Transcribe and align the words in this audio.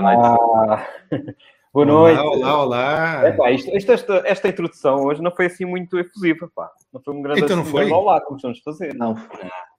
Boa 0.00 0.02
noite. 0.02 0.40
Ah, 0.70 0.86
boa 1.72 1.86
noite. 1.86 2.20
Olá, 2.20 2.62
olá. 2.62 3.28
Epá, 3.28 3.50
isto- 3.50 3.70
isto- 3.76 3.92
esta, 3.92 4.22
esta 4.26 4.48
introdução 4.48 5.04
hoje 5.04 5.22
não 5.22 5.30
foi 5.30 5.46
assim 5.46 5.64
muito 5.64 5.98
efusiva, 5.98 6.50
pá. 6.54 6.70
Não 6.92 7.00
foi 7.02 7.14
um 7.14 7.22
grande 7.22 7.40
Então 7.40 7.56
não 7.56 7.62
assim, 7.62 7.72
foi? 7.72 7.90
Olá, 7.90 8.20
como 8.20 8.36
estamos 8.36 8.58
a 8.58 8.62
fazer. 8.62 8.94
Não. 8.94 9.14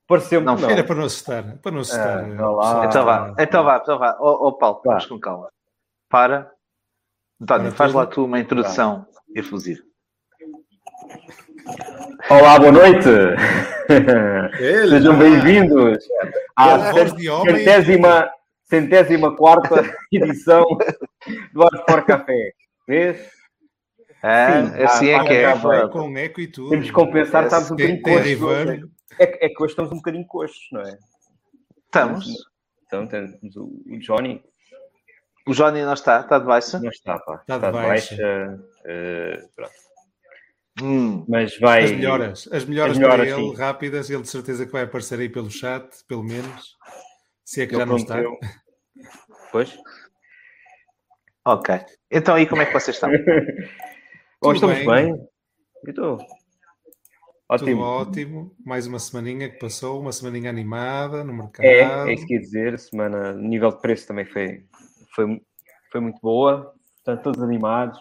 Pareceu-me 0.08 0.46
Não 0.46 0.56
que 0.56 0.62
não. 0.64 0.70
Era 0.70 0.84
para 0.84 0.96
não 0.96 1.04
assustar. 1.06 1.58
Para 1.62 1.72
não 1.72 1.82
assustar. 1.82 2.26
Ah, 2.40 2.50
olá. 2.50 2.86
Então 2.86 3.06
vá, 3.06 3.34
então 3.40 3.64
vá, 3.64 3.78
então 3.78 4.00
vá. 4.00 4.18
Ó 4.20 4.48
ó, 4.48 4.52
Paulo, 4.54 4.82
Vá. 4.84 4.92
vamos 4.92 5.06
com 5.06 5.20
calma. 5.20 5.50
Para. 6.10 6.50
António, 7.42 7.72
faz 7.72 7.94
lá 7.94 8.06
tu 8.08 8.26
uma 8.26 8.40
introdução 8.40 9.06
efusiva. 9.36 9.82
Olá, 12.30 12.58
boa 12.58 12.72
noite. 12.72 13.08
Ele, 14.60 14.90
Sejam 14.90 15.18
bem-vindos 15.18 16.00
à 16.58 16.78
de 17.16 17.30
homem. 17.30 17.58
centésima, 17.58 18.30
centésima 18.70 19.36
quarta 19.36 19.84
edição 20.12 20.66
do 21.54 21.68
for 21.90 22.06
Café. 22.06 22.54
Vês? 22.88 23.30
Ah, 24.24 24.66
Sim, 24.66 24.84
assim 24.84 25.12
ah, 25.12 25.24
é 25.24 25.28
que 25.28 25.34
é. 25.34 25.88
com 25.90 26.18
eco 26.18 26.42
e 26.42 26.48
tudo. 26.48 26.70
Temos 26.72 26.88
que 26.88 26.92
compensar, 26.94 27.46
Esse 27.46 27.56
estamos 27.56 27.72
um 27.72 27.76
bocadinho 27.76 28.02
coxos. 28.02 28.90
É, 29.20 29.28
que- 29.28 29.46
é 29.46 29.50
que 29.50 29.64
hoje 29.64 29.72
estamos 29.72 29.92
um 29.92 29.96
bocadinho 29.96 30.26
coxos, 30.28 30.68
não 30.72 30.82
é? 30.82 30.98
Estamos. 31.86 32.26
Então 32.86 33.08
temos 33.08 33.56
o 33.56 33.66
o 33.90 34.00
Johnny, 34.00 34.42
O 35.48 35.54
Johnny 35.54 35.82
não 35.82 35.94
está, 35.94 36.22
está 36.22 36.40
de 36.40 36.46
baixa. 36.46 36.80
não 36.80 36.90
está, 36.90 37.20
pá. 37.20 37.36
Está 37.42 37.58
de 37.58 37.72
baixa. 37.72 38.60
eh, 38.86 39.44
pronto. 39.56 39.72
Hum, 40.82 41.26
Mas 41.28 41.58
vai. 41.60 41.84
As 41.86 41.92
melhoras, 41.92 42.50
as 42.52 42.66
melhoras, 42.66 42.92
As 42.94 42.98
melhoras, 43.00 43.28
para 43.30 43.40
ele, 43.40 43.50
sim. 43.50 43.56
rápidas, 43.56 44.10
ele 44.10 44.22
de 44.22 44.30
certeza 44.30 44.66
que 44.66 44.72
vai 44.72 44.84
aparecer 44.84 45.20
aí 45.20 45.28
pelo 45.30 45.50
chat, 45.50 45.86
pelo 46.08 46.24
menos. 46.24 46.77
Se 47.48 47.62
é 47.62 47.66
que 47.66 47.74
Ele 47.76 47.80
já 47.80 47.86
não 47.86 47.96
está. 47.96 48.16
prometeu. 48.16 48.38
Pois. 49.54 49.78
ok. 51.46 51.76
Então 52.12 52.36
aí 52.36 52.46
como 52.46 52.62
é 52.62 52.66
que 52.66 52.74
vocês 52.74 52.96
estão? 52.98 53.10
Ou 54.42 54.52
estamos 54.54 54.78
bem. 54.80 54.86
bem? 54.86 55.10
Eu 55.86 55.90
estou. 55.90 56.18
Tudo 56.18 56.28
Ótimo. 57.50 57.82
ótimo. 57.82 58.56
Mais 58.66 58.86
uma 58.86 59.00
semaninha 59.00 59.50
que 59.50 59.58
passou, 59.58 60.02
uma 60.02 60.12
semaninha 60.12 60.50
animada 60.50 61.24
no 61.24 61.34
mercado. 61.34 61.66
É, 61.66 62.10
é 62.10 62.14
isso 62.14 62.26
que 62.28 62.34
ia 62.34 62.42
dizer. 62.42 62.78
Semana, 62.78 63.32
o 63.32 63.38
nível 63.38 63.70
de 63.72 63.80
preço 63.82 64.06
também 64.08 64.26
foi, 64.26 64.66
foi, 65.16 65.42
foi 65.90 66.02
muito 66.02 66.20
boa. 66.22 66.74
Portanto, 67.06 67.24
todos 67.24 67.42
animados. 67.42 67.98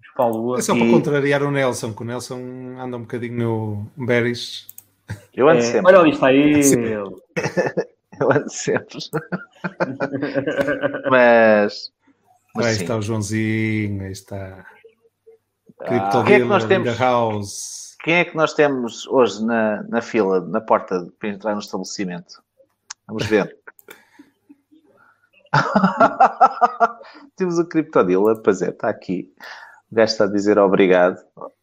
Os 0.00 0.14
Palua. 0.16 0.58
É 0.58 0.62
só 0.62 0.74
E- 0.74 0.78
para 0.78 0.90
contrariar 0.90 1.42
o 1.42 1.50
Nelson, 1.50 1.92
que 1.94 2.00
o 2.02 2.06
Nelson 2.06 2.38
anda 2.78 2.96
um 2.96 3.02
bocadinho 3.02 3.36
no 3.96 4.06
bearish. 4.06 4.66
Eu 5.34 5.46
ando 5.50 5.58
É, 5.58 5.62
sempre. 5.62 5.86
olha 5.92 5.98
ali 6.00 6.10
está 6.12 6.32
ele. 6.32 6.62
Eu 8.20 8.32
ando 8.32 8.50
sempre. 8.50 8.98
Mas. 11.10 11.92
mas 12.54 12.66
Aí 12.66 12.74
sim. 12.74 12.82
está 12.82 12.96
o 12.96 13.02
Joãozinho, 13.02 14.02
aí 14.02 14.12
está. 14.12 14.66
Ah, 15.80 15.84
Crypto 15.84 16.18
o 16.18 16.24
que 16.24 16.32
é 16.32 16.38
que 16.38 16.44
nós 16.44 16.64
temos? 16.64 16.98
House. 16.98 17.96
Quem 18.02 18.14
é 18.14 18.24
que 18.24 18.36
nós 18.36 18.54
temos 18.54 19.06
hoje 19.08 19.44
na, 19.44 19.82
na 19.84 20.00
fila, 20.00 20.40
na 20.40 20.60
porta 20.60 21.06
para 21.18 21.28
entrar 21.28 21.54
no 21.54 21.60
estabelecimento? 21.60 22.40
Vamos 23.06 23.26
ver. 23.26 23.56
temos 27.36 27.58
o 27.58 27.66
Criptodila, 27.66 28.40
pois 28.42 28.62
é, 28.62 28.70
está 28.70 28.88
aqui. 28.88 29.32
O 29.90 29.94
gajo 29.94 30.12
está 30.12 30.24
a 30.24 30.28
dizer 30.28 30.58
obrigado. 30.58 31.20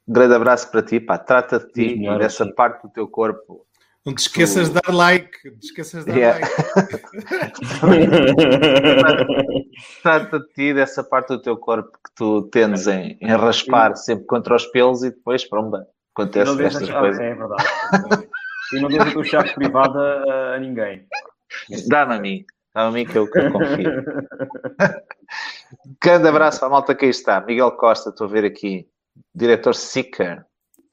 Um 0.08 0.14
grande 0.14 0.36
abraço 0.36 0.70
para 0.70 0.82
ti, 0.82 1.00
pá. 1.00 1.18
Trata 1.18 1.60
de 1.60 1.72
ti 1.72 2.04
e 2.04 2.18
dessa 2.18 2.46
parte 2.54 2.84
do 2.84 2.90
teu 2.90 3.08
corpo. 3.08 3.66
Não 4.06 4.14
te 4.14 4.20
esqueças 4.20 4.68
de 4.70 4.76
dar 4.82 4.94
like. 4.94 5.32
Não 5.50 5.58
te 5.60 5.66
esqueças 5.68 6.04
de 6.06 6.12
dar 6.12 6.18
Yeah. 6.18 6.40
like. 6.40 7.84
Trata 10.04 10.40
de 10.40 10.48
ti 10.54 10.74
dessa 10.74 11.04
parte 11.04 11.30
do 11.30 11.42
teu 11.42 11.58
corpo 11.58 11.92
que 11.92 12.14
tu 12.16 12.44
tendes 12.50 12.88
em, 12.88 13.18
em 13.22 13.28
raspar 13.36 13.96
sempre 13.96 14.26
contra 14.26 14.56
os 14.56 14.66
pelos 14.68 15.04
e 15.04 15.10
depois, 15.12 15.48
pronto, 15.48 15.78
acontece 16.16 16.64
estas 16.64 16.88
chave- 16.88 17.00
coisas. 17.00 17.22
É 17.22 17.36
verdade. 17.36 17.64
E 18.74 18.80
não 18.82 18.90
deixa 18.90 19.08
a 19.08 19.12
tua 19.14 19.24
chave 19.24 19.54
privada 19.54 20.00
a, 20.56 20.60
ninguém. 20.60 21.06
Dá-me 21.88 22.16
a 22.16 22.20
mim. 22.20 22.44
Dá-me 22.74 22.90
a 22.90 22.92
mim 22.92 23.06
que 23.06 23.18
eu, 23.18 23.30
que 23.30 23.40
eu 23.40 23.52
confio. 23.52 23.94
Grande 26.04 26.28
abraço 26.28 26.66
a 26.66 26.70
malta 26.70 26.94
que 26.96 27.06
aí 27.06 27.12
está. 27.12 27.40
Miguel 27.42 27.72
Costa, 27.74 28.10
estou 28.10 28.28
a 28.28 28.30
ver 28.30 28.46
aqui. 28.46 28.88
Diretor 29.34 29.76
Seeker. 29.76 30.40
É 30.40 30.44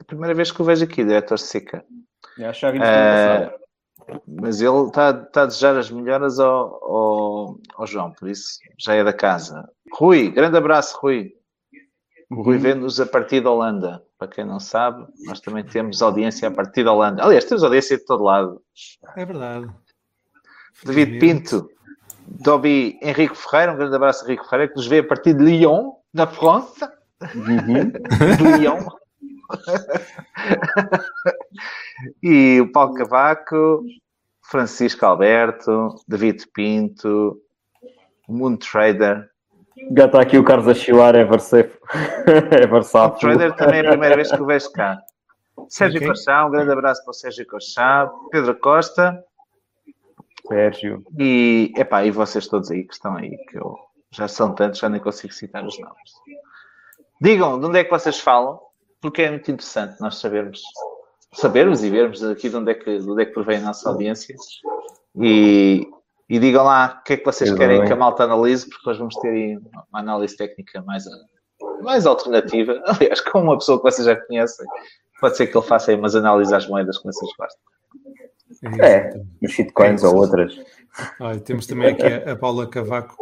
a 0.01 0.05
primeira 0.05 0.35
vez 0.35 0.51
que 0.53 0.61
o 0.61 0.65
vejo 0.65 0.85
aqui, 0.85 1.03
Diretor 1.05 1.39
Seeker. 1.39 1.83
É 2.38 2.47
a 2.47 2.53
chave 2.53 2.79
Eh, 2.81 3.50
mas 4.27 4.61
ele 4.61 4.87
está, 4.87 5.11
está 5.11 5.43
a 5.43 5.47
desejar 5.47 5.77
as 5.77 5.91
melhoras 5.91 6.41
ao, 6.41 6.85
ao, 6.85 7.59
ao 7.77 7.87
João, 7.87 8.12
por 8.12 8.29
isso 8.29 8.59
já 8.79 8.94
é 8.94 9.05
da 9.05 9.12
casa. 9.12 9.69
Rui, 9.93 10.31
grande 10.31 10.56
abraço, 10.56 10.99
Rui. 11.00 11.32
O 12.31 12.43
Rui 12.43 12.59
vê-nos 12.59 13.00
a 13.00 13.06
partir 13.06 13.41
da 13.41 13.50
Holanda. 13.50 14.03
Para 14.17 14.29
quem 14.29 14.44
não 14.44 14.61
sabe, 14.61 15.05
nós 15.27 15.41
também 15.41 15.65
temos 15.65 16.00
audiência 16.00 16.49
a 16.49 16.50
partir 16.50 16.85
da 16.85 16.93
Holanda. 16.93 17.25
Aliás, 17.25 17.44
temos 17.44 17.65
audiência 17.65 17.97
de 17.97 18.05
todo 18.05 18.23
lado. 18.23 18.62
É 19.17 19.25
verdade. 19.25 19.69
David 20.85 21.19
Pinto, 21.19 21.69
Dobby 22.26 22.99
Henrique 23.03 23.37
Ferreira, 23.37 23.73
um 23.73 23.76
grande 23.76 23.97
abraço, 23.97 24.25
Henrique 24.25 24.44
Ferreira, 24.49 24.69
que 24.69 24.76
nos 24.76 24.87
vê 24.87 24.99
a 24.99 25.06
partir 25.06 25.35
de 25.35 25.43
Lyon, 25.43 25.93
na 26.12 26.26
França. 26.26 26.93
Uhum. 27.35 27.91
De 28.37 28.59
Lyon. 28.59 28.87
e 32.23 32.61
o 32.61 32.73
Paulo 32.73 32.94
Cavaco, 32.94 33.85
Francisco 34.43 35.05
Alberto, 35.05 35.94
David 36.08 36.47
Pinto, 36.55 37.38
o 38.29 38.32
Moon 38.32 38.56
Trader. 38.56 39.29
Já 39.97 40.06
está 40.06 40.20
aqui 40.20 40.38
o 40.38 40.44
Carlos 40.44 40.69
a 40.69 40.75
chilar, 40.75 41.14
é 41.14 41.25
versátil. 41.25 41.79
é 42.50 42.67
O. 42.67 43.19
Trader 43.19 43.55
também 43.55 43.81
é 43.81 43.87
a 43.87 43.91
primeira 43.91 44.17
vez 44.17 44.31
que 44.31 44.43
o 44.43 44.47
vejo 44.47 44.73
cá. 44.73 45.00
Sérgio 45.69 45.99
Ok. 45.99 46.08
Cochá, 46.08 46.47
um 46.47 46.50
grande 46.50 46.73
abraço 46.73 47.02
para 47.05 47.11
o 47.11 47.14
Sérgio 47.14 47.47
Cochá, 47.47 48.11
Pedro 48.31 48.58
Costa 48.58 49.23
Sérgio. 50.47 51.05
e, 51.19 51.73
epá, 51.76 52.05
e 52.05 52.11
vocês 52.11 52.49
todos 52.49 52.70
aí 52.70 52.85
que 52.85 52.94
estão 52.94 53.17
aí, 53.17 53.37
que 53.47 53.56
eu 53.56 53.79
já 54.11 54.26
são 54.26 54.55
tantos, 54.55 54.81
já 54.81 54.88
nem 54.88 55.00
consigo 55.00 55.32
citar 55.32 55.64
os 55.64 55.79
nomes. 55.79 56.12
Digam 57.20 57.61
de 57.61 57.67
onde 57.67 57.79
é 57.79 57.85
que 57.85 57.91
vocês 57.91 58.19
falam, 58.19 58.61
porque 59.00 59.23
é 59.23 59.31
muito 59.31 59.50
interessante 59.50 60.00
nós 60.00 60.17
sabermos, 60.17 60.62
sabermos 61.32 61.82
e 61.82 61.91
vermos 61.91 62.23
aqui 62.23 62.49
de 62.49 62.56
onde 62.56 62.70
é 62.70 62.75
que, 62.75 62.99
de 62.99 63.11
onde 63.11 63.23
é 63.23 63.26
que 63.26 63.32
provém 63.32 63.58
a 63.58 63.62
nossa 63.62 63.88
audiência. 63.88 64.35
E, 65.17 65.87
e 66.29 66.38
digam 66.38 66.64
lá 66.64 67.00
o 67.00 67.05
que 67.05 67.14
é 67.14 67.17
que 67.17 67.25
vocês 67.25 67.52
querem 67.52 67.85
que 67.85 67.93
a 67.93 67.97
malta 67.97 68.25
analise, 68.25 68.69
porque 68.69 68.91
hoje 68.91 68.99
vamos 68.99 69.17
ter 69.17 69.29
aí 69.29 69.56
uma 69.56 70.00
análise 70.00 70.37
técnica 70.37 70.82
mais, 70.82 71.05
mais 71.82 72.06
alternativa. 72.06 72.81
Aliás, 72.87 73.20
com 73.20 73.41
uma 73.41 73.58
pessoa 73.58 73.79
que 73.79 73.85
vocês 73.85 74.06
já 74.06 74.17
conhecem, 74.17 74.67
pode 75.20 75.37
ser 75.37 75.47
que 75.47 75.56
ele 75.56 75.67
faça 75.67 75.91
aí 75.91 75.97
umas 75.97 76.14
análises 76.14 76.52
às 76.52 76.69
moedas 76.69 76.99
que 76.99 77.05
vocês 77.05 77.31
gostam. 77.38 77.70
É, 78.82 79.14
nos 79.41 79.52
shitcoins 79.52 80.02
ou 80.02 80.17
outras. 80.17 80.58
Olha, 81.20 81.41
temos 81.41 81.67
também 81.67 81.93
aqui 81.93 82.29
a, 82.29 82.37
Paula 82.37 82.67
Cavaco, 82.67 83.17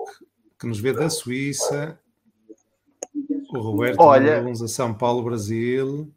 que 0.59 0.67
nos 0.67 0.81
vê 0.81 0.93
da 0.93 1.11
Suíça. 1.11 1.99
O 3.53 3.59
Roberto 3.61 4.01
Olha. 4.01 4.43
A 4.47 4.69
São 4.69 4.93
Paulo, 4.93 5.23
Brasil. 5.23 6.09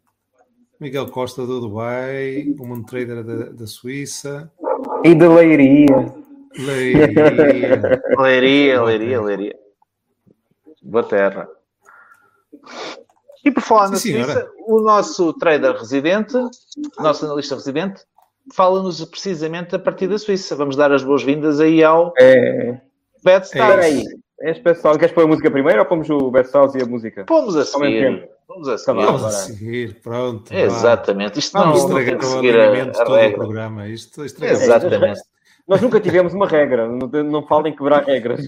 Miguel 0.80 1.08
Costa 1.10 1.46
do 1.46 1.60
Dubai. 1.62 2.56
O 2.60 2.68
Mundo 2.68 2.86
Trader 2.86 3.24
da, 3.24 3.36
da 3.52 3.68
Suíça. 3.68 4.52
E 5.04 5.14
de 5.16 5.28
leiria. 5.28 6.14
Leiria. 6.58 7.08
Leiria, 8.20 8.82
Leiria, 8.84 9.22
Leiria. 9.22 9.56
Boa 10.84 11.04
terra. 11.04 11.48
E 13.44 13.52
por 13.52 13.62
falar 13.62 13.90
na 13.90 13.96
senhora. 13.96 14.26
Suíça, 14.34 14.52
o 14.68 14.82
nosso 14.82 15.34
trader 15.34 15.76
residente, 15.76 16.36
o 16.36 17.02
nosso 17.04 17.26
analista 17.26 17.56
residente, 17.56 18.02
fala-nos 18.54 19.04
precisamente 19.06 19.76
a 19.76 19.80
partir 19.80 20.08
da 20.08 20.18
Suíça. 20.18 20.56
Vamos 20.56 20.76
dar 20.76 20.92
as 20.92 21.04
boas-vindas 21.04 21.60
aí 21.60 21.84
ao 21.84 22.14
É. 22.20 22.82
Stars. 23.44 23.86
aí. 23.86 24.04
És 24.42 24.58
pessoal, 24.60 24.98
queres 24.98 25.14
pôr 25.14 25.24
a 25.24 25.28
música 25.28 25.52
primeiro 25.52 25.80
ou 25.80 25.86
pomos 25.86 26.10
o 26.10 26.32
House 26.54 26.76
e 26.76 26.82
a 26.82 26.86
música? 26.86 27.26
Pomos 27.26 27.56
a 27.56 27.64
seguir. 27.64 28.28
Vamos 28.48 28.68
a 28.68 28.78
seguir. 28.78 29.06
Vamos 29.06 29.24
a 29.24 29.32
seguir, 29.32 29.96
pronto. 30.02 30.52
Exatamente. 30.54 31.40
Isto 31.40 31.58
não, 31.58 31.74
Vamos 31.74 31.90
não 31.90 31.96
que 32.04 32.26
o 32.26 32.30
seguir 32.30 32.60
a, 32.60 32.68
alinhamento 32.68 33.02
a 33.02 33.06
todo 33.06 33.20
o 33.20 33.34
programa. 33.34 33.88
Isto 33.88 34.26
estraga 34.26 34.54
Exatamente. 34.54 35.22
Nós 35.68 35.82
nunca 35.82 36.00
tivemos 36.00 36.34
uma 36.34 36.48
regra. 36.48 36.88
Não, 36.88 37.08
não 37.24 37.48
falem 37.48 37.76
quebrar 37.76 38.04
regras. 38.04 38.42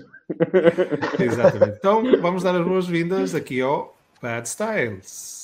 Exatamente. 1.19 1.77
Então, 1.77 2.03
vamos 2.19 2.43
dar 2.43 2.55
as 2.55 2.65
boas-vindas 2.65 3.35
aqui 3.35 3.61
ao 3.61 3.95
Bad 4.21 4.47
Styles. 4.47 5.42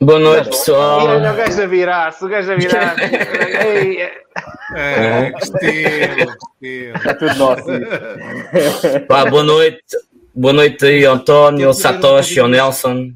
Boa 0.00 0.18
noite, 0.18 0.50
pessoal. 0.50 1.06
olha 1.06 1.32
o 1.32 1.36
gajo 1.36 1.62
a 1.62 1.66
virar-se, 1.66 2.24
o 2.24 2.28
gajo 2.28 2.52
a 2.52 2.56
virar 2.56 2.96
é- 3.00 4.18
É, 4.76 5.32
que 5.32 5.42
estilo, 5.44 6.36
que 6.60 6.66
estilo. 6.66 7.10
É 7.10 7.14
tudo 7.14 7.34
nosso. 7.36 9.06
Pá, 9.08 9.24
boa 9.28 9.42
noite. 9.42 9.82
Boa 10.34 10.52
noite 10.52 10.84
aí, 10.84 11.04
António, 11.04 11.66
ao 11.68 11.74
Satoshi, 11.74 12.38
ao 12.38 12.46
Nelson. 12.48 13.10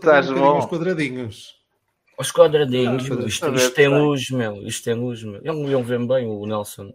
Trazer 0.00 0.30
Estás 0.30 0.30
bom. 0.30 0.58
os 0.58 0.66
quadradinhos. 0.66 1.54
Os 2.18 2.30
quadradinhos, 2.30 3.10
Ah, 3.10 3.14
isto, 3.26 3.56
isto 3.56 3.74
tem 3.74 3.90
tá. 3.90 3.96
luz, 3.96 4.30
meu. 4.30 4.56
Isto 4.66 4.84
tem 4.84 4.94
luz, 4.94 5.22
meu. 5.24 5.40
Ele 5.42 5.72
não 5.72 5.82
ver 5.82 5.98
bem 6.06 6.26
o 6.26 6.46
Nelson. 6.46 6.92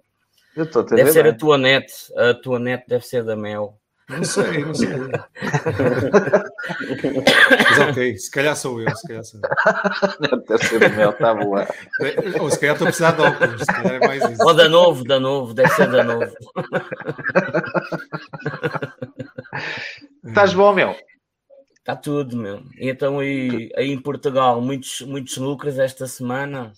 Eu 0.55 0.63
estou 0.63 0.83
a 0.83 0.85
Deve 0.85 1.03
ver 1.05 1.11
ser 1.11 1.23
bem. 1.23 1.31
a 1.31 1.35
tua 1.35 1.57
net. 1.57 1.91
A 2.15 2.33
tua 2.35 2.59
net 2.59 2.83
deve 2.87 3.05
ser 3.05 3.23
da 3.23 3.35
Mel. 3.35 3.77
Não 4.09 4.23
sei, 4.23 4.65
não 4.65 4.73
sei. 4.73 4.89
Mas 7.69 7.79
ok, 7.89 8.17
se 8.17 8.31
calhar 8.31 8.55
sou 8.55 8.81
eu, 8.81 8.95
se 8.95 9.07
calhar 9.07 9.23
sou 9.23 9.39
eu. 9.39 10.37
Deve 10.47 10.65
ser 10.65 10.79
do 10.79 10.95
mel, 10.95 11.11
está 11.11 11.33
boa. 11.33 11.67
Ou 12.39 12.49
se 12.49 12.59
calhar 12.59 12.75
estou 12.75 12.87
a 12.87 12.89
precisar 12.89 13.11
de 13.11 13.21
óculos, 13.21 13.61
se 13.61 13.67
calhar 13.67 13.93
é 13.93 14.07
mais 14.07 14.29
isso. 14.31 14.43
Ou 14.43 14.53
da 14.53 14.67
novo, 14.67 15.03
da 15.03 15.19
novo, 15.19 15.53
deve 15.53 15.69
ser 15.69 15.91
da 15.91 16.03
novo. 16.03 16.31
Estás 20.25 20.53
bom, 20.53 20.73
meu? 20.73 20.95
Está 21.77 21.95
tudo, 21.95 22.35
meu. 22.35 22.63
Então 22.79 23.19
aí, 23.19 23.71
aí 23.75 23.91
em 23.91 24.01
Portugal, 24.01 24.59
muitos, 24.59 25.01
muitos 25.01 25.37
lucros 25.37 25.77
esta 25.77 26.07
semana. 26.07 26.71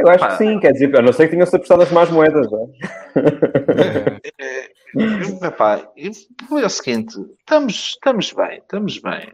Eu 0.00 0.08
acho 0.08 0.18
Pá. 0.18 0.28
que 0.36 0.36
sim, 0.38 0.58
quer 0.60 0.72
dizer, 0.72 0.96
a 0.96 1.02
não 1.02 1.12
ser 1.12 1.24
que 1.26 1.32
tenham-se 1.32 1.54
apostado 1.56 1.82
as 1.82 1.90
más 1.92 2.10
moedas. 2.10 2.50
não 2.50 2.64
é? 2.64 4.20
É, 4.98 5.46
Epá, 5.46 5.90
e 5.96 6.10
foi 6.48 6.64
o 6.64 6.70
seguinte: 6.70 7.14
estamos, 7.40 7.74
estamos 7.94 8.32
bem, 8.32 8.58
estamos 8.58 8.98
bem. 8.98 9.32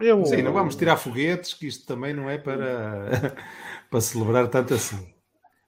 Eu, 0.00 0.24
sim, 0.24 0.42
não 0.42 0.52
vamos 0.52 0.74
tirar 0.74 0.96
foguetes, 0.96 1.54
que 1.54 1.68
isto 1.68 1.86
também 1.86 2.12
não 2.12 2.28
é 2.28 2.36
para, 2.36 3.34
para 3.88 4.00
celebrar 4.00 4.48
tanto 4.48 4.74
assim. 4.74 5.14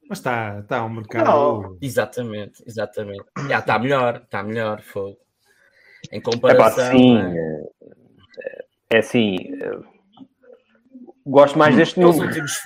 Mas 0.08 0.18
está, 0.18 0.58
está 0.60 0.84
um 0.84 0.88
mercado. 0.88 1.78
Exatamente, 1.80 2.62
exatamente. 2.66 3.24
Já 3.48 3.58
está 3.60 3.78
melhor, 3.78 4.22
está 4.24 4.42
melhor. 4.42 4.80
Fogo. 4.82 5.16
Em 6.10 6.18
É 6.18 6.20
pá, 6.20 6.30
comparação. 6.32 6.90
sim. 6.98 7.14
né? 7.14 7.64
É 8.90 8.98
assim. 8.98 9.36
é, 9.62 9.96
Gosto 11.24 11.58
mais 11.58 11.74
deste 11.76 12.00
É 12.00 12.06
os 12.06 12.16
número. 12.16 12.28
últimos. 12.28 12.60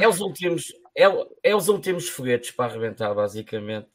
É 0.00 0.08
os 0.08 0.20
últimos, 0.20 0.64
é, 0.96 1.04
é 1.42 1.54
os 1.56 1.68
últimos 1.68 2.08
foguetes 2.08 2.50
para 2.50 2.70
arrebentar, 2.70 3.12
basicamente. 3.14 3.88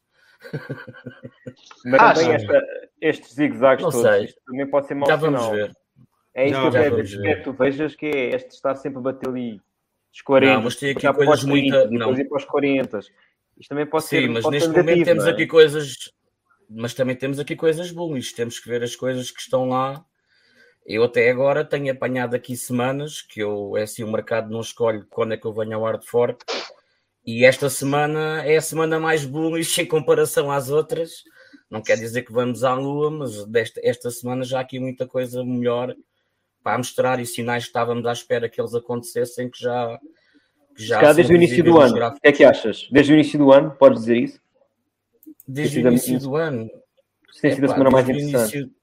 Mas 1.86 2.02
Ah, 2.02 2.14
também 2.14 2.26
sim. 2.40 2.46
esta, 2.46 2.66
estes 3.02 3.34
zigue-zagues 3.34 3.84
todos 3.84 4.02
sei. 4.02 4.26
isto 4.26 4.42
também 4.46 4.68
pode 4.70 4.88
ser 4.88 4.94
mau 4.96 5.08
Já 5.10 5.16
vamos 5.16 5.42
sinal. 5.42 5.56
ver. 5.56 5.76
É 6.34 6.46
isso 6.46 6.54
Já 6.62 6.66
que 6.66 6.72
quero, 6.78 6.96
ver. 6.96 7.38
que 7.38 7.44
tu 7.44 7.54
vejas 7.54 7.96
que 7.96 8.06
é 8.06 8.36
este 8.36 8.50
estar 8.52 8.76
sempre 8.76 9.00
a 9.00 9.02
bater 9.02 9.30
ali 9.30 9.62
os 10.14 10.22
40, 10.22 10.54
Não, 10.56 10.62
mas 10.64 10.76
tem 10.76 10.92
aqui 10.92 11.14
coisas 11.14 11.42
30, 11.42 11.50
muito- 11.50 11.72
depois 11.90 11.92
não. 12.00 12.20
ir 12.20 12.30
para 12.30 12.38
os 12.38 12.46
40. 12.46 13.00
Isto 13.00 13.70
também 13.70 13.86
pode 13.86 14.06
ser 14.06 14.22
Sim, 14.22 14.28
mas 14.30 14.50
neste 14.50 14.70
momento 14.70 15.04
temos 15.04 15.28
é? 15.28 15.30
aqui 15.32 15.46
coisas, 15.48 16.14
mas 16.70 16.94
também 16.94 17.16
temos 17.16 17.40
aqui 17.40 17.56
coisas 17.56 17.92
boas. 17.92 18.32
Temos 18.32 18.60
que 18.60 18.70
ver 18.70 18.82
as 18.84 18.96
coisas 18.96 19.30
que 19.32 19.42
estão 19.42 19.68
lá. 19.68 20.04
Eu 20.86 21.04
até 21.04 21.30
agora 21.30 21.66
tenho 21.66 21.92
apanhado 21.92 22.36
aqui 22.36 22.56
semanas 22.56 23.22
que 23.22 23.42
eu 23.42 23.76
é 23.76 23.84
assim 23.84 24.04
o 24.04 24.12
mercado 24.12 24.50
não 24.50 24.62
escolhe 24.62 25.04
quando 25.10 25.34
é 25.34 25.38
que 25.38 25.46
eu 25.46 25.54
venho 25.54 25.76
ao 25.76 25.84
hard 25.84 26.04
fork. 26.04 26.44
E 27.26 27.46
esta 27.46 27.70
semana 27.70 28.44
é 28.46 28.58
a 28.58 28.62
semana 28.62 29.00
mais 29.00 29.26
bullish 29.26 29.80
em 29.82 29.86
comparação 29.86 30.52
às 30.52 30.70
outras. 30.70 31.24
Não 31.70 31.82
quer 31.82 31.98
dizer 31.98 32.24
que 32.24 32.32
vamos 32.32 32.64
à 32.64 32.74
lua, 32.74 33.12
mas 33.12 33.46
desta, 33.46 33.80
esta 33.84 34.10
semana 34.10 34.44
já 34.44 34.58
há 34.58 34.62
aqui 34.62 34.80
muita 34.80 35.06
coisa 35.08 35.44
melhor 35.44 35.96
para 36.64 36.78
mostrar 36.78 37.20
e 37.20 37.26
sinais 37.26 37.64
que 37.64 37.70
estávamos 37.70 38.06
à 38.06 38.12
espera 38.12 38.50
que 38.50 38.60
eles 38.60 38.74
acontecessem 38.74 39.50
que 39.50 39.60
já, 39.60 40.00
que 40.76 40.84
já 40.84 41.00
são 41.02 41.14
desde 41.16 41.34
o 41.34 41.36
início 41.36 41.64
do 41.64 41.80
ano. 41.80 42.08
O 42.08 42.14
que 42.14 42.28
é 42.28 42.32
que 42.32 42.44
achas? 42.44 42.88
Desde 42.92 43.14
o 43.14 43.16
início 43.16 43.38
do 43.38 43.52
ano, 43.52 43.72
podes 43.78 44.00
dizer 44.02 44.18
isso? 44.18 44.42
Desde 45.48 45.80
o 45.80 45.84
Precisamente 45.84 46.10
início 46.10 46.30
do 46.30 46.36
ano. 46.36 46.70
Tem 47.42 47.54
sido 47.54 47.66
a 47.66 47.70
semana 47.70 47.90
mais 47.92 48.06
desde 48.06 48.24
o 48.24 48.28
interessante. 48.30 48.58
início- 48.58 48.79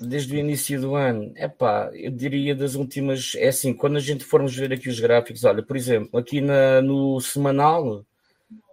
desde 0.00 0.34
o 0.36 0.38
início 0.38 0.80
do 0.80 0.94
ano, 0.94 1.32
é 1.36 1.48
pá, 1.48 1.90
eu 1.94 2.10
diria 2.10 2.54
das 2.54 2.74
últimas. 2.74 3.32
É 3.36 3.48
assim, 3.48 3.72
quando 3.74 3.96
a 3.96 4.00
gente 4.00 4.24
formos 4.24 4.54
ver 4.56 4.72
aqui 4.72 4.88
os 4.88 5.00
gráficos, 5.00 5.44
olha, 5.44 5.62
por 5.62 5.76
exemplo, 5.76 6.18
aqui 6.18 6.40
na, 6.40 6.80
no 6.82 7.20
semanal, 7.20 8.04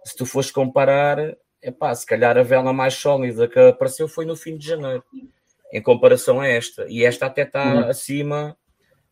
se 0.04 0.16
tu 0.16 0.26
fores 0.26 0.50
comparar, 0.50 1.18
é 1.62 1.70
pá, 1.70 1.94
se 1.94 2.04
calhar 2.06 2.36
a 2.36 2.42
vela 2.42 2.72
mais 2.72 2.94
sólida 2.94 3.46
que 3.48 3.58
apareceu 3.58 4.08
foi 4.08 4.24
no 4.26 4.36
fim 4.36 4.56
de 4.56 4.66
janeiro, 4.66 5.04
em 5.72 5.80
comparação 5.82 6.40
a 6.40 6.46
esta, 6.48 6.86
e 6.88 7.04
esta 7.04 7.26
até 7.26 7.42
está 7.42 7.72
Uhum. 7.84 7.88
acima, 7.88 8.56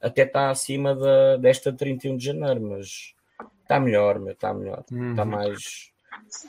até 0.00 0.22
está 0.22 0.50
acima 0.50 0.94
da, 0.94 1.36
desta 1.36 1.70
de 1.72 1.78
31 1.78 2.16
de 2.16 2.24
janeiro, 2.24 2.60
mas 2.60 3.14
está 3.62 3.78
melhor, 3.78 4.18
meu, 4.18 4.32
está 4.32 4.52
melhor, 4.52 4.84
Uhum. 4.90 5.10
está 5.10 5.24
mais. 5.24 5.90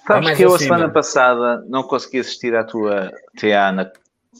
Sabes 0.07 0.25
mais 0.25 0.38
que 0.38 0.43
eu 0.45 0.53
a 0.53 0.59
semana 0.59 0.89
passada 0.89 1.63
não 1.67 1.83
consegui 1.83 2.19
assistir 2.19 2.55
à 2.55 2.63
tua 2.63 3.11
TA 3.39 3.71
na- 3.71 3.91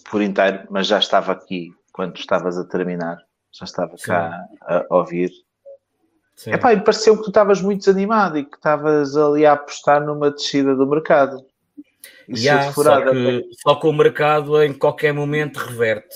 por 0.10 0.22
inteiro, 0.22 0.68
mas 0.70 0.88
já 0.88 1.00
estava 1.00 1.32
aqui 1.32 1.74
quando 1.92 2.16
estavas 2.18 2.58
a 2.58 2.64
terminar. 2.66 3.18
Já 3.52 3.66
estava 3.66 3.96
cá 3.98 4.46
a, 4.62 4.86
a 4.90 4.96
ouvir. 4.98 5.30
Sim. 6.36 6.54
Epá, 6.54 6.74
e 6.74 6.82
pareceu 6.82 7.18
que 7.18 7.24
tu 7.24 7.30
estavas 7.30 7.62
muito 7.62 7.80
desanimado 7.80 8.38
e 8.38 8.46
que 8.46 8.56
estavas 8.56 9.16
ali 9.16 9.46
a 9.46 9.54
apostar 9.54 10.04
numa 10.04 10.32
descida 10.32 10.76
do 10.76 10.88
mercado. 10.88 11.46
Isso 12.28 12.74
furada. 12.74 13.06
só, 13.08 13.12
que, 13.12 13.50
só 13.62 13.76
que 13.76 13.88
o 13.88 13.94
mercado 13.94 14.64
em 14.64 14.74
qualquer 14.74 15.14
momento 15.14 15.58
reverte. 15.58 16.16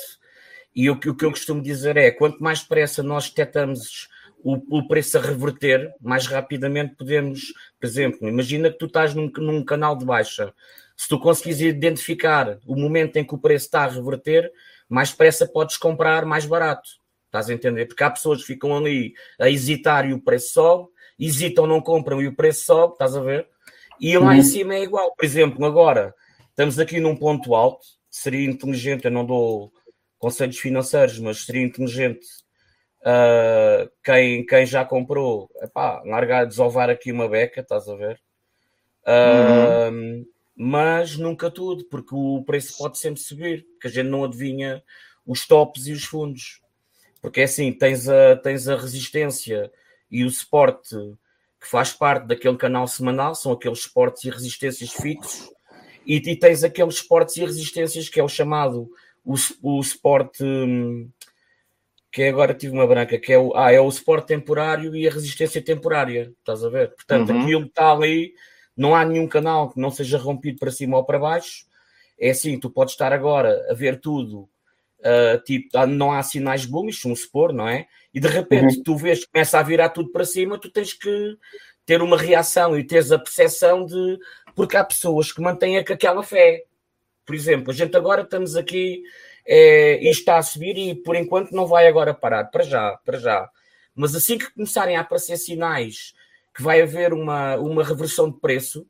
E 0.73 0.89
o, 0.89 0.97
que- 0.99 1.09
o 1.09 1.15
que 1.15 1.25
eu 1.25 1.31
costumo 1.31 1.61
dizer 1.61 1.97
é: 1.97 2.09
quanto 2.11 2.41
mais 2.41 2.61
depressa 2.61 3.03
nós 3.03 3.29
detectamos 3.29 4.07
o, 4.43 4.79
o 4.79 4.87
preço 4.87 5.17
a 5.17 5.21
reverter, 5.21 5.93
mais 6.01 6.27
rapidamente 6.27 6.95
podemos, 6.95 7.53
por 7.79 7.85
exemplo, 7.85 8.27
imagina 8.27 8.69
que 8.71 8.77
tu 8.77 8.85
estás 8.85 9.13
num, 9.13 9.29
num 9.37 9.63
canal 9.63 9.97
de 9.97 10.05
baixa. 10.05 10.53
Se 10.95 11.07
tu 11.07 11.19
conseguires 11.19 11.61
identificar 11.61 12.57
o 12.65 12.75
momento 12.75 13.17
em 13.17 13.23
que 13.23 13.35
o 13.35 13.37
preço 13.37 13.65
está 13.65 13.83
a 13.83 13.87
reverter, 13.87 14.51
mais 14.87 15.11
depressa 15.11 15.47
podes 15.47 15.77
comprar 15.77 16.25
mais 16.25 16.45
barato. 16.45 16.89
Estás 17.25 17.49
a 17.49 17.53
entender? 17.53 17.85
Porque 17.85 18.03
há 18.03 18.09
pessoas 18.09 18.41
que 18.41 18.47
ficam 18.47 18.75
ali 18.75 19.13
a 19.39 19.49
hesitar 19.49 20.07
e 20.07 20.13
o 20.13 20.21
preço 20.21 20.53
sobe, 20.53 20.87
hesitam, 21.19 21.67
não 21.67 21.81
compram 21.81 22.21
e 22.21 22.27
o 22.27 22.35
preço 22.35 22.65
sobe, 22.65 22.93
estás 22.93 23.15
a 23.15 23.21
ver? 23.21 23.47
E 23.99 24.17
lá 24.17 24.35
em 24.35 24.43
cima 24.43 24.75
é 24.75 24.83
igual. 24.83 25.13
Por 25.15 25.25
exemplo, 25.25 25.65
agora 25.65 26.13
estamos 26.49 26.79
aqui 26.79 26.99
num 26.99 27.15
ponto 27.15 27.53
alto, 27.53 27.85
seria 28.09 28.49
inteligente, 28.49 29.05
eu 29.05 29.11
não 29.11 29.25
dou 29.25 29.71
conselhos 30.17 30.57
financeiros, 30.57 31.19
mas 31.19 31.45
seria 31.45 31.63
inteligente 31.63 32.25
ah, 33.05 33.87
quem, 34.03 34.43
quem 34.45 34.65
já 34.65 34.83
comprou, 34.83 35.47
epá, 35.61 36.01
largar, 36.03 36.47
desovar 36.47 36.89
aqui 36.89 37.11
uma 37.11 37.29
beca, 37.29 37.61
estás 37.61 37.87
a 37.87 37.95
ver? 37.95 38.19
Ah, 39.05 39.91
Mas 40.55 41.17
nunca 41.17 41.51
tudo, 41.51 41.83
porque 41.85 42.15
o 42.15 42.43
preço 42.43 42.77
pode 42.77 42.97
sempre 42.97 43.19
subir, 43.19 43.65
porque 43.73 43.87
a 43.87 43.91
gente 43.91 44.07
não 44.07 44.23
adivinha 44.23 44.81
os 45.25 45.45
tops 45.45 45.87
e 45.87 45.91
os 45.91 46.03
fundos. 46.05 46.61
Porque 47.21 47.41
é 47.41 47.43
assim, 47.43 47.73
tens 47.73 48.07
a, 48.07 48.35
tens 48.37 48.67
a 48.67 48.75
resistência 48.75 49.71
e 50.09 50.23
o 50.23 50.29
suporte 50.29 50.95
que 51.59 51.67
faz 51.67 51.91
parte 51.91 52.27
daquele 52.27 52.57
canal 52.57 52.87
semanal, 52.87 53.33
são 53.35 53.51
aqueles 53.51 53.81
suportes 53.81 54.23
e 54.23 54.29
resistências 54.29 54.91
fixos, 54.91 55.49
e, 56.05 56.17
e 56.17 56.35
tens 56.35 56.63
aqueles 56.63 56.97
suportes 56.97 57.35
e 57.37 57.45
resistências 57.45 58.07
que 58.07 58.19
é 58.19 58.23
o 58.23 58.29
chamado 58.29 58.89
o, 59.25 59.33
o 59.63 59.83
suporte 59.83 60.43
hum, 60.43 61.09
que 62.11 62.21
é 62.21 62.29
agora 62.29 62.53
tive 62.53 62.71
uma 62.71 62.87
branca, 62.87 63.19
que 63.19 63.33
é 63.33 63.37
o, 63.37 63.53
ah, 63.57 63.73
é 63.73 63.81
o 63.81 63.91
suporte 63.91 64.27
temporário 64.27 64.95
e 64.95 65.05
a 65.05 65.11
resistência 65.11 65.61
temporária, 65.61 66.31
estás 66.39 66.63
a 66.63 66.69
ver? 66.69 66.93
Portanto, 66.95 67.29
Uhum. 67.29 67.41
aquilo 67.41 67.61
que 67.63 67.67
está 67.67 67.91
ali, 67.91 68.33
não 68.75 68.95
há 68.95 69.05
nenhum 69.05 69.27
canal 69.27 69.69
que 69.69 69.79
não 69.79 69.91
seja 69.91 70.17
rompido 70.17 70.59
para 70.59 70.71
cima 70.71 70.97
ou 70.97 71.05
para 71.05 71.19
baixo. 71.19 71.65
É 72.19 72.29
assim, 72.31 72.59
tu 72.59 72.69
podes 72.69 72.93
estar 72.93 73.11
agora 73.13 73.67
a 73.69 73.73
ver 73.73 73.99
tudo, 73.99 74.49
ah, 75.05 75.37
tipo, 75.45 75.69
ah, 75.77 75.85
não 75.85 76.11
há 76.11 76.23
sinais 76.23 76.65
bullish, 76.65 77.03
vamos 77.03 77.21
supor, 77.21 77.53
não 77.53 77.69
é? 77.69 77.87
E 78.11 78.19
de 78.19 78.27
repente 78.27 78.81
tu 78.81 78.97
vês 78.97 79.23
que 79.23 79.31
começa 79.31 79.59
a 79.59 79.63
virar 79.63 79.89
tudo 79.89 80.11
para 80.11 80.25
cima, 80.25 80.57
tu 80.59 80.67
tens 80.71 80.93
que 80.93 81.37
ter 81.85 82.01
uma 82.01 82.17
reação 82.17 82.77
e 82.77 82.83
teres 82.83 83.11
a 83.11 83.19
percepção 83.19 83.85
de. 83.85 84.17
Porque 84.55 84.75
há 84.75 84.83
pessoas 84.83 85.31
que 85.31 85.41
mantêm 85.41 85.77
aquela 85.77 86.23
fé. 86.23 86.63
Por 87.23 87.35
exemplo, 87.35 87.71
a 87.71 87.73
gente 87.73 87.95
agora 87.95 88.23
estamos 88.23 88.55
aqui, 88.55 89.03
é, 89.45 89.97
isto 90.09 90.21
está 90.21 90.37
a 90.37 90.43
subir 90.43 90.75
e 90.75 90.95
por 90.95 91.15
enquanto 91.15 91.51
não 91.51 91.67
vai 91.67 91.87
agora 91.87 92.13
parar, 92.13 92.45
para 92.45 92.63
já, 92.63 92.97
para 93.05 93.19
já. 93.19 93.47
Mas 93.93 94.15
assim 94.15 94.39
que 94.39 94.51
começarem 94.53 94.95
a 94.97 95.01
aparecer 95.01 95.37
sinais 95.37 96.14
que 96.55 96.63
vai 96.63 96.81
haver 96.81 97.13
uma, 97.13 97.55
uma 97.57 97.83
reversão 97.83 98.31
de 98.31 98.39
preço, 98.39 98.87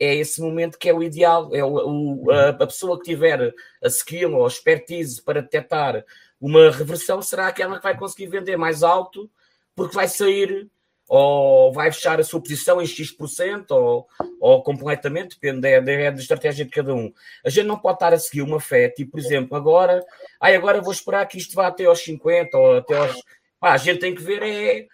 é 0.00 0.14
esse 0.16 0.40
momento 0.40 0.78
que 0.78 0.88
é 0.88 0.94
o 0.94 1.02
ideal. 1.02 1.54
É 1.54 1.64
o, 1.64 2.24
o- 2.24 2.30
a, 2.30 2.48
a 2.48 2.66
pessoa 2.66 2.98
que 2.98 3.04
tiver 3.04 3.54
a 3.82 3.86
skill 3.88 4.34
ou 4.36 4.44
a 4.44 4.48
expertise 4.48 5.22
para 5.22 5.42
detectar 5.42 6.04
uma 6.40 6.70
reversão 6.70 7.22
será 7.22 7.46
aquela 7.46 7.76
que 7.76 7.82
vai 7.84 7.96
conseguir 7.96 8.26
vender 8.26 8.56
mais 8.56 8.82
alto, 8.82 9.30
porque 9.76 9.94
vai 9.94 10.08
sair 10.08 10.68
ou 11.08 11.72
vai 11.72 11.92
fechar 11.92 12.18
a 12.18 12.24
sua 12.24 12.40
posição 12.40 12.80
em 12.80 12.86
X% 12.86 13.70
ou, 13.70 14.08
ou 14.40 14.62
completamente, 14.62 15.38
depende 15.38 15.68
é, 15.68 15.80
da, 15.80 16.10
da 16.10 16.20
estratégia 16.20 16.64
de 16.64 16.70
cada 16.70 16.94
um. 16.94 17.12
A 17.44 17.50
gente 17.50 17.66
não 17.66 17.78
pode 17.78 17.96
estar 17.96 18.14
a 18.14 18.18
seguir 18.18 18.40
uma 18.42 18.58
fé, 18.58 18.88
tipo, 18.88 19.12
por 19.12 19.20
exemplo, 19.20 19.54
agora, 19.56 20.02
ai, 20.40 20.56
agora 20.56 20.80
vou 20.80 20.92
esperar 20.92 21.26
que 21.26 21.36
isto 21.38 21.54
vá 21.54 21.66
até 21.66 21.84
aos 21.84 22.00
50 22.02 22.56
ou 22.56 22.78
até 22.78 22.96
aos. 22.96 23.22
Pá, 23.60 23.72
a 23.72 23.76
gente 23.76 24.00
tem 24.00 24.14
que 24.14 24.22
ver 24.22 24.42
é 24.42 24.86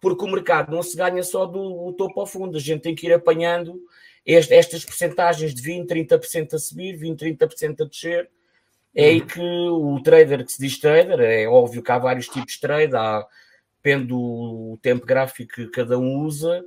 porque 0.00 0.24
o 0.24 0.28
mercado 0.28 0.72
não 0.74 0.82
se 0.82 0.96
ganha 0.96 1.22
só 1.22 1.44
do, 1.44 1.86
do 1.86 1.92
topo 1.92 2.20
ao 2.20 2.26
fundo, 2.26 2.56
a 2.56 2.60
gente 2.60 2.82
tem 2.82 2.94
que 2.94 3.06
ir 3.06 3.12
apanhando 3.12 3.80
este- 4.24 4.54
estas 4.54 4.84
percentagens 4.84 5.54
de 5.54 5.62
20, 5.62 5.86
30% 5.88 6.54
a 6.54 6.58
subir, 6.58 6.96
20, 6.96 7.18
30% 7.18 7.82
a 7.82 7.86
descer. 7.86 8.30
É 8.94 9.04
aí 9.04 9.20
que 9.20 9.40
o 9.40 10.00
trader 10.02 10.44
que 10.44 10.52
se 10.52 10.60
diz 10.60 10.78
trader, 10.78 11.20
é 11.20 11.46
óbvio 11.46 11.82
que 11.82 11.92
há 11.92 11.98
vários 11.98 12.26
tipos 12.26 12.54
de 12.54 12.60
trade, 12.60 12.96
há, 12.96 13.24
depende 13.76 14.08
do 14.08 14.78
tempo 14.82 15.06
gráfico 15.06 15.54
que 15.54 15.68
cada 15.68 15.96
um 15.98 16.24
usa, 16.24 16.64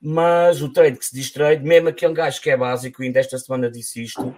mas 0.00 0.60
o 0.60 0.70
trade 0.70 0.98
que 0.98 1.06
se 1.06 1.14
diz 1.14 1.30
trade, 1.30 1.64
mesmo 1.64 1.88
aquele 1.88 2.12
gajo 2.12 2.40
que 2.42 2.50
é 2.50 2.56
básico, 2.56 3.02
ainda 3.02 3.20
esta 3.20 3.38
semana 3.38 3.70
disse 3.70 4.02
isto, 4.02 4.34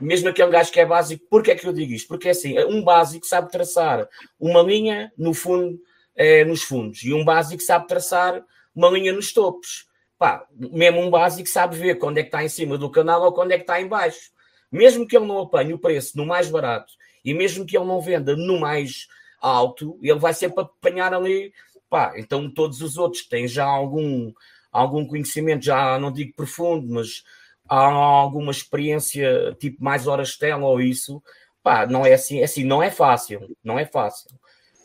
mesmo 0.00 0.28
aquele 0.28 0.50
gajo 0.50 0.72
que 0.72 0.80
é 0.80 0.86
básico, 0.86 1.24
porque 1.28 1.50
é 1.50 1.54
que 1.54 1.66
eu 1.66 1.72
digo 1.72 1.92
isto? 1.92 2.08
Porque 2.08 2.28
é 2.28 2.30
assim, 2.30 2.58
um 2.64 2.82
básico 2.82 3.26
sabe 3.26 3.50
traçar 3.50 4.08
uma 4.38 4.62
linha 4.62 5.12
no 5.18 5.34
fundo, 5.34 5.78
é, 6.20 6.44
nos 6.44 6.62
fundos, 6.62 7.02
e 7.02 7.14
um 7.14 7.24
básico 7.24 7.62
sabe 7.62 7.88
traçar 7.88 8.44
uma 8.74 8.90
linha 8.90 9.10
nos 9.10 9.32
topos. 9.32 9.86
Pá, 10.18 10.46
mesmo 10.54 11.00
um 11.00 11.08
básico 11.08 11.48
sabe 11.48 11.76
ver 11.76 11.94
quando 11.94 12.18
é 12.18 12.22
que 12.22 12.28
está 12.28 12.44
em 12.44 12.48
cima 12.48 12.76
do 12.76 12.90
canal 12.90 13.22
ou 13.22 13.32
quando 13.32 13.52
é 13.52 13.56
que 13.56 13.62
está 13.62 13.80
em 13.80 13.88
baixo. 13.88 14.30
Mesmo 14.70 15.08
que 15.08 15.16
ele 15.16 15.24
não 15.24 15.40
apanhe 15.40 15.72
o 15.72 15.78
preço 15.78 16.18
no 16.18 16.26
mais 16.26 16.50
barato 16.50 16.92
e 17.24 17.32
mesmo 17.32 17.64
que 17.64 17.74
ele 17.74 17.86
não 17.86 18.02
venda 18.02 18.36
no 18.36 18.60
mais 18.60 19.08
alto, 19.40 19.98
ele 20.02 20.18
vai 20.18 20.34
sempre 20.34 20.60
apanhar 20.60 21.14
ali. 21.14 21.54
Pá, 21.88 22.12
então 22.18 22.52
todos 22.52 22.82
os 22.82 22.98
outros 22.98 23.22
que 23.22 23.30
têm 23.30 23.48
já 23.48 23.64
algum 23.64 24.30
algum 24.70 25.06
conhecimento, 25.06 25.64
já 25.64 25.98
não 25.98 26.12
digo 26.12 26.34
profundo, 26.36 26.86
mas 26.92 27.24
há 27.66 27.78
alguma 27.78 28.52
experiência, 28.52 29.56
tipo 29.58 29.82
mais 29.82 30.06
horas 30.06 30.36
tela 30.36 30.66
ou 30.66 30.80
isso, 30.82 31.22
pá, 31.62 31.86
não 31.86 32.04
é 32.04 32.12
assim, 32.12 32.40
é 32.40 32.44
assim, 32.44 32.62
não 32.62 32.82
é 32.82 32.90
fácil, 32.90 33.56
não 33.64 33.78
é 33.78 33.86
fácil, 33.86 34.30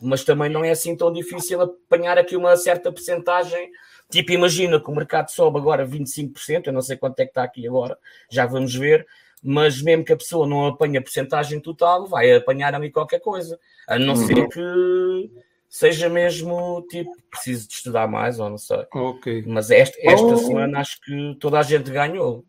mas 0.00 0.24
também 0.24 0.50
não 0.50 0.64
é 0.64 0.70
assim 0.70 0.96
tão 0.96 1.12
difícil 1.12 1.60
apanhar 1.60 2.18
aqui 2.18 2.36
uma 2.36 2.56
certa 2.56 2.92
percentagem. 2.92 3.70
Tipo, 4.10 4.32
imagina 4.32 4.80
que 4.80 4.90
o 4.90 4.94
mercado 4.94 5.30
sobe 5.30 5.58
agora 5.58 5.86
25%, 5.86 6.66
eu 6.66 6.72
não 6.72 6.82
sei 6.82 6.96
quanto 6.96 7.18
é 7.20 7.24
que 7.24 7.30
está 7.30 7.42
aqui 7.42 7.66
agora, 7.66 7.98
já 8.30 8.46
vamos 8.46 8.74
ver, 8.74 9.06
mas 9.42 9.82
mesmo 9.82 10.04
que 10.04 10.12
a 10.12 10.16
pessoa 10.16 10.46
não 10.46 10.66
apanhe 10.66 10.96
a 10.98 11.02
porcentagem 11.02 11.60
total, 11.60 12.06
vai 12.06 12.32
apanhar 12.32 12.74
ali 12.74 12.90
qualquer 12.90 13.20
coisa, 13.20 13.58
a 13.88 13.98
não 13.98 14.14
uhum. 14.14 14.26
ser 14.26 14.48
que 14.48 15.30
seja 15.68 16.08
mesmo 16.08 16.86
tipo, 16.88 17.10
preciso 17.30 17.68
de 17.68 17.74
estudar 17.74 18.06
mais 18.06 18.38
ou 18.38 18.48
não 18.48 18.58
sei. 18.58 18.86
Ok. 18.94 19.44
Mas 19.46 19.70
esta, 19.70 19.98
esta 20.00 20.26
oh. 20.26 20.36
semana 20.36 20.80
acho 20.80 21.00
que 21.00 21.36
toda 21.40 21.58
a 21.58 21.62
gente 21.62 21.90
ganhou. 21.90 22.44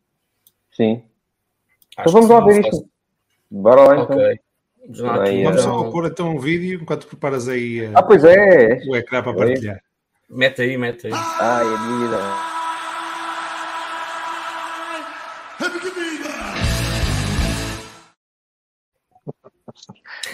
Sim. 0.72 1.04
Acho 1.98 2.10
então 2.10 2.14
vamos 2.14 2.30
lá 2.30 2.40
ver 2.46 2.62
isto. 2.66 2.90
Bora 3.50 3.82
lá 3.82 4.04
então. 4.04 4.47
Ok. 4.90 5.44
Vamos 5.44 5.62
só 5.62 5.80
então... 5.80 5.92
pôr 5.92 6.06
então 6.06 6.36
um 6.36 6.40
vídeo 6.40 6.80
enquanto 6.82 7.08
preparas 7.08 7.50
aí 7.50 7.88
uh, 7.88 7.92
ah, 7.96 8.04
pois 8.04 8.24
é. 8.24 8.80
o 8.88 8.96
ecrã 8.96 9.22
para 9.22 9.34
partilhar. 9.34 9.82
Mete 10.30 10.62
aí, 10.62 10.78
mete 10.78 11.08
aí. 11.08 11.14
Ai, 11.14 11.66
a 11.66 11.76
vida. 11.76 12.18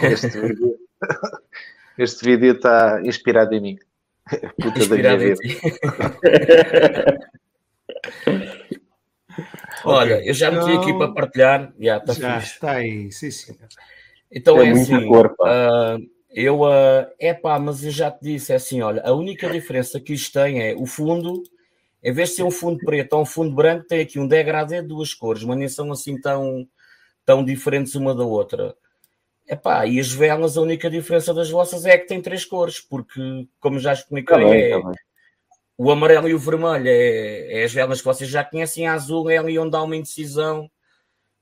Este 0.02 0.28
vídeo 0.28 0.78
este 1.98 2.26
vídeo 2.26 2.54
está 2.54 3.02
inspirado 3.04 3.54
em 3.56 3.62
mim. 3.62 3.78
Puta 4.62 4.80
inspirado 4.80 5.18
da 5.18 5.24
minha 5.24 5.36
vida. 5.36 5.60
Olha, 9.86 10.16
okay. 10.18 10.30
eu 10.30 10.34
já 10.34 10.50
meti 10.50 10.70
então, 10.70 10.82
aqui 10.82 10.94
para 10.98 11.12
partilhar. 11.14 11.74
Já, 11.80 11.98
está, 11.98 12.14
já 12.14 12.38
está 12.38 12.72
aí, 12.72 13.12
sim, 13.12 13.32
sim. 13.32 13.58
Então 14.34 14.60
é, 14.60 14.68
é 14.68 14.72
assim, 14.72 14.96
uh, 14.96 16.10
eu, 16.32 16.62
uh, 16.62 17.08
é 17.20 17.34
pá, 17.34 17.60
mas 17.60 17.84
eu 17.84 17.92
já 17.92 18.10
te 18.10 18.24
disse, 18.24 18.52
é 18.52 18.56
assim, 18.56 18.82
olha, 18.82 19.04
a 19.06 19.14
única 19.14 19.48
diferença 19.50 20.00
que 20.00 20.14
isto 20.14 20.34
tem 20.34 20.62
é 20.62 20.76
o 20.76 20.88
fundo, 20.88 21.44
em 22.04 22.12
vez 22.12 22.30
de 22.30 22.36
ser 22.38 22.44
um 22.44 22.52
fundo 22.52 22.80
preto 22.80 23.14
ou 23.14 23.22
um 23.22 23.26
fundo 23.26 23.54
branco, 23.54 23.86
tem 23.88 24.02
aqui 24.02 24.20
um 24.20 24.28
degradê 24.28 24.82
de 24.82 24.88
duas 24.88 25.14
cores, 25.14 25.44
mas 25.44 25.58
nem 25.58 25.70
são 25.70 25.92
assim 25.92 26.20
tão, 26.20 26.68
tão 27.24 27.46
diferentes 27.46 27.94
uma 27.94 28.16
da 28.16 28.26
outra. 28.26 28.76
Epá, 29.48 29.86
e 29.86 30.00
as 30.00 30.12
velas, 30.12 30.58
a 30.58 30.62
única 30.62 30.90
diferença 30.90 31.34
das 31.34 31.50
vossas 31.52 31.86
é 31.86 31.98
que 31.98 32.08
tem 32.08 32.22
três 32.22 32.44
cores, 32.44 32.80
porque, 32.80 33.48
como 33.60 33.78
já 33.78 33.94
expliquei, 33.94 34.36
tá 34.36 34.38
bem, 34.38 34.62
é, 34.62 34.82
tá 34.82 34.92
o 35.78 35.92
amarelo 35.92 36.30
e 36.30 36.34
o 36.34 36.40
vermelho 36.40 36.88
é, 36.88 37.62
é, 37.62 37.64
as 37.64 37.74
velas 37.74 38.00
que 38.00 38.06
vocês 38.06 38.30
já 38.30 38.44
conhecem, 38.44 38.88
a 38.88 38.94
azul 38.94 39.30
é 39.30 39.38
ali 39.38 39.60
onde 39.60 39.76
há 39.76 39.82
uma 39.82 39.96
indecisão 39.96 40.70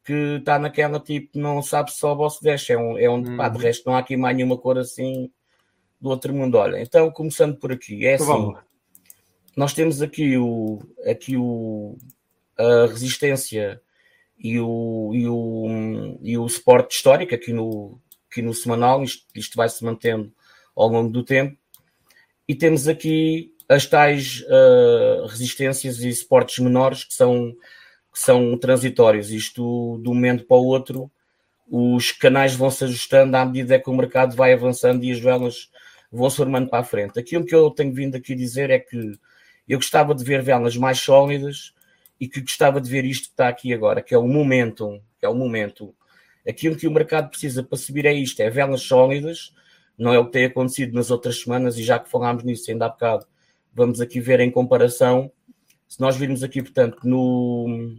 que 0.03 0.37
está 0.39 0.57
naquela 0.57 0.99
tipo, 0.99 1.37
não 1.37 1.61
sabe 1.61 1.91
sobe 1.91 2.23
ou 2.23 2.29
se 2.29 2.41
desce, 2.41 2.73
é, 2.73 2.77
um, 2.77 2.97
é 2.97 3.09
onde, 3.09 3.35
pá, 3.35 3.49
de 3.49 3.57
uhum. 3.57 3.63
resto 3.63 3.85
não 3.85 3.95
há 3.95 3.99
aqui 3.99 4.17
mais 4.17 4.35
nenhuma 4.35 4.57
cor 4.57 4.77
assim 4.77 5.31
do 5.99 6.09
outro 6.09 6.33
mundo. 6.33 6.55
Olha, 6.55 6.81
então, 6.81 7.11
começando 7.11 7.57
por 7.57 7.71
aqui, 7.71 8.05
é 8.05 8.15
então 8.15 8.51
assim, 8.51 8.65
nós 9.55 9.73
temos 9.73 10.01
aqui 10.01 10.37
o, 10.37 10.79
aqui 11.05 11.37
o, 11.37 11.97
a 12.57 12.87
resistência 12.87 13.81
e 14.37 14.59
o, 14.59 15.11
e 15.13 15.27
o, 15.27 16.17
e 16.21 16.37
o 16.37 16.49
suporte 16.49 16.95
histórico 16.95 17.35
aqui 17.35 17.53
no, 17.53 17.99
aqui 18.29 18.41
no 18.41 18.53
semanal, 18.53 19.03
isto, 19.03 19.25
isto 19.35 19.55
vai 19.55 19.69
se 19.69 19.83
mantendo 19.83 20.33
ao 20.75 20.87
longo 20.87 21.11
do 21.11 21.23
tempo. 21.23 21.55
E 22.47 22.55
temos 22.55 22.87
aqui 22.87 23.53
as 23.69 23.85
tais 23.85 24.43
uh, 24.47 25.25
resistências 25.27 25.99
e 25.99 26.11
suportes 26.11 26.59
menores 26.59 27.03
que 27.03 27.13
são, 27.13 27.53
que 28.11 28.19
são 28.19 28.57
transitórios. 28.57 29.31
Isto, 29.31 29.99
de 30.03 30.09
um 30.09 30.13
momento 30.13 30.45
para 30.45 30.57
o 30.57 30.65
outro, 30.65 31.11
os 31.69 32.11
canais 32.11 32.53
vão 32.53 32.69
se 32.69 32.83
ajustando 32.83 33.35
à 33.37 33.45
medida 33.45 33.79
que 33.79 33.89
o 33.89 33.95
mercado 33.95 34.35
vai 34.35 34.53
avançando 34.53 35.03
e 35.03 35.11
as 35.11 35.19
velas 35.19 35.69
vão 36.11 36.29
se 36.29 36.37
formando 36.37 36.69
para 36.69 36.79
a 36.79 36.83
frente. 36.83 37.19
Aquilo 37.19 37.45
que 37.45 37.55
eu 37.55 37.69
tenho 37.71 37.93
vindo 37.93 38.15
aqui 38.15 38.35
dizer 38.35 38.69
é 38.69 38.79
que 38.79 39.13
eu 39.67 39.77
gostava 39.77 40.13
de 40.13 40.23
ver 40.23 40.41
velas 40.41 40.75
mais 40.75 40.99
sólidas, 40.99 41.73
e 42.21 42.27
que 42.27 42.39
gostava 42.39 42.79
de 42.79 42.87
ver 42.87 43.03
isto 43.03 43.23
que 43.23 43.31
está 43.31 43.47
aqui 43.47 43.73
agora, 43.73 43.99
que 43.99 44.13
é 44.13 44.17
o 44.17 44.27
momento, 44.27 45.01
é 45.19 45.27
o 45.27 45.33
momento. 45.33 45.91
Aquilo 46.47 46.75
que 46.75 46.87
o 46.87 46.91
mercado 46.91 47.29
precisa 47.31 47.63
para 47.63 47.79
subir 47.79 48.05
é 48.05 48.13
isto, 48.13 48.39
é 48.41 48.49
velas 48.49 48.83
sólidas, 48.83 49.51
não 49.97 50.13
é 50.13 50.19
o 50.19 50.25
que 50.27 50.33
tem 50.33 50.45
acontecido 50.45 50.93
nas 50.93 51.09
outras 51.09 51.41
semanas, 51.41 51.79
e 51.79 51.83
já 51.83 51.97
que 51.97 52.11
falámos 52.11 52.43
nisso 52.43 52.69
ainda 52.69 52.85
há 52.85 52.89
bocado, 52.89 53.25
vamos 53.73 53.99
aqui 53.99 54.19
ver 54.19 54.39
em 54.39 54.51
comparação. 54.51 55.31
Se 55.91 55.99
nós 55.99 56.15
virmos 56.15 56.41
aqui, 56.41 56.61
portanto, 56.61 56.99
no, 57.03 57.97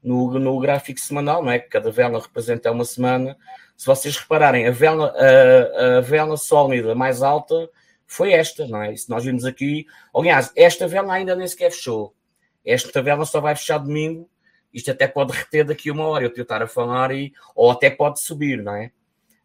no, 0.00 0.38
no 0.38 0.60
gráfico 0.60 1.00
semanal, 1.00 1.42
não 1.42 1.50
é? 1.50 1.58
Que 1.58 1.68
cada 1.68 1.90
vela 1.90 2.20
representa 2.20 2.70
uma 2.70 2.84
semana. 2.84 3.36
Se 3.76 3.84
vocês 3.84 4.16
repararem, 4.16 4.68
a 4.68 4.70
vela, 4.70 5.12
a, 5.12 5.98
a 5.98 6.00
vela 6.02 6.36
sólida 6.36 6.94
mais 6.94 7.24
alta 7.24 7.68
foi 8.06 8.30
esta, 8.32 8.68
não 8.68 8.80
é? 8.80 8.92
E 8.92 8.96
se 8.96 9.10
nós 9.10 9.24
vimos 9.24 9.44
aqui, 9.44 9.86
aliás, 10.14 10.52
esta 10.54 10.86
vela 10.86 11.12
ainda 11.12 11.34
nem 11.34 11.48
sequer 11.48 11.72
fechou. 11.72 12.14
Esta 12.64 12.92
tabela 12.92 13.24
só 13.24 13.40
vai 13.40 13.56
fechar 13.56 13.78
domingo. 13.78 14.30
Isto 14.72 14.92
até 14.92 15.08
pode 15.08 15.32
reter 15.32 15.64
daqui 15.64 15.90
uma 15.90 16.06
hora, 16.06 16.22
eu 16.22 16.32
te 16.32 16.40
estar 16.40 16.62
a 16.62 16.68
falar, 16.68 17.10
e, 17.10 17.32
ou 17.56 17.72
até 17.72 17.90
pode 17.90 18.20
subir, 18.20 18.62
não 18.62 18.76
é? 18.76 18.92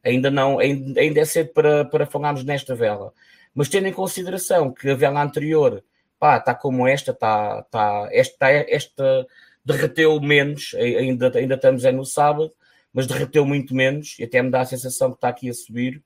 Ainda 0.04 0.30
não, 0.30 0.60
ainda, 0.60 1.02
ainda 1.02 1.20
é 1.20 1.26
cedo 1.26 1.52
para, 1.52 1.84
para 1.86 2.06
falarmos 2.06 2.44
nesta 2.44 2.76
vela. 2.76 3.12
Mas 3.56 3.70
tendo 3.70 3.88
em 3.88 3.94
consideração 3.94 4.72
que 4.72 4.88
a 4.88 4.94
vela 4.94 5.24
anterior, 5.24 5.84
pá, 6.22 6.38
está 6.38 6.54
como 6.54 6.88
esta, 6.88 7.12
está, 7.12 7.64
está, 7.66 8.10
esta, 8.12 8.48
esta 8.70 9.28
derreteu 9.66 10.22
menos, 10.22 10.76
ainda, 10.76 11.36
ainda 11.36 11.56
estamos 11.56 11.84
é 11.84 11.92
no 11.92 12.06
sábado, 12.06 12.54
mas 12.94 13.08
derreteu 13.08 13.44
muito 13.46 13.74
menos, 13.74 14.20
e 14.20 14.24
até 14.24 14.40
me 14.42 14.52
dá 14.52 14.62
a 14.62 14.66
sensação 14.66 15.10
que 15.10 15.18
está 15.18 15.30
aqui 15.30 15.50
a 15.50 15.54
subir. 15.54 16.04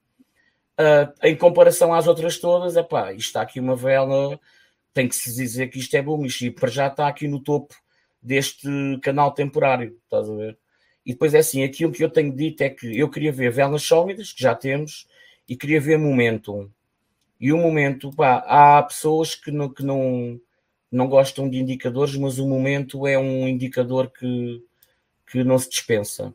Uh, 0.80 1.12
em 1.24 1.36
comparação 1.36 1.94
às 1.94 2.08
outras 2.08 2.38
todas, 2.38 2.78
é 2.78 2.84
pá, 2.84 3.12
isto 3.12 3.28
está 3.28 3.42
aqui 3.42 3.60
uma 3.60 3.76
vela 3.76 4.40
tem 4.96 5.10
que 5.10 5.16
se 5.16 5.36
dizer 5.36 5.68
que 5.68 5.80
isto 5.80 5.94
é 5.96 6.02
bom, 6.02 6.26
isto 6.26 6.50
para 6.54 6.70
já 6.70 6.88
está 6.88 7.10
aqui 7.10 7.28
no 7.28 7.42
topo 7.42 7.76
deste 8.22 8.70
canal 9.04 9.34
temporário, 9.34 10.00
estás 10.06 10.30
a 10.30 10.34
ver? 10.34 10.58
E 11.06 11.12
depois 11.12 11.34
é 11.34 11.40
assim, 11.40 11.64
aquilo 11.66 11.92
que 11.92 12.04
eu 12.04 12.10
tenho 12.10 12.34
dito 12.34 12.62
é 12.62 12.70
que 12.70 12.98
eu 12.98 13.10
queria 13.10 13.32
ver 13.34 13.52
velas 13.52 13.84
sólidas, 13.84 14.32
que 14.32 14.42
já 14.42 14.56
temos, 14.56 15.06
e 15.50 15.58
queria 15.58 15.82
ver 15.82 16.00
momentum. 16.00 16.70
E 17.40 17.52
o 17.52 17.58
momento, 17.58 18.12
pá, 18.12 18.44
há 18.48 18.82
pessoas 18.84 19.36
que 19.36 19.52
não, 19.52 19.70
que 19.70 19.84
não, 19.84 20.40
não 20.92 21.08
gostam 21.08 21.50
de 21.50 21.58
indicadores, 21.58 22.16
mas 22.16 22.40
o 22.40 22.48
momento 22.48 23.06
é 23.06 23.18
um 23.18 23.48
indicador 23.48 24.10
que, 24.12 24.64
que 25.28 25.44
não 25.44 25.58
se 25.60 25.70
dispensa. 25.70 26.34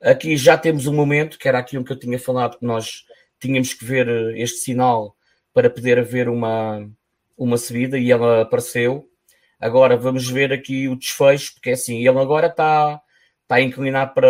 Aqui 0.00 0.36
já 0.36 0.58
temos 0.58 0.86
um 0.86 0.94
momento, 0.94 1.38
que 1.38 1.48
era 1.48 1.58
aquilo 1.58 1.84
que 1.84 1.92
eu 1.92 1.98
tinha 1.98 2.18
falado, 2.18 2.58
que 2.58 2.66
nós 2.66 3.04
tínhamos 3.40 3.72
que 3.74 3.84
ver 3.84 4.08
este 4.36 4.58
sinal 4.58 5.16
para 5.54 5.70
poder 5.70 5.98
haver 5.98 6.28
uma, 6.28 6.88
uma 7.36 7.56
subida 7.56 7.98
e 7.98 8.10
ela 8.10 8.42
apareceu. 8.42 9.08
Agora 9.58 9.96
vamos 9.96 10.28
ver 10.28 10.52
aqui 10.52 10.88
o 10.88 10.96
desfecho, 10.96 11.54
porque 11.54 11.70
é 11.70 11.72
assim, 11.72 12.06
ele 12.06 12.18
agora 12.18 12.48
está 12.48 13.00
tá 13.48 13.60
inclinado 13.60 14.12
para, 14.12 14.28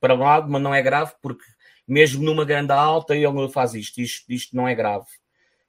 para 0.00 0.14
lado, 0.14 0.50
mas 0.50 0.60
não 0.60 0.74
é 0.74 0.82
grave, 0.82 1.12
porque 1.22 1.44
mesmo 1.86 2.24
numa 2.24 2.44
grande 2.44 2.72
alta 2.72 3.14
ele 3.14 3.48
faz 3.48 3.74
isto, 3.74 4.00
isto, 4.00 4.32
isto 4.32 4.56
não 4.56 4.66
é 4.66 4.74
grave. 4.74 5.06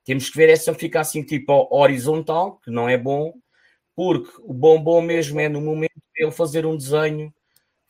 Temos 0.07 0.29
que 0.29 0.37
ver 0.37 0.49
essa 0.49 0.73
ficar 0.73 1.01
assim 1.01 1.21
tipo 1.21 1.67
horizontal, 1.69 2.61
que 2.63 2.71
não 2.71 2.87
é 2.87 2.97
bom, 2.97 3.33
porque 3.93 4.31
o 4.39 4.53
bom 4.53 4.81
bom 4.81 5.01
mesmo 5.01 5.37
é 5.37 5.49
no 5.49 5.59
momento 5.59 5.91
ele 6.15 6.31
fazer 6.31 6.65
um 6.65 6.77
desenho, 6.77 7.33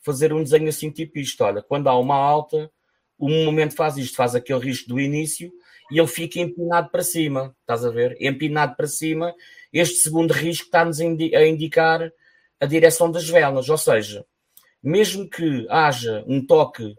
fazer 0.00 0.32
um 0.32 0.42
desenho 0.42 0.68
assim 0.68 0.90
tipo 0.90 1.16
isto, 1.20 1.44
olha, 1.44 1.62
quando 1.62 1.86
há 1.86 1.96
uma 1.96 2.16
alta, 2.16 2.68
o 3.16 3.28
momento 3.28 3.76
faz 3.76 3.96
isto, 3.96 4.16
faz 4.16 4.34
aquele 4.34 4.58
risco 4.58 4.88
do 4.88 4.98
início, 4.98 5.48
e 5.92 5.98
ele 6.00 6.08
fica 6.08 6.40
empinado 6.40 6.90
para 6.90 7.04
cima, 7.04 7.54
estás 7.60 7.84
a 7.84 7.90
ver? 7.90 8.16
Empinado 8.20 8.74
para 8.74 8.88
cima, 8.88 9.32
este 9.72 9.98
segundo 9.98 10.32
risco 10.32 10.64
está-nos 10.64 11.00
a 11.00 11.46
indicar 11.46 12.12
a 12.58 12.66
direção 12.66 13.12
das 13.12 13.28
velas, 13.28 13.68
ou 13.68 13.78
seja, 13.78 14.26
mesmo 14.82 15.30
que 15.30 15.68
haja 15.70 16.24
um 16.26 16.44
toque 16.44 16.96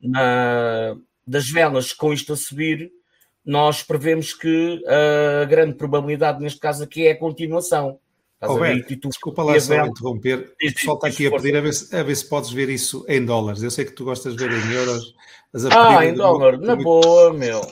na, 0.00 0.96
das 1.24 1.48
velas 1.48 1.92
com 1.92 2.12
isto 2.12 2.32
a 2.32 2.36
subir, 2.36 2.90
nós 3.46 3.82
prevemos 3.82 4.34
que 4.34 4.82
a 5.42 5.44
grande 5.44 5.74
probabilidade 5.74 6.42
neste 6.42 6.58
caso 6.58 6.82
aqui 6.82 7.06
é 7.06 7.12
a 7.12 7.18
continuação, 7.18 7.98
Oh, 8.42 8.58
tu, 9.00 9.08
desculpa 9.08 9.42
lá 9.42 9.58
só 9.58 9.86
interromper. 9.86 10.52
O 10.62 10.74
pessoal 10.74 10.96
está 10.96 11.08
aqui 11.08 11.26
a 11.26 11.30
pedir 11.30 11.56
a 11.56 11.60
ver, 11.60 11.72
se, 11.72 11.96
a 11.96 12.02
ver 12.02 12.14
se 12.14 12.28
podes 12.28 12.50
ver 12.50 12.68
isso 12.68 13.04
em 13.08 13.24
dólares. 13.24 13.62
Eu 13.62 13.70
sei 13.70 13.84
que 13.84 13.92
tu 13.92 14.04
gostas 14.04 14.36
de 14.36 14.46
ver 14.46 14.52
em 14.52 14.72
euros. 14.72 15.14
ah, 15.70 16.04
em 16.04 16.14
dólar, 16.14 16.58
na 16.58 16.74
muito, 16.74 16.84
boa, 16.84 17.32
meu. 17.32 17.62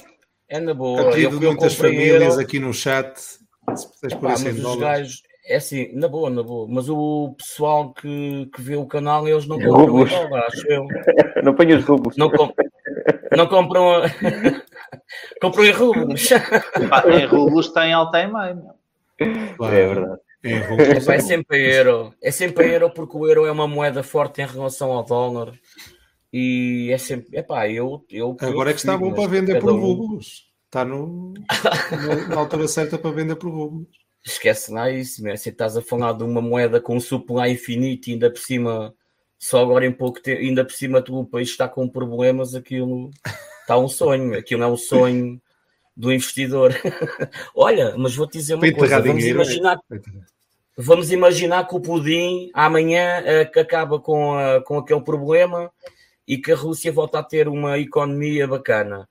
É 0.49 0.59
na 0.59 0.73
boa. 0.73 1.15
A 1.15 1.19
eu, 1.19 1.39
de 1.39 1.47
muitas 1.47 1.75
famílias 1.75 2.23
euro. 2.23 2.41
aqui 2.41 2.59
no 2.59 2.73
chat. 2.73 3.19
Se 3.19 3.93
puderes 3.93 4.19
pôr 4.19 4.33
isso 4.33 4.49
em 4.49 4.55
dólares. 4.55 4.81
Gajos, 4.81 5.23
é 5.47 5.57
assim, 5.57 5.93
na 5.95 6.09
boa, 6.09 6.31
na 6.31 6.43
boa. 6.43 6.67
Mas 6.69 6.89
o 6.89 7.35
pessoal 7.37 7.93
que, 7.93 8.49
que 8.55 8.63
vê 8.63 8.77
o 8.77 8.87
canal, 8.87 9.29
eles 9.29 9.47
não 9.47 9.59
compram 9.59 10.01
em 10.01 10.07
dólar, 10.07 10.47
acho 10.49 10.67
eu. 10.67 10.87
não 11.45 11.55
põe 11.55 11.75
os 11.75 11.85
rublos. 11.85 12.17
Não, 12.17 12.31
com, 12.31 12.51
não 13.37 13.47
compram. 13.47 14.03
compram 15.41 15.65
em 15.65 15.73
rublos. 15.73 16.31
em 16.31 17.27
rublos 17.27 17.69
tem 17.69 17.93
alta 17.93 18.23
em 18.23 18.33
meio. 18.33 19.55
Claro. 19.57 19.75
É 19.75 19.87
verdade. 19.95 20.21
É, 20.45 21.15
é 21.17 21.21
sempre 21.21 21.75
euro. 21.75 22.15
É 22.23 22.31
sempre 22.31 22.71
euro 22.75 22.91
porque 22.91 23.17
o 23.17 23.27
euro 23.27 23.47
é 23.47 23.51
uma 23.51 23.67
moeda 23.67 24.03
forte 24.03 24.43
em 24.43 24.47
relação 24.47 24.93
ao 24.93 25.03
dólar. 25.03 25.55
E 26.31 26.91
é 26.93 26.99
sempre. 26.99 27.39
Epá, 27.39 27.69
eu, 27.69 28.05
eu, 28.11 28.37
Agora 28.41 28.69
eu 28.69 28.73
é 28.73 28.75
que 28.75 28.81
está 28.81 28.97
bom 28.97 29.15
para 29.15 29.29
vender 29.29 29.59
por 29.59 29.73
rublos. 29.73 30.53
Está 30.67 30.85
no, 30.85 31.33
na 32.29 32.37
altura 32.37 32.69
certa 32.69 32.99
para 32.99 33.13
vender 33.13 33.37
por 33.37 33.51
rublos. 33.51 33.87
Esquece 34.25 34.73
lá 34.73 34.91
isso. 34.91 35.23
Se 35.37 35.49
estás 35.49 35.77
a 35.77 35.83
falar 35.83 36.13
de 36.13 36.25
uma 36.25 36.43
moeda 36.43 36.81
com 36.81 36.99
supply 36.99 37.53
infinito 37.53 38.09
e 38.09 38.13
ainda 38.15 38.31
por 38.31 38.41
cima, 38.41 38.93
só 39.39 39.63
agora 39.63 39.87
em 39.87 39.93
pouco 39.93 40.21
tempo, 40.21 40.41
ainda 40.41 40.65
por 40.65 40.73
cima 40.73 41.03
tu, 41.03 41.19
o 41.19 41.27
país 41.27 41.51
está 41.51 41.69
com 41.69 41.89
problemas, 41.89 42.55
aquilo 42.55 43.11
está 43.65 43.77
um 43.79 43.89
sonho. 43.89 44.39
Aquilo 44.39 44.63
é 44.63 44.67
um 44.67 44.77
sonho 44.77 45.41
do 45.97 46.13
investidor. 46.13 46.75
Olha, 47.55 47.95
mas 47.97 48.15
vou-te 48.15 48.39
dizer 48.39 48.55
uma 48.55 48.73
coisa. 48.73 49.01
Vamos 49.01 49.17
dinheiro, 49.19 49.43
imaginar, 49.43 49.79
é? 49.91 49.99
vamos 50.77 51.13
imaginar 51.13 51.69
que 51.69 51.75
o 51.75 51.81
Pudim 51.81 52.51
amanhã 52.55 53.23
uh, 53.23 53.61
acaba 53.61 53.99
com, 53.99 54.37
uh, 54.37 54.63
com 54.65 54.79
aquele 54.79 55.01
problema 55.01 55.71
e 56.27 56.39
que 56.39 56.53
a 56.53 56.57
Rússia 56.57 56.93
volta 56.93 57.19
a 57.19 57.23
ter 57.23 57.49
uma 57.49 57.79
economia 57.79 58.47
bacana. 58.47 59.09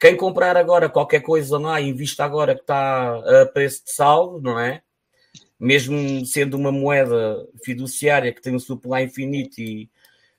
Quem 0.00 0.16
comprar 0.16 0.56
agora 0.56 0.88
qualquer 0.88 1.20
coisa 1.20 1.58
lá, 1.58 1.80
invista 1.80 2.24
agora 2.24 2.54
que 2.54 2.62
está 2.62 3.42
a 3.42 3.46
preço 3.46 3.84
de 3.84 3.92
saldo, 3.92 4.40
não 4.40 4.58
é? 4.58 4.82
Mesmo 5.62 6.26
sendo 6.26 6.56
uma 6.56 6.72
moeda 6.72 7.46
fiduciária 7.64 8.32
que 8.32 8.42
tem 8.42 8.52
um 8.52 8.58
supply 8.58 9.04
infinito 9.04 9.60
e 9.60 9.88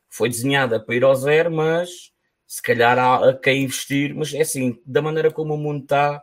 foi 0.10 0.28
desenhada 0.28 0.82
para 0.82 0.96
ir 0.96 1.04
ao 1.06 1.16
zero, 1.16 1.50
mas 1.50 2.12
se 2.46 2.62
calhar 2.62 3.00
há 3.00 3.34
quem 3.34 3.64
investir, 3.64 4.14
mas 4.14 4.34
é 4.34 4.42
assim, 4.42 4.78
da 4.86 5.02
maneira 5.02 5.32
como 5.32 5.54
o 5.54 5.58
mundo 5.58 5.84
está, 5.84 6.22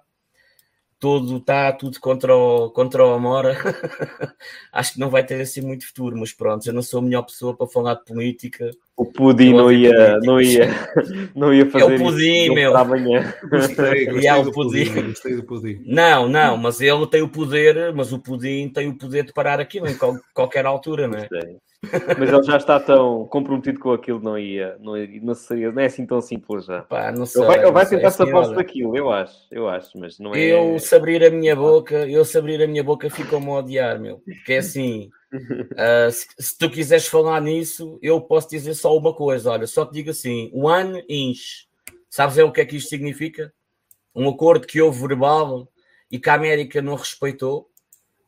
todo 1.00 1.38
está 1.38 1.72
tudo 1.72 1.98
contra 1.98 2.36
o, 2.36 2.70
contra 2.70 3.04
o 3.04 3.14
Amora. 3.14 3.56
Acho 4.70 4.92
que 4.92 5.00
não 5.00 5.08
vai 5.08 5.24
ter 5.24 5.40
assim 5.40 5.62
muito 5.62 5.86
futuro, 5.86 6.14
mas 6.16 6.32
pronto, 6.32 6.66
eu 6.66 6.74
não 6.74 6.82
sou 6.82 7.00
a 7.00 7.02
melhor 7.02 7.22
pessoa 7.22 7.56
para 7.56 7.66
falar 7.66 7.94
de 7.94 8.04
política. 8.04 8.70
O 8.94 9.06
Pudim 9.06 9.54
não 9.54 9.72
ia, 9.72 10.18
não 10.18 10.38
ia, 10.42 10.68
não 11.34 11.54
ia 11.54 11.68
fazer 11.70 11.92
é 11.92 11.96
o 11.96 11.98
Pudim, 11.98 12.42
isso 12.44 12.54
meu. 12.54 12.76
amanhã. 12.76 13.34
Gostei, 13.50 14.04
gostei, 14.12 14.28
é 14.28 14.36
o 14.36 14.52
pudim. 14.52 14.84
pudim. 14.84 15.08
gostei 15.08 15.36
do 15.36 15.42
Pudim. 15.42 15.82
Não, 15.86 16.28
não, 16.28 16.58
mas 16.58 16.82
ele 16.82 17.06
tem 17.06 17.22
o 17.22 17.28
poder, 17.28 17.94
mas 17.94 18.12
o 18.12 18.18
Pudim 18.18 18.68
tem 18.68 18.86
o 18.88 18.98
poder 18.98 19.24
de 19.24 19.32
parar 19.32 19.58
aquilo 19.58 19.88
em 19.88 19.96
qualquer 20.34 20.66
altura, 20.66 21.08
não 21.08 21.16
é? 21.16 21.26
Gostei. 21.26 21.56
Mas 21.82 22.28
ele 22.28 22.42
já 22.42 22.58
está 22.58 22.78
tão 22.78 23.26
comprometido 23.26 23.80
com 23.80 23.92
aquilo, 23.92 24.20
não 24.20 24.38
ia, 24.38 24.76
não, 24.80 24.92
não 25.22 25.34
seria, 25.34 25.72
não 25.72 25.80
é 25.80 25.86
assim 25.86 26.04
tão 26.04 26.20
simples 26.20 26.66
já. 26.66 26.82
Pá, 26.82 27.10
não 27.10 27.24
sei, 27.24 27.40
ele 27.40 27.48
vai, 27.48 27.62
ele 27.62 27.72
vai 27.72 27.88
tentar 27.88 28.10
se 28.10 28.22
aposta 28.22 28.54
daquilo, 28.54 28.94
eu 28.94 29.10
acho, 29.10 29.46
eu 29.50 29.66
acho, 29.66 29.98
mas 29.98 30.18
não 30.18 30.34
é. 30.34 30.38
Eu 30.38 30.78
se 30.78 30.94
abrir 30.94 31.24
a 31.24 31.30
minha 31.30 31.56
boca, 31.56 32.06
eu 32.06 32.22
se 32.22 32.36
abrir 32.36 32.62
a 32.62 32.66
minha 32.66 32.84
boca 32.84 33.08
ficam-me 33.08 33.48
a 33.48 33.54
odiar, 33.54 33.98
meu. 33.98 34.18
Porque 34.18 34.52
é 34.52 34.58
assim, 34.58 35.08
uh, 35.32 36.10
se, 36.12 36.26
se, 36.38 36.58
tu 36.58 36.68
quiseres 36.68 37.06
falar 37.06 37.40
nisso, 37.40 37.98
eu 38.02 38.20
posso 38.20 38.50
dizer 38.50 38.74
só 38.74 38.94
uma 38.94 39.14
coisa, 39.14 39.50
olha, 39.50 39.66
só 39.66 39.86
te 39.86 39.94
digo 39.94 40.10
assim, 40.10 40.50
one 40.52 41.02
inch, 41.08 41.66
sabes 42.10 42.36
é 42.36 42.44
o 42.44 42.52
que 42.52 42.60
é 42.60 42.66
que 42.66 42.76
isto 42.76 42.90
significa? 42.90 43.50
Um 44.14 44.28
acordo 44.28 44.66
que 44.66 44.82
houve 44.82 45.00
verbal 45.00 45.66
e 46.10 46.18
que 46.18 46.28
a 46.28 46.34
América 46.34 46.82
não 46.82 46.94
respeitou 46.94 47.70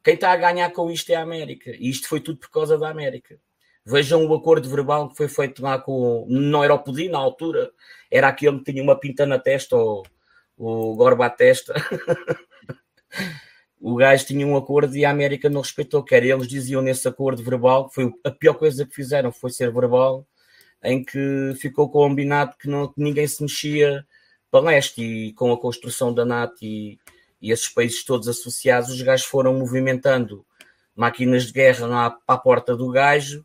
quem 0.03 0.15
está 0.15 0.33
a 0.33 0.37
ganhar 0.37 0.71
com 0.73 0.91
isto 0.91 1.11
é 1.11 1.15
a 1.15 1.23
América. 1.23 1.71
E 1.71 1.88
isto 1.88 2.09
foi 2.09 2.21
tudo 2.21 2.38
por 2.38 2.51
causa 2.51 2.77
da 2.77 2.88
América. 2.88 3.38
Vejam 3.85 4.27
o 4.27 4.35
acordo 4.35 4.69
verbal 4.69 5.09
que 5.09 5.17
foi 5.17 5.29
feito 5.29 5.62
lá 5.62 5.79
com. 5.79 6.27
Não 6.29 6.62
era 6.62 6.75
o 6.75 6.79
Pudim 6.79 7.09
na 7.09 7.19
altura, 7.19 7.71
era 8.11 8.29
aquele 8.29 8.59
que 8.59 8.73
tinha 8.73 8.83
uma 8.83 8.99
pinta 8.99 9.27
na 9.27 9.38
testa, 9.38 9.77
ou 9.77 10.05
o 10.57 10.95
Gorba 10.95 11.27
à 11.27 11.31
testa. 11.31 11.75
o 13.81 13.97
gajo 13.97 14.27
tinha 14.27 14.47
um 14.47 14.57
acordo 14.57 14.97
e 14.97 15.05
a 15.05 15.11
América 15.11 15.49
não 15.49 15.61
respeitou. 15.61 16.05
Quer 16.05 16.25
eles 16.25 16.47
diziam 16.47 16.83
nesse 16.83 17.09
acordo 17.09 17.43
verbal, 17.43 17.88
que 17.88 17.95
foi 17.95 18.12
a 18.25 18.31
pior 18.31 18.55
coisa 18.55 18.87
que 18.87 18.95
fizeram, 18.95 19.33
foi 19.33 19.51
ser 19.51 19.73
verbal, 19.73 20.27
em 20.83 21.05
que 21.05 21.55
ficou 21.61 21.91
combinado 21.91 22.57
que, 22.59 22.69
não, 22.69 22.88
que 22.88 23.01
ninguém 23.01 23.27
se 23.27 23.43
mexia 23.43 24.07
para 24.51 24.67
leste 24.67 25.03
e 25.03 25.33
com 25.33 25.53
a 25.53 25.61
construção 25.61 26.15
da 26.15 26.25
NATO 26.25 26.57
e 26.62 26.99
e 27.42 27.50
esses 27.50 27.68
países 27.68 28.05
todos 28.05 28.28
associados, 28.28 28.90
os 28.90 29.02
gajos 29.02 29.26
foram 29.26 29.52
movimentando 29.55 30.46
máquinas 30.94 31.46
de 31.46 31.52
guerra 31.52 31.87
lá 31.87 32.11
para 32.11 32.37
a 32.37 32.38
porta 32.38 32.76
do 32.76 32.88
gajo 32.90 33.44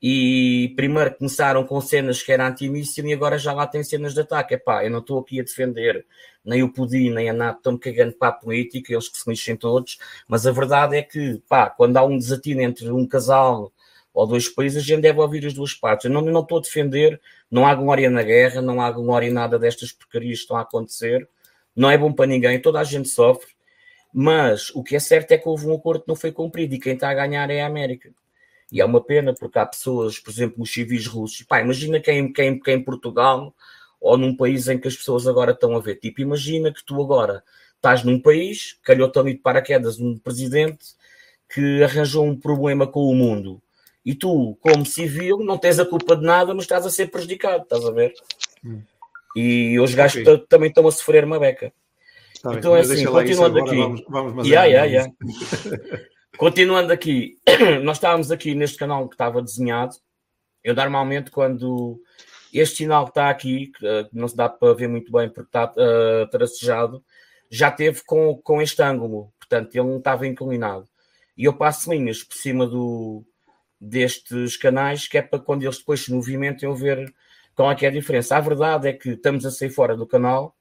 e 0.00 0.72
primeiro 0.76 1.14
começaram 1.16 1.64
com 1.64 1.80
cenas 1.80 2.22
que 2.22 2.32
eram 2.32 2.46
antimíssil 2.46 3.06
e 3.06 3.12
agora 3.12 3.38
já 3.38 3.52
lá 3.52 3.66
tem 3.66 3.82
cenas 3.82 4.14
de 4.14 4.20
ataque. 4.20 4.54
Epá, 4.54 4.84
eu 4.84 4.90
não 4.90 5.00
estou 5.00 5.18
aqui 5.20 5.40
a 5.40 5.42
defender 5.42 6.06
nem 6.44 6.62
o 6.62 6.72
Pudim 6.72 7.10
nem 7.10 7.28
a 7.28 7.32
NATO, 7.32 7.58
estão-me 7.58 7.78
cagando 7.78 8.12
para 8.12 8.28
a 8.28 8.32
política, 8.32 8.92
eles 8.92 9.08
que 9.08 9.18
se 9.18 9.28
lixem 9.28 9.56
todos, 9.56 9.98
mas 10.28 10.46
a 10.46 10.52
verdade 10.52 10.96
é 10.96 11.02
que, 11.02 11.42
pá, 11.48 11.68
quando 11.68 11.96
há 11.96 12.04
um 12.04 12.16
desatino 12.16 12.62
entre 12.62 12.90
um 12.90 13.06
casal 13.06 13.72
ou 14.14 14.26
dois 14.26 14.48
países, 14.48 14.82
a 14.82 14.86
gente 14.86 15.02
deve 15.02 15.20
ouvir 15.20 15.44
as 15.44 15.52
duas 15.52 15.74
partes. 15.74 16.06
Eu 16.06 16.10
não, 16.10 16.22
não 16.22 16.40
estou 16.40 16.58
a 16.58 16.60
defender, 16.62 17.20
não 17.50 17.66
há 17.66 17.74
glória 17.74 18.08
na 18.08 18.22
guerra, 18.22 18.62
não 18.62 18.80
há 18.80 18.90
glória 18.90 19.26
em 19.26 19.32
nada 19.32 19.58
destas 19.58 19.92
porcarias 19.92 20.38
que 20.38 20.42
estão 20.44 20.56
a 20.56 20.62
acontecer, 20.62 21.28
não 21.76 21.90
é 21.90 21.98
bom 21.98 22.12
para 22.12 22.26
ninguém, 22.26 22.60
toda 22.60 22.80
a 22.80 22.84
gente 22.84 23.08
sofre, 23.08 23.48
mas 24.12 24.70
o 24.74 24.82
que 24.82 24.96
é 24.96 24.98
certo 24.98 25.32
é 25.32 25.38
que 25.38 25.48
houve 25.48 25.66
um 25.66 25.74
acordo 25.74 26.02
que 26.02 26.08
não 26.08 26.16
foi 26.16 26.32
cumprido 26.32 26.74
e 26.74 26.80
quem 26.80 26.94
está 26.94 27.10
a 27.10 27.14
ganhar 27.14 27.50
é 27.50 27.60
a 27.60 27.66
América. 27.66 28.10
E 28.72 28.80
é 28.80 28.84
uma 28.84 29.00
pena 29.00 29.34
porque 29.34 29.58
há 29.58 29.66
pessoas, 29.66 30.18
por 30.18 30.30
exemplo, 30.30 30.62
os 30.62 30.72
civis 30.72 31.06
russos, 31.06 31.42
pá, 31.42 31.60
imagina 31.60 32.00
quem, 32.00 32.32
quem, 32.32 32.58
quem 32.58 32.76
em 32.76 32.82
Portugal 32.82 33.54
ou 34.00 34.16
num 34.16 34.36
país 34.36 34.68
em 34.68 34.78
que 34.78 34.88
as 34.88 34.96
pessoas 34.96 35.26
agora 35.26 35.52
estão 35.52 35.76
a 35.76 35.80
ver. 35.80 35.96
Tipo, 35.96 36.20
imagina 36.20 36.72
que 36.72 36.84
tu 36.84 37.00
agora 37.00 37.44
estás 37.76 38.02
num 38.02 38.20
país, 38.20 38.78
calhou-te 38.82 39.18
ali 39.18 39.34
de 39.34 39.40
paraquedas 39.40 40.00
um 40.00 40.18
presidente 40.18 40.94
que 41.52 41.82
arranjou 41.82 42.24
um 42.24 42.38
problema 42.38 42.86
com 42.86 43.08
o 43.08 43.14
mundo. 43.14 43.62
E 44.04 44.14
tu, 44.14 44.56
como 44.60 44.86
civil, 44.86 45.38
não 45.38 45.58
tens 45.58 45.78
a 45.78 45.84
culpa 45.84 46.16
de 46.16 46.24
nada, 46.24 46.54
mas 46.54 46.64
estás 46.64 46.86
a 46.86 46.90
ser 46.90 47.10
prejudicado, 47.10 47.64
estás 47.64 47.84
a 47.84 47.90
ver? 47.90 48.14
Hum. 48.64 48.80
E 49.36 49.78
os 49.78 49.94
gajos 49.94 50.24
também 50.48 50.70
estão 50.70 50.88
a 50.88 50.90
sofrer 50.90 51.24
uma 51.24 51.38
beca. 51.38 51.70
Tá 52.42 52.54
então 52.54 52.74
é 52.74 52.80
assim, 52.80 53.04
continuando 53.04 53.58
aqui. 53.58 53.76
Vamos, 53.76 54.04
vamos 54.08 54.48
yeah, 54.48 54.66
yeah, 54.66 54.86
yeah. 54.86 55.12
continuando 56.38 56.92
aqui, 56.92 57.38
nós 57.84 57.98
estávamos 57.98 58.30
aqui 58.30 58.54
neste 58.54 58.78
canal 58.78 59.06
que 59.08 59.14
estava 59.14 59.42
desenhado. 59.42 59.94
Eu 60.64 60.74
normalmente 60.74 61.30
quando 61.30 62.00
este 62.52 62.78
sinal 62.78 63.04
que 63.04 63.10
está 63.10 63.28
aqui, 63.28 63.70
que 63.76 64.08
não 64.12 64.26
se 64.26 64.34
dá 64.34 64.48
para 64.48 64.72
ver 64.72 64.88
muito 64.88 65.12
bem 65.12 65.28
porque 65.28 65.48
está 65.48 65.72
uh, 65.72 66.28
tracejado, 66.30 67.04
já 67.50 67.70
teve 67.70 68.02
com, 68.06 68.36
com 68.42 68.62
este 68.62 68.82
ângulo, 68.82 69.32
portanto 69.38 69.74
ele 69.74 69.86
não 69.86 69.98
estava 69.98 70.26
inclinado. 70.26 70.88
E 71.36 71.44
eu 71.44 71.52
passo 71.52 71.92
linhas 71.92 72.24
por 72.24 72.36
cima 72.36 72.66
do, 72.66 73.22
destes 73.78 74.56
canais, 74.56 75.06
que 75.06 75.18
é 75.18 75.22
para 75.22 75.38
quando 75.38 75.62
eles 75.62 75.78
depois 75.78 76.00
se 76.00 76.12
movimentam 76.12 76.70
eu 76.70 76.74
ver 76.74 77.14
qual 77.56 77.70
é 77.72 77.74
que 77.74 77.86
é 77.86 77.88
a 77.88 77.92
diferença? 77.92 78.36
A 78.36 78.40
verdade 78.40 78.88
é 78.88 78.92
que 78.92 79.10
estamos 79.10 79.46
a 79.46 79.50
sair 79.50 79.70
fora 79.70 79.96
do 79.96 80.06
canal, 80.06 80.54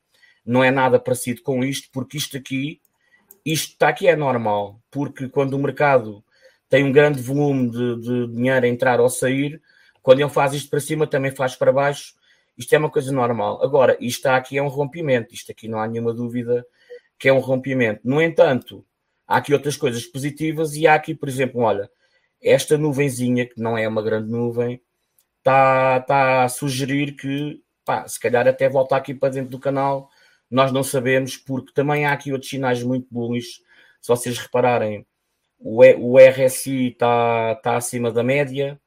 não 0.45 0.63
é 0.63 0.71
nada 0.71 0.97
parecido 0.97 1.41
com 1.41 1.63
isto, 1.63 1.89
porque 1.91 2.17
isto 2.17 2.37
aqui, 2.37 2.81
isto 3.45 3.73
está 3.73 3.89
aqui 3.89 4.07
é 4.07 4.15
normal, 4.15 4.79
porque 4.89 5.27
quando 5.27 5.53
o 5.53 5.59
mercado 5.59 6.23
tem 6.69 6.85
um 6.85 6.91
grande 6.91 7.21
volume 7.21 7.69
de, 7.69 8.01
de 8.01 8.27
dinheiro 8.33 8.65
a 8.65 8.69
entrar 8.69 8.99
ou 9.01 9.09
sair, 9.09 9.61
quando 10.01 10.21
ele 10.21 10.29
faz 10.29 10.53
isto 10.53 10.69
para 10.69 10.79
cima, 10.79 11.05
também 11.05 11.31
faz 11.31 11.55
para 11.55 11.71
baixo, 11.73 12.13
isto 12.57 12.73
é 12.73 12.77
uma 12.77 12.89
coisa 12.89 13.11
normal. 13.11 13.61
Agora, 13.61 13.97
isto 13.99 14.27
aqui 14.27 14.57
é 14.57 14.63
um 14.63 14.67
rompimento, 14.67 15.33
isto 15.33 15.51
aqui 15.51 15.67
não 15.67 15.79
há 15.79 15.87
nenhuma 15.87 16.13
dúvida 16.13 16.65
que 17.19 17.27
é 17.27 17.33
um 17.33 17.39
rompimento. 17.39 18.01
No 18.03 18.21
entanto, 18.21 18.85
há 19.27 19.37
aqui 19.37 19.53
outras 19.53 19.75
coisas 19.75 20.05
positivas 20.05 20.75
e 20.75 20.87
há 20.87 20.95
aqui, 20.95 21.13
por 21.13 21.27
exemplo, 21.27 21.61
olha, 21.61 21.89
esta 22.41 22.77
nuvenzinha, 22.77 23.45
que 23.45 23.59
não 23.59 23.77
é 23.77 23.87
uma 23.87 24.01
grande 24.01 24.29
nuvem, 24.29 24.81
está 25.45 25.99
tá 25.99 26.43
a 26.43 26.49
sugerir 26.49 27.15
que, 27.15 27.61
pá, 27.85 28.07
se 28.07 28.19
calhar 28.19 28.47
até 28.47 28.67
voltar 28.67 28.97
aqui 28.97 29.13
para 29.13 29.29
dentro 29.33 29.51
do 29.51 29.59
canal, 29.59 30.09
nós 30.49 30.71
não 30.71 30.83
sabemos, 30.83 31.37
porque 31.37 31.71
também 31.71 32.05
há 32.05 32.13
aqui 32.13 32.31
outros 32.31 32.49
sinais 32.49 32.81
muito 32.81 33.07
bullish. 33.11 33.61
Se 34.01 34.07
vocês 34.07 34.39
repararem, 34.39 35.05
o, 35.59 35.83
o 35.83 36.17
RSI 36.17 36.87
está 36.87 37.55
tá 37.55 37.77
acima 37.77 38.11
da 38.11 38.23
média. 38.23 38.79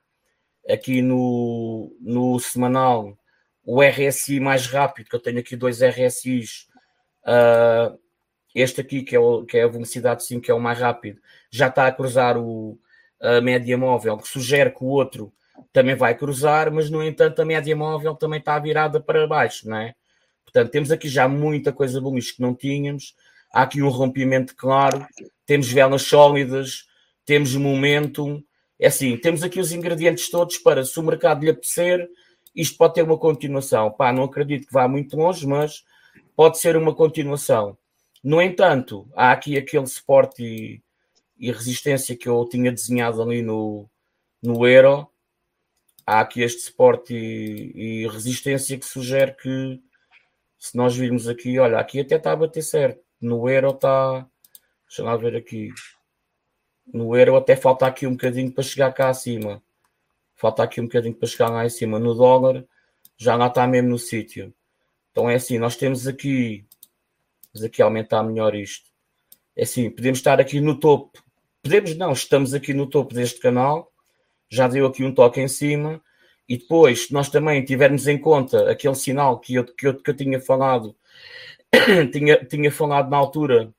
Aqui 0.68 1.00
no, 1.00 1.96
no 2.00 2.38
semanal, 2.40 3.16
o 3.64 3.80
RSI 3.82 4.40
mais 4.40 4.66
rápido, 4.66 5.08
que 5.08 5.16
eu 5.16 5.20
tenho 5.20 5.38
aqui 5.38 5.56
dois 5.56 5.80
RSIs, 5.80 6.68
uh, 7.24 7.98
este 8.54 8.80
aqui, 8.80 9.02
que 9.02 9.16
é, 9.16 9.18
o, 9.18 9.44
que 9.46 9.56
é 9.58 9.62
a 9.62 9.68
velocidade 9.68 10.24
5, 10.24 10.42
que 10.42 10.50
é 10.50 10.54
o 10.54 10.60
mais 10.60 10.78
rápido, 10.78 11.20
já 11.50 11.68
está 11.68 11.86
a 11.86 11.92
cruzar 11.92 12.36
o, 12.36 12.78
a 13.20 13.40
média 13.40 13.78
móvel, 13.78 14.18
que 14.18 14.28
sugere 14.28 14.70
que 14.70 14.84
o 14.84 14.88
outro 14.88 15.32
também 15.72 15.94
vai 15.94 16.16
cruzar, 16.16 16.72
mas 16.72 16.90
no 16.90 17.02
entanto 17.02 17.40
a 17.40 17.44
média 17.44 17.74
móvel 17.76 18.14
também 18.14 18.38
está 18.38 18.58
virada 18.58 19.00
para 19.00 19.26
baixo, 19.26 19.68
não 19.68 19.76
é? 19.76 19.94
Portanto, 20.44 20.70
temos 20.70 20.90
aqui 20.90 21.08
já 21.08 21.28
muita 21.28 21.72
coisa 21.72 22.00
boa 22.00 22.18
que 22.18 22.40
não 22.40 22.54
tínhamos. 22.54 23.14
Há 23.52 23.62
aqui 23.62 23.82
um 23.82 23.88
rompimento 23.88 24.56
claro, 24.56 25.06
temos 25.44 25.70
velas 25.70 26.02
sólidas, 26.02 26.86
temos 27.24 27.54
momentum. 27.54 28.42
É 28.78 28.86
assim, 28.86 29.16
temos 29.16 29.42
aqui 29.42 29.60
os 29.60 29.72
ingredientes 29.72 30.30
todos 30.30 30.56
para, 30.58 30.84
se 30.84 30.98
o 30.98 31.02
mercado 31.02 31.44
lhe 31.44 31.50
apetecer, 31.50 32.08
isto 32.54 32.76
pode 32.78 32.94
ter 32.94 33.02
uma 33.02 33.18
continuação. 33.18 33.90
Pá, 33.90 34.12
não 34.12 34.24
acredito 34.24 34.66
que 34.66 34.72
vá 34.72 34.88
muito 34.88 35.16
longe, 35.16 35.46
mas 35.46 35.84
pode 36.34 36.58
ser 36.58 36.76
uma 36.76 36.94
continuação. 36.94 37.76
No 38.22 38.40
entanto, 38.40 39.08
há 39.14 39.32
aqui 39.32 39.56
aquele 39.56 39.86
suporte 39.86 40.42
e, 40.42 40.82
e 41.38 41.52
resistência 41.52 42.16
que 42.16 42.28
eu 42.28 42.48
tinha 42.48 42.72
desenhado 42.72 43.22
ali 43.22 43.42
no, 43.42 43.88
no 44.42 44.66
Euro. 44.66 45.08
Há 46.10 46.20
aqui 46.20 46.40
este 46.40 46.62
suporte 46.62 47.12
e, 47.14 48.04
e 48.04 48.08
resistência 48.08 48.78
que 48.78 48.86
sugere 48.86 49.34
que 49.34 49.78
se 50.58 50.74
nós 50.74 50.96
virmos 50.96 51.28
aqui, 51.28 51.58
olha, 51.58 51.78
aqui 51.78 52.00
até 52.00 52.16
está 52.16 52.32
a 52.32 52.36
bater 52.36 52.62
certo. 52.62 53.04
No 53.20 53.46
Euro 53.46 53.72
está. 53.72 54.26
Deixa 54.86 55.02
lá 55.02 55.14
ver 55.18 55.36
aqui. 55.36 55.68
No 56.90 57.14
Euro 57.14 57.36
até 57.36 57.54
falta 57.54 57.86
aqui 57.86 58.06
um 58.06 58.12
bocadinho 58.12 58.50
para 58.50 58.64
chegar 58.64 58.90
cá 58.94 59.10
acima. 59.10 59.62
Falta 60.34 60.62
aqui 60.62 60.80
um 60.80 60.84
bocadinho 60.84 61.14
para 61.14 61.28
chegar 61.28 61.50
lá 61.50 61.66
em 61.66 61.68
cima. 61.68 61.98
No 61.98 62.14
dólar 62.14 62.64
já 63.18 63.36
lá 63.36 63.48
está 63.48 63.66
mesmo 63.66 63.90
no 63.90 63.98
sítio. 63.98 64.54
Então 65.12 65.28
é 65.28 65.34
assim, 65.34 65.58
nós 65.58 65.76
temos 65.76 66.06
aqui. 66.06 66.64
Vamos 67.52 67.66
aqui 67.66 67.82
aumentar 67.82 68.22
melhor 68.22 68.54
isto. 68.54 68.90
É 69.54 69.64
assim, 69.64 69.90
podemos 69.90 70.20
estar 70.20 70.40
aqui 70.40 70.58
no 70.58 70.80
topo. 70.80 71.22
Podemos 71.62 71.94
não, 71.98 72.12
estamos 72.12 72.54
aqui 72.54 72.72
no 72.72 72.86
topo 72.86 73.12
deste 73.12 73.40
canal. 73.40 73.92
Já 74.48 74.68
deu 74.68 74.86
aqui 74.86 75.04
um 75.04 75.14
toque 75.14 75.40
em 75.40 75.48
cima 75.48 76.02
e 76.48 76.56
depois, 76.56 77.10
nós 77.10 77.28
também 77.28 77.64
tivermos 77.64 78.06
em 78.08 78.18
conta 78.18 78.70
aquele 78.70 78.94
sinal 78.94 79.38
que 79.38 79.54
eu, 79.54 79.64
que 79.64 79.86
eu, 79.86 80.02
que 80.02 80.10
eu 80.10 80.16
tinha 80.16 80.40
falado, 80.40 80.96
tinha, 82.12 82.44
tinha 82.46 82.72
falado 82.72 83.10
na 83.10 83.18
altura, 83.18 83.72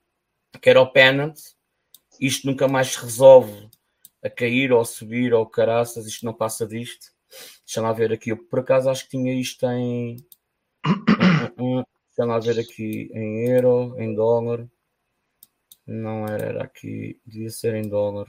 que 0.62 0.70
era 0.70 0.80
o 0.80 0.92
pennant, 0.92 1.34
isto 2.20 2.46
nunca 2.46 2.68
mais 2.68 2.88
se 2.92 3.00
resolve 3.00 3.68
a 4.22 4.30
cair 4.30 4.72
ou 4.72 4.80
a 4.80 4.84
subir 4.84 5.34
ou 5.34 5.46
caraças, 5.46 6.06
isto 6.06 6.24
não 6.24 6.34
passa 6.34 6.66
disto. 6.66 7.06
Deixa 7.64 7.80
lá 7.80 7.92
ver 7.92 8.12
aqui, 8.12 8.30
eu 8.30 8.36
por 8.36 8.60
acaso 8.60 8.90
acho 8.90 9.04
que 9.04 9.10
tinha 9.10 9.34
isto 9.34 9.66
em. 9.66 10.16
Deixa 12.10 12.24
lá 12.26 12.38
ver 12.38 12.58
aqui 12.58 13.10
em 13.14 13.48
euro, 13.48 13.94
em 13.98 14.14
dólar. 14.14 14.68
Não 15.86 16.26
era, 16.26 16.44
era 16.44 16.64
aqui, 16.64 17.18
devia 17.24 17.50
ser 17.50 17.74
em 17.74 17.88
dólar. 17.88 18.28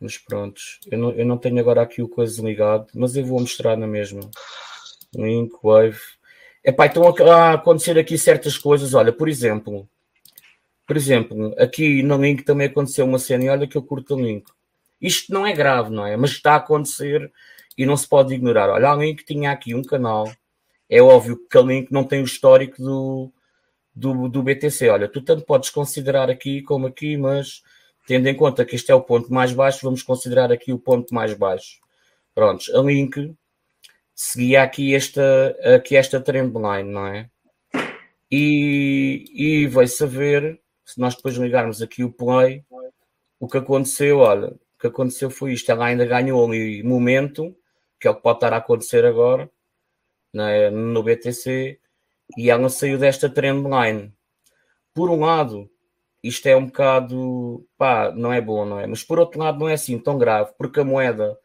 Mas 0.00 0.18
prontos, 0.18 0.80
eu 0.90 0.98
não, 0.98 1.10
eu 1.12 1.24
não 1.24 1.38
tenho 1.38 1.58
agora 1.60 1.82
aqui 1.82 2.02
o 2.02 2.08
coisa 2.08 2.42
ligado, 2.42 2.88
mas 2.94 3.16
eu 3.16 3.24
vou 3.24 3.40
mostrar 3.40 3.76
na 3.76 3.86
mesma. 3.86 4.20
Link, 5.14 5.52
Wave. 5.62 6.00
Epá, 6.62 6.86
estão 6.86 7.04
a 7.30 7.52
acontecer 7.54 7.98
aqui 7.98 8.18
certas 8.18 8.58
coisas. 8.58 8.94
Olha, 8.94 9.12
por 9.12 9.28
exemplo, 9.28 9.88
por 10.86 10.96
exemplo, 10.96 11.54
aqui 11.58 12.02
no 12.02 12.16
link 12.20 12.42
também 12.42 12.66
aconteceu 12.66 13.06
uma 13.06 13.18
cena 13.18 13.44
e 13.44 13.48
olha 13.48 13.66
que 13.66 13.76
eu 13.76 13.82
curto 13.82 14.14
o 14.14 14.20
link. 14.20 14.44
Isto 15.00 15.32
não 15.32 15.46
é 15.46 15.52
grave, 15.52 15.90
não 15.90 16.06
é? 16.06 16.16
Mas 16.16 16.30
está 16.32 16.52
a 16.54 16.56
acontecer 16.56 17.32
e 17.76 17.86
não 17.86 17.96
se 17.96 18.08
pode 18.08 18.34
ignorar. 18.34 18.68
Olha, 18.70 18.90
a 18.90 18.96
link 18.96 19.24
tinha 19.24 19.50
aqui 19.50 19.74
um 19.74 19.82
canal. 19.82 20.30
É 20.88 21.00
óbvio 21.02 21.38
que 21.50 21.58
a 21.58 21.62
link 21.62 21.90
não 21.90 22.04
tem 22.04 22.20
o 22.20 22.24
histórico 22.24 22.82
do, 22.82 23.32
do, 23.94 24.28
do 24.28 24.42
BTC. 24.42 24.88
Olha, 24.90 25.08
tu 25.08 25.22
tanto 25.22 25.44
podes 25.44 25.70
considerar 25.70 26.30
aqui 26.30 26.62
como 26.62 26.86
aqui, 26.86 27.16
mas 27.16 27.62
tendo 28.06 28.28
em 28.28 28.34
conta 28.34 28.64
que 28.64 28.76
este 28.76 28.90
é 28.90 28.94
o 28.94 29.02
ponto 29.02 29.32
mais 29.32 29.52
baixo, 29.52 29.80
vamos 29.82 30.02
considerar 30.02 30.52
aqui 30.52 30.72
o 30.72 30.78
ponto 30.78 31.14
mais 31.14 31.34
baixo. 31.34 31.80
Prontos, 32.34 32.72
a 32.74 32.80
link 32.80 33.34
seguia 34.14 34.62
aqui 34.62 34.94
esta, 34.94 35.56
aqui 35.74 35.96
esta 35.96 36.20
trendline, 36.20 36.90
não 36.90 37.06
é? 37.06 37.30
E, 38.30 39.24
e 39.34 39.66
vai-se 39.68 40.02
a 40.02 40.06
ver, 40.06 40.60
se 40.84 40.98
nós 41.00 41.14
depois 41.14 41.36
ligarmos 41.36 41.80
aqui 41.80 42.02
o 42.04 42.12
play, 42.12 42.64
o 43.38 43.48
que 43.48 43.58
aconteceu, 43.58 44.18
olha, 44.18 44.48
o 44.48 44.78
que 44.78 44.86
aconteceu 44.86 45.30
foi 45.30 45.52
isto, 45.52 45.70
ela 45.70 45.86
ainda 45.86 46.04
ganhou 46.04 46.44
ali 46.44 46.82
momento, 46.82 47.56
que 48.00 48.08
é 48.08 48.10
o 48.10 48.14
que 48.14 48.22
pode 48.22 48.38
estar 48.38 48.52
a 48.52 48.58
acontecer 48.58 49.04
agora, 49.04 49.50
é? 50.34 50.70
no 50.70 51.02
BTC, 51.02 51.78
e 52.36 52.50
ela 52.50 52.68
saiu 52.68 52.98
desta 52.98 53.28
trendline. 53.28 54.12
Por 54.92 55.10
um 55.10 55.20
lado, 55.20 55.70
isto 56.24 56.46
é 56.46 56.56
um 56.56 56.64
bocado, 56.64 57.66
pá, 57.76 58.10
não 58.10 58.32
é 58.32 58.40
bom, 58.40 58.64
não 58.64 58.80
é? 58.80 58.86
Mas 58.86 59.04
por 59.04 59.18
outro 59.18 59.38
lado, 59.38 59.58
não 59.58 59.68
é 59.68 59.74
assim 59.74 59.98
tão 59.98 60.16
grave, 60.16 60.52
porque 60.56 60.80
a 60.80 60.84
moeda 60.84 61.38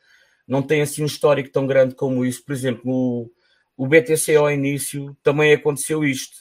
não 0.48 0.62
tem 0.62 0.82
assim 0.82 1.04
um 1.04 1.06
histórico 1.06 1.52
tão 1.52 1.68
grande 1.68 1.96
como 1.96 2.26
isso. 2.26 2.44
Por 2.46 2.54
exemplo, 2.54 2.90
o, 2.90 3.30
o 3.76 3.86
BTC 3.86 4.38
ao 4.38 4.50
início 4.50 5.18
também 5.22 5.54
aconteceu 5.54 6.02
isto. 6.06 6.38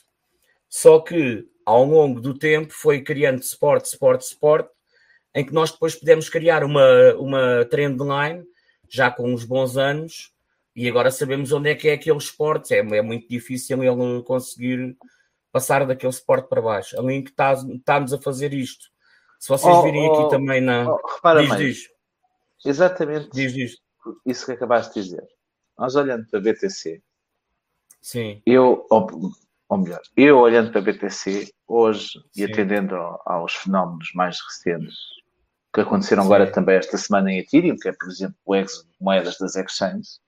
Só 0.68 1.00
que 1.00 1.48
ao 1.66 1.84
longo 1.84 2.20
do 2.20 2.32
tempo 2.32 2.72
foi 2.72 3.02
criando 3.02 3.42
suporte, 3.42 3.88
suporte, 3.88 4.24
suporte, 4.24 4.70
em 5.34 5.44
que 5.44 5.52
nós 5.52 5.72
depois 5.72 5.96
pudemos 5.96 6.28
criar 6.28 6.62
uma, 6.62 7.14
uma 7.14 7.64
trendline, 7.64 8.44
já 8.88 9.10
com 9.10 9.34
uns 9.34 9.44
bons 9.44 9.76
anos, 9.76 10.32
e 10.76 10.88
agora 10.88 11.10
sabemos 11.10 11.50
onde 11.50 11.70
é 11.70 11.74
que 11.74 11.88
é 11.88 11.94
aquele 11.94 12.20
suporte. 12.20 12.72
É, 12.72 12.78
é 12.78 13.02
muito 13.02 13.28
difícil 13.28 13.82
ele 13.82 14.22
conseguir 14.22 14.96
passar 15.52 15.86
daquele 15.86 16.12
suporte 16.12 16.48
para 16.48 16.62
baixo. 16.62 16.98
A 16.98 17.02
Link 17.02 17.28
está-nos 17.28 17.64
está 17.72 17.96
a 17.96 18.20
fazer 18.20 18.52
isto. 18.52 18.86
Se 19.38 19.48
vocês 19.48 19.74
oh, 19.74 19.82
virem 19.82 20.06
aqui 20.06 20.22
oh, 20.22 20.28
também 20.28 20.60
na. 20.60 20.90
Oh, 20.90 21.00
repara 21.06 21.42
diz, 21.42 21.56
diz. 21.56 21.88
Exatamente. 22.64 23.30
Diz, 23.32 23.52
diz. 23.52 23.76
Isso 24.26 24.46
que 24.46 24.52
acabaste 24.52 24.94
de 24.94 25.02
dizer. 25.02 25.26
Nós 25.78 25.94
olhando 25.94 26.26
para 26.28 26.38
a 26.40 26.42
BTC. 26.42 27.02
Sim. 28.00 28.42
Eu, 28.44 28.86
ou, 28.90 29.06
ou 29.68 29.78
melhor, 29.78 30.00
eu 30.16 30.38
olhando 30.38 30.70
para 30.70 30.80
a 30.80 30.84
BTC 30.84 31.52
hoje 31.66 32.08
Sim. 32.08 32.20
e 32.36 32.44
atendendo 32.44 32.96
aos 33.26 33.54
fenómenos 33.54 34.10
mais 34.14 34.38
recentes 34.40 34.96
que 35.72 35.80
aconteceram 35.80 36.22
Sim. 36.22 36.28
agora 36.28 36.50
também 36.50 36.76
esta 36.76 36.96
semana 36.96 37.30
em 37.30 37.38
Ethereum, 37.38 37.76
que 37.76 37.88
é, 37.88 37.92
por 37.92 38.08
exemplo, 38.08 38.36
o 38.44 38.56
ex 38.56 38.84
moedas 39.00 39.36
das 39.38 39.54
exchanges, 39.54 40.20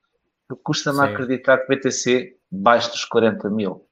custa-me 0.62 1.00
acreditar 1.00 1.58
que 1.58 1.74
BTC 1.74 2.36
baixe 2.50 2.90
dos 2.90 3.04
40 3.04 3.48
mil 3.50 3.88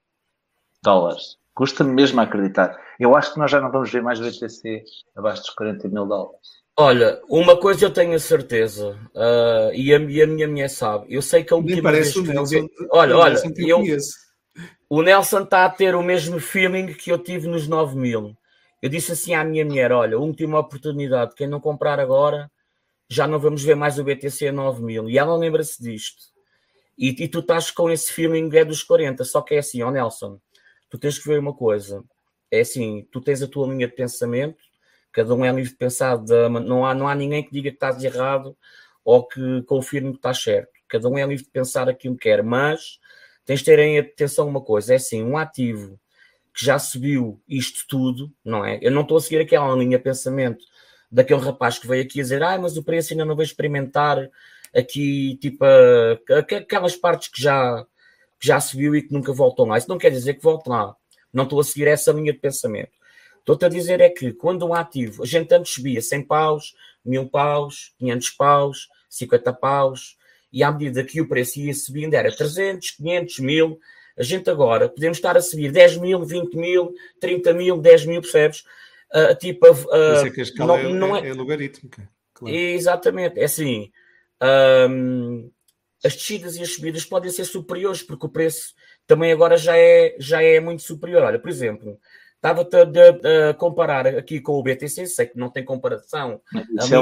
dólares. 0.82 1.36
Custa-me 1.54 1.92
mesmo 1.92 2.20
acreditar. 2.20 2.78
Eu 3.00 3.16
acho 3.16 3.32
que 3.32 3.38
nós 3.38 3.50
já 3.50 3.60
não 3.60 3.70
vamos 3.70 3.90
ver 3.90 4.02
mais 4.02 4.20
BTC 4.20 4.84
abaixo 5.16 5.42
dos 5.42 5.50
40 5.50 5.88
mil 5.88 6.06
dólares. 6.06 6.58
Olha, 6.80 7.20
uma 7.28 7.56
coisa 7.56 7.84
eu 7.84 7.92
tenho 7.92 8.14
a 8.14 8.20
certeza, 8.20 8.96
uh, 9.12 9.74
e, 9.74 9.92
a, 9.92 9.98
e, 9.98 10.22
a, 10.22 10.26
minha 10.28 10.46
mulher 10.46 10.70
sabe. 10.70 11.12
Eu 11.12 11.20
sei 11.20 11.42
que 11.42 11.52
a 11.52 11.56
última 11.56 11.82
parece 11.82 12.22
vez 12.22 12.28
o 12.28 12.32
Nelson, 12.32 12.68
Olha, 12.92 13.16
o 13.16 13.18
olha, 13.18 13.30
Nelson 13.30 13.52
eu, 13.58 13.82
o 14.88 15.02
Nelson 15.02 15.40
está 15.40 15.64
a 15.64 15.70
ter 15.70 15.96
o 15.96 16.02
mesmo 16.04 16.38
feeling 16.38 16.86
que 16.94 17.10
eu 17.10 17.18
tive 17.18 17.48
nos 17.48 17.66
9 17.66 17.96
mil. 17.96 18.36
Eu 18.80 18.88
disse 18.88 19.10
assim 19.10 19.34
à 19.34 19.42
minha 19.42 19.64
mulher: 19.64 19.90
olha, 19.90 20.20
última 20.20 20.60
oportunidade, 20.60 21.34
quem 21.34 21.48
não 21.48 21.58
comprar 21.58 21.98
agora, 21.98 22.48
já 23.08 23.26
não 23.26 23.40
vamos 23.40 23.64
ver 23.64 23.74
mais 23.74 23.98
o 23.98 24.04
BTC 24.04 24.46
a 24.46 24.52
9 24.52 24.80
mil. 24.80 25.10
E 25.10 25.18
ela 25.18 25.36
lembra-se 25.36 25.82
disto. 25.82 26.22
E, 26.96 27.08
e, 27.24 27.26
tu 27.26 27.40
estás 27.40 27.72
com 27.72 27.90
esse 27.90 28.12
feeling 28.12 28.48
é 28.56 28.64
dos 28.64 28.84
40, 28.84 29.24
só 29.24 29.42
que 29.42 29.54
é 29.54 29.58
assim, 29.58 29.82
ó 29.82 29.90
Nelson 29.90 30.38
tu 30.90 30.98
tens 30.98 31.18
que 31.18 31.28
ver 31.28 31.38
uma 31.38 31.54
coisa. 31.54 32.04
É 32.50 32.60
assim, 32.60 33.06
tu 33.12 33.20
tens 33.20 33.42
a 33.42 33.48
tua 33.48 33.66
linha 33.68 33.86
de 33.86 33.94
pensamento, 33.94 34.58
cada 35.12 35.34
um 35.34 35.44
é 35.44 35.52
livre 35.52 35.70
de 35.70 35.76
pensar, 35.76 36.16
de, 36.16 36.48
não, 36.48 36.86
há, 36.86 36.94
não 36.94 37.08
há 37.08 37.14
ninguém 37.14 37.42
que 37.42 37.52
diga 37.52 37.70
que 37.70 37.76
estás 37.76 38.02
errado 38.02 38.56
ou 39.04 39.26
que 39.26 39.62
confirme 39.62 40.12
que 40.12 40.18
estás 40.18 40.42
certo. 40.42 40.70
Cada 40.88 41.08
um 41.08 41.18
é 41.18 41.26
livre 41.26 41.44
de 41.44 41.50
pensar 41.50 41.88
aquilo 41.88 42.16
que 42.16 42.22
quer, 42.22 42.42
mas 42.42 42.98
tens 43.44 43.60
de 43.60 43.66
ter 43.66 43.78
em 43.78 43.98
atenção 43.98 44.48
uma 44.48 44.60
coisa: 44.60 44.94
é 44.94 44.96
assim, 44.96 45.22
um 45.22 45.36
ativo 45.36 45.98
que 46.54 46.64
já 46.64 46.78
subiu 46.78 47.40
isto 47.48 47.86
tudo, 47.86 48.32
não 48.44 48.64
é? 48.64 48.78
Eu 48.82 48.90
não 48.90 49.02
estou 49.02 49.18
a 49.18 49.20
seguir 49.20 49.40
aquela 49.40 49.74
linha 49.76 49.98
de 49.98 50.04
pensamento 50.04 50.64
daquele 51.10 51.40
rapaz 51.40 51.78
que 51.78 51.86
veio 51.86 52.02
aqui 52.02 52.20
a 52.20 52.22
dizer, 52.22 52.42
ah, 52.42 52.58
mas 52.58 52.76
o 52.76 52.82
preço 52.82 53.12
ainda 53.12 53.24
não 53.24 53.36
vai 53.36 53.44
experimentar 53.44 54.28
aqui, 54.74 55.36
tipo, 55.40 55.64
aquelas 56.56 56.96
partes 56.96 57.28
que 57.28 57.40
já 57.40 57.86
que 58.38 58.46
já 58.46 58.60
subiu 58.60 58.94
e 58.94 59.02
que 59.02 59.12
nunca 59.12 59.32
voltam 59.32 59.66
lá. 59.66 59.78
Isso 59.78 59.88
não 59.88 59.98
quer 59.98 60.10
dizer 60.10 60.34
que 60.34 60.42
voltem 60.42 60.72
lá. 60.72 60.94
Não 61.32 61.44
estou 61.44 61.60
a 61.60 61.64
seguir 61.64 61.88
essa 61.88 62.12
linha 62.12 62.32
de 62.32 62.38
pensamento. 62.38 62.92
Estou-te 63.38 63.64
a 63.64 63.68
dizer 63.68 64.00
é 64.00 64.10
que 64.10 64.32
quando 64.32 64.66
um 64.66 64.74
ativo, 64.74 65.22
a 65.22 65.26
gente 65.26 65.52
antes 65.54 65.72
subia 65.72 66.02
100 66.02 66.22
paus, 66.24 66.74
1000 67.04 67.28
paus, 67.28 67.94
500 67.98 68.30
paus, 68.30 68.88
50 69.08 69.52
paus, 69.54 70.16
e 70.52 70.62
à 70.62 70.70
medida 70.70 71.02
que 71.04 71.20
o 71.20 71.28
preço 71.28 71.58
ia 71.58 71.74
subindo 71.74 72.14
era 72.14 72.34
300, 72.34 72.90
500, 72.92 73.38
1000. 73.38 73.78
A 74.18 74.22
gente 74.22 74.50
agora 74.50 74.88
podemos 74.88 75.18
estar 75.18 75.36
a 75.36 75.40
subir 75.40 75.70
10 75.70 75.96
mil, 75.98 76.24
20 76.24 76.54
mil, 76.56 76.92
30 77.20 77.52
mil, 77.54 77.78
10 77.78 78.06
mil, 78.06 78.20
percebes? 78.20 78.64
Uh, 79.14 79.34
tipo, 79.38 79.66
uh, 79.66 79.72
uh, 79.72 80.26
é 80.26 80.30
que 80.30 80.40
a 80.40 80.42
escala 80.42 80.82
não, 80.82 80.90
é, 80.90 80.92
não 80.92 81.16
é, 81.16 81.28
é 81.28 81.32
logarítmica. 81.32 82.08
Claro. 82.34 82.54
Exatamente, 82.54 83.40
é 83.40 83.44
assim. 83.44 83.90
Um, 84.90 85.50
as 86.04 86.14
descidas 86.14 86.56
e 86.56 86.62
as 86.62 86.74
subidas 86.74 87.04
podem 87.04 87.30
ser 87.30 87.44
superiores, 87.44 88.02
porque 88.02 88.26
o 88.26 88.30
preço 88.30 88.74
também 89.06 89.32
agora 89.32 89.56
já 89.56 89.76
é, 89.76 90.16
já 90.18 90.42
é 90.42 90.60
muito 90.60 90.82
superior. 90.82 91.22
Olha, 91.22 91.38
por 91.38 91.50
exemplo, 91.50 91.98
estava-te 92.36 92.76
a, 92.76 93.50
a, 93.50 93.54
comparar 93.54 94.06
aqui 94.06 94.40
com 94.40 94.52
o 94.52 94.62
BTC, 94.62 95.06
sei 95.06 95.26
que 95.26 95.38
não 95.38 95.50
tem 95.50 95.64
comparação 95.64 96.40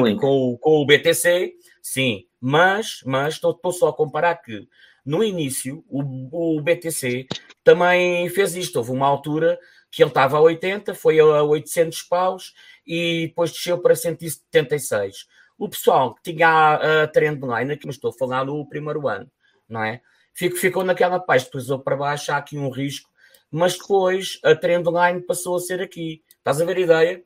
é 0.06 0.14
com, 0.16 0.56
com 0.58 0.82
o 0.82 0.86
BTC, 0.86 1.54
sim, 1.82 2.24
mas 2.40 3.02
estou 3.28 3.72
só 3.72 3.88
a 3.88 3.96
comparar 3.96 4.36
que 4.36 4.66
no 5.04 5.22
início 5.22 5.84
o, 5.88 6.56
o 6.56 6.60
BTC 6.60 7.26
também 7.62 8.28
fez 8.28 8.56
isto. 8.56 8.76
Houve 8.76 8.90
uma 8.90 9.06
altura 9.06 9.58
que 9.90 10.02
ele 10.02 10.10
estava 10.10 10.36
a 10.36 10.40
80, 10.40 10.94
foi 10.94 11.20
a 11.20 11.42
800 11.42 12.02
paus 12.02 12.52
e 12.86 13.28
depois 13.28 13.52
desceu 13.52 13.78
para 13.78 13.94
176. 13.94 15.26
O 15.58 15.68
pessoal 15.68 16.14
que 16.14 16.32
tinha 16.32 16.48
a, 16.48 17.02
a 17.02 17.06
trendline, 17.08 17.72
aqui 17.72 17.86
mas 17.86 17.96
estou 17.96 18.10
a 18.10 18.12
falar 18.12 18.44
no 18.44 18.68
primeiro 18.68 19.08
ano, 19.08 19.30
não 19.68 19.82
é? 19.82 20.00
Ficou, 20.34 20.58
ficou 20.58 20.84
naquela 20.84 21.18
paz, 21.18 21.44
depois 21.44 21.68
eu 21.68 21.78
para 21.78 21.96
baixo, 21.96 22.30
há 22.30 22.36
aqui 22.36 22.58
um 22.58 22.68
risco, 22.68 23.08
mas 23.50 23.78
depois 23.78 24.38
a 24.44 24.54
trendline 24.54 25.22
passou 25.22 25.56
a 25.56 25.60
ser 25.60 25.80
aqui. 25.80 26.22
Estás 26.38 26.60
a 26.60 26.64
ver 26.64 26.76
a 26.76 26.80
ideia? 26.80 27.24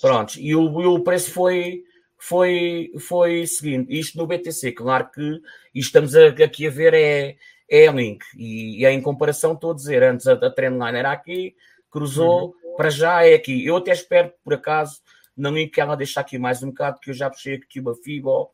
Prontos, 0.00 0.36
e 0.38 0.54
o, 0.54 0.82
e 0.82 0.86
o 0.86 1.04
preço 1.04 1.30
foi, 1.30 1.84
foi, 2.18 2.90
foi 2.98 3.46
seguinte. 3.46 3.96
Isto 3.96 4.18
no 4.18 4.26
BTC, 4.26 4.72
claro 4.72 5.08
que 5.10 5.40
estamos 5.72 6.16
a, 6.16 6.28
aqui 6.28 6.66
a 6.66 6.70
ver 6.70 6.92
é, 6.92 7.36
é 7.70 7.86
a 7.86 7.92
link, 7.92 8.24
e, 8.36 8.80
e 8.80 8.84
é 8.84 8.92
em 8.92 9.00
comparação 9.00 9.52
estou 9.52 9.70
a 9.70 9.74
dizer, 9.74 10.02
antes 10.02 10.26
a, 10.26 10.32
a 10.32 10.50
trendline 10.50 10.98
era 10.98 11.12
aqui, 11.12 11.54
cruzou, 11.88 12.46
uhum. 12.46 12.76
para 12.76 12.90
já 12.90 13.24
é 13.24 13.34
aqui. 13.34 13.64
Eu 13.64 13.76
até 13.76 13.92
espero, 13.92 14.32
por 14.42 14.54
acaso, 14.54 15.00
não 15.36 15.56
ir 15.56 15.68
que 15.68 15.80
ela 15.80 15.96
deixe 15.96 16.18
aqui 16.18 16.38
mais 16.38 16.62
um 16.62 16.68
bocado, 16.68 17.00
que 17.00 17.10
eu 17.10 17.14
já 17.14 17.28
puxei 17.28 17.54
aqui 17.56 17.80
uma 17.80 17.94
FIBO 17.94 18.50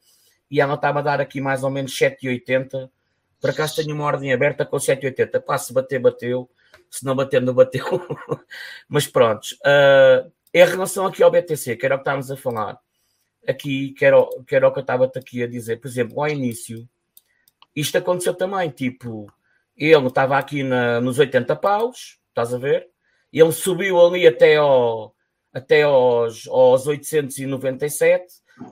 e 0.51 0.61
ela 0.61 0.75
estava 0.75 0.99
a 0.99 1.03
dar 1.03 1.21
aqui 1.21 1.41
mais 1.41 1.63
ou 1.63 1.71
menos 1.71 1.93
7,80. 1.93 2.91
Por 3.41 3.51
acaso 3.51 3.77
tenho 3.77 3.95
uma 3.95 4.05
ordem 4.05 4.33
aberta 4.33 4.67
com 4.67 4.77
7,80. 4.77 5.41
Pá, 5.41 5.57
se 5.57 5.73
bater, 5.73 6.01
bateu. 6.01 6.51
Se 6.91 7.05
não 7.05 7.15
bater, 7.15 7.41
não 7.41 7.55
bateu. 7.55 7.85
Mas 8.89 9.07
pronto. 9.07 9.47
Uh, 9.65 10.31
em 10.53 10.65
relação 10.65 11.07
aqui 11.07 11.23
ao 11.23 11.31
BTC, 11.31 11.77
que 11.77 11.87
era 11.87 11.95
o 11.95 11.99
que 11.99 12.03
estávamos 12.03 12.31
a 12.31 12.37
falar, 12.37 12.79
aqui, 13.47 13.93
que 13.93 14.05
era, 14.05 14.17
que 14.47 14.57
era 14.57 14.69
o 14.69 14.73
que 14.73 14.79
eu 14.79 14.83
estava 14.83 15.05
aqui 15.15 15.43
a 15.43 15.47
dizer, 15.47 15.81
por 15.81 15.89
exemplo, 15.89 16.21
ao 16.21 16.29
início, 16.29 16.89
isto 17.75 17.97
aconteceu 17.97 18.35
também, 18.35 18.69
tipo, 18.71 19.33
ele 19.77 20.07
estava 20.07 20.37
aqui 20.37 20.63
na, 20.63 21.01
nos 21.01 21.19
80 21.19 21.55
paus, 21.57 22.19
estás 22.29 22.53
a 22.53 22.59
ver? 22.59 22.89
Ele 23.33 23.53
subiu 23.53 24.01
ali 24.05 24.27
até, 24.27 24.57
ao, 24.57 25.15
até 25.53 25.83
aos, 25.83 26.47
aos 26.49 26.87
897, 26.87 28.25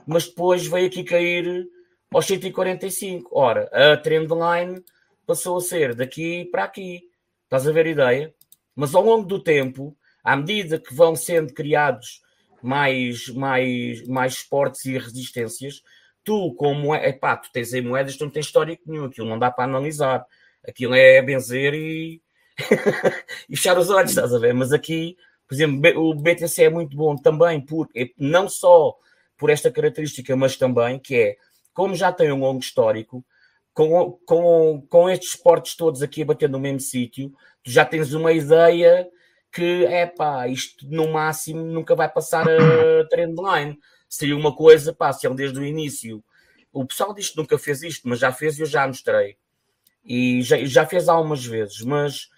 mas 0.07 0.27
depois 0.27 0.65
veio 0.65 0.87
aqui 0.87 1.03
cair 1.03 1.67
aos 2.11 2.25
145. 2.25 3.29
Ora, 3.37 3.69
a 3.71 3.97
trendline 3.97 4.83
passou 5.25 5.57
a 5.57 5.61
ser 5.61 5.95
daqui 5.95 6.45
para 6.45 6.63
aqui. 6.63 7.01
Estás 7.43 7.67
a 7.67 7.71
ver 7.71 7.87
a 7.87 7.89
ideia? 7.89 8.33
Mas 8.75 8.95
ao 8.95 9.03
longo 9.03 9.25
do 9.25 9.41
tempo, 9.41 9.95
à 10.23 10.35
medida 10.35 10.79
que 10.79 10.93
vão 10.93 11.15
sendo 11.15 11.53
criados 11.53 12.21
mais, 12.61 13.27
mais, 13.29 14.07
mais 14.07 14.33
esportes 14.33 14.85
e 14.85 14.97
resistências, 14.97 15.81
tu, 16.23 16.53
como 16.55 16.93
é, 16.93 17.11
pá, 17.11 17.37
tu 17.37 17.49
tens 17.51 17.73
aí 17.73 17.81
moedas, 17.81 18.17
tu 18.17 18.25
não 18.25 18.31
tens 18.31 18.45
histórico 18.45 18.83
nenhum, 18.85 19.05
aquilo 19.05 19.27
não 19.27 19.39
dá 19.39 19.51
para 19.51 19.65
analisar. 19.65 20.25
Aquilo 20.67 20.93
é 20.93 21.21
benzer 21.21 21.73
e, 21.73 22.21
e 23.49 23.55
fechar 23.55 23.77
os 23.77 23.89
olhos, 23.89 24.11
estás 24.11 24.33
a 24.33 24.39
ver? 24.39 24.53
Mas 24.53 24.71
aqui, 24.71 25.17
por 25.49 25.55
exemplo, 25.55 25.81
o 25.97 26.13
BTC 26.13 26.65
é 26.65 26.69
muito 26.69 26.95
bom 26.95 27.15
também, 27.15 27.59
por, 27.59 27.89
não 28.15 28.47
só 28.47 28.95
por 29.35 29.49
esta 29.49 29.71
característica, 29.71 30.35
mas 30.35 30.55
também 30.55 30.99
que 30.99 31.15
é, 31.15 31.37
como 31.73 31.95
já 31.95 32.13
tem 32.13 32.31
um 32.31 32.41
longo 32.41 32.59
histórico, 32.59 33.25
com, 33.73 34.11
com, 34.27 34.85
com 34.87 35.09
estes 35.09 35.29
esportes 35.29 35.75
todos 35.75 36.03
aqui 36.03 36.21
a 36.21 36.25
bater 36.25 36.47
no 36.47 36.59
mesmo 36.59 36.79
sítio, 36.79 37.31
tu 37.63 37.71
já 37.71 37.83
tens 37.83 38.13
uma 38.13 38.31
ideia 38.31 39.09
que, 39.51 39.85
é 39.85 40.05
pá, 40.05 40.47
isto 40.47 40.85
no 40.87 41.11
máximo 41.11 41.63
nunca 41.63 41.95
vai 41.95 42.07
passar 42.07 42.47
a 42.47 43.07
trendline. 43.09 43.79
Seria 44.07 44.37
uma 44.37 44.55
coisa, 44.55 44.93
pá, 44.93 45.11
se 45.11 45.25
ele 45.25 45.35
desde 45.35 45.57
o 45.57 45.65
início, 45.65 46.23
o 46.71 46.85
pessoal 46.85 47.11
diz 47.11 47.29
que 47.31 47.37
nunca 47.37 47.57
fez 47.57 47.81
isto, 47.81 48.07
mas 48.07 48.19
já 48.19 48.31
fez 48.31 48.59
e 48.59 48.61
eu 48.61 48.67
já 48.67 48.85
mostrei. 48.85 49.35
E 50.05 50.43
já, 50.43 50.63
já 50.63 50.85
fez 50.85 51.09
algumas 51.09 51.43
vezes, 51.43 51.81
mas 51.81 52.29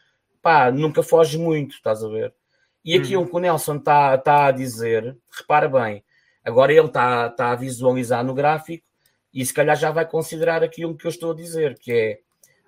pá, 0.41 0.71
nunca 0.71 1.03
foge 1.03 1.37
muito, 1.37 1.75
estás 1.75 2.01
a 2.01 2.07
ver? 2.07 2.33
E 2.83 2.95
aqui 2.95 3.15
hum. 3.15 3.21
o 3.21 3.27
que 3.27 3.35
o 3.35 3.39
Nelson 3.39 3.75
está 3.75 4.17
tá 4.17 4.47
a 4.47 4.51
dizer, 4.51 5.15
repara 5.29 5.69
bem, 5.69 6.03
agora 6.43 6.73
ele 6.73 6.87
está 6.87 7.29
tá 7.29 7.51
a 7.51 7.55
visualizar 7.55 8.23
no 8.23 8.33
gráfico 8.33 8.85
e 9.33 9.45
se 9.45 9.53
calhar 9.53 9.75
já 9.75 9.91
vai 9.91 10.05
considerar 10.05 10.63
aquilo 10.63 10.97
que 10.97 11.05
eu 11.05 11.09
estou 11.09 11.31
a 11.31 11.35
dizer, 11.35 11.77
que 11.79 11.91
é, 11.91 12.19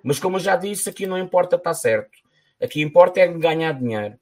mas 0.03 0.19
como 0.19 0.37
eu 0.37 0.41
já 0.41 0.55
disse, 0.55 0.89
aqui 0.89 1.07
não 1.07 1.17
importa 1.17 1.55
estar 1.55 1.73
certo, 1.73 2.11
aqui 2.61 2.81
importa 2.81 3.19
é 3.19 3.27
ganhar 3.27 3.73
dinheiro. 3.73 4.17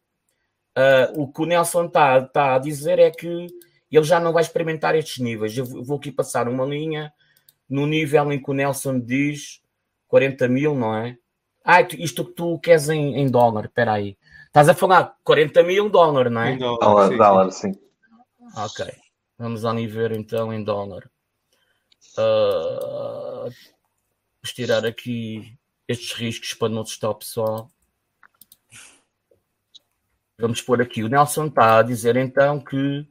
Uh, 0.78 1.22
o 1.22 1.28
que 1.32 1.42
o 1.42 1.46
Nelson 1.46 1.86
está 1.86 2.22
tá 2.22 2.56
a 2.56 2.60
dizer 2.60 2.98
é 2.98 3.12
que 3.12 3.48
ele 3.92 4.06
já 4.06 4.20
não 4.20 4.32
vai 4.32 4.42
experimentar 4.42 4.96
estes 4.96 5.20
níveis. 5.20 5.58
Eu 5.58 5.66
vou 5.66 5.98
aqui 5.98 6.12
passar 6.12 6.48
uma 6.48 6.66
linha 6.66 7.12
no 7.70 7.86
nível 7.86 8.32
em 8.32 8.42
que 8.42 8.50
o 8.50 8.54
Nelson 8.54 9.00
diz 9.00 9.62
40 10.08 10.48
mil, 10.48 10.76
não 10.76 10.96
é? 10.96 11.18
Ah, 11.64 11.82
isto 11.82 12.26
que 12.26 12.34
tu 12.34 12.58
queres 12.60 12.90
em, 12.90 13.18
em 13.18 13.30
dólar, 13.30 13.66
espera 13.66 13.94
aí. 13.94 14.18
Estás 14.52 14.68
a 14.68 14.74
falar 14.74 15.16
40 15.24 15.64
mil 15.64 15.90
dólar, 15.90 16.30
não 16.30 16.42
é? 16.42 16.52
Em 16.52 16.58
dólar, 16.58 17.10
sim, 17.10 17.18
dólar, 17.18 17.52
sim. 17.52 17.72
Ok. 18.58 18.86
Vamos 19.38 19.64
ali 19.64 19.88
ver 19.88 20.12
então 20.12 20.54
em 20.54 20.62
dólar. 20.62 21.10
Uh, 22.18 23.44
vamos 23.44 24.54
tirar 24.54 24.86
aqui 24.86 25.58
estes 25.88 26.12
riscos 26.12 26.54
para 26.54 26.68
não 26.68 26.82
assustar 26.82 27.12
o 27.12 27.16
pessoal. 27.16 27.72
Vamos 30.38 30.62
pôr 30.62 30.82
aqui. 30.82 31.02
O 31.02 31.08
Nelson 31.08 31.46
está 31.46 31.80
a 31.80 31.84
dizer 31.84 32.18
então 32.18 32.60
que 32.60 33.08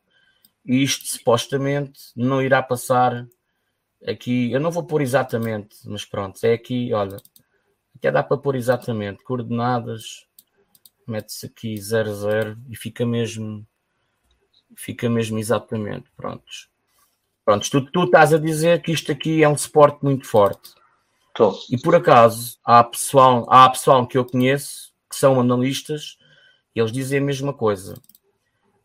isto 0.63 1.07
supostamente 1.07 2.01
não 2.15 2.43
irá 2.43 2.63
passar 2.63 3.27
aqui. 4.07 4.53
Eu 4.53 4.61
não 4.61 4.71
vou 4.71 4.85
pôr 4.85 5.01
exatamente, 5.01 5.79
mas 5.87 6.05
pronto, 6.05 6.39
é 6.45 6.53
aqui, 6.53 6.93
olha, 6.93 7.17
até 7.97 8.13
dá 8.13 8.23
para 8.23 8.37
pôr 8.37 8.57
exatamente 8.57 9.25
coordenadas, 9.25 10.29
mete-se 11.11 11.47
aqui 11.47 11.77
00 11.77 12.57
e 12.69 12.77
fica 12.77 13.05
mesmo 13.05 13.67
fica 14.77 15.09
mesmo 15.09 15.39
exatamente, 15.39 16.11
prontos. 16.17 16.69
Prontos, 17.45 17.69
tu, 17.69 17.85
tu 17.91 18.05
estás 18.05 18.33
a 18.33 18.39
dizer 18.39 18.83
que 18.83 18.93
isto 18.93 19.11
aqui 19.11 19.43
é 19.43 19.49
um 19.49 19.57
suporte 19.57 20.05
muito 20.05 20.27
forte. 20.27 20.73
Tô. 21.35 21.59
E 21.71 21.79
por 21.79 21.95
acaso, 21.95 22.59
há 22.65 22.83
pessoal, 22.85 23.47
há 23.51 23.69
pessoal 23.69 24.07
que 24.07 24.17
eu 24.17 24.25
conheço 24.25 24.93
que 25.09 25.17
são 25.17 25.41
analistas 25.41 26.17
e 26.75 26.81
eles 26.81 26.93
dizem 26.93 27.19
a 27.19 27.23
mesma 27.23 27.53
coisa. 27.53 28.01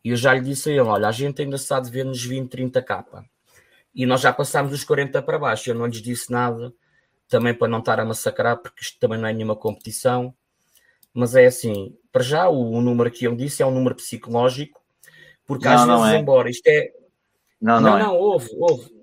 E 0.03 0.09
eu 0.09 0.15
já 0.15 0.33
lhe 0.33 0.41
disse 0.41 0.69
a 0.69 0.73
ele: 0.73 0.81
olha, 0.81 1.07
a 1.07 1.11
gente 1.11 1.41
ainda 1.41 1.57
sabe 1.57 1.89
ver 1.89 2.05
nos 2.05 2.23
20, 2.23 2.49
30 2.49 2.81
capa. 2.81 3.25
E 3.93 4.05
nós 4.05 4.21
já 4.21 4.33
passámos 4.33 4.73
os 4.73 4.83
40 4.83 5.21
para 5.21 5.39
baixo. 5.39 5.69
Eu 5.69 5.75
não 5.75 5.85
lhes 5.85 6.01
disse 6.01 6.31
nada 6.31 6.73
também 7.27 7.53
para 7.53 7.67
não 7.67 7.79
estar 7.79 7.99
a 7.99 8.05
massacrar, 8.05 8.57
porque 8.57 8.83
isto 8.83 8.99
também 8.99 9.19
não 9.19 9.27
é 9.27 9.33
nenhuma 9.33 9.55
competição. 9.55 10.35
Mas 11.15 11.33
é 11.33 11.45
assim, 11.45 11.95
para 12.11 12.21
já 12.21 12.49
o, 12.49 12.71
o 12.73 12.81
número 12.81 13.09
que 13.09 13.25
ele 13.25 13.37
disse 13.37 13.63
é 13.63 13.65
um 13.65 13.71
número 13.71 13.95
psicológico, 13.95 14.81
porque 15.45 15.63
não, 15.63 15.73
às 15.73 15.85
vezes, 15.85 16.13
é. 16.13 16.17
embora 16.19 16.49
isto 16.49 16.67
é. 16.67 16.91
Não, 17.61 17.79
não, 17.79 17.89
não, 17.89 17.97
é. 17.97 18.03
não 18.03 18.15
houve, 18.17 18.49
houve. 18.57 18.95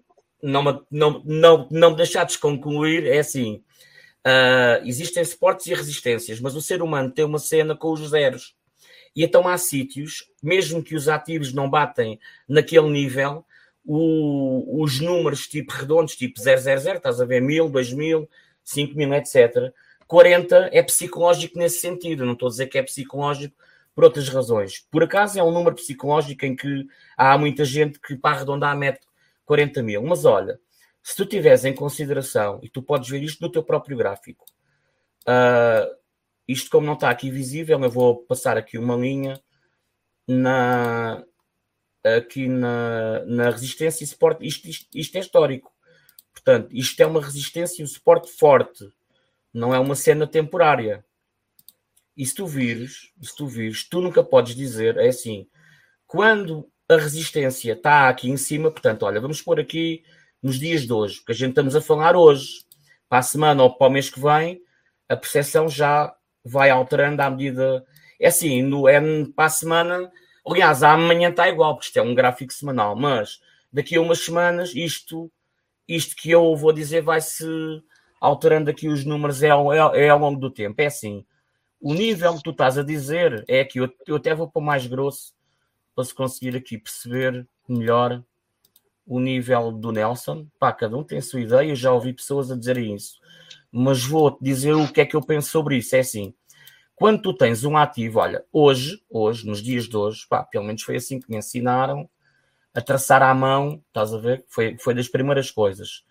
Não, 0.43 0.63
não, 0.91 1.23
não, 1.25 1.69
não 1.71 1.91
me 1.91 1.97
deixares 1.97 2.37
concluir, 2.37 3.07
é 3.07 3.19
assim. 3.19 3.63
Uh, 4.27 4.85
existem 4.85 5.25
suportes 5.25 5.67
e 5.67 5.75
resistências, 5.75 6.39
mas 6.39 6.55
o 6.55 6.61
ser 6.61 6.83
humano 6.83 7.11
tem 7.11 7.25
uma 7.25 7.39
cena 7.39 7.75
com 7.75 7.93
os 7.93 8.11
zeros. 8.11 8.55
E 9.17 9.25
então 9.25 9.49
há 9.49 9.57
sítios, 9.57 10.29
mesmo 10.43 10.83
que 10.83 10.95
os 10.95 11.09
ativos 11.09 11.55
não 11.55 11.71
batem 11.71 12.21
naquele 12.47 12.91
nível, 12.91 13.45
o, 13.85 14.83
os 14.83 15.01
números 15.01 15.47
tipo 15.47 15.73
redondos, 15.73 16.15
tipo 16.15 16.39
000, 16.39 16.57
estás 16.57 17.21
a 17.21 17.25
ver, 17.25 17.41
1000, 17.41 17.71
2000, 17.71 18.29
5000, 18.63 19.15
etc. 19.15 19.73
40 20.13 20.69
é 20.75 20.83
psicológico 20.83 21.59
nesse 21.59 21.81
sentido, 21.81 22.27
não 22.27 22.35
estou 22.35 22.49
a 22.49 22.51
dizer 22.51 22.67
que 22.67 22.77
é 22.77 22.83
psicológico 22.83 23.57
por 23.95 24.05
outras 24.05 24.29
razões. 24.29 24.87
Por 24.91 25.03
acaso 25.03 25.39
é 25.39 25.43
um 25.43 25.51
número 25.51 25.75
psicológico 25.75 26.45
em 26.45 26.55
que 26.55 26.87
há 27.17 27.39
muita 27.39 27.65
gente 27.65 27.99
que 27.99 28.15
para 28.15 28.37
arredondar 28.37 28.77
mete 28.77 29.07
40 29.47 29.83
mil. 29.83 30.03
Mas 30.03 30.27
olha, 30.27 30.61
se 31.03 31.17
tu 31.17 31.25
tiveres 31.25 31.65
em 31.65 31.75
consideração, 31.75 32.61
e 32.63 32.69
tu 32.69 32.83
podes 32.83 33.09
ver 33.09 33.23
isto 33.23 33.41
no 33.41 33.51
teu 33.51 33.65
próprio 33.65 33.97
gráfico, 33.97 34.45
uh, 35.27 35.97
isto 36.47 36.71
como 36.71 36.87
não 36.87 36.93
está 36.93 37.09
aqui 37.09 37.31
visível, 37.31 37.83
eu 37.83 37.91
vou 37.91 38.17
passar 38.27 38.59
aqui 38.59 38.77
uma 38.77 38.97
linha 38.97 39.41
na, 40.29 41.25
aqui 42.05 42.49
na, 42.49 43.25
na 43.25 43.49
resistência 43.49 44.05
e 44.05 44.07
suporte. 44.07 44.47
Isto, 44.47 44.69
isto, 44.69 44.89
isto 44.95 45.17
é 45.17 45.21
histórico. 45.21 45.73
Portanto, 46.35 46.69
isto 46.71 47.01
é 47.01 47.07
uma 47.07 47.23
resistência 47.23 47.81
e 47.81 47.85
um 47.85 47.89
suporte 47.89 48.31
forte. 48.31 48.93
Não 49.53 49.75
é 49.75 49.79
uma 49.79 49.95
cena 49.95 50.27
temporária. 50.27 51.05
E 52.17 52.27
se 52.27 52.35
tu 52.35 52.47
vires, 52.47 53.11
se 53.21 53.35
tu 53.37 53.47
vires, 53.47 53.89
tu 53.89 54.01
nunca 54.01 54.23
podes 54.23 54.55
dizer, 54.55 54.97
é 54.97 55.09
assim, 55.09 55.47
quando 56.07 56.71
a 56.89 56.97
resistência 56.97 57.73
está 57.73 58.09
aqui 58.09 58.29
em 58.29 58.37
cima, 58.37 58.71
portanto, 58.71 59.05
olha, 59.05 59.21
vamos 59.21 59.41
pôr 59.41 59.59
aqui 59.59 60.05
nos 60.43 60.59
dias 60.59 60.83
de 60.83 60.93
hoje, 60.93 61.19
porque 61.19 61.33
a 61.33 61.35
gente 61.35 61.51
estamos 61.51 61.75
a 61.75 61.81
falar 61.81 62.17
hoje, 62.17 62.65
para 63.09 63.19
a 63.19 63.23
semana 63.23 63.63
ou 63.63 63.75
para 63.75 63.87
o 63.87 63.91
mês 63.91 64.11
que 64.11 64.21
vem, 64.21 64.61
a 65.09 65.17
percepção 65.17 65.69
já 65.69 66.15
vai 66.45 66.71
alterando 66.71 67.23
à 67.23 67.31
medida. 67.31 67.85
É 68.21 68.29
assim, 68.29 68.63
no, 68.63 68.89
é 68.89 69.01
para 69.35 69.47
a 69.47 69.51
semana, 69.51 70.11
aliás, 70.47 70.83
amanhã 70.83 71.31
está 71.31 71.49
igual, 71.49 71.75
porque 71.75 71.87
isto 71.87 71.99
é 71.99 72.03
um 72.03 72.15
gráfico 72.15 72.53
semanal, 72.53 72.97
mas 72.97 73.41
daqui 73.73 73.97
a 73.97 74.01
umas 74.01 74.21
semanas 74.21 74.75
isto, 74.75 75.31
isto 75.89 76.17
que 76.17 76.31
eu 76.31 76.55
vou 76.57 76.73
dizer 76.73 77.03
vai-se 77.03 77.45
alterando 78.23 78.71
aqui 78.71 78.89
os 78.89 79.05
números 79.05 79.43
é 79.43 79.51
ao, 79.51 79.73
é, 79.73 80.05
é 80.05 80.09
ao 80.09 80.19
longo 80.19 80.39
do 80.39 80.49
tempo. 80.49 80.81
É 80.81 80.87
assim, 80.87 81.27
o 81.81 81.93
nível 81.93 82.37
que 82.37 82.45
tu 82.45 82.51
estás 82.51 82.79
a 82.79 82.85
dizer 82.85 83.45
é 83.49 83.65
que 83.65 83.81
eu, 83.81 83.93
eu 84.07 84.15
até 84.15 84.33
vou 84.33 84.49
para 84.49 84.63
mais 84.63 84.87
grosso 84.87 85.35
para 85.93 86.05
se 86.05 86.15
conseguir 86.15 86.57
aqui 86.57 86.79
perceber 86.79 87.47
melhor 87.69 88.23
o 89.05 89.19
nível 89.19 89.73
do 89.73 89.91
Nelson. 89.91 90.47
Pá, 90.57 90.73
cada 90.73 90.97
um 90.97 91.03
tem 91.03 91.19
a 91.19 91.23
sua 91.23 91.41
ideia, 91.41 91.75
já 91.75 91.93
ouvi 91.93 92.13
pessoas 92.13 92.49
a 92.53 92.57
dizerem 92.57 92.95
isso. 92.95 93.19
Mas 93.73 94.05
vou-te 94.05 94.39
dizer 94.41 94.75
o 94.75 94.91
que 94.91 95.01
é 95.01 95.05
que 95.07 95.17
eu 95.17 95.21
penso 95.21 95.51
sobre 95.51 95.79
isso. 95.79 95.97
É 95.97 95.99
assim, 95.99 96.33
quando 96.95 97.23
tu 97.23 97.35
tens 97.35 97.65
um 97.65 97.77
ativo, 97.77 98.21
olha, 98.21 98.45
hoje, 98.53 99.03
hoje, 99.11 99.45
nos 99.45 99.61
dias 99.61 99.89
de 99.89 99.97
hoje, 99.97 100.25
pá, 100.29 100.45
pelo 100.45 100.65
menos 100.65 100.83
foi 100.83 100.95
assim 100.95 101.19
que 101.19 101.29
me 101.29 101.39
ensinaram 101.39 102.09
a 102.73 102.81
traçar 102.81 103.21
à 103.21 103.35
mão, 103.35 103.83
estás 103.89 104.15
a 104.15 104.19
ver? 104.19 104.45
Foi, 104.49 104.79
foi 104.79 104.95
das 104.95 105.09
primeiras 105.09 105.51
coisas. 105.51 106.05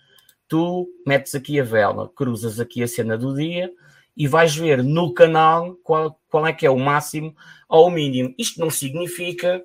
Tu 0.52 0.94
metes 1.08 1.34
aqui 1.34 1.62
a 1.62 1.64
vela, 1.64 2.12
cruzas 2.14 2.60
aqui 2.60 2.84
a 2.84 2.88
cena 2.88 3.18
do 3.18 3.34
dia 3.34 3.72
e 4.18 4.28
vais 4.28 4.54
ver 4.54 4.84
no 4.84 5.14
canal 5.14 5.76
qual, 5.76 6.20
qual 6.28 6.46
é 6.46 6.52
que 6.52 6.66
é 6.66 6.70
o 6.70 6.78
máximo 6.78 7.34
ou 7.70 7.88
o 7.88 7.90
mínimo. 7.90 8.36
Isto 8.38 8.60
não 8.60 8.70
significa 8.70 9.64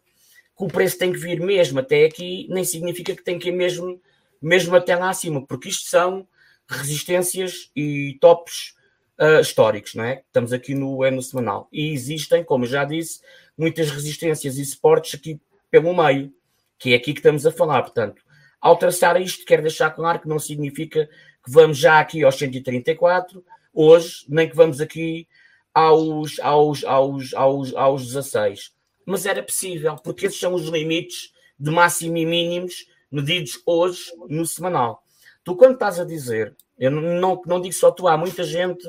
que 0.56 0.64
o 0.64 0.68
preço 0.68 0.96
tem 0.96 1.12
que 1.12 1.18
vir 1.18 1.40
mesmo 1.40 1.80
até 1.80 2.04
aqui, 2.04 2.46
nem 2.48 2.62
significa 2.62 3.16
que 3.16 3.24
tem 3.24 3.36
que 3.36 3.48
ir 3.48 3.52
mesmo, 3.52 4.00
mesmo 4.40 4.76
até 4.76 4.94
lá 4.94 5.10
acima, 5.10 5.44
porque 5.44 5.70
isto 5.70 5.88
são 5.88 6.24
resistências 6.68 7.68
e 7.74 8.16
tops 8.20 8.76
uh, 9.18 9.40
históricos, 9.40 9.96
não 9.96 10.04
é? 10.04 10.22
Estamos 10.24 10.52
aqui 10.52 10.72
no 10.72 11.02
ano 11.02 11.20
semanal. 11.20 11.68
E 11.72 11.92
existem, 11.92 12.44
como 12.44 12.64
já 12.64 12.84
disse, 12.84 13.20
muitas 13.58 13.90
resistências 13.90 14.56
e 14.56 14.64
suportes 14.64 15.16
aqui 15.16 15.40
pelo 15.68 15.92
meio, 15.96 16.32
que 16.78 16.92
é 16.92 16.96
aqui 16.96 17.12
que 17.12 17.18
estamos 17.18 17.44
a 17.44 17.50
falar. 17.50 17.82
Portanto, 17.82 18.22
ao 18.60 18.76
traçar 18.76 19.20
isto, 19.20 19.44
quero 19.44 19.62
deixar 19.62 19.90
claro 19.90 20.20
que 20.20 20.28
não 20.28 20.38
significa 20.38 21.06
que 21.44 21.50
vamos 21.50 21.78
já 21.78 22.00
aqui 22.00 22.24
aos 22.24 22.36
134, 22.36 23.44
hoje, 23.72 24.24
nem 24.28 24.48
que 24.48 24.56
vamos 24.56 24.80
aqui 24.80 25.28
aos, 25.72 26.40
aos, 26.40 26.84
aos, 26.84 27.34
aos, 27.34 27.74
aos 27.74 28.06
16. 28.06 28.72
Mas 29.04 29.26
era 29.26 29.42
possível, 29.42 29.96
porque 29.96 30.26
esses 30.26 30.40
são 30.40 30.54
os 30.54 30.68
limites 30.68 31.32
de 31.58 31.70
máximo 31.70 32.16
e 32.16 32.26
mínimos 32.26 32.86
medidos 33.10 33.62
hoje 33.64 34.10
no 34.28 34.44
semanal. 34.44 35.02
Tu, 35.44 35.54
quando 35.54 35.74
estás 35.74 36.00
a 36.00 36.04
dizer, 36.04 36.56
eu 36.78 36.90
não, 36.90 37.40
não, 37.46 37.60
digo 37.60 37.74
só 37.74 37.90
tu, 37.90 38.08
há 38.08 38.16
muita 38.16 38.42
gente 38.42 38.84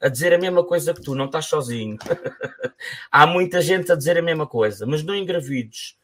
a 0.00 0.08
dizer 0.08 0.32
a 0.32 0.38
mesma 0.38 0.64
coisa 0.64 0.94
que 0.94 1.02
tu, 1.02 1.14
não 1.14 1.26
estás 1.26 1.46
sozinho. 1.46 1.98
há 3.10 3.26
muita 3.26 3.60
gente 3.60 3.92
a 3.92 3.94
dizer 3.94 4.16
a 4.16 4.22
mesma 4.22 4.46
coisa, 4.46 4.86
mas 4.86 5.02
não 5.02 5.14
engravides 5.14 5.97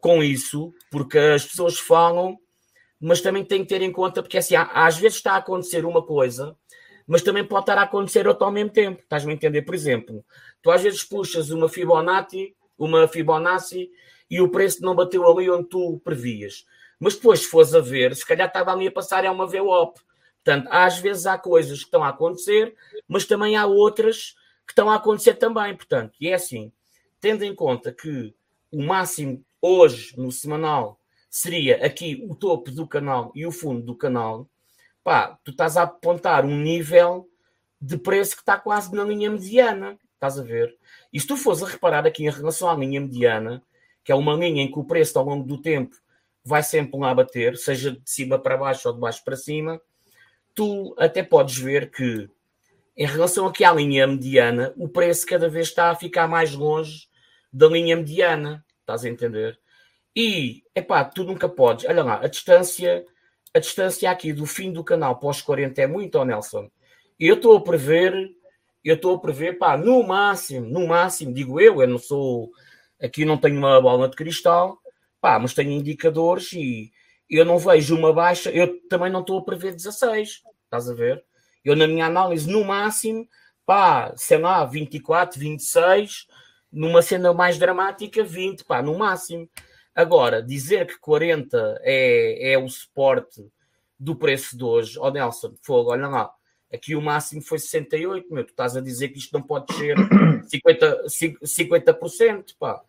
com 0.00 0.22
isso, 0.22 0.72
porque 0.90 1.18
as 1.18 1.44
pessoas 1.44 1.78
falam, 1.78 2.38
mas 3.00 3.20
também 3.20 3.44
tem 3.44 3.62
que 3.62 3.68
ter 3.68 3.82
em 3.82 3.92
conta, 3.92 4.22
porque 4.22 4.38
assim, 4.38 4.54
às 4.56 4.96
vezes 4.96 5.18
está 5.18 5.32
a 5.32 5.36
acontecer 5.36 5.84
uma 5.84 6.02
coisa 6.02 6.56
mas 7.08 7.22
também 7.22 7.42
pode 7.42 7.62
estar 7.62 7.78
a 7.78 7.82
acontecer 7.82 8.28
outro 8.28 8.44
ao 8.44 8.52
mesmo 8.52 8.70
tempo. 8.70 9.00
Estás-me 9.02 9.32
a 9.32 9.34
entender? 9.34 9.62
Por 9.62 9.74
exemplo, 9.74 10.22
tu 10.62 10.70
às 10.70 10.82
vezes 10.82 11.02
puxas 11.02 11.48
uma 11.48 11.66
Fibonacci, 11.66 12.54
uma 12.78 13.08
Fibonacci 13.08 13.90
e 14.30 14.42
o 14.42 14.50
preço 14.50 14.82
não 14.82 14.94
bateu 14.94 15.26
ali 15.26 15.48
onde 15.50 15.70
tu 15.70 15.98
previas. 16.04 16.66
Mas 17.00 17.14
depois, 17.14 17.40
se 17.40 17.46
fores 17.46 17.74
a 17.74 17.80
ver, 17.80 18.14
se 18.14 18.26
calhar 18.26 18.46
estava 18.46 18.72
ali 18.72 18.86
a 18.86 18.92
passar 18.92 19.24
é 19.24 19.30
uma 19.30 19.46
VWAP. 19.46 19.96
Portanto, 20.44 20.68
às 20.70 20.98
vezes 20.98 21.24
há 21.24 21.38
coisas 21.38 21.78
que 21.78 21.86
estão 21.86 22.04
a 22.04 22.10
acontecer, 22.10 22.74
mas 23.08 23.24
também 23.24 23.56
há 23.56 23.64
outras 23.64 24.34
que 24.66 24.72
estão 24.72 24.90
a 24.90 24.96
acontecer 24.96 25.34
também. 25.34 25.74
Portanto, 25.74 26.12
e 26.20 26.28
é 26.28 26.34
assim, 26.34 26.70
tendo 27.20 27.42
em 27.42 27.54
conta 27.54 27.90
que 27.90 28.34
o 28.70 28.82
máximo 28.82 29.42
hoje 29.60 30.14
no 30.16 30.30
semanal 30.30 31.00
seria 31.30 31.84
aqui 31.84 32.24
o 32.28 32.34
topo 32.34 32.70
do 32.70 32.86
canal 32.86 33.32
e 33.34 33.46
o 33.46 33.52
fundo 33.52 33.82
do 33.82 33.94
canal, 33.94 34.48
pá, 35.04 35.38
tu 35.44 35.50
estás 35.50 35.76
a 35.76 35.82
apontar 35.82 36.44
um 36.44 36.60
nível 36.60 37.28
de 37.80 37.96
preço 37.96 38.34
que 38.34 38.42
está 38.42 38.58
quase 38.58 38.94
na 38.94 39.04
linha 39.04 39.30
mediana. 39.30 39.98
Estás 40.14 40.38
a 40.38 40.42
ver? 40.42 40.76
E 41.12 41.20
se 41.20 41.26
tu 41.26 41.36
fores 41.36 41.62
a 41.62 41.66
reparar 41.66 42.06
aqui 42.06 42.24
em 42.24 42.30
relação 42.30 42.68
à 42.68 42.74
linha 42.74 43.00
mediana, 43.00 43.62
que 44.02 44.10
é 44.10 44.14
uma 44.14 44.34
linha 44.34 44.62
em 44.62 44.70
que 44.70 44.78
o 44.78 44.84
preço 44.84 45.18
ao 45.18 45.24
longo 45.24 45.46
do 45.46 45.60
tempo 45.60 45.94
vai 46.44 46.62
sempre 46.62 46.98
lá 46.98 47.14
bater, 47.14 47.56
seja 47.56 47.92
de 47.92 48.00
cima 48.04 48.38
para 48.38 48.56
baixo 48.56 48.88
ou 48.88 48.94
de 48.94 49.00
baixo 49.00 49.22
para 49.22 49.36
cima, 49.36 49.80
tu 50.54 50.94
até 50.98 51.22
podes 51.22 51.58
ver 51.58 51.90
que 51.90 52.28
em 52.96 53.06
relação 53.06 53.46
aqui 53.46 53.62
à 53.62 53.72
linha 53.72 54.08
mediana, 54.08 54.74
o 54.76 54.88
preço 54.88 55.24
cada 55.24 55.48
vez 55.48 55.68
está 55.68 55.90
a 55.90 55.94
ficar 55.94 56.26
mais 56.26 56.52
longe 56.52 57.06
da 57.52 57.68
linha 57.68 57.96
mediana. 57.96 58.64
Estás 58.88 59.04
a 59.04 59.08
entender? 59.10 59.60
E, 60.16 60.62
epá, 60.74 61.04
tu 61.04 61.22
nunca 61.22 61.46
podes. 61.46 61.84
Olha 61.84 62.02
lá, 62.02 62.20
a 62.22 62.26
distância 62.26 63.04
a 63.54 63.58
distância 63.58 64.10
aqui 64.10 64.32
do 64.32 64.46
fim 64.46 64.72
do 64.72 64.84
canal 64.84 65.18
pós 65.18 65.42
40 65.42 65.82
é 65.82 65.86
muito, 65.86 66.16
ó 66.16 66.24
Nelson. 66.24 66.70
Eu 67.18 67.34
estou 67.34 67.56
a 67.56 67.60
prever, 67.60 68.30
eu 68.84 68.94
estou 68.94 69.16
a 69.16 69.20
prever, 69.20 69.58
pá, 69.58 69.76
no 69.76 70.02
máximo, 70.06 70.66
no 70.66 70.86
máximo, 70.86 71.34
digo 71.34 71.60
eu, 71.60 71.82
eu 71.82 71.88
não 71.88 71.98
sou, 71.98 72.50
aqui 73.02 73.24
não 73.24 73.36
tenho 73.36 73.58
uma 73.58 73.80
bola 73.80 74.08
de 74.08 74.16
cristal, 74.16 74.78
pá, 75.20 75.38
mas 75.38 75.54
tenho 75.54 75.72
indicadores 75.72 76.52
e 76.52 76.92
eu 77.28 77.44
não 77.44 77.58
vejo 77.58 77.96
uma 77.96 78.12
baixa, 78.12 78.50
eu 78.50 78.80
também 78.88 79.10
não 79.10 79.20
estou 79.20 79.38
a 79.38 79.44
prever 79.44 79.74
16, 79.74 80.42
estás 80.64 80.88
a 80.88 80.94
ver? 80.94 81.22
Eu 81.64 81.74
na 81.74 81.86
minha 81.86 82.06
análise, 82.06 82.48
no 82.50 82.64
máximo, 82.64 83.26
pá, 83.66 84.14
sei 84.16 84.38
lá, 84.38 84.64
24, 84.64 85.38
26, 85.40 86.26
numa 86.72 87.02
cena 87.02 87.32
mais 87.32 87.58
dramática, 87.58 88.22
20, 88.22 88.64
pá, 88.64 88.82
no 88.82 88.98
máximo. 88.98 89.48
Agora, 89.94 90.42
dizer 90.42 90.86
que 90.86 90.98
40 91.00 91.80
é, 91.82 92.52
é 92.52 92.58
o 92.58 92.68
suporte 92.68 93.44
do 93.98 94.14
preço 94.14 94.56
de 94.56 94.62
hoje, 94.62 94.98
ó 94.98 95.08
oh 95.08 95.10
Nelson, 95.10 95.54
fogo, 95.62 95.90
olha 95.90 96.06
lá, 96.06 96.30
aqui 96.72 96.94
o 96.94 97.02
máximo 97.02 97.42
foi 97.42 97.58
68, 97.58 98.32
meu, 98.32 98.44
tu 98.44 98.50
estás 98.50 98.76
a 98.76 98.80
dizer 98.80 99.08
que 99.08 99.18
isto 99.18 99.32
não 99.32 99.42
pode 99.42 99.74
ser 99.74 99.96
50%, 100.46 101.38
50% 101.42 102.44
pá. 102.58 102.80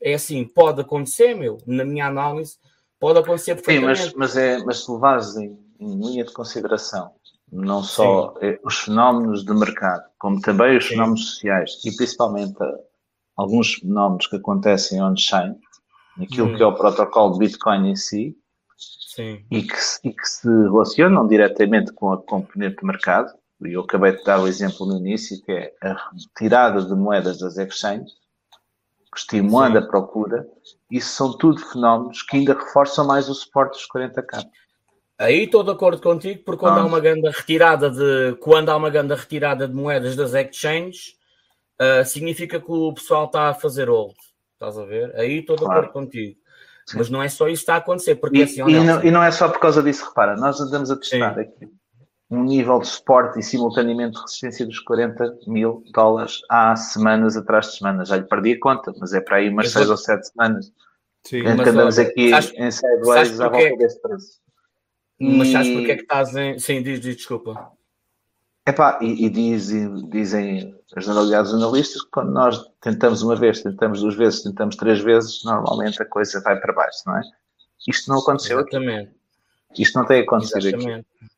É 0.00 0.14
assim, 0.14 0.44
pode 0.44 0.80
acontecer, 0.80 1.34
meu, 1.34 1.58
na 1.66 1.84
minha 1.84 2.06
análise, 2.06 2.56
pode 3.00 3.18
acontecer 3.18 3.54
perfeitamente. 3.54 3.98
Sim, 3.98 4.04
mas, 4.16 4.34
mas, 4.34 4.36
é, 4.36 4.58
mas 4.58 4.84
se 4.84 4.92
levares 4.92 5.36
em, 5.36 5.58
em 5.80 6.00
linha 6.00 6.24
de 6.24 6.32
consideração 6.32 7.12
não 7.50 7.82
só 7.82 8.34
Sim. 8.40 8.58
os 8.62 8.78
fenómenos 8.80 9.44
de 9.44 9.54
mercado, 9.54 10.04
como 10.18 10.40
também 10.40 10.76
os 10.76 10.84
Sim. 10.84 10.90
fenómenos 10.90 11.30
sociais 11.30 11.80
e 11.84 11.96
principalmente 11.96 12.58
alguns 13.38 13.74
fenómenos 13.74 14.26
que 14.26 14.36
acontecem 14.36 15.00
on-chain, 15.00 15.54
aquilo 16.20 16.48
hum. 16.48 16.56
que 16.56 16.62
é 16.62 16.66
o 16.66 16.74
protocolo 16.74 17.34
de 17.34 17.38
Bitcoin 17.38 17.90
em 17.90 17.96
si, 17.96 18.36
Sim. 19.18 19.44
E, 19.50 19.62
que, 19.62 19.74
e 20.04 20.12
que 20.12 20.28
se 20.28 20.46
relacionam 20.46 21.26
diretamente 21.26 21.92
com 21.92 22.12
a 22.12 22.22
componente 22.22 22.76
de 22.76 22.86
mercado. 22.86 23.32
E 23.64 23.72
eu 23.72 23.80
acabei 23.80 24.12
de 24.12 24.22
dar 24.22 24.40
o 24.40 24.46
exemplo 24.46 24.86
no 24.86 24.96
início, 24.96 25.42
que 25.42 25.50
é 25.50 25.72
a 25.82 25.96
retirada 26.12 26.84
de 26.84 26.94
moedas 26.94 27.40
das 27.40 27.58
exchanges, 27.58 28.12
estimulando 29.16 29.72
Sim. 29.72 29.84
a 29.84 29.88
procura. 29.88 30.46
Isso 30.88 31.10
são 31.16 31.36
tudo 31.36 31.58
fenómenos 31.58 32.22
que 32.22 32.36
ainda 32.36 32.54
reforçam 32.54 33.04
mais 33.04 33.28
o 33.28 33.34
suporte 33.34 33.72
dos 33.72 33.88
40k. 33.88 34.48
Aí 35.18 35.42
estou 35.42 35.64
de 35.64 35.72
acordo 35.72 36.00
contigo, 36.00 36.44
porque 36.44 36.60
quando 36.60 36.78
ah. 36.78 36.82
há 36.82 36.86
uma 36.86 37.00
grande 37.00 37.28
retirada 37.28 37.90
de 37.90 38.36
quando 38.36 38.68
há 38.68 38.76
uma 38.76 38.88
grande 38.88 39.14
retirada 39.14 39.66
de 39.66 39.74
moedas 39.74 40.14
das 40.14 40.32
exchanges, 40.32 41.17
uh, 41.80 42.04
significa 42.04 42.60
que 42.60 42.70
o 42.70 42.92
pessoal 42.92 43.26
está 43.26 43.48
a 43.48 43.54
fazer 43.54 43.88
hold. 43.88 44.14
Estás 44.54 44.78
a 44.78 44.84
ver? 44.84 45.14
Aí 45.16 45.38
estou 45.38 45.56
de 45.56 45.64
claro. 45.64 45.80
acordo 45.80 45.92
contigo. 45.92 46.38
Sim. 46.86 46.98
Mas 46.98 47.10
não 47.10 47.22
é 47.22 47.28
só 47.28 47.48
isso 47.48 47.60
que 47.60 47.62
está 47.64 47.74
a 47.74 47.78
acontecer. 47.78 48.16
Porque, 48.16 48.38
e, 48.38 48.42
assim, 48.42 48.62
e, 48.62 48.80
não, 48.80 49.04
e, 49.04 49.10
não, 49.10 49.22
é 49.22 49.30
só 49.30 49.48
por 49.48 49.60
causa 49.60 49.82
disso, 49.82 50.06
repara, 50.06 50.36
nós 50.36 50.60
andamos 50.60 50.90
a 50.90 50.96
testar 50.96 51.34
Sim. 51.34 51.40
aqui 51.40 51.68
um 52.30 52.44
nível 52.44 52.78
de 52.78 52.88
suporte 52.88 53.38
e 53.38 53.42
simultaneamente 53.42 54.18
resistência 54.18 54.66
dos 54.66 54.80
40 54.80 55.38
mil 55.46 55.82
dólares 55.92 56.42
há 56.48 56.76
semanas 56.76 57.36
atrás 57.36 57.66
de 57.66 57.78
semanas. 57.78 58.08
Já 58.08 58.16
lhe 58.16 58.24
perdi 58.24 58.52
a 58.52 58.60
conta, 58.60 58.92
mas 58.98 59.14
é 59.14 59.20
para 59.20 59.36
aí 59.36 59.48
umas 59.48 59.70
6 59.70 59.90
ou 59.90 59.96
7 59.96 60.28
semanas. 60.28 60.72
Sim, 61.24 61.42
que 61.42 61.48
andamos 61.48 61.98
aqui 61.98 62.30
sabes, 62.30 62.52
em 62.54 62.70
sideways 62.70 63.40
à 63.40 63.48
volta 63.48 63.76
desse 63.76 64.00
preço. 64.00 64.40
Mas 65.20 65.48
sabes 65.48 65.72
porque 65.72 65.92
é 65.92 65.96
que 65.96 66.02
estás 66.02 66.36
em. 66.36 66.58
Sim, 66.58 66.82
diz, 66.82 67.00
diz 67.00 67.16
desculpa. 67.16 67.72
Epá, 68.68 68.98
e, 69.00 69.24
e 69.24 69.30
dizem, 69.30 70.10
dizem 70.10 70.78
as 70.94 71.02
generalidades 71.02 71.54
analistas 71.54 72.02
que 72.02 72.10
quando 72.10 72.32
nós 72.32 72.62
tentamos 72.82 73.22
uma 73.22 73.34
vez, 73.34 73.62
tentamos 73.62 74.02
duas 74.02 74.14
vezes, 74.14 74.42
tentamos 74.42 74.76
três 74.76 75.00
vezes, 75.00 75.42
normalmente 75.42 76.02
a 76.02 76.04
coisa 76.04 76.38
vai 76.42 76.60
para 76.60 76.74
baixo, 76.74 76.98
não 77.06 77.16
é? 77.16 77.22
Isto 77.88 78.10
não 78.10 78.18
aconteceu 78.18 78.60
Exatamente. 78.60 79.10
aqui. 79.70 79.82
Isto 79.82 79.98
não 79.98 80.04
tem 80.04 80.20
acontecido 80.20 80.66
Exatamente. 80.66 81.00
aqui. 81.00 81.30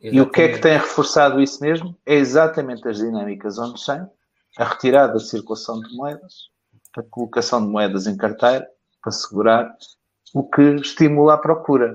Exatamente. 0.00 0.16
E 0.16 0.20
o 0.22 0.30
que 0.30 0.40
é 0.40 0.48
que 0.48 0.58
tem 0.58 0.72
reforçado 0.72 1.38
isso 1.42 1.60
mesmo? 1.62 1.94
É 2.06 2.14
exatamente 2.14 2.88
as 2.88 2.96
dinâmicas 2.96 3.58
on-chain, 3.58 4.06
a 4.56 4.64
retirada 4.64 5.12
da 5.12 5.20
circulação 5.20 5.82
de 5.82 5.94
moedas, 5.94 6.48
a 6.96 7.02
colocação 7.02 7.60
de 7.60 7.70
moedas 7.70 8.06
em 8.06 8.16
carteira 8.16 8.66
para 9.02 9.12
segurar, 9.12 9.70
o 10.32 10.42
que 10.48 10.62
estimula 10.76 11.34
a 11.34 11.38
procura. 11.38 11.94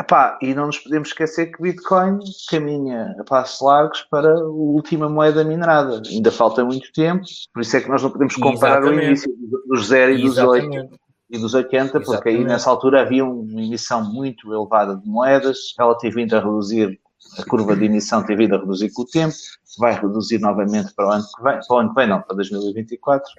Epá, 0.00 0.38
e 0.40 0.54
não 0.54 0.66
nos 0.66 0.78
podemos 0.78 1.08
esquecer 1.08 1.46
que 1.46 1.60
Bitcoin 1.60 2.20
caminha 2.48 3.16
a 3.18 3.24
passos 3.24 3.60
largos 3.60 4.02
para 4.02 4.32
a 4.32 4.44
última 4.44 5.08
moeda 5.08 5.42
minerada. 5.42 6.00
Ainda 6.08 6.30
falta 6.30 6.64
muito 6.64 6.92
tempo, 6.92 7.24
por 7.52 7.62
isso 7.62 7.76
é 7.76 7.80
que 7.80 7.88
nós 7.88 8.02
não 8.02 8.10
podemos 8.10 8.36
comparar 8.36 8.78
Exatamente. 8.78 9.04
o 9.04 9.08
início 9.08 9.34
dos 9.66 9.86
0 9.88 10.12
e 10.12 10.22
dos 10.22 10.38
8 10.38 10.98
e 11.30 11.38
dos 11.38 11.52
80, 11.52 11.92
porque 11.92 12.10
Exatamente. 12.10 12.38
aí 12.38 12.44
nessa 12.44 12.70
altura 12.70 13.02
havia 13.02 13.24
uma 13.24 13.60
emissão 13.60 14.04
muito 14.04 14.52
elevada 14.54 14.96
de 14.96 15.06
moedas, 15.08 15.74
ela 15.78 15.98
tem 15.98 16.10
vindo 16.12 16.34
a 16.34 16.40
reduzir, 16.40 16.98
a 17.36 17.44
curva 17.44 17.74
de 17.74 17.84
emissão 17.84 18.24
tem 18.24 18.36
vindo 18.36 18.54
a 18.54 18.58
reduzir 18.58 18.92
com 18.92 19.02
o 19.02 19.06
tempo, 19.06 19.34
vai 19.78 19.94
reduzir 19.94 20.38
novamente 20.38 20.94
para 20.94 21.08
o 21.08 21.10
ano 21.10 21.24
que 21.36 21.42
vem, 21.42 21.58
para 21.66 21.76
o 21.76 21.78
ano 21.78 21.88
que 21.88 21.94
vem, 21.96 22.08
não, 22.08 22.22
para 22.22 22.36
2024. 22.36 23.30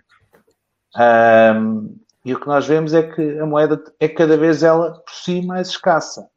Um, 0.97 1.95
e 2.25 2.33
o 2.33 2.39
que 2.39 2.47
nós 2.47 2.67
vemos 2.67 2.93
é 2.93 3.01
que 3.01 3.39
a 3.39 3.45
moeda 3.45 3.81
é 3.97 4.09
cada 4.09 4.35
vez 4.35 4.61
ela 4.61 4.91
por 4.91 5.13
si 5.13 5.41
mais 5.41 5.69
escassa. 5.69 6.27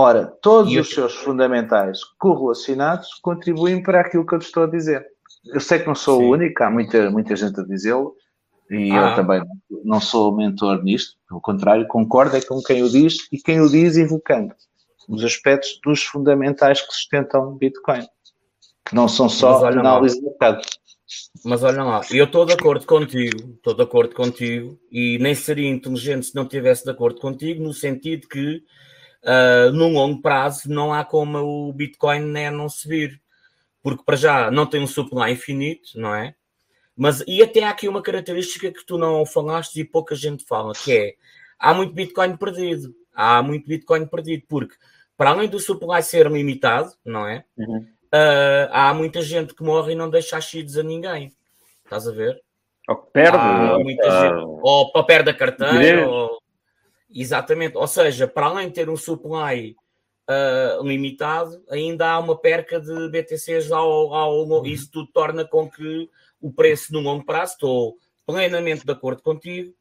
Ora, 0.00 0.26
todos 0.40 0.74
os 0.74 0.88
seus 0.88 1.14
fundamentais 1.14 2.02
correlacionados 2.18 3.16
contribuem 3.20 3.82
para 3.82 4.00
aquilo 4.00 4.24
que 4.24 4.34
eu 4.34 4.38
estou 4.38 4.62
a 4.62 4.66
dizer. 4.66 5.06
Eu 5.52 5.60
sei 5.60 5.78
que 5.78 5.86
não 5.86 5.94
sou 5.94 6.20
Sim. 6.20 6.24
o 6.24 6.30
único, 6.30 6.64
há 6.64 6.70
muita, 6.70 7.10
muita 7.10 7.36
gente 7.36 7.60
a 7.60 7.64
dizê-lo, 7.64 8.14
e 8.70 8.92
ah. 8.92 9.10
eu 9.10 9.14
também 9.14 9.42
não 9.84 10.00
sou 10.00 10.34
mentor 10.34 10.82
nisto, 10.82 11.18
pelo 11.28 11.42
contrário, 11.42 11.86
concordo 11.86 12.34
é 12.34 12.40
com 12.40 12.62
quem 12.62 12.82
o 12.82 12.88
diz 12.88 13.28
e 13.30 13.36
quem 13.36 13.60
o 13.60 13.68
diz 13.68 13.98
invocando 13.98 14.54
os 15.06 15.22
aspectos 15.22 15.78
dos 15.84 16.02
fundamentais 16.02 16.80
que 16.80 16.94
sustentam 16.94 17.54
Bitcoin, 17.58 18.06
que 18.86 18.94
não 18.94 19.06
são 19.06 19.28
só 19.28 19.66
análise 19.66 20.18
de 20.18 20.24
mercado. 20.24 20.62
Mas 21.44 21.62
olha 21.62 21.84
lá, 21.84 22.00
eu 22.10 22.24
estou 22.24 22.46
de 22.46 22.54
acordo 22.54 22.86
contigo, 22.86 23.52
estou 23.56 23.74
de 23.74 23.82
acordo 23.82 24.14
contigo, 24.14 24.78
e 24.90 25.18
nem 25.18 25.34
seria 25.34 25.68
inteligente 25.68 26.26
se 26.26 26.34
não 26.34 26.44
estivesse 26.44 26.84
de 26.84 26.90
acordo 26.90 27.20
contigo, 27.20 27.62
no 27.62 27.74
sentido 27.74 28.26
que 28.26 28.62
uh, 29.24 29.72
num 29.72 29.92
longo 29.92 30.20
prazo 30.20 30.68
não 30.68 30.92
há 30.92 31.04
como 31.04 31.38
o 31.38 31.72
Bitcoin 31.72 32.20
né, 32.20 32.50
não 32.50 32.68
subir, 32.68 33.20
porque 33.82 34.02
para 34.04 34.16
já 34.16 34.50
não 34.50 34.66
tem 34.66 34.82
um 34.82 34.86
supply 34.86 35.32
infinito, 35.32 35.98
não 35.98 36.14
é? 36.14 36.34
Mas 36.96 37.24
e 37.26 37.42
até 37.42 37.64
há 37.64 37.70
aqui 37.70 37.88
uma 37.88 38.02
característica 38.02 38.70
que 38.70 38.84
tu 38.84 38.98
não 38.98 39.24
falaste 39.24 39.80
e 39.80 39.84
pouca 39.84 40.14
gente 40.14 40.44
fala, 40.44 40.74
que 40.74 40.92
é 40.92 41.14
há 41.58 41.72
muito 41.72 41.94
Bitcoin 41.94 42.36
perdido, 42.36 42.94
há 43.14 43.42
muito 43.42 43.66
Bitcoin 43.66 44.06
perdido, 44.06 44.44
porque 44.48 44.74
para 45.16 45.30
além 45.30 45.48
do 45.48 45.58
supply 45.58 46.02
ser 46.02 46.30
limitado, 46.30 46.92
não 47.04 47.26
é? 47.26 47.44
Uhum. 47.56 47.86
Uh, 48.12 48.68
há 48.72 48.92
muita 48.92 49.22
gente 49.22 49.54
que 49.54 49.62
morre 49.62 49.92
e 49.92 49.94
não 49.94 50.10
deixa 50.10 50.36
as 50.36 50.44
seeds 50.44 50.76
a 50.76 50.82
ninguém. 50.82 51.32
Estás 51.84 52.08
a 52.08 52.12
ver? 52.12 52.40
Ou 52.88 52.96
perde. 52.96 53.36
Há 53.36 53.78
muita 53.78 54.08
uh, 54.08 54.20
gente, 54.20 54.44
ou, 54.62 54.90
ou 54.94 55.04
perde 55.04 55.30
a 55.30 55.34
carteira, 55.34 56.08
ou, 56.08 56.40
Exatamente, 57.12 57.76
ou 57.76 57.86
seja, 57.86 58.28
para 58.28 58.46
além 58.46 58.68
de 58.68 58.74
ter 58.74 58.88
um 58.88 58.96
supply 58.96 59.76
uh, 60.28 60.86
limitado, 60.86 61.62
ainda 61.68 62.08
há 62.08 62.18
uma 62.18 62.38
perca 62.38 62.80
de 62.80 63.08
BTCs 63.08 63.72
ao, 63.72 64.14
ao 64.14 64.46
uhum. 64.46 64.64
isso 64.64 64.90
tudo 64.90 65.10
torna 65.12 65.44
com 65.44 65.68
que 65.68 66.08
o 66.40 66.52
preço 66.52 66.92
no 66.92 67.00
longo 67.00 67.24
prazo, 67.24 67.54
estou 67.54 67.96
plenamente 68.24 68.86
de 68.86 68.92
acordo 68.92 69.22
contigo, 69.22 69.74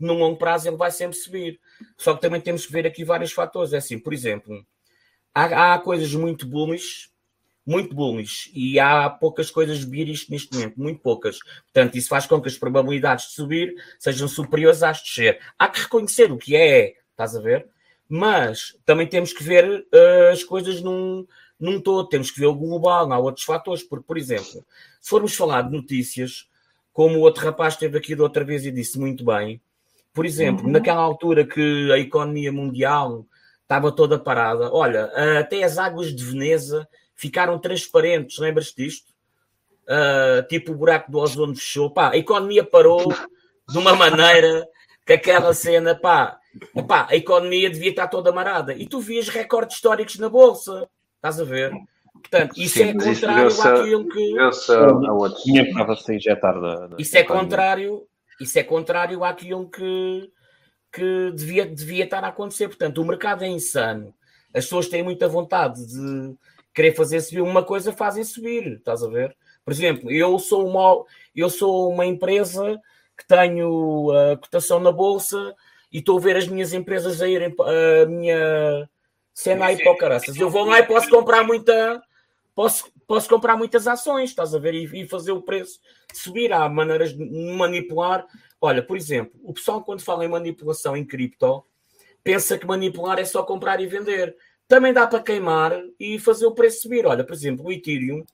no 0.00 0.14
longo 0.14 0.38
prazo 0.38 0.68
ele 0.68 0.76
vai 0.76 0.90
sempre 0.90 1.16
subir. 1.16 1.60
Só 1.96 2.14
que 2.14 2.20
também 2.20 2.40
temos 2.40 2.66
que 2.66 2.72
ver 2.72 2.86
aqui 2.86 3.04
vários 3.04 3.32
fatores. 3.32 3.72
É 3.72 3.76
assim, 3.76 3.98
por 3.98 4.12
exemplo, 4.12 4.66
há, 5.34 5.74
há 5.74 5.78
coisas 5.78 6.12
muito 6.14 6.46
bullish 6.46 7.11
muito 7.66 7.94
bullish 7.94 8.50
e 8.54 8.78
há 8.78 9.08
poucas 9.08 9.50
coisas 9.50 9.84
bearish 9.84 10.28
neste 10.28 10.54
momento, 10.54 10.80
muito 10.80 11.00
poucas. 11.00 11.38
Portanto, 11.72 11.96
isso 11.96 12.08
faz 12.08 12.26
com 12.26 12.40
que 12.40 12.48
as 12.48 12.58
probabilidades 12.58 13.26
de 13.26 13.32
subir 13.32 13.74
sejam 13.98 14.26
superiores 14.26 14.82
às 14.82 14.98
de 14.98 15.04
descer. 15.04 15.40
Há 15.58 15.68
que 15.68 15.80
reconhecer 15.80 16.32
o 16.32 16.38
que 16.38 16.56
é, 16.56 16.94
estás 17.10 17.36
a 17.36 17.40
ver? 17.40 17.66
Mas 18.08 18.76
também 18.84 19.06
temos 19.06 19.32
que 19.32 19.42
ver 19.42 19.64
uh, 19.64 20.32
as 20.32 20.42
coisas 20.44 20.82
num, 20.82 21.26
num 21.58 21.80
todo, 21.80 22.08
temos 22.08 22.30
que 22.30 22.40
ver 22.40 22.46
o 22.46 22.54
global, 22.54 23.10
há 23.12 23.18
outros 23.18 23.44
fatores, 23.44 23.82
porque, 23.82 24.04
por 24.06 24.18
exemplo, 24.18 24.64
se 25.00 25.08
formos 25.08 25.34
falar 25.34 25.62
de 25.62 25.72
notícias, 25.72 26.48
como 26.92 27.18
o 27.18 27.20
outro 27.20 27.44
rapaz 27.44 27.74
esteve 27.74 27.96
aqui 27.96 28.14
da 28.14 28.24
outra 28.24 28.44
vez 28.44 28.66
e 28.66 28.70
disse 28.70 28.98
muito 28.98 29.24
bem, 29.24 29.60
por 30.12 30.26
exemplo, 30.26 30.66
uhum. 30.66 30.72
naquela 30.72 31.00
altura 31.00 31.46
que 31.46 31.90
a 31.90 31.98
economia 31.98 32.52
mundial 32.52 33.24
estava 33.62 33.90
toda 33.90 34.18
parada, 34.18 34.70
olha, 34.70 35.06
até 35.38 35.62
as 35.62 35.78
águas 35.78 36.14
de 36.14 36.22
Veneza 36.22 36.86
ficaram 37.22 37.56
transparentes, 37.56 38.38
lembras-te 38.38 38.82
disto? 38.82 39.12
Uh, 39.84 40.42
tipo 40.48 40.72
o 40.72 40.74
buraco 40.74 41.10
do 41.10 41.18
ozono 41.18 41.54
fechou, 41.54 41.88
pá, 41.88 42.10
a 42.10 42.16
economia 42.16 42.64
parou 42.64 43.12
de 43.68 43.78
uma 43.78 43.94
maneira 43.94 44.66
que 45.06 45.12
aquela 45.12 45.54
cena, 45.54 45.94
pá, 45.94 46.36
pá, 46.88 47.06
a 47.08 47.14
economia 47.14 47.70
devia 47.70 47.90
estar 47.90 48.08
toda 48.08 48.30
amarada. 48.30 48.74
E 48.74 48.88
tu 48.88 48.98
vias 48.98 49.28
recordes 49.28 49.76
históricos 49.76 50.18
na 50.18 50.28
bolsa, 50.28 50.88
estás 51.14 51.38
a 51.38 51.44
ver? 51.44 51.70
Portanto, 52.12 52.54
isso 52.56 52.78
Sim, 52.78 52.90
é 52.90 52.92
contrário 52.92 53.48
isso, 53.48 53.68
àquilo 53.68 54.08
que. 54.08 54.38
A 56.10 56.14
injetar 56.14 56.60
da, 56.60 56.86
da, 56.88 56.96
Isso 56.98 57.16
é 57.16 57.22
contrário, 57.22 58.02
isso 58.40 58.58
é 58.58 58.64
contrário 58.64 59.24
àquilo 59.24 59.70
que, 59.70 60.30
que 60.92 61.32
devia, 61.36 61.66
devia 61.66 62.04
estar 62.04 62.24
a 62.24 62.28
acontecer. 62.28 62.66
Portanto, 62.66 62.98
o 62.98 63.04
mercado 63.04 63.44
é 63.44 63.48
insano. 63.48 64.12
As 64.54 64.64
pessoas 64.64 64.88
têm 64.88 65.02
muita 65.02 65.28
vontade 65.28 65.84
de, 65.86 66.36
querer 66.74 66.94
fazer 66.94 67.20
subir 67.20 67.42
uma 67.42 67.62
coisa, 67.62 67.92
fazem 67.92 68.24
subir, 68.24 68.74
estás 68.74 69.02
a 69.02 69.08
ver? 69.08 69.36
Por 69.64 69.72
exemplo, 69.72 70.10
eu 70.10 70.38
sou 70.38 70.66
uma, 70.66 71.04
eu 71.34 71.48
sou 71.48 71.90
uma 71.90 72.04
empresa 72.04 72.80
que 73.16 73.26
tenho 73.26 74.10
a 74.10 74.36
cotação 74.36 74.80
na 74.80 74.90
bolsa 74.90 75.54
e 75.92 75.98
estou 75.98 76.18
a 76.18 76.20
ver 76.20 76.36
as 76.36 76.48
minhas 76.48 76.72
empresas 76.72 77.20
a 77.20 77.28
irem 77.28 77.54
a 77.60 78.06
minha 78.06 78.88
cena 79.32 79.66
aí 79.66 79.82
para 79.82 79.92
o 79.92 79.96
caraças. 79.96 80.36
Eu 80.36 80.50
vou 80.50 80.64
lá 80.64 80.80
e 80.80 80.86
posso 80.86 81.08
comprar 81.08 81.44
muita 81.44 82.02
posso, 82.54 82.90
posso 83.06 83.28
comprar 83.28 83.56
muitas 83.56 83.86
ações, 83.86 84.30
estás 84.30 84.54
a 84.54 84.58
ver? 84.58 84.74
E, 84.74 85.02
e 85.02 85.08
fazer 85.08 85.32
o 85.32 85.42
preço 85.42 85.80
subir. 86.12 86.52
Há 86.52 86.68
maneiras 86.68 87.16
de 87.16 87.24
manipular. 87.24 88.26
Olha, 88.60 88.82
por 88.82 88.96
exemplo, 88.96 89.38
o 89.42 89.52
pessoal 89.52 89.82
quando 89.82 90.02
fala 90.02 90.24
em 90.24 90.28
manipulação 90.28 90.96
em 90.96 91.04
cripto 91.04 91.64
pensa 92.24 92.56
que 92.56 92.66
manipular 92.66 93.18
é 93.18 93.24
só 93.24 93.42
comprar 93.42 93.80
e 93.80 93.86
vender 93.86 94.36
também 94.68 94.92
dá 94.92 95.06
para 95.06 95.22
queimar 95.22 95.72
e 95.98 96.18
fazer 96.18 96.46
o 96.46 96.54
preço 96.54 96.82
subir. 96.82 97.06
Olha, 97.06 97.24
por 97.24 97.34
exemplo, 97.34 97.66
o 97.66 97.72
Ethereum, 97.72 98.24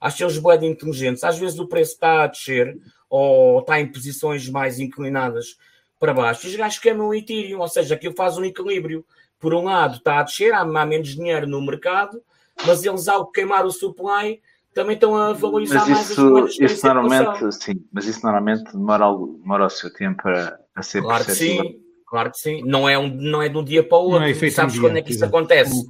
acho 0.00 0.18
que 0.18 0.24
eles 0.24 0.38
boedas 0.38 0.68
inteligentes, 0.68 1.24
às 1.24 1.38
vezes 1.38 1.58
o 1.58 1.66
preço 1.66 1.92
está 1.92 2.22
a 2.22 2.26
descer 2.26 2.78
ou 3.08 3.60
está 3.60 3.80
em 3.80 3.90
posições 3.90 4.48
mais 4.48 4.78
inclinadas 4.78 5.56
para 5.98 6.14
baixo. 6.14 6.46
Os 6.46 6.54
gajos 6.54 6.78
queimam 6.78 7.08
o 7.08 7.14
Ethereum, 7.14 7.60
ou 7.60 7.68
seja, 7.68 7.94
aquilo 7.94 8.14
faz 8.14 8.38
um 8.38 8.44
equilíbrio. 8.44 9.04
Por 9.38 9.54
um 9.54 9.64
lado 9.64 9.96
está 9.96 10.20
a 10.20 10.22
descer, 10.22 10.52
há, 10.52 10.64
menos 10.64 11.08
dinheiro 11.08 11.46
no 11.46 11.60
mercado, 11.60 12.22
mas 12.66 12.84
eles 12.84 13.08
ao 13.08 13.26
queimar 13.26 13.64
o 13.66 13.70
supply 13.70 14.40
também 14.72 14.94
estão 14.94 15.16
a 15.16 15.32
valorizar 15.32 15.86
mas 15.88 15.88
isso, 15.88 15.92
mais 15.92 16.10
as 16.10 16.16
coisas. 16.16 16.72
Isso 16.72 16.86
normalmente, 16.86 17.52
sim, 17.52 17.84
mas 17.92 18.06
isso 18.06 18.22
normalmente 18.22 18.72
demora, 18.72 19.06
demora 19.40 19.66
o 19.66 19.70
seu 19.70 19.92
tempo 19.92 20.28
a, 20.28 20.58
a 20.74 20.82
ser 20.82 21.02
claro 21.02 21.24
perceptível. 21.24 21.64
Que 21.64 21.70
sim. 21.70 21.89
Claro 22.10 22.32
que 22.32 22.38
sim. 22.38 22.60
Não 22.64 22.88
é, 22.88 22.98
um, 22.98 23.06
não 23.06 23.40
é 23.40 23.48
de 23.48 23.56
um 23.56 23.62
dia 23.62 23.84
para 23.84 23.96
o 23.96 24.10
outro. 24.10 24.28
É 24.28 24.50
Sabes 24.50 24.76
quando 24.76 24.96
é 24.96 25.02
que 25.02 25.12
isso 25.12 25.24
acontece? 25.24 25.86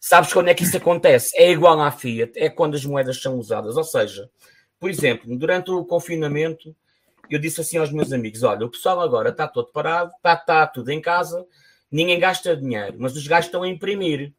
Sabes 0.00 0.32
quando 0.32 0.48
é 0.48 0.54
que 0.54 0.64
isso 0.64 0.76
acontece? 0.76 1.32
É 1.36 1.48
igual 1.48 1.80
à 1.80 1.92
Fiat, 1.92 2.32
é 2.34 2.50
quando 2.50 2.74
as 2.74 2.84
moedas 2.84 3.22
são 3.22 3.38
usadas. 3.38 3.76
Ou 3.76 3.84
seja, 3.84 4.28
por 4.80 4.90
exemplo, 4.90 5.36
durante 5.38 5.70
o 5.70 5.84
confinamento, 5.84 6.74
eu 7.30 7.38
disse 7.38 7.60
assim 7.60 7.78
aos 7.78 7.92
meus 7.92 8.12
amigos: 8.12 8.42
olha, 8.42 8.66
o 8.66 8.70
pessoal 8.70 9.00
agora 9.00 9.28
está 9.28 9.46
todo 9.46 9.70
parado, 9.70 10.10
está, 10.16 10.34
está 10.34 10.66
tudo 10.66 10.90
em 10.90 11.00
casa, 11.00 11.46
ninguém 11.88 12.18
gasta 12.18 12.56
dinheiro, 12.56 12.96
mas 12.98 13.16
os 13.16 13.24
gajos 13.28 13.46
estão 13.46 13.62
a 13.62 13.68
imprimir. 13.68 14.32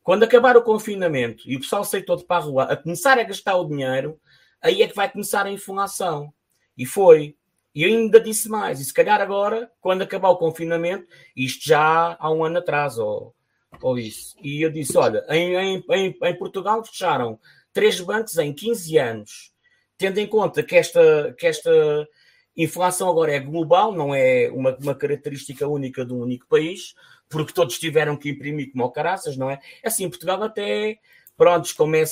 Quando 0.00 0.22
acabar 0.22 0.56
o 0.56 0.62
confinamento 0.62 1.42
e 1.44 1.56
o 1.56 1.60
pessoal 1.60 1.84
sair 1.84 2.04
todo 2.04 2.24
para 2.24 2.36
a 2.36 2.44
rua 2.44 2.64
a 2.64 2.76
começar 2.76 3.18
a 3.18 3.24
gastar 3.24 3.56
o 3.56 3.68
dinheiro, 3.68 4.20
aí 4.60 4.82
é 4.82 4.86
que 4.86 4.94
vai 4.94 5.10
começar 5.10 5.44
a 5.44 5.50
inflação. 5.50 6.32
E 6.78 6.86
foi. 6.86 7.34
E 7.74 7.84
eu 7.84 7.88
ainda 7.88 8.20
disse 8.20 8.48
mais, 8.48 8.80
e 8.80 8.84
se 8.84 8.92
calhar 8.92 9.20
agora, 9.20 9.70
quando 9.80 10.02
acabar 10.02 10.28
o 10.28 10.36
confinamento, 10.36 11.06
isto 11.34 11.66
já 11.66 12.16
há 12.18 12.30
um 12.30 12.44
ano 12.44 12.58
atrás, 12.58 12.98
ou, 12.98 13.34
ou 13.80 13.98
isso. 13.98 14.36
E 14.42 14.60
eu 14.62 14.70
disse: 14.70 14.96
olha, 14.98 15.24
em, 15.30 15.54
em, 15.54 15.84
em, 15.90 16.18
em 16.22 16.38
Portugal 16.38 16.84
fecharam 16.84 17.38
três 17.72 17.98
bancos 18.00 18.36
em 18.36 18.52
15 18.52 18.98
anos, 18.98 19.52
tendo 19.96 20.18
em 20.18 20.26
conta 20.26 20.62
que 20.62 20.76
esta, 20.76 21.34
que 21.38 21.46
esta 21.46 21.70
inflação 22.56 23.08
agora 23.08 23.32
é 23.32 23.40
global, 23.40 23.92
não 23.92 24.14
é 24.14 24.50
uma, 24.52 24.76
uma 24.76 24.94
característica 24.94 25.66
única 25.66 26.04
de 26.04 26.12
um 26.12 26.20
único 26.20 26.46
país, 26.46 26.94
porque 27.28 27.52
todos 27.54 27.78
tiveram 27.78 28.16
que 28.16 28.28
imprimir 28.28 28.70
como 28.70 28.90
caraças, 28.90 29.36
não 29.36 29.50
é? 29.50 29.58
É 29.82 29.88
assim, 29.88 30.08
Portugal 30.10 30.42
até, 30.42 30.98
pronto, 31.36 31.74
como 31.74 31.96
é 31.96 32.04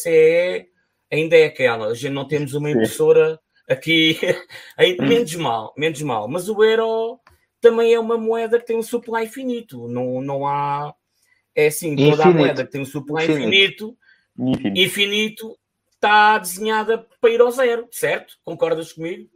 ainda 1.12 1.36
é 1.36 1.44
aquela, 1.44 1.88
a 1.88 1.94
gente 1.94 2.12
não 2.12 2.26
temos 2.26 2.54
uma 2.54 2.70
impressora 2.70 3.38
Aqui, 3.70 4.18
aí, 4.76 4.96
menos 4.98 5.34
mal, 5.36 5.72
menos 5.76 6.02
mal. 6.02 6.26
Mas 6.26 6.48
o 6.48 6.64
euro 6.64 7.20
também 7.60 7.94
é 7.94 8.00
uma 8.00 8.18
moeda 8.18 8.58
que 8.58 8.66
tem 8.66 8.76
um 8.76 8.82
supply 8.82 9.24
infinito. 9.24 9.86
Não, 9.86 10.20
não 10.20 10.46
há. 10.46 10.92
É 11.54 11.68
assim, 11.68 11.94
toda 11.94 12.08
infinito. 12.08 12.28
a 12.28 12.32
moeda 12.32 12.64
que 12.64 12.72
tem 12.72 12.80
um 12.80 12.86
supply 12.86 13.24
infinito, 13.24 13.96
infinito, 14.36 14.78
infinito, 14.78 15.58
está 15.94 16.38
desenhada 16.38 17.06
para 17.20 17.30
ir 17.30 17.40
ao 17.40 17.50
zero, 17.50 17.86
certo? 17.92 18.34
Concordas 18.44 18.92
comigo? 18.92 19.28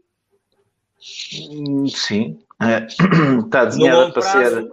Sim. 0.99 2.39
É, 2.61 2.87
está 3.45 3.66
desenhada 3.66 4.12
para 4.12 4.22
prazo, 4.22 4.55
ser. 4.57 4.72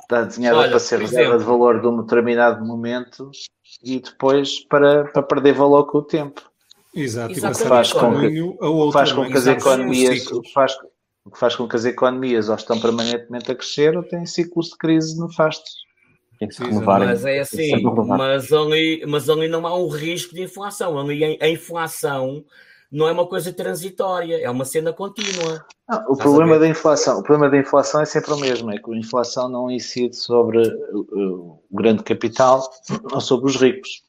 Está 0.00 0.22
desenhada 0.22 0.58
Olha, 0.58 0.70
para 0.70 0.78
ser 0.78 1.00
reserva 1.00 1.38
de 1.38 1.44
valor 1.44 1.80
de 1.80 1.86
um 1.86 2.02
determinado 2.02 2.64
momento 2.64 3.30
e 3.82 3.98
depois 3.98 4.60
para, 4.60 5.04
para 5.04 5.22
perder 5.22 5.54
valor 5.54 5.86
com 5.86 5.98
o 5.98 6.02
tempo. 6.02 6.51
Exato, 6.94 7.38
e 7.38 7.40
passar 7.40 7.68
Faz 7.68 7.92
com 7.92 8.20
que-. 8.20 8.92
Faz 8.92 9.12
com 9.12 9.24
é? 9.24 9.30
que 9.30 9.36
as 9.38 9.46
Exato, 9.46 9.58
economias, 9.60 10.18
ciclos. 10.18 10.38
o 10.38 10.42
que 10.42 10.52
faz, 10.52 10.72
o 11.24 11.30
que 11.30 11.38
faz 11.38 11.56
com 11.56 11.68
que 11.68 11.76
as 11.76 11.84
economias 11.84 12.48
ou 12.48 12.54
estão 12.54 12.80
permanentemente 12.80 13.50
a 13.50 13.54
crescer 13.54 13.96
ou 13.96 14.02
têm 14.02 14.26
ciclos 14.26 14.68
de 14.68 14.76
crise 14.76 15.20
nefastos. 15.20 15.72
Tem 16.38 16.48
que 16.48 16.54
se 16.54 16.62
Sim, 16.64 16.70
renovarem. 16.70 17.08
Mas 17.08 17.24
é 17.24 17.40
assim, 17.40 17.82
mas 18.06 18.52
ali, 18.52 19.04
mas 19.06 19.30
ali 19.30 19.48
não 19.48 19.66
há 19.66 19.76
um 19.78 19.88
risco 19.88 20.34
de 20.34 20.42
inflação. 20.42 20.98
Ali 20.98 21.24
a- 21.24 21.44
a 21.44 21.48
inflação 21.48 22.44
não 22.90 23.08
é 23.08 23.12
uma 23.12 23.26
coisa 23.26 23.52
transitória, 23.52 24.36
é 24.36 24.50
uma 24.50 24.64
cena 24.64 24.92
contínua. 24.92 25.64
Não, 25.88 26.12
o 26.12 26.16
problema 26.16 26.58
da 26.58 26.68
inflação, 26.68 27.20
o 27.20 27.22
problema 27.22 27.50
da 27.50 27.58
inflação 27.58 28.00
é 28.00 28.04
sempre 28.04 28.32
o 28.32 28.36
mesmo, 28.36 28.70
é 28.70 28.78
que 28.78 28.92
a 28.92 28.96
inflação 28.96 29.48
não 29.48 29.70
incide 29.70 30.16
sobre 30.16 30.58
uh, 30.60 31.58
o 31.70 31.76
grande 31.76 32.02
capital 32.02 32.62
ou 33.12 33.20
sobre 33.20 33.50
os 33.50 33.56
ricos. 33.56 34.02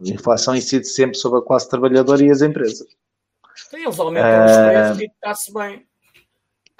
A 0.00 0.08
inflação 0.08 0.54
incide 0.54 0.86
sempre 0.86 1.16
sobre 1.16 1.40
a 1.40 1.42
classe 1.42 1.68
trabalhadora 1.68 2.24
e 2.24 2.30
as 2.30 2.40
empresas. 2.42 2.86
Eles 3.72 3.98
aumentam 3.98 4.44
os 4.46 4.52
Ah. 4.52 4.68
preços 4.68 5.00
e 5.00 5.04
está-se 5.06 5.52
bem. 5.52 5.86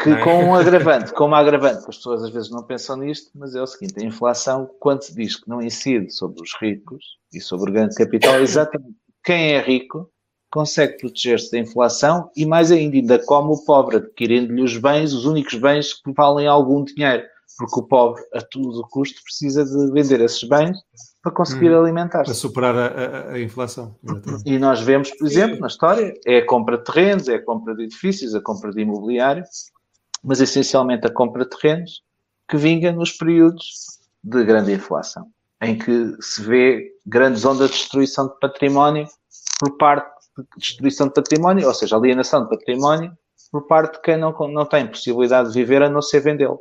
Que 0.02 0.10
é? 0.10 0.24
com 0.24 0.44
um 0.44 0.54
agravante, 0.54 1.12
com 1.12 1.26
uma 1.26 1.38
agravante, 1.38 1.84
que 1.84 1.90
as 1.90 1.96
pessoas 1.96 2.24
às 2.24 2.30
vezes 2.30 2.50
não 2.50 2.62
pensam 2.62 2.96
nisto, 2.96 3.30
mas 3.34 3.54
é 3.54 3.62
o 3.62 3.66
seguinte, 3.66 4.02
a 4.02 4.04
inflação, 4.04 4.68
quando 4.80 5.02
se 5.02 5.14
diz 5.14 5.36
que 5.36 5.48
não 5.48 5.62
incide 5.62 6.10
sobre 6.10 6.42
os 6.42 6.50
ricos 6.60 7.04
e 7.32 7.40
sobre 7.40 7.70
o 7.70 7.72
grande 7.72 7.94
capital, 7.94 8.34
é 8.34 8.42
exatamente 8.42 8.96
quem 9.22 9.52
é 9.54 9.60
rico 9.60 10.10
consegue 10.50 10.98
proteger-se 10.98 11.52
da 11.52 11.58
inflação 11.58 12.30
e 12.36 12.44
mais 12.44 12.72
ainda, 12.72 12.96
ainda 12.96 13.18
como 13.20 13.52
o 13.52 13.64
pobre, 13.64 13.98
adquirindo-lhe 13.98 14.62
os 14.62 14.76
bens, 14.76 15.12
os 15.12 15.24
únicos 15.24 15.54
bens 15.54 15.94
que 15.94 16.12
valem 16.12 16.46
algum 16.46 16.82
dinheiro, 16.84 17.22
porque 17.56 17.80
o 17.80 17.82
pobre, 17.84 18.22
a 18.34 18.40
todo 18.40 18.86
custo, 18.90 19.22
precisa 19.22 19.64
de 19.64 19.92
vender 19.92 20.20
esses 20.20 20.42
bens 20.42 20.76
para 21.22 21.32
conseguir 21.32 21.70
Hum. 21.70 21.82
alimentar-se. 21.82 22.24
Para 22.26 22.34
superar 22.34 22.74
a, 22.76 22.86
a- 22.86 23.32
a 23.34 23.40
inflação. 23.40 23.94
Exatamente. 24.02 24.42
E 24.44 24.58
nós 24.58 24.80
vemos, 24.80 25.10
por 25.10 25.26
exemplo, 25.26 25.58
na 25.60 25.68
história, 25.68 26.12
é 26.26 26.38
a 26.38 26.46
compra 26.46 26.76
de 26.78 26.84
terrenos, 26.84 27.28
é 27.28 27.36
a 27.36 27.44
compra 27.44 27.74
de 27.76 27.84
edifícios, 27.84 28.34
a 28.34 28.40
compra 28.40 28.72
de 28.72 28.80
imobiliário, 28.80 29.44
mas 30.22 30.40
essencialmente 30.40 31.06
a 31.06 31.10
compra 31.12 31.44
de 31.44 31.50
terrenos 31.50 32.02
que 32.48 32.56
vinga 32.56 32.90
nos 32.92 33.12
períodos 33.12 34.00
de 34.22 34.44
grande 34.44 34.72
inflação, 34.72 35.28
em 35.62 35.78
que 35.78 36.16
se 36.20 36.42
vê 36.42 36.90
grandes 37.06 37.44
ondas 37.44 37.70
de 37.70 37.76
destruição 37.76 38.26
de 38.28 38.38
património 38.40 39.06
por 39.60 39.76
parte 39.76 40.10
de 40.38 40.44
destruição 40.58 41.06
de 41.08 41.14
património, 41.14 41.66
ou 41.68 41.74
seja, 41.74 41.96
alienação 41.96 42.42
de 42.44 42.48
património 42.50 43.12
por 43.50 43.66
parte 43.66 43.94
de 43.94 44.00
quem 44.02 44.16
não, 44.16 44.32
não 44.48 44.64
tem 44.66 44.86
possibilidade 44.86 45.48
de 45.48 45.54
viver 45.54 45.82
a 45.82 45.88
não 45.90 46.00
ser 46.02 46.20
vendê-lo. 46.20 46.58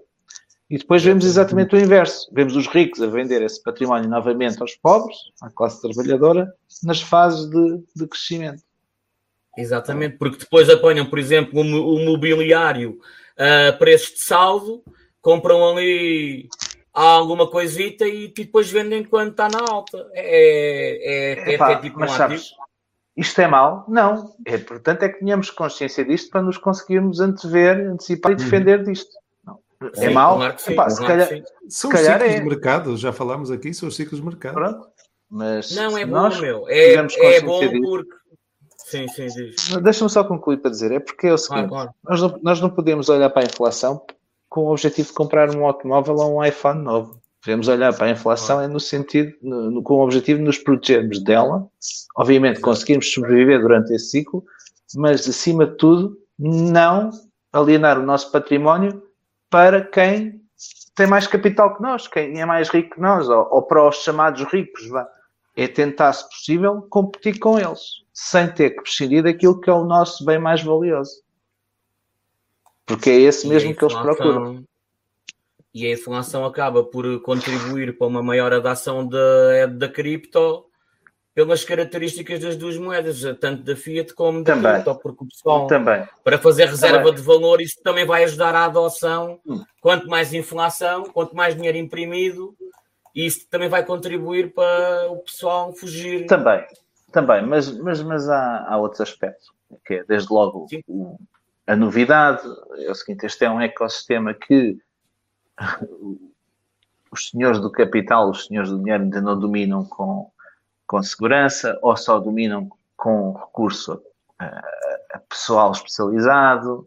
E 0.72 0.78
depois 0.78 1.04
vemos 1.04 1.26
exatamente 1.26 1.76
o 1.76 1.78
inverso. 1.78 2.30
Vemos 2.34 2.56
os 2.56 2.66
ricos 2.66 3.02
a 3.02 3.08
vender 3.08 3.42
esse 3.42 3.62
património 3.62 4.10
novamente 4.10 4.62
aos 4.62 4.74
pobres, 4.76 5.18
à 5.42 5.50
classe 5.50 5.82
trabalhadora, 5.82 6.50
nas 6.82 7.02
fases 7.02 7.50
de, 7.50 7.84
de 7.94 8.08
crescimento. 8.08 8.64
Exatamente, 9.58 10.18
porque 10.18 10.38
depois 10.38 10.70
apanham, 10.70 11.06
por 11.06 11.20
exemplo, 11.20 11.60
o 11.60 11.64
mo- 11.66 11.94
o 11.96 12.06
mobiliário 12.06 12.98
a 13.38 13.74
preços 13.74 14.14
de 14.14 14.20
saldo, 14.22 14.82
compram 15.22 15.68
ali 15.78 16.48
alguma 16.94 17.46
coisita 17.50 18.08
e 18.08 18.30
depois 18.30 18.72
vendem 18.72 19.04
quando 19.04 19.32
está 19.32 19.50
na 19.50 19.60
alta. 19.60 20.10
É, 20.14 21.34
é, 21.44 21.52
é, 21.52 21.54
Epá, 21.56 21.66
até 21.66 21.74
mas 21.76 21.82
diplomático. 21.84 22.18
sabes, 22.18 22.52
isto 23.18 23.42
é 23.42 23.48
mau? 23.48 23.84
Não. 23.90 24.34
É 24.48 24.56
importante 24.56 25.04
é 25.04 25.10
que 25.10 25.20
tenhamos 25.20 25.50
consciência 25.52 26.06
disto 26.06 26.30
para 26.30 26.42
nos 26.42 26.58
conseguirmos 26.58 27.20
antever, 27.20 27.90
antecipar 27.92 28.32
e 28.32 28.36
defender 28.36 28.86
disto. 28.86 29.20
É 29.96 30.08
Sim, 30.08 30.14
mau? 30.14 30.38
claro 30.38 30.56
sim, 30.60 30.74
Epá, 30.74 30.90
se 30.90 30.98
claro 30.98 31.12
que 31.14 31.26
calhar, 31.26 31.28
sim. 31.30 31.44
São 31.70 31.70
Se 31.70 31.88
os 31.88 31.94
calhar 31.94 32.20
ciclos 32.20 32.36
é. 32.36 32.40
de 32.40 32.46
mercado, 32.50 32.98
já 32.98 33.12
falámos 33.14 33.50
aqui, 33.52 33.74
são 33.74 33.90
os 33.90 33.96
ciclos 33.96 34.20
de 34.20 34.26
mercado. 34.26 34.54
pronto. 34.54 34.88
Mas 35.30 35.72
Não, 35.72 35.98
é 35.98 36.02
se 36.02 36.06
bom, 36.06 36.40
meu. 36.42 36.70
É, 36.70 36.94
é 36.94 37.42
bom 37.42 37.82
porque. 37.82 38.10
Sim, 38.78 39.08
sim, 39.08 39.28
diz. 39.28 39.70
Deixa-me 39.82 40.10
só 40.10 40.24
concluir 40.24 40.58
para 40.58 40.72
dizer, 40.72 40.92
é 40.92 41.00
porque 41.00 41.28
é 41.28 41.34
o 41.34 41.38
seguinte, 41.38 41.70
claro. 41.70 41.92
nós, 42.04 42.22
não, 42.22 42.40
nós 42.44 42.60
não 42.62 42.70
podemos 42.70 43.08
olhar 43.10 43.30
para 43.30 43.44
a 43.44 43.46
inflação 43.46 44.04
com 44.50 44.66
o 44.66 44.72
objetivo 44.72 45.08
de 45.08 45.14
comprar 45.14 45.56
um 45.56 45.66
automóvel 45.66 46.16
ou 46.18 46.38
um 46.40 46.44
iPhone 46.46 46.82
novo. 46.84 47.20
Devemos 47.46 47.68
olhar 47.70 47.96
para 47.96 48.08
a 48.08 48.10
inflação 48.12 48.60
é 48.62 48.68
no 48.68 48.80
sentido, 48.80 49.34
no- 49.42 49.72
no- 49.72 49.84
com 49.84 49.94
o 49.96 50.04
objetivo 50.04 50.40
de 50.40 50.46
nos 50.46 50.58
protegermos 50.58 51.24
dela, 51.24 51.66
obviamente 52.18 52.60
conseguirmos 52.60 53.12
sobreviver 53.12 53.62
durante 53.62 53.94
esse 53.94 54.10
ciclo, 54.10 54.44
mas 54.96 55.28
acima 55.28 55.66
de 55.66 55.76
tudo, 55.78 56.18
não 56.38 57.10
alienar 57.54 57.98
o 57.98 58.06
nosso 58.06 58.32
património 58.32 59.02
para 59.52 59.84
quem 59.84 60.42
tem 60.96 61.06
mais 61.06 61.28
capital 61.28 61.76
que 61.76 61.82
nós, 61.82 62.08
quem 62.08 62.42
é 62.42 62.46
mais 62.46 62.70
rico 62.70 62.96
que 62.96 63.02
nós, 63.02 63.30
ou, 63.30 63.48
ou 63.52 63.62
para 63.62 63.88
os 63.88 63.98
chamados 63.98 64.42
ricos, 64.52 64.88
vá. 64.88 65.08
É 65.56 65.68
tentar, 65.68 66.14
se 66.14 66.28
possível, 66.30 66.82
competir 66.90 67.38
com 67.38 67.60
eles, 67.60 67.82
sem 68.14 68.48
ter 68.54 68.72
que 68.72 68.82
prescindir 68.82 69.22
daquilo 69.22 69.60
que 69.60 69.70
é 69.70 69.74
o 69.74 69.84
nosso 69.84 70.24
bem 70.24 70.40
mais 70.40 70.64
valioso. 70.64 71.22
Porque 72.86 73.10
é 73.10 73.20
esse 73.20 73.48
mesmo 73.48 73.76
que 73.76 73.84
eles 73.84 73.96
procuram. 73.96 74.64
E 75.74 75.86
a 75.86 75.92
inflação 75.92 76.46
acaba 76.46 76.84
por 76.84 77.22
contribuir 77.22 77.98
para 77.98 78.08
uma 78.08 78.24
maior 78.24 78.54
adaptação 78.54 79.06
da, 79.06 79.66
da 79.68 79.90
cripto 79.90 80.66
pelas 81.34 81.64
características 81.64 82.40
das 82.42 82.56
duas 82.58 82.78
moedas, 82.78 83.22
tanto 83.40 83.64
da 83.64 83.76
Fiat 83.76 84.14
como 84.14 84.44
da 84.44 84.54
Também. 84.54 84.84
porque 85.02 85.24
o 85.24 85.28
pessoal, 85.28 85.68
Também. 85.68 86.06
para 86.24 86.38
fazer 86.38 86.66
reserva 86.66 86.98
Também. 87.00 87.16
de 87.16 87.22
valor, 87.22 87.62
isso 87.62 87.82
também 87.84 88.06
vai 88.06 88.24
ajudar 88.26 88.54
à 88.54 88.66
adoção. 88.66 89.40
Hum. 89.46 89.64
Quanto 89.80 90.08
mais 90.08 90.34
inflação, 90.34 91.04
quanto 91.06 91.36
mais 91.36 91.56
dinheiro 91.56 91.78
imprimido, 91.78 92.54
isso 93.16 93.48
também 93.50 93.70
vai 93.70 93.86
contribuir 93.86 94.54
para 94.54 95.10
o 95.12 95.18
pessoal 95.20 95.74
fugir. 95.74 96.26
Também. 96.28 96.66
Também. 97.12 97.46
Mas, 97.46 97.72
mas, 97.78 98.02
mas 98.04 98.30
há, 98.30 98.66
há 98.68 98.78
outros 98.78 99.02
aspectos. 99.02 99.50
Que 99.86 99.96
é, 99.96 100.04
desde 100.04 100.32
logo, 100.34 100.66
o- 100.88 101.18
a 101.68 101.76
novidade. 101.76 102.42
É 102.80 102.92
o 102.92 102.96
seguinte, 102.96 103.26
este 103.26 103.46
é 103.46 103.50
um 103.50 103.62
ecossistema 103.62 104.34
que 104.34 104.78
os 107.12 107.30
senhores 107.30 107.60
do 107.60 107.70
capital, 107.72 108.30
os 108.30 108.46
senhores 108.48 108.70
do 108.70 108.80
dinheiro 108.80 109.04
ainda 109.04 109.22
não 109.22 109.38
dominam 109.40 109.84
com, 109.86 110.31
com 110.92 111.02
segurança 111.02 111.80
ou 111.82 111.96
só 111.96 112.20
dominam 112.20 112.70
com 112.98 113.32
recurso 113.32 114.04
a, 114.38 114.46
a 115.14 115.20
pessoal 115.20 115.72
especializado 115.72 116.86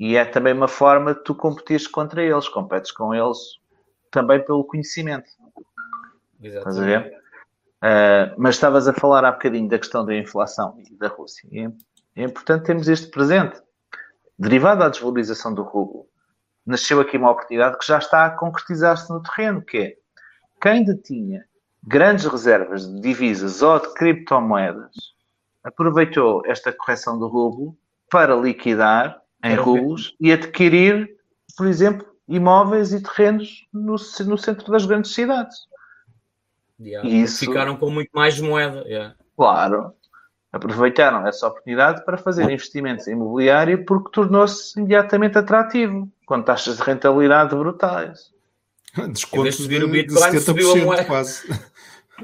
e 0.00 0.16
é 0.16 0.24
também 0.24 0.52
uma 0.52 0.66
forma 0.66 1.14
de 1.14 1.22
tu 1.22 1.32
competires 1.32 1.86
contra 1.86 2.24
eles, 2.24 2.48
competes 2.48 2.90
com 2.90 3.14
eles 3.14 3.38
também 4.10 4.44
pelo 4.44 4.64
conhecimento. 4.64 5.30
Estás 6.42 6.76
a 6.76 6.84
ver? 6.84 7.12
Uh, 7.76 8.34
mas 8.36 8.56
estavas 8.56 8.88
a 8.88 8.92
falar 8.92 9.24
há 9.24 9.30
bocadinho 9.30 9.68
da 9.68 9.78
questão 9.78 10.04
da 10.04 10.16
inflação 10.16 10.76
e 10.78 10.92
da 10.96 11.06
Rússia. 11.06 11.48
E 11.52 11.60
é, 11.60 11.70
é 12.16 12.24
importante 12.24 12.64
termos 12.64 12.88
isto 12.88 13.12
presente. 13.12 13.62
Derivado 14.36 14.80
da 14.80 14.88
desvalorização 14.88 15.54
do 15.54 15.62
rublo, 15.62 16.08
nasceu 16.66 17.00
aqui 17.00 17.16
uma 17.16 17.30
oportunidade 17.30 17.78
que 17.78 17.86
já 17.86 17.98
está 17.98 18.26
a 18.26 18.30
concretizar-se 18.30 19.08
no 19.08 19.22
terreno, 19.22 19.62
que 19.62 19.78
é 19.78 19.96
quem 20.60 20.82
detinha 20.82 21.44
grandes 21.86 22.26
reservas 22.26 22.86
de 22.86 23.00
divisas 23.00 23.62
ou 23.62 23.78
de 23.80 23.94
criptomoedas 23.94 24.92
aproveitou 25.62 26.42
esta 26.46 26.72
correção 26.72 27.18
do 27.18 27.26
rublo 27.28 27.76
para 28.10 28.34
liquidar 28.34 29.20
em 29.44 29.54
Para 29.54 29.62
rublos 29.62 30.14
e 30.20 30.32
adquirir, 30.32 31.16
por 31.56 31.66
exemplo, 31.66 32.06
imóveis 32.28 32.92
e 32.92 33.02
terrenos 33.02 33.66
no, 33.72 33.92
no 34.26 34.38
centro 34.38 34.70
das 34.72 34.86
grandes 34.86 35.12
cidades. 35.14 35.56
Yeah. 36.80 37.08
Isso- 37.08 37.46
Ficaram 37.46 37.76
com 37.76 37.90
muito 37.90 38.10
mais 38.14 38.40
moeda. 38.40 38.82
yeah. 38.86 39.14
Claro. 39.36 39.92
Aproveitaram 40.52 41.26
essa 41.26 41.46
oportunidade 41.48 42.04
para 42.04 42.16
fazer 42.16 42.44
investimentos 42.50 43.06
em 43.06 43.12
imobiliário 43.12 43.84
porque 43.84 44.10
tornou-se 44.12 44.78
imediatamente 44.78 45.36
atrativo, 45.36 46.10
com 46.24 46.40
taxas 46.42 46.76
de 46.76 46.82
rentabilidade 46.82 47.54
brutais. 47.54 48.32
Descontos 49.12 49.56
subir 49.56 49.78
de, 49.80 49.84
o 49.84 49.86
de 49.88 49.92
Bitcoin, 50.02 50.40
subiu 50.40 50.70
a 50.72 50.74
70% 50.76 50.84
moeda. 50.84 51.04
quase. 51.04 51.42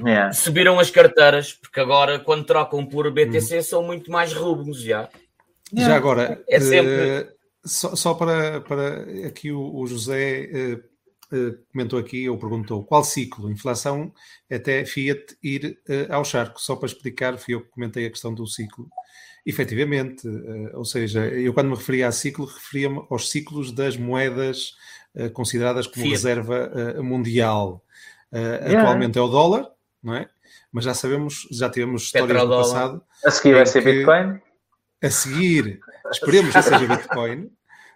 É. 0.06 0.32
Subiram 0.32 0.80
as 0.80 0.90
carteiras, 0.90 1.52
porque 1.52 1.78
agora, 1.78 2.18
quando 2.18 2.46
trocam 2.46 2.86
por 2.86 3.10
BTC, 3.12 3.56
Uhum. 3.56 3.62
são 3.62 3.82
muito 3.82 4.10
mais 4.10 4.32
rublos 4.32 4.80
já. 4.80 5.06
Já 5.70 5.94
agora, 5.94 6.42
É 6.48 6.58
sempre- 6.58 6.90
eh, 6.94 7.28
só, 7.62 7.94
só 7.94 8.14
para, 8.14 8.62
para 8.62 9.02
aqui 9.26 9.52
o, 9.52 9.60
o 9.60 9.86
José 9.86 10.44
eh, 10.50 10.78
eh, 11.30 11.54
comentou 11.70 11.98
aqui 11.98 12.26
ou 12.26 12.38
perguntou 12.38 12.82
qual 12.84 13.04
ciclo? 13.04 13.50
Inflação 13.50 14.10
até 14.50 14.86
Fiat 14.86 15.36
ir 15.42 15.78
eh, 15.86 16.06
ao 16.08 16.24
charco. 16.24 16.58
Só 16.58 16.74
para 16.74 16.86
explicar, 16.86 17.36
fui 17.36 17.52
eu 17.54 17.60
que 17.60 17.68
comentei 17.68 18.06
a 18.06 18.10
questão 18.10 18.32
do 18.32 18.46
ciclo. 18.46 18.88
Efetivamente, 19.44 20.26
eh, 20.26 20.70
ou 20.74 20.86
seja, 20.86 21.26
eu 21.26 21.52
quando 21.52 21.68
me 21.68 21.76
referia 21.76 22.08
a 22.08 22.12
ciclo, 22.12 22.46
referia-me 22.46 23.04
aos 23.10 23.28
ciclos 23.28 23.72
das 23.72 23.94
moedas 23.96 24.74
eh, 24.78 25.01
consideradas 25.30 25.86
como 25.86 26.02
Fiat. 26.04 26.10
reserva 26.10 26.70
eh, 26.74 27.00
mundial. 27.00 27.82
Eh, 28.32 28.38
Yeah. 28.38 28.80
Atualmente 28.82 29.18
é 29.18 29.20
o 29.22 29.28
dólar, 29.28 29.68
não 30.02 30.14
é? 30.14 30.28
Mas 30.72 30.84
já 30.84 30.94
sabemos, 30.94 31.46
já 31.50 31.68
tivemos 31.68 32.02
histórias 32.04 32.28
Petrodólar. 32.28 32.64
passado 32.64 33.02
A 33.26 33.30
seguir 33.30 33.54
vai 33.54 33.66
ser 33.66 33.82
que- 33.82 33.92
Bitcoin? 33.92 34.40
a 35.04 35.10
seguir, 35.10 35.80
esperemos 36.10 36.54
que 36.54 36.62
seja 36.62 36.86
Bitcoin, 36.86 37.50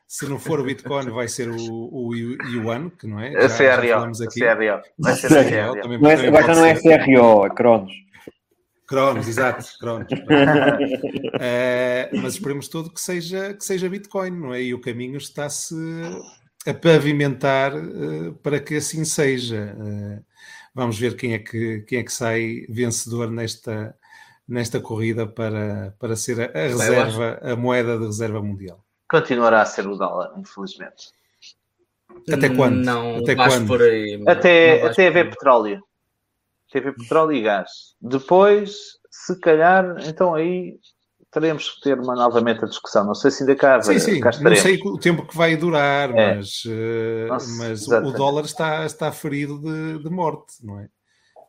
Se 0.09 0.29
não 0.29 0.39
for 0.39 0.61
o 0.61 0.65
Bitcoin, 0.65 1.11
vai 1.11 1.27
ser 1.27 1.49
o, 1.49 1.57
o 1.59 2.15
Yuan, 2.15 2.91
que 2.91 3.07
não 3.09 3.19
é? 3.19 3.29
A 3.45 3.49
CRO. 3.49 3.95
A 3.95 4.13
CRO. 4.29 4.83
Vai 4.99 5.15
ser 5.17 5.27
a 5.37 5.45
CRO. 5.73 5.81
Também, 5.83 5.99
não 6.01 6.11
é, 6.11 6.31
vai 6.31 6.55
não 6.55 6.65
é 6.65 6.75
CRO, 6.77 7.45
é 7.47 7.51
Cronos. 7.51 7.93
Cronos, 8.87 9.27
exato, 9.27 9.65
Cronos. 9.81 10.07
é, 11.41 12.09
mas 12.23 12.35
esperemos 12.35 12.69
todo 12.69 12.93
que 12.93 13.01
seja, 13.01 13.55
que 13.55 13.65
seja 13.65 13.89
Bitcoin, 13.89 14.31
não 14.31 14.55
é? 14.55 14.63
E 14.63 14.75
o 14.75 14.81
caminho 14.81 15.17
está-se 15.17 15.75
a 16.67 16.75
pavimentar 16.75 17.75
uh, 17.75 18.35
para 18.43 18.61
que 18.61 18.77
assim 18.77 19.05
seja. 19.05 19.77
Uh, 19.79 20.25
vamos 20.75 20.99
ver 20.99 21.17
quem 21.17 21.35
é 21.35 21.39
que, 21.39 21.81
quem 21.81 22.01
é 22.01 22.03
que 22.03 22.13
sai 22.13 22.67
vencedor 22.69 23.31
nesta, 23.31 23.97
nesta 24.47 24.81
corrida 24.81 25.27
para, 25.27 25.95
para 25.99 26.17
ser 26.17 26.41
a, 26.41 26.59
a 26.59 26.63
reserva, 26.63 27.41
a 27.43 27.57
moeda 27.57 27.99
de 27.99 28.07
reserva 28.07 28.43
mundial. 28.43 28.85
Continuará 29.09 29.63
a 29.63 29.67
ser 29.67 29.87
o 29.87 29.97
dólar, 29.97 30.33
infelizmente. 30.37 31.11
Até 32.33 32.49
quando? 32.49 32.85
Não, 32.85 33.19
até 33.19 33.35
quando? 33.35 33.67
Por 33.67 33.83
aí, 33.83 34.23
até, 34.27 34.83
até 34.85 35.09
haver 35.09 35.31
petróleo. 35.31 35.83
Até 36.69 36.81
haver 36.81 36.95
petróleo 36.95 37.33
e 37.33 37.43
gás. 37.43 37.95
Depois, 38.01 38.99
se 39.11 39.39
calhar, 39.39 39.97
então 40.07 40.35
aí 40.35 40.79
teremos 41.37 41.69
que 41.69 41.83
ter 41.83 42.01
uma, 42.01 42.15
novamente 42.15 42.65
a 42.65 42.67
discussão. 42.67 43.05
Não 43.05 43.15
sei 43.15 43.31
se 43.31 43.43
ainda 43.43 43.55
cá, 43.55 43.83
sim, 43.83 43.99
sim. 43.99 44.21
cá 44.21 44.31
Não 44.41 44.57
sei 44.57 44.81
o 44.83 44.97
tempo 44.97 45.27
que 45.27 45.37
vai 45.37 45.55
durar, 45.55 46.11
é. 46.17 46.37
mas, 46.37 46.65
uh, 46.65 47.29
Nossa, 47.29 47.59
mas 47.59 47.87
o 47.87 48.11
dólar 48.13 48.47
está, 48.47 48.87
está 48.87 49.13
ferido 49.13 49.59
de, 49.59 50.03
de 50.03 50.09
morte, 50.09 50.55
não 50.65 50.81
é? 50.81 50.89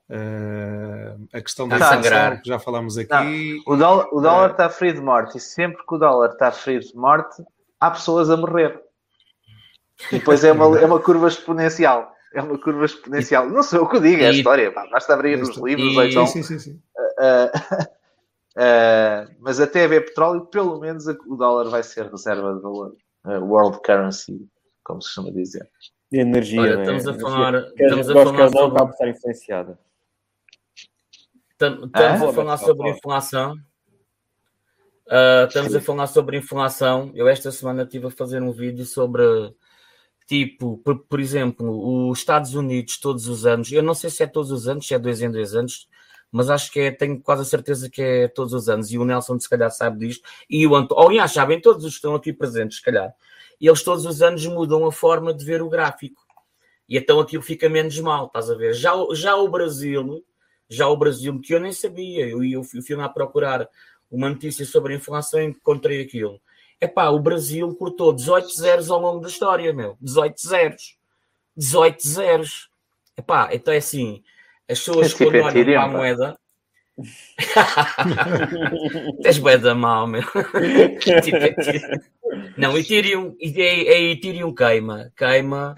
Uh, 0.10 1.28
a 1.34 1.42
questão 1.42 1.70
da 1.70 1.78
inflação, 1.78 2.38
que 2.42 2.50
já 2.50 2.60
falámos 2.60 2.98
aqui. 2.98 3.62
Não, 3.66 3.74
o 3.74 3.78
dólar, 3.78 4.08
o 4.12 4.20
dólar 4.20 4.50
uh, 4.50 4.52
está 4.52 4.70
ferido 4.70 5.00
de 5.00 5.06
morte 5.06 5.38
e 5.38 5.40
sempre 5.42 5.82
que 5.86 5.96
o 5.96 5.98
dólar 5.98 6.32
está 6.32 6.52
ferido 6.52 6.86
de 6.86 6.96
morte, 6.96 7.42
há 7.80 7.92
pessoas 7.92 8.30
a 8.30 8.36
morrer. 8.36 8.82
E 10.12 10.20
depois 10.20 10.44
é 10.44 10.52
uma, 10.52 10.66
é 10.80 10.86
uma 10.86 11.00
curva 11.00 11.30
exponencial. 11.30 12.12
É 12.34 12.42
uma 12.42 12.58
curva 12.58 12.86
exponencial. 12.86 13.50
Não 13.50 13.64
sou 13.64 13.80
eu 13.80 13.88
que 13.88 14.02
digo, 14.02 14.22
é 14.22 14.28
a 14.28 14.32
história. 14.32 14.70
Pá, 14.70 14.86
basta 14.92 15.14
abrir 15.14 15.38
nos 15.38 15.56
livros. 15.58 15.94
E... 15.94 15.98
Ou 15.98 16.04
então, 16.04 16.28
sim, 16.28 16.44
sim, 16.44 16.60
sim. 16.60 16.82
Uh, 17.18 17.88
Uh, 18.58 19.30
mas 19.40 19.60
até 19.60 19.84
haver 19.84 20.06
petróleo, 20.06 20.48
pelo 20.48 20.80
menos 20.80 21.06
o 21.06 21.36
dólar 21.36 21.70
vai 21.70 21.84
ser 21.84 22.10
reserva 22.10 22.56
de 22.56 22.62
valor. 22.62 22.96
Uh, 23.24 23.44
world 23.46 23.80
currency, 23.84 24.50
como 24.84 25.00
se 25.00 25.14
chama 25.14 25.32
dizer. 25.32 25.70
E 26.12 26.18
energia. 26.18 26.62
Olha, 26.62 26.82
estamos 26.82 27.06
é? 27.06 27.10
a 27.12 27.20
falar. 27.20 27.56
Estamos 27.56 28.10
a 28.10 28.14
falar 28.14 28.50
sobre. 28.50 28.92
estar 28.92 29.08
influenciada. 29.10 29.80
Estamos 31.52 31.90
ah? 31.94 32.30
a 32.30 32.34
falar 32.34 32.58
sobre 32.58 32.90
inflação. 32.90 33.54
Uh, 35.06 35.48
estamos 35.48 35.76
a 35.76 35.82
falar 35.82 36.08
sobre 36.08 36.38
inflação. 36.38 37.12
Eu 37.14 37.28
esta 37.28 37.52
semana 37.52 37.84
estive 37.84 38.08
a 38.08 38.12
fazer 38.12 38.42
um 38.42 38.52
vídeo 38.52 38.86
sobre 38.86 39.24
tipo, 40.26 40.78
por, 40.80 41.00
por, 41.06 41.20
exemplo, 41.20 42.10
os 42.10 42.20
Estados 42.20 42.56
Unidos 42.56 43.00
todos 43.00 43.28
os 43.28 43.46
anos, 43.46 43.72
eu 43.72 43.82
não 43.82 43.94
sei 43.94 44.10
se 44.10 44.24
é 44.24 44.28
todos 44.28 44.52
os 44.52 44.68
anos, 44.68 44.86
se 44.86 44.94
é 44.94 45.00
dois 45.00 45.22
em 45.22 45.32
dois 45.32 45.56
anos, 45.56 45.88
mas 46.38 46.50
acho 46.50 46.72
que 46.72 46.80
é, 46.80 46.92
tenho 46.92 47.20
quase 47.20 47.42
a 47.42 47.46
certeza 47.46 47.90
que 47.90 48.02
é 48.02 48.28
todos 48.28 48.54
os 48.54 48.70
anos, 48.70 48.92
e 48.92 48.98
o 48.98 49.04
Nelson 49.04 49.40
se 49.40 49.50
calhar 49.50 49.72
sabe 49.72 50.06
disto, 50.06 50.24
e 50.50 50.68
o 50.68 50.76
António, 50.76 51.08
aliás, 51.08 51.32
sabem 51.32 51.60
todos 51.60 51.84
os 51.84 51.94
que 51.94 51.98
estão 51.98 52.14
aqui 52.14 52.32
presentes, 52.32 52.78
se 52.78 52.84
calhar, 52.84 53.14
e 53.60 53.68
eles 53.68 53.82
todos 53.82 54.06
os 54.06 54.22
anos 54.22 54.46
mudam 54.46 54.86
a 54.86 54.92
forma 54.92 55.34
de 55.34 55.44
ver 55.44 55.62
o 55.62 55.70
gráfico, 55.70 56.22
e 56.88 56.98
então 56.98 57.20
aquilo 57.20 57.42
fica 57.42 57.68
menos 57.68 58.00
mal, 58.00 58.28
estás 58.28 58.50
a 58.50 58.56
ver? 58.56 58.74
Já, 58.74 58.94
já 59.14 59.36
o 59.36 59.50
Brasil, 59.50 60.24
já 60.70 60.88
o 60.88 60.96
Brasil, 60.96 61.40
que 61.42 61.54
eu 61.54 61.60
nem 61.60 61.74
sabia, 61.74 62.28
eu, 62.28 62.44
eu 62.44 62.64
fui 62.64 62.96
lá 62.96 63.10
procurar 63.10 63.68
uma 64.10 64.30
notícia 64.30 64.66
sobre 64.66 64.94
a 64.94 64.98
inflação 64.98 65.42
e 65.42 65.46
encontrei 65.46 66.02
aquilo. 66.02 66.40
Epá, 66.80 67.10
o 67.10 67.20
Brasil 67.20 67.74
cortou 67.76 68.14
18 68.14 68.50
zeros 68.56 68.92
ao 68.92 69.02
longo 69.02 69.20
da 69.20 69.28
história, 69.28 69.74
meu. 69.74 69.98
18 70.00 70.48
zeros. 70.48 70.98
18 71.56 72.08
zeros. 72.08 72.70
Epá, 73.18 73.50
então 73.52 73.74
é 73.74 73.78
assim, 73.78 74.24
as 74.70 74.80
pessoas 74.80 75.14
tipo 75.14 75.32
quando 75.32 75.44
olham 75.44 75.66
para 75.66 75.84
a 75.84 75.88
moeda. 75.88 76.38
Tens 79.22 79.40
moeda 79.40 79.76
mal, 79.76 80.08
meu. 80.08 80.24
tipo, 81.24 81.38
não, 82.58 82.78
Ethereum, 82.78 83.36
a 83.40 84.00
Ethereum 84.00 84.54
queima, 84.54 85.12
queima 85.16 85.76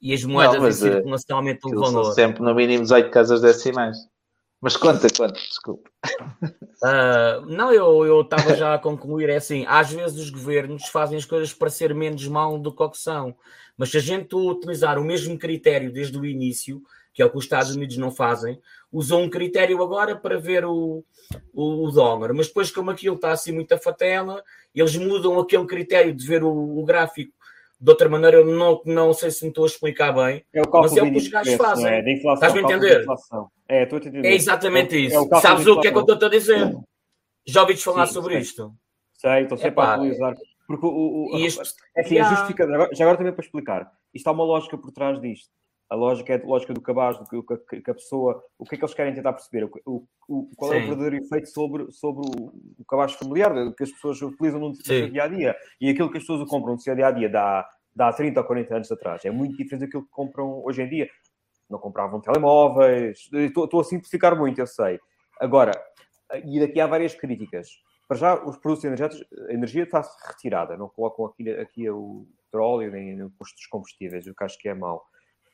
e 0.00 0.12
as 0.12 0.24
moedas 0.24 0.60
não, 0.60 0.68
em 0.68 0.72
circulação 0.72 1.36
aumentam 1.36 1.70
o 1.70 1.80
valor. 1.80 2.12
sempre 2.12 2.42
no 2.42 2.54
mínimo 2.54 2.82
18 2.82 3.10
casas 3.10 3.40
decimais. 3.40 3.96
Mas 4.60 4.76
conta, 4.76 5.08
conta, 5.10 5.32
desculpa. 5.32 5.90
Uh, 6.84 7.46
não, 7.48 7.72
eu 7.72 8.20
estava 8.20 8.54
já 8.54 8.74
a 8.74 8.78
concluir. 8.78 9.28
É 9.28 9.36
assim, 9.36 9.64
às 9.66 9.92
vezes 9.92 10.20
os 10.20 10.30
governos 10.30 10.86
fazem 10.86 11.18
as 11.18 11.24
coisas 11.24 11.52
para 11.52 11.68
ser 11.68 11.92
menos 11.92 12.28
mal 12.28 12.56
do 12.58 12.72
que 12.72 12.96
são. 12.96 13.34
Mas 13.76 13.90
se 13.90 13.96
a 13.96 14.00
gente 14.00 14.36
utilizar 14.36 15.00
o 15.00 15.04
mesmo 15.04 15.36
critério 15.36 15.92
desde 15.92 16.16
o 16.16 16.24
início, 16.24 16.80
que 17.12 17.22
é 17.22 17.24
o 17.24 17.30
que 17.30 17.36
os 17.36 17.44
Estados 17.44 17.74
Unidos 17.74 17.96
não 17.96 18.10
fazem, 18.10 18.58
usam 18.90 19.22
um 19.22 19.30
critério 19.30 19.82
agora 19.82 20.16
para 20.16 20.38
ver 20.38 20.64
o, 20.64 21.04
o, 21.52 21.84
o 21.84 21.90
dólar, 21.90 22.32
mas 22.32 22.48
depois, 22.48 22.70
como 22.70 22.90
aquilo 22.90 23.16
está 23.16 23.32
assim 23.32 23.52
muita 23.52 23.76
fatela, 23.78 24.42
eles 24.74 24.96
mudam 24.96 25.38
aquele 25.38 25.66
critério 25.66 26.14
de 26.14 26.26
ver 26.26 26.42
o, 26.42 26.78
o 26.78 26.84
gráfico 26.84 27.32
de 27.78 27.90
outra 27.90 28.08
maneira. 28.08 28.38
Eu 28.38 28.46
não, 28.46 28.80
não 28.86 29.12
sei 29.12 29.30
se 29.30 29.44
me 29.44 29.50
estou 29.50 29.64
a 29.64 29.66
explicar 29.66 30.12
bem, 30.12 30.44
é 30.54 30.62
mas 30.72 30.96
é 30.96 31.02
o 31.02 31.10
que 31.10 31.18
os 31.18 31.28
gajos 31.28 31.54
fazem. 31.54 31.86
É, 31.86 32.12
Estás-me 32.12 32.60
a 32.60 32.62
entender? 32.62 33.04
É, 33.68 33.82
estou 33.82 33.96
a 33.96 34.00
entender. 34.00 34.28
É 34.28 34.34
exatamente 34.34 34.96
é, 34.96 34.98
isso. 35.00 35.16
É 35.16 35.20
o 35.20 35.40
Sabes 35.40 35.66
o 35.66 35.80
que 35.80 35.88
é 35.88 35.90
que 35.90 35.98
eu 35.98 36.02
estou 36.02 36.26
a 36.26 36.30
dizer? 36.30 36.74
Já 37.46 37.60
ouviste 37.62 37.84
falar 37.84 38.06
Sim, 38.06 38.14
sobre 38.14 38.38
isto? 38.38 38.72
Sei, 39.14 39.42
estou 39.42 39.58
sempre 39.58 39.80
a 39.80 39.94
atualizar. 39.94 40.34
Porque 40.66 40.86
o, 40.86 41.34
o, 41.34 41.38
isto, 41.38 41.60
é 41.96 42.00
assim, 42.00 42.14
yeah. 42.14 42.88
já 42.92 43.04
agora 43.04 43.18
também 43.18 43.32
para 43.32 43.44
explicar, 43.44 43.92
isto 44.14 44.26
há 44.28 44.30
uma 44.30 44.44
lógica 44.44 44.78
por 44.78 44.92
trás 44.92 45.20
disto 45.20 45.50
a 45.92 45.94
lógica 45.94 46.32
é 46.32 46.42
a 46.42 46.46
lógica 46.46 46.72
do 46.72 46.80
cabaz, 46.80 47.18
do 47.18 47.26
que, 47.44 47.82
que, 47.82 47.90
a 47.90 47.94
pessoa, 47.94 48.42
o 48.58 48.64
que 48.64 48.74
é 48.74 48.78
que 48.78 48.84
eles 48.84 48.94
querem 48.94 49.14
tentar 49.14 49.34
perceber, 49.34 49.70
o, 49.84 50.08
o, 50.26 50.48
qual 50.56 50.70
Sim. 50.70 50.78
é 50.78 50.80
o 50.80 50.86
verdadeiro 50.86 51.16
efeito 51.16 51.50
sobre, 51.50 51.92
sobre 51.92 52.22
o, 52.22 52.50
o 52.78 52.84
cabaz 52.86 53.12
familiar 53.12 53.52
que 53.74 53.82
as 53.82 53.92
pessoas 53.92 54.22
utilizam 54.22 54.58
no 54.58 54.74
seu 54.74 55.10
dia 55.10 55.24
a 55.24 55.28
dia 55.28 55.54
e 55.78 55.90
aquilo 55.90 56.10
que 56.10 56.16
as 56.16 56.22
pessoas 56.22 56.48
compram 56.48 56.72
no 56.72 56.80
seu 56.80 56.94
dia 56.94 57.08
a 57.08 57.10
dia 57.10 57.28
dá, 57.28 57.68
dá 57.94 58.10
30 58.10 58.40
ou 58.40 58.46
40 58.46 58.74
anos 58.74 58.90
atrás. 58.90 59.22
É 59.26 59.30
muito 59.30 59.54
diferente 59.54 59.82
daquilo 59.82 60.04
que 60.04 60.10
compram 60.10 60.64
hoje 60.64 60.82
em 60.82 60.88
dia. 60.88 61.10
Não 61.68 61.78
compravam 61.78 62.22
telemóveis, 62.22 63.28
estou, 63.30 63.66
estou 63.66 63.80
a 63.80 63.84
simplificar 63.84 64.34
muito, 64.34 64.58
eu 64.60 64.66
sei. 64.66 64.98
Agora, 65.38 65.72
e 66.42 66.58
daqui 66.58 66.80
há 66.80 66.86
várias 66.86 67.14
críticas. 67.14 67.68
Para 68.08 68.16
já, 68.16 68.34
os 68.42 68.56
produtos 68.56 68.84
energéticos, 68.84 69.26
a 69.46 69.52
energia 69.52 69.82
está 69.82 70.02
retirada, 70.26 70.74
não 70.74 70.88
colocam 70.88 71.26
aqui, 71.26 71.50
aqui 71.50 71.90
o 71.90 72.26
petróleo 72.44 72.90
nem 72.90 73.22
o 73.22 73.30
custo 73.38 73.56
dos 73.56 73.66
combustíveis, 73.66 74.26
o 74.26 74.34
que 74.34 74.44
acho 74.44 74.58
que 74.58 74.70
é 74.70 74.74
mau. 74.74 75.02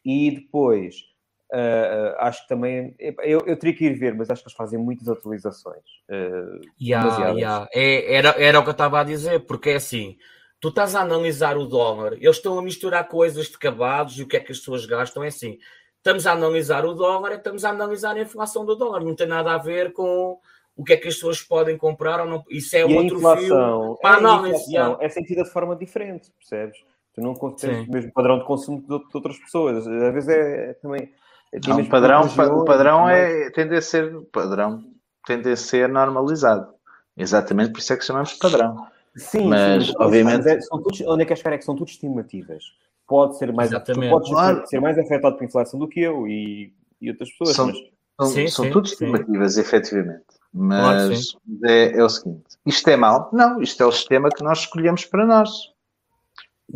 E 0.08 0.30
depois, 0.30 1.04
uh, 1.52 2.16
acho 2.20 2.40
que 2.42 2.48
também. 2.48 2.94
Eu, 2.98 3.40
eu 3.46 3.58
teria 3.58 3.76
que 3.76 3.84
ir 3.84 3.92
ver, 3.92 4.14
mas 4.14 4.30
acho 4.30 4.42
que 4.42 4.48
eles 4.48 4.56
fazem 4.56 4.78
muitas 4.78 5.06
atualizações. 5.06 5.84
Uh, 6.08 6.62
yeah, 6.80 7.28
yeah. 7.28 7.68
É, 7.74 8.14
era, 8.14 8.30
era 8.42 8.58
o 8.58 8.62
que 8.62 8.70
eu 8.70 8.72
estava 8.72 9.00
a 9.00 9.04
dizer, 9.04 9.40
porque 9.40 9.68
é 9.68 9.76
assim. 9.76 10.16
Tu 10.60 10.68
estás 10.70 10.96
a 10.96 11.02
analisar 11.02 11.58
o 11.58 11.66
dólar, 11.66 12.14
eles 12.14 12.36
estão 12.36 12.58
a 12.58 12.62
misturar 12.62 13.06
coisas 13.06 13.46
de 13.48 13.58
cabados 13.58 14.18
e 14.18 14.22
o 14.22 14.26
que 14.26 14.38
é 14.38 14.40
que 14.40 14.50
as 14.50 14.58
pessoas 14.58 14.86
gastam. 14.86 15.22
É 15.22 15.28
assim, 15.28 15.58
estamos 15.98 16.26
a 16.26 16.32
analisar 16.32 16.86
o 16.86 16.94
dólar, 16.94 17.34
estamos 17.34 17.66
a 17.66 17.68
analisar 17.68 18.16
a 18.16 18.22
inflação 18.22 18.64
do 18.64 18.74
dólar, 18.74 19.04
não 19.04 19.14
tem 19.14 19.26
nada 19.26 19.52
a 19.52 19.58
ver 19.58 19.92
com 19.92 20.38
o 20.74 20.82
que 20.82 20.94
é 20.94 20.96
que 20.96 21.06
as 21.06 21.14
pessoas 21.14 21.42
podem 21.42 21.76
comprar 21.76 22.20
ou 22.20 22.26
não. 22.26 22.44
Isso 22.48 22.74
é 22.74 22.80
e 22.80 22.96
outro 22.96 23.18
inflação, 23.18 23.94
fio 23.94 23.98
para 24.00 24.16
é 24.16 24.18
análise. 24.18 24.76
É 25.00 25.08
sentida 25.10 25.44
de 25.44 25.50
forma 25.50 25.76
diferente, 25.76 26.32
percebes? 26.38 26.78
Tu 27.18 27.22
não 27.22 27.34
tens 27.34 27.88
o 27.88 27.90
mesmo 27.90 28.12
padrão 28.12 28.38
de 28.38 28.44
consumo 28.44 28.80
de 28.80 28.92
outras 29.14 29.38
pessoas. 29.38 29.86
Às 29.86 30.14
vezes 30.14 30.28
é, 30.28 30.70
é 30.70 30.72
também. 30.74 31.12
É, 31.52 31.60
não, 31.66 31.80
o 31.80 31.88
padrão, 31.88 32.26
o 32.26 32.64
padrão 32.64 33.08
é, 33.08 33.50
tende 33.50 33.74
a 33.74 33.82
ser 33.82 34.14
padrão, 34.32 34.84
tende 35.26 35.50
a 35.50 35.56
ser 35.56 35.88
normalizado. 35.88 36.68
Exatamente 37.16 37.72
por 37.72 37.80
isso 37.80 37.92
é 37.92 37.96
que 37.96 38.04
chamamos 38.04 38.30
de 38.30 38.38
padrão. 38.38 38.86
Sim, 39.16 39.48
mas 39.48 39.86
sim, 39.86 39.94
obviamente. 39.98 40.44
Mas 40.44 40.46
é, 40.46 40.60
são 40.60 40.80
todos, 40.80 41.00
onde 41.00 41.22
é 41.22 41.26
que 41.26 41.32
as 41.32 41.44
é 41.44 41.58
que 41.58 41.64
são 41.64 41.74
tudo 41.74 41.88
estimativas. 41.88 42.64
Pode 43.06 43.38
ser 43.38 43.52
mais, 43.52 43.70
Exatamente. 43.70 44.10
podes 44.10 44.30
claro. 44.30 44.66
ser 44.66 44.80
mais 44.80 44.98
afetado 44.98 45.36
pela 45.36 45.48
inflação 45.48 45.80
do 45.80 45.88
que 45.88 46.00
eu 46.00 46.28
e, 46.28 46.72
e 47.00 47.10
outras 47.10 47.30
pessoas. 47.30 47.56
São, 47.56 47.66
mas... 47.66 47.76
são, 48.20 48.26
sim, 48.26 48.48
são 48.48 48.64
sim, 48.66 48.70
tudo 48.70 48.86
estimativas, 48.86 49.54
sim. 49.54 49.60
efetivamente. 49.60 50.24
Mas 50.52 51.32
claro, 51.32 51.64
é, 51.64 51.98
é 51.98 52.04
o 52.04 52.08
seguinte: 52.08 52.44
isto 52.64 52.88
é 52.88 52.96
mau? 52.96 53.30
Não, 53.32 53.60
isto 53.60 53.82
é 53.82 53.86
o 53.86 53.92
sistema 53.92 54.28
que 54.28 54.44
nós 54.44 54.60
escolhemos 54.60 55.04
para 55.06 55.26
nós. 55.26 55.50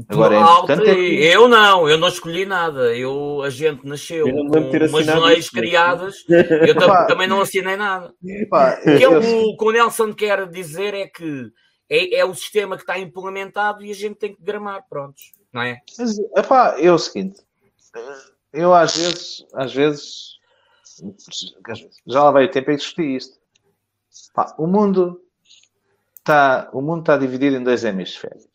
Agora, 0.09 0.36
é 0.36 0.40
importante 0.40 0.88
é 0.88 0.95
que... 0.95 1.24
Eu 1.24 1.49
não, 1.49 1.88
eu 1.88 1.99
não 1.99 2.09
escolhi 2.09 2.47
nada. 2.47 2.97
Eu, 2.97 3.43
a 3.43 3.51
gente 3.51 3.86
nasceu 3.86 4.24
com 4.24 4.88
umas 4.88 5.07
leis 5.07 5.51
criadas. 5.51 6.24
Eu 6.66 6.74
também 7.07 7.28
não 7.28 7.43
assinei 7.43 7.76
nada. 7.76 8.09
o 8.09 8.97
que 8.97 9.03
eu, 9.03 9.18
o 9.18 9.57
que 9.57 9.64
o 9.64 9.70
Nelson 9.70 10.14
quer 10.14 10.49
dizer 10.49 10.95
é 10.95 11.07
que 11.07 11.53
é, 11.90 12.20
é, 12.20 12.24
o 12.24 12.34
sistema 12.34 12.76
que 12.76 12.82
está 12.84 12.99
implementado 12.99 13.84
e 13.84 13.90
a 13.90 13.95
gente 13.95 14.14
tem 14.14 14.34
que 14.34 14.43
gramar, 14.43 14.86
prontos, 14.88 15.32
não 15.53 15.61
é? 15.61 15.78
Mas, 15.99 16.18
epá, 16.36 16.76
é 16.78 16.90
o 16.90 16.99
seguinte, 16.99 17.43
eu 18.51 18.72
às 18.72 18.97
vezes, 18.97 19.47
às 19.53 19.74
vezes, 19.74 20.38
já 22.07 22.22
lá 22.22 22.30
vai 22.30 22.47
o 22.47 22.51
tempo 22.51 22.70
a 22.70 22.76
discutir 22.76 23.16
isto. 23.16 23.38
Epá, 24.30 24.55
o 24.59 24.66
mundo 24.66 25.20
está, 26.18 26.70
o 26.72 26.80
mundo 26.80 27.01
está 27.01 27.18
dividido 27.18 27.57
em 27.57 27.62
dois 27.62 27.84
hemisférios 27.84 28.51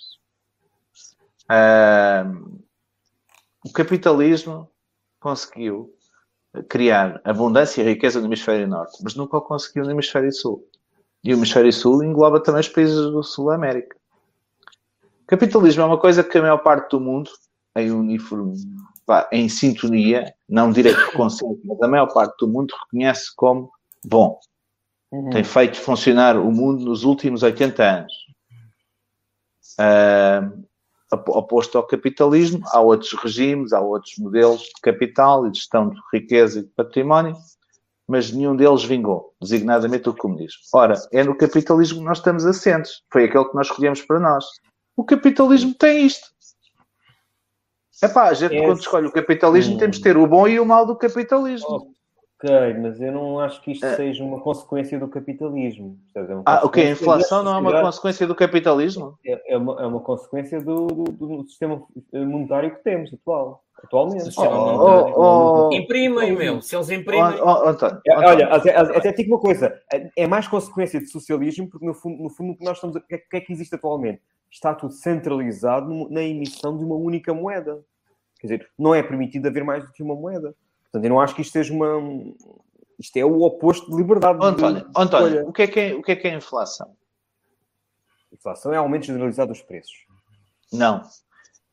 Uh, 1.49 2.61
o 3.65 3.71
capitalismo 3.71 4.69
conseguiu 5.19 5.93
criar 6.69 7.21
abundância 7.23 7.81
e 7.81 7.85
riqueza 7.85 8.19
no 8.19 8.27
hemisfério 8.27 8.67
norte, 8.67 8.97
mas 9.03 9.15
nunca 9.15 9.37
o 9.37 9.41
conseguiu 9.41 9.83
no 9.83 9.91
hemisfério 9.91 10.31
sul. 10.31 10.67
E 11.23 11.33
o 11.33 11.37
hemisfério 11.37 11.71
sul 11.73 12.03
engloba 12.03 12.41
também 12.41 12.61
os 12.61 12.69
países 12.69 12.95
do 12.95 13.23
Sul 13.23 13.51
América. 13.51 13.95
O 15.03 15.27
capitalismo 15.27 15.83
é 15.83 15.85
uma 15.85 15.99
coisa 15.99 16.23
que 16.23 16.37
a 16.37 16.41
maior 16.41 16.59
parte 16.59 16.91
do 16.91 16.99
mundo, 16.99 17.29
em 17.75 17.91
uniforme, 17.91 18.55
em 19.31 19.49
sintonia, 19.49 20.33
não 20.47 20.71
direito 20.71 20.99
de 21.05 21.11
conceito, 21.11 21.59
mas 21.65 21.81
a 21.81 21.87
maior 21.87 22.07
parte 22.13 22.37
do 22.39 22.47
mundo 22.47 22.73
reconhece 22.83 23.35
como 23.35 23.71
bom. 24.05 24.39
Uhum. 25.11 25.29
Tem 25.29 25.43
feito 25.43 25.77
funcionar 25.77 26.37
o 26.37 26.51
mundo 26.51 26.85
nos 26.85 27.03
últimos 27.03 27.43
80 27.43 27.83
anos. 27.83 28.13
Uh, 29.79 30.65
oposto 31.11 31.77
ao 31.77 31.85
capitalismo, 31.85 32.61
há 32.67 32.81
outros 32.81 33.13
regimes, 33.13 33.73
há 33.73 33.79
outros 33.79 34.13
modelos 34.17 34.61
de 34.61 34.81
capital 34.81 35.47
e 35.47 35.51
de 35.51 35.59
gestão 35.59 35.89
de 35.89 35.99
riqueza 36.13 36.59
e 36.59 36.63
de 36.63 36.69
património, 36.69 37.35
mas 38.07 38.31
nenhum 38.31 38.55
deles 38.55 38.83
vingou, 38.83 39.33
designadamente 39.41 40.09
o 40.09 40.13
comunismo. 40.13 40.59
Ora, 40.73 40.95
é 41.11 41.23
no 41.23 41.35
capitalismo 41.35 41.99
que 41.99 42.05
nós 42.05 42.17
estamos 42.19 42.45
assentes. 42.45 43.01
Foi 43.11 43.25
aquele 43.25 43.45
que 43.45 43.55
nós 43.55 43.67
escolhemos 43.67 44.01
para 44.01 44.19
nós. 44.19 44.45
O 44.95 45.03
capitalismo 45.03 45.73
tem 45.73 46.05
isto. 46.05 46.27
Epá, 48.01 48.29
a 48.29 48.33
gente, 48.33 48.55
é 48.55 48.65
quando 48.65 48.79
escolhe 48.79 49.07
o 49.07 49.11
capitalismo, 49.11 49.75
hum. 49.75 49.77
temos 49.77 49.97
de 49.97 50.03
ter 50.03 50.17
o 50.17 50.27
bom 50.27 50.47
e 50.47 50.59
o 50.59 50.65
mal 50.65 50.85
do 50.85 50.95
capitalismo. 50.95 51.95
Ok, 52.39 52.73
mas 52.75 53.01
eu 53.01 53.11
não 53.11 53.39
acho 53.39 53.59
que 53.63 53.71
isto 53.71 53.85
é. 53.85 53.95
seja 53.95 54.23
uma 54.23 54.39
consequência 54.39 54.99
do 54.99 55.07
capitalismo. 55.07 55.97
É 56.15 56.21
ah, 56.45 56.61
ok, 56.63 56.85
a 56.85 56.91
inflação 56.91 57.43
não 57.43 57.55
é 57.55 57.57
uma 57.57 57.81
consequência 57.81 58.27
do 58.27 58.35
capitalismo? 58.35 59.17
É, 59.25 59.53
é, 59.53 59.57
uma, 59.57 59.81
é 59.81 59.87
uma 59.87 59.99
consequência 59.99 60.61
do, 60.61 60.85
do, 60.85 61.03
do, 61.11 61.47
sistema 61.47 61.83
monetário 62.13 62.75
que 62.75 62.83
temos 62.83 63.11
atual. 63.11 63.63
Atualmente. 63.83 64.29
Oh, 64.37 64.43
oh, 64.43 65.67
oh, 65.67 65.73
imprimem, 65.73 66.35
meu. 66.35 66.61
Se 66.61 66.75
eles 66.75 66.89
imprimem. 66.91 67.41
Oh, 67.41 67.45
oh, 67.45 67.75
olha, 68.07 68.47
até, 68.47 68.75
até 68.75 69.11
digo 69.13 69.33
uma 69.33 69.41
coisa: 69.41 69.79
é 70.15 70.27
mais 70.27 70.47
consequência 70.47 70.99
de 70.99 71.07
socialismo, 71.07 71.67
porque 71.67 71.85
no 71.85 71.95
fundo, 71.95 72.21
no 72.21 72.29
fundo 72.29 72.53
o 72.53 72.57
que 72.57 72.63
nós 72.63 72.77
estamos. 72.77 72.95
O 72.95 73.01
que 73.01 73.23
é 73.33 73.41
que 73.41 73.51
existe 73.51 73.73
atualmente? 73.73 74.21
Está 74.51 74.75
tudo 74.75 74.93
centralizado 74.93 76.07
na 76.09 76.21
emissão 76.21 76.77
de 76.77 76.83
uma 76.83 76.95
única 76.95 77.33
moeda. 77.33 77.83
Quer 78.39 78.47
dizer, 78.47 78.69
não 78.77 78.93
é 78.93 79.01
permitido 79.01 79.47
haver 79.47 79.63
mais 79.63 79.83
do 79.83 79.91
que 79.91 80.03
uma 80.03 80.15
moeda. 80.15 80.55
Portanto, 80.91 81.05
eu 81.05 81.09
não 81.09 81.19
acho 81.19 81.35
que 81.35 81.41
isto 81.41 81.51
seja 81.51 81.73
uma. 81.73 81.87
Isto 82.99 83.17
é 83.17 83.25
o 83.25 83.41
oposto 83.41 83.91
de 83.91 83.97
liberdade. 83.97 84.39
António, 84.41 84.81
de... 84.81 84.91
António 84.95 85.47
o, 85.47 85.53
que 85.53 85.63
é 85.63 85.67
que 85.67 85.79
é, 85.79 85.95
o 85.95 86.01
que 86.01 86.11
é 86.11 86.15
que 86.15 86.27
é 86.27 86.35
inflação? 86.35 86.95
Inflação 88.31 88.73
é 88.73 88.77
aumento 88.77 89.05
generalizado 89.05 89.51
dos 89.51 89.61
preços. 89.61 90.05
Não. 90.71 91.03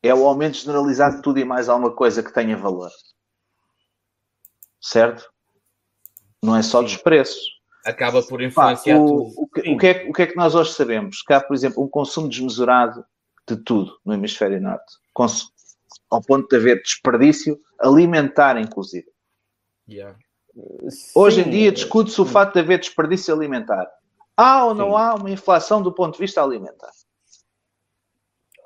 É 0.03 0.15
o 0.15 0.27
aumento 0.27 0.59
generalizado 0.59 1.17
de 1.17 1.23
tudo 1.23 1.39
e 1.39 1.45
mais 1.45 1.69
alguma 1.69 1.93
coisa 1.93 2.23
que 2.23 2.33
tenha 2.33 2.57
valor. 2.57 2.91
Certo? 4.81 5.31
Não 6.43 6.55
é 6.55 6.62
só 6.62 6.83
dos 6.83 6.97
preços. 6.97 7.43
Acaba 7.87 8.23
por 8.23 8.43
influenciar 8.43 8.97
Pá, 8.97 9.03
o, 9.03 9.07
tudo. 9.07 9.33
O 9.37 9.49
que, 9.49 9.61
o, 9.73 9.79
que 9.79 9.87
é, 9.87 10.07
o 10.09 10.12
que 10.12 10.23
é 10.23 10.27
que 10.27 10.37
nós 10.37 10.55
hoje 10.55 10.73
sabemos? 10.73 11.23
Que 11.23 11.33
há, 11.33 11.41
por 11.41 11.55
exemplo, 11.55 11.83
um 11.83 11.89
consumo 11.89 12.29
desmesurado 12.29 13.05
de 13.49 13.57
tudo 13.57 13.99
no 14.05 14.12
hemisfério 14.12 14.61
norte. 14.61 14.95
Cons 15.12 15.53
ao 16.11 16.23
ponto 16.23 16.49
de 16.49 16.57
haver 16.57 16.83
desperdício 16.83 17.59
alimentar, 17.85 18.57
inclusive. 18.59 19.07
Yeah. 19.89 20.16
Hoje 21.14 21.43
em 21.43 21.51
dia 21.51 21.72
discute-se 21.72 22.20
o 22.20 22.24
fato 22.24 22.55
de 22.55 22.61
haver 22.61 22.78
desperdício 22.78 23.35
alimentar. 23.35 23.87
Há 24.37 24.64
ou 24.66 24.74
não 24.74 24.91
sim. 24.91 24.97
há 24.97 25.14
uma 25.14 25.30
inflação 25.30 25.82
do 25.82 25.93
ponto 25.93 26.14
de 26.14 26.20
vista 26.20 26.43
alimentar? 26.43 26.91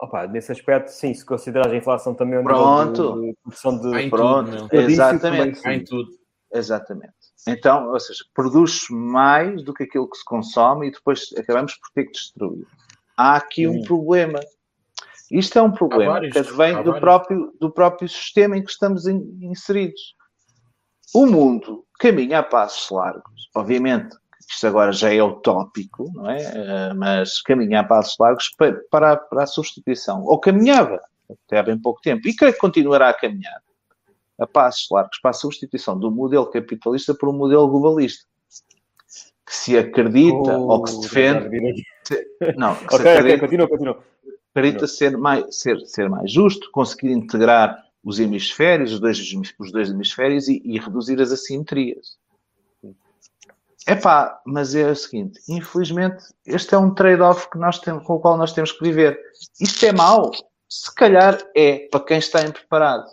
Opa, 0.00 0.26
nesse 0.28 0.52
aspecto, 0.52 0.88
sim, 0.88 1.12
se 1.12 1.24
considerar 1.24 1.70
a 1.70 1.76
inflação 1.76 2.14
também 2.14 2.42
Pronto. 2.42 3.20
de 3.20 3.34
produção 3.42 3.78
de. 3.80 4.08
Pronto, 4.08 4.68
exatamente. 4.72 5.60
Também, 5.60 5.84
tudo. 5.84 6.08
Exatamente. 6.52 7.12
Então, 7.46 7.90
ou 7.90 8.00
seja, 8.00 8.24
produz 8.32 8.86
mais 8.90 9.62
do 9.62 9.74
que 9.74 9.84
aquilo 9.84 10.08
que 10.08 10.16
se 10.16 10.24
consome 10.24 10.88
e 10.88 10.90
depois 10.92 11.28
acabamos 11.36 11.74
por 11.74 11.90
ter 11.94 12.04
que 12.04 12.12
destruir. 12.12 12.66
Há 13.16 13.36
aqui 13.36 13.66
um 13.66 13.82
problema 13.82 14.40
isto 15.30 15.58
é 15.58 15.62
um 15.62 15.72
problema 15.72 16.12
vários, 16.12 16.32
que 16.32 16.56
vem 16.56 16.82
do 16.82 16.98
próprio, 16.98 17.52
do 17.60 17.70
próprio 17.70 18.08
sistema 18.08 18.56
em 18.56 18.64
que 18.64 18.70
estamos 18.70 19.06
in, 19.06 19.38
inseridos. 19.42 20.14
O 21.14 21.26
mundo 21.26 21.84
caminha 21.98 22.38
a 22.38 22.42
passos 22.42 22.90
largos. 22.90 23.50
Obviamente, 23.54 24.16
isto 24.48 24.66
agora 24.66 24.92
já 24.92 25.12
é 25.12 25.22
utópico, 25.22 26.10
não 26.14 26.30
é? 26.30 26.38
Uh, 26.38 26.96
mas 26.96 27.42
caminha 27.42 27.80
a 27.80 27.84
passos 27.84 28.16
largos 28.18 28.48
para, 28.56 28.80
para, 28.90 29.16
para, 29.16 29.42
a 29.42 29.46
substituição. 29.46 30.24
Ou 30.24 30.38
caminhava 30.38 31.00
até 31.30 31.58
há 31.58 31.62
bem 31.62 31.78
pouco 31.78 32.00
tempo. 32.00 32.26
E 32.26 32.34
creio 32.34 32.54
que 32.54 32.60
continuará 32.60 33.10
a 33.10 33.14
caminhar 33.14 33.60
a 34.38 34.46
passos 34.46 34.86
largos 34.90 35.18
para 35.20 35.32
a 35.32 35.34
substituição 35.34 35.98
do 35.98 36.10
modelo 36.10 36.46
capitalista 36.46 37.14
por 37.14 37.28
um 37.28 37.36
modelo 37.36 37.68
globalista. 37.68 38.26
Que 39.44 39.54
se 39.54 39.78
acredita 39.78 40.58
oh, 40.58 40.68
ou 40.68 40.82
que 40.82 40.90
se 40.90 41.00
defende. 41.00 41.84
Se, 42.04 42.26
não, 42.56 42.74
que 42.74 42.84
okay, 42.84 42.98
se 42.98 43.08
acredita, 43.08 43.18
okay, 43.18 43.38
continua, 43.38 43.68
continua 43.68 44.04
acredita 44.54 44.86
ser 44.86 45.16
mais, 45.16 45.60
ser, 45.60 45.78
ser 45.80 46.08
mais 46.08 46.30
justo, 46.32 46.70
conseguir 46.70 47.10
integrar 47.10 47.82
os 48.04 48.18
hemisférios, 48.18 48.92
os 48.92 49.00
dois, 49.00 49.18
os 49.58 49.72
dois 49.72 49.90
hemisférios 49.90 50.48
e, 50.48 50.62
e 50.64 50.78
reduzir 50.78 51.20
as 51.20 51.32
assimetrias. 51.32 52.18
É 53.86 53.94
pá, 53.94 54.40
mas 54.44 54.74
é 54.74 54.90
o 54.90 54.96
seguinte: 54.96 55.40
infelizmente, 55.48 56.22
este 56.46 56.74
é 56.74 56.78
um 56.78 56.92
trade-off 56.94 57.48
que 57.50 57.58
nós 57.58 57.78
temos, 57.78 58.04
com 58.04 58.14
o 58.14 58.20
qual 58.20 58.36
nós 58.36 58.52
temos 58.52 58.72
que 58.72 58.84
viver. 58.84 59.18
Isto 59.60 59.86
é 59.86 59.92
mau? 59.92 60.30
Se 60.68 60.94
calhar 60.94 61.38
é 61.56 61.88
para 61.90 62.04
quem 62.04 62.18
está 62.18 62.42
impreparado. 62.42 63.06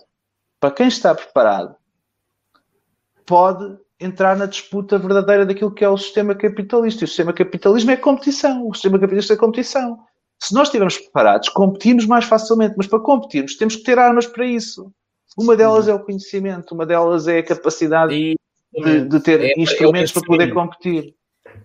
Para 0.59 0.71
quem 0.71 0.87
está 0.87 1.15
preparado, 1.15 1.75
pode 3.25 3.77
entrar 3.99 4.35
na 4.35 4.45
disputa 4.45 4.97
verdadeira 4.97 5.45
daquilo 5.45 5.71
que 5.71 5.85
é 5.85 5.89
o 5.89 5.97
sistema 5.97 6.35
capitalista. 6.35 7.03
E 7.03 7.05
o 7.05 7.07
sistema 7.07 7.31
capitalismo 7.31 7.91
é 7.91 7.97
competição. 7.97 8.67
O 8.67 8.73
sistema 8.73 8.99
capitalista 8.99 9.33
é 9.33 9.37
competição. 9.37 10.05
Se 10.39 10.53
nós 10.53 10.67
estivermos 10.67 10.97
preparados, 10.97 11.49
competimos 11.49 12.05
mais 12.05 12.25
facilmente, 12.25 12.75
mas 12.77 12.87
para 12.87 12.99
competirmos 12.99 13.55
temos 13.55 13.75
que 13.75 13.83
ter 13.83 13.97
armas 13.97 14.27
para 14.27 14.45
isso. 14.45 14.91
Uma 15.37 15.55
delas 15.55 15.87
é 15.87 15.93
o 15.93 16.03
conhecimento, 16.03 16.73
uma 16.73 16.85
delas 16.85 17.27
é 17.27 17.39
a 17.39 17.43
capacidade 17.43 18.13
e, 18.13 18.35
de, 18.73 19.05
de, 19.05 19.19
ter 19.19 19.41
é, 19.41 19.47
é 19.47 19.53
instrumentos 19.57 20.11
é 20.11 20.13
para 20.13 20.27
poder 20.27 20.53
competir. 20.53 21.15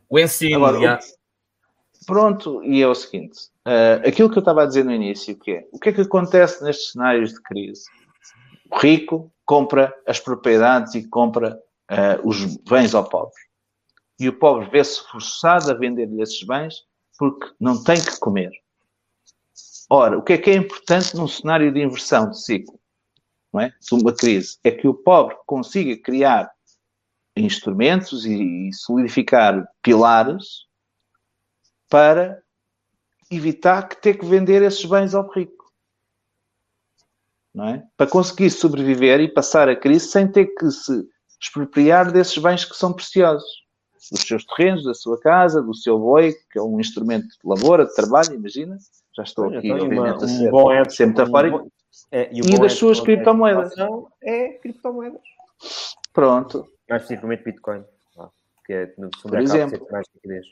O 0.08 0.18
ensino, 0.18 0.64
Agora, 0.64 0.98
o, 0.98 2.06
pronto, 2.06 2.62
e 2.64 2.82
é 2.82 2.86
o 2.86 2.94
seguinte: 2.94 3.38
uh, 3.66 4.06
aquilo 4.08 4.30
que 4.30 4.38
eu 4.38 4.40
estava 4.40 4.62
a 4.62 4.66
dizer 4.66 4.84
no 4.84 4.92
início, 4.92 5.38
que 5.38 5.52
é 5.52 5.68
o 5.72 5.78
que 5.78 5.90
é 5.90 5.92
que 5.92 6.00
acontece 6.00 6.64
nestes 6.64 6.92
cenários 6.92 7.32
de 7.32 7.42
crise? 7.42 7.84
O 8.70 8.78
rico 8.78 9.32
compra 9.44 9.94
as 10.06 10.18
propriedades 10.20 10.94
e 10.94 11.08
compra 11.08 11.58
uh, 11.90 12.28
os 12.28 12.56
bens 12.68 12.94
ao 12.94 13.08
pobre. 13.08 13.34
E 14.18 14.28
o 14.28 14.38
pobre 14.38 14.68
vê-se 14.70 15.00
forçado 15.08 15.70
a 15.70 15.74
vender-lhe 15.74 16.22
esses 16.22 16.42
bens 16.42 16.74
porque 17.18 17.48
não 17.60 17.82
tem 17.82 17.96
que 17.96 18.18
comer. 18.18 18.50
Ora, 19.92 20.16
o 20.16 20.22
que 20.22 20.34
é 20.34 20.38
que 20.38 20.50
é 20.50 20.54
importante 20.54 21.16
num 21.16 21.26
cenário 21.26 21.72
de 21.72 21.82
inversão 21.82 22.30
de 22.30 22.40
ciclo, 22.40 22.78
não 23.52 23.62
é? 23.62 23.70
de 23.70 23.94
uma 23.94 24.14
crise? 24.14 24.56
É 24.62 24.70
que 24.70 24.86
o 24.86 24.94
pobre 24.94 25.36
consiga 25.46 26.00
criar 26.00 26.48
instrumentos 27.36 28.24
e 28.24 28.70
solidificar 28.72 29.68
pilares 29.82 30.66
para 31.88 32.40
evitar 33.28 33.88
que 33.88 34.00
ter 34.00 34.16
que 34.16 34.24
vender 34.24 34.62
esses 34.62 34.84
bens 34.84 35.12
ao 35.12 35.28
rico. 35.28 35.72
Não 37.52 37.66
é? 37.66 37.84
Para 37.96 38.08
conseguir 38.08 38.50
sobreviver 38.50 39.20
e 39.20 39.26
passar 39.26 39.68
a 39.68 39.74
crise 39.74 40.06
sem 40.06 40.30
ter 40.30 40.46
que 40.54 40.70
se 40.70 41.04
expropriar 41.40 42.12
desses 42.12 42.38
bens 42.38 42.64
que 42.64 42.76
são 42.76 42.92
preciosos 42.92 43.60
dos 44.10 44.22
seus 44.22 44.44
terrenos, 44.44 44.84
da 44.84 44.94
sua 44.94 45.18
casa, 45.20 45.60
do 45.60 45.74
seu 45.74 45.98
boi, 45.98 46.32
que 46.50 46.58
é 46.58 46.62
um 46.62 46.78
instrumento 46.78 47.26
de 47.26 47.38
lavoura, 47.44 47.86
de 47.86 47.94
trabalho, 47.94 48.34
imagina. 48.34 48.78
Já 49.16 49.22
estou 49.22 49.46
Olha, 49.46 49.58
aqui, 49.58 49.68
então, 49.68 49.84
obviamente, 49.84 50.16
uma, 50.16 50.24
a 50.24 50.28
ser, 50.28 50.48
um 50.48 50.50
bom 50.50 50.72
é, 50.72 50.88
ser 50.88 51.06
metafórico. 51.06 51.58
Um 51.58 51.70
é, 52.12 52.30
e, 52.32 52.40
e 52.40 52.58
das 52.58 52.74
suas 52.74 53.00
criptomoedas. 53.00 53.72
É 54.22 54.48
criptomoedas. 54.54 55.20
Pronto. 56.12 56.66
Mais 56.88 57.02
especificamente 57.02 57.44
Bitcoin. 57.44 57.84
Que 58.64 58.72
é, 58.72 58.94
no 58.98 59.10
Por 59.10 59.38
exemplo. 59.38 59.86
Mais 59.90 60.06
liquidez. 60.14 60.46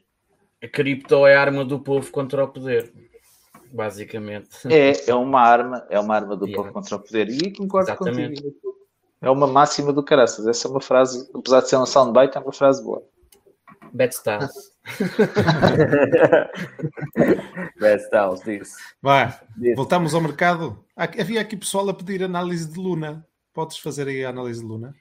A 0.63 0.69
cripto 0.69 1.27
é 1.27 1.37
a 1.37 1.41
arma 1.41 1.65
do 1.65 1.79
povo 1.79 2.11
contra 2.11 2.45
o 2.45 2.49
poder. 2.49 2.93
Basicamente. 3.73 4.49
É, 4.69 5.11
é 5.11 5.15
uma 5.15 5.41
arma, 5.41 5.87
é 5.89 6.01
uma 6.01 6.15
arma 6.15 6.37
do 6.37 6.47
yeah. 6.47 6.63
povo 6.63 6.75
contra 6.75 6.97
o 6.97 7.01
poder. 7.01 7.29
E 7.29 7.53
concordo 7.53 7.91
Exatamente. 7.91 8.43
contigo. 8.43 8.79
É 9.21 9.31
uma 9.31 9.47
máxima 9.47 9.93
do 9.93 10.03
caraças. 10.03 10.47
Essa 10.47 10.69
é 10.69 10.71
uma 10.71 10.81
frase, 10.81 11.29
apesar 11.35 11.61
de 11.61 11.69
ser 11.69 11.77
uma 11.77 11.87
soundbite, 11.87 12.37
é 12.37 12.41
uma 12.41 12.53
frase 12.53 12.83
boa. 12.83 13.03
Bad 13.93 14.15
Stars. 14.15 14.53
Bad 17.81 18.03
Stars, 18.03 18.43
disse. 18.43 18.77
Vai, 19.03 19.35
voltamos 19.75 20.15
ao 20.15 20.21
mercado. 20.21 20.85
Havia 20.97 21.41
aqui 21.41 21.57
pessoal 21.57 21.89
a 21.89 21.95
pedir 21.95 22.23
análise 22.23 22.71
de 22.71 22.79
Luna. 22.79 23.27
Podes 23.53 23.79
fazer 23.79 24.09
aí 24.09 24.25
a 24.25 24.31
análise 24.31 24.61
de 24.61 24.67
Luna? 24.67 24.95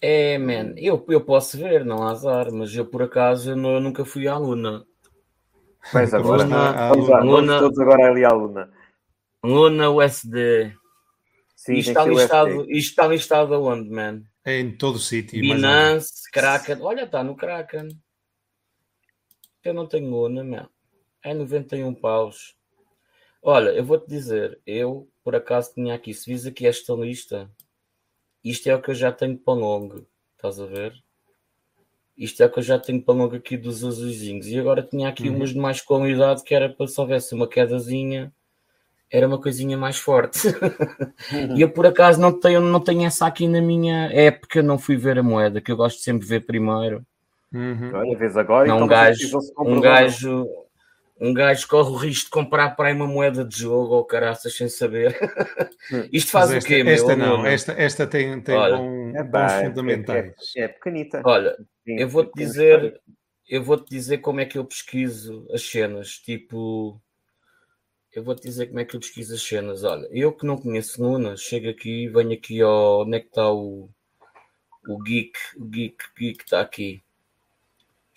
É, 0.00 0.38
man, 0.38 0.74
eu, 0.76 1.04
eu 1.08 1.20
posso 1.20 1.58
ver, 1.58 1.84
não 1.84 2.02
há 2.02 2.12
azar, 2.12 2.52
mas 2.52 2.74
eu 2.74 2.86
por 2.86 3.02
acaso 3.02 3.50
eu, 3.50 3.56
não, 3.56 3.72
eu 3.72 3.80
nunca 3.80 4.04
fui 4.04 4.28
à 4.28 4.36
Luna. 4.36 4.84
Mas 5.92 6.14
agora, 6.14 6.44
na, 6.44 6.88
a 6.88 6.92
Luna. 6.92 7.20
Luna. 7.20 7.58
todos 7.58 7.78
agora 7.78 8.10
ali 8.10 8.24
à 8.24 8.30
Luna. 8.30 8.70
Luna 9.42 9.90
USD. 9.90 10.72
Sim, 11.56 11.74
isto, 11.74 11.88
está 11.88 12.04
listado, 12.04 12.70
isto 12.70 12.90
está 12.90 13.06
listado 13.06 13.54
aonde, 13.54 13.90
man? 13.90 14.22
É 14.44 14.58
em 14.58 14.76
todo 14.76 14.96
o 14.96 15.00
sítio. 15.00 15.40
Binance, 15.40 16.30
Kraken. 16.32 16.78
Olha, 16.80 17.02
está 17.02 17.24
no 17.24 17.36
Kraken. 17.36 17.88
Eu 19.68 19.74
não 19.74 19.86
tenho 19.86 20.08
Luna, 20.08 20.42
man. 20.42 20.68
É 21.22 21.34
91 21.34 21.94
paus. 21.94 22.56
Olha, 23.42 23.68
eu 23.70 23.84
vou-te 23.84 24.08
dizer, 24.08 24.58
eu 24.66 25.08
por 25.22 25.36
acaso 25.36 25.74
tinha 25.74 25.94
aqui, 25.94 26.14
se 26.14 26.30
vis 26.30 26.46
aqui 26.46 26.66
esta 26.66 26.94
lista, 26.94 27.50
isto 28.42 28.66
é 28.66 28.74
o 28.74 28.80
que 28.80 28.90
eu 28.90 28.94
já 28.94 29.12
tenho 29.12 29.36
para 29.36 29.52
longo, 29.52 30.06
estás 30.34 30.58
a 30.58 30.64
ver? 30.64 30.94
Isto 32.16 32.42
é 32.42 32.46
o 32.46 32.50
que 32.50 32.60
eu 32.60 32.62
já 32.62 32.78
tenho 32.78 33.02
para 33.02 33.14
longo 33.14 33.36
aqui 33.36 33.58
dos 33.58 33.84
azulzinhos. 33.84 34.46
E 34.46 34.58
agora 34.58 34.82
tinha 34.82 35.08
aqui 35.08 35.28
uhum. 35.28 35.36
umas 35.36 35.50
de 35.50 35.58
mais 35.58 35.82
qualidade 35.82 36.42
que 36.42 36.54
era 36.54 36.70
para 36.70 36.86
se 36.86 36.98
houvesse 36.98 37.34
uma 37.34 37.46
quedazinha, 37.46 38.32
era 39.10 39.28
uma 39.28 39.40
coisinha 39.40 39.76
mais 39.76 39.98
forte. 39.98 40.48
Uhum. 40.48 41.56
e 41.58 41.60
eu 41.60 41.70
por 41.70 41.86
acaso 41.86 42.18
não 42.18 42.32
tenho, 42.32 42.60
não 42.60 42.80
tenho 42.80 43.04
essa 43.04 43.26
aqui 43.26 43.46
na 43.46 43.60
minha 43.60 44.10
época, 44.12 44.62
não 44.62 44.78
fui 44.78 44.96
ver 44.96 45.18
a 45.18 45.22
moeda, 45.22 45.60
que 45.60 45.70
eu 45.70 45.76
gosto 45.76 45.98
de 45.98 46.04
sempre 46.04 46.26
ver 46.26 46.46
primeiro. 46.46 47.06
Uhum. 47.52 47.94
Olha, 47.94 48.18
vês 48.18 48.36
agora, 48.36 48.68
não, 48.68 48.76
então 48.76 48.86
um 48.86 48.88
gajo, 48.88 49.38
um 49.58 49.80
gajo, 49.80 50.48
um 51.20 51.34
gajo 51.34 51.66
corre 51.66 51.90
o 51.90 51.96
risco 51.96 52.26
de 52.26 52.30
comprar 52.30 52.76
para 52.76 52.88
aí 52.88 52.94
uma 52.94 53.06
moeda 53.06 53.44
de 53.44 53.58
jogo 53.58 53.94
ou 53.94 54.04
caraças 54.04 54.54
sem 54.54 54.68
saber. 54.68 55.16
Hum. 55.90 56.08
Isto 56.12 56.30
faz 56.30 56.50
esta, 56.50 56.66
o 56.66 56.68
quê, 56.68 56.84
esta 56.86 57.16
meu? 57.16 57.26
Não, 57.26 57.46
esta, 57.46 57.72
esta 57.72 58.06
tem, 58.06 58.40
tem 58.40 58.54
Olha, 58.54 58.76
bom, 58.76 59.12
é 59.16 59.24
bons 59.24 59.52
é, 59.52 59.64
fundamentais. 59.64 60.34
É, 60.56 60.60
é, 60.62 60.68
pequenita. 60.68 61.22
Olha, 61.24 61.56
Sim, 61.84 61.98
eu 61.98 62.08
vou-te 62.08 62.32
dizer, 62.36 63.00
eu 63.48 63.64
vou-te 63.64 63.88
dizer 63.88 64.18
como 64.18 64.40
é 64.40 64.44
que 64.44 64.58
eu 64.58 64.64
pesquiso 64.64 65.46
as 65.50 65.62
cenas. 65.62 66.18
Tipo, 66.18 67.00
eu 68.12 68.22
vou-te 68.22 68.42
dizer 68.42 68.66
como 68.66 68.80
é 68.80 68.84
que 68.84 68.94
eu 68.94 69.00
pesquiso 69.00 69.34
as 69.34 69.42
cenas. 69.42 69.84
Olha, 69.84 70.06
eu 70.12 70.32
que 70.32 70.46
não 70.46 70.58
conheço 70.58 71.02
Luna, 71.02 71.36
chego 71.36 71.70
aqui, 71.70 72.08
venho 72.08 72.32
aqui 72.32 72.60
ao. 72.60 73.02
Onde 73.02 73.16
é 73.16 73.20
que 73.20 73.28
está 73.28 73.50
o, 73.50 73.88
o 74.86 74.98
geek? 75.02 75.38
O 75.56 75.64
geek, 75.64 75.96
geek 76.16 76.44
está 76.44 76.60
aqui. 76.60 77.02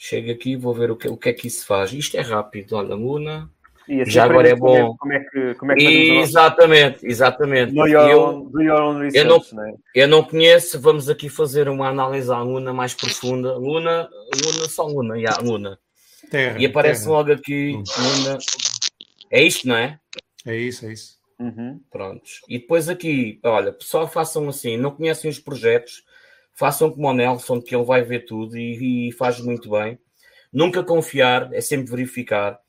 Chego 0.03 0.31
aqui 0.31 0.53
e 0.53 0.55
vou 0.55 0.73
ver 0.73 0.89
o 0.89 0.95
que, 0.95 1.07
o 1.07 1.15
que 1.15 1.29
é 1.29 1.33
que 1.33 1.45
isso 1.45 1.63
faz. 1.63 1.93
Isto 1.93 2.17
é 2.17 2.21
rápido, 2.21 2.75
olha, 2.75 2.95
Luna. 2.95 3.47
Assim 3.87 4.09
já 4.09 4.23
agora 4.23 4.49
é 4.49 4.55
bom. 4.55 4.97
Como 4.97 5.13
é 5.13 5.19
que, 5.19 5.53
como 5.53 5.73
é 5.73 5.75
que 5.75 6.17
exatamente, 6.17 7.05
exatamente. 7.05 7.71
Do 7.71 7.85
your, 7.85 8.09
eu, 8.09 8.19
own, 8.19 8.61
your 8.63 8.81
own 8.81 8.97
research, 8.97 9.17
eu, 9.17 9.25
não, 9.25 9.63
né? 9.63 9.73
eu 9.93 10.07
não 10.07 10.23
conheço, 10.23 10.81
vamos 10.81 11.07
aqui 11.07 11.29
fazer 11.29 11.69
uma 11.69 11.87
análise 11.87 12.31
à 12.31 12.41
Luna 12.41 12.73
mais 12.73 12.95
profunda. 12.95 13.53
Luna, 13.53 14.09
Luna, 14.43 14.67
só 14.67 14.87
Luna, 14.87 15.17
yeah, 15.19 15.39
Luna. 15.39 15.77
Terra, 16.31 16.57
e 16.59 16.65
aparece 16.65 17.03
terra. 17.03 17.13
logo 17.17 17.31
aqui 17.33 17.73
Luna. 17.73 18.39
É 19.29 19.43
isto, 19.43 19.67
não 19.67 19.75
é? 19.75 19.99
É 20.47 20.57
isso, 20.57 20.87
é 20.87 20.93
isso. 20.93 21.19
Uhum. 21.39 21.79
Prontos. 21.91 22.41
E 22.49 22.57
depois 22.57 22.89
aqui, 22.89 23.39
olha, 23.43 23.71
pessoal, 23.71 24.07
façam 24.07 24.49
assim, 24.49 24.77
não 24.77 24.89
conhecem 24.89 25.29
os 25.29 25.37
projetos, 25.37 26.03
façam 26.53 26.91
como 26.91 27.07
o 27.07 27.13
Nelson, 27.13 27.61
que 27.61 27.75
ele 27.75 27.85
vai 27.85 28.03
ver 28.03 28.25
tudo 28.25 28.57
e, 28.57 29.09
e 29.09 29.11
faz 29.13 29.39
muito 29.39 29.69
bem. 29.69 29.99
Nunca 30.51 30.83
confiar, 30.83 31.53
é 31.53 31.61
sempre 31.61 31.89
verificar. 31.91 32.59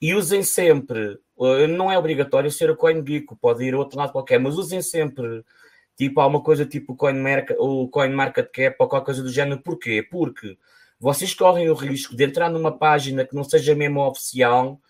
E 0.00 0.14
usem 0.14 0.42
sempre, 0.42 1.18
eh, 1.40 1.66
não 1.66 1.90
é 1.90 1.98
obrigatório 1.98 2.50
ser 2.50 2.70
o 2.70 2.76
CoinGeek, 2.76 3.26
pode 3.40 3.64
ir 3.64 3.74
a 3.74 3.78
outro 3.78 3.98
lado 3.98 4.12
qualquer, 4.12 4.38
mas 4.38 4.56
usem 4.56 4.82
sempre, 4.82 5.44
tipo, 5.96 6.20
alguma 6.20 6.42
coisa 6.42 6.66
tipo 6.66 6.92
o 6.92 6.96
CoinMarket, 6.96 7.56
o 7.58 7.88
CoinMarketCap 7.88 8.76
ou 8.78 8.88
qualquer 8.88 9.06
coisa 9.06 9.22
do 9.22 9.32
género. 9.32 9.62
Porquê? 9.62 10.02
Porque 10.02 10.56
vocês 11.00 11.34
correm 11.34 11.68
o 11.70 11.74
risco 11.74 12.16
de 12.16 12.24
entrar 12.24 12.50
numa 12.50 12.76
página 12.76 13.24
que 13.24 13.34
não 13.34 13.44
seja 13.44 13.74
mesmo 13.74 14.00
oficial 14.06 14.80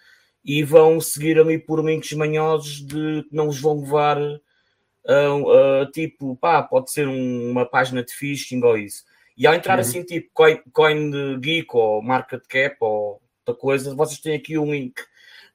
e 0.45 0.62
vão 0.62 1.01
seguir 1.01 1.38
ali 1.38 1.59
por 1.59 1.84
links 1.84 2.12
manhosos 2.12 2.84
de 2.84 3.24
que 3.24 3.34
não 3.34 3.49
os 3.49 3.61
vão 3.61 3.80
levar 3.80 4.18
uh, 5.07 5.90
tipo, 5.92 6.36
pá, 6.36 6.62
pode 6.62 6.90
ser 6.90 7.07
um, 7.07 7.50
uma 7.50 7.66
página 7.66 8.02
de 8.02 8.12
phishing 8.12 8.62
ou 8.62 8.78
isso. 8.78 9.05
E 9.36 9.46
ao 9.46 9.55
entrar 9.55 9.74
uhum. 9.74 9.80
assim, 9.80 10.02
tipo 10.02 10.30
Coin, 10.32 10.61
Coin 10.72 11.38
Geek 11.40 11.68
ou 11.72 12.02
Market 12.02 12.42
Cap 12.48 12.76
ou 12.80 13.20
outra 13.46 13.61
coisa, 13.61 13.94
vocês 13.94 14.20
têm 14.20 14.34
aqui 14.34 14.59
um 14.59 14.72
link. 14.72 14.94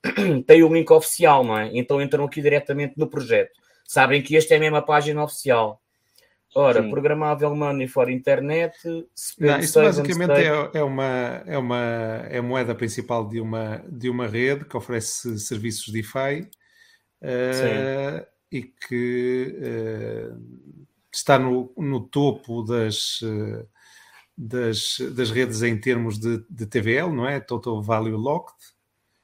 Tem 0.46 0.64
o 0.64 0.70
um 0.70 0.74
link 0.74 0.90
oficial, 0.92 1.44
não 1.44 1.58
é? 1.58 1.70
Então 1.74 2.02
entram 2.02 2.26
aqui 2.26 2.42
diretamente 2.42 2.94
no 2.98 3.08
projeto. 3.08 3.52
Sabem 3.86 4.22
que 4.22 4.38
esta 4.38 4.54
é 4.54 4.58
a 4.58 4.60
mesma 4.60 4.82
página 4.82 5.24
oficial. 5.24 5.82
Ora, 6.56 6.82
Sim. 6.82 6.90
programável 6.90 7.56
money 7.56 7.88
for 7.88 8.10
internet. 8.10 8.76
Não, 9.40 9.60
isso 9.60 9.80
basicamente 9.80 10.32
é, 10.32 10.80
é, 10.80 10.84
uma, 10.84 11.44
é, 11.46 11.58
uma, 11.58 12.26
é 12.30 12.38
a 12.40 12.42
moeda 12.42 12.74
principal 12.74 13.28
de 13.28 13.40
uma, 13.40 13.84
de 13.88 14.10
uma 14.10 14.28
rede 14.28 14.66
que 14.66 14.76
oferece 14.76 15.38
serviços 15.40 15.94
DeFi. 15.94 16.50
Uh, 17.22 18.26
e 18.52 18.64
que 18.64 19.56
uh, 19.60 20.42
está 21.14 21.38
no, 21.38 21.72
no 21.78 22.02
topo 22.02 22.64
das, 22.64 23.22
uh, 23.22 23.68
das, 24.38 24.98
das 25.16 25.32
redes 25.32 25.62
em 25.62 25.78
termos 25.78 26.18
de, 26.18 26.44
de 26.50 26.66
TVL, 26.66 27.14
não 27.14 27.28
é? 27.28 27.40
Total 27.40 27.82
Value 27.82 28.18
Locked. 28.18 28.58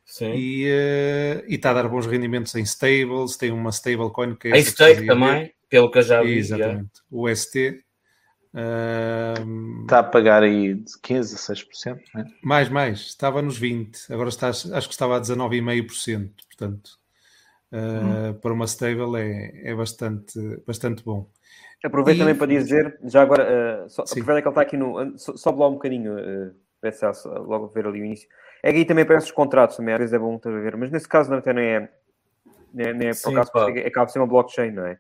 Sim. 0.06 0.34
E, 0.34 0.66
uh, 0.66 1.44
e 1.48 1.56
está 1.56 1.72
a 1.72 1.74
dar 1.74 1.90
bons 1.90 2.06
rendimentos 2.06 2.54
em 2.56 2.64
stables, 2.64 3.38
tem 3.38 3.52
uma 3.52 3.72
stablecoin 3.72 4.36
que 4.36 4.50
é. 4.50 4.60
Em 4.60 4.64
stake 4.64 5.06
também, 5.06 5.54
pelo 5.68 5.90
que 5.90 5.98
eu 5.98 6.04
já 6.04 6.22
vi. 6.22 6.38
Exatamente. 6.38 7.02
O 7.10 7.34
ST. 7.34 7.82
Uh, 8.54 9.82
está 9.82 10.00
a 10.00 10.04
pagar 10.04 10.42
aí 10.42 10.76
de 10.76 10.98
15 11.02 11.36
a 11.36 11.38
6%, 11.38 12.00
não 12.14 12.22
é? 12.22 12.26
Mais, 12.42 12.70
mais. 12.70 13.00
Estava 13.02 13.42
nos 13.42 13.60
20%, 13.60 14.14
agora 14.14 14.30
está, 14.30 14.48
acho 14.48 14.88
que 14.88 14.94
estava 14.94 15.18
a 15.18 15.22
19,5%. 15.22 16.32
Portanto, 16.48 16.92
uh, 17.72 18.34
para 18.36 18.54
uma 18.54 18.66
stable 18.66 19.18
é, 19.18 19.72
é 19.72 19.76
bastante, 19.76 20.40
bastante 20.66 21.04
bom. 21.04 21.30
Aproveito 21.84 22.18
e... 22.18 22.20
também 22.20 22.36
para 22.36 22.48
dizer, 22.48 22.98
já 23.04 23.22
agora, 23.22 23.86
uh, 23.86 23.90
só, 23.90 24.04
aproveita 24.04 24.42
que 24.42 24.48
ele 24.48 24.50
está 24.50 24.62
aqui 24.62 24.78
no. 24.78 25.18
Sobe 25.18 25.60
lá 25.60 25.68
um 25.68 25.74
bocadinho, 25.74 26.16
uh, 26.16 27.46
logo 27.46 27.68
ver 27.68 27.88
ali 27.88 28.02
o 28.02 28.06
início. 28.06 28.28
É 28.64 28.72
que 28.72 28.80
aí 28.80 28.86
também 28.86 29.04
aparecem 29.04 29.30
os 29.30 29.36
contratos, 29.36 29.78
também 29.78 29.94
às 29.94 30.00
vezes 30.00 30.14
é 30.14 30.20
bom 30.20 30.36
estar 30.36 30.50
a 30.50 30.60
ver, 30.60 30.76
mas 30.76 30.90
nesse 30.92 31.08
caso 31.08 31.30
não, 31.30 31.38
até 31.38 31.54
nem 31.54 31.66
é. 31.66 31.90
Nem, 32.74 32.94
nem 32.94 33.08
é 33.08 33.12
por 33.12 33.30
Sim, 33.30 33.38
acaso, 33.38 33.70
é, 33.70 33.88
acaba 33.88 34.06
de 34.06 34.12
ser 34.12 34.20
uma 34.20 34.28
blockchain, 34.28 34.72
não 34.72 34.86
é? 34.86 34.98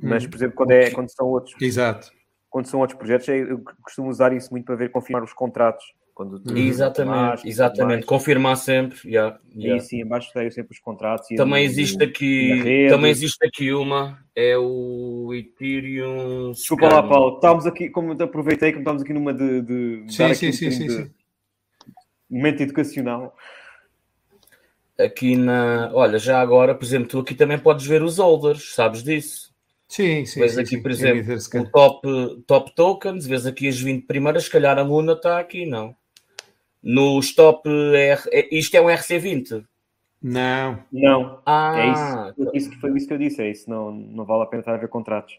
Mas, 0.00 0.26
por 0.26 0.36
exemplo, 0.36 0.54
quando, 0.54 0.70
é, 0.70 0.90
quando 0.90 1.10
são 1.10 1.26
outros. 1.26 1.54
Exato. 1.60 2.10
Quando 2.48 2.66
são 2.66 2.80
outros 2.80 2.96
projetos, 2.96 3.28
eu 3.28 3.62
costumo 3.82 4.08
usar 4.08 4.32
isso 4.32 4.50
muito 4.50 4.64
para 4.64 4.76
ver 4.76 4.90
confirmar 4.90 5.22
os 5.22 5.34
contratos 5.34 5.84
quando 6.18 6.42
exatamente, 6.58 7.48
exatamente. 7.48 8.04
confirmar 8.04 8.56
sempre. 8.56 8.98
Yeah, 9.08 9.38
yeah. 9.54 9.80
E 9.80 9.86
sim, 9.86 10.00
embaixo 10.00 10.32
tenho 10.32 10.50
sempre 10.50 10.72
os 10.74 10.80
contratos. 10.80 11.28
Também 11.36 11.64
existe 11.64 12.02
aqui, 12.02 12.88
também 12.90 13.12
existe 13.12 13.38
aqui 13.46 13.72
uma, 13.72 14.18
é 14.34 14.58
o 14.58 15.32
Ethereum. 15.32 16.50
Desculpa 16.50 16.88
lá, 16.88 17.04
Paulo, 17.04 17.36
estávamos 17.36 17.66
aqui, 17.66 17.88
como 17.88 18.20
aproveitei, 18.20 18.72
como 18.72 18.80
estamos 18.80 19.02
aqui 19.02 19.12
numa 19.12 19.32
de. 19.32 19.62
de 19.62 20.04
sim, 20.08 20.34
sim, 20.34 20.50
sim, 20.50 20.72
sim, 20.72 20.88
sim. 20.88 21.10
Momento 22.28 22.64
educacional. 22.64 23.36
Aqui 24.98 25.36
na. 25.36 25.92
Olha, 25.94 26.18
já 26.18 26.40
agora, 26.40 26.74
por 26.74 26.84
exemplo, 26.84 27.06
tu 27.06 27.20
aqui 27.20 27.36
também 27.36 27.60
podes 27.60 27.86
ver 27.86 28.02
os 28.02 28.18
holders, 28.18 28.74
sabes 28.74 29.04
disso? 29.04 29.54
Sim, 29.86 30.26
sim. 30.26 30.40
Vês 30.40 30.58
aqui, 30.58 30.70
sim, 30.70 30.82
por 30.82 30.90
exemplo, 30.90 31.32
o 31.32 31.70
top, 31.70 32.42
top 32.44 32.74
tokens, 32.74 33.24
vês 33.24 33.46
aqui 33.46 33.68
as 33.68 33.78
20 33.78 34.04
primeiras, 34.04 34.46
se 34.46 34.50
calhar 34.50 34.76
a 34.76 34.82
Luna 34.82 35.12
está 35.12 35.38
aqui, 35.38 35.64
não? 35.64 35.94
No 36.82 37.18
stop, 37.20 37.68
R... 37.68 38.20
É, 38.30 38.54
isto 38.54 38.74
é 38.76 38.80
um 38.80 38.86
RC20? 38.86 39.64
Não. 40.22 40.78
Não. 40.92 41.40
Ah, 41.46 41.74
é 41.76 42.32
isso, 42.52 42.70
isso, 42.70 42.80
foi 42.80 42.96
isso 42.96 43.06
que 43.06 43.14
eu 43.14 43.18
disse, 43.18 43.42
é 43.42 43.50
isso. 43.50 43.70
Não, 43.70 43.92
não 43.92 44.24
vale 44.24 44.42
a 44.42 44.46
pena 44.46 44.60
estar 44.60 44.74
a 44.74 44.78
ver 44.78 44.88
contratos. 44.88 45.38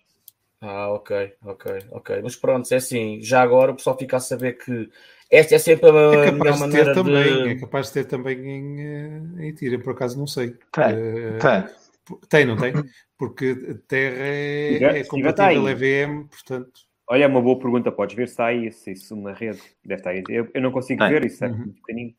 Ah, 0.62 0.90
ok, 0.90 1.34
ok, 1.46 1.80
ok. 1.92 2.22
Mas 2.22 2.36
pronto, 2.36 2.72
é 2.72 2.78
assim, 2.78 3.20
já 3.22 3.42
agora 3.42 3.72
o 3.72 3.76
pessoal 3.76 3.98
fica 3.98 4.18
a 4.18 4.20
saber 4.20 4.54
que 4.54 4.90
esta 5.32 5.56
é 5.56 5.60
sempre 5.60 5.90
a 5.90 6.26
é 6.26 6.32
melhor 6.32 6.60
maneira 6.60 6.94
de... 6.94 6.96
Também, 6.96 7.50
é 7.50 7.60
capaz 7.60 7.88
de 7.88 7.94
ter 7.94 8.06
também 8.06 8.38
em, 8.40 8.82
eh, 8.82 9.48
em 9.48 9.54
tira, 9.54 9.80
por 9.80 9.94
acaso 9.94 10.18
não 10.18 10.28
sei. 10.28 10.56
Tem, 10.72 10.94
uh, 10.94 11.40
tem. 11.40 12.20
Tem, 12.28 12.46
não 12.46 12.58
tem? 12.58 12.74
Porque 13.18 13.78
Terra 13.88 14.16
é, 14.18 15.00
é 15.00 15.04
compatível 15.04 15.70
EVM, 15.70 16.24
portanto... 16.28 16.89
Olha, 17.12 17.24
é 17.24 17.28
uma 17.28 17.42
boa 17.42 17.58
pergunta. 17.58 17.92
Podes 17.92 18.16
ver 18.16 18.28
se 18.28 18.34
está 18.34 18.46
aí 18.46 18.72
se 18.72 18.92
isso 18.92 19.16
na 19.16 19.34
rede. 19.34 19.62
Deve 19.84 20.00
estar 20.00 20.12
aí. 20.12 20.24
Eu, 20.30 20.48
eu 20.54 20.62
não 20.62 20.72
consigo 20.72 21.08
ver 21.08 21.26
isso, 21.26 21.44
é 21.44 21.48
uhum. 21.48 21.58
muito 21.58 21.82
pequenino. 21.82 22.14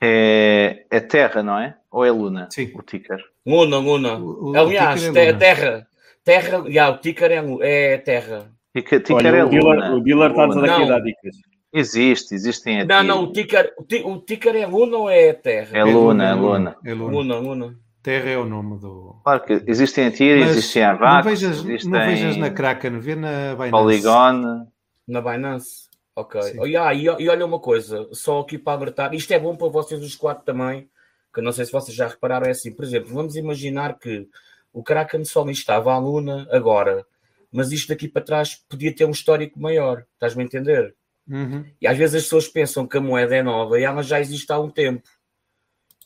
É, 0.00 0.84
é 0.90 1.00
Terra, 1.00 1.42
não 1.44 1.58
é? 1.58 1.76
Ou 1.92 2.04
é 2.04 2.10
Luna? 2.10 2.48
Sim. 2.50 2.72
O 2.74 2.82
ticker. 2.82 3.24
Luna, 3.46 3.78
Luna. 3.78 4.16
O, 4.16 4.50
o, 4.50 4.56
Aliás, 4.56 5.08
o 5.08 5.16
é 5.16 5.32
Terra. 5.32 5.86
Terra, 6.24 6.64
yeah, 6.66 6.92
o 6.92 6.98
ticker 6.98 7.30
é, 7.30 7.92
é 7.92 7.98
Terra. 7.98 8.50
Ticker, 8.74 9.00
ticker 9.00 9.16
Olha, 9.16 9.36
é 9.36 9.44
o 9.44 9.48
Luna. 9.48 9.94
o 9.94 10.00
dealer 10.00 10.30
está 10.30 10.42
a 10.42 10.46
aqui 10.46 10.82
a 10.82 10.86
dar 10.86 11.00
dicas. 11.00 11.36
Existe, 11.72 12.34
existem. 12.34 12.84
Não, 12.84 13.02
não, 13.02 13.24
o 13.24 13.32
ticker, 13.32 13.72
o, 14.04 14.18
ticker 14.18 14.56
é 14.56 14.66
Luna 14.66 14.96
ou 14.96 15.10
é 15.10 15.32
Terra? 15.32 15.78
É 15.78 15.84
Luna, 15.84 16.30
é 16.30 16.34
Luna. 16.34 16.76
É 16.84 16.94
Luna, 16.94 17.36
Luna. 17.36 17.78
Terra 18.04 18.28
é 18.28 18.36
o 18.36 18.44
nome 18.44 18.78
do. 18.78 19.16
Claro 19.24 19.44
que 19.44 19.64
existem 19.66 20.08
a 20.08 20.10
TIR, 20.10 20.46
existem 20.46 20.82
a 20.82 20.92
VAC. 20.92 21.24
Não 21.24 21.30
vejas, 21.30 21.56
existem... 21.64 21.90
não 21.90 21.98
vejas 22.00 22.36
na 22.36 22.50
Kraken, 22.50 23.00
vê 23.00 23.14
na 23.14 23.54
Binance. 23.54 23.70
Polygon. 23.70 24.66
Na 25.08 25.20
Binance. 25.22 25.88
Ok. 26.14 26.38
Oh, 26.58 26.66
yeah, 26.66 26.92
e, 26.92 27.06
e, 27.06 27.28
olha 27.30 27.46
uma 27.46 27.58
coisa, 27.58 28.06
só 28.12 28.40
aqui 28.40 28.58
para 28.58 28.74
alertar, 28.78 29.14
isto 29.14 29.32
é 29.32 29.38
bom 29.38 29.56
para 29.56 29.68
vocês 29.68 30.02
os 30.02 30.14
quatro 30.14 30.44
também, 30.44 30.86
que 31.34 31.40
não 31.40 31.50
sei 31.50 31.64
se 31.64 31.72
vocês 31.72 31.96
já 31.96 32.06
repararam, 32.06 32.46
é 32.46 32.50
assim, 32.50 32.70
por 32.70 32.84
exemplo, 32.84 33.12
vamos 33.12 33.36
imaginar 33.36 33.98
que 33.98 34.28
o 34.70 34.82
Kraken 34.82 35.24
só 35.24 35.48
estava 35.48 35.92
a 35.92 35.98
Luna 35.98 36.46
agora, 36.52 37.06
mas 37.50 37.72
isto 37.72 37.88
daqui 37.88 38.06
para 38.06 38.22
trás 38.22 38.54
podia 38.68 38.94
ter 38.94 39.06
um 39.06 39.10
histórico 39.12 39.58
maior, 39.58 40.04
estás-me 40.12 40.42
a 40.42 40.46
entender? 40.46 40.94
Uhum. 41.26 41.64
E 41.80 41.86
às 41.86 41.96
vezes 41.96 42.16
as 42.16 42.22
pessoas 42.24 42.48
pensam 42.48 42.86
que 42.86 42.98
a 42.98 43.00
moeda 43.00 43.34
é 43.34 43.42
nova 43.42 43.80
e 43.80 43.82
ela 43.82 44.02
já 44.02 44.20
existe 44.20 44.52
há 44.52 44.60
um 44.60 44.68
tempo. 44.68 45.08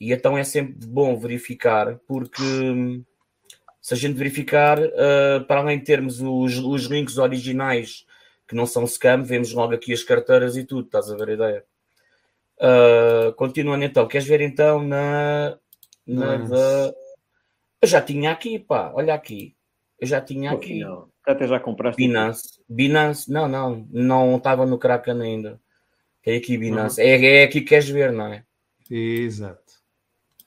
E 0.00 0.12
então 0.12 0.38
é 0.38 0.44
sempre 0.44 0.86
bom 0.86 1.16
verificar, 1.16 1.98
porque 2.06 2.42
hum, 2.42 3.04
se 3.80 3.94
a 3.94 3.96
gente 3.96 4.16
verificar, 4.16 4.78
uh, 4.78 5.44
para 5.46 5.60
além 5.60 5.78
de 5.78 5.84
termos 5.84 6.20
os, 6.20 6.58
os 6.58 6.84
links 6.84 7.18
originais 7.18 8.06
que 8.46 8.54
não 8.54 8.66
são 8.66 8.86
scam, 8.86 9.22
vemos 9.22 9.52
logo 9.52 9.74
aqui 9.74 9.92
as 9.92 10.02
carteiras 10.02 10.56
e 10.56 10.64
tudo, 10.64 10.86
estás 10.86 11.10
a 11.10 11.16
ver 11.16 11.30
a 11.30 11.32
ideia? 11.34 11.64
Uh, 12.60 13.32
continuando 13.34 13.84
então, 13.84 14.08
queres 14.08 14.26
ver 14.26 14.40
então 14.40 14.82
na, 14.82 15.58
na 16.06 16.36
da... 16.36 16.94
Eu 17.80 17.88
já 17.88 18.00
tinha 18.00 18.30
aqui, 18.32 18.58
pá, 18.58 18.90
olha 18.94 19.14
aqui. 19.14 19.54
Eu 20.00 20.06
já 20.06 20.20
tinha 20.20 20.52
aqui. 20.52 20.80
Não. 20.80 21.08
Até 21.26 21.46
já 21.46 21.60
compraste? 21.60 21.96
Binance. 21.96 22.60
Binance, 22.68 23.30
não, 23.30 23.46
não, 23.46 23.86
não 23.90 24.36
estava 24.36 24.64
no 24.64 24.78
Kraken 24.78 25.20
ainda. 25.20 25.60
Tem 26.22 26.38
aqui 26.38 26.56
Binance. 26.56 27.00
Uhum. 27.00 27.06
É, 27.06 27.40
é 27.40 27.44
aqui 27.44 27.60
que 27.60 27.68
queres 27.68 27.88
ver, 27.88 28.12
não 28.12 28.32
é? 28.32 28.44
Exato. 28.90 29.67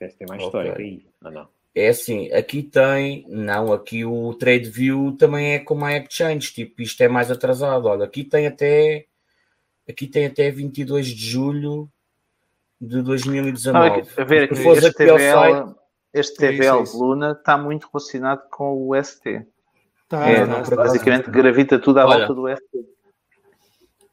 Tem 0.10 0.28
mais 0.28 0.44
okay. 0.44 0.46
história 0.46 0.76
aí. 0.78 1.06
Não, 1.22 1.32
não. 1.32 1.48
É 1.74 1.88
assim, 1.88 2.30
aqui 2.34 2.64
tem, 2.64 3.26
não, 3.30 3.72
aqui 3.72 4.04
o 4.04 4.34
TradeView 4.34 5.16
também 5.18 5.54
é 5.54 5.60
como 5.60 5.86
a 5.86 5.96
Exchange, 5.96 6.52
tipo, 6.52 6.82
isto 6.82 7.02
é 7.02 7.08
mais 7.08 7.32
atrasado. 7.32 7.86
Olha, 7.86 8.04
aqui 8.04 8.26
tem 8.26 8.46
até, 8.46 9.06
aqui 9.88 10.06
tem 10.06 10.26
até 10.26 10.52
22 10.52 11.08
de 11.08 11.26
julho 11.26 11.90
de 12.80 13.02
2019. 13.02 14.02
Ah, 14.18 14.22
a 14.22 14.26
ver, 14.26 14.44
aqui, 14.44 14.68
este, 14.68 14.94
TVL, 14.94 15.18
site, 15.18 15.76
este 16.14 16.38
TVL 16.38 16.84
de 16.84 16.98
Luna 16.98 17.32
está 17.32 17.58
muito 17.58 17.88
relacionado 17.94 18.42
com 18.50 18.90
o 18.90 19.02
ST. 19.02 19.46
Tá, 20.10 20.28
é, 20.28 20.46
tá, 20.46 20.76
basicamente 20.76 21.26
tá, 21.26 21.32
gravita 21.32 21.80
tudo 21.80 22.02
à 22.02 22.06
Olha, 22.06 22.28
volta 22.28 22.34
do 22.34 22.54
ST. 22.54 22.86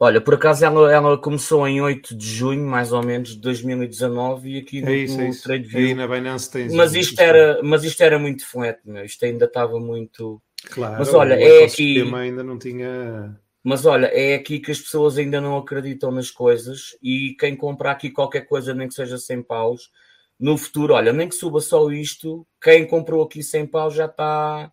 Olha, 0.00 0.20
por 0.20 0.34
acaso 0.34 0.64
ela, 0.64 0.92
ela 0.92 1.18
começou 1.18 1.66
em 1.66 1.80
8 1.80 2.16
de 2.16 2.26
junho, 2.26 2.64
mais 2.64 2.92
ou 2.92 3.02
menos, 3.02 3.30
de 3.30 3.40
2019, 3.40 4.50
e 4.50 4.58
aqui 4.58 4.80
no, 4.80 4.90
é 4.90 4.96
isso, 4.96 5.20
é 5.20 5.30
Trade 5.42 5.66
View. 5.66 5.88
Aí 5.88 5.94
na 5.94 6.06
Binance 6.06 6.48
tens 6.48 6.72
mas 6.72 6.94
isto, 6.94 7.18
era, 7.20 7.60
mas 7.64 7.82
isto 7.82 8.00
era 8.00 8.16
muito 8.16 8.46
flat, 8.46 8.78
meu. 8.84 9.04
isto 9.04 9.24
ainda 9.24 9.46
estava 9.46 9.80
muito. 9.80 10.40
Claro, 10.70 10.96
mas 10.98 11.12
olha, 11.12 11.34
é 11.34 11.64
aqui. 11.64 12.00
ainda 12.14 12.44
não 12.44 12.58
tinha. 12.58 13.36
Mas 13.64 13.84
olha, 13.86 14.06
é 14.06 14.34
aqui 14.34 14.60
que 14.60 14.70
as 14.70 14.78
pessoas 14.78 15.18
ainda 15.18 15.40
não 15.40 15.58
acreditam 15.58 16.12
nas 16.12 16.30
coisas 16.30 16.96
e 17.02 17.34
quem 17.38 17.56
comprar 17.56 17.92
aqui 17.92 18.08
qualquer 18.08 18.42
coisa, 18.42 18.72
nem 18.72 18.86
que 18.86 18.94
seja 18.94 19.18
100 19.18 19.42
paus, 19.42 19.90
no 20.38 20.56
futuro, 20.56 20.94
olha, 20.94 21.12
nem 21.12 21.28
que 21.28 21.34
suba 21.34 21.60
só 21.60 21.90
isto, 21.90 22.46
quem 22.62 22.86
comprou 22.86 23.24
aqui 23.24 23.42
100 23.42 23.66
paus 23.66 23.94
já 23.94 24.06
está 24.06 24.70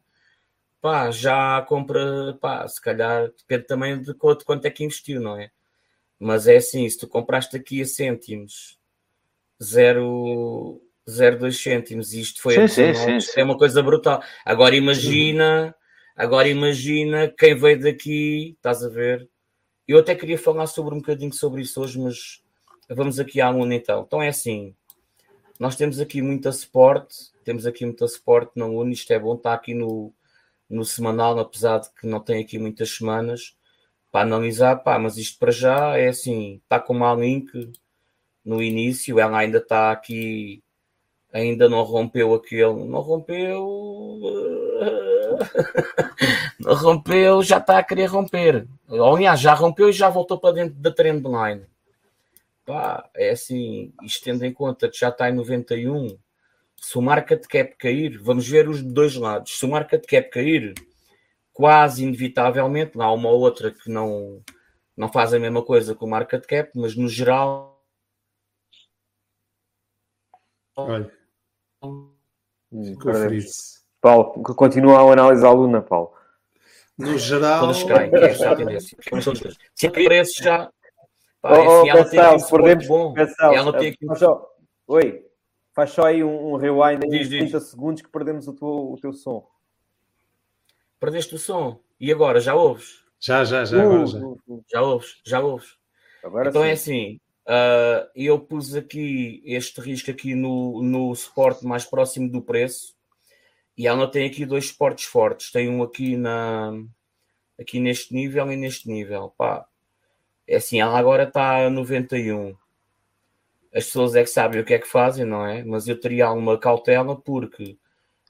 pá, 0.86 1.09
já 1.09 1.63
compra, 1.63 2.38
pá, 2.39 2.67
se 2.67 2.79
calhar 2.79 3.31
depende 3.36 3.65
também 3.65 3.99
de 3.99 4.13
quanto, 4.13 4.45
quanto 4.45 4.65
é 4.65 4.69
que 4.69 4.83
investiu, 4.83 5.19
não 5.19 5.36
é? 5.36 5.49
Mas 6.19 6.47
é 6.47 6.57
assim, 6.57 6.88
se 6.88 6.99
tu 6.99 7.07
compraste 7.07 7.57
aqui 7.57 7.81
a 7.81 7.86
cêntimos, 7.88 8.77
0,2 9.59 11.51
cêntimos, 11.53 12.13
isto 12.13 12.39
foi 12.39 12.67
sim, 12.67 12.93
sim, 12.93 13.19
sim, 13.19 13.31
é 13.36 13.43
uma 13.43 13.57
coisa 13.57 13.81
brutal. 13.81 14.21
Agora 14.45 14.75
imagina, 14.75 15.75
agora 16.15 16.47
imagina 16.47 17.33
quem 17.36 17.55
veio 17.55 17.81
daqui, 17.81 18.51
estás 18.55 18.83
a 18.83 18.88
ver? 18.88 19.27
Eu 19.88 19.97
até 19.97 20.13
queria 20.13 20.38
falar 20.38 20.67
sobre 20.67 20.93
um 20.93 20.99
bocadinho 20.99 21.33
sobre 21.33 21.63
isso 21.63 21.81
hoje, 21.81 21.99
mas 21.99 22.43
vamos 22.88 23.19
aqui 23.19 23.41
à 23.41 23.49
Luna 23.49 23.73
então. 23.73 24.03
Então 24.05 24.21
é 24.21 24.27
assim, 24.27 24.75
nós 25.59 25.75
temos 25.75 25.99
aqui 25.99 26.21
muita 26.21 26.51
suporte, 26.51 27.31
temos 27.43 27.65
aqui 27.65 27.83
muita 27.86 28.07
suporte 28.07 28.51
na 28.55 28.67
Luna, 28.67 28.93
isto 28.93 29.11
é 29.11 29.17
bom, 29.17 29.33
está 29.33 29.51
aqui 29.51 29.73
no 29.73 30.13
no 30.70 30.84
semanal, 30.86 31.38
apesar 31.39 31.80
de 31.80 31.89
que 31.93 32.07
não 32.07 32.20
tem 32.20 32.41
aqui 32.41 32.57
muitas 32.57 32.89
semanas 32.91 33.55
para 34.11 34.22
analisar, 34.22 34.78
pá, 34.78 34.97
mas 34.97 35.18
isto 35.18 35.38
para 35.38 35.51
já 35.51 35.97
é 35.97 36.07
assim, 36.07 36.61
está 36.63 36.80
com 36.80 36.93
uma 36.93 37.13
link 37.13 37.72
no 38.43 38.61
início, 38.61 39.20
ela 39.20 39.39
ainda 39.39 39.57
está 39.57 39.91
aqui, 39.91 40.63
ainda 41.34 41.68
não 41.68 41.84
rompeu 41.84 42.34
aquele, 42.34 42.86
não 42.86 43.01
rompeu, 43.01 43.68
não 46.59 46.76
rompeu, 46.76 47.43
já 47.43 47.57
está 47.57 47.80
a 47.80 47.84
querer 47.84 48.05
romper. 48.05 48.68
Aliás, 48.88 49.39
já 49.39 49.53
rompeu 49.53 49.89
e 49.89 49.93
já 49.93 50.09
voltou 50.09 50.39
para 50.39 50.55
dentro 50.55 50.76
da 50.76 50.91
trendline. 50.91 51.66
Pá, 52.66 53.09
é 53.16 53.32
assim, 53.32 53.93
isto 54.03 54.24
tendo 54.24 54.45
em 54.45 54.53
conta 54.53 54.89
que 54.89 54.97
já 54.97 55.09
está 55.09 55.30
em 55.30 55.34
91, 55.34 56.18
se 56.86 56.99
o 56.99 57.01
market 57.01 57.47
cap 57.47 57.75
cair, 57.79 58.19
vamos 58.21 58.47
ver 58.47 58.69
os 58.69 58.83
dois 58.83 59.15
lados. 59.15 59.57
Se 59.57 59.65
o 59.65 59.69
market 59.69 60.05
cap 60.05 60.29
cair, 60.29 60.75
quase 61.51 62.03
inevitavelmente, 62.03 62.91
há 63.01 63.11
uma 63.11 63.27
ou 63.27 63.39
outra 63.39 63.71
que 63.71 63.89
não, 63.89 64.43
não 64.95 65.11
faz 65.11 65.33
a 65.33 65.39
mesma 65.39 65.65
coisa 65.65 65.95
com 65.95 66.05
o 66.05 66.09
market 66.09 66.45
cap, 66.45 66.69
mas 66.75 66.95
no 66.95 67.09
geral. 67.09 67.83
Olha. 70.75 71.11
Paulo, 73.99 74.43
continua 74.43 74.99
a 74.99 75.13
análise 75.13 75.43
à 75.43 75.47
aluna, 75.47 75.81
Paulo. 75.81 76.13
No 76.99 77.17
geral. 77.17 77.61
Todas 77.61 77.83
caem, 77.83 78.11
é 78.13 78.47
a 78.47 78.55
tendência. 78.55 78.95
Se 79.73 79.88
a 79.88 79.91
preço 79.91 80.43
já. 80.43 80.71
Pá, 81.41 81.57
oh, 81.57 81.81
oh, 81.81 81.88
ela 81.88 82.05
tem 82.05 82.19
aqui 82.19 82.53
um 82.53 82.88
bom. 82.88 83.15
ela 83.39 83.73
tem 83.75 83.89
aqui... 83.89 84.05
Oi, 84.88 85.24
Faz 85.76 85.91
só 85.91 86.05
aí 86.05 86.23
um, 86.23 86.53
um 86.53 86.55
rewind 86.55 87.03
em 87.03 87.09
diz, 87.09 87.28
30 87.28 87.59
diz. 87.59 87.67
segundos 87.67 88.01
que 88.01 88.07
perdemos 88.07 88.47
o 88.47 88.53
teu, 88.53 88.67
o 88.93 88.97
teu 88.97 89.11
som. 89.11 89.45
Perdeste 90.97 91.36
o 91.36 91.38
som. 91.38 91.82
E 91.99 92.13
agora, 92.13 92.39
já 92.39 92.55
ouves? 92.55 93.03
Já, 93.19 93.43
já, 93.43 93.65
já. 93.65 93.78
Uh, 93.78 93.82
agora 93.82 94.05
já. 94.07 94.17
Uh, 94.19 94.41
uh. 94.47 94.65
já 94.71 94.82
ouves, 94.82 95.21
já 95.26 95.39
ouves. 95.41 95.78
Agora 96.23 96.49
então 96.49 96.63
é 96.63 96.76
sim. 96.78 96.91
é 96.91 97.03
assim. 97.03 97.19
Uh, 97.45 98.09
eu 98.15 98.39
pus 98.39 98.73
aqui 98.73 99.43
este 99.45 99.82
risco 99.82 100.09
aqui 100.09 100.34
no, 100.34 100.82
no 100.82 101.13
suporte 101.13 101.65
mais 101.65 101.84
próximo 101.84 102.32
do 102.32 102.41
preço. 102.41 102.95
E 103.78 103.86
ela 103.86 104.09
tem 104.09 104.26
aqui 104.26 104.45
dois 104.45 104.69
suportes 104.69 105.03
fortes. 105.03 105.51
Tem 105.51 105.69
um 105.69 105.84
aqui 105.84 106.15
na 106.15 106.71
aqui 107.59 107.82
neste 107.82 108.13
nível 108.13 108.49
e 108.49 108.55
neste 108.55 108.88
nível. 108.88 109.34
Pá. 109.38 109.67
É 110.47 110.55
assim, 110.55 110.80
ela 110.80 110.97
agora 110.97 111.23
está 111.23 111.65
a 111.65 111.69
91 111.69 112.55
as 113.76 113.86
pessoas 113.86 114.15
é 114.15 114.23
que 114.23 114.30
sabem 114.30 114.61
o 114.61 114.63
que 114.63 114.73
é 114.73 114.80
que 114.80 114.88
fazem, 114.88 115.26
não 115.26 115.45
é? 115.45 115.61
Mas 115.63 115.86
eu 115.86 115.99
teria 115.99 116.28
alguma 116.28 116.57
cautela 116.57 117.13
porque 117.13 117.78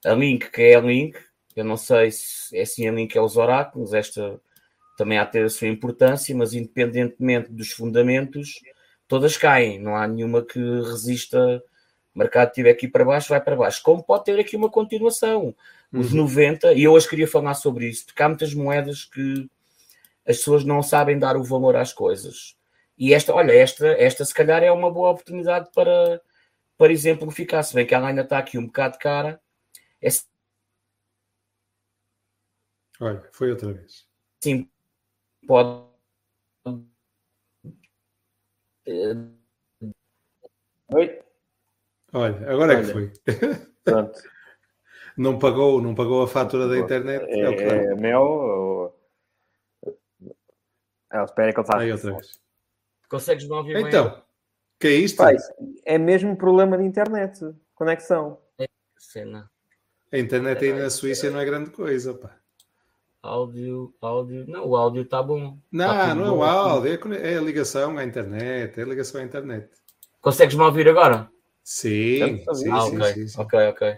a 0.03 0.13
Link, 0.13 0.49
que 0.49 0.61
é 0.63 0.75
a 0.75 0.81
Link, 0.81 1.15
eu 1.55 1.63
não 1.63 1.77
sei 1.77 2.11
se 2.11 2.57
é 2.57 2.63
assim 2.63 2.87
a 2.87 2.91
Link 2.91 3.15
é 3.15 3.21
os 3.21 3.37
oráculos, 3.37 3.93
esta 3.93 4.41
também 4.97 5.19
há 5.19 5.23
de 5.23 5.33
ter 5.33 5.45
a 5.45 5.49
sua 5.49 5.67
importância, 5.67 6.35
mas 6.35 6.53
independentemente 6.53 7.51
dos 7.51 7.71
fundamentos, 7.71 8.59
todas 9.07 9.37
caem, 9.37 9.79
não 9.79 9.95
há 9.95 10.07
nenhuma 10.07 10.41
que 10.41 10.59
resista. 10.59 11.63
O 12.15 12.19
mercado 12.19 12.49
estiver 12.49 12.71
aqui 12.71 12.87
para 12.87 13.05
baixo, 13.05 13.29
vai 13.29 13.41
para 13.41 13.55
baixo. 13.55 13.83
Como 13.83 14.01
pode 14.01 14.23
ter 14.23 14.39
aqui 14.39 14.55
uma 14.55 14.69
continuação? 14.69 15.53
Os 15.93 16.11
uhum. 16.11 16.23
90, 16.23 16.73
e 16.73 16.83
eu 16.83 16.93
hoje 16.93 17.07
queria 17.07 17.27
falar 17.27 17.53
sobre 17.53 17.87
isso, 17.87 18.05
porque 18.05 18.23
há 18.23 18.27
muitas 18.27 18.53
moedas 18.53 19.03
que 19.05 19.47
as 20.27 20.37
pessoas 20.37 20.63
não 20.63 20.81
sabem 20.81 21.19
dar 21.19 21.37
o 21.37 21.43
valor 21.43 21.75
às 21.75 21.93
coisas. 21.93 22.54
E 22.97 23.13
esta, 23.13 23.33
olha, 23.33 23.51
esta, 23.51 23.87
esta 23.87 24.23
se 24.23 24.33
calhar 24.33 24.63
é 24.63 24.71
uma 24.71 24.89
boa 24.89 25.11
oportunidade 25.11 25.69
para, 25.73 26.21
para 26.77 26.93
exemplificar, 26.93 27.63
se 27.63 27.73
bem 27.73 27.85
que 27.85 27.93
ela 27.93 28.07
ainda 28.07 28.21
está 28.21 28.37
aqui 28.37 28.57
um 28.57 28.67
bocado 28.67 28.97
cara. 28.97 29.41
É... 30.01 30.07
Olha, 33.01 33.29
foi 33.33 33.51
outra 33.51 33.73
vez. 33.73 34.07
Sim, 34.41 34.69
pode. 35.45 35.83
Oi? 40.93 41.21
Olha, 42.13 42.49
agora 42.49 42.73
Olha. 42.73 42.79
é 42.79 42.85
que 42.85 42.91
foi. 42.93 43.13
Pronto. 43.83 44.21
não, 45.17 45.37
pagou, 45.37 45.81
não 45.81 45.93
pagou 45.93 46.23
a 46.23 46.27
fatura 46.27 46.67
da 46.69 46.77
internet. 46.77 47.25
É, 47.25 47.39
é, 47.41 47.85
é 47.91 47.95
mel 47.95 48.21
ou... 48.21 48.99
Ah, 51.09 51.23
espera 51.23 51.51
que 51.51 51.59
ele 51.59 51.67
está. 51.67 51.79
Aí 51.79 51.91
outra 51.91 52.13
vez. 52.13 52.44
Consegues 53.09 53.47
me 53.47 53.53
ouvir 53.53 53.77
então, 53.77 54.09
bem? 54.09 54.21
que 54.79 54.87
é 54.87 54.91
isto? 54.91 55.17
Pai, 55.17 55.35
é 55.85 55.97
mesmo 55.97 56.35
problema 56.35 56.77
de 56.77 56.83
internet, 56.83 57.39
conexão. 57.73 58.39
É 58.59 58.65
cena. 58.97 59.49
A 60.11 60.17
internet 60.17 60.63
aí 60.63 60.73
na 60.73 60.89
Suíça 60.89 61.29
não 61.29 61.39
é 61.39 61.45
grande 61.45 61.71
coisa, 61.71 62.13
pá. 62.13 62.37
Áudio, 63.21 63.93
áudio. 64.01 64.45
Não, 64.47 64.67
o 64.67 64.75
áudio 64.75 65.01
está 65.01 65.21
bom. 65.21 65.57
Não, 65.71 65.87
tá 65.87 66.13
não 66.13 66.25
é 66.25 66.31
o 66.31 66.43
áudio, 66.43 67.13
é 67.15 67.37
a 67.37 67.41
ligação 67.41 67.97
à 67.97 68.03
internet. 68.03 68.79
É 68.79 68.83
a 68.83 68.85
ligação 68.85 69.19
à 69.19 69.23
internet. 69.23 69.69
Consegues 70.21 70.55
me 70.55 70.61
ouvir 70.61 70.87
agora? 70.87 71.29
Sim, 71.63 72.43
sim, 72.53 72.71
ah, 72.71 72.81
sim, 72.81 72.97
okay. 72.97 73.13
sim, 73.13 73.27
sim, 73.27 73.41
ok, 73.41 73.59
ok. 73.69 73.97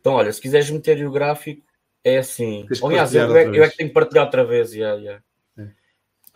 Então, 0.00 0.14
olha, 0.14 0.32
se 0.32 0.40
quiseres 0.40 0.70
meter 0.70 1.04
o 1.04 1.10
gráfico, 1.10 1.62
é 2.04 2.18
assim. 2.18 2.66
Aliás, 2.84 3.14
eu, 3.14 3.28
eu, 3.36 3.64
é 3.64 3.68
que 3.68 3.76
tenho 3.76 3.88
que 3.88 3.94
partilhar 3.94 4.24
outra 4.24 4.44
vez. 4.44 4.72
Yeah, 4.72 5.00
yeah. 5.00 5.24
É. 5.58 5.62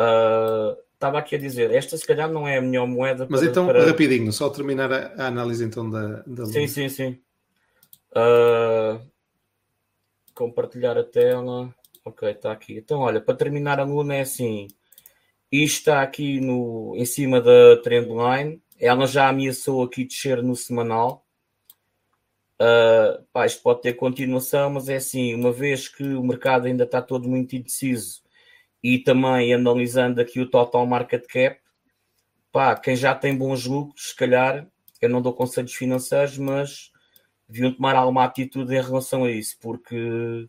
Uh, 0.03 0.77
estava 0.97 1.19
aqui 1.19 1.37
a 1.37 1.39
dizer, 1.39 1.71
esta 1.71 1.97
se 1.97 2.07
calhar 2.07 2.31
não 2.31 2.49
é 2.49 2.57
a 2.57 2.63
melhor 2.63 2.87
moeda. 2.87 3.27
Mas 3.31 3.43
então, 3.43 3.67
para... 3.67 3.87
rapidinho, 3.87 4.33
só 4.33 4.49
terminar 4.51 4.93
a, 4.93 5.13
a, 5.17 5.27
análise 5.27 5.65
então 5.65 5.89
da, 5.89 6.23
da 6.27 6.47
Sim, 6.47 6.67
sim, 6.67 6.89
sim. 6.89 7.19
Uh, 8.11 9.01
compartilhar 10.35 10.97
a 10.99 11.05
tela. 11.05 11.73
Ok, 12.05 12.29
está 12.31 12.53
aqui. 12.53 12.79
Então, 12.79 13.01
olha, 13.01 13.21
para 13.21 13.35
terminar 13.35 13.79
a 13.79 13.85
Luna 13.85 14.17
é 14.17 14.21
assim. 14.23 14.69
Isto 15.53 15.79
está 15.79 16.03
aqui 16.03 16.41
no, 16.41 16.95
em 16.97 17.05
cima 17.05 17.41
da 17.41 17.77
trendline. 17.83 18.61
Ela 18.79 19.07
já 19.07 19.29
ameaçou 19.29 19.83
aqui 19.83 20.05
descer 20.05 20.43
no 20.43 20.57
semanal. 20.57 21.25
Uh, 22.61 23.23
pá, 23.33 23.45
isto 23.45 23.63
pode 23.63 23.83
ter 23.83 23.95
continuação, 23.95 24.71
mas 24.71 24.89
é 24.89 24.97
assim, 24.97 25.35
uma 25.35 25.53
vez 25.53 25.89
que 25.89 26.03
o 26.03 26.23
mercado 26.23 26.67
ainda 26.67 26.85
está 26.85 27.03
todo 27.03 27.29
muito 27.29 27.55
indeciso 27.55 28.26
e 28.83 28.99
também 28.99 29.53
analisando 29.55 30.21
aqui 30.21 30.41
o 30.41 30.49
total 30.49 30.87
market 30.87 31.27
cap, 31.27 31.61
pá, 32.53 32.77
quem 32.77 32.97
já 32.97 33.15
tem 33.15 33.37
bons 33.37 33.67
lucros, 33.67 34.11
se 34.11 34.17
calhar, 34.17 34.67
eu 35.01 35.09
não 35.09 35.21
dou 35.23 35.33
conselhos 35.33 35.75
financeiros, 35.75 36.39
mas 36.39 36.91
deviam 37.49 37.73
tomar 37.73 37.95
alguma 37.97 38.25
atitude 38.25 38.75
em 38.75 38.83
relação 38.83 39.25
a 39.25 39.31
isso, 39.31 39.57
porque 39.61 40.49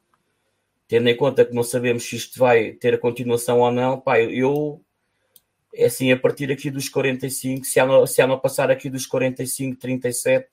tendo 0.88 1.10
em 1.10 1.18
conta 1.18 1.46
que 1.46 1.54
não 1.54 1.64
sabemos 1.64 2.04
se 2.04 2.16
isto 2.16 2.40
vai 2.40 2.74
ter 2.74 2.94
a 2.94 2.98
continuação 2.98 3.60
ou 3.60 3.72
não, 3.72 4.00
pá, 4.00 4.20
eu 4.22 4.82
é 5.74 5.86
assim, 5.86 6.12
a 6.12 6.18
partir 6.18 6.52
aqui 6.52 6.72
dos 6.72 6.90
45, 6.90 7.64
se 7.66 7.80
ela, 7.80 8.08
se 8.08 8.20
ela 8.20 8.40
passar 8.40 8.72
aqui 8.72 8.90
dos 8.90 9.06
45, 9.06 9.80
37, 9.80 10.48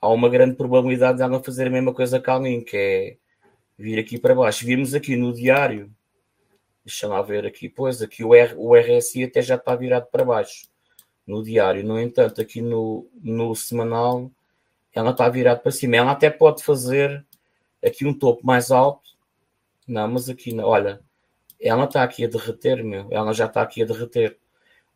há 0.00 0.08
uma 0.08 0.30
grande 0.30 0.56
probabilidade 0.56 1.18
de 1.18 1.22
ela 1.22 1.42
fazer 1.42 1.66
a 1.66 1.70
mesma 1.70 1.92
coisa 1.92 2.18
que 2.18 2.30
a 2.30 2.32
Almin, 2.32 2.62
que 2.62 2.76
é 2.76 3.16
vir 3.78 3.98
aqui 3.98 4.18
para 4.18 4.34
baixo. 4.34 4.64
Vimos 4.64 4.94
aqui 4.94 5.14
no 5.14 5.34
diário, 5.34 5.94
deixa 6.84 7.06
lá 7.06 7.22
ver 7.22 7.46
aqui, 7.46 7.68
pois 7.68 8.02
aqui 8.02 8.24
o, 8.24 8.34
R, 8.34 8.54
o 8.56 8.74
RSI 8.74 9.24
até 9.24 9.42
já 9.42 9.56
está 9.56 9.74
virado 9.74 10.06
para 10.06 10.24
baixo 10.24 10.68
no 11.26 11.42
diário, 11.42 11.84
no 11.84 12.00
entanto, 12.00 12.40
aqui 12.40 12.60
no, 12.60 13.08
no 13.22 13.54
semanal 13.54 14.30
ela 14.92 15.10
está 15.10 15.28
virada 15.28 15.60
para 15.60 15.70
cima. 15.70 15.96
Ela 15.96 16.12
até 16.12 16.30
pode 16.30 16.64
fazer 16.64 17.24
aqui 17.84 18.06
um 18.06 18.12
topo 18.12 18.44
mais 18.44 18.70
alto, 18.70 19.10
não, 19.86 20.08
mas 20.08 20.28
aqui 20.28 20.58
olha, 20.60 21.00
ela 21.60 21.84
está 21.84 22.02
aqui 22.02 22.24
a 22.24 22.28
derreter, 22.28 22.84
meu, 22.84 23.08
ela 23.10 23.32
já 23.32 23.46
está 23.46 23.62
aqui 23.62 23.82
a 23.82 23.86
derreter. 23.86 24.38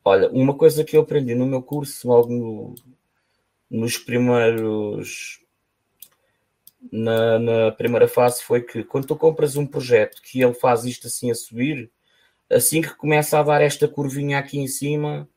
Olha, 0.04 0.30
uma 0.30 0.56
coisa 0.56 0.84
que 0.84 0.96
eu 0.96 1.02
aprendi 1.02 1.34
no 1.34 1.46
meu 1.46 1.62
curso, 1.62 2.08
logo 2.08 2.28
no, 2.32 2.74
nos 3.70 3.96
primeiros. 3.98 5.40
Na, 6.92 7.38
na, 7.38 7.72
primeira 7.72 8.06
fase 8.06 8.42
foi 8.42 8.60
que 8.62 8.84
quando 8.84 9.06
tu 9.06 9.16
compras 9.16 9.56
um 9.56 9.66
projeto 9.66 10.20
que 10.22 10.42
ele 10.42 10.54
faz 10.54 10.84
isto 10.84 11.06
assim 11.06 11.30
a 11.30 11.34
subir, 11.34 11.90
assim 12.50 12.82
que 12.82 12.94
começa 12.94 13.38
a 13.38 13.42
dar 13.42 13.62
esta 13.62 13.88
curvinha 13.88 14.38
aqui 14.38 14.58
em 14.58 14.66
cima, 14.66 15.28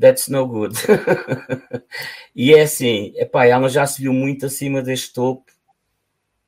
that's 0.00 0.28
no 0.28 0.46
good. 0.46 0.74
e 2.34 2.54
é 2.54 2.62
assim, 2.62 3.12
epá, 3.16 3.46
ela 3.46 3.68
já 3.68 3.86
se 3.86 4.00
viu 4.00 4.12
muito 4.12 4.46
acima 4.46 4.82
deste 4.82 5.12
topo. 5.12 5.44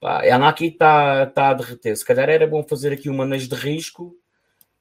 Ela 0.01 0.49
aqui 0.49 0.67
está 0.67 1.27
tá 1.27 1.51
a 1.51 1.55
derreter. 1.55 1.97
Se 1.97 2.05
calhar 2.05 2.29
era 2.29 2.47
bom 2.47 2.63
fazer 2.63 2.93
aqui 2.93 3.11
um 3.11 3.17
manejo 3.17 3.49
de 3.49 3.57
risco 3.57 4.17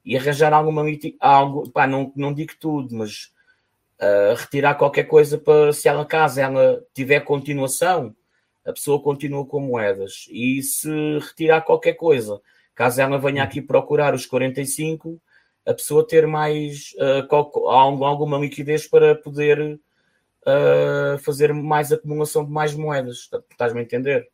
e 0.04 0.16
arranjar 0.16 0.52
alguma 0.52 0.84
algo, 1.20 1.70
pá, 1.70 1.86
não, 1.86 2.12
não 2.16 2.32
digo 2.32 2.52
tudo, 2.58 2.94
mas 2.94 3.32
uh, 4.00 4.34
retirar 4.36 4.74
qualquer 4.76 5.04
coisa 5.04 5.36
para 5.36 5.72
se 5.72 5.88
ela 5.88 6.04
caso 6.06 6.40
ela 6.40 6.82
tiver 6.94 7.20
continuação, 7.20 8.14
a 8.68 8.72
pessoa 8.72 9.02
continua 9.02 9.46
com 9.46 9.60
moedas. 9.60 10.26
E 10.30 10.62
se 10.62 10.90
retirar 11.20 11.62
qualquer 11.62 11.94
coisa, 11.94 12.38
caso 12.74 13.00
ela 13.00 13.18
venha 13.18 13.42
aqui 13.42 13.62
procurar 13.62 14.14
os 14.14 14.26
45, 14.26 15.18
a 15.64 15.72
pessoa 15.72 16.06
ter 16.06 16.26
mais 16.26 16.92
uh, 16.98 17.66
alguma 18.04 18.36
liquidez 18.36 18.86
para 18.86 19.14
poder 19.14 19.80
uh, 20.42 21.18
fazer 21.20 21.54
mais 21.54 21.90
acumulação 21.90 22.44
de 22.44 22.50
mais 22.50 22.74
moedas. 22.74 23.30
Estás-me 23.50 23.80
a 23.80 23.82
entender? 23.82 24.28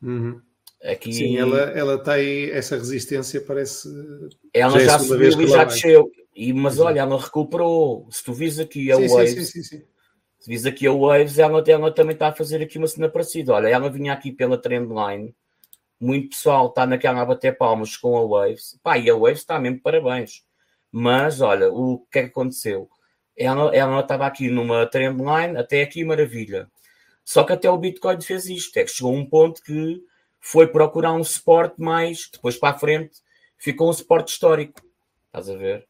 Uhum. 0.00 0.40
Aqui... 0.80 1.12
Sim, 1.12 1.36
ela, 1.36 1.58
ela 1.70 1.98
tem 1.98 2.12
aí, 2.12 2.50
essa 2.52 2.76
resistência, 2.76 3.40
parece. 3.40 3.88
Ela 4.52 4.78
já, 4.78 4.86
já 4.86 4.98
subiu 5.00 5.40
e 5.40 5.46
já 5.48 5.64
desceu. 5.64 6.12
E, 6.36 6.52
mas 6.52 6.78
olha, 6.78 7.00
ela 7.00 7.20
recuperou. 7.20 8.06
Se 8.10 8.22
tu 8.22 8.32
vis 8.32 8.60
aqui 8.60 8.92
a 8.92 8.96
sim, 8.96 9.44
sim, 9.44 9.62
sim, 9.62 9.82
se 10.44 10.50
vis 10.50 10.66
aqui 10.66 10.86
a 10.86 10.92
Waves, 10.92 11.38
ela, 11.38 11.64
ela 11.66 11.90
também 11.90 12.12
está 12.12 12.28
a 12.28 12.34
fazer 12.34 12.62
aqui 12.62 12.76
uma 12.76 12.86
cena 12.86 13.08
parecida. 13.08 13.54
Olha, 13.54 13.66
ela 13.66 13.88
vinha 13.88 14.12
aqui 14.12 14.30
pela 14.30 14.58
trendline, 14.58 15.34
muito 15.98 16.28
pessoal 16.28 16.66
está 16.66 16.84
naquela 16.84 17.22
a 17.22 17.24
bater 17.24 17.56
palmas 17.56 17.96
com 17.96 18.14
a 18.18 18.26
Waves. 18.26 18.78
Pá, 18.82 18.98
e 18.98 19.08
a 19.08 19.14
Waves 19.14 19.38
está 19.38 19.58
mesmo 19.58 19.80
parabéns. 19.80 20.44
Mas 20.92 21.40
olha, 21.40 21.72
o 21.72 22.00
que 22.12 22.18
é 22.18 22.22
que 22.24 22.28
aconteceu? 22.28 22.90
Ela, 23.34 23.74
ela 23.74 24.00
estava 24.00 24.26
aqui 24.26 24.50
numa 24.50 24.84
trendline, 24.84 25.56
até 25.56 25.80
aqui 25.80 26.04
maravilha. 26.04 26.68
Só 27.24 27.42
que 27.42 27.54
até 27.54 27.70
o 27.70 27.78
Bitcoin 27.78 28.20
fez 28.20 28.44
isto, 28.44 28.76
é 28.76 28.84
que 28.84 28.90
chegou 28.90 29.14
a 29.14 29.18
um 29.18 29.24
ponto 29.24 29.62
que 29.62 29.98
foi 30.38 30.66
procurar 30.66 31.14
um 31.14 31.24
suporte 31.24 31.80
mais, 31.80 32.28
depois 32.30 32.58
para 32.58 32.76
a 32.76 32.78
frente 32.78 33.16
ficou 33.56 33.88
um 33.88 33.94
suporte 33.94 34.30
histórico. 34.30 34.82
Estás 35.28 35.48
a 35.48 35.56
ver? 35.56 35.88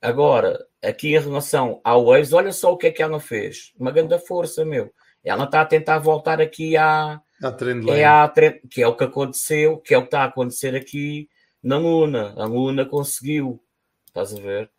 Agora, 0.00 0.64
aqui 0.82 1.14
em 1.14 1.20
relação 1.20 1.80
ao 1.84 2.06
Waves, 2.06 2.32
olha 2.32 2.52
só 2.52 2.72
o 2.72 2.76
que 2.76 2.86
é 2.86 2.90
que 2.90 3.02
ela 3.02 3.20
fez. 3.20 3.72
Uma 3.78 3.90
grande 3.90 4.18
força, 4.18 4.64
meu. 4.64 4.92
Ela 5.22 5.44
está 5.44 5.60
a 5.60 5.66
tentar 5.66 5.98
voltar 5.98 6.40
aqui 6.40 6.76
à, 6.76 7.20
à 7.42 7.52
trend 7.52 7.88
é 7.90 8.04
à 8.04 8.26
trend, 8.28 8.60
que 8.70 8.82
é 8.82 8.86
o 8.86 8.96
que 8.96 9.04
aconteceu, 9.04 9.76
que 9.78 9.92
é 9.92 9.98
o 9.98 10.02
que 10.02 10.06
está 10.06 10.22
a 10.22 10.26
acontecer 10.26 10.74
aqui 10.74 11.28
na 11.62 11.76
Luna. 11.76 12.34
A 12.36 12.44
Luna 12.44 12.86
conseguiu, 12.86 13.62
estás 14.06 14.34
a 14.34 14.40
ver? 14.40 14.70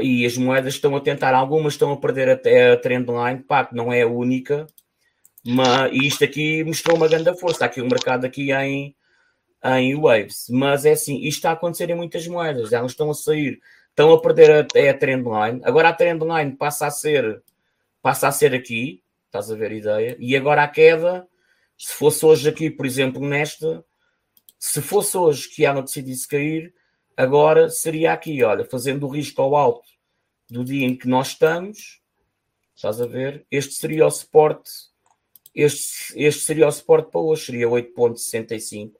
E 0.00 0.24
as 0.26 0.36
moedas 0.36 0.74
estão 0.74 0.94
a 0.96 1.00
tentar, 1.00 1.34
algumas 1.34 1.74
estão 1.74 1.92
a 1.92 1.96
perder 1.96 2.28
até 2.28 2.72
a 2.72 2.76
trendline, 2.76 3.42
pá, 3.42 3.64
que 3.64 3.74
não 3.74 3.92
é 3.92 4.02
a 4.02 4.08
única, 4.08 4.66
mas 5.44 5.92
isto 5.92 6.24
aqui 6.24 6.62
mostrou 6.62 6.96
uma 6.96 7.08
grande 7.08 7.32
força. 7.38 7.56
Está 7.56 7.66
aqui 7.66 7.80
o 7.80 7.88
mercado 7.88 8.24
aqui 8.24 8.52
em, 8.52 8.94
em 9.64 10.00
waves, 10.00 10.46
mas 10.50 10.84
é 10.84 10.92
assim, 10.92 11.18
isto 11.18 11.38
está 11.38 11.50
a 11.50 11.54
acontecer 11.54 11.90
em 11.90 11.94
muitas 11.94 12.26
moedas, 12.26 12.72
elas 12.72 12.92
estão 12.92 13.10
a 13.10 13.14
sair 13.14 13.60
estão 13.98 14.12
a 14.12 14.20
perder 14.22 14.50
a, 14.76 14.78
é 14.78 14.90
a 14.90 14.96
trendline. 14.96 15.60
Agora 15.64 15.88
a 15.88 15.92
trendline 15.92 16.54
passa 16.56 16.86
a 16.86 16.90
ser 16.90 17.42
passa 18.00 18.28
a 18.28 18.32
ser 18.32 18.54
aqui, 18.54 19.02
estás 19.26 19.50
a 19.50 19.56
ver 19.56 19.72
a 19.72 19.74
ideia? 19.74 20.16
E 20.20 20.36
agora 20.36 20.62
a 20.62 20.68
queda, 20.68 21.28
se 21.76 21.92
fosse 21.94 22.24
hoje 22.24 22.48
aqui, 22.48 22.70
por 22.70 22.86
exemplo, 22.86 23.20
nesta, 23.20 23.84
se 24.56 24.80
fosse 24.80 25.16
hoje 25.16 25.48
que 25.48 25.64
ela 25.64 25.82
decidisse 25.82 26.28
cair, 26.28 26.72
agora 27.16 27.68
seria 27.68 28.12
aqui, 28.12 28.40
olha, 28.44 28.64
fazendo 28.64 29.04
o 29.04 29.10
risco 29.10 29.42
ao 29.42 29.56
alto 29.56 29.88
do 30.48 30.64
dia 30.64 30.86
em 30.86 30.96
que 30.96 31.08
nós 31.08 31.30
estamos, 31.30 32.00
estás 32.76 33.00
a 33.00 33.06
ver? 33.06 33.44
Este 33.50 33.74
seria 33.74 34.06
o 34.06 34.10
suporte, 34.12 34.70
este, 35.52 36.14
este 36.16 36.42
seria 36.42 36.68
o 36.68 36.72
suporte 36.72 37.10
para 37.10 37.20
hoje, 37.20 37.46
seria 37.46 37.66
8.65 37.66 38.92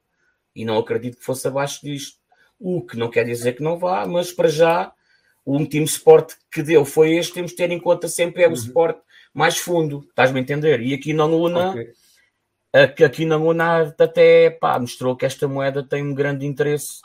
e 0.57 0.65
não 0.65 0.77
acredito 0.77 1.19
que 1.19 1.25
fosse 1.25 1.47
abaixo 1.47 1.83
disto. 1.87 2.18
O 2.59 2.83
que 2.83 2.97
não 2.97 3.11
quer 3.11 3.25
dizer 3.25 3.53
que 3.55 3.63
não 3.63 3.79
vá, 3.79 4.07
mas 4.07 4.33
para 4.33 4.49
já 4.49 4.93
o 5.45 5.57
último 5.57 5.87
suporte 5.87 6.37
que 6.51 6.63
deu 6.63 6.85
foi 6.85 7.17
este. 7.17 7.35
Temos 7.35 7.53
de 7.53 7.57
ter 7.57 7.71
em 7.71 7.79
conta 7.79 8.09
sempre 8.09 8.43
é 8.43 8.47
o 8.47 8.51
uhum. 8.51 8.57
suporte 8.57 9.01
mais 9.33 9.59
fundo, 9.59 10.05
estás-me 10.09 10.41
a 10.41 10.43
entender? 10.43 10.81
E 10.81 10.93
aqui 10.93 11.13
na 11.13 11.25
Luna, 11.25 11.71
okay. 11.71 13.07
aqui 13.07 13.25
na 13.25 13.37
Luna 13.37 13.95
até 13.99 14.51
pá, 14.51 14.79
mostrou 14.79 15.17
que 15.17 15.25
esta 15.25 15.47
moeda 15.47 15.83
tem 15.83 16.03
um 16.03 16.15
grande 16.15 16.45
interesse 16.45 17.01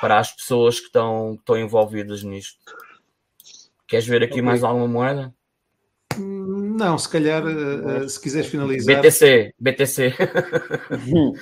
para 0.00 0.18
as 0.18 0.30
pessoas 0.32 0.78
que 0.78 0.86
estão, 0.86 1.34
que 1.34 1.40
estão 1.40 1.56
envolvidas 1.58 2.22
nisto. 2.22 2.58
Queres 3.86 4.06
ver 4.06 4.22
aqui 4.22 4.34
okay. 4.34 4.42
mais 4.42 4.62
alguma 4.62 4.88
moeda? 4.88 5.34
Não, 6.18 6.98
se 6.98 7.08
calhar, 7.08 7.42
uh, 7.44 8.08
se 8.08 8.20
quiseres 8.20 8.48
finalizar. 8.48 9.00
BTC, 9.00 9.54
BTC. 9.58 10.14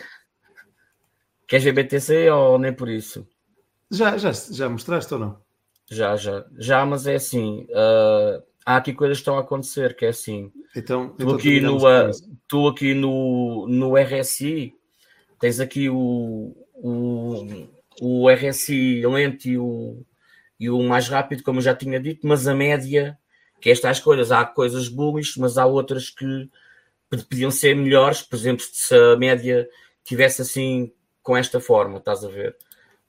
Queres 1.49 1.65
ver 1.65 1.73
BTC 1.73 2.31
ou 2.31 2.59
nem 2.59 2.73
por 2.73 2.89
isso? 2.89 3.27
Já, 3.91 4.17
já, 4.17 4.33
já 4.33 4.69
mostraste 4.69 5.13
ou 5.15 5.21
não? 5.21 5.41
Já, 5.91 6.17
já. 6.17 6.47
Já, 6.57 6.87
mas 6.87 7.07
é 7.07 7.17
assim. 7.17 7.67
Uh, 7.71 8.43
há 8.65 8.77
aqui 8.77 8.93
coisas 8.93 9.19
que 9.19 9.23
estão 9.23 9.37
a 9.37 9.41
acontecer, 9.41 9.97
que 9.97 10.05
é 10.05 10.09
assim. 10.11 10.53
Então, 10.77 11.09
tu, 11.09 11.23
então 11.23 11.35
aqui 11.35 11.61
no, 11.61 11.79
uh, 11.79 12.11
tu 12.47 12.69
aqui 12.69 12.95
no, 12.95 13.67
no 13.69 13.97
RSI 13.97 14.75
tens 15.41 15.59
aqui 15.59 15.89
o, 15.89 16.55
o, 16.75 17.67
o 18.01 18.31
RSI 18.31 19.05
lento 19.07 19.47
e 19.47 19.59
o, 19.59 20.05
e 20.59 20.69
o 20.71 20.83
mais 20.83 21.09
rápido, 21.09 21.43
como 21.43 21.59
eu 21.59 21.63
já 21.63 21.75
tinha 21.75 21.99
dito, 21.99 22.27
mas 22.27 22.47
a 22.47 22.55
média, 22.55 23.19
que 23.61 23.71
é 23.71 23.73
estas 23.73 23.99
coisas, 23.99 24.31
há 24.31 24.45
coisas 24.45 24.89
bullish, 24.89 25.41
mas 25.41 25.57
há 25.57 25.65
outras 25.65 26.11
que 26.11 26.49
podiam 27.09 27.51
ser 27.51 27.75
melhores, 27.75 28.23
por 28.23 28.37
exemplo, 28.37 28.65
se 28.71 28.95
a 28.95 29.17
média 29.17 29.69
tivesse 30.05 30.43
assim 30.43 30.93
com 31.23 31.37
esta 31.37 31.59
forma, 31.59 31.99
estás 31.99 32.25
a 32.25 32.29
ver? 32.29 32.57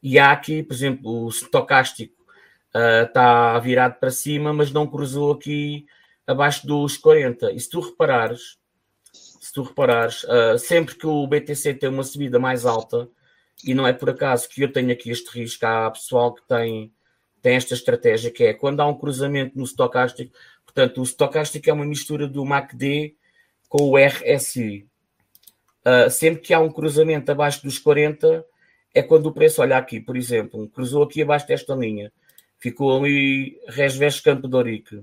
E 0.02 0.18
há 0.18 0.32
aqui, 0.32 0.64
por 0.64 0.74
exemplo, 0.74 1.26
o 1.26 1.30
estocástico 1.30 2.16
uh, 2.76 3.06
está 3.06 3.58
virado 3.60 4.00
para 4.00 4.10
cima, 4.12 4.54
mas 4.54 4.72
não 4.72 4.88
cruzou 4.88 5.34
aqui 5.34 5.86
abaixo 6.26 6.66
dos 6.66 6.98
40. 6.98 7.52
E 7.52 7.60
se 7.60 7.70
tu 7.70 7.80
reparares, 7.80 8.58
se 9.14 9.54
tu 9.54 9.64
reparares, 9.64 10.24
uh, 10.24 10.58
sempre 10.58 10.96
que 10.96 11.06
o 11.06 11.28
BTC 11.28 11.76
tem 11.76 11.90
uma 11.90 12.04
subida 12.04 12.40
mais 12.40 12.66
alta, 12.66 13.08
e 13.64 13.74
não 13.74 13.86
é 13.86 13.94
por 13.94 14.10
acaso 14.10 14.50
que 14.50 14.62
eu 14.64 14.72
tenho 14.72 14.92
aqui 14.92 15.12
este 15.12 15.30
risco, 15.38 15.66
há 15.66 15.92
pessoal 15.92 16.34
que 16.34 16.48
tem 16.48 16.92
tem 17.42 17.56
esta 17.56 17.74
estratégia 17.74 18.32
que 18.32 18.44
é 18.44 18.54
quando 18.54 18.82
há 18.82 18.88
um 18.88 18.98
cruzamento 18.98 19.58
no 19.58 19.66
stocástico, 19.66 20.32
portanto, 20.64 21.02
o 21.02 21.06
stocástico 21.06 21.70
é 21.70 21.74
uma 21.74 21.86
mistura 21.86 22.28
do 22.28 22.46
MACD 22.46 23.16
com 23.68 23.84
o 23.90 23.98
RSI. 23.98 24.88
Uh, 25.84 26.10
sempre 26.10 26.42
que 26.42 26.54
há 26.54 26.60
um 26.60 26.72
cruzamento 26.72 27.32
abaixo 27.32 27.64
dos 27.64 27.80
40, 27.80 28.46
é 28.94 29.02
quando 29.02 29.28
o 29.28 29.32
preço, 29.34 29.62
olha 29.62 29.78
aqui, 29.78 30.00
por 30.00 30.18
exemplo, 30.18 30.68
cruzou 30.70 31.04
aqui 31.04 31.22
abaixo 31.22 31.48
desta 31.48 31.74
linha, 31.74 32.12
ficou 32.58 32.98
ali 32.98 33.60
Resves 33.68 34.20
Campo 34.20 34.48
Dorique 34.48 35.02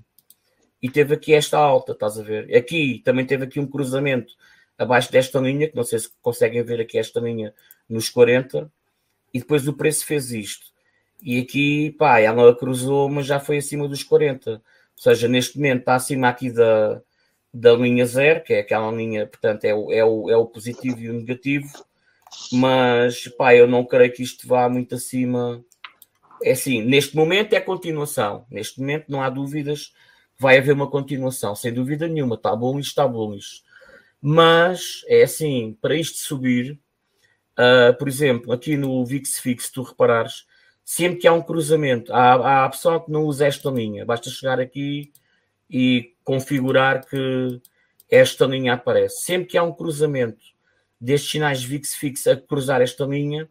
e 0.82 0.88
teve 0.90 1.14
aqui 1.14 1.34
esta 1.34 1.58
alta, 1.58 1.92
estás 1.92 2.18
a 2.18 2.22
ver? 2.22 2.54
Aqui 2.56 3.00
também 3.04 3.26
teve 3.26 3.44
aqui 3.44 3.58
um 3.58 3.66
cruzamento 3.66 4.32
abaixo 4.78 5.10
desta 5.10 5.40
linha, 5.40 5.68
que 5.68 5.76
não 5.76 5.82
sei 5.84 5.98
se 5.98 6.10
conseguem 6.22 6.62
ver 6.62 6.80
aqui 6.80 6.98
esta 6.98 7.18
linha 7.20 7.52
nos 7.88 8.08
40, 8.08 8.70
e 9.34 9.40
depois 9.40 9.66
o 9.66 9.72
preço 9.72 10.06
fez 10.06 10.30
isto. 10.32 10.66
E 11.22 11.40
aqui, 11.40 11.90
pá, 11.98 12.20
ela 12.20 12.56
cruzou, 12.56 13.08
mas 13.08 13.26
já 13.26 13.40
foi 13.40 13.58
acima 13.58 13.88
dos 13.88 14.02
40. 14.04 14.52
Ou 14.52 14.60
seja, 14.94 15.28
neste 15.28 15.56
momento 15.56 15.80
está 15.80 15.94
acima 15.96 16.28
aqui 16.28 16.50
da, 16.50 17.02
da 17.52 17.72
linha 17.74 18.06
zero, 18.06 18.42
que 18.42 18.54
é 18.54 18.60
aquela 18.60 18.90
linha, 18.92 19.26
portanto, 19.26 19.64
é 19.64 19.74
o, 19.74 19.92
é 19.92 20.04
o, 20.04 20.30
é 20.30 20.36
o 20.36 20.46
positivo 20.46 21.00
e 21.00 21.10
o 21.10 21.14
negativo, 21.14 21.68
mas, 22.52 23.28
pá, 23.36 23.54
eu 23.54 23.66
não 23.66 23.84
creio 23.84 24.12
que 24.12 24.22
isto 24.22 24.46
vá 24.46 24.68
muito 24.68 24.94
acima. 24.94 25.64
É 26.42 26.52
assim, 26.52 26.82
neste 26.82 27.16
momento 27.16 27.52
é 27.54 27.60
continuação. 27.60 28.46
Neste 28.50 28.80
momento 28.80 29.06
não 29.08 29.22
há 29.22 29.30
dúvidas 29.30 29.92
vai 30.38 30.58
haver 30.58 30.72
uma 30.72 30.88
continuação, 30.88 31.54
sem 31.54 31.72
dúvida 31.72 32.06
nenhuma. 32.06 32.36
Está 32.36 32.54
bom 32.54 32.78
isto, 32.78 32.90
está 32.90 33.06
bom 33.08 33.34
isto. 33.34 33.66
Mas, 34.20 35.02
é 35.08 35.22
assim, 35.22 35.76
para 35.80 35.96
isto 35.96 36.18
subir, 36.18 36.78
uh, 37.58 37.96
por 37.98 38.08
exemplo, 38.08 38.52
aqui 38.52 38.76
no 38.76 39.04
VIX 39.04 39.38
Fix, 39.40 39.66
se 39.66 39.72
tu 39.72 39.82
reparares, 39.82 40.46
sempre 40.84 41.18
que 41.18 41.28
há 41.28 41.32
um 41.32 41.42
cruzamento, 41.42 42.12
há, 42.12 42.64
há 42.64 42.68
pessoal 42.68 43.04
que 43.04 43.10
não 43.10 43.24
usa 43.24 43.46
esta 43.46 43.70
linha, 43.70 44.04
basta 44.04 44.30
chegar 44.30 44.60
aqui 44.60 45.12
e 45.68 46.14
configurar 46.24 47.06
que 47.06 47.60
esta 48.10 48.46
linha 48.46 48.74
aparece. 48.74 49.22
Sempre 49.22 49.48
que 49.48 49.58
há 49.58 49.62
um 49.62 49.72
cruzamento 49.72 50.44
destes 51.00 51.30
sinais 51.30 51.62
VIX 51.62 51.94
Fix 51.94 52.26
a 52.26 52.36
cruzar 52.36 52.80
esta 52.80 53.04
linha, 53.04 53.48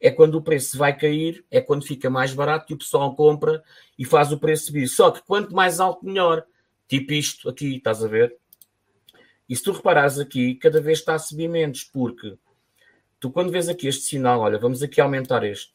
é 0.00 0.10
quando 0.10 0.34
o 0.34 0.42
preço 0.42 0.76
vai 0.76 0.96
cair, 0.96 1.44
é 1.50 1.60
quando 1.60 1.86
fica 1.86 2.10
mais 2.10 2.34
barato 2.34 2.70
e 2.70 2.74
o 2.74 2.78
pessoal 2.78 3.14
compra 3.14 3.62
e 3.98 4.04
faz 4.04 4.32
o 4.32 4.38
preço 4.38 4.66
subir. 4.66 4.86
Só 4.86 5.10
que 5.10 5.22
quanto 5.22 5.54
mais 5.54 5.80
alto, 5.80 6.04
melhor. 6.04 6.44
Tipo 6.86 7.12
isto 7.14 7.48
aqui, 7.48 7.76
estás 7.76 8.04
a 8.04 8.08
ver? 8.08 8.36
E 9.48 9.56
se 9.56 9.62
tu 9.62 9.72
reparares 9.72 10.18
aqui, 10.18 10.56
cada 10.56 10.80
vez 10.80 10.98
está 10.98 11.14
a 11.14 11.18
subir 11.18 11.48
menos, 11.48 11.84
porque 11.84 12.36
tu 13.18 13.30
quando 13.30 13.50
vês 13.50 13.68
aqui 13.68 13.86
este 13.86 14.02
sinal, 14.02 14.40
olha, 14.40 14.58
vamos 14.58 14.82
aqui 14.82 15.00
aumentar 15.00 15.42
este. 15.42 15.72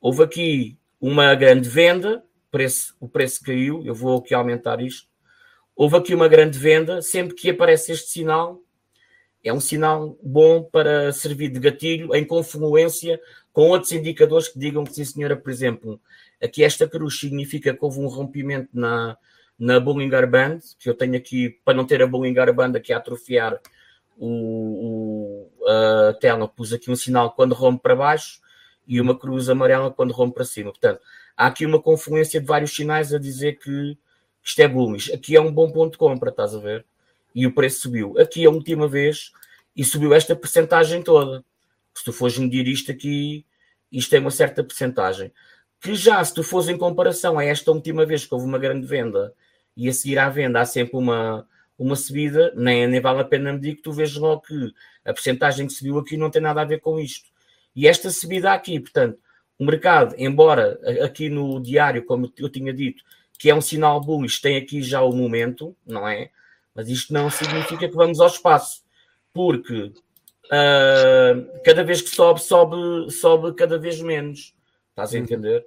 Houve 0.00 0.24
aqui 0.24 0.78
uma 1.00 1.34
grande 1.36 1.68
venda, 1.68 2.24
preço, 2.50 2.96
o 2.98 3.08
preço 3.08 3.42
caiu, 3.44 3.84
eu 3.84 3.94
vou 3.94 4.18
aqui 4.18 4.34
aumentar 4.34 4.80
isto. 4.80 5.08
Houve 5.76 5.96
aqui 5.96 6.14
uma 6.14 6.26
grande 6.26 6.58
venda, 6.58 7.02
sempre 7.02 7.34
que 7.34 7.50
aparece 7.50 7.92
este 7.92 8.10
sinal, 8.10 8.63
é 9.44 9.52
um 9.52 9.60
sinal 9.60 10.18
bom 10.22 10.62
para 10.62 11.12
servir 11.12 11.50
de 11.50 11.60
gatilho 11.60 12.14
em 12.14 12.24
confluência 12.24 13.20
com 13.52 13.68
outros 13.68 13.92
indicadores 13.92 14.48
que 14.48 14.58
digam 14.58 14.82
que, 14.84 14.94
sim, 14.94 15.04
senhora, 15.04 15.36
por 15.36 15.50
exemplo, 15.50 16.00
aqui 16.42 16.64
esta 16.64 16.88
cruz 16.88 17.20
significa 17.20 17.72
que 17.72 17.84
houve 17.84 18.00
um 18.00 18.08
rompimento 18.08 18.68
na, 18.72 19.16
na 19.58 19.78
Bollinger 19.78 20.28
Band, 20.28 20.58
que 20.78 20.88
eu 20.88 20.94
tenho 20.94 21.16
aqui, 21.16 21.60
para 21.64 21.74
não 21.74 21.86
ter 21.86 22.02
a 22.02 22.06
Bollinger 22.06 22.52
Band 22.52 22.72
aqui 22.74 22.92
a 22.92 22.96
atrofiar 22.96 23.60
o, 24.18 25.50
o, 25.60 25.68
a 25.68 26.14
tela, 26.14 26.48
pus 26.48 26.72
aqui 26.72 26.90
um 26.90 26.96
sinal 26.96 27.32
quando 27.32 27.54
rompe 27.54 27.82
para 27.82 27.94
baixo 27.94 28.40
e 28.86 29.00
uma 29.00 29.16
cruz 29.16 29.48
amarela 29.48 29.90
quando 29.90 30.12
rompe 30.12 30.34
para 30.34 30.44
cima. 30.44 30.70
Portanto, 30.70 31.00
há 31.36 31.46
aqui 31.46 31.66
uma 31.66 31.80
confluência 31.80 32.40
de 32.40 32.46
vários 32.46 32.74
sinais 32.74 33.12
a 33.12 33.18
dizer 33.18 33.58
que 33.58 33.96
isto 34.42 34.60
é 34.60 34.68
bullish. 34.68 35.12
Aqui 35.12 35.36
é 35.36 35.40
um 35.40 35.52
bom 35.52 35.70
ponto 35.70 35.92
de 35.92 35.98
compra, 35.98 36.30
estás 36.30 36.54
a 36.54 36.58
ver? 36.58 36.84
E 37.34 37.46
o 37.46 37.52
preço 37.52 37.80
subiu. 37.80 38.18
Aqui 38.18 38.46
a 38.46 38.50
última 38.50 38.86
vez 38.86 39.32
e 39.76 39.84
subiu 39.84 40.14
esta 40.14 40.36
percentagem 40.36 41.02
toda. 41.02 41.44
Se 41.94 42.04
tu 42.04 42.12
fores 42.12 42.38
medir 42.38 42.66
isto 42.68 42.90
aqui, 42.90 43.44
isto 43.90 44.10
tem 44.10 44.20
uma 44.20 44.30
certa 44.30 44.62
percentagem. 44.62 45.32
Que 45.80 45.94
já, 45.94 46.22
se 46.24 46.32
tu 46.32 46.42
fores 46.42 46.68
em 46.68 46.78
comparação 46.78 47.38
a 47.38 47.44
esta 47.44 47.70
última 47.70 48.06
vez 48.06 48.24
que 48.24 48.34
houve 48.34 48.46
uma 48.46 48.58
grande 48.58 48.86
venda 48.86 49.34
e 49.76 49.88
a 49.88 49.92
seguir 49.92 50.18
à 50.18 50.28
venda 50.28 50.60
há 50.60 50.64
sempre 50.64 50.96
uma, 50.96 51.46
uma 51.78 51.96
subida, 51.96 52.52
nem, 52.56 52.86
nem 52.86 53.00
vale 53.00 53.20
a 53.20 53.24
pena 53.24 53.52
medir 53.52 53.76
que 53.76 53.82
tu 53.82 53.92
vejas 53.92 54.16
logo 54.16 54.42
que 54.42 54.72
a 55.04 55.12
percentagem 55.12 55.66
que 55.66 55.72
subiu 55.72 55.98
aqui 55.98 56.16
não 56.16 56.30
tem 56.30 56.40
nada 56.40 56.60
a 56.62 56.64
ver 56.64 56.80
com 56.80 56.98
isto. 56.98 57.28
E 57.74 57.88
esta 57.88 58.10
subida 58.10 58.52
aqui, 58.52 58.78
portanto, 58.78 59.18
o 59.58 59.64
mercado, 59.64 60.14
embora 60.18 60.78
aqui 61.04 61.28
no 61.28 61.60
diário, 61.60 62.04
como 62.04 62.32
eu 62.38 62.48
tinha 62.48 62.72
dito, 62.72 63.02
que 63.38 63.50
é 63.50 63.54
um 63.54 63.60
sinal 63.60 64.00
bullish, 64.00 64.40
tem 64.40 64.56
aqui 64.56 64.82
já 64.82 65.02
o 65.02 65.12
momento, 65.12 65.76
não 65.86 66.06
é? 66.08 66.30
Mas 66.74 66.88
isto 66.88 67.12
não 67.12 67.30
significa 67.30 67.88
que 67.88 67.94
vamos 67.94 68.20
ao 68.20 68.26
espaço, 68.26 68.82
porque 69.32 69.92
uh, 70.46 71.62
cada 71.64 71.84
vez 71.84 72.02
que 72.02 72.10
sobe, 72.10 72.40
sobe, 72.40 73.10
sobe 73.10 73.54
cada 73.54 73.78
vez 73.78 74.00
menos. 74.00 74.54
Estás 74.90 75.12
a 75.12 75.16
uhum. 75.16 75.22
entender? 75.22 75.66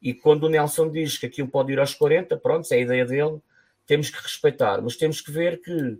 E 0.00 0.14
quando 0.14 0.44
o 0.44 0.48
Nelson 0.48 0.90
diz 0.90 1.18
que 1.18 1.26
aquilo 1.26 1.48
pode 1.48 1.72
ir 1.72 1.80
aos 1.80 1.94
40, 1.94 2.36
pronto, 2.36 2.70
é 2.72 2.76
a 2.76 2.80
ideia 2.80 3.04
dele, 3.04 3.40
temos 3.86 4.10
que 4.10 4.22
respeitar, 4.22 4.80
mas 4.80 4.96
temos 4.96 5.20
que 5.20 5.30
ver 5.30 5.60
que 5.60 5.98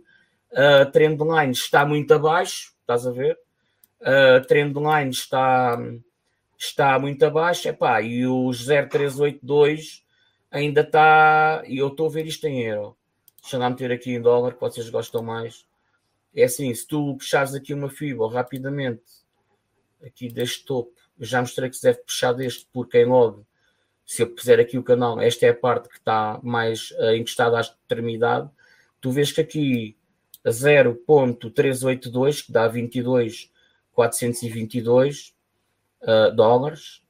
a 0.55 0.83
uh, 0.83 0.91
trendline 0.91 1.51
está 1.51 1.85
muito 1.85 2.13
abaixo, 2.13 2.73
estás 2.81 3.05
a 3.05 3.11
ver? 3.11 3.37
A 4.01 4.37
uh, 4.37 4.47
trendline 4.47 5.09
está, 5.09 5.77
está 6.57 6.97
muito 6.97 7.23
abaixo, 7.25 7.67
epá, 7.67 8.01
e 8.01 8.25
o 8.25 8.51
0382 8.51 10.03
ainda 10.49 10.81
está, 10.81 11.63
e 11.67 11.77
eu 11.79 11.89
estou 11.89 12.07
a 12.07 12.11
ver 12.11 12.25
isto 12.25 12.47
em 12.47 12.61
euro, 12.63 12.95
Deixa 13.49 13.57
lá 13.57 13.67
meter 13.67 13.91
aqui 13.91 14.11
em 14.11 14.21
dólar, 14.21 14.53
que 14.53 14.61
vocês 14.61 14.87
gostam 14.91 15.23
mais. 15.23 15.65
É 16.35 16.43
assim, 16.43 16.71
se 16.71 16.85
tu 16.85 17.15
puxares 17.17 17.55
aqui 17.55 17.73
uma 17.73 17.89
fibra 17.89 18.29
rapidamente, 18.29 19.01
aqui 20.05 20.29
deste 20.29 20.65
topo, 20.65 20.93
já 21.19 21.41
mostrei 21.41 21.67
que 21.67 21.75
se 21.75 21.81
deve 21.81 21.97
puxar 22.03 22.33
deste, 22.33 22.67
porque 22.71 22.99
em 22.99 23.05
log, 23.05 23.43
se 24.05 24.21
eu 24.21 24.29
puser 24.29 24.59
aqui 24.59 24.77
o 24.77 24.83
canal, 24.83 25.19
esta 25.19 25.47
é 25.47 25.49
a 25.49 25.55
parte 25.55 25.89
que 25.89 25.97
está 25.97 26.39
mais 26.43 26.91
uh, 26.91 27.15
encostada 27.15 27.57
à 27.57 27.61
extremidade, 27.61 28.47
tu 29.01 29.09
vês 29.09 29.31
que 29.31 29.41
aqui 29.41 29.97
a 30.45 30.51
0.382, 30.51 32.45
que 32.45 32.51
dá 32.51 32.67
22,422 32.67 35.33
uh, 36.03 36.29
dólares, 36.35 37.01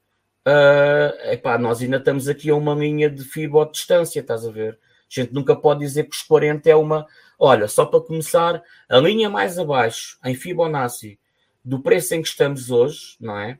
uh, 0.47 1.11
epá, 1.33 1.57
nós 1.57 1.81
ainda 1.81 1.97
estamos 1.97 2.29
aqui 2.29 2.49
a 2.49 2.55
uma 2.55 2.73
linha 2.73 3.09
de 3.09 3.25
fibra 3.25 3.65
de 3.65 3.73
distância, 3.73 4.21
estás 4.21 4.47
a 4.47 4.51
ver? 4.51 4.79
A 5.09 5.21
gente 5.21 5.33
nunca 5.33 5.55
pode 5.55 5.79
dizer 5.79 6.03
que 6.03 6.15
os 6.15 6.21
40 6.21 6.69
é 6.69 6.75
uma. 6.75 7.07
Olha, 7.37 7.67
só 7.67 7.85
para 7.85 8.01
começar, 8.01 8.61
a 8.87 8.97
linha 8.99 9.29
mais 9.29 9.57
abaixo, 9.57 10.19
em 10.23 10.35
Fibonacci, 10.35 11.19
do 11.63 11.81
preço 11.81 12.15
em 12.15 12.21
que 12.21 12.27
estamos 12.27 12.69
hoje, 12.69 13.15
não 13.19 13.37
é? 13.37 13.57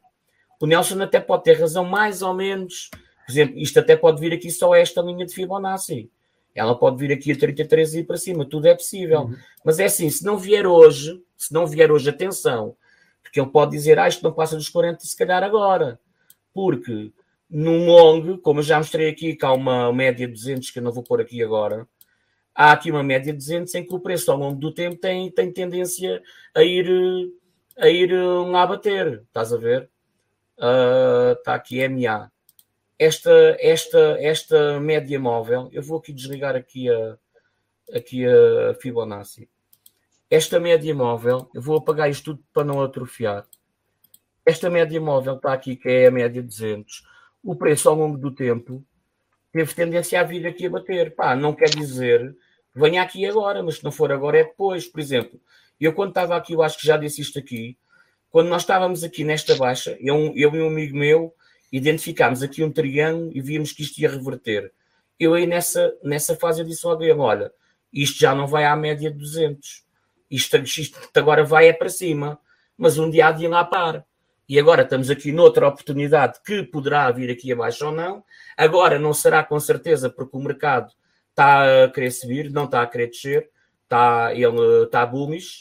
O 0.61 0.65
Nelson 0.65 1.01
até 1.01 1.19
pode 1.19 1.43
ter 1.43 1.59
razão, 1.59 1.85
mais 1.85 2.21
ou 2.21 2.33
menos. 2.33 2.89
Por 3.25 3.31
exemplo, 3.31 3.57
isto 3.57 3.79
até 3.79 3.95
pode 3.95 4.19
vir 4.19 4.33
aqui 4.33 4.51
só 4.51 4.75
esta 4.75 5.01
linha 5.01 5.25
de 5.25 5.33
Fibonacci. 5.33 6.11
Ela 6.53 6.77
pode 6.77 6.97
vir 6.97 7.13
aqui 7.13 7.31
a 7.31 7.37
33 7.37 7.93
e 7.93 7.99
ir 7.99 8.03
para 8.03 8.17
cima, 8.17 8.45
tudo 8.45 8.67
é 8.67 8.75
possível. 8.75 9.21
Uhum. 9.21 9.35
Mas 9.63 9.79
é 9.79 9.85
assim, 9.85 10.09
se 10.09 10.25
não 10.25 10.37
vier 10.37 10.67
hoje, 10.67 11.21
se 11.37 11.53
não 11.53 11.65
vier 11.65 11.91
hoje, 11.91 12.09
atenção, 12.09 12.75
porque 13.21 13.39
ele 13.39 13.49
pode 13.49 13.71
dizer, 13.71 13.97
ah, 13.99 14.07
isto 14.07 14.23
não 14.23 14.33
passa 14.33 14.55
dos 14.55 14.67
40, 14.67 15.05
se 15.05 15.15
calhar 15.15 15.43
agora. 15.43 15.99
Porque 16.53 17.11
num 17.49 17.85
long, 17.85 18.37
como 18.37 18.59
eu 18.59 18.63
já 18.63 18.77
mostrei 18.77 19.09
aqui, 19.09 19.35
que 19.35 19.45
há 19.45 19.51
uma 19.51 19.91
média 19.91 20.27
de 20.27 20.33
200 20.33 20.69
que 20.69 20.79
eu 20.79 20.83
não 20.83 20.91
vou 20.91 21.03
pôr 21.03 21.19
aqui 21.19 21.41
agora, 21.41 21.87
há 22.53 22.71
aqui 22.71 22.91
uma 22.91 23.03
média 23.03 23.33
de 23.33 23.39
200 23.39 23.73
em 23.73 23.85
que 23.85 23.93
o 23.93 23.99
preço 23.99 24.31
ao 24.31 24.37
longo 24.37 24.59
do 24.59 24.71
tempo 24.71 24.97
tem, 24.97 25.31
tem 25.31 25.51
tendência 25.51 26.21
a 26.55 26.61
ir, 26.61 26.87
a 27.77 27.89
ir 27.89 28.11
lá 28.13 28.67
bater, 28.67 29.23
estás 29.27 29.51
a 29.51 29.57
ver? 29.57 29.89
Uh, 30.57 31.31
está 31.39 31.55
aqui 31.55 31.87
MA. 31.87 32.31
Esta, 32.99 33.57
esta, 33.59 34.17
esta 34.19 34.79
média 34.79 35.19
móvel, 35.19 35.69
eu 35.71 35.81
vou 35.81 35.97
aqui 35.99 36.11
desligar 36.11 36.55
aqui 36.55 36.89
a, 36.89 37.17
aqui 37.95 38.25
a 38.27 38.73
Fibonacci. 38.75 39.49
Esta 40.29 40.59
média 40.59 40.93
móvel, 40.93 41.49
eu 41.55 41.61
vou 41.61 41.77
apagar 41.77 42.09
isto 42.09 42.35
tudo 42.35 42.43
para 42.53 42.65
não 42.65 42.83
atrofiar. 42.83 43.47
Esta 44.45 44.69
média 44.69 44.99
móvel 44.99 45.37
está 45.37 45.53
aqui, 45.53 45.75
que 45.75 45.87
é 45.87 46.07
a 46.07 46.11
média 46.11 46.43
200 46.43 47.03
o 47.43 47.55
preço 47.55 47.89
ao 47.89 47.95
longo 47.95 48.17
do 48.17 48.31
tempo 48.31 48.83
teve 49.51 49.73
tendência 49.73 50.19
a 50.19 50.23
vir 50.23 50.45
aqui 50.45 50.65
a 50.67 50.69
bater. 50.69 51.15
Pá, 51.15 51.35
não 51.35 51.53
quer 51.53 51.69
dizer 51.69 52.35
venha 52.73 53.01
aqui 53.01 53.25
agora, 53.25 53.61
mas 53.63 53.77
se 53.77 53.83
não 53.83 53.91
for 53.91 54.11
agora 54.11 54.39
é 54.39 54.43
depois. 54.43 54.87
Por 54.87 54.99
exemplo, 54.99 55.39
eu 55.79 55.93
quando 55.93 56.09
estava 56.09 56.35
aqui, 56.35 56.53
eu 56.53 56.61
acho 56.61 56.77
que 56.79 56.87
já 56.87 56.97
disse 56.97 57.21
isto 57.21 57.37
aqui, 57.39 57.77
quando 58.29 58.47
nós 58.47 58.61
estávamos 58.61 59.03
aqui 59.03 59.23
nesta 59.23 59.55
baixa, 59.55 59.97
eu, 59.99 60.33
eu 60.35 60.55
e 60.55 60.61
um 60.61 60.67
amigo 60.67 60.95
meu 60.95 61.33
identificámos 61.71 62.41
aqui 62.41 62.63
um 62.63 62.71
triângulo 62.71 63.31
e 63.33 63.41
víamos 63.41 63.71
que 63.71 63.83
isto 63.83 63.99
ia 63.99 64.09
reverter. 64.09 64.71
Eu 65.19 65.33
aí 65.33 65.45
nessa, 65.45 65.93
nessa 66.03 66.35
fase 66.35 66.61
eu 66.61 66.65
disse 66.65 66.85
ao 66.85 66.93
Adriano, 66.93 67.21
olha, 67.21 67.51
isto 67.91 68.19
já 68.19 68.33
não 68.33 68.47
vai 68.47 68.65
à 68.65 68.75
média 68.75 69.11
de 69.11 69.17
200. 69.17 69.83
Isto, 70.31 70.57
isto 70.57 70.99
agora 71.15 71.43
vai 71.43 71.67
é 71.67 71.73
para 71.73 71.89
cima. 71.89 72.39
Mas 72.77 72.97
um 72.97 73.09
dia 73.09 73.27
há 73.27 73.31
de 73.31 73.43
ir 73.43 73.47
lá 73.49 73.65
par. 73.65 74.05
E 74.49 74.59
agora 74.59 74.81
estamos 74.81 75.11
aqui 75.11 75.31
noutra 75.31 75.67
oportunidade 75.67 76.39
que 76.43 76.63
poderá 76.63 77.11
vir 77.11 77.29
aqui 77.29 77.53
abaixo 77.53 77.85
ou 77.85 77.91
não. 77.91 78.23
Agora 78.57 78.97
não 78.97 79.13
será 79.13 79.43
com 79.43 79.59
certeza 79.59 80.09
porque 80.09 80.35
o 80.35 80.39
mercado 80.39 80.91
está 81.29 81.83
a 81.85 81.89
querer 81.89 82.09
subir, 82.09 82.51
não 82.51 82.65
está 82.65 82.81
a 82.81 82.87
querer 82.87 83.11
descer, 83.11 83.47
está, 83.83 84.33
ele 84.33 84.83
está 84.85 85.05
bullish, 85.05 85.59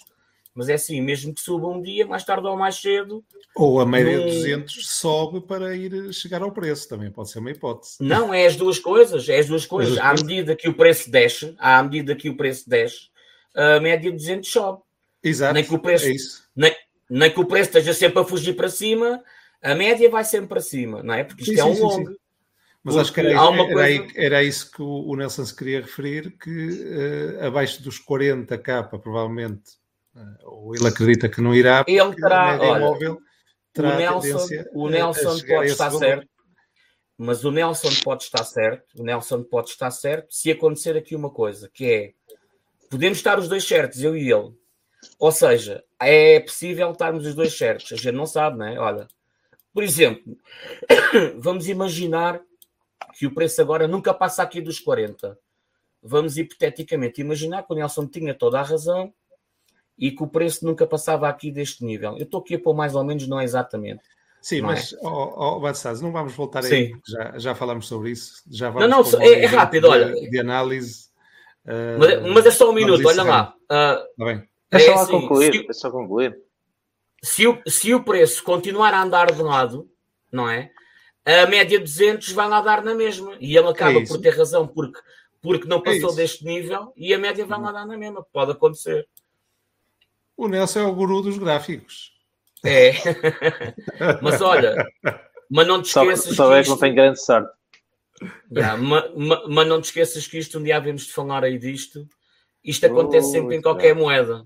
mas 0.54 0.70
é 0.70 0.74
assim, 0.74 1.02
mesmo 1.02 1.34
que 1.34 1.40
suba 1.40 1.68
um 1.68 1.82
dia, 1.82 2.06
mais 2.06 2.24
tarde 2.24 2.46
ou 2.46 2.56
mais 2.56 2.80
cedo. 2.80 3.22
Ou 3.54 3.78
a 3.78 3.84
média 3.84 4.18
de 4.18 4.24
200 4.24 4.88
sobe 4.88 5.42
para 5.42 5.76
ir 5.76 6.12
chegar 6.14 6.40
ao 6.40 6.50
preço, 6.50 6.88
também 6.88 7.10
pode 7.10 7.30
ser 7.30 7.40
uma 7.40 7.50
hipótese. 7.50 7.96
Não, 8.00 8.32
é 8.32 8.46
as 8.46 8.56
duas 8.56 8.78
coisas, 8.78 9.28
é 9.28 9.38
as 9.38 9.46
duas 9.46 9.66
coisas. 9.66 9.98
As 9.98 9.98
duas 9.98 10.06
à 10.06 10.08
coisas. 10.08 10.26
medida 10.26 10.56
que 10.56 10.68
o 10.68 10.74
preço 10.74 11.10
desce, 11.10 11.54
à 11.58 11.82
medida 11.82 12.16
que 12.16 12.30
o 12.30 12.36
preço 12.36 12.68
desce, 12.68 13.10
a 13.54 13.78
média 13.80 14.10
de 14.10 14.16
200 14.16 14.50
sobe. 14.50 14.82
Exato, 15.22 15.52
nem 15.52 15.64
que 15.64 15.74
o 15.74 15.78
preço, 15.78 16.06
é 16.06 16.10
isso. 16.10 16.42
Nem, 16.56 16.74
nem 17.08 17.30
que 17.32 17.40
o 17.40 17.46
preço 17.46 17.70
esteja 17.70 17.94
sempre 17.94 18.20
a 18.20 18.24
fugir 18.24 18.54
para 18.54 18.68
cima, 18.68 19.22
a 19.62 19.74
média 19.74 20.08
vai 20.10 20.24
sempre 20.24 20.48
para 20.48 20.60
cima, 20.60 21.02
não 21.02 21.14
é? 21.14 21.24
Porque 21.24 21.42
isto 21.42 21.54
sim, 21.54 21.60
é 21.60 21.64
um 21.64 21.74
sim, 21.74 21.82
longo. 21.82 22.10
Sim, 22.10 22.16
mas 22.82 22.96
acho 22.96 23.12
que 23.12 23.20
era, 23.20 23.30
era, 23.30 23.72
coisa... 23.72 24.06
era, 24.14 24.42
isso 24.42 24.70
que 24.70 24.80
o 24.82 25.14
Nelson 25.14 25.44
se 25.44 25.54
queria 25.54 25.80
referir, 25.80 26.30
que 26.38 26.50
uh, 26.50 27.46
abaixo 27.46 27.82
dos 27.82 28.00
40k, 28.00 29.00
provavelmente, 29.00 29.72
uh, 30.14 30.48
ou 30.48 30.74
ele 30.74 30.86
acredita 30.86 31.28
que 31.28 31.40
não 31.40 31.54
irá, 31.54 31.84
ele 31.86 32.14
terá, 32.14 32.58
olha, 32.60 32.80
móvel 32.80 33.18
terá 33.72 33.94
o 33.94 33.98
Nelson, 33.98 34.64
o 34.72 34.88
Nelson 34.88 35.38
pode 35.46 35.70
estar 35.70 35.90
certo, 35.90 36.28
mas 37.16 37.44
o 37.44 37.50
Nelson 37.50 37.90
pode 38.02 38.22
estar 38.22 38.44
certo, 38.44 38.84
o 38.96 39.02
Nelson 39.02 39.42
pode 39.42 39.70
estar 39.70 39.90
certo 39.90 40.32
se 40.32 40.50
acontecer 40.50 40.96
aqui 40.96 41.14
uma 41.14 41.30
coisa, 41.30 41.68
que 41.72 41.84
é, 41.84 42.12
podemos 42.88 43.18
estar 43.18 43.38
os 43.38 43.48
dois 43.48 43.64
certos, 43.64 44.02
eu 44.02 44.16
e 44.16 44.32
ele, 44.32 44.52
ou 45.18 45.32
seja, 45.32 45.84
é 46.00 46.40
possível 46.40 46.90
estarmos 46.92 47.26
os 47.26 47.34
dois 47.34 47.56
certos, 47.56 47.92
a 47.92 47.96
gente 47.96 48.14
não 48.14 48.26
sabe, 48.26 48.58
não 48.58 48.66
é? 48.66 48.78
Olha, 48.78 49.08
por 49.72 49.82
exemplo, 49.82 50.36
vamos 51.38 51.68
imaginar 51.68 52.40
que 53.18 53.26
o 53.26 53.34
preço 53.34 53.60
agora 53.60 53.88
nunca 53.88 54.14
passa 54.14 54.42
aqui 54.42 54.60
dos 54.60 54.78
40. 54.78 55.38
Vamos 56.02 56.36
hipoteticamente 56.36 57.20
imaginar 57.20 57.64
que 57.64 57.72
o 57.72 57.76
Nelson 57.76 58.06
tinha 58.06 58.34
toda 58.34 58.60
a 58.60 58.62
razão 58.62 59.12
e 59.98 60.12
que 60.12 60.22
o 60.22 60.28
preço 60.28 60.64
nunca 60.64 60.86
passava 60.86 61.28
aqui 61.28 61.50
deste 61.50 61.84
nível. 61.84 62.16
Eu 62.16 62.24
estou 62.24 62.40
aqui 62.40 62.54
a 62.54 62.58
pôr 62.58 62.74
mais 62.74 62.94
ou 62.94 63.04
menos, 63.04 63.26
não 63.26 63.40
é 63.40 63.44
exatamente. 63.44 64.02
Sim, 64.40 64.60
não 64.60 64.68
mas, 64.68 64.92
é? 64.92 64.96
oh, 65.02 65.58
oh, 65.60 65.92
não 66.00 66.12
vamos 66.12 66.34
voltar 66.34 66.64
aí, 66.64 66.92
já, 67.06 67.38
já 67.38 67.54
falamos 67.54 67.88
sobre 67.88 68.10
isso. 68.10 68.42
Já 68.48 68.70
vamos 68.70 68.88
não, 68.88 69.02
não, 69.02 69.20
é, 69.20 69.44
é 69.44 69.46
rápido, 69.46 69.82
de, 69.82 69.88
olha. 69.88 70.30
De 70.30 70.38
análise. 70.38 71.08
Uh, 71.64 71.98
mas, 71.98 72.34
mas, 72.34 72.46
é 72.46 72.50
só 72.50 72.70
um 72.70 72.72
minuto, 72.72 73.06
olha 73.06 73.22
lá. 73.24 73.54
Uh, 73.70 74.24
bem. 74.24 74.48
Deixa 74.70 74.90
é 74.90 74.94
lá 74.94 75.02
assim, 75.02 75.12
concluir, 75.12 75.52
se, 75.52 75.62
deixa 75.66 75.90
concluir. 75.90 76.38
Se 77.22 77.46
o, 77.46 77.60
se 77.66 77.94
o 77.94 78.02
preço 78.02 78.42
continuar 78.42 78.94
a 78.94 79.02
andar 79.02 79.32
de 79.32 79.42
lado, 79.42 79.90
não 80.30 80.48
é? 80.48 80.70
a 81.28 81.46
média 81.46 81.78
200 81.78 82.32
vai 82.32 82.48
lá 82.48 82.60
dar 82.60 82.82
na 82.82 82.94
mesma. 82.94 83.36
E 83.38 83.56
ele 83.56 83.68
acaba 83.68 84.00
é 84.00 84.06
por 84.06 84.18
ter 84.18 84.30
razão, 84.30 84.66
porque, 84.66 84.98
porque 85.42 85.68
não 85.68 85.78
é 85.78 85.82
passou 85.82 86.12
é 86.12 86.16
deste 86.16 86.44
nível 86.44 86.92
e 86.96 87.12
a 87.12 87.18
média 87.18 87.44
vai 87.44 87.60
lá 87.60 87.70
dar 87.70 87.86
na 87.86 87.98
mesma. 87.98 88.24
Pode 88.32 88.52
acontecer. 88.52 89.06
O 90.36 90.48
Nelson 90.48 90.80
é 90.80 90.84
o 90.84 90.94
guru 90.94 91.20
dos 91.20 91.36
gráficos. 91.36 92.12
É. 92.64 92.92
mas 94.22 94.40
olha, 94.40 94.86
mas 95.50 95.66
não 95.66 95.82
te 95.82 95.86
esqueças. 95.86 96.34
Só, 96.34 96.46
só 96.46 96.56
é 96.56 96.62
que 96.62 96.68
não 96.68 96.78
tem 96.78 96.94
grande 96.94 97.22
sorte. 97.22 97.50
Yeah, 98.50 98.76
mas, 98.82 99.04
mas, 99.48 99.68
não 99.68 99.80
te 99.80 99.84
esqueças 99.84 100.26
que 100.26 100.38
isto 100.38 100.58
um 100.58 100.62
dia 100.62 100.76
havemos 100.76 101.02
de 101.02 101.12
falar 101.12 101.44
aí 101.44 101.58
disto. 101.58 102.08
Isto 102.64 102.86
acontece 102.86 103.30
sempre 103.30 103.56
em 103.56 103.62
qualquer 103.62 103.94
moeda. 103.94 104.44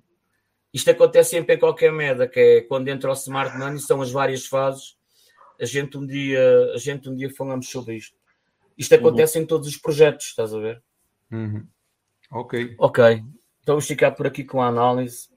Isto 0.72 0.90
acontece 0.90 1.30
sempre 1.30 1.56
em 1.56 1.58
qualquer 1.58 1.92
moeda, 1.92 2.26
que 2.26 2.40
é 2.40 2.60
quando 2.62 2.88
entra 2.88 3.10
o 3.10 3.14
smart 3.14 3.56
money, 3.58 3.78
são 3.78 4.00
as 4.00 4.10
várias 4.10 4.46
fases 4.46 4.96
a 5.62 5.64
gente 5.64 5.96
um 5.96 6.04
dia, 6.04 6.72
a 6.74 6.78
gente 6.78 7.08
um 7.08 7.14
dia 7.14 7.30
falamos 7.30 7.70
sobre 7.70 7.94
isto. 7.94 8.16
Isto 8.76 8.96
acontece 8.96 9.38
uhum. 9.38 9.44
em 9.44 9.46
todos 9.46 9.68
os 9.68 9.76
projetos, 9.76 10.26
estás 10.26 10.52
a 10.52 10.58
ver? 10.58 10.82
Uhum. 11.30 11.64
Ok. 12.32 12.74
Ok. 12.78 13.04
Então 13.62 13.74
vamos 13.74 13.86
ficar 13.86 14.10
por 14.10 14.26
aqui 14.26 14.42
com 14.42 14.60
a 14.60 14.66
análise. 14.66 15.28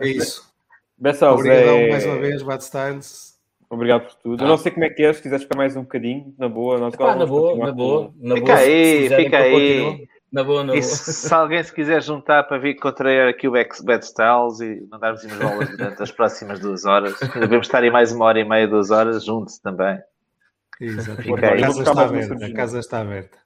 É 0.00 0.06
isso. 0.06 0.54
Bessel, 0.98 1.32
Obrigado 1.32 1.68
é... 1.68 1.90
mais 1.90 2.04
uma 2.04 2.18
vez, 2.18 2.42
Bad 2.42 2.62
Styles. 2.62 3.40
Obrigado 3.70 4.06
por 4.06 4.14
tudo. 4.16 4.42
Ah. 4.42 4.44
Eu 4.44 4.48
não 4.48 4.58
sei 4.58 4.70
como 4.70 4.84
é 4.84 4.90
que 4.90 5.02
é, 5.02 5.12
se 5.12 5.22
quiseres 5.22 5.44
ficar 5.44 5.56
mais 5.56 5.74
um 5.76 5.82
bocadinho, 5.82 6.34
na 6.38 6.48
boa. 6.48 6.78
Nós 6.78 6.92
Epá, 6.92 7.14
na 7.14 7.26
boa, 7.26 7.56
na 7.56 7.72
boa, 7.72 8.14
na 8.16 8.34
boa. 8.34 8.38
Fica 8.38 8.56
aí, 8.56 9.08
fica 9.08 9.38
aí. 9.38 10.08
Na 10.32 10.42
boa, 10.42 10.64
na 10.64 10.72
boa. 10.72 10.82
se 10.82 11.32
alguém 11.32 11.62
se 11.62 11.72
quiser 11.72 12.02
juntar 12.02 12.44
para 12.44 12.58
vir 12.58 12.74
contrair 12.76 13.28
aqui 13.28 13.48
o 13.48 13.52
Bad 13.52 14.04
Styles 14.04 14.60
e 14.60 14.86
mandarmos 14.90 15.24
umas 15.24 15.38
bolas 15.38 15.68
durante 15.70 16.02
as 16.02 16.10
próximas 16.10 16.60
duas 16.60 16.84
horas, 16.84 17.18
devemos 17.34 17.66
estar 17.66 17.82
aí 17.82 17.90
mais 17.90 18.12
uma 18.12 18.24
hora 18.24 18.40
e 18.40 18.44
meia, 18.44 18.66
duas 18.66 18.90
horas, 18.90 19.24
juntos 19.24 19.58
também. 19.58 19.98
Exato. 20.80 21.20
A, 21.20 21.58
casa 21.58 21.82
está 21.82 22.02
aberta, 22.02 22.46
a 22.46 22.52
casa 22.52 22.78
está 22.78 23.00
aberta. 23.00 23.38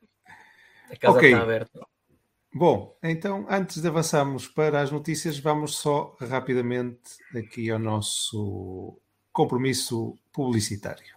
A 0.91 0.97
casa 0.97 1.17
okay. 1.17 1.33
está 1.33 1.43
aberta. 1.43 1.81
Bom, 2.53 2.97
então 3.03 3.47
antes 3.49 3.81
de 3.81 3.87
avançarmos 3.87 4.49
para 4.49 4.81
as 4.81 4.91
notícias, 4.91 5.39
vamos 5.39 5.77
só 5.77 6.17
rapidamente 6.21 6.99
aqui 7.37 7.71
ao 7.71 7.79
nosso 7.79 8.99
compromisso 9.33 10.19
publicitário. 10.33 11.15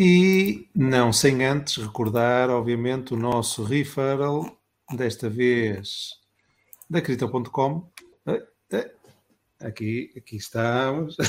E 0.00 0.68
não 0.72 1.12
sem 1.12 1.44
antes 1.44 1.76
recordar, 1.76 2.50
obviamente, 2.50 3.12
o 3.14 3.16
nosso 3.16 3.64
referral, 3.64 4.56
desta 4.94 5.28
vez 5.28 6.10
da 6.88 7.00
Cripto.com. 7.00 7.90
Eh, 8.24 8.46
eh, 8.70 8.94
aqui, 9.58 10.12
aqui 10.16 10.36
estamos. 10.36 11.16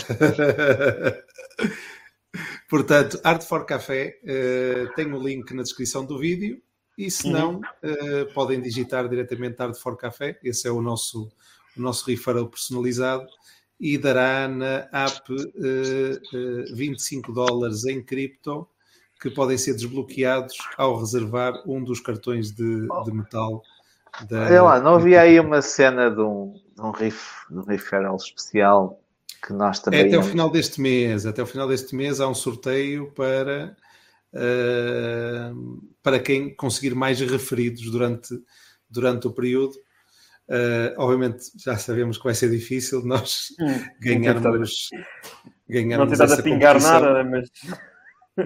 Portanto, 2.70 3.20
Art 3.24 3.42
for 3.42 3.66
Café 3.66 4.20
uh, 4.24 4.94
tem 4.94 5.12
o 5.12 5.18
link 5.18 5.52
na 5.52 5.64
descrição 5.64 6.06
do 6.06 6.20
vídeo 6.20 6.62
e 6.96 7.10
se 7.10 7.28
não, 7.28 7.62
uh, 7.62 8.34
podem 8.36 8.62
digitar 8.62 9.10
diretamente 9.10 9.60
Art 9.60 9.76
for 9.78 9.98
Café. 9.98 10.38
Esse 10.44 10.68
é 10.68 10.72
o 10.72 10.80
nosso, 10.80 11.28
o 11.76 11.82
nosso 11.82 12.06
referral 12.06 12.48
personalizado 12.48 13.28
e 13.80 13.98
dará 13.98 14.48
na 14.48 14.88
app 14.92 15.32
uh, 15.32 15.38
uh, 15.38 16.76
25 16.76 17.32
dólares 17.32 17.86
em 17.86 18.04
cripto 18.04 18.68
que 19.22 19.30
podem 19.30 19.58
ser 19.58 19.74
desbloqueados 19.74 20.58
ao 20.78 20.98
reservar 21.00 21.54
um 21.68 21.84
dos 21.84 22.00
cartões 22.00 22.52
de, 22.52 22.88
de 23.06 23.12
metal. 23.12 23.62
Da... 24.30 24.46
Olha 24.46 24.64
lá, 24.64 24.80
não 24.80 24.96
havia 24.96 25.22
aí 25.22 25.40
uma 25.40 25.62
cena 25.62 26.10
de 26.10 26.22
um, 26.22 26.54
de 26.76 26.82
um, 26.82 26.92
riff, 26.92 27.46
de 27.50 27.58
um 27.58 27.64
referral 27.64 28.16
especial 28.16 29.00
que 29.46 29.54
nós 29.54 29.80
também. 29.80 30.02
É 30.02 30.08
até 30.08 30.18
o 30.18 30.24
final 30.24 30.50
deste 30.50 30.80
mês. 30.82 31.26
Até 31.26 31.44
o 31.44 31.46
final 31.46 31.68
deste 31.68 31.96
mês 31.96 32.20
há 32.20 32.28
um 32.28 32.34
sorteio 32.34 33.12
para, 33.12 33.76
uh, 34.34 35.82
para 36.02 36.20
quem 36.20 36.56
conseguir 36.56 36.96
mais 36.96 37.20
referidos 37.20 37.90
durante, 37.92 38.42
durante 38.90 39.28
o 39.28 39.32
período. 39.32 39.74
Uh, 40.50 40.98
obviamente 40.98 41.52
já 41.64 41.78
sabemos 41.78 42.18
que 42.18 42.24
vai 42.24 42.34
ser 42.34 42.50
difícil 42.50 43.06
nós 43.06 43.50
hum, 43.60 43.68
ganharmos, 44.02 44.90
ganharmos. 45.70 46.18
Não 46.18 46.28
tentar 46.28 46.42
pingar 46.42 46.82
nada, 46.82 47.24
mas. 47.24 47.50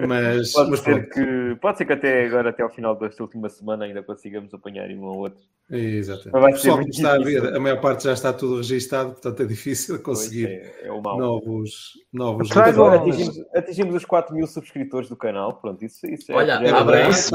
Mas, 0.06 0.52
pode, 0.52 0.70
mas 0.70 0.80
ser 0.80 1.08
que, 1.08 1.56
pode 1.60 1.78
ser 1.78 1.84
que 1.84 1.92
até 1.92 2.26
agora, 2.26 2.50
até 2.50 2.62
ao 2.62 2.68
final 2.68 2.98
desta 2.98 3.22
última 3.22 3.48
semana, 3.48 3.84
ainda 3.84 4.02
consigamos 4.02 4.52
apanhar 4.52 4.90
um 4.90 5.04
ou 5.04 5.18
outro. 5.18 5.40
Exatamente. 5.70 6.30
Mas 6.32 6.42
vai 6.42 6.52
Pessoal, 6.52 6.82
ser 6.82 6.88
está 6.88 7.14
a 7.14 7.18
ver, 7.18 7.54
a 7.54 7.60
maior 7.60 7.80
parte 7.80 8.04
já 8.04 8.12
está 8.12 8.32
tudo 8.32 8.56
registado, 8.56 9.12
portanto 9.12 9.42
é 9.42 9.46
difícil 9.46 10.02
conseguir 10.02 10.46
é, 10.46 10.86
é 10.86 10.88
novos. 10.88 11.92
novos 12.12 12.54
agora 12.56 12.96
atingimos, 12.96 13.38
atingimos 13.54 13.94
os 13.94 14.04
4 14.04 14.34
mil 14.34 14.46
subscritores 14.46 15.08
do 15.08 15.16
canal. 15.16 15.60
Pronto, 15.60 15.84
isso, 15.84 16.04
isso 16.06 16.32
é, 16.32 16.34
Olha, 16.34 16.52
é, 16.54 16.70
parabéns, 16.70 17.30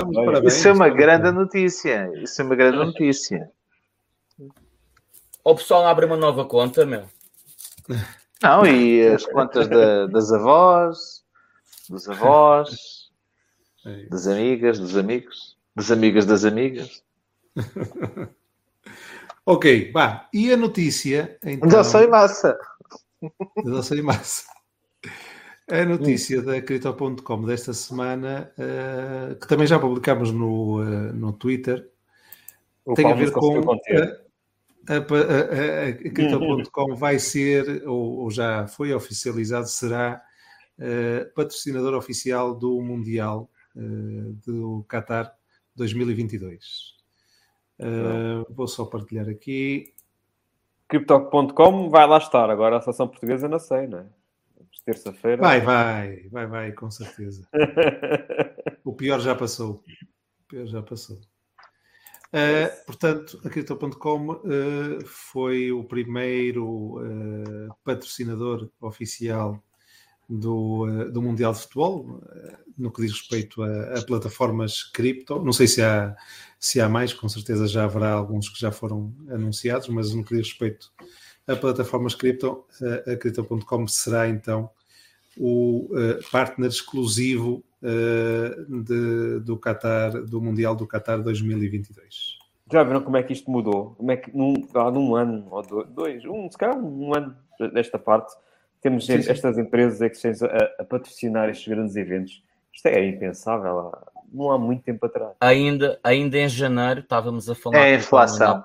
isso 0.45 0.67
é 0.67 0.71
uma 0.73 0.89
grande 0.89 1.31
notícia. 1.31 2.11
Isso 2.21 2.41
é 2.41 2.45
uma 2.45 2.55
grande 2.55 2.77
notícia. 2.77 3.49
O 5.49 5.55
pessoal 5.55 5.87
abre 5.87 6.05
uma 6.05 6.15
nova 6.15 6.45
conta, 6.45 6.85
meu. 6.85 7.05
Não, 8.43 8.67
e 8.67 9.01
as 9.09 9.25
contas 9.25 9.67
da, 9.67 10.05
das 10.05 10.31
avós, 10.31 11.23
dos 11.89 12.07
avós, 12.07 13.09
é 13.83 14.03
das 14.03 14.27
amigas, 14.27 14.77
dos 14.77 14.95
amigos, 14.95 15.57
das 15.75 15.89
amigas 15.89 16.27
das 16.27 16.45
amigas. 16.45 17.03
ok, 19.43 19.91
vá. 19.91 20.29
E 20.31 20.53
a 20.53 20.57
notícia? 20.57 21.39
Então... 21.43 21.67
Já 21.67 21.83
sei 21.83 22.05
massa. 22.05 22.55
Já 23.65 23.81
sei 23.81 24.03
massa. 24.03 24.43
A 25.67 25.83
notícia 25.83 26.43
da 26.43 26.61
Crypto.com 26.61 27.41
desta 27.45 27.73
semana, 27.73 28.51
uh, 28.55 29.35
que 29.35 29.47
também 29.47 29.65
já 29.65 29.79
publicámos 29.79 30.31
no, 30.31 30.79
uh, 30.79 31.11
no 31.11 31.33
Twitter, 31.33 31.89
o 32.85 32.93
tem 32.93 33.11
a 33.11 33.15
ver 33.15 33.31
com 33.31 33.71
a, 33.71 34.28
a, 34.89 34.95
a, 34.95 35.89
a 35.89 35.93
Crypto.com 35.93 36.95
vai 36.95 37.19
ser, 37.19 37.87
ou, 37.87 38.21
ou, 38.21 38.31
já 38.31 38.67
foi 38.67 38.91
oficializado, 38.91 39.67
será 39.67 40.19
uh, 40.79 41.33
patrocinador 41.35 41.93
oficial 41.93 42.55
do 42.55 42.81
Mundial 42.81 43.49
uh, 43.75 44.33
do 44.45 44.83
Qatar 44.89 45.31
2022. 45.75 46.97
Uh, 47.79 48.51
vou 48.51 48.67
só 48.67 48.83
partilhar 48.83 49.29
aqui. 49.29 49.93
Crypto.com 50.87 51.89
vai 51.89 52.07
lá 52.07 52.17
estar. 52.17 52.49
Agora 52.49 52.77
a 52.77 52.81
seleção 52.81 53.07
portuguesa 53.07 53.47
não 53.47 53.59
sei, 53.59 53.85
não 53.85 53.99
é? 53.99 54.05
Terça-feira. 54.83 55.39
Vai, 55.39 55.61
vai, 55.61 56.27
vai, 56.31 56.47
vai, 56.47 56.71
com 56.71 56.89
certeza. 56.89 57.47
o 58.83 58.91
pior 58.91 59.19
já 59.19 59.35
passou. 59.35 59.83
O 60.45 60.47
pior 60.47 60.65
já 60.65 60.81
passou. 60.81 61.21
Uh, 62.31 62.85
portanto, 62.85 63.41
a 63.43 63.49
Crypto.com 63.49 64.29
uh, 64.29 65.05
foi 65.05 65.71
o 65.71 65.83
primeiro 65.83 66.99
uh, 66.99 67.75
patrocinador 67.83 68.69
oficial 68.79 69.59
do, 70.29 71.09
do 71.11 71.23
Mundial 71.23 71.53
de 71.53 71.61
Futebol, 71.61 72.21
no 72.77 72.91
que 72.91 73.01
diz 73.01 73.13
respeito 73.13 73.63
a, 73.63 73.97
a, 73.97 74.01
plataformas 74.03 74.83
cripto. 74.83 75.43
Não 75.43 75.51
sei 75.51 75.67
se 75.67 75.81
há, 75.81 76.15
se 76.59 76.79
há 76.79 76.87
mais, 76.87 77.11
com 77.11 77.27
certeza 77.27 77.67
já 77.67 77.85
haverá 77.85 78.11
alguns 78.11 78.47
que 78.47 78.59
já 78.59 78.71
foram 78.71 79.11
anunciados, 79.27 79.87
mas 79.87 80.13
no 80.13 80.23
que 80.23 80.35
diz 80.35 80.49
respeito 80.49 80.91
a 81.47 81.55
plataformas 81.55 82.13
cripto, 82.13 82.63
a 83.11 83.15
Crypto.com 83.15 83.87
será 83.87 84.29
então 84.29 84.69
o 85.35 85.89
partner 86.31 86.69
exclusivo 86.69 87.65
de, 87.81 89.39
do 89.39 89.57
Qatar, 89.57 90.11
do 90.23 90.41
Mundial 90.41 90.75
do 90.75 90.87
Qatar 90.87 91.21
2022. 91.21 92.39
Já 92.71 92.83
viram 92.83 93.01
como 93.01 93.17
é 93.17 93.23
que 93.23 93.33
isto 93.33 93.49
mudou? 93.49 93.95
Como 93.97 94.11
é 94.11 94.17
que 94.17 94.35
num, 94.35 94.53
há 94.75 94.91
num 94.91 95.15
ano 95.15 95.47
ou 95.49 95.85
dois, 95.85 96.23
um, 96.25 96.49
se 96.51 96.57
calhar 96.57 96.77
um 96.77 97.15
ano 97.15 97.35
desta 97.73 97.97
parte, 97.97 98.31
temos 98.81 99.05
sim, 99.05 99.21
sim. 99.21 99.31
estas 99.31 99.57
empresas 99.57 99.99
exchanges 100.01 100.43
a, 100.43 100.47
a, 100.79 100.85
patrocinar 100.85 101.49
estes 101.49 101.67
grandes 101.67 101.95
eventos. 101.95 102.43
Isto 102.73 102.87
é 102.87 103.05
impensável, 103.05 103.91
não 104.31 104.51
há 104.51 104.57
muito 104.57 104.83
tempo 104.83 105.05
atrás. 105.05 105.33
Ainda, 105.41 105.99
ainda 106.03 106.37
em 106.37 106.47
janeiro 106.47 107.01
estávamos 107.01 107.49
a 107.49 107.55
falar. 107.55 107.79
É 107.79 107.95
a 107.95 107.95
inflação. 107.95 108.63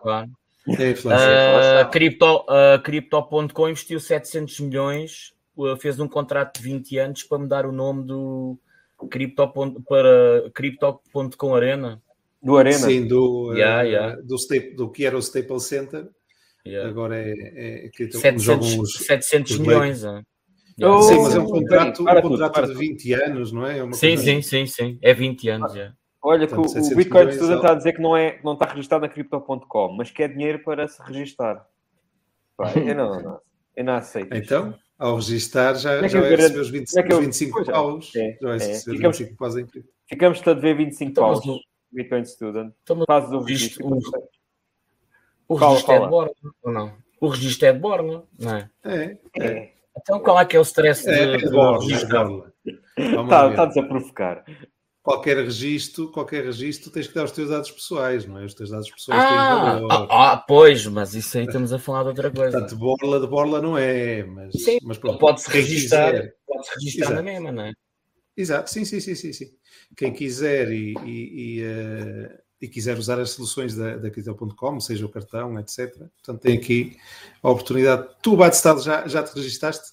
É 0.68 0.84
a 0.84 0.90
inflação. 0.90 1.82
Uh, 1.82 1.90
Crypto, 1.90 2.36
uh, 2.36 2.82
Crypto.com 2.82 3.68
investiu 3.68 3.98
700 3.98 4.60
milhões, 4.60 5.34
uh, 5.56 5.76
fez 5.78 5.98
um 5.98 6.06
contrato 6.06 6.58
de 6.58 6.62
20 6.62 6.98
anos 6.98 7.22
para 7.22 7.38
mudar 7.38 7.66
o 7.66 7.72
nome 7.72 8.04
do 8.04 8.58
Crypto 9.10 9.52
para 9.88 10.50
Crypto.com 10.52 11.54
Arena. 11.54 12.02
Do 12.42 12.56
Arena? 12.56 12.78
Sim, 12.78 13.06
do, 13.06 13.52
yeah, 13.54 13.82
yeah. 13.82 14.16
Do, 14.22 14.36
do 14.76 14.90
que 14.90 15.04
era 15.04 15.16
o 15.16 15.20
Staples 15.20 15.64
Center 15.64 16.08
Yeah. 16.66 16.88
Agora 16.88 17.16
é, 17.16 17.86
é 17.86 17.88
que 17.90 18.10
700, 18.10 18.78
os, 18.78 18.94
700 18.94 19.52
os 19.52 19.58
milhões. 19.58 20.02
É. 20.02 20.22
Yeah. 20.80 21.02
Sim, 21.02 21.22
mas 21.22 21.34
é 21.34 21.38
um 21.38 21.46
contrato, 21.46 22.02
um 22.02 22.22
contrato 22.22 22.66
de 22.68 22.74
20 22.74 23.12
anos, 23.12 23.52
não 23.52 23.66
é? 23.66 23.78
é 23.78 23.92
sim, 23.92 24.16
sim, 24.16 24.40
sim, 24.40 24.66
sim. 24.66 24.98
É 25.02 25.12
20 25.12 25.48
anos. 25.50 25.74
Yeah. 25.74 25.94
Olha, 26.22 26.48
Portanto, 26.48 26.88
que 26.88 26.94
o, 26.94 26.96
Bitcoin 26.96 27.32
Student 27.32 27.56
está 27.56 27.72
a 27.72 27.74
dizer 27.74 27.92
que 27.92 28.00
não, 28.00 28.16
é, 28.16 28.40
não 28.42 28.54
está 28.54 28.64
registrado 28.66 29.02
na 29.02 29.12
Crypto.com, 29.12 29.94
mas 29.94 30.10
quer 30.10 30.28
dinheiro 30.32 30.58
para 30.64 30.88
se 30.88 31.02
registar. 31.02 31.66
Pá, 32.56 32.72
eu, 32.74 32.94
não, 32.94 33.22
não, 33.22 33.40
eu 33.76 33.84
não 33.84 33.94
aceito. 33.94 34.34
Então. 34.34 34.74
Ao 34.98 35.16
registar, 35.16 35.74
já, 35.76 35.94
é 35.94 36.08
já 36.08 36.20
vai 36.20 36.30
receber 36.30 36.60
os, 36.60 36.70
20, 36.70 36.96
é 36.96 37.14
os 37.14 37.20
25 37.20 37.52
pois 37.52 37.66
paus. 37.66 38.12
É, 38.16 38.38
já 38.40 38.48
vai 38.48 38.56
é. 38.56 38.66
receber 38.66 38.96
ficamos, 38.96 39.18
25 39.18 39.38
paus 39.38 39.56
em 39.56 39.66
Ficamos 40.08 40.42
a 40.46 40.54
dever 40.54 40.76
25 40.76 41.10
então, 41.10 41.24
paus. 41.24 41.60
Bitcoin 41.92 42.24
Student. 42.24 42.72
Então, 42.82 43.04
Fazes 43.06 43.30
o 43.30 43.40
registro. 43.40 43.98
O 45.46 45.58
fala, 45.58 45.70
registro 45.72 45.94
é 45.94 46.00
de 46.00 46.08
borla 46.08 46.30
ou 46.62 46.72
não? 46.72 46.92
O 47.20 47.28
registro 47.28 47.68
é 47.68 47.72
de 47.72 47.78
borla, 47.78 48.26
não 48.38 48.56
é? 48.56 48.70
É. 48.84 49.18
é. 49.40 49.72
Então 49.96 50.18
qual 50.20 50.40
é 50.40 50.44
que 50.44 50.56
é 50.56 50.58
o 50.58 50.62
stress 50.62 51.08
é, 51.08 51.12
de, 51.12 51.34
é 51.34 51.36
de 51.46 51.50
borla? 51.50 51.78
Está, 52.96 53.50
está 53.50 53.80
a 53.80 53.82
provocar. 53.86 54.44
Qualquer 55.04 55.36
registro, 55.36 56.10
qualquer 56.10 56.44
registro, 56.44 56.90
tens 56.90 57.06
que 57.06 57.14
dar 57.14 57.24
os 57.24 57.30
teus 57.30 57.50
dados 57.50 57.70
pessoais, 57.70 58.26
não 58.26 58.38
é? 58.38 58.46
Os 58.46 58.54
teus 58.54 58.70
dados 58.70 58.90
pessoais 58.90 59.22
ah, 59.22 59.28
têm 59.28 59.36
valor. 59.36 59.92
Ah, 59.92 60.32
ah, 60.32 60.36
pois, 60.38 60.86
mas 60.86 61.14
isso 61.14 61.36
aí 61.36 61.44
estamos 61.44 61.74
a 61.74 61.78
falar 61.78 62.04
de 62.04 62.08
outra 62.08 62.30
coisa. 62.30 62.58
Portanto, 62.58 62.76
borla 62.78 63.20
de 63.20 63.26
borla 63.26 63.60
não 63.60 63.76
é, 63.76 64.24
mas, 64.24 64.54
sim, 64.54 64.78
mas 64.82 64.96
pode-se 64.96 65.50
registrar, 65.50 66.12
pode 66.46 66.68
registrar 66.76 67.10
na 67.10 67.22
mesma, 67.22 67.52
não 67.52 67.64
é? 67.64 67.72
Exato, 68.34 68.70
sim, 68.70 68.86
sim, 68.86 68.98
sim, 68.98 69.14
sim, 69.14 69.32
sim. 69.32 69.50
Quem 69.94 70.10
quiser 70.10 70.72
e, 70.72 70.94
e, 71.04 71.58
e 71.58 71.64
uh, 71.64 72.44
e 72.64 72.68
quiser 72.68 72.96
usar 72.96 73.20
as 73.20 73.30
soluções 73.30 73.74
da, 73.74 73.98
da 73.98 74.10
Crypto.com, 74.10 74.80
seja 74.80 75.04
o 75.04 75.08
cartão, 75.10 75.58
etc. 75.60 75.94
Portanto, 75.98 76.40
tem 76.40 76.56
aqui 76.56 76.96
a 77.42 77.50
oportunidade. 77.50 78.08
Tu, 78.22 78.34
Batistado, 78.34 78.80
já, 78.80 79.06
já 79.06 79.22
te 79.22 79.34
registaste? 79.34 79.92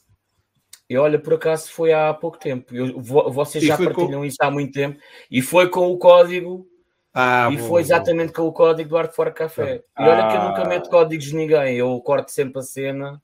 E 0.92 0.98
olha, 0.98 1.18
por 1.18 1.36
acaso 1.36 1.72
foi 1.72 1.94
há 1.94 2.14
pouco 2.14 2.38
tempo. 2.38 2.76
Eu, 2.76 3.00
vocês 3.00 3.64
e 3.64 3.68
já 3.68 3.78
partilham 3.78 4.20
com... 4.20 4.26
isso 4.26 4.36
há 4.42 4.52
muito 4.52 4.74
tempo. 4.74 5.00
E 5.32 5.42
foi 5.42 5.70
com 5.70 5.90
o 5.90 5.98
código. 5.98 6.68
Ah, 7.14 7.50
e 7.50 7.58
foi 7.60 7.80
exatamente 7.80 8.34
com 8.34 8.42
o 8.42 8.52
código 8.52 8.90
do 8.90 8.98
Art 8.98 9.14
for 9.14 9.32
Café. 9.32 9.86
Ah. 9.96 10.06
E 10.06 10.10
olha 10.10 10.28
que 10.28 10.36
eu 10.36 10.50
nunca 10.50 10.66
meto 10.66 10.90
códigos 10.90 11.28
de 11.28 11.36
ninguém. 11.38 11.78
Eu 11.78 11.98
corto 12.02 12.30
sempre 12.30 12.60
a 12.60 12.62
cena. 12.62 13.22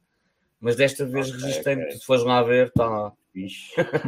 Mas 0.61 0.77
desta 0.77 1.05
vez 1.05 1.27
okay, 1.27 1.41
registrei-me. 1.41 1.83
Okay. 1.83 1.97
Se 1.97 2.05
fores 2.05 2.23
lá 2.23 2.41
ver, 2.41 2.67
está 2.67 2.87
lá. 2.87 3.11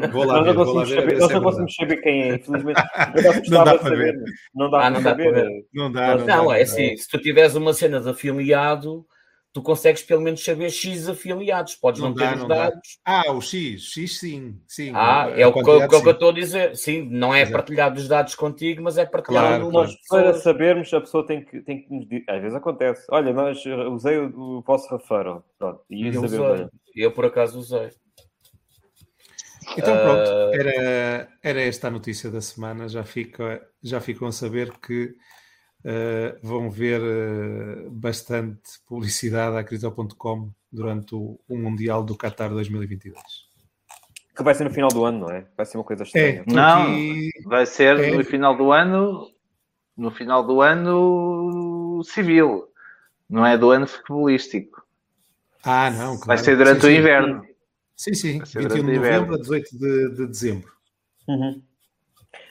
Vou 0.09 0.23
lá 0.23 0.41
ver, 0.41 0.53
vou 0.53 0.73
lá 0.73 0.85
ver. 0.85 1.01
Saber, 1.01 1.19
nós 1.19 1.29
não 1.29 1.43
conseguimos 1.43 1.75
saber 1.75 1.97
quem 1.97 2.21
é, 2.21 2.35
infelizmente. 2.35 2.81
não 3.51 3.63
dá 3.65 3.77
para 3.77 3.95
ver. 3.97 4.15
Não 4.55 4.69
dá, 4.71 4.85
ah, 4.85 4.89
não 4.89 5.03
para, 5.03 5.15
dá 5.15 5.23
para 5.23 5.31
ver. 5.33 5.65
Não 5.73 5.91
dá, 5.91 6.15
não, 6.15 6.25
não 6.25 6.53
é 6.53 6.61
assim, 6.61 6.95
se 6.95 7.09
tu 7.09 7.17
tiveres 7.17 7.55
uma 7.55 7.73
cena 7.73 7.99
de 7.99 8.09
afiliado, 8.09 9.05
tu 9.51 9.61
consegues 9.61 10.03
pelo 10.03 10.21
menos 10.21 10.43
saber 10.43 10.69
X 10.69 11.07
afiliados. 11.09 11.75
Podes 11.75 12.01
não, 12.01 12.09
não 12.09 12.15
ter 12.15 12.35
os 12.35 12.47
dados. 12.47 12.99
Dá. 13.05 13.23
Ah, 13.27 13.31
o 13.31 13.41
X, 13.41 13.81
X 13.83 14.19
sim. 14.19 14.59
sim 14.67 14.91
ah, 14.93 15.31
é 15.35 15.45
o 15.45 15.53
que, 15.53 15.59
eu, 15.59 15.87
que 15.87 15.95
eu 15.95 16.11
estou 16.11 16.29
a 16.29 16.33
dizer. 16.33 16.75
Sim, 16.75 17.07
não 17.09 17.33
é 17.33 17.45
partilhar 17.45 17.93
os 17.93 18.07
dados 18.07 18.35
contigo, 18.35 18.83
mas 18.83 18.97
é 18.97 19.05
partilhar 19.05 19.59
claro, 19.59 19.71
nós, 19.71 19.95
Para 20.07 20.33
sabermos, 20.35 20.93
a 20.93 21.01
pessoa 21.01 21.25
tem 21.25 21.43
que, 21.43 21.61
tem 21.61 21.81
que 21.81 21.93
nos 21.93 22.07
dizer. 22.07 22.25
Às 22.29 22.41
vezes 22.41 22.55
acontece. 22.55 23.05
Olha, 23.09 23.33
nós 23.33 23.63
usei 23.91 24.17
o, 24.17 24.57
o 24.57 24.61
vosso 24.61 24.89
referral. 24.95 25.43
Pronto, 25.57 25.81
e 25.89 26.07
eu, 26.07 26.23
usei. 26.23 26.67
eu 26.95 27.11
por 27.11 27.25
acaso 27.25 27.59
usei. 27.59 27.89
Então 29.77 29.95
pronto, 29.95 30.29
uh... 30.29 30.53
era, 30.53 31.29
era 31.43 31.61
esta 31.61 31.87
a 31.87 31.91
notícia 31.91 32.29
da 32.29 32.41
semana. 32.41 32.87
Já, 32.87 33.03
fica, 33.03 33.61
já 33.83 33.99
ficam 33.99 34.27
a 34.27 34.31
saber 34.31 34.71
que 34.79 35.13
uh, 35.85 36.39
vão 36.41 36.69
ver 36.69 37.01
uh, 37.01 37.89
bastante 37.91 38.79
publicidade 38.87 39.57
à 39.57 39.63
Crypto.com 39.63 40.51
durante 40.71 41.15
o, 41.15 41.39
o, 41.47 41.57
Mundial 41.57 42.03
do 42.03 42.15
Qatar 42.15 42.49
2022. 42.49 43.17
Que 44.35 44.43
vai 44.43 44.55
ser 44.55 44.63
no 44.63 44.71
final 44.71 44.89
do 44.89 45.03
ano, 45.03 45.19
não 45.19 45.31
é? 45.31 45.45
Vai 45.57 45.65
ser 45.65 45.77
uma 45.77 45.83
coisa 45.83 46.03
estranha. 46.03 46.43
É, 46.47 46.51
não, 46.51 46.95
vai 47.45 47.65
ser 47.65 47.99
é. 47.99 48.11
no 48.11 48.23
final 48.23 48.55
do 48.55 48.71
ano, 48.71 49.29
no 49.97 50.11
final 50.11 50.45
do 50.45 50.61
ano 50.61 52.01
civil, 52.03 52.67
não 53.29 53.45
é 53.45 53.57
do 53.57 53.71
ano 53.71 53.87
futebolístico. 53.87 54.83
Ah, 55.63 55.89
não, 55.89 56.15
claro. 56.15 56.25
Vai 56.27 56.37
ser 56.37 56.55
durante 56.55 56.81
sim, 56.81 56.87
o 56.87 56.91
inverno. 56.91 57.45
Sim, 57.95 58.13
sim. 58.13 58.39
21 58.39 58.69
de 58.69 58.81
novembro 58.81 59.35
a 59.35 59.37
18 59.37 59.77
de, 59.77 60.09
de 60.15 60.27
dezembro. 60.27 60.71
Uhum. 61.27 61.61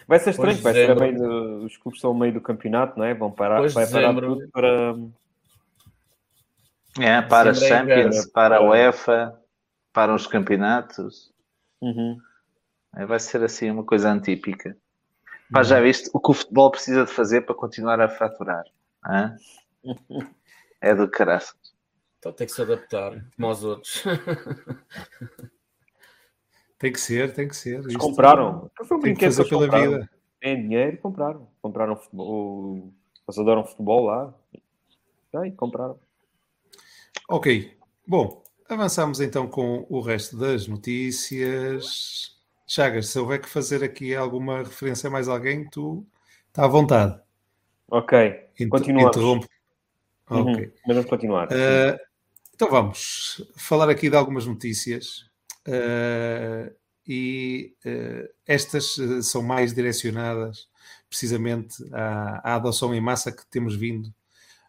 Vai 0.09 0.19
ser 0.19 0.31
estranho, 0.31 0.57
vai 0.63 0.73
ser 0.73 0.91
a 0.91 0.95
meio 0.95 1.19
do, 1.19 1.67
os 1.67 1.77
clubes 1.77 1.99
estão 1.99 2.13
a 2.13 2.15
meio 2.15 2.33
do 2.33 2.41
campeonato, 2.41 2.99
não 2.99 3.05
é? 3.05 3.13
Vão 3.13 3.31
parar, 3.31 3.69
vai 3.69 3.87
parar 3.87 4.15
tudo 4.15 4.49
para. 4.49 4.97
É, 6.99 7.21
para 7.21 7.51
as 7.51 7.61
Champions, 7.61 8.27
é 8.27 8.31
para 8.31 8.57
a 8.57 8.63
UEFA, 8.63 9.39
para 9.93 10.15
os 10.15 10.27
campeonatos. 10.27 11.31
Uhum. 11.83 12.19
É, 12.97 13.05
vai 13.05 13.21
ser 13.21 13.45
assim 13.45 13.71
uma 13.71 13.85
coisa 13.85 14.11
antípica. 14.11 14.75
Pá, 15.53 15.63
já 15.63 15.79
viste 15.79 16.09
o 16.15 16.19
que 16.19 16.31
o 16.31 16.35
futebol 16.35 16.71
precisa 16.71 17.05
de 17.05 17.13
fazer 17.13 17.43
para 17.43 17.55
continuar 17.55 18.01
a 18.01 18.09
faturar? 18.09 18.65
É 20.81 20.95
do 20.95 21.09
caraças. 21.11 21.57
Então 22.21 22.33
tem 22.33 22.47
que 22.47 22.53
se 22.53 22.63
adaptar, 22.63 23.21
como 23.35 23.49
aos 23.49 23.65
outros. 23.65 24.05
tem 26.79 26.93
que 26.93 27.01
ser, 27.01 27.35
tem 27.35 27.49
que 27.49 27.57
ser. 27.57 27.81
Eles 27.81 27.97
compraram. 27.97 28.71
Foi 28.85 28.97
um 28.97 29.01
brinquedo 29.01 29.43
que, 29.43 29.49
pela 29.49 29.63
compraram. 29.63 29.91
vida. 29.91 30.11
Tem 30.41 30.63
dinheiro 30.63 30.95
e 30.95 30.97
compraram. 30.97 31.49
Compraram 31.61 31.97
futebol. 31.97 32.93
Eles 33.27 33.39
adoram 33.39 33.65
futebol 33.65 34.05
lá. 34.05 34.35
E 35.45 35.51
compraram. 35.51 35.99
Ok. 37.29 37.77
Bom, 38.07 38.43
avançamos 38.69 39.21
então 39.21 39.49
com 39.49 39.85
o 39.91 40.01
resto 40.01 40.37
das 40.37 40.69
notícias. 40.69 42.37
Chagas, 42.67 43.09
se 43.09 43.19
houver 43.19 43.41
que 43.41 43.49
fazer 43.49 43.83
aqui 43.83 44.15
alguma 44.15 44.59
referência 44.59 45.09
a 45.09 45.11
mais 45.11 45.29
alguém, 45.29 45.69
tu 45.69 46.07
está 46.49 46.65
à 46.65 46.69
vontade. 46.69 47.19
Ok. 47.91 48.51
Continuamos. 48.71 49.17
Interrompe. 49.17 49.49
Uhum. 50.31 50.53
Ok. 50.53 50.73
Mas 50.87 50.97
vamos 50.97 51.11
continuar. 51.11 51.49
Uh, 51.49 51.99
então 52.55 52.71
vamos 52.71 53.43
falar 53.57 53.89
aqui 53.89 54.09
de 54.09 54.17
algumas 54.17 54.47
notícias 54.47 55.29
uh, 55.69 56.75
e 57.07 57.75
uh, 57.87 58.29
estas 58.47 58.99
eh, 58.99 59.23
são 59.23 59.43
mais 59.43 59.73
direcionadas 59.73 60.69
precisamente 61.09 61.83
à, 61.91 62.53
à, 62.53 62.55
adoção 62.57 62.95
em 62.95 63.01
massa 63.01 63.33
que 63.33 63.47
temos 63.47 63.75
vindo 63.75 64.13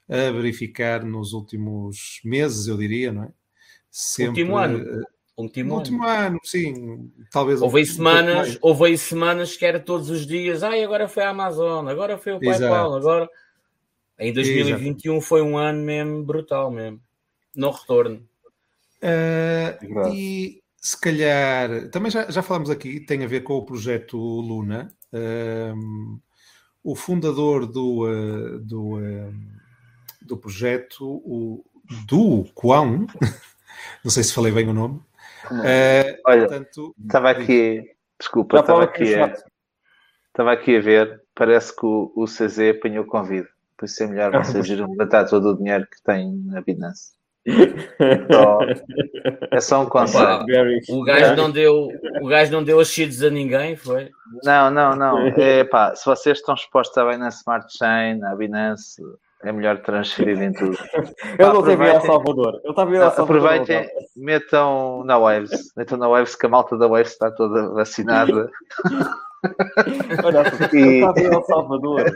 a 0.08 0.32
verificar 0.32 1.04
nos 1.04 1.34
últimos 1.34 2.22
meses, 2.24 2.68
eu 2.68 2.78
diria, 2.78 3.12
não 3.12 3.24
é? 3.26 3.30
Sempre, 3.92 4.44
último 4.44 4.58
ano. 4.58 5.06
último, 5.36 5.76
último 5.76 6.04
ano. 6.04 6.28
ano. 6.28 6.40
sim. 6.44 7.12
Talvez 7.30 7.62
houve 7.62 7.82
um, 7.82 7.86
semanas, 7.86 8.56
um 8.56 8.60
houve 8.62 8.98
semanas 8.98 9.58
que 9.58 9.66
era 9.66 9.80
todos 9.80 10.10
os 10.10 10.26
dias, 10.26 10.64
ai, 10.64 10.84
agora 10.84 11.10
foi 11.10 11.24
a 11.24 11.30
Amazon, 11.30 11.88
agora 11.90 12.18
foi 12.18 12.34
o 12.34 12.40
PayPal, 12.40 12.96
agora. 12.96 13.30
Em 14.18 14.34
2021 14.34 15.14
Exato. 15.14 15.28
foi 15.28 15.42
um 15.42 15.58
ano 15.58 15.84
mesmo 15.84 16.24
brutal 16.24 16.72
mesmo. 16.72 17.02
No 17.56 17.72
retorno. 17.72 18.28
Uh, 19.02 20.14
e 20.14 20.62
se 20.82 21.00
calhar, 21.00 21.90
também 21.90 22.10
já, 22.12 22.30
já 22.30 22.42
falámos 22.42 22.70
aqui, 22.70 23.00
tem 23.00 23.24
a 23.24 23.28
ver 23.28 23.42
com 23.42 23.54
o 23.54 23.66
projeto 23.66 24.18
Luna. 24.18 24.88
Uh, 25.14 26.20
o 26.84 26.96
fundador 26.96 27.66
do, 27.66 28.06
uh, 28.06 28.60
do, 28.60 29.00
do 30.22 30.38
projeto, 30.38 31.04
o 31.04 31.66
do 32.08 32.46
Quão, 32.54 33.08
não 34.04 34.12
sei 34.12 34.24
se 34.24 34.34
falei 34.34 34.52
bem 34.52 34.68
o 34.70 34.74
nome. 34.74 35.02
Olha, 36.26 36.48
portanto, 36.48 36.96
estava 37.04 37.32
aqui, 37.32 37.84
desculpa, 38.18 38.60
estava 38.60 38.84
aqui, 38.84 39.16
a, 39.16 39.34
estava 40.28 40.54
aqui 40.54 40.78
a 40.78 40.82
ver, 40.82 41.22
parece 41.36 41.76
que 41.76 41.86
o, 41.86 42.12
o 42.16 42.26
CZ 42.26 42.60
apanhou 42.78 43.06
convite. 43.06 43.50
Por 43.78 43.86
isso 43.86 44.04
é 44.04 44.08
melhor 44.08 44.32
vocês 44.44 44.68
irem 44.68 44.88
levantar 44.88 45.26
todo 45.26 45.52
o 45.52 45.58
dinheiro 45.58 45.88
que 45.90 46.02
têm 46.04 46.34
na 46.46 46.62
Binance. 46.62 47.14
É 49.52 49.60
só 49.60 49.82
um 49.82 49.86
conselho. 49.86 50.46
O 50.90 51.04
gajo, 51.04 51.36
não 51.36 51.52
deu, 51.52 51.90
o 52.22 52.28
gajo 52.28 52.52
não 52.52 52.64
deu 52.64 52.80
as 52.80 52.88
seeds 52.90 53.24
a 53.24 53.30
ninguém, 53.30 53.76
foi? 53.76 54.10
Não, 54.44 54.70
não, 54.70 54.96
não. 54.96 55.28
É, 55.28 55.64
pá, 55.64 55.96
se 55.96 56.06
vocês 56.06 56.40
estão 56.40 56.56
expostos 56.56 56.98
a 56.98 57.10
Binance 57.10 57.38
Smart 57.40 57.66
Chain, 57.78 58.24
a 58.24 58.36
Binance, 58.36 59.02
é 59.44 59.52
melhor 59.52 59.82
transferir 59.82 60.42
em 60.42 60.52
tudo. 60.54 60.78
Eu 61.38 61.54
não 61.54 61.64
tenho 61.64 61.98
a 61.98 62.02
Salvador. 62.02 62.60
Eu 62.64 62.72
estava 62.72 62.92
a 62.92 63.12
Salvador. 63.12 63.38
Aproveitem, 63.38 63.90
metam 64.16 65.04
na 65.06 65.18
Waves. 65.18 65.74
Metam 65.76 65.98
na 65.98 66.08
Waves 66.10 66.36
que 66.36 66.46
a 66.46 66.50
malta 66.50 66.78
da 66.78 66.88
Waves 66.88 67.12
está 67.12 67.32
toda 67.32 67.70
vacinada. 67.70 68.50
Olha, 70.24 70.44
e... 70.74 71.02
eu 71.02 71.10
estava 71.10 71.20
em 71.20 71.34
El 71.34 71.44
Salvador. 71.44 72.12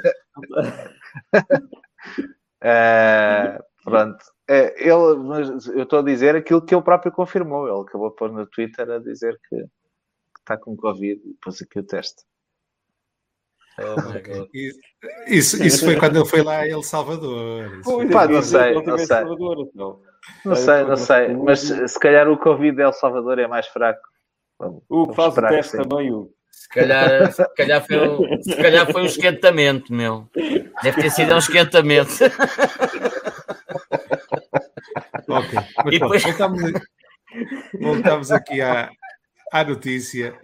É, 2.61 3.59
pronto. 3.83 4.17
É, 4.49 4.75
ele, 4.77 5.15
mas 5.17 5.67
eu 5.67 5.83
estou 5.83 5.99
a 5.99 6.03
dizer 6.03 6.35
aquilo 6.35 6.61
que 6.61 6.75
ele 6.75 6.83
próprio 6.83 7.11
confirmou. 7.11 7.67
Ele 7.67 7.81
acabou 7.81 8.09
de 8.09 8.15
pôr 8.15 8.31
no 8.31 8.45
Twitter 8.47 8.89
a 8.89 8.99
dizer 8.99 9.39
que, 9.47 9.55
que 9.55 10.39
está 10.39 10.57
com 10.57 10.75
Covid 10.75 11.21
e 11.25 11.33
pôs 11.41 11.61
aqui 11.61 11.79
o 11.79 11.83
teste. 11.83 12.23
Oh 13.79 13.95
isso, 15.27 15.63
isso 15.63 15.85
foi 15.85 15.95
quando 15.95 16.17
ele 16.17 16.25
foi 16.25 16.43
lá 16.43 16.59
a 16.59 16.67
El 16.67 16.83
Salvador. 16.83 17.81
Pá, 18.11 18.27
não 18.27 18.41
sei, 18.41 18.73
não 18.73 18.97
sei. 18.97 19.07
Salvador, 19.07 19.71
não. 19.73 20.01
Não 20.45 20.55
sei, 20.55 20.83
não 20.83 20.97
sei. 20.97 21.27
Mas 21.35 21.59
se 21.61 21.99
calhar 21.99 22.29
o 22.29 22.37
Covid 22.37 22.75
de 22.75 22.83
El 22.83 22.93
Salvador 22.93 23.39
é 23.39 23.47
mais 23.47 23.67
fraco. 23.67 24.01
O 24.89 25.07
que 25.07 25.15
faz 25.15 25.37
o 25.37 25.41
teste 25.41 25.77
também, 25.77 26.13
o 26.13 26.31
se 26.53 26.69
calhar, 26.69 27.31
se, 27.31 27.55
calhar 27.55 27.85
foi 27.85 28.07
um, 28.07 28.41
se 28.41 28.55
calhar 28.55 28.91
foi 28.91 29.01
um 29.01 29.05
esquentamento, 29.05 29.91
meu. 29.91 30.29
Deve 30.81 31.01
ter 31.01 31.09
sido 31.09 31.33
um 31.33 31.39
esquentamento. 31.39 32.13
ok, 35.27 35.59
mas 35.85 35.91
depois... 35.99 36.23
voltamos, 36.23 36.71
voltamos 37.79 38.31
aqui 38.31 38.61
à, 38.61 38.89
à 39.51 39.63
notícia. 39.63 40.39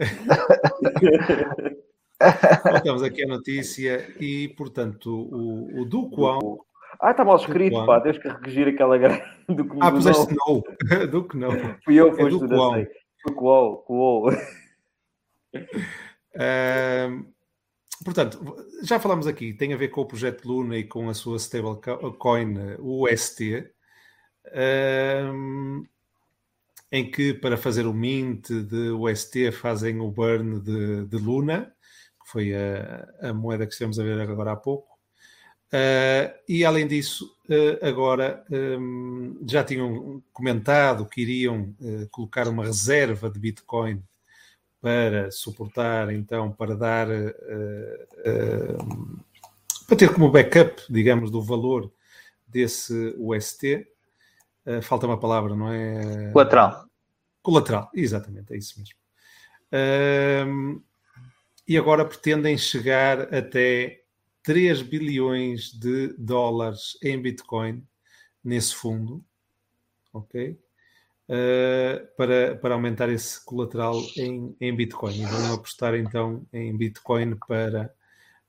voltamos 2.63 3.03
aqui 3.03 3.23
à 3.23 3.27
notícia 3.27 4.07
e, 4.19 4.49
portanto, 4.49 5.09
o, 5.11 5.81
o 5.81 5.85
Duquão. 5.85 6.59
Ah, 7.01 7.11
está 7.11 7.23
mal 7.23 7.37
escrito, 7.37 7.85
pá, 7.85 8.01
tens 8.01 8.17
que 8.17 8.27
redigir 8.27 8.67
aquela 8.67 8.97
grande 8.97 9.23
do 9.47 9.63
que 9.63 9.77
Ah, 9.79 9.91
puseste 9.91 10.35
não. 10.35 10.61
Do 11.09 11.27
que 11.27 11.37
não. 11.37 11.51
Fui 11.85 11.95
eu, 11.95 12.13
foi 12.13 12.25
é 12.25 12.29
Duquão. 12.29 12.85
Duquão, 13.25 13.83
Uh, 16.35 17.25
portanto, 18.05 18.39
já 18.83 18.99
falamos 18.99 19.25
aqui, 19.25 19.51
tem 19.51 19.73
a 19.73 19.77
ver 19.77 19.89
com 19.89 20.01
o 20.01 20.05
projeto 20.05 20.45
Luna 20.45 20.77
e 20.77 20.83
com 20.83 21.09
a 21.09 21.13
sua 21.13 21.37
stablecoin 21.37 22.77
UST, 22.79 23.67
uh, 24.51 25.87
em 26.91 27.09
que 27.09 27.33
para 27.33 27.57
fazer 27.57 27.85
o 27.85 27.93
mint 27.93 28.49
de 28.49 28.89
UST 28.91 29.51
fazem 29.51 29.99
o 29.99 30.09
burn 30.09 30.59
de, 30.59 31.05
de 31.05 31.17
Luna, 31.17 31.73
que 32.23 32.31
foi 32.31 32.53
a, 32.55 33.07
a, 33.21 33.33
moeda 33.33 33.65
que 33.65 33.73
estamos 33.73 33.99
a 33.99 34.03
ver 34.03 34.19
agora 34.19 34.53
há 34.53 34.55
pouco. 34.55 34.89
Uh, 35.71 36.33
e 36.47 36.65
além 36.65 36.87
disso, 36.87 37.31
uh, 37.47 37.85
agora 37.85 38.43
um, 38.49 39.39
já 39.47 39.63
tinham 39.63 40.23
comentado 40.33 41.05
que 41.05 41.21
iriam 41.21 41.75
uh, 41.79 42.07
colocar 42.09 42.47
uma 42.47 42.65
reserva 42.65 43.29
de 43.29 43.39
Bitcoin 43.39 44.01
para 44.81 45.29
suportar, 45.29 46.11
então, 46.11 46.51
para 46.53 46.73
dar, 46.73 47.07
para 49.85 49.97
ter 49.97 50.13
como 50.13 50.31
backup, 50.31 50.81
digamos, 50.89 51.29
do 51.29 51.43
valor 51.43 51.91
desse 52.47 53.13
UST. 53.17 53.85
Uh, 54.69 54.81
falta 54.81 55.07
uma 55.07 55.19
palavra, 55.19 55.55
não 55.55 55.71
é? 55.71 56.31
Colateral. 56.31 56.85
Colateral, 57.41 57.89
exatamente, 57.93 58.53
é 58.53 58.57
isso 58.57 58.79
mesmo. 58.79 58.95
e 61.67 61.77
agora 61.77 62.05
pretendem 62.05 62.57
chegar 62.57 63.33
até 63.33 64.03
3 64.43 64.81
bilhões 64.81 65.71
de 65.71 66.13
dólares 66.17 66.97
em 67.01 67.19
Bitcoin 67.19 67.83
nesse 68.43 68.75
fundo, 68.75 69.23
ok? 70.13 70.59
uh, 71.29 72.07
para, 72.17 72.55
para 72.55 72.73
aumentar 72.73 73.09
esse 73.09 73.43
colateral 73.45 73.95
em, 74.17 74.55
em 74.59 74.75
Bitcoin. 74.75 75.21
E 75.21 75.25
vão 75.25 75.53
apostar 75.53 75.95
então 75.95 76.45
em 76.51 76.75
Bitcoin 76.75 77.35
para, 77.47 77.93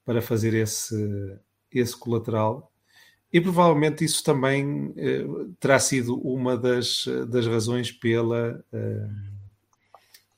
para 0.04 0.22
fazer 0.22 0.54
esse, 0.54 1.38
esse 1.70 1.96
colateral. 1.96 2.69
E 3.32 3.40
provavelmente 3.40 4.04
isso 4.04 4.24
também 4.24 4.86
uh, 4.88 5.54
terá 5.60 5.78
sido 5.78 6.18
uma 6.20 6.56
das, 6.56 7.06
das 7.28 7.46
razões 7.46 7.92
pela, 7.92 8.64
uh, 8.72 9.10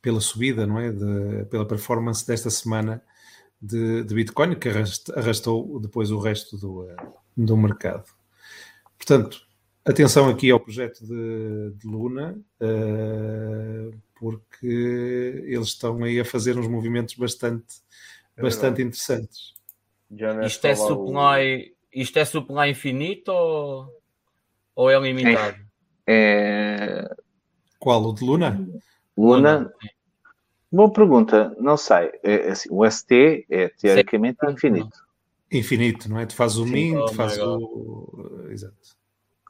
pela 0.00 0.20
subida, 0.20 0.66
não 0.66 0.78
é? 0.78 0.92
De, 0.92 1.44
pela 1.46 1.66
performance 1.66 2.26
desta 2.26 2.50
semana 2.50 3.02
de, 3.60 4.04
de 4.04 4.14
Bitcoin, 4.14 4.56
que 4.56 4.68
arrastou 4.68 5.80
depois 5.80 6.10
o 6.10 6.18
resto 6.18 6.58
do, 6.58 6.86
do 7.36 7.56
mercado. 7.56 8.04
Portanto, 8.98 9.46
Atenção 9.84 10.28
aqui 10.28 10.48
ao 10.48 10.60
projeto 10.60 11.04
de, 11.04 11.72
de 11.76 11.86
Luna, 11.88 12.38
uh, 12.60 13.98
porque 14.14 15.42
eles 15.44 15.68
estão 15.68 16.04
aí 16.04 16.20
a 16.20 16.24
fazer 16.24 16.56
uns 16.56 16.68
movimentos 16.68 17.16
bastante, 17.16 17.82
é 18.36 18.42
bastante 18.42 18.80
interessantes. 18.80 19.54
Isto, 20.46 20.66
é 20.68 20.76
supply, 20.76 21.74
o... 21.74 21.81
isto 21.92 22.18
é 22.18 22.24
supply 22.24 22.70
infinito 22.70 23.30
ou, 23.30 23.88
ou 24.74 24.90
é 24.90 24.98
limitado? 24.98 25.56
É... 26.06 27.08
é... 27.08 27.14
Qual? 27.78 28.02
O 28.04 28.12
de 28.14 28.24
Luna? 28.24 28.66
Luna. 29.16 29.72
Boa 30.70 30.90
pergunta, 30.90 31.54
não 31.58 31.76
sei. 31.76 32.10
É, 32.22 32.50
assim, 32.50 32.68
o 32.70 32.88
ST 32.90 33.46
é 33.50 33.68
teoricamente 33.68 34.38
infinito. 34.48 34.96
Infinito, 35.50 36.08
não 36.08 36.18
é? 36.18 36.24
Tu 36.24 36.34
fazes 36.34 36.56
o 36.56 36.64
min, 36.64 36.96
oh 36.96 37.04
tu 37.06 37.14
fazes 37.14 37.38
o. 37.38 38.46
Exato. 38.50 38.74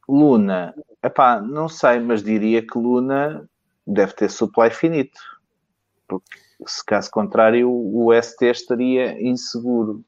Luna, 0.09 0.75
epá, 1.01 1.41
não 1.41 1.69
sei, 1.69 2.01
mas 2.01 2.25
diria 2.25 2.67
que 2.67 2.77
Luna 2.77 3.49
deve 3.87 4.13
ter 4.15 4.29
supply 4.29 4.71
finito. 4.71 5.21
Porque, 6.09 6.39
se 6.67 6.85
caso 6.85 7.11
contrário, 7.11 7.71
o 7.71 8.11
ST 8.21 8.47
estaria 8.47 9.23
inseguro. 9.23 10.05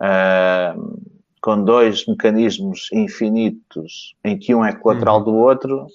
Uh, 0.00 1.02
com 1.40 1.62
dois 1.62 2.06
mecanismos 2.06 2.88
infinitos, 2.92 4.14
em 4.24 4.38
que 4.38 4.54
um 4.54 4.64
é 4.64 4.74
colateral 4.74 5.18
uhum. 5.18 5.24
do 5.24 5.34
outro, 5.34 5.86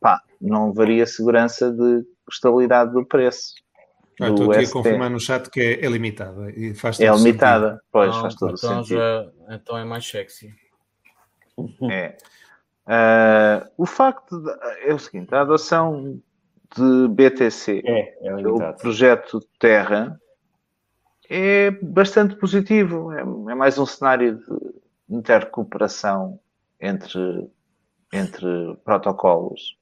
pá, 0.00 0.22
não 0.40 0.70
haveria 0.70 1.06
segurança 1.06 1.70
de 1.70 2.04
estabilidade 2.30 2.92
do 2.92 3.04
preço. 3.04 3.54
Ah, 4.20 4.28
estou 4.28 4.52
aqui 4.52 4.66
ST. 4.66 4.70
a 4.70 4.72
confirmar 4.72 5.10
no 5.10 5.18
chat 5.18 5.50
que 5.50 5.60
é, 5.60 5.84
é 5.84 5.88
limitada. 5.88 6.50
E 6.50 6.74
faz 6.74 7.00
é 7.00 7.10
limitada, 7.10 7.70
sentido. 7.70 7.84
pois, 7.90 8.16
faz 8.16 8.34
todo 8.36 8.54
então 8.56 8.84
sentido. 8.84 8.98
Já, 8.98 9.30
então 9.50 9.76
é 9.76 9.84
mais 9.84 10.06
sexy. 10.06 10.54
É. 11.90 12.16
Uh, 12.86 13.70
o 13.78 13.86
facto 13.86 14.38
de, 14.38 14.50
é 14.86 14.92
o 14.92 14.98
seguinte: 14.98 15.34
a 15.34 15.40
adoção 15.40 16.20
de 16.76 17.08
BTC, 17.08 17.82
é, 17.84 18.26
é 18.26 18.34
o 18.34 18.74
projeto 18.74 19.40
Terra, 19.58 20.20
é 21.28 21.70
bastante 21.70 22.36
positivo. 22.36 23.12
É, 23.12 23.20
é, 23.20 23.54
mais 23.54 23.78
um 23.78 23.86
cenário 23.86 24.38
de 24.38 25.16
intercooperação 25.16 26.38
entre, 26.80 27.48
entre 28.12 28.76
protocolos. 28.84 29.78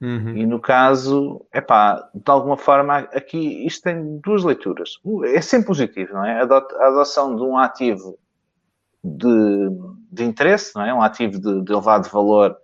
Uhum. 0.00 0.36
E 0.36 0.46
no 0.46 0.60
caso, 0.60 1.44
é 1.52 1.60
pá, 1.60 2.08
de 2.14 2.30
alguma 2.30 2.56
forma, 2.56 2.98
aqui 2.98 3.66
isto 3.66 3.82
tem 3.84 4.18
duas 4.18 4.44
leituras. 4.44 4.98
É 5.24 5.40
sempre 5.40 5.68
positivo, 5.68 6.12
não 6.12 6.24
é? 6.24 6.40
A 6.40 6.42
adoção 6.42 7.34
de 7.34 7.42
um 7.42 7.56
ativo 7.56 8.18
de, 9.02 9.70
de 10.10 10.24
interesse, 10.24 10.74
não 10.74 10.84
é? 10.84 10.92
Um 10.92 11.02
ativo 11.02 11.40
de, 11.40 11.62
de 11.62 11.72
elevado 11.72 12.08
valor 12.10 12.56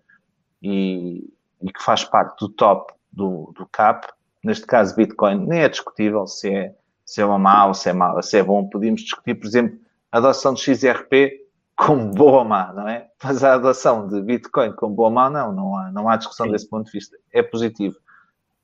e, 0.62 1.24
e, 1.62 1.72
que 1.72 1.82
faz 1.82 2.04
parte 2.04 2.38
do 2.38 2.48
top 2.48 2.92
do, 3.10 3.52
do 3.56 3.66
CAP, 3.66 4.06
neste 4.44 4.66
caso 4.66 4.94
Bitcoin, 4.94 5.46
nem 5.46 5.60
é 5.60 5.68
discutível 5.68 6.26
se 6.26 6.52
é, 6.52 6.74
se 7.12 7.20
é 7.20 7.26
uma 7.26 7.38
má 7.38 7.66
ou 7.66 7.74
se 7.74 7.90
é 7.90 7.92
má, 7.92 8.22
se 8.22 8.38
é 8.38 8.42
bom. 8.42 8.66
Podíamos 8.66 9.02
discutir, 9.02 9.34
por 9.34 9.46
exemplo, 9.46 9.78
a 10.10 10.16
adoção 10.16 10.54
de 10.54 10.62
XRP 10.62 11.42
como 11.76 12.06
boa 12.10 12.38
ou 12.38 12.44
má, 12.46 12.72
não 12.72 12.88
é? 12.88 13.06
Mas 13.22 13.44
a 13.44 13.52
adoção 13.52 14.08
de 14.08 14.22
Bitcoin 14.22 14.72
como 14.72 14.94
boa 14.94 15.10
ou 15.10 15.14
má, 15.14 15.28
não, 15.28 15.52
não 15.52 15.76
há, 15.76 15.92
não 15.92 16.08
há 16.08 16.16
discussão 16.16 16.46
Sim. 16.46 16.52
desse 16.52 16.66
ponto 16.70 16.86
de 16.86 16.92
vista. 16.92 17.18
É 17.30 17.42
positivo. 17.42 17.96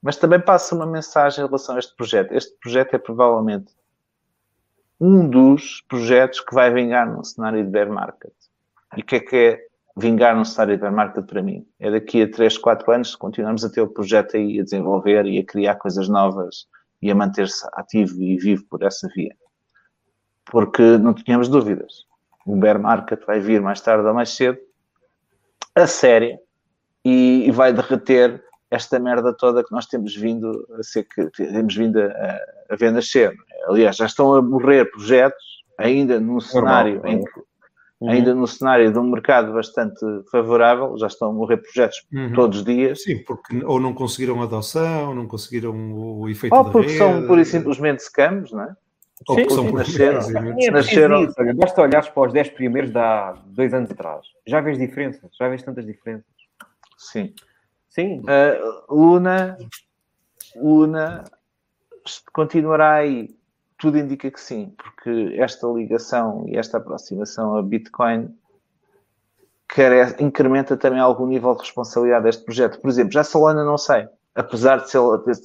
Mas 0.01 0.17
também 0.17 0.41
passa 0.41 0.75
uma 0.75 0.87
mensagem 0.87 1.45
em 1.45 1.47
relação 1.47 1.77
a 1.77 1.79
este 1.79 1.95
projeto. 1.95 2.33
Este 2.33 2.57
projeto 2.59 2.95
é 2.95 2.99
provavelmente 2.99 3.71
um 4.99 5.29
dos 5.29 5.85
projetos 5.87 6.41
que 6.41 6.55
vai 6.55 6.73
vingar 6.73 7.07
num 7.07 7.23
cenário 7.23 7.63
de 7.63 7.71
bear 7.71 7.91
market. 7.91 8.33
E 8.97 9.03
o 9.03 9.05
que 9.05 9.17
é 9.17 9.21
que 9.21 9.37
é 9.37 9.67
vingar 9.95 10.35
num 10.35 10.45
cenário 10.47 10.75
de 10.75 10.81
bear 10.81 10.95
market 10.95 11.27
para 11.27 11.43
mim? 11.43 11.67
É 11.79 11.91
daqui 11.91 12.23
a 12.23 12.31
3, 12.31 12.57
4 12.57 12.93
anos 12.93 13.15
continuamos 13.15 13.63
a 13.63 13.69
ter 13.69 13.83
o 13.83 13.89
projeto 13.89 14.39
aí 14.39 14.59
a 14.59 14.65
desenvolver 14.65 15.27
e 15.27 15.39
a 15.39 15.45
criar 15.45 15.75
coisas 15.75 16.09
novas 16.09 16.67
e 17.01 17.11
a 17.11 17.15
manter-se 17.15 17.67
ativo 17.75 18.21
e 18.23 18.37
vivo 18.37 18.65
por 18.69 18.83
essa 18.83 19.09
via. 19.15 19.35
Porque 20.45 20.83
não 20.99 21.15
tínhamos 21.15 21.49
dúvidas. 21.49 22.07
O 22.47 22.57
bear 22.57 22.81
market 22.81 23.25
vai 23.27 23.41
vir 23.41 23.61
mais 23.61 23.81
tarde 23.81 24.07
ou 24.07 24.15
mais 24.15 24.31
cedo, 24.31 24.59
a 25.75 25.87
séria, 25.87 26.39
e, 27.05 27.51
vai 27.53 27.73
derreter 27.73 28.43
esta 28.71 28.99
merda 28.99 29.33
toda 29.33 29.65
que 29.65 29.73
nós 29.73 29.87
temos 29.87 30.15
vindo 30.15 30.67
a 30.79 30.83
ser 30.83 31.05
que 31.05 31.31
temos 31.31 31.75
vindo 31.75 32.01
a, 32.01 32.39
a 32.71 32.77
ver 32.77 32.93
nascer. 32.93 33.35
Aliás, 33.67 33.97
já 33.97 34.07
estão 34.07 34.35
a 34.35 34.43
morrer 34.43 34.91
projetos 34.91 35.65
ainda 35.79 36.21
num 36.21 36.41
cenário 36.41 36.97
Normal, 36.97 37.13
em 37.13 37.25
que 37.25 37.48
Uhum. 38.01 38.11
ainda 38.11 38.33
no 38.33 38.47
cenário 38.47 38.93
de 38.93 38.99
um 38.99 39.11
mercado 39.11 39.53
bastante 39.53 39.99
favorável, 40.31 40.97
já 40.99 41.09
estão 41.09 41.31
a 41.31 41.33
morrer 41.33 41.57
projetos 41.57 42.07
uhum. 42.13 42.33
todos 42.33 42.59
os 42.59 42.65
dias. 42.65 43.03
Sim, 43.03 43.25
porque 43.25 43.65
ou 43.65 43.81
não 43.81 43.93
conseguiram 43.93 44.41
adoção, 44.41 45.09
ou 45.09 45.15
não 45.17 45.27
conseguiram 45.27 45.75
o 45.93 46.29
efeito 46.29 46.55
ou 46.55 46.71
porque 46.71 46.93
rede. 46.93 46.99
são 46.99 47.27
pura 47.27 47.41
e 47.41 47.45
simplesmente 47.45 48.03
scams, 48.05 48.53
não 48.53 48.63
é? 48.63 48.77
Ou 49.27 49.35
porque 49.35 49.51
são 49.51 49.67
por 49.67 49.79
nasceram, 49.79 50.21
é 50.21 50.71
nasceram... 50.71 51.25
Isso, 51.25 51.35
olha, 51.39 51.55
basta 51.55 51.83
olhar 51.83 52.13
para 52.13 52.27
os 52.29 52.33
10 52.33 52.51
primeiros 52.51 52.93
de 52.93 52.99
há 52.99 53.35
dois 53.47 53.75
anos 53.75 53.91
atrás. 53.91 54.25
Já 54.47 54.61
vês 54.61 54.79
diferenças, 54.79 55.29
já 55.37 55.49
vês 55.49 55.63
tantas 55.65 55.85
diferenças. 55.85 56.25
Sim. 56.97 57.35
Sim. 57.89 58.21
Uh, 58.21 58.95
Luna, 58.95 59.59
Luna 60.55 61.25
continuará 62.33 62.95
aí 62.95 63.38
tudo 63.79 63.97
indica 63.97 64.31
que 64.31 64.41
sim, 64.41 64.75
porque 64.77 65.37
esta 65.39 65.67
ligação 65.69 66.45
e 66.49 66.57
esta 66.57 66.79
aproximação 66.79 67.57
a 67.57 67.63
Bitcoin 67.63 68.29
carece, 69.69 70.23
incrementa 70.23 70.77
também 70.77 70.99
algum 70.99 71.27
nível 71.27 71.55
de 71.55 71.61
responsabilidade 71.61 72.25
deste 72.25 72.45
projeto. 72.45 72.81
Por 72.81 72.89
exemplo, 72.91 73.13
já 73.13 73.23
Solana 73.23 73.65
não 73.65 73.79
sei, 73.79 74.09
apesar 74.35 74.79
de, 74.79 74.91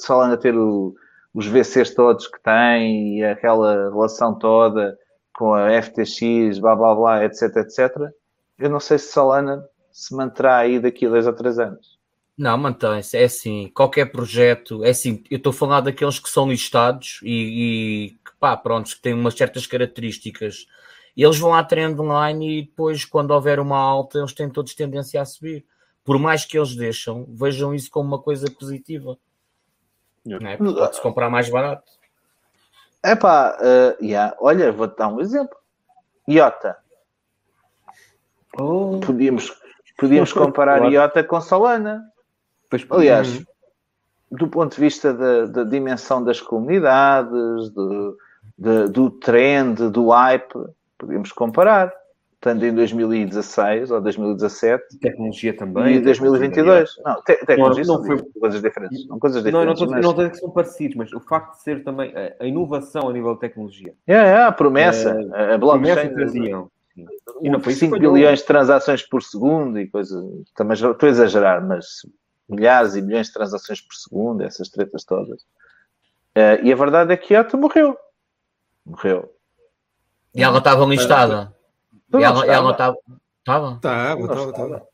Solana 0.01 0.35
ter 0.35 0.57
o, 0.57 0.95
os 1.33 1.45
VCs 1.45 1.93
todos 1.93 2.27
que 2.27 2.41
tem 2.41 3.19
e 3.19 3.23
aquela 3.23 3.89
relação 3.91 4.37
toda 4.37 4.97
com 5.35 5.53
a 5.53 5.69
FTX, 5.81 6.59
blá 6.59 6.75
blá 6.75 6.95
blá, 6.95 7.25
etc, 7.25 7.55
etc, 7.57 7.95
eu 8.57 8.69
não 8.69 8.79
sei 8.79 8.97
se 8.97 9.11
Solana 9.11 9.63
se 9.91 10.15
manterá 10.15 10.57
aí 10.57 10.79
daqui 10.79 11.05
a 11.05 11.09
dois 11.09 11.27
ou 11.27 11.33
três 11.33 11.59
anos. 11.59 11.92
Não, 12.37 12.57
mantém-se. 12.57 13.17
É 13.17 13.25
assim, 13.25 13.69
qualquer 13.73 14.11
projeto, 14.11 14.83
é 14.83 14.89
assim, 14.89 15.23
eu 15.29 15.37
estou 15.37 15.51
a 15.51 15.53
falar 15.53 15.81
daqueles 15.81 16.19
que 16.19 16.29
são 16.29 16.49
listados 16.49 17.19
e, 17.23 18.15
e 18.15 18.17
pá, 18.39 18.57
pronto, 18.57 18.89
que 18.89 19.01
têm 19.01 19.13
umas 19.13 19.35
certas 19.35 19.67
características. 19.67 20.65
E 21.15 21.23
eles 21.23 21.37
vão 21.37 21.53
à 21.53 21.63
trend 21.63 21.99
line 21.99 22.59
e 22.59 22.61
depois, 22.63 23.05
quando 23.05 23.31
houver 23.31 23.59
uma 23.59 23.77
alta, 23.77 24.17
eles 24.17 24.33
têm 24.33 24.49
todos 24.49 24.73
tendência 24.73 25.21
a 25.21 25.25
subir. 25.25 25.63
Por 26.03 26.17
mais 26.17 26.43
que 26.43 26.57
eles 26.57 26.75
deixam, 26.75 27.25
vejam 27.29 27.73
isso 27.73 27.89
como 27.91 28.07
uma 28.07 28.19
coisa 28.19 28.49
positiva. 28.51 29.17
É? 30.27 30.57
Pode-se 30.57 31.01
comprar 31.01 31.29
mais 31.29 31.49
barato. 31.49 31.91
É 33.03 33.15
pá, 33.15 33.57
uh, 33.59 34.03
yeah. 34.03 34.35
olha, 34.39 34.71
vou-te 34.71 34.97
dar 34.97 35.09
um 35.09 35.19
exemplo. 35.19 35.55
IOTA. 36.27 36.77
Oh. 38.57 38.99
Podíamos, 39.05 39.53
podíamos 39.97 40.31
comparar 40.31 40.89
IOTA 40.89 41.23
com 41.23 41.39
Solana. 41.41 42.12
Pois, 42.73 42.85
Aliás, 42.89 43.39
hum. 43.39 43.43
do 44.31 44.47
ponto 44.47 44.73
de 44.73 44.81
vista 44.81 45.13
da, 45.13 45.45
da 45.45 45.63
dimensão 45.63 46.23
das 46.23 46.41
comunidades, 46.41 47.69
do, 47.69 48.17
de, 48.57 48.87
do 48.87 49.11
trend, 49.11 49.89
do 49.91 50.09
hype, 50.09 50.53
podemos 50.97 51.31
comparar. 51.31 51.93
Tanto 52.41 52.65
em 52.65 52.73
2016 52.73 53.91
ou 53.91 54.01
2017. 54.01 54.99
Tecnologia 54.99 55.55
também. 55.55 55.95
E 55.95 56.01
2022. 56.01 56.97
Não, 57.05 57.21
te, 57.21 57.45
tecnologia 57.45 57.85
não, 57.85 57.97
não 57.99 58.03
foi 58.05 58.21
coisas 58.37 58.61
diferentes. 58.61 59.05
São 59.05 59.19
coisas 59.19 59.43
diferentes. 59.43 59.79
Não, 59.79 59.87
não 59.87 60.01
estou 60.01 60.15
mas... 60.15 60.31
que 60.31 60.37
são 60.39 60.49
parecidos, 60.49 60.97
mas 60.97 61.13
o 61.13 61.21
facto 61.21 61.55
de 61.55 61.61
ser 61.61 61.83
também 61.85 62.11
a, 62.39 62.45
inovação 62.45 63.07
a 63.07 63.13
nível 63.13 63.35
de 63.35 63.39
tecnologia. 63.39 63.93
É, 64.05 64.15
é 64.15 64.43
a 64.43 64.51
promessa. 64.51 65.15
É, 65.33 65.53
a 65.53 65.57
blockchain. 65.57 66.13
traziam. 66.13 66.69
E 67.41 67.49
não 67.49 67.61
foi 67.61 67.73
5 67.73 67.97
bilhões 67.97 68.39
de 68.39 68.45
transações 68.45 69.03
por 69.03 69.21
segundo 69.21 69.79
e 69.79 69.87
coisas. 69.87 70.21
Também 70.55 70.73
estou 70.73 70.97
a 70.99 71.07
exagerar, 71.07 71.65
mas 71.65 72.01
milhares 72.47 72.95
e 72.95 73.01
milhões 73.01 73.27
de 73.27 73.33
transações 73.33 73.81
por 73.81 73.95
segundo, 73.95 74.41
essas 74.41 74.69
tretas 74.69 75.03
todas. 75.03 75.41
Uh, 76.35 76.63
e 76.63 76.71
a 76.71 76.75
verdade 76.75 77.13
é 77.13 77.17
que 77.17 77.35
a 77.35 77.47
morreu 77.55 77.97
morreu. 78.85 79.33
E 80.35 80.43
ela 80.43 80.57
estava 80.57 80.85
listada. 80.85 81.55
E 82.13 82.23
ela, 82.23 82.45
ela 82.45 82.71
estava. 82.71 82.97
Estava? 83.39 83.75
Estava, 83.75 84.49
estava. 84.49 84.87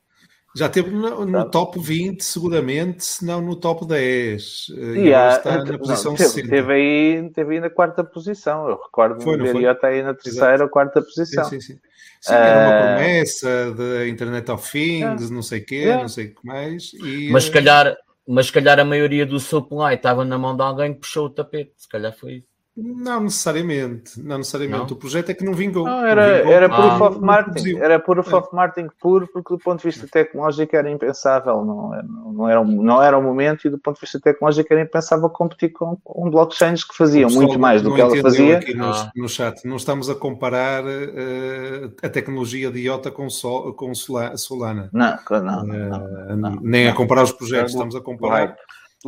Já 0.56 0.68
teve 0.68 0.90
no, 0.90 1.24
no, 1.24 1.48
top 1.48 1.78
20, 1.78 2.24
seguramente, 2.24 3.04
se 3.04 3.24
não 3.24 3.40
no 3.40 3.54
top 3.54 3.86
10. 3.86 4.66
E 4.70 4.98
yeah, 4.98 5.36
está 5.36 5.64
na 5.64 5.78
posição 5.78 6.10
não, 6.10 6.18
teve, 6.18 6.28
60. 6.30 6.48
Teve 6.48 6.72
aí, 6.72 7.30
teve 7.30 7.54
aí 7.54 7.60
na 7.60 7.70
quarta 7.70 8.02
posição. 8.02 8.68
Eu 8.68 8.80
recordo 8.82 9.22
foi, 9.22 9.36
ver 9.36 9.68
até 9.68 9.88
aí 9.88 10.02
na 10.02 10.12
terceira 10.12 10.48
Exato. 10.48 10.64
ou 10.64 10.68
quarta 10.68 11.00
posição. 11.00 11.44
Sim, 11.44 11.60
sim, 11.60 11.74
sim. 11.74 11.80
sim 12.20 12.32
uh... 12.32 12.36
era 12.36 12.68
uma 12.68 12.76
ah, 12.76 12.94
promessa 12.96 13.74
da 13.74 14.08
Internet 14.08 14.50
of 14.50 14.72
Things, 14.72 15.00
yeah. 15.00 15.30
não 15.30 15.42
sei 15.42 15.60
o 15.60 15.64
quê, 15.64 15.76
yeah. 15.76 16.02
não 16.02 16.08
sei 16.08 16.26
o 16.26 16.34
que 16.34 16.46
mais. 16.46 16.92
E, 16.94 17.30
mas, 17.30 17.44
se 17.44 17.50
calhar, 17.52 17.96
mas 18.26 18.46
se 18.46 18.52
calhar 18.52 18.80
a 18.80 18.84
maioria 18.84 19.24
do 19.24 19.38
supply 19.38 19.94
estava 19.94 20.24
na 20.24 20.36
mão 20.36 20.56
de 20.56 20.62
alguém 20.62 20.94
que 20.94 21.00
puxou 21.00 21.26
o 21.26 21.30
tapete. 21.30 21.74
Se 21.76 21.88
calhar 21.88 22.12
foi 22.12 22.32
isso. 22.38 22.49
Não 22.76 23.24
necessariamente, 23.24 24.20
não 24.22 24.38
necessariamente. 24.38 24.90
Não? 24.90 24.96
O 24.96 24.96
projeto 24.96 25.30
é 25.30 25.34
que 25.34 25.44
não 25.44 25.52
vingou. 25.52 25.84
Não, 25.84 26.06
era, 26.06 26.38
vingou, 26.38 26.52
era 26.52 26.68
por 26.68 26.84
ah, 26.84 27.08
of 27.08 27.20
marketing, 27.20 27.76
era 27.78 27.98
por 27.98 28.18
é. 28.18 28.20
of 28.20 28.48
marketing 28.54 28.88
puro, 29.00 29.28
porque 29.32 29.52
do 29.52 29.58
ponto 29.58 29.80
de 29.80 29.88
vista 29.88 30.06
tecnológico 30.06 30.76
era 30.76 30.88
impensável, 30.88 31.64
não 31.64 31.92
era, 31.92 32.04
não, 32.04 32.48
era, 32.48 32.64
não 32.64 33.02
era 33.02 33.18
o 33.18 33.22
momento 33.22 33.66
e 33.66 33.70
do 33.70 33.78
ponto 33.78 33.96
de 33.96 34.02
vista 34.02 34.20
tecnológico 34.20 34.72
era 34.72 34.82
impensável 34.82 35.28
competir 35.28 35.70
com, 35.70 35.96
com 36.04 36.30
blockchains 36.30 36.84
que 36.84 36.96
faziam 36.96 37.28
muito 37.28 37.58
mais 37.58 37.82
do 37.82 37.92
que 37.92 38.00
ela 38.00 38.16
fazia. 38.16 38.58
Aqui 38.58 38.72
no, 38.72 38.86
ah. 38.86 39.10
no, 39.16 39.28
chat, 39.28 39.64
não 39.66 39.76
estamos 39.76 40.08
a 40.08 40.14
comparar 40.14 40.84
uh, 40.84 41.92
a 42.02 42.08
tecnologia 42.08 42.70
de 42.70 42.80
IOTA 42.80 43.10
com, 43.10 43.28
Sol, 43.28 43.74
com 43.74 43.92
Solana. 43.94 44.88
Não, 44.92 45.18
não, 45.28 45.64
uh, 45.64 46.36
não, 46.36 46.56
Nem 46.62 46.88
a 46.88 46.94
comparar 46.94 47.24
os 47.24 47.32
projetos, 47.32 47.72
estamos 47.72 47.96
a 47.96 48.00
comparar 48.00 48.56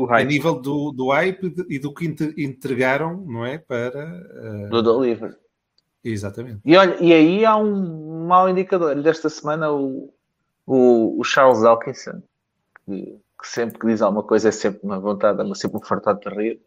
a 0.08 0.24
nível 0.24 0.60
do, 0.60 0.90
do 0.92 1.10
hype 1.10 1.54
e 1.68 1.78
do 1.78 1.92
que 1.92 2.06
entregaram, 2.38 3.16
não 3.26 3.44
é? 3.44 3.58
Para. 3.58 4.04
Uh... 4.04 4.68
Do 4.70 4.82
delivery. 4.82 5.34
Exatamente. 6.04 6.60
E 6.64 6.76
olha, 6.76 6.96
e 7.00 7.12
aí 7.12 7.44
há 7.44 7.56
um 7.56 8.26
mau 8.26 8.48
indicador. 8.48 9.00
Desta 9.02 9.28
semana, 9.28 9.70
o, 9.70 10.12
o, 10.66 11.20
o 11.20 11.24
Charles 11.24 11.62
Elkinson, 11.62 12.22
que, 12.84 13.20
que, 13.40 13.48
sempre 13.48 13.78
que 13.78 13.86
diz 13.86 14.02
alguma 14.02 14.22
coisa 14.22 14.48
é 14.48 14.52
sempre 14.52 14.80
uma 14.82 14.98
vontade, 14.98 15.40
é 15.40 15.54
sempre 15.54 15.78
um 15.78 15.82
fartado 15.82 16.20
de 16.20 16.28
rir, 16.30 16.60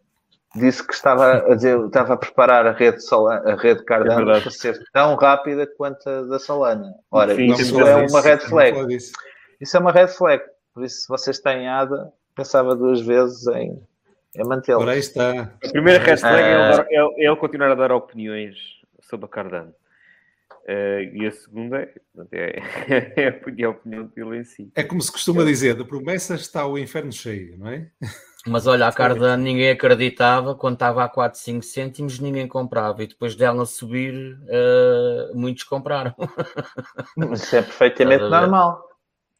disse 0.56 0.86
que 0.86 0.94
estava 0.94 1.34
a, 1.52 1.56
dizer, 1.56 1.78
estava 1.86 2.14
a 2.14 2.18
preparar 2.18 2.66
a 2.66 2.72
rede, 2.72 3.02
Solana, 3.02 3.52
a 3.52 3.56
rede 3.56 3.84
Cardano 3.84 4.32
é 4.32 4.40
para 4.40 4.52
ser 4.52 4.82
tão 4.94 5.16
rápida 5.16 5.68
quanto 5.78 6.10
a 6.10 6.22
da 6.22 6.40
Solana. 6.40 6.94
Ora, 7.12 7.36
Sim, 7.36 7.48
isso 7.48 7.80
é 7.80 8.08
uma 8.08 8.22
red 8.22 8.38
flag. 8.40 8.98
Isso 9.60 9.78
é 9.78 9.80
uma 9.80 9.92
red 9.92 10.08
flag. 10.08 10.44
Por 10.74 10.84
isso, 10.84 11.02
se 11.02 11.08
vocês 11.08 11.40
têm 11.40 11.68
ADA, 11.68 12.12
pensava 12.36 12.76
duas 12.76 13.02
vezes 13.02 13.48
em, 13.48 13.82
em 14.36 14.44
mantê-lo. 14.44 14.80
Por 14.80 14.90
aí 14.90 15.00
está. 15.00 15.54
A 15.64 15.70
primeira 15.70 16.04
hashtag 16.04 16.44
é, 16.44 16.74
ele, 16.74 16.86
é, 16.90 17.26
é 17.26 17.28
ele 17.28 17.36
continuar 17.38 17.72
a 17.72 17.76
dar 17.76 17.92
opiniões 17.92 18.56
sobre 19.02 19.26
a 19.26 19.30
Cardano. 19.30 19.74
Uh, 20.68 21.14
e 21.14 21.28
a 21.28 21.32
segunda 21.32 21.78
é, 21.78 21.94
é, 22.90 23.22
é, 23.22 23.64
a 23.64 23.70
opinião 23.70 24.06
dele 24.16 24.40
em 24.40 24.44
si. 24.44 24.72
É 24.76 24.84
como 24.84 25.00
se 25.00 25.12
costuma 25.12 25.44
dizer, 25.44 25.76
de 25.76 25.86
promessas 25.86 26.42
está 26.42 26.66
o 26.66 26.78
inferno 26.78 27.12
cheio, 27.12 27.58
não 27.58 27.70
é? 27.70 27.88
Mas 28.48 28.68
olha, 28.68 28.88
a 28.88 28.92
Cardano 28.92 29.44
ninguém 29.44 29.72
acreditava, 29.72 30.54
quando 30.54 30.76
estava 30.76 31.04
a 31.04 31.10
4, 31.10 31.40
5 31.40 31.64
cêntimos 31.64 32.20
ninguém 32.20 32.48
comprava 32.48 33.04
e 33.04 33.08
depois 33.08 33.36
dela 33.36 33.66
subir 33.66 34.14
uh, 34.14 35.36
muitos 35.36 35.64
compraram. 35.64 36.14
Isso 37.34 37.56
é 37.56 37.64
perfeitamente 37.64 38.24
normal. 38.24 38.88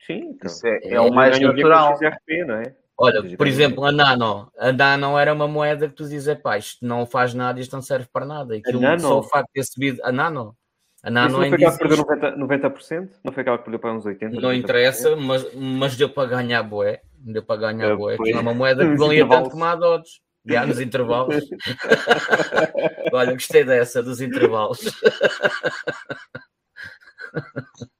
Sim, 0.06 0.32
então. 0.32 0.50
Isso 0.50 0.66
é, 0.66 0.80
é, 0.84 0.94
é 0.94 1.02
o 1.02 1.12
mais 1.12 1.40
natural. 1.40 1.98
XRP, 1.98 2.46
não 2.46 2.56
é? 2.56 2.76
Olha, 2.98 3.38
por 3.38 3.48
exemplo, 3.48 3.86
a 3.86 3.92
Nano. 3.92 4.52
A 4.58 4.72
Nano 4.72 5.20
era 5.20 5.34
uma 5.34 5.48
moeda 5.48 5.88
que 5.88 5.94
tu 5.94 6.08
dizes, 6.08 6.38
pá, 6.40 6.58
isto 6.58 6.86
não 6.86 7.06
faz 7.06 7.34
nada, 7.34 7.60
isto 7.60 7.76
não 7.76 7.82
serve 7.82 8.08
para 8.12 8.26
nada. 8.26 8.56
Aquilo, 8.56 8.82
só 9.00 9.20
o 9.20 9.24
facto 9.24 9.48
de 9.48 9.54
ter 9.54 9.66
subido. 9.66 10.02
A 10.04 10.12
Nano. 10.12 10.56
A 11.04 11.12
Nano 11.12 11.40
não 11.40 11.50
foi 11.50 11.58
que 11.58 11.78
perdeu 11.78 11.98
90%, 11.98 12.38
90%? 12.38 13.10
Não 13.24 13.34
foi 13.34 13.42
aquela 13.42 13.58
que 13.58 13.66
perdeu 13.66 13.80
para 13.80 13.94
uns 13.94 14.06
80%? 14.06 14.32
Não 14.32 14.50
90%? 14.50 14.58
interessa, 14.58 15.16
mas, 15.16 15.54
mas 15.54 15.98
deu 15.98 16.10
para 16.10 16.30
ganhar 16.30 16.64
boé. 16.64 17.02
Deu 17.18 17.44
para 17.44 17.62
ganhar 17.62 17.92
é, 17.92 17.96
boé. 17.96 18.18
Tinha 18.18 18.40
uma 18.40 18.54
moeda 18.54 18.88
que 18.88 18.96
valia 18.96 19.28
tanto 19.28 19.50
como 19.50 19.66
a 19.66 19.76
Dodge. 19.76 20.24
Já 20.48 20.66
nos 20.66 20.80
intervalos. 20.80 21.44
Olha, 23.12 23.34
gostei 23.34 23.64
dessa, 23.64 24.02
dos 24.02 24.22
intervalos. 24.22 24.80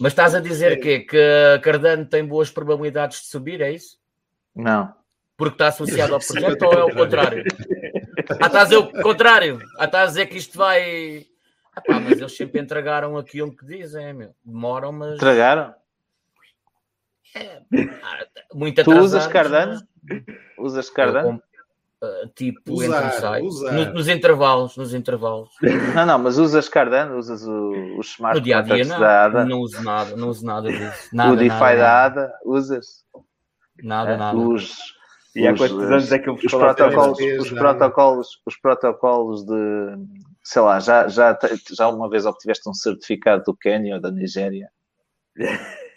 Mas 0.00 0.12
estás 0.12 0.34
a 0.34 0.40
dizer 0.40 0.80
quê? 0.80 1.00
que 1.00 1.60
Cardano 1.62 2.06
tem 2.06 2.24
boas 2.24 2.50
probabilidades 2.50 3.20
de 3.20 3.26
subir, 3.26 3.60
é 3.60 3.72
isso? 3.72 3.98
Não. 4.54 4.94
Porque 5.36 5.54
está 5.54 5.68
associado 5.68 6.14
ao 6.14 6.20
projeto 6.20 6.62
ou 6.62 6.72
é 6.72 6.84
o 6.84 6.94
contrário? 6.94 7.44
Ah, 8.40 8.46
estás 8.46 8.54
a 8.54 8.64
dizer 8.64 8.76
o 8.76 9.02
contrário? 9.02 9.58
Ah, 9.78 9.86
estás 9.86 10.04
a 10.04 10.06
dizer 10.06 10.26
que 10.26 10.38
isto 10.38 10.56
vai. 10.56 11.26
Ah, 11.74 11.80
pá, 11.80 11.98
mas 11.98 12.18
eles 12.18 12.36
sempre 12.36 12.60
entregaram 12.60 13.16
aquilo 13.16 13.54
que 13.54 13.64
dizem, 13.64 14.12
meu. 14.12 14.34
Demoram, 14.44 14.92
mas. 14.92 15.14
Entregaram? 15.14 15.74
É, 17.34 17.62
muito 18.52 18.80
atrasado. 18.80 19.00
Tu 19.00 19.04
usas 19.04 19.26
Cardano? 19.26 19.80
Usas 20.58 20.90
Cardano? 20.90 21.42
Uh, 22.02 22.28
tipo 22.34 22.72
usar, 22.72 23.40
usar. 23.42 23.72
No, 23.72 23.92
nos 23.94 24.08
intervalos, 24.08 24.76
nos 24.76 24.92
intervalos. 24.92 25.50
Não, 25.94 26.04
não, 26.04 26.18
mas 26.18 26.36
usas 26.36 26.68
Cardano, 26.68 27.16
usas 27.16 27.46
o, 27.46 27.96
os 27.96 28.08
smart 28.08 28.38
no 28.38 28.44
dia 28.44 28.58
a 28.58 28.62
dia, 28.62 28.84
não, 28.84 28.98
da 28.98 29.24
ADA. 29.26 29.44
Não 29.44 29.60
uso 29.60 29.80
nada, 29.84 30.16
não 30.16 30.28
uso 30.28 30.44
nada 30.44 30.68
disso. 30.68 31.08
Nada, 31.12 31.32
o 31.32 31.36
DeFi 31.36 31.48
nada, 31.48 31.76
da 31.76 32.04
ADA, 32.04 32.32
usas? 32.44 32.86
Nada, 33.80 34.10
é, 34.10 34.16
nada. 34.16 34.36
Os, 34.36 34.76
e 35.36 35.46
há 35.46 35.56
quantos 35.56 35.78
anos 35.78 36.10
é 36.10 36.18
que 36.18 36.28
eu 36.28 36.34
os 36.34 36.50
protocolos, 36.50 37.18
os 37.40 37.50
protocolos, 37.50 38.28
os 38.44 38.56
protocolos 38.56 39.44
de, 39.44 39.96
sei 40.42 40.60
lá, 40.60 40.80
já, 40.80 41.06
já, 41.06 41.38
já 41.70 41.88
uma 41.88 42.10
vez 42.10 42.26
obtiveste 42.26 42.68
um 42.68 42.74
certificado 42.74 43.44
do 43.44 43.56
Quênia 43.56 43.94
ou 43.94 44.00
da 44.00 44.10
Nigéria? 44.10 44.68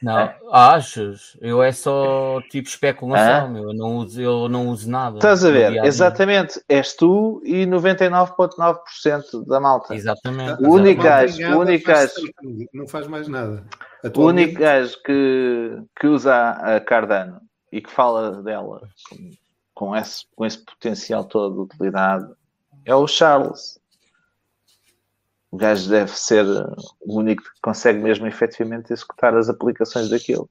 Não, 0.06 0.20
é. 0.20 0.38
achas? 0.52 1.36
Eu 1.42 1.64
é 1.64 1.72
só 1.72 2.40
tipo 2.52 2.70
especulação, 2.70 3.50
meu. 3.50 3.64
Eu 3.64 3.74
não 3.74 3.98
uso, 3.98 4.22
eu 4.22 4.48
não 4.48 4.68
uso 4.68 4.88
nada. 4.88 5.18
Estás 5.18 5.44
a 5.44 5.50
ver? 5.50 5.84
Exatamente. 5.84 6.64
És 6.70 6.96
tu 6.96 7.42
e 7.44 7.66
99,9% 7.66 9.48
da 9.48 9.60
malta. 9.60 9.96
Exatamente. 9.96 10.62
O 10.62 10.74
único 10.74 11.02
gajo, 11.02 11.44
o 11.44 11.60
único 11.60 11.88
gajo, 11.88 12.14
não 12.72 12.88
faz 12.88 13.08
mais 13.08 13.28
nada. 13.28 13.66
O 14.16 14.22
único 14.22 14.60
gajo 14.60 14.96
que, 15.04 15.82
que 16.00 16.06
usa 16.06 16.52
a 16.52 16.80
Cardano 16.80 17.42
e 17.72 17.82
que 17.82 17.90
fala 17.90 18.44
dela 18.44 18.88
com, 19.10 19.32
com, 19.74 19.96
esse, 19.96 20.24
com 20.36 20.46
esse 20.46 20.64
potencial 20.64 21.24
todo 21.24 21.56
de 21.56 21.62
utilidade 21.62 22.32
é 22.86 22.94
o 22.94 23.08
Charles. 23.08 23.80
O 25.56 25.58
gajo 25.58 25.90
deve 25.90 26.12
ser 26.12 26.46
o 27.00 27.18
único 27.18 27.42
que 27.42 27.62
consegue 27.62 27.98
mesmo 28.00 28.28
efetivamente 28.28 28.92
executar 28.92 29.34
as 29.38 29.48
aplicações 29.48 30.10
daquilo. 30.10 30.50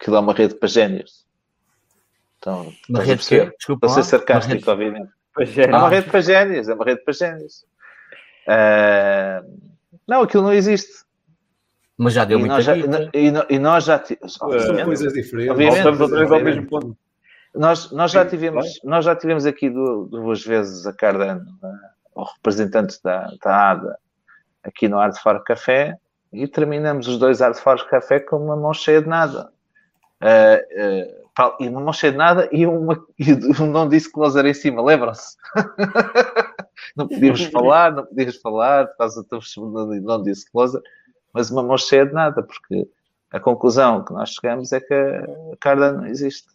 Aquilo 0.00 0.16
é 0.16 0.18
uma 0.18 0.32
rede 0.32 0.54
para 0.54 0.66
génios. 0.66 1.26
Então, 2.38 2.72
uma 2.88 3.02
rede 3.02 3.22
que, 3.22 3.44
desculpa, 3.58 3.86
para 3.86 3.96
ser 3.96 4.04
sarcástico, 4.04 4.54
rede... 4.54 4.70
obviamente. 4.70 5.10
É 5.58 5.76
uma 5.76 5.90
rede 5.90 6.08
para 6.08 6.22
génios, 6.22 6.70
é 6.70 6.74
uma 6.74 6.86
rede 6.86 7.04
para 7.04 7.12
génios. 7.12 7.66
Uh... 8.48 9.70
Não, 10.08 10.22
aquilo 10.22 10.44
não 10.44 10.52
existe. 10.54 11.04
Mas 11.98 12.14
já 12.14 12.24
deu 12.24 12.38
e 12.38 12.40
muita 12.40 12.62
já, 12.62 12.74
e, 12.78 12.86
e, 13.50 13.58
nós 13.58 13.84
já 13.84 13.98
tivemos. 13.98 14.36
São 14.36 14.48
coisas 14.48 15.12
diferentes. 15.12 15.50
Obviamente, 15.50 16.32
ao 16.32 16.40
mesmo 16.40 16.66
ponto. 16.66 16.96
Nós, 17.54 17.92
nós, 17.92 18.10
já 18.10 18.24
tivemos, 18.24 18.80
nós 18.82 19.04
já 19.04 19.14
tivemos 19.14 19.44
aqui 19.44 19.68
duas 19.68 20.42
vezes 20.42 20.86
a 20.86 20.94
Cardano. 20.94 21.44
Né? 21.62 21.78
Ou 22.14 22.24
representantes 22.24 23.00
da, 23.00 23.30
da 23.42 23.70
ADA 23.70 23.98
aqui 24.62 24.88
no 24.88 24.98
Art 24.98 25.16
for 25.18 25.42
Café 25.44 25.98
e 26.32 26.48
terminamos 26.48 27.06
os 27.06 27.18
dois 27.18 27.42
Art 27.42 27.56
for 27.56 27.84
Café 27.88 28.20
com 28.20 28.36
uma 28.36 28.56
mão 28.56 28.72
cheia 28.72 29.02
de 29.02 29.08
nada. 29.08 29.52
Uh, 30.22 31.10
uh, 31.20 31.24
e 31.60 31.68
uma 31.68 31.80
mão 31.80 31.92
cheia 31.92 32.12
de 32.12 32.18
nada 32.18 32.48
e, 32.52 32.66
uma, 32.66 33.04
e 33.18 33.32
um 33.60 33.66
não 33.66 33.88
disse 33.88 34.10
closer 34.10 34.46
em 34.46 34.54
cima, 34.54 34.82
lembram-se? 34.82 35.36
não 36.96 37.08
podíamos 37.08 37.44
falar, 37.50 37.92
não 37.92 38.06
podíamos 38.06 38.36
falar, 38.36 38.86
por 38.88 38.96
causa 38.96 39.22
do 39.22 40.00
não 40.02 40.22
disse 40.22 40.50
closer, 40.50 40.80
mas 41.32 41.50
uma 41.50 41.62
mão 41.62 41.76
cheia 41.76 42.06
de 42.06 42.12
nada, 42.12 42.42
porque 42.42 42.88
a 43.32 43.40
conclusão 43.40 44.04
que 44.04 44.12
nós 44.12 44.30
chegamos 44.30 44.72
é 44.72 44.80
que 44.80 44.94
a 44.94 45.56
Carda 45.60 45.92
não 45.92 46.06
existe. 46.06 46.48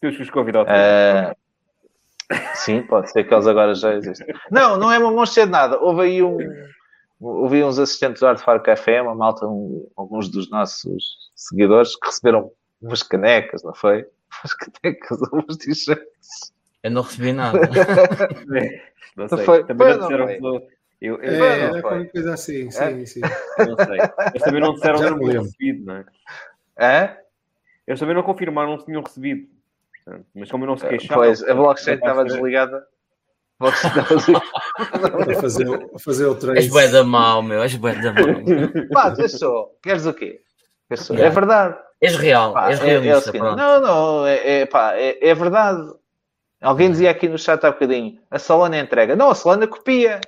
Temos 0.00 0.16
que 0.16 0.22
os 0.22 0.30
convidar. 0.30 0.62
Uh, 0.62 1.36
Sim, 2.54 2.82
pode 2.82 3.10
ser 3.10 3.24
que 3.24 3.34
eles 3.34 3.46
agora 3.46 3.74
já 3.74 3.94
existem. 3.94 4.34
Não, 4.50 4.76
não 4.76 4.90
é 4.90 4.98
uma 4.98 5.10
monstra 5.10 5.44
de 5.44 5.52
nada. 5.52 5.78
Houve 5.78 6.02
aí 6.02 6.22
um. 6.22 6.38
Houve 7.20 7.62
uns 7.62 7.78
assistentes 7.78 8.20
do 8.20 8.26
Art 8.26 8.40
Far 8.40 8.60
Café, 8.62 9.00
uma 9.00 9.14
malta, 9.14 9.46
um, 9.46 9.88
alguns 9.96 10.28
dos 10.28 10.50
nossos 10.50 11.30
seguidores, 11.36 11.94
que 11.94 12.06
receberam 12.06 12.50
umas 12.80 13.02
canecas, 13.02 13.62
não 13.62 13.74
foi? 13.74 14.04
Umas 14.40 14.54
canecas, 14.54 15.18
umas 15.32 15.56
t-shirts. 15.56 16.52
Eu 16.82 16.90
não 16.90 17.02
recebi 17.02 17.32
nada. 17.32 17.60
não 19.16 19.28
sei. 19.28 19.44
Foi, 19.44 19.64
também 19.64 19.86
foi, 19.86 19.96
não 19.96 20.08
disseram 20.08 20.62
eu, 21.02 21.20
eu, 21.20 21.44
é, 21.44 21.72
não 21.72 21.80
foi. 21.80 22.04
coisa 22.06 22.34
assim, 22.34 22.70
sim, 22.70 23.02
é? 23.02 23.06
sim. 23.06 23.20
Não 23.58 23.76
sei. 23.76 23.98
Eles 24.28 24.42
também 24.44 24.60
não 24.60 24.74
disseram 24.74 25.18
que 25.18 25.24
tinham 25.24 25.42
recebido, 25.42 25.84
não 25.84 25.96
é? 25.96 26.04
É? 26.78 27.20
Eles 27.88 27.98
também 27.98 28.14
não 28.14 28.22
confirmaram 28.22 28.78
se 28.78 28.86
tinham 28.86 29.02
recebido. 29.02 29.48
Mas 30.34 30.50
como 30.50 30.64
eu 30.64 30.68
não 30.68 30.76
se 30.76 30.86
queixava. 30.86 31.20
Pois, 31.20 31.42
a 31.42 31.54
blockchain 31.54 31.94
estava 31.94 32.24
desligada. 32.24 32.86
a 33.60 33.70
fazer, 35.40 35.66
a 35.94 35.98
fazer 35.98 36.26
o 36.26 36.34
treino. 36.34 36.58
És 36.58 36.68
bué 36.68 36.88
da 36.88 37.04
mal, 37.04 37.42
meu. 37.42 37.62
És 37.62 37.76
bué 37.76 37.94
da 37.94 38.12
mal. 38.12 38.42
Pá, 38.92 39.10
deixa 39.10 39.38
só. 39.38 39.70
Queres 39.82 40.06
o 40.06 40.14
quê? 40.14 40.40
Yeah. 41.10 41.26
É 41.26 41.30
verdade. 41.30 41.78
És 42.00 42.16
real. 42.16 42.52
Pá, 42.52 42.70
és 42.70 42.80
é, 42.80 42.84
realista. 42.84 43.30
É, 43.30 43.38
é 43.38 43.40
não, 43.40 43.80
não. 43.80 44.26
É, 44.26 44.60
é, 44.60 44.66
pá, 44.66 44.94
é, 44.94 45.28
é, 45.28 45.34
verdade. 45.34 45.94
Alguém 46.60 46.90
dizia 46.90 47.10
aqui 47.10 47.28
no 47.28 47.38
chat 47.38 47.64
há 47.64 47.70
bocadinho. 47.70 48.20
A 48.30 48.38
Solana 48.38 48.78
entrega. 48.78 49.16
Não, 49.16 49.30
a 49.30 49.34
Solana 49.34 49.66
copia. 49.66 50.20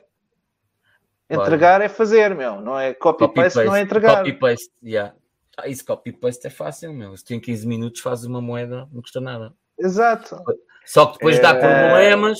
Entregar 1.28 1.80
é 1.80 1.88
fazer, 1.88 2.34
meu. 2.34 2.60
Não 2.60 2.78
é 2.78 2.94
copy-paste, 2.94 3.58
copy 3.58 3.66
não 3.66 3.76
é 3.76 3.80
entregar. 3.80 4.18
Copy-paste, 4.18 4.70
yeah. 4.82 5.14
Ah, 5.56 5.68
isso 5.68 5.84
copy-paste 5.84 6.46
é 6.46 6.50
fácil, 6.50 6.92
meu. 6.92 7.16
Se 7.16 7.24
tem 7.24 7.40
15 7.40 7.66
minutos, 7.66 8.00
faz 8.00 8.24
uma 8.24 8.40
moeda, 8.40 8.88
não 8.92 9.00
custa 9.00 9.20
nada. 9.20 9.52
Exato. 9.78 10.36
Só 10.84 11.06
que 11.06 11.12
depois 11.14 11.38
é... 11.38 11.42
dá 11.42 11.54
problemas. 11.54 12.38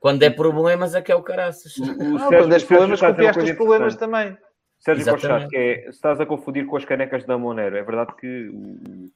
Quando 0.00 0.22
é 0.22 0.30
problemas 0.30 0.94
é 0.94 1.02
que 1.02 1.10
é 1.10 1.14
o 1.14 1.22
caraças. 1.22 1.76
O, 1.78 1.82
o 1.82 1.86
não, 1.86 2.18
Sérgio, 2.18 2.38
quando 2.38 2.54
é 2.54 2.60
problemas, 2.60 3.00
copiaste 3.00 3.42
os 3.42 3.52
problemas 3.52 3.96
também. 3.96 4.38
Sérgio 4.78 5.02
Exatamente. 5.02 5.48
que 5.48 5.56
é, 5.56 5.88
estás 5.88 6.20
a 6.20 6.26
confundir 6.26 6.66
com 6.66 6.76
as 6.76 6.84
canecas 6.84 7.24
da 7.24 7.38
Monero. 7.38 7.76
É 7.76 7.82
verdade 7.82 8.14
que 8.16 8.48
o. 8.52 9.08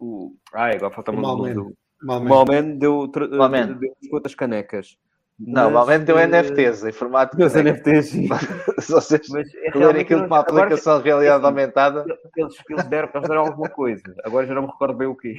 o 0.00 0.36
ai, 0.52 0.76
agora 0.76 0.92
falta-me 0.92 1.18
o 1.18 1.22
nome 1.22 1.54
do. 1.54 1.72
Malman 2.02 2.76
deu, 2.76 3.06
deu, 3.06 3.28
deu 3.28 3.78
quantas 4.10 4.34
canecas. 4.34 4.98
Não, 5.38 5.64
normalmente 5.64 6.04
deu 6.04 6.16
NFTs, 6.16 6.84
informática. 6.84 7.36
Meus 7.36 7.54
NFTs, 7.54 8.06
sim. 8.06 8.28
Se 8.78 8.92
vocês 8.92 9.28
lerem 9.74 10.02
aquilo 10.02 10.20
com 10.20 10.26
uma 10.26 10.40
aplicação 10.40 10.98
de 10.98 11.04
realidade 11.04 11.44
aumentada. 11.44 12.04
Eles, 12.36 12.54
eles, 12.70 12.84
deram, 12.84 13.08
eles 13.12 13.28
deram 13.28 13.46
alguma 13.46 13.68
coisa. 13.68 14.02
Agora 14.24 14.46
já 14.46 14.54
não 14.54 14.62
me 14.62 14.68
recordo 14.68 14.94
bem 14.96 15.08
o 15.08 15.16
quê. 15.16 15.36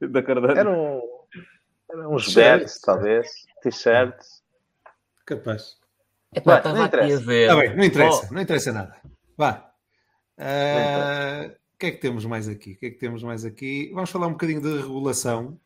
Da 0.00 0.22
Cardano. 0.22 0.58
Eram, 0.58 1.02
eram 1.90 2.14
uns 2.14 2.34
bets, 2.34 2.80
talvez. 2.80 3.28
T-shirts. 3.62 4.42
Capaz. 5.26 5.76
É 6.34 6.40
pá, 6.40 6.62
não 6.62 6.84
interessa. 6.84 7.24
Tá 7.24 7.56
bem, 7.56 7.76
não 7.76 7.84
interessa, 7.84 8.28
oh. 8.30 8.34
não 8.34 8.42
interessa 8.42 8.72
nada. 8.72 8.96
Vá. 9.36 9.72
Uh, 10.38 11.50
o 11.50 11.78
que 11.78 11.86
é 11.86 11.90
que 11.90 11.98
temos 11.98 12.24
mais 12.24 12.48
aqui? 12.48 12.72
O 12.72 12.78
que 12.78 12.86
é 12.86 12.90
que 12.90 12.98
temos 12.98 13.22
mais 13.22 13.44
aqui? 13.44 13.90
Vamos 13.94 14.10
falar 14.10 14.26
um 14.26 14.32
bocadinho 14.32 14.60
de 14.60 14.76
regulação 14.76 15.58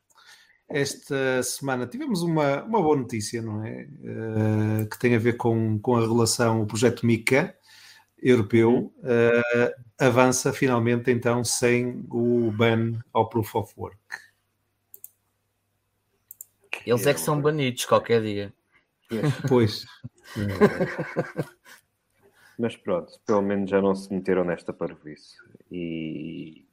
esta 0.72 1.42
semana 1.42 1.86
tivemos 1.86 2.22
uma, 2.22 2.62
uma 2.64 2.80
boa 2.80 2.96
notícia, 2.96 3.42
não 3.42 3.64
é? 3.64 3.86
Uh, 4.00 4.88
que 4.88 4.98
tem 4.98 5.14
a 5.14 5.18
ver 5.18 5.36
com, 5.36 5.78
com 5.78 5.96
a 5.96 6.00
relação, 6.00 6.62
o 6.62 6.66
projeto 6.66 7.04
MICA 7.04 7.54
europeu 8.22 8.94
uh, 8.98 9.82
avança 9.98 10.52
finalmente 10.52 11.10
então 11.10 11.42
sem 11.44 12.06
o 12.08 12.52
ban 12.52 12.92
ao 13.12 13.28
Proof 13.28 13.54
of 13.56 13.74
Work. 13.76 13.98
Eles 16.86 17.06
é 17.06 17.14
que 17.14 17.20
são 17.20 17.40
banidos 17.40 17.84
qualquer 17.84 18.22
dia. 18.22 18.52
Pois. 19.46 19.84
Mas 22.58 22.76
pronto, 22.76 23.12
pelo 23.26 23.42
menos 23.42 23.68
já 23.68 23.82
não 23.82 23.94
se 23.94 24.12
meteram 24.12 24.42
nesta 24.42 24.72
parvoíce. 24.72 25.36
E 25.70 26.66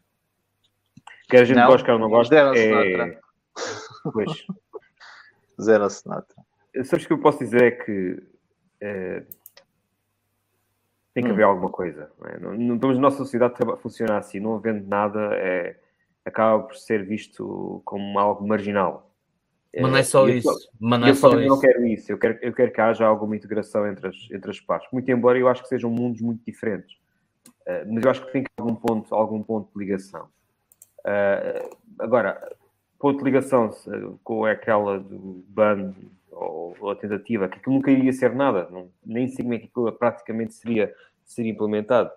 quer 1.29 1.41
a 1.41 1.43
gente 1.43 1.65
gosta, 1.65 1.85
quer 1.85 1.99
não 1.99 2.09
gosta, 2.09 2.35
é... 2.55 3.19
Pois. 4.13 4.45
Zero 5.61 5.83
assinado. 5.83 6.27
Sabes 6.85 7.03
o 7.03 7.07
que 7.07 7.13
eu 7.13 7.19
posso 7.19 7.39
dizer 7.39 7.61
é 7.63 7.71
que 7.71 8.23
é, 8.79 9.23
tem 11.19 11.23
que 11.23 11.29
hum. 11.29 11.33
haver 11.33 11.43
alguma 11.43 11.69
coisa. 11.69 12.09
Não, 12.19 12.29
é? 12.29 12.39
não, 12.39 12.77
não, 12.77 12.89
a 12.89 12.93
nossa 12.93 13.17
sociedade 13.17 13.55
funciona 13.81 14.17
assim, 14.17 14.39
não 14.39 14.55
havendo 14.55 14.87
nada, 14.87 15.19
é, 15.33 15.75
acaba 16.25 16.63
por 16.63 16.75
ser 16.75 17.05
visto 17.05 17.81
como 17.83 18.17
algo 18.17 18.47
marginal. 18.47 19.11
Mas 19.71 19.91
não 19.91 19.97
é 19.97 20.03
só 20.03 20.27
isso. 20.27 20.69
mas 20.79 20.99
não 20.99 21.07
é 21.07 21.13
só 21.13 21.29
isso. 21.39 21.47
não 21.47 21.59
quero 21.59 21.85
isso. 21.85 22.11
Eu 22.11 22.17
quero, 22.17 22.39
eu 22.41 22.53
quero 22.53 22.71
que 22.71 22.81
haja 22.81 23.05
alguma 23.05 23.35
integração 23.35 23.87
entre 23.87 24.07
as, 24.07 24.15
entre 24.31 24.49
as 24.49 24.59
partes. 24.59 24.89
Muito 24.91 25.11
embora 25.11 25.37
eu 25.37 25.47
acho 25.47 25.61
que 25.61 25.69
sejam 25.69 25.91
mundos 25.91 26.21
muito 26.21 26.43
diferentes. 26.43 26.95
Uh, 27.67 27.93
mas 27.93 28.03
eu 28.03 28.09
acho 28.09 28.25
que 28.25 28.31
tem 28.31 28.43
que 28.43 28.49
haver 28.57 28.71
algum 28.71 28.81
ponto, 28.81 29.13
algum 29.13 29.43
ponto 29.43 29.69
de 29.71 29.79
ligação. 29.79 30.27
Uh, 31.01 31.77
agora, 31.99 32.57
ponto 32.99 33.19
de 33.19 33.23
ligação 33.23 33.69
com 34.23 34.45
aquela 34.45 34.99
do 34.99 35.43
ban 35.47 35.93
ou, 36.31 36.75
ou 36.79 36.91
a 36.91 36.95
tentativa, 36.95 37.47
que 37.47 37.57
aquilo 37.57 37.75
nunca 37.75 37.91
iria 37.91 38.13
ser 38.13 38.35
nada, 38.35 38.67
não, 38.69 38.89
nem 39.05 39.27
sei 39.27 39.43
como 39.43 39.55
é 39.55 39.59
que 39.59 39.65
aquilo 39.65 39.91
praticamente 39.93 40.53
seria, 40.53 40.93
seria 41.25 41.51
implementado. 41.51 42.11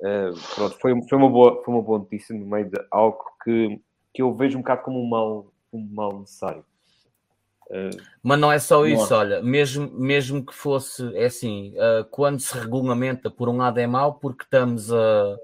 Uh, 0.00 0.32
pronto, 0.54 0.78
foi, 0.78 1.02
foi, 1.02 1.18
uma 1.18 1.28
boa, 1.28 1.62
foi 1.62 1.74
uma 1.74 1.82
boa 1.82 1.98
notícia 1.98 2.34
no 2.34 2.46
meio 2.46 2.70
de 2.70 2.80
algo 2.90 3.22
que, 3.44 3.80
que 4.14 4.22
eu 4.22 4.32
vejo 4.32 4.56
um 4.56 4.62
bocado 4.62 4.82
como 4.82 5.02
um 5.02 5.06
mal, 5.06 5.52
um 5.72 5.88
mal 5.92 6.20
necessário. 6.20 6.64
Uh, 7.66 7.96
Mas 8.22 8.40
não 8.40 8.50
é 8.50 8.58
só 8.58 8.86
isso, 8.86 9.14
olha, 9.14 9.42
mesmo, 9.42 9.90
mesmo 9.92 10.44
que 10.44 10.54
fosse, 10.54 11.14
é 11.14 11.26
assim, 11.26 11.74
uh, 11.76 12.04
quando 12.10 12.40
se 12.40 12.56
regulamenta, 12.56 13.30
por 13.30 13.48
um 13.48 13.58
lado 13.58 13.78
é 13.78 13.86
mau, 13.86 14.14
porque 14.14 14.44
estamos 14.44 14.90
a, 14.92 15.38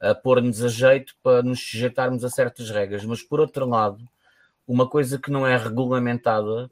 a 0.00 0.14
pôr-nos 0.14 0.62
a 0.62 0.68
jeito 0.68 1.14
para 1.22 1.42
nos 1.42 1.60
sujeitarmos 1.60 2.24
a 2.24 2.30
certas 2.30 2.70
regras, 2.70 3.04
mas 3.04 3.22
por 3.22 3.40
outro 3.40 3.66
lado, 3.66 3.98
uma 4.66 4.88
coisa 4.88 5.18
que 5.18 5.30
não 5.30 5.46
é 5.46 5.56
regulamentada, 5.56 6.66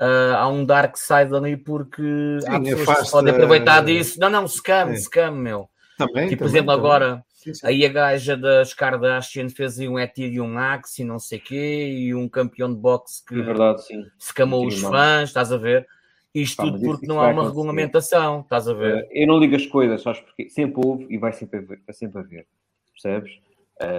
uh, 0.00 0.34
há 0.36 0.48
um 0.48 0.64
dark 0.64 0.96
side 0.96 1.34
ali 1.34 1.56
porque 1.56 2.38
Sim, 2.40 2.48
há 2.48 2.60
pessoas 2.60 3.02
que 3.02 3.10
podem 3.10 3.34
aproveitar 3.34 3.84
disso. 3.84 4.18
Não, 4.20 4.30
não, 4.30 4.46
scam, 4.46 4.90
é. 4.90 4.96
scam, 4.96 5.32
meu. 5.32 5.68
Também, 5.98 6.28
tipo, 6.28 6.42
por 6.42 6.48
exemplo, 6.48 6.72
também. 6.72 6.86
agora 6.86 7.24
sim, 7.30 7.54
sim. 7.54 7.66
aí 7.66 7.86
a 7.86 7.88
gaja 7.88 8.36
das 8.36 8.74
Kardashian 8.74 9.48
fez 9.48 9.78
um 9.78 9.98
Ethereum 9.98 10.58
Axe 10.58 11.02
e 11.02 11.04
não 11.04 11.18
sei 11.18 11.38
o 11.38 11.42
quê, 11.42 11.88
e 11.88 12.14
um 12.14 12.28
campeão 12.28 12.72
de 12.72 12.80
boxe 12.80 13.24
que 13.24 13.38
é 13.38 13.42
verdade, 13.42 13.86
sim. 13.86 14.04
se 14.18 14.34
camou 14.34 14.66
os 14.66 14.80
fãs, 14.80 15.28
estás 15.28 15.52
a 15.52 15.56
ver? 15.56 15.86
Isto 16.34 16.62
ah, 16.62 16.64
tudo 16.64 16.80
porque 16.80 17.06
não 17.06 17.20
há 17.20 17.28
uma 17.28 17.46
regulamentação, 17.46 18.40
estás 18.40 18.66
a 18.66 18.74
ver? 18.74 19.06
Eu 19.12 19.28
não 19.28 19.38
ligo 19.38 19.54
as 19.54 19.66
coisas, 19.66 20.02
sabes 20.02 20.20
porque 20.20 20.48
sempre 20.50 20.82
houve 20.84 21.06
e 21.08 21.16
vai 21.16 21.32
sempre 21.32 21.60
haver, 21.60 21.80
vai 21.86 21.94
sempre 21.94 22.18
haver 22.18 22.46
percebes? 22.94 23.38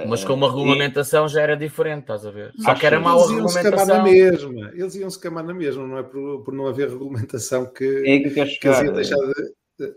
Mas 0.08 0.24
com 0.24 0.34
uma 0.34 0.50
regulamentação 0.50 1.28
já 1.28 1.42
era 1.42 1.58
diferente, 1.58 2.02
estás 2.02 2.26
a 2.26 2.32
ver? 2.32 2.54
Só 2.58 2.74
que 2.76 2.86
era 2.86 3.00
mau 3.00 3.24
a 3.24 3.28
regulamentação. 3.28 3.86
Na 3.86 4.04
mesma. 4.04 4.72
Eles 4.74 4.96
iam 4.96 5.10
se 5.10 5.20
camar 5.20 5.44
na 5.44 5.54
mesma, 5.54 5.86
não 5.86 5.98
é 5.98 6.04
por, 6.04 6.44
por 6.44 6.54
não 6.54 6.68
haver 6.68 6.90
regulamentação 6.90 7.66
que, 7.66 8.04
é 8.06 8.20
que, 8.20 8.30
que 8.30 8.68
eles 8.68 8.82
iam 8.82 8.94
deixar 8.94 9.18
de, 9.18 9.96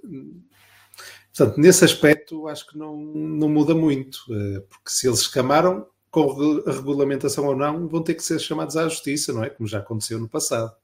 Portanto, 1.39 1.61
nesse 1.61 1.85
aspecto, 1.85 2.49
acho 2.49 2.67
que 2.67 2.77
não, 2.77 2.97
não 2.97 3.49
muda 3.49 3.73
muito, 3.73 4.19
eh, 4.29 4.61
porque 4.69 4.91
se 4.91 5.07
eles 5.07 5.21
escamaram, 5.21 5.87
com 6.11 6.63
a 6.67 6.73
regulamentação 6.73 7.47
ou 7.47 7.55
não, 7.55 7.87
vão 7.87 8.03
ter 8.03 8.15
que 8.15 8.25
ser 8.25 8.41
chamados 8.41 8.77
à 8.77 8.89
justiça, 8.89 9.33
não 9.33 9.45
é? 9.45 9.51
Como 9.51 9.69
já 9.69 9.79
aconteceu 9.79 10.19
no 10.19 10.29
passado. 10.29 10.75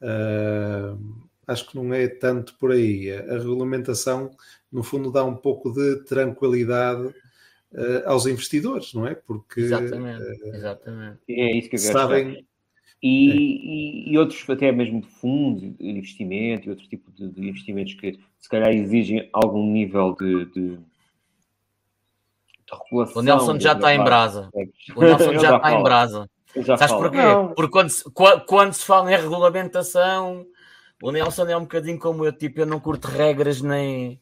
Uh, 0.00 0.98
acho 1.46 1.68
que 1.68 1.76
não 1.76 1.92
é 1.92 2.06
tanto 2.06 2.54
por 2.58 2.70
aí. 2.70 3.10
A 3.10 3.38
regulamentação, 3.38 4.30
no 4.70 4.82
fundo, 4.82 5.10
dá 5.10 5.24
um 5.24 5.34
pouco 5.34 5.72
de 5.72 6.04
tranquilidade 6.04 7.12
uh, 7.74 8.08
aos 8.08 8.26
investidores, 8.26 8.92
não 8.94 9.06
é? 9.06 9.14
Porque 9.14 9.60
exatamente, 9.60 10.22
uh, 10.22 10.54
exatamente. 10.54 11.18
é 11.28 11.56
isso 11.56 11.68
que 11.68 11.76
eu 11.76 11.80
sabem. 11.80 12.46
E, 13.02 13.30
é. 13.30 13.34
e, 13.34 14.12
e, 14.12 14.18
outros, 14.18 14.48
até 14.48 14.70
mesmo 14.70 15.02
fundos 15.02 15.62
de 15.76 15.88
investimento 15.88 16.68
e 16.68 16.70
outro 16.70 16.86
tipo 16.88 17.10
de, 17.10 17.28
de, 17.28 17.48
investimentos 17.48 17.94
que 17.94 18.18
se 18.38 18.48
calhar 18.48 18.70
exigem 18.70 19.28
algum 19.32 19.66
nível 19.72 20.14
de, 20.14 20.44
de, 20.46 20.76
de 20.76 20.78
regulação. 22.84 23.20
O 23.20 23.24
Nelson 23.24 23.58
já 23.58 23.72
está 23.72 23.92
em 23.92 24.04
brasa. 24.04 24.50
O 24.94 25.00
Nelson 25.00 25.32
já 25.40 25.56
está 25.56 25.72
em 25.72 25.82
brasa. 25.82 26.30
Sabes 26.64 26.92
porquê? 26.92 27.16
Não. 27.16 27.54
Porque 27.54 27.72
quando 27.72 27.88
se, 27.88 28.04
quando 28.46 28.72
se 28.72 28.84
fala 28.84 29.12
em 29.12 29.16
regulamentação, 29.16 30.46
o 31.02 31.10
Nelson 31.10 31.48
é 31.48 31.56
um 31.56 31.62
bocadinho 31.62 31.98
como 31.98 32.24
eu, 32.24 32.32
tipo, 32.32 32.60
eu 32.60 32.66
não 32.66 32.78
curto 32.78 33.08
regras 33.08 33.60
nem, 33.60 34.20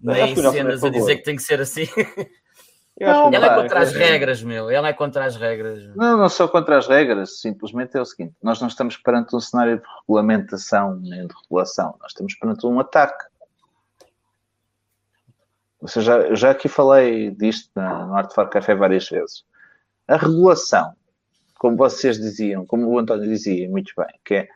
nem 0.00 0.34
cenas 0.34 0.82
a 0.82 0.88
dizer 0.88 1.16
que 1.16 1.24
tem 1.24 1.36
que 1.36 1.42
ser 1.42 1.60
assim. 1.60 1.84
Não, 2.98 3.30
ele 3.30 3.44
é 3.44 3.54
contra 3.54 3.80
as 3.80 3.92
regras, 3.92 4.42
meu. 4.42 4.70
Ele 4.70 4.86
é 4.86 4.92
contra 4.92 5.26
as 5.26 5.36
regras. 5.36 5.84
Não, 5.94 6.16
não 6.16 6.28
sou 6.30 6.48
contra 6.48 6.78
as 6.78 6.88
regras. 6.88 7.40
Simplesmente 7.40 7.96
é 7.96 8.00
o 8.00 8.04
seguinte: 8.06 8.34
nós 8.42 8.58
não 8.60 8.68
estamos 8.68 8.96
perante 8.96 9.36
um 9.36 9.40
cenário 9.40 9.78
de 9.78 9.84
regulamentação 10.00 10.96
nem 10.96 11.26
de 11.26 11.34
regulação. 11.42 11.94
Nós 12.00 12.12
estamos 12.12 12.34
perante 12.34 12.66
um 12.66 12.80
ataque. 12.80 13.26
Ou 15.78 15.88
seja, 15.88 16.16
eu 16.20 16.36
já 16.36 16.50
aqui 16.50 16.68
falei 16.68 17.30
disto 17.30 17.70
no 17.76 18.14
Art 18.14 18.32
for 18.32 18.48
Café 18.48 18.74
várias 18.74 19.06
vezes. 19.08 19.44
A 20.08 20.16
regulação, 20.16 20.94
como 21.58 21.76
vocês 21.76 22.16
diziam, 22.16 22.64
como 22.64 22.88
o 22.88 22.98
António 22.98 23.28
dizia 23.28 23.68
muito 23.68 23.92
bem, 23.94 24.08
que 24.24 24.34
é. 24.34 24.48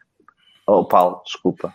Oh, 0.67 0.85
Paulo, 0.87 1.21
desculpa. 1.25 1.75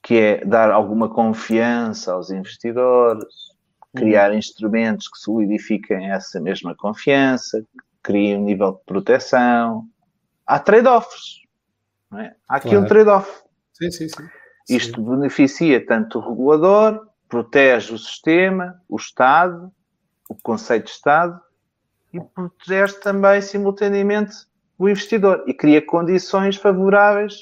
Que 0.00 0.18
é 0.18 0.44
dar 0.44 0.70
alguma 0.70 1.08
confiança 1.08 2.12
aos 2.12 2.30
investidores, 2.30 3.53
criar 3.94 4.30
uhum. 4.30 4.38
instrumentos 4.38 5.08
que 5.08 5.18
solidifiquem 5.18 6.10
essa 6.10 6.40
mesma 6.40 6.74
confiança, 6.74 7.64
criem 8.02 8.36
um 8.36 8.44
nível 8.44 8.72
de 8.72 8.84
proteção. 8.84 9.86
Há 10.46 10.58
trade-offs. 10.58 11.42
É? 12.18 12.34
Há 12.48 12.56
aqui 12.56 12.70
claro. 12.70 12.84
um 12.84 12.88
trade-off. 12.88 13.42
Sim, 13.72 13.90
sim, 13.90 14.08
sim. 14.08 14.28
Isto 14.68 15.00
sim. 15.00 15.10
beneficia 15.10 15.84
tanto 15.84 16.18
o 16.18 16.28
regulador, 16.28 17.08
protege 17.28 17.92
o 17.92 17.98
sistema, 17.98 18.80
o 18.88 18.96
Estado, 18.96 19.72
o 20.28 20.34
conceito 20.34 20.84
de 20.84 20.92
Estado, 20.92 21.40
e 22.12 22.20
protege 22.20 22.94
também, 23.00 23.42
simultaneamente, 23.42 24.34
o 24.78 24.88
investidor 24.88 25.44
e 25.46 25.54
cria 25.54 25.84
condições 25.84 26.56
favoráveis 26.56 27.34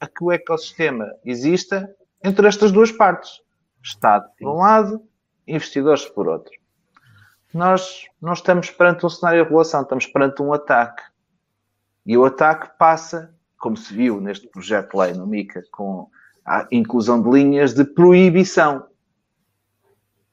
a 0.00 0.06
que 0.06 0.24
o 0.24 0.32
ecossistema 0.32 1.06
exista 1.24 1.88
entre 2.22 2.46
estas 2.46 2.72
duas 2.72 2.90
partes. 2.90 3.40
Estado, 3.82 4.28
por 4.38 4.54
um 4.54 4.58
lado, 4.58 5.02
investidores 5.46 6.04
por 6.04 6.28
outro. 6.28 6.52
Nós 7.52 8.06
não 8.20 8.32
estamos 8.32 8.70
perante 8.70 9.04
um 9.04 9.10
cenário 9.10 9.40
de 9.40 9.44
regulação, 9.44 9.82
estamos 9.82 10.06
perante 10.06 10.42
um 10.42 10.52
ataque. 10.52 11.02
E 12.06 12.16
o 12.16 12.24
ataque 12.24 12.70
passa, 12.78 13.34
como 13.58 13.76
se 13.76 13.94
viu 13.94 14.20
neste 14.20 14.48
projeto 14.48 14.92
de 14.92 14.98
lei 14.98 15.12
no 15.12 15.26
MICA, 15.26 15.62
com 15.70 16.08
a 16.44 16.66
inclusão 16.72 17.22
de 17.22 17.30
linhas 17.30 17.74
de 17.74 17.84
proibição. 17.84 18.86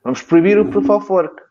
Vamos 0.04 0.22
proibir 0.22 0.58
o 0.58 0.70
proof 0.70 0.90
of 0.90 1.12
work. 1.12 1.42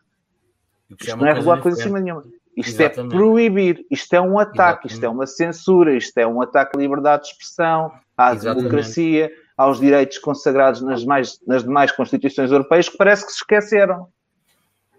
Isto 0.99 1.17
não 1.17 1.27
é 1.27 1.33
regular 1.33 1.61
coisa 1.61 1.81
cima 1.81 1.99
nenhuma. 1.99 2.23
Isto 2.57 2.81
é 2.81 2.85
Exatamente. 2.85 3.13
é 3.13 3.17
proibir, 3.17 3.85
isto 3.89 4.13
é 4.13 4.19
um 4.19 4.37
ataque, 4.37 4.87
Exatamente. 4.87 4.93
isto 4.93 5.05
é 5.05 5.09
uma 5.09 5.27
censura, 5.27 5.95
isto 5.95 6.17
é 6.17 6.27
um 6.27 6.41
ataque 6.41 6.75
à 6.75 6.79
liberdade 6.79 7.23
de 7.23 7.29
expressão, 7.29 7.91
à 8.17 8.33
Exatamente. 8.33 8.63
democracia, 8.63 9.31
aos 9.59 9.77
direitos 9.77 10.17
consagrados 10.19 10.79
nas, 10.79 11.03
mais, 11.03 11.37
nas 11.45 11.63
demais 11.63 11.91
constituições 11.91 12.49
europeias 12.49 12.87
que 12.87 12.95
parece 12.95 13.25
que 13.25 13.31
se 13.33 13.39
esqueceram. 13.39 14.07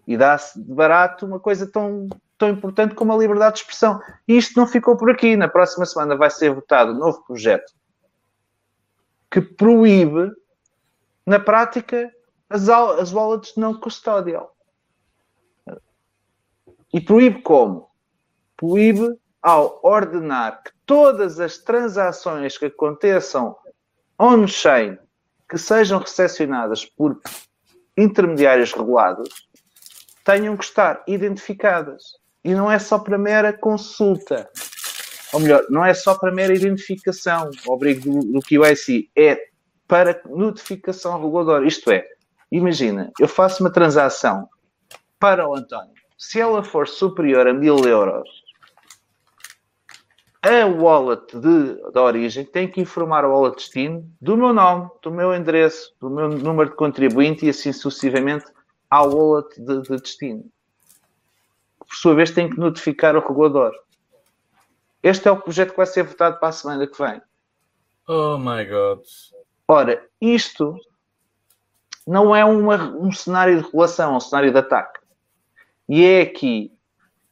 E 0.06 0.18
dá-se 0.18 0.60
de 0.62 0.70
barato 0.74 1.24
uma 1.24 1.40
coisa 1.40 1.66
tão, 1.66 2.10
tão 2.36 2.50
importante 2.50 2.94
como 2.94 3.10
a 3.10 3.16
liberdade 3.16 3.54
de 3.54 3.60
expressão. 3.60 3.98
E 4.28 4.36
isto 4.36 4.60
não 4.60 4.66
ficou 4.66 4.98
por 4.98 5.10
aqui. 5.10 5.34
Na 5.34 5.48
próxima 5.48 5.86
semana 5.86 6.14
vai 6.14 6.28
ser 6.28 6.52
votado 6.52 6.92
um 6.92 6.98
novo 6.98 7.24
projeto 7.24 7.72
que 9.30 9.40
proíbe, 9.40 10.30
na 11.24 11.40
prática, 11.40 12.12
as, 12.50 12.68
as 12.68 13.14
wallets 13.14 13.56
não 13.56 13.72
custodial. 13.72 14.54
E 16.92 17.00
proíbe 17.00 17.40
como? 17.40 17.88
Proíbe 18.58 19.18
ao 19.40 19.80
ordenar 19.82 20.62
que 20.62 20.72
todas 20.84 21.40
as 21.40 21.56
transações 21.56 22.58
que 22.58 22.66
aconteçam 22.66 23.56
on-chain 24.20 24.98
que 25.48 25.56
sejam 25.56 25.98
recepcionadas 25.98 26.84
por 26.84 27.18
intermediários 27.96 28.72
regulados 28.72 29.28
tenham 30.22 30.56
que 30.56 30.64
estar 30.64 31.02
identificadas. 31.06 32.18
E 32.44 32.54
não 32.54 32.70
é 32.70 32.78
só 32.78 32.98
para 32.98 33.18
mera 33.18 33.52
consulta. 33.52 34.48
Ou 35.32 35.40
melhor, 35.40 35.64
não 35.70 35.84
é 35.84 35.94
só 35.94 36.14
para 36.14 36.32
mera 36.32 36.54
identificação, 36.54 37.50
o 37.66 37.74
abrigo 37.74 38.10
do, 38.10 38.32
do 38.32 38.40
QIC, 38.40 39.10
é 39.16 39.40
para 39.88 40.20
notificação 40.26 41.14
reguladora. 41.20 41.66
Isto 41.66 41.90
é, 41.90 42.04
imagina, 42.52 43.10
eu 43.18 43.26
faço 43.26 43.62
uma 43.62 43.72
transação 43.72 44.48
para 45.18 45.48
o 45.48 45.56
António. 45.56 45.94
Se 46.18 46.40
ela 46.40 46.62
for 46.62 46.86
superior 46.86 47.46
a 47.46 47.52
mil 47.52 47.78
euros, 47.86 48.39
a 50.42 50.66
wallet 50.66 51.36
de, 51.38 51.74
de 51.92 51.98
origem 51.98 52.44
tem 52.44 52.66
que 52.66 52.80
informar 52.80 53.24
o 53.24 53.30
wallet 53.30 53.56
destino 53.56 54.10
do 54.20 54.36
meu 54.36 54.52
nome, 54.52 54.90
do 55.02 55.10
meu 55.10 55.34
endereço, 55.34 55.94
do 56.00 56.08
meu 56.08 56.28
número 56.28 56.70
de 56.70 56.76
contribuinte 56.76 57.44
e 57.44 57.50
assim 57.50 57.72
sucessivamente 57.72 58.46
ao 58.88 59.10
wallet 59.10 59.60
de, 59.60 59.82
de 59.82 59.96
destino. 59.96 60.50
Por 61.78 61.94
sua 61.94 62.14
vez, 62.14 62.30
tem 62.30 62.48
que 62.48 62.58
notificar 62.58 63.16
o 63.16 63.20
regulador. 63.20 63.72
Este 65.02 65.28
é 65.28 65.30
o 65.30 65.40
projeto 65.40 65.70
que 65.70 65.76
vai 65.76 65.86
ser 65.86 66.04
votado 66.04 66.38
para 66.38 66.48
a 66.48 66.52
semana 66.52 66.86
que 66.86 66.98
vem. 67.02 67.20
Oh 68.06 68.38
my 68.38 68.64
God. 68.64 69.00
Ora, 69.66 70.04
isto 70.20 70.76
não 72.06 72.34
é 72.34 72.44
uma, 72.44 72.76
um 72.96 73.12
cenário 73.12 73.58
de 73.58 73.64
regulação, 73.64 74.14
é 74.14 74.16
um 74.16 74.20
cenário 74.20 74.52
de 74.52 74.58
ataque. 74.58 75.00
E 75.88 76.04
é 76.04 76.22
aqui 76.22 76.72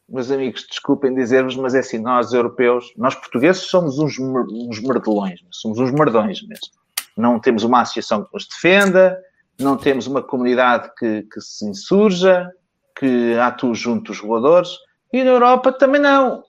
meus 0.08 0.30
amigos, 0.30 0.66
desculpem 0.68 1.14
dizer-vos, 1.14 1.54
mas 1.56 1.74
é 1.74 1.80
assim, 1.80 1.98
nós 1.98 2.32
europeus, 2.32 2.92
nós 2.96 3.14
portugueses 3.14 3.62
somos 3.62 3.98
uns, 3.98 4.18
uns 4.18 4.80
merdelões, 4.80 5.40
somos 5.50 5.78
uns 5.78 5.90
merdões 5.90 6.40
mesmo. 6.42 6.68
Não 7.16 7.38
temos 7.38 7.62
uma 7.62 7.82
associação 7.82 8.24
que 8.24 8.32
nos 8.32 8.46
defenda, 8.46 9.20
não 9.58 9.76
temos 9.76 10.06
uma 10.06 10.22
comunidade 10.22 10.90
que, 10.96 11.22
que 11.22 11.40
se 11.40 11.66
insurja, 11.66 12.50
que 12.98 13.34
atua 13.38 13.74
junto 13.74 14.12
dos 14.12 14.20
reguladores, 14.20 14.70
e 15.12 15.22
na 15.22 15.30
Europa 15.30 15.72
também 15.72 16.00
não. 16.00 16.42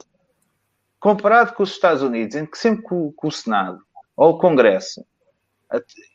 Comparado 0.99 1.53
com 1.53 1.64
os 1.64 1.72
Estados 1.72 2.02
Unidos, 2.02 2.36
em 2.36 2.45
que 2.45 2.57
sempre 2.57 2.86
que 2.86 2.94
o, 2.94 3.14
o 3.22 3.31
Senado 3.31 3.81
ou 4.15 4.31
o 4.31 4.38
Congresso 4.38 5.03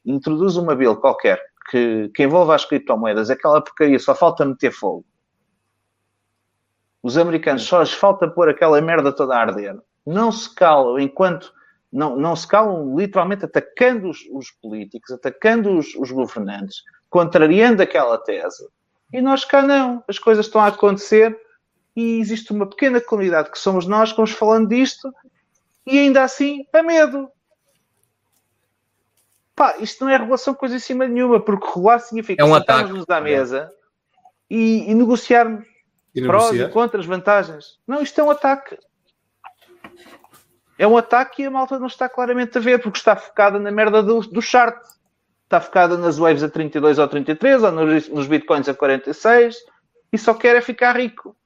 introduz 0.04 0.56
uma 0.56 0.74
bill 0.74 0.96
qualquer 0.96 1.40
que, 1.70 2.10
que 2.14 2.22
envolva 2.22 2.54
as 2.54 2.64
criptomoedas, 2.64 3.30
aquela 3.30 3.62
porcaria 3.62 3.98
só 3.98 4.14
falta 4.14 4.44
meter 4.44 4.72
fogo. 4.72 5.04
Os 7.04 7.18
americanos 7.18 7.64
só 7.64 7.82
lhes 7.82 7.92
falta 7.92 8.26
pôr 8.26 8.48
aquela 8.48 8.80
merda 8.80 9.12
toda 9.12 9.36
a 9.36 9.40
arder. 9.40 9.76
Não 10.06 10.32
se 10.32 10.52
calam 10.54 10.98
enquanto. 10.98 11.52
Não, 11.92 12.16
não 12.16 12.34
se 12.34 12.48
calam 12.48 12.96
literalmente 12.96 13.44
atacando 13.44 14.08
os, 14.08 14.20
os 14.32 14.50
políticos, 14.50 15.10
atacando 15.10 15.76
os, 15.76 15.94
os 15.96 16.10
governantes, 16.10 16.82
contrariando 17.10 17.82
aquela 17.82 18.16
tese. 18.16 18.66
E 19.12 19.20
nós 19.20 19.44
cá 19.44 19.60
não. 19.60 20.02
As 20.08 20.18
coisas 20.18 20.46
estão 20.46 20.62
a 20.62 20.68
acontecer 20.68 21.38
e 21.94 22.20
existe 22.20 22.52
uma 22.52 22.66
pequena 22.66 22.98
comunidade 23.02 23.50
que 23.50 23.58
somos 23.58 23.86
nós 23.86 24.10
que 24.10 24.16
vamos 24.16 24.30
falando 24.30 24.70
disto 24.70 25.12
e 25.86 25.98
ainda 25.98 26.22
assim 26.22 26.66
a 26.72 26.82
medo. 26.82 27.28
Pá, 29.54 29.76
isto 29.78 30.06
não 30.06 30.10
é 30.10 30.16
regulação 30.16 30.54
coisa 30.54 30.76
em 30.76 30.80
cima 30.80 31.06
nenhuma, 31.06 31.38
porque 31.38 31.66
regular 31.66 32.00
significa 32.00 32.42
é 32.42 32.46
um 32.46 32.54
sentarmos-nos 32.54 33.10
à 33.10 33.20
mesa 33.20 33.70
e, 34.48 34.90
e 34.90 34.94
negociarmos 34.94 35.73
e 36.14 36.22
prós 36.22 36.54
e 36.54 36.68
contras, 36.68 37.06
vantagens. 37.06 37.78
Não, 37.86 38.00
isto 38.02 38.20
é 38.20 38.24
um 38.24 38.30
ataque. 38.30 38.78
É 40.78 40.86
um 40.86 40.96
ataque 40.96 41.42
e 41.42 41.46
a 41.46 41.50
malta 41.50 41.78
não 41.78 41.86
está 41.86 42.08
claramente 42.08 42.58
a 42.58 42.60
ver, 42.60 42.80
porque 42.80 42.98
está 42.98 43.16
focada 43.16 43.58
na 43.58 43.70
merda 43.70 44.02
do, 44.02 44.20
do 44.20 44.42
chart. 44.42 44.80
Está 45.44 45.60
focada 45.60 45.96
nas 45.96 46.18
waves 46.18 46.42
a 46.42 46.48
32 46.48 46.98
ou 46.98 47.06
33, 47.06 47.62
ou 47.62 47.72
nos, 47.72 48.08
nos 48.08 48.26
bitcoins 48.26 48.68
a 48.68 48.74
46, 48.74 49.56
e 50.12 50.18
só 50.18 50.34
quer 50.34 50.56
é 50.56 50.60
ficar 50.60 50.96
rico. 50.96 51.36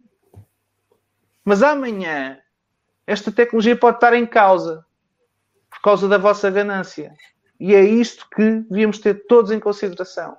Mas 1.45 1.63
amanhã, 1.63 2.39
esta 3.07 3.33
tecnologia 3.33 3.77
pode 3.77 3.97
estar 3.97 4.13
em 4.15 4.27
causa, 4.27 4.85
por 5.71 5.81
causa 5.81 6.09
da 6.09 6.19
vossa 6.19 6.51
ganância. 6.51 7.13
E 7.59 7.75
é 7.75 7.83
isto 7.83 8.27
que 8.35 8.61
devíamos 8.69 8.99
ter 8.99 9.27
todos 9.27 9.51
em 9.51 9.59
consideração. 9.59 10.37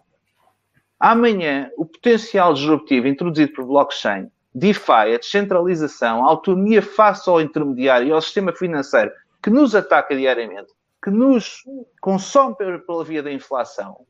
Amanhã, 1.00 1.72
o 1.78 1.86
potencial 1.86 2.54
disruptivo 2.54 3.08
introduzido 3.08 3.54
por 3.54 3.66
blockchain, 3.66 4.30
DeFi, 4.54 5.14
a 5.14 5.18
descentralização, 5.18 6.26
a 6.26 6.30
autonomia 6.30 6.82
face 6.82 7.30
ao 7.30 7.40
intermediário 7.40 8.08
e 8.08 8.12
ao 8.12 8.22
sistema 8.22 8.52
financeiro 8.52 9.12
que 9.42 9.50
nos 9.50 9.74
ataca 9.74 10.16
diariamente, 10.16 10.74
que 11.02 11.10
nos 11.10 11.64
consome 12.02 12.56
pela 12.56 13.06
via 13.06 13.24
da 13.24 13.32
inflação, 13.32 14.06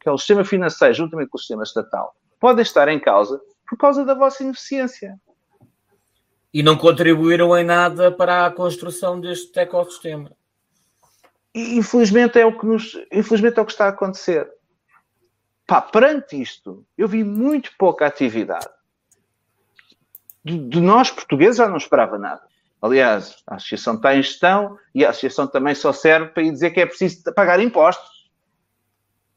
que 0.00 0.08
é 0.08 0.12
o 0.12 0.18
sistema 0.18 0.44
financeiro 0.44 0.94
juntamente 0.94 1.30
com 1.30 1.36
o 1.36 1.40
sistema 1.40 1.62
estatal, 1.62 2.16
podem 2.40 2.62
estar 2.62 2.88
em 2.88 2.98
causa 2.98 3.40
por 3.68 3.76
causa 3.76 4.04
da 4.04 4.14
vossa 4.14 4.42
ineficiência. 4.42 5.14
E 6.52 6.62
não 6.62 6.76
contribuíram 6.76 7.56
em 7.56 7.62
nada 7.62 8.10
para 8.10 8.46
a 8.46 8.50
construção 8.50 9.20
deste 9.20 9.56
ecossistema. 9.60 10.32
E, 11.54 11.76
infelizmente 11.76 12.40
é 12.40 12.46
o 12.46 12.58
que 12.58 12.66
nos, 12.66 12.98
infelizmente 13.12 13.58
é 13.58 13.62
o 13.62 13.66
que 13.66 13.72
está 13.72 13.86
a 13.86 13.90
acontecer. 13.90 14.50
Pá, 15.68 15.82
perante 15.82 16.40
isto, 16.40 16.82
eu 16.96 17.06
vi 17.06 17.22
muito 17.22 17.70
pouca 17.76 18.06
atividade. 18.06 18.66
De, 20.42 20.56
de, 20.56 20.80
nós, 20.80 21.10
portugueses, 21.10 21.58
já 21.58 21.68
não 21.68 21.76
esperava 21.76 22.18
nada. 22.18 22.40
Aliás, 22.80 23.42
a 23.46 23.56
associação 23.56 23.96
está 23.96 24.16
em 24.16 24.22
gestão 24.22 24.78
e 24.94 25.04
a 25.04 25.10
associação 25.10 25.46
também 25.46 25.74
só 25.74 25.92
serve 25.92 26.28
para 26.30 26.42
ir 26.42 26.52
dizer 26.52 26.70
que 26.70 26.80
é 26.80 26.86
preciso 26.86 27.22
pagar 27.34 27.60
impostos. 27.60 28.30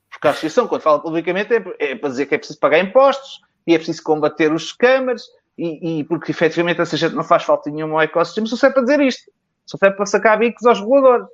Porque 0.10 0.26
a 0.26 0.32
associação, 0.32 0.70
quando 0.70 0.84
fala 0.84 1.02
publicamente, 1.02 1.54
é, 1.54 1.92
é 1.92 1.96
para 1.98 2.10
dizer 2.10 2.28
que 2.28 2.36
é 2.36 2.38
preciso 2.38 2.60
pagar 2.60 2.80
impostos 2.80 3.42
e 3.68 3.76
é 3.76 3.78
preciso 3.78 4.02
combater 4.02 4.54
os 4.54 4.70
scammers 4.70 5.24
e, 5.58 6.00
e 6.00 6.04
porque 6.06 6.32
efetivamente 6.32 6.80
essa 6.80 6.96
gente 6.96 7.14
não 7.14 7.26
faz 7.26 7.44
falta 7.44 7.70
nenhuma 7.70 7.96
ao 7.96 8.02
ecossistema, 8.04 8.48
só 8.48 8.56
serve 8.56 8.76
para 8.76 8.84
dizer 8.84 9.02
isto. 9.02 9.30
Só 9.66 9.78
serve 9.78 9.98
para 9.98 10.06
sacar 10.06 10.40
bicos 10.40 10.66
aos 10.66 10.80
reguladores. 10.80 11.28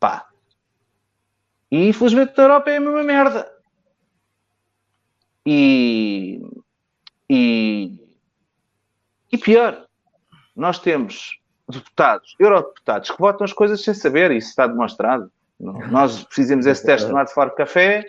Pá. 0.00 0.26
E 1.74 1.88
infelizmente 1.88 2.34
na 2.36 2.44
Europa 2.44 2.70
é 2.70 2.76
a 2.76 2.80
mesma 2.80 3.02
merda. 3.02 3.52
E, 5.44 6.40
e, 7.28 7.98
e 9.32 9.36
pior, 9.36 9.84
nós 10.54 10.78
temos 10.78 11.40
deputados, 11.68 12.36
eurodeputados, 12.38 13.10
que 13.10 13.18
votam 13.18 13.44
as 13.44 13.52
coisas 13.52 13.82
sem 13.82 13.92
saber, 13.92 14.30
isso 14.30 14.50
está 14.50 14.68
demonstrado. 14.68 15.28
Nós 15.58 16.24
fizemos 16.30 16.64
esse 16.64 16.86
teste 16.86 17.10
no 17.10 17.26
Fora 17.26 17.50
Café, 17.50 18.04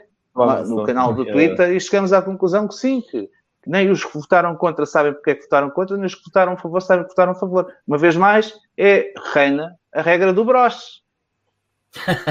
no 0.68 0.84
canal 0.84 1.16
do 1.16 1.26
Twitter, 1.26 1.72
e 1.72 1.80
chegamos 1.80 2.14
à 2.14 2.22
conclusão 2.22 2.68
que 2.68 2.76
sim, 2.76 3.02
que 3.02 3.28
nem 3.66 3.90
os 3.90 4.06
que 4.06 4.16
votaram 4.16 4.56
contra 4.56 4.86
sabem 4.86 5.12
porque 5.12 5.32
é 5.32 5.36
que 5.36 5.42
votaram 5.42 5.72
contra, 5.72 5.98
nem 5.98 6.06
os 6.06 6.14
que 6.14 6.24
votaram 6.24 6.54
a 6.54 6.58
favor 6.58 6.84
sabem 6.84 7.04
que 7.04 7.10
votaram 7.10 7.32
a 7.32 7.36
favor. 7.36 7.74
Uma 7.88 7.98
vez 7.98 8.16
mais, 8.16 8.54
é 8.78 9.12
reina 9.34 9.76
a 9.92 10.04
regra 10.04 10.32
do 10.32 10.46
broche. 10.46 11.04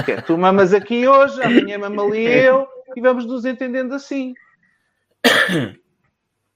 Que 0.05 0.11
é, 0.13 0.21
tu 0.21 0.37
mamas 0.37 0.73
aqui 0.73 1.07
hoje, 1.07 1.41
amanhã 1.41 1.77
mama 1.77 2.03
ali 2.03 2.25
eu, 2.25 2.67
e 2.95 3.01
vamos 3.01 3.25
nos 3.25 3.45
entendendo 3.45 3.93
assim. 3.93 4.33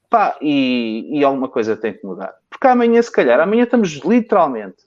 Pá, 0.09 0.37
e, 0.41 1.19
e 1.19 1.23
alguma 1.23 1.47
coisa 1.47 1.77
tem 1.77 1.93
que 1.93 2.05
mudar. 2.05 2.33
Porque 2.49 2.67
amanhã, 2.67 3.01
se 3.01 3.11
calhar, 3.11 3.39
amanhã 3.39 3.63
estamos 3.63 3.91
literalmente 4.03 4.83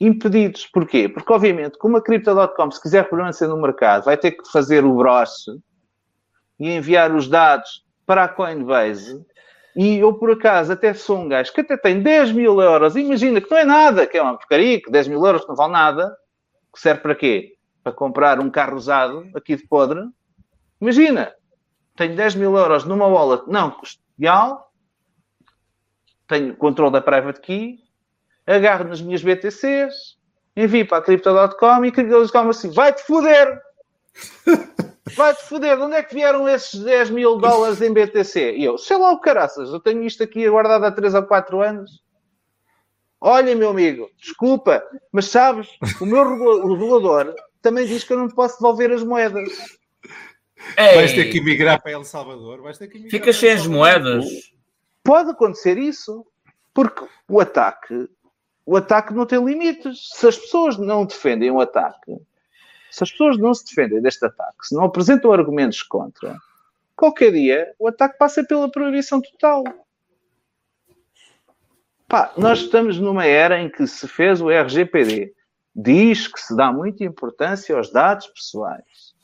impedidos. 0.00 0.66
Porquê? 0.66 1.08
Porque, 1.08 1.32
obviamente, 1.32 1.78
como 1.78 1.96
a 1.96 2.02
Crypto.com, 2.02 2.70
se 2.70 2.80
quiser 2.80 3.08
permanecer 3.08 3.48
no 3.48 3.60
mercado, 3.60 4.04
vai 4.04 4.16
ter 4.16 4.32
que 4.32 4.50
fazer 4.50 4.84
o 4.84 4.94
broche 4.94 5.50
e 6.58 6.70
enviar 6.70 7.14
os 7.14 7.28
dados 7.28 7.84
para 8.06 8.24
a 8.24 8.28
Coinbase. 8.28 9.24
E 9.76 9.98
eu, 9.98 10.14
por 10.14 10.30
acaso, 10.30 10.72
até 10.72 10.94
sou 10.94 11.18
um 11.18 11.28
gajo 11.28 11.52
que 11.52 11.60
até 11.60 11.76
tem 11.76 12.00
10 12.00 12.32
mil 12.32 12.60
euros. 12.60 12.96
Imagina 12.96 13.40
que 13.40 13.50
não 13.50 13.58
é 13.58 13.64
nada, 13.64 14.06
que 14.06 14.16
é 14.16 14.22
uma 14.22 14.36
porcaria, 14.36 14.80
que 14.80 14.90
10 14.90 15.08
mil 15.08 15.24
euros 15.24 15.46
não 15.48 15.56
vale 15.56 15.72
nada 15.72 16.16
que 16.74 16.80
serve 16.80 17.00
para 17.00 17.14
quê? 17.14 17.56
Para 17.82 17.92
comprar 17.92 18.40
um 18.40 18.50
carro 18.50 18.76
usado 18.76 19.28
aqui 19.34 19.56
de 19.56 19.66
podre. 19.66 20.00
Imagina, 20.80 21.32
tenho 21.96 22.16
10 22.16 22.34
mil 22.34 22.56
euros 22.56 22.84
numa 22.84 23.06
wallet 23.06 23.44
não 23.48 23.70
custodial, 23.70 24.72
tenho 26.26 26.56
controle 26.56 26.92
da 26.92 27.00
private 27.00 27.40
key, 27.40 27.78
agarro 28.46 28.84
nas 28.84 29.00
minhas 29.00 29.22
BTCs, 29.22 30.18
envio 30.56 30.86
para 30.86 30.98
a 30.98 31.02
Crypto.com 31.02 31.84
e 31.84 31.88
eles 31.88 32.26
ficam 32.26 32.48
assim: 32.50 32.70
vai-te 32.70 33.02
foder! 33.02 33.60
Vai-te 35.16 35.42
foder, 35.44 35.76
de 35.76 35.82
onde 35.82 35.96
é 35.96 36.02
que 36.02 36.14
vieram 36.14 36.48
esses 36.48 36.80
10 36.80 37.10
mil 37.10 37.36
dólares 37.36 37.82
em 37.82 37.92
BTC? 37.92 38.56
E 38.56 38.64
eu, 38.64 38.78
sei 38.78 38.96
lá 38.96 39.12
o 39.12 39.20
caraças, 39.20 39.68
eu 39.68 39.78
tenho 39.78 40.02
isto 40.02 40.22
aqui 40.22 40.48
guardado 40.48 40.84
há 40.84 40.90
3 40.90 41.14
ou 41.14 41.22
4 41.24 41.60
anos. 41.60 42.02
Olha, 43.26 43.56
meu 43.56 43.70
amigo, 43.70 44.10
desculpa, 44.18 44.86
mas 45.10 45.28
sabes, 45.28 45.66
o 45.98 46.04
meu 46.04 46.22
regulador 46.28 47.34
também 47.62 47.86
diz 47.86 48.04
que 48.04 48.12
eu 48.12 48.18
não 48.18 48.28
posso 48.28 48.58
devolver 48.58 48.92
as 48.92 49.02
moedas. 49.02 49.48
Ei. 50.76 50.94
Vais 50.94 51.14
ter 51.14 51.30
que 51.30 51.40
migrar 51.40 51.80
para 51.80 51.92
El 51.92 52.04
Salvador. 52.04 52.60
Vais 52.60 52.76
ter 52.76 52.86
que 52.86 53.08
Fica 53.08 53.32
sem 53.32 53.52
as 53.52 53.66
moedas. 53.66 54.26
Pode 55.02 55.30
acontecer 55.30 55.78
isso, 55.78 56.26
porque 56.74 57.06
o 57.26 57.40
ataque, 57.40 58.10
o 58.66 58.76
ataque 58.76 59.14
não 59.14 59.24
tem 59.24 59.42
limites. 59.42 60.10
Se 60.12 60.26
as 60.26 60.36
pessoas 60.36 60.76
não 60.76 61.06
defendem 61.06 61.50
o 61.50 61.62
ataque, 61.62 62.14
se 62.90 63.04
as 63.04 63.10
pessoas 63.10 63.38
não 63.38 63.54
se 63.54 63.64
defendem 63.64 64.02
deste 64.02 64.26
ataque, 64.26 64.66
se 64.66 64.74
não 64.74 64.84
apresentam 64.84 65.32
argumentos 65.32 65.82
contra, 65.82 66.36
qualquer 66.94 67.32
dia 67.32 67.72
o 67.78 67.88
ataque 67.88 68.18
passa 68.18 68.44
pela 68.44 68.70
proibição 68.70 69.22
total. 69.22 69.64
Pá, 72.08 72.32
nós 72.36 72.60
estamos 72.60 72.98
numa 72.98 73.24
era 73.24 73.60
em 73.60 73.70
que 73.70 73.86
se 73.86 74.06
fez 74.06 74.40
o 74.40 74.50
RGPD. 74.50 75.34
Diz 75.74 76.28
que 76.28 76.40
se 76.40 76.54
dá 76.54 76.72
muita 76.72 77.04
importância 77.04 77.76
aos 77.76 77.90
dados 77.90 78.26
pessoais. 78.28 79.14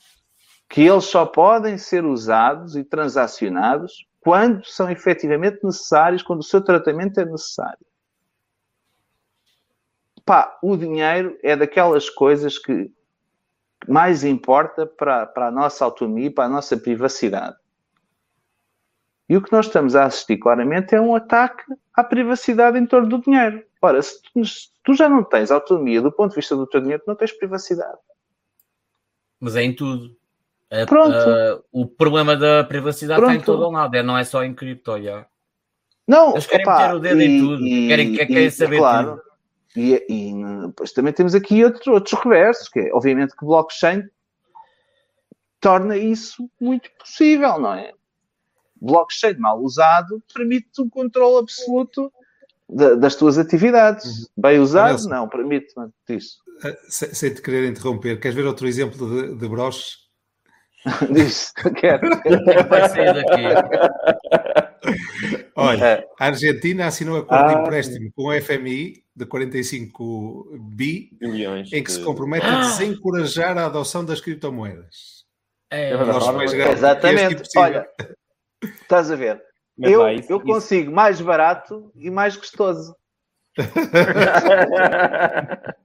Que 0.68 0.82
eles 0.82 1.04
só 1.04 1.26
podem 1.26 1.76
ser 1.78 2.04
usados 2.04 2.76
e 2.76 2.84
transacionados 2.84 4.06
quando 4.20 4.64
são 4.64 4.90
efetivamente 4.90 5.60
necessários, 5.62 6.22
quando 6.22 6.40
o 6.40 6.44
seu 6.44 6.62
tratamento 6.62 7.18
é 7.20 7.24
necessário. 7.24 7.86
Pá, 10.24 10.58
o 10.62 10.76
dinheiro 10.76 11.38
é 11.42 11.56
daquelas 11.56 12.08
coisas 12.08 12.58
que 12.58 12.92
mais 13.88 14.22
importa 14.24 14.86
para, 14.86 15.26
para 15.26 15.48
a 15.48 15.50
nossa 15.50 15.84
autonomia, 15.84 16.32
para 16.32 16.44
a 16.44 16.48
nossa 16.48 16.76
privacidade. 16.76 17.56
E 19.30 19.36
o 19.36 19.40
que 19.40 19.52
nós 19.52 19.66
estamos 19.66 19.94
a 19.94 20.06
assistir 20.06 20.38
claramente 20.38 20.92
é 20.92 21.00
um 21.00 21.14
ataque 21.14 21.62
à 21.94 22.02
privacidade 22.02 22.76
em 22.76 22.84
torno 22.84 23.08
do 23.08 23.20
dinheiro. 23.20 23.62
Ora, 23.80 24.02
se 24.02 24.20
tu, 24.20 24.44
se 24.44 24.70
tu, 24.82 24.92
já 24.92 25.08
não 25.08 25.22
tens 25.22 25.52
autonomia 25.52 26.02
do 26.02 26.10
ponto 26.10 26.30
de 26.30 26.34
vista 26.34 26.56
do 26.56 26.66
teu 26.66 26.80
dinheiro, 26.80 27.04
não 27.06 27.14
tens 27.14 27.30
privacidade. 27.30 27.96
Mas 29.38 29.54
é 29.54 29.62
em 29.62 29.72
tudo. 29.72 30.16
Pronto. 30.88 31.14
Uh, 31.14 31.62
o 31.70 31.86
problema 31.86 32.36
da 32.36 32.64
privacidade 32.64 33.20
Pronto. 33.20 33.36
está 33.36 33.40
em 33.40 33.46
todo 33.46 33.68
o 33.68 33.70
lado, 33.70 33.94
é, 33.94 34.02
não 34.02 34.18
é 34.18 34.24
só 34.24 34.42
em 34.42 34.52
cripto. 34.52 35.00
Já. 35.00 35.24
Não, 36.08 36.32
Eles 36.32 36.46
querem 36.48 36.66
meter 36.66 36.94
o 36.96 36.98
dedo 36.98 37.20
e, 37.20 37.24
em 37.24 37.40
tudo, 37.40 37.66
e, 37.68 37.88
querem, 37.88 38.16
querem 38.16 38.46
e, 38.46 38.50
saber 38.50 38.78
claro, 38.78 39.10
tudo. 39.10 39.22
E, 39.76 40.06
e 40.08 40.66
depois 40.66 40.90
também 40.90 41.12
temos 41.12 41.36
aqui 41.36 41.62
outros, 41.62 41.86
outros 41.86 42.20
reversos, 42.20 42.68
que 42.68 42.80
é, 42.80 42.92
obviamente 42.92 43.36
que 43.36 43.46
blockchain 43.46 44.02
torna 45.60 45.96
isso 45.96 46.50
muito 46.60 46.90
possível, 46.98 47.60
não 47.60 47.74
é? 47.74 47.92
Blockchain 48.80 49.36
mal 49.38 49.60
usado 49.60 50.22
permite 50.32 50.80
um 50.80 50.88
controle 50.88 51.38
absoluto 51.38 52.12
de, 52.68 52.96
das 52.96 53.16
tuas 53.16 53.38
atividades. 53.38 54.06
Uhum. 54.06 54.26
Bem 54.36 54.58
usado, 54.58 55.02
não, 55.08 55.28
permite 55.28 55.74
isso. 56.08 56.38
Uh, 56.64 56.76
sem, 56.88 57.14
sem, 57.14 57.34
te 57.34 57.42
querer 57.42 57.68
interromper, 57.68 58.20
queres 58.20 58.36
ver 58.36 58.46
outro 58.46 58.66
exemplo 58.66 59.08
de, 59.08 59.36
de 59.36 59.48
broches? 59.48 59.98
Diz, 61.12 61.52
quero. 61.76 62.08
Vai 62.68 62.88
sair 62.88 63.14
daqui. 63.14 64.70
Olha, 65.54 65.84
é. 65.84 66.08
a 66.18 66.26
Argentina 66.26 66.86
assinou 66.86 67.18
acordo 67.18 67.44
ah, 67.44 67.54
de 67.54 67.60
empréstimo 67.60 68.10
com 68.14 68.28
o 68.28 68.40
FMI 68.40 69.04
de 69.14 69.26
45 69.26 70.58
bi, 70.58 71.10
Milhões 71.20 71.70
em 71.72 71.82
que 71.82 71.90
de... 71.90 71.98
se 71.98 72.02
compromete 72.02 72.46
a 72.46 72.62
desencorajar 72.62 73.58
a 73.58 73.66
adoção 73.66 74.02
das 74.04 74.22
criptomoedas. 74.22 75.26
É, 75.70 75.92
é 75.92 76.72
Exatamente. 76.72 77.42
Olha, 77.56 77.86
estás 78.62 79.10
a 79.10 79.16
ver? 79.16 79.42
eu, 79.78 80.08
isso, 80.08 80.32
eu 80.32 80.40
consigo 80.40 80.84
isso. 80.84 80.94
mais 80.94 81.20
barato 81.20 81.92
e 81.94 82.10
mais 82.10 82.36
gostoso. 82.36 82.96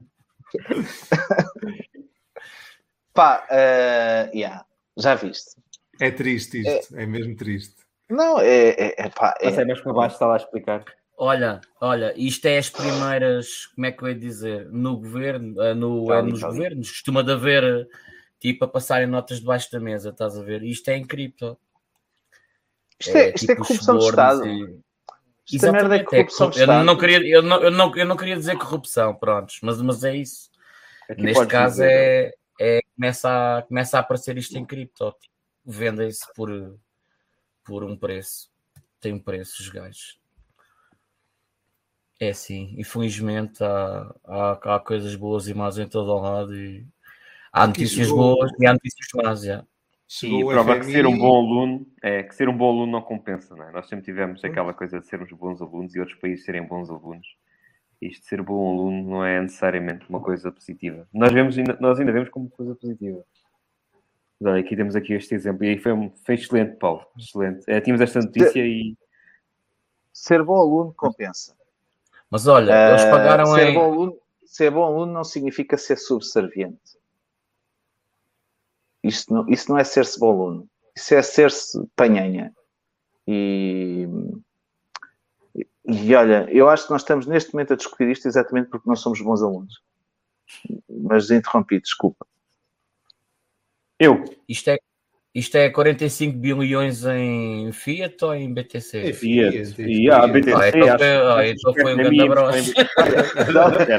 Pá, 3.13 3.45
uh, 3.49 4.29
yeah, 4.35 4.65
já 4.97 5.15
viste. 5.15 5.55
É 6.01 6.11
triste 6.11 6.59
isto, 6.59 6.97
é, 6.97 7.03
é 7.03 7.05
mesmo 7.05 7.37
triste. 7.37 7.85
Não, 8.09 8.39
é, 8.39 8.69
é, 8.69 9.05
é, 9.05 9.09
pá, 9.09 9.35
é, 9.39 9.47
é 9.47 9.65
mais 9.65 9.81
para 9.81 9.93
baixo, 9.93 10.15
está 10.15 10.27
lá 10.27 10.33
a 10.33 10.37
explicar. 10.37 10.83
Olha, 11.17 11.61
olha, 11.79 12.13
isto 12.17 12.45
é 12.45 12.57
as 12.57 12.69
primeiras, 12.69 13.67
como 13.67 13.87
é 13.87 13.91
que 13.91 14.03
eu 14.03 14.09
ia 14.09 14.15
dizer, 14.15 14.69
no 14.69 14.97
governo, 14.97 15.61
eh, 15.61 15.73
no, 15.73 16.11
é, 16.11 16.21
nos 16.21 16.43
governos, 16.43 16.89
costuma 16.89 17.23
de 17.23 17.31
haver 17.31 17.87
tipo 18.37 18.65
a 18.65 18.67
passarem 18.67 19.07
notas 19.07 19.39
debaixo 19.39 19.71
da 19.71 19.79
mesa, 19.79 20.09
estás 20.09 20.37
a 20.37 20.43
ver? 20.43 20.61
Isto 20.63 20.89
é 20.89 20.97
em 20.97 21.05
cripto. 21.05 21.57
Isto 22.99 23.17
é, 23.17 23.21
é, 23.21 23.33
isto 23.33 23.35
é 23.35 23.39
tipo 23.39 23.51
é 23.51 23.55
corrupção 23.55 23.97
de 23.97 24.05
Estado. 24.05 24.47
E... 24.47 24.79
Isto 25.51 25.65
é 25.65 25.71
merda 25.71 25.95
é 25.95 26.03
corrupção 26.03 26.49
de 26.49 26.59
Estado. 26.59 26.79
Eu 26.79 26.85
não, 26.85 26.97
queria, 26.97 27.27
eu, 27.27 27.41
não, 27.41 27.61
eu, 27.61 27.71
não, 27.71 27.95
eu 27.95 28.05
não 28.05 28.17
queria 28.17 28.35
dizer 28.35 28.57
corrupção, 28.57 29.15
prontos, 29.15 29.59
mas, 29.61 29.81
mas 29.81 30.03
é 30.03 30.15
isso. 30.15 30.49
Aqui 31.09 31.21
Neste 31.21 31.45
caso 31.45 31.83
é, 31.83 32.31
é, 32.59 32.81
começa, 32.95 33.57
a, 33.57 33.61
começa 33.61 33.97
a 33.97 33.99
aparecer 33.99 34.37
isto 34.37 34.57
em 34.57 34.65
cripto. 34.65 35.11
Tipo, 35.19 35.33
Vendem-se 35.67 36.25
por, 36.35 36.79
por 37.63 37.83
um 37.83 37.97
preço. 37.97 38.49
Tem 38.99 39.13
um 39.13 39.19
preço, 39.19 39.61
os 39.61 39.69
gajos. 39.69 40.19
É 42.19 42.31
sim, 42.31 42.75
infelizmente 42.77 43.61
há, 43.61 44.15
há, 44.23 44.75
há 44.75 44.79
coisas 44.79 45.15
boas 45.15 45.47
e 45.49 45.53
más 45.53 45.77
em 45.77 45.87
todo 45.87 46.11
o 46.11 46.19
lado 46.21 46.55
e 46.55 46.87
há 47.51 47.67
notícias 47.67 48.07
boas 48.07 48.51
e 48.57 48.65
há 48.65 48.71
notícias 48.71 49.07
más, 49.15 49.41
já. 49.41 49.65
Sim, 50.07 50.39
e 50.39 50.45
prova 50.45 50.75
FMI... 50.75 50.85
que 50.85 50.91
ser 50.91 51.05
um 51.07 51.17
bom 51.17 51.37
aluno 51.37 51.87
é 52.01 52.23
que 52.23 52.35
ser 52.35 52.47
um 52.47 52.55
bom 52.55 52.69
aluno 52.69 52.91
não 52.91 53.01
compensa, 53.01 53.55
não 53.55 53.67
é? 53.67 53.71
Nós 53.71 53.87
sempre 53.87 54.05
tivemos 54.05 54.43
aquela 54.43 54.73
coisa 54.73 54.99
de 54.99 55.07
sermos 55.07 55.31
bons 55.31 55.61
alunos 55.61 55.95
e 55.95 55.99
outros 55.99 56.17
países 56.19 56.45
serem 56.45 56.63
bons 56.63 56.89
alunos. 56.89 57.27
Isto 58.01 58.21
de 58.21 58.27
ser 58.27 58.41
bom 58.41 58.71
aluno 58.71 59.09
não 59.09 59.25
é 59.25 59.41
necessariamente 59.41 60.07
uma 60.07 60.19
coisa 60.19 60.51
positiva. 60.51 61.07
Nós, 61.13 61.31
vemos, 61.31 61.55
nós 61.79 61.99
ainda 61.99 62.11
vemos 62.11 62.29
como 62.29 62.49
coisa 62.49 62.75
positiva. 62.75 63.23
Mas 64.39 64.51
olha, 64.51 64.61
aqui 64.61 64.75
temos 64.75 64.95
aqui 64.95 65.13
este 65.13 65.33
exemplo. 65.33 65.63
E 65.63 65.69
aí 65.69 65.77
foi, 65.79 65.91
foi 66.23 66.35
excelente, 66.35 66.75
Paulo. 66.77 67.05
Excelente. 67.17 67.63
É, 67.67 67.81
tínhamos 67.81 68.01
esta 68.01 68.19
notícia 68.19 68.59
e. 68.65 68.95
Ser 70.13 70.43
bom 70.43 70.59
aluno 70.59 70.93
compensa. 70.93 71.55
Mas 72.29 72.47
olha, 72.47 72.73
uh, 72.73 72.89
eles 72.91 73.05
pagaram 73.05 73.45
ser 73.47 73.67
em... 73.67 73.73
Bom 73.73 73.93
aluno, 73.93 74.17
ser 74.45 74.71
bom 74.71 74.83
aluno 74.83 75.11
não 75.11 75.23
significa 75.23 75.77
ser 75.77 75.97
subserviente. 75.97 76.97
Isto 79.05 79.33
não, 79.33 79.49
isso 79.49 79.69
não 79.69 79.77
é 79.77 79.83
ser-se 79.83 80.19
bom 80.19 80.31
aluno. 80.31 80.69
Isso 80.95 81.13
é 81.13 81.21
ser-se 81.21 81.79
panhanha. 81.95 82.51
E, 83.27 84.07
e 85.85 86.15
olha, 86.15 86.47
eu 86.49 86.67
acho 86.67 86.85
que 86.85 86.91
nós 86.91 87.01
estamos 87.01 87.27
neste 87.27 87.53
momento 87.53 87.73
a 87.73 87.75
discutir 87.75 88.09
isto 88.09 88.27
exatamente 88.27 88.69
porque 88.69 88.89
nós 88.89 88.99
somos 88.99 89.21
bons 89.21 89.43
alunos. 89.43 89.81
Mas 90.89 91.29
interrompi, 91.29 91.79
desculpa. 91.79 92.25
Eu. 93.99 94.25
Isto 94.49 94.71
é, 94.71 94.79
isto 95.33 95.55
é 95.55 95.69
45 95.69 96.37
bilhões 96.37 97.05
em 97.05 97.71
Fiat 97.71 98.25
ou 98.25 98.33
em 98.33 98.51
BTC? 98.51 98.97
É 98.97 99.13
Fiat. 99.13 99.81
E 99.81 100.09
a 100.09 100.25
BTC. 100.25 100.53
Ah, 100.55 100.69
então, 100.69 100.97
foi, 100.97 101.49
então 101.49 101.73
foi 101.73 101.93
um 101.93 101.97
grande 101.97 102.21
abraço. 102.21 102.73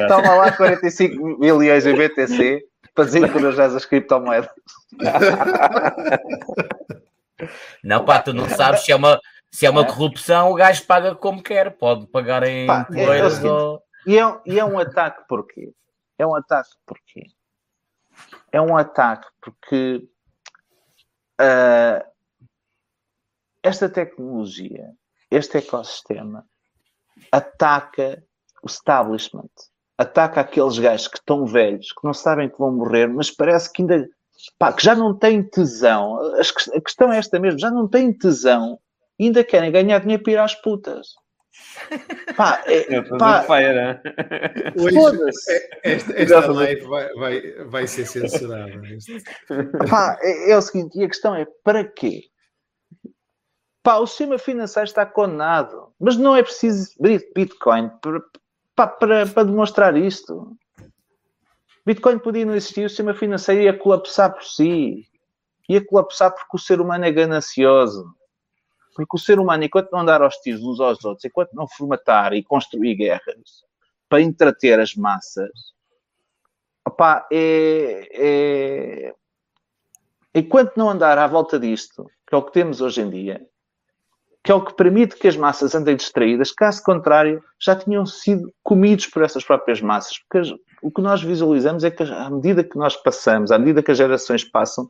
Toma 0.08 0.34
lá 0.34 0.52
45 0.52 1.38
bilhões 1.38 1.86
em 1.86 1.94
BTC 1.94 2.64
para 2.96 3.04
desencorajar 3.04 3.76
as 3.76 3.84
criptomoedas. 3.84 4.50
Não, 7.84 8.02
pá, 8.02 8.22
tu 8.22 8.32
não 8.32 8.48
sabes 8.48 8.80
se 8.80 8.90
é 8.90 8.96
uma, 8.96 9.20
se 9.52 9.66
é 9.66 9.70
uma 9.70 9.86
corrupção, 9.86 10.50
o 10.50 10.54
gajo 10.54 10.86
paga 10.86 11.14
como 11.14 11.42
quer, 11.42 11.76
pode 11.76 12.06
pagar 12.06 12.42
em 12.44 12.66
pá, 12.66 12.88
é, 12.90 13.02
é 13.02 13.28
seguinte, 13.28 13.46
ou... 13.46 13.82
e, 14.06 14.18
é, 14.18 14.40
e 14.46 14.58
é 14.58 14.64
um 14.64 14.78
ataque 14.78 15.22
porquê? 15.28 15.70
É 16.18 16.26
um 16.26 16.34
ataque 16.34 16.70
porquê? 16.86 17.26
É 18.50 18.58
um 18.58 18.74
ataque 18.74 19.28
porque 19.42 20.08
uh, 21.38 22.02
esta 23.62 23.90
tecnologia, 23.90 24.94
este 25.30 25.58
ecossistema, 25.58 26.46
ataca 27.30 28.24
o 28.62 28.66
establishment, 28.66 29.50
ataca 29.98 30.40
aqueles 30.40 30.78
gajos 30.78 31.08
que 31.08 31.18
estão 31.18 31.46
velhos, 31.46 31.92
que 31.92 32.04
não 32.04 32.12
sabem 32.12 32.48
que 32.48 32.58
vão 32.58 32.72
morrer, 32.72 33.08
mas 33.08 33.30
parece 33.30 33.72
que 33.72 33.82
ainda 33.82 34.08
pá, 34.58 34.72
que 34.72 34.84
já 34.84 34.94
não 34.94 35.16
têm 35.16 35.42
tesão. 35.42 36.18
A 36.34 36.80
questão 36.80 37.12
é 37.12 37.18
esta 37.18 37.38
mesmo, 37.38 37.58
já 37.58 37.70
não 37.70 37.88
têm 37.88 38.12
tesão 38.12 38.78
e 39.18 39.24
ainda 39.24 39.42
querem 39.42 39.72
ganhar 39.72 39.98
dinheiro 40.00 40.22
para 40.22 40.32
ir 40.32 40.38
às 40.38 40.54
putas. 40.54 41.08
Pá, 42.36 42.62
é, 42.66 43.00
pá, 43.18 43.46
né? 43.60 44.02
Foda-se. 44.92 45.68
Esta, 45.82 46.12
esta 46.12 46.52
live 46.52 46.82
vai, 46.82 47.08
vai, 47.14 47.52
vai 47.64 47.86
ser 47.86 48.04
censurada. 48.04 48.72
Pá, 49.88 50.18
é, 50.20 50.50
é, 50.50 50.56
o 50.56 50.60
seguinte, 50.60 50.98
e 50.98 51.04
a 51.04 51.08
questão 51.08 51.34
é, 51.34 51.46
para 51.64 51.82
quê? 51.82 52.24
Pá, 53.82 53.96
o 53.96 54.06
sistema 54.06 54.38
financeiro 54.38 54.86
está 54.86 55.06
condenado, 55.06 55.94
mas 55.98 56.18
não 56.18 56.36
é 56.36 56.42
preciso 56.42 56.90
Bitcoin 57.34 57.90
para, 58.02 58.20
para, 58.76 59.44
demonstrar 59.44 59.96
isto. 59.96 60.56
Bitcoin 61.84 62.18
podia 62.18 62.44
não 62.44 62.54
existir, 62.54 62.84
o 62.84 62.88
sistema 62.88 63.14
financeiro 63.14 63.62
ia 63.62 63.76
colapsar 63.76 64.32
por 64.32 64.44
si. 64.44 65.08
Ia 65.68 65.84
colapsar 65.84 66.32
porque 66.32 66.56
o 66.56 66.58
ser 66.58 66.80
humano 66.80 67.04
é 67.04 67.10
ganancioso. 67.10 68.14
Porque 68.94 69.16
o 69.16 69.18
ser 69.18 69.38
humano, 69.38 69.64
enquanto 69.64 69.90
não 69.90 70.00
andar 70.00 70.22
aos 70.22 70.36
uns 70.46 70.80
aos 70.80 71.04
outros, 71.04 71.24
enquanto 71.24 71.52
não 71.54 71.66
formatar 71.68 72.32
e 72.34 72.42
construir 72.42 72.94
guerras 72.94 73.64
para 74.08 74.20
entreter 74.20 74.78
as 74.78 74.94
massas, 74.94 75.50
opá, 76.86 77.26
é, 77.32 78.08
é... 78.12 79.14
enquanto 80.34 80.76
não 80.76 80.88
andar 80.88 81.18
à 81.18 81.26
volta 81.26 81.58
disto, 81.58 82.10
que 82.26 82.34
é 82.34 82.38
o 82.38 82.42
que 82.42 82.52
temos 82.52 82.80
hoje 82.80 83.02
em 83.02 83.10
dia, 83.10 83.46
que 84.46 84.52
é 84.52 84.54
o 84.54 84.64
que 84.64 84.74
permite 84.74 85.16
que 85.16 85.26
as 85.26 85.36
massas 85.36 85.74
andem 85.74 85.96
distraídas, 85.96 86.52
caso 86.52 86.80
contrário, 86.84 87.42
já 87.60 87.74
tinham 87.74 88.06
sido 88.06 88.54
comidos 88.62 89.08
por 89.08 89.24
essas 89.24 89.44
próprias 89.44 89.80
massas. 89.80 90.20
Porque 90.20 90.56
o 90.80 90.88
que 90.88 91.02
nós 91.02 91.20
visualizamos 91.20 91.82
é 91.82 91.90
que, 91.90 92.04
à 92.04 92.30
medida 92.30 92.62
que 92.62 92.78
nós 92.78 92.96
passamos, 92.96 93.50
à 93.50 93.58
medida 93.58 93.82
que 93.82 93.90
as 93.90 93.98
gerações 93.98 94.44
passam, 94.44 94.88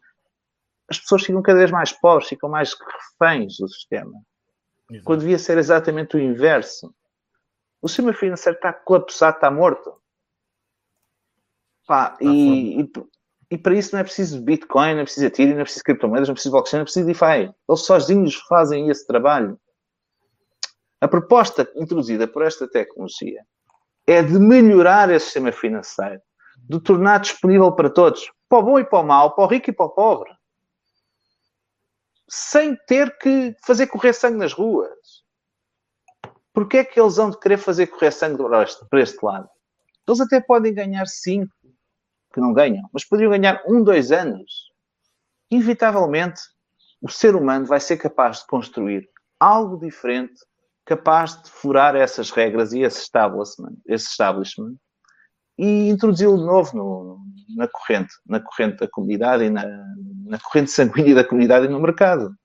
as 0.90 0.98
pessoas 1.00 1.24
ficam 1.24 1.40
cada 1.40 1.58
vez 1.58 1.70
mais 1.70 1.90
pobres, 1.90 2.28
ficam 2.28 2.50
mais 2.50 2.76
reféns 3.18 3.56
do 3.56 3.66
sistema. 3.66 4.12
Exato. 4.90 5.06
Quando 5.06 5.20
devia 5.20 5.38
ser 5.38 5.56
exatamente 5.56 6.16
o 6.16 6.20
inverso. 6.20 6.94
O 7.80 7.88
sistema 7.88 8.12
financeiro 8.12 8.56
está 8.56 8.74
colapsado, 8.74 9.36
está 9.36 9.50
morto. 9.50 9.90
Pá, 11.86 12.14
e, 12.20 12.82
e, 12.82 12.90
e, 13.50 13.58
para 13.58 13.74
isso 13.74 13.92
não 13.92 14.00
é 14.00 14.04
preciso 14.04 14.40
Bitcoin, 14.42 14.94
não 14.94 15.00
é 15.00 15.04
preciso 15.04 15.26
Ethereum, 15.26 15.54
não 15.54 15.60
é 15.60 15.64
preciso 15.64 15.84
criptomoedas, 15.84 16.28
não 16.28 16.32
é 16.32 16.34
preciso 16.34 16.52
blockchain, 16.52 16.78
não 16.78 16.82
é 16.82 16.84
preciso 16.84 17.06
DeFi. 17.06 17.54
Eles 17.68 17.80
sozinhos 17.80 18.34
fazem 18.48 18.88
esse 18.88 19.06
trabalho. 19.06 19.58
A 21.00 21.08
proposta 21.08 21.70
introduzida 21.76 22.26
por 22.26 22.42
esta 22.42 22.68
tecnologia 22.68 23.42
é 24.06 24.22
de 24.22 24.38
melhorar 24.38 25.10
esse 25.10 25.26
sistema 25.26 25.52
financeiro, 25.52 26.20
de 26.68 26.80
tornar 26.80 27.20
disponível 27.20 27.70
para 27.72 27.90
todos, 27.90 28.30
para 28.48 28.58
o 28.58 28.62
bom 28.62 28.78
e 28.78 28.84
para 28.84 29.00
o 29.00 29.02
mau, 29.02 29.34
para 29.34 29.44
o 29.44 29.46
rico 29.46 29.70
e 29.70 29.72
para 29.72 29.86
o 29.86 29.90
pobre 29.90 30.30
sem 32.28 32.76
ter 32.86 33.16
que 33.18 33.54
fazer 33.64 33.86
correr 33.86 34.12
sangue 34.12 34.38
nas 34.38 34.52
ruas. 34.52 35.24
Porquê 36.52 36.78
é 36.78 36.84
que 36.84 36.98
eles 36.98 37.16
vão 37.16 37.30
querer 37.32 37.58
fazer 37.58 37.86
correr 37.86 38.10
sangue 38.10 38.42
para 38.90 39.00
este 39.00 39.24
lado? 39.24 39.48
Eles 40.08 40.20
até 40.20 40.40
podem 40.40 40.72
ganhar 40.72 41.06
5, 41.06 41.52
que 42.36 42.40
não 42.40 42.52
ganham, 42.52 42.86
mas 42.92 43.02
poderiam 43.02 43.30
ganhar 43.30 43.62
um, 43.66 43.82
dois 43.82 44.12
anos. 44.12 44.70
Inevitavelmente, 45.50 46.42
o 47.00 47.10
ser 47.10 47.34
humano 47.34 47.64
vai 47.64 47.80
ser 47.80 47.96
capaz 47.96 48.40
de 48.40 48.46
construir 48.46 49.08
algo 49.40 49.78
diferente, 49.78 50.34
capaz 50.84 51.42
de 51.42 51.50
furar 51.50 51.96
essas 51.96 52.30
regras 52.30 52.74
e 52.74 52.82
esse 52.82 53.00
establishment, 53.00 53.72
esse 53.86 54.08
establishment 54.08 54.74
e 55.58 55.88
introduzi-lo 55.88 56.36
de 56.36 56.44
novo 56.44 56.76
no, 56.76 57.18
na 57.56 57.66
corrente, 57.68 58.12
na 58.26 58.38
corrente 58.38 58.80
da 58.80 58.88
comunidade 58.88 59.44
e 59.44 59.50
na, 59.50 59.64
na 60.26 60.38
corrente 60.38 60.70
sanguínea 60.70 61.14
da 61.14 61.24
comunidade 61.24 61.64
e 61.64 61.70
no 61.70 61.80
mercado. 61.80 62.36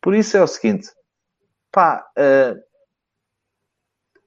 Por 0.00 0.14
isso 0.14 0.36
é 0.36 0.42
o 0.42 0.46
seguinte, 0.46 0.88
pá, 1.72 2.06
uh, 2.16 2.56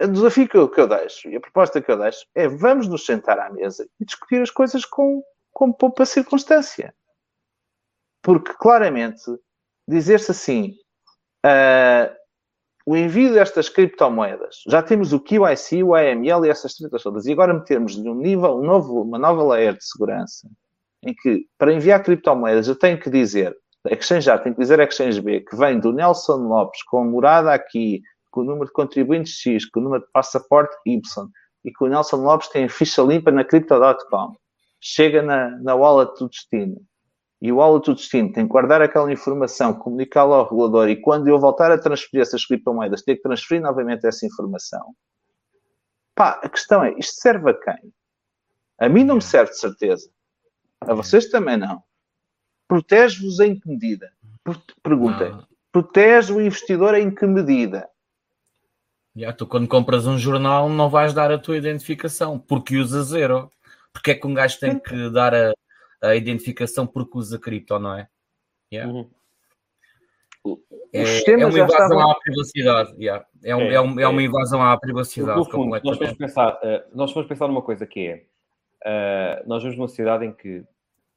o 0.02 0.08
desafio 0.08 0.48
que 0.48 0.58
eu, 0.58 0.70
que 0.70 0.80
eu 0.80 0.88
deixo 0.88 1.30
e 1.30 1.36
a 1.36 1.42
proposta 1.42 1.82
que 1.82 1.92
eu 1.92 1.98
deixo 1.98 2.26
é 2.36 2.48
vamos 2.48 2.88
nos 2.88 3.06
sentar 3.06 3.40
à 3.40 3.50
mesa 3.50 3.88
e 4.00 4.06
discutir 4.06 4.42
as 4.42 4.52
coisas 4.52 4.86
com, 4.86 5.24
com 5.54 5.72
pouca 5.72 6.06
circunstância. 6.06 6.94
Porque 8.22 8.54
claramente 8.54 9.24
dizer-se 9.88 10.32
assim 10.32 10.76
uh, 11.46 12.14
o 12.86 12.96
envio 12.96 13.34
destas 13.34 13.68
criptomoedas, 13.68 14.62
já 14.68 14.82
temos 14.82 15.12
o 15.12 15.20
QIC, 15.20 15.84
o 15.84 15.96
AML 15.96 16.46
e 16.46 16.50
essas 16.50 16.76
tretas 16.76 17.02
todas, 17.02 17.26
e 17.26 17.32
agora 17.32 17.54
metermos 17.54 17.98
um 17.98 18.14
nível, 18.14 18.62
novo, 18.62 19.02
uma 19.02 19.18
nova 19.18 19.44
layer 19.44 19.74
de 19.74 19.84
segurança, 19.84 20.48
em 21.04 21.14
que 21.14 21.48
para 21.58 21.74
enviar 21.74 22.04
criptomoedas 22.04 22.68
eu 22.68 22.78
tenho 22.78 23.00
que 23.00 23.10
dizer, 23.10 23.58
Exchange 23.90 24.30
A 24.30 24.38
tem 24.38 24.54
que 24.54 24.60
dizer 24.60 24.80
Exchange 24.80 25.22
B, 25.22 25.42
que 25.42 25.56
vem 25.56 25.80
do 25.80 25.92
Nelson 25.92 26.48
Lopes 26.48 26.84
com 26.84 27.04
morada 27.06 27.54
aqui, 27.54 28.02
com 28.36 28.42
o 28.42 28.44
número 28.44 28.66
de 28.66 28.74
contribuintes 28.74 29.40
X, 29.40 29.66
com 29.66 29.80
o 29.80 29.84
número 29.84 30.04
de 30.04 30.12
passaporte 30.12 30.76
Y, 30.86 31.02
e 31.64 31.72
que 31.72 31.84
o 31.86 31.88
Nelson 31.88 32.18
Lopes 32.18 32.50
tem 32.50 32.66
a 32.66 32.70
ficha 32.70 33.02
limpa 33.02 33.32
na 33.32 33.46
Crypto.com. 33.46 34.36
Chega 34.82 35.22
na, 35.22 35.52
na 35.62 35.74
wallet 35.74 36.20
do 36.20 36.28
destino. 36.28 36.82
E 37.42 37.50
o 37.50 37.56
wallet 37.56 37.86
do 37.86 37.96
destino 37.96 38.34
tem 38.34 38.46
que 38.46 38.52
guardar 38.52 38.82
aquela 38.82 39.10
informação, 39.12 39.74
comunicá-la 39.74 40.36
ao 40.36 40.44
regulador 40.44 40.90
e 40.90 40.98
quando 40.98 41.30
eu 41.30 41.40
voltar 41.40 41.72
a 41.72 41.78
transferir 41.78 42.22
essas 42.22 42.46
criptomoedas, 42.46 43.04
ter 43.04 43.16
que 43.16 43.22
transferir 43.22 43.64
novamente 43.64 44.06
essa 44.06 44.26
informação. 44.26 44.94
Pá, 46.14 46.42
a 46.44 46.50
questão 46.50 46.84
é, 46.84 46.94
isto 47.00 47.22
serve 47.22 47.52
a 47.52 47.54
quem? 47.54 47.94
A 48.78 48.90
mim 48.90 49.06
não 49.06 49.16
me 49.16 49.22
serve 49.22 49.52
de 49.52 49.60
certeza. 49.60 50.10
A 50.82 50.94
vocês 50.94 51.30
também 51.30 51.56
não. 51.56 51.82
Protege-vos 52.68 53.40
em 53.40 53.58
que 53.58 53.70
medida? 53.70 54.12
Perguntem. 54.84 55.40
Protege 55.72 56.34
o 56.34 56.42
investidor 56.42 56.96
em 56.96 57.14
que 57.14 57.26
medida? 57.26 57.90
Já, 59.16 59.32
tu 59.32 59.48
quando 59.48 59.68
compras 59.68 60.06
um 60.06 60.18
jornal 60.18 60.68
não 60.68 60.90
vais 60.90 61.14
dar 61.14 61.32
a 61.32 61.38
tua 61.38 61.58
identificação 61.58 62.38
porque 62.38 62.78
usa 62.78 63.02
zero. 63.04 63.50
Porque 63.94 64.12
é 64.12 64.16
que 64.16 64.28
um 64.28 64.34
gajo 64.34 64.60
tem 64.60 64.78
que 64.78 65.10
dar 65.10 65.34
a, 65.34 65.54
a 66.02 66.16
identificação 66.16 66.86
porque 66.86 67.18
usa 67.18 67.40
cripto, 67.40 67.80
não 67.80 67.98
é? 67.98 68.10
Yeah. 68.74 68.92
Uhum. 68.92 69.10
É, 70.94 71.32
é, 71.32 71.36
uma 71.38 71.48
invasão 71.48 71.66
estavam... 71.66 72.12
à 72.12 72.20
privacidade. 72.20 72.96
Yeah. 73.00 73.26
É, 73.44 73.56
um, 73.56 73.62
é, 73.62 73.74
é, 73.74 73.82
um, 73.82 74.00
é, 74.00 74.08
uma 74.08 74.22
é. 74.22 74.26
invasão 74.26 74.62
à 74.62 74.78
privacidade. 74.78 75.38
No 75.38 75.46
fundo, 75.46 75.80
nós 75.84 75.98
vamos, 75.98 76.18
pensar, 76.18 76.54
uh, 76.56 76.84
nós 76.94 77.14
vamos 77.14 77.28
pensar 77.28 77.48
numa 77.48 77.62
coisa 77.62 77.86
que 77.88 78.08
é 78.08 78.26
uh, 78.86 79.48
nós 79.48 79.64
vivemos 79.64 79.78
numa 79.78 79.88
sociedade 79.88 80.26
em 80.26 80.34
que 80.34 80.64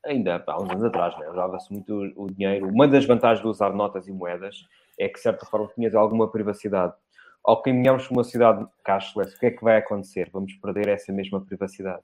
ainda 0.04 0.42
há 0.46 0.62
uns 0.62 0.70
anos 0.70 0.84
atrás, 0.84 1.18
né, 1.18 1.28
usava-se 1.28 1.72
muito 1.72 1.94
o, 1.94 2.24
o 2.24 2.30
dinheiro. 2.30 2.68
Uma 2.68 2.88
das 2.88 3.04
vantagens 3.04 3.42
de 3.42 3.48
usar 3.48 3.72
notas 3.74 4.08
e 4.08 4.12
moedas 4.12 4.64
é 4.98 5.08
que, 5.08 5.14
de 5.14 5.20
certa 5.20 5.44
forma, 5.44 5.68
tinhas 5.74 5.94
alguma 5.94 6.30
privacidade 6.30 6.94
ao 7.44 7.62
caminharmos 7.62 8.06
para 8.06 8.16
uma 8.16 8.24
cidade 8.24 8.66
cashless, 8.84 9.34
o 9.34 9.38
que 9.38 9.46
é 9.46 9.50
que 9.50 9.64
vai 9.64 9.78
acontecer? 9.78 10.28
Vamos 10.32 10.54
perder 10.54 10.88
essa 10.88 11.12
mesma 11.12 11.40
privacidade. 11.40 12.02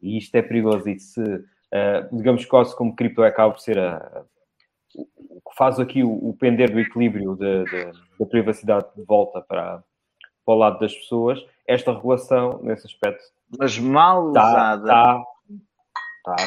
E 0.00 0.18
isto 0.18 0.34
é 0.34 0.42
perigoso. 0.42 0.88
E 0.88 0.98
se, 0.98 1.20
uh, 1.20 2.16
digamos, 2.16 2.44
quase 2.44 2.74
como 2.76 2.94
cripto 2.94 3.22
acaba 3.22 3.52
por 3.52 3.60
ser 3.60 3.78
a, 3.78 4.24
o 4.94 5.50
que 5.50 5.56
faz 5.56 5.78
aqui 5.78 6.02
o, 6.02 6.10
o 6.10 6.34
pender 6.34 6.72
do 6.72 6.80
equilíbrio 6.80 7.36
da 7.36 8.26
privacidade 8.26 8.86
de 8.96 9.02
volta 9.02 9.40
para, 9.42 9.82
para 10.44 10.54
o 10.54 10.58
lado 10.58 10.78
das 10.78 10.94
pessoas, 10.94 11.44
esta 11.66 11.92
regulação, 11.92 12.60
nesse 12.62 12.86
aspecto. 12.86 13.22
Mas 13.58 13.78
mal 13.78 14.32
tá, 14.32 14.48
usada. 14.48 14.86
Tá, 14.86 15.24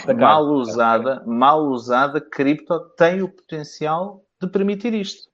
tá 0.05 0.13
mal 0.13 0.43
usada, 0.45 1.23
mal 1.26 1.61
usada, 1.67 2.19
cripto 2.19 2.80
tem 2.97 3.21
o 3.21 3.30
potencial 3.30 4.23
de 4.41 4.47
permitir 4.49 4.93
isto. 4.93 5.28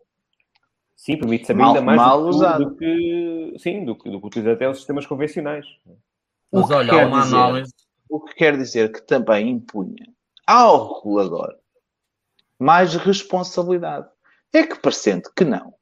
Sim, 0.96 1.18
permite 1.18 1.46
saber 1.46 1.64
ainda 1.64 1.82
mais 1.82 1.98
mal 1.98 2.22
do, 2.22 2.30
usado. 2.30 2.66
do 2.66 2.76
que 2.76 3.56
sim, 3.60 3.84
do, 3.84 3.94
do 3.94 4.20
que 4.22 4.28
utiliza 4.28 4.54
até 4.54 4.70
os 4.70 4.78
sistemas 4.78 5.06
convencionais. 5.06 5.66
Mas 6.52 6.72
olha, 6.72 7.08
uma 7.08 7.22
dizer, 7.22 7.36
análise. 7.36 7.74
O 8.10 8.22
que 8.22 8.36
quer 8.36 8.58
dizer 8.58 8.92
que 8.92 9.02
também 9.02 9.50
impunha 9.50 10.08
ao 10.48 11.00
regulador 11.00 11.56
mais 12.60 12.96
responsabilidade. 12.96 14.08
É 14.54 14.66
que 14.66 14.80
parecendo 14.80 15.30
que 15.36 15.44
não. 15.44 15.74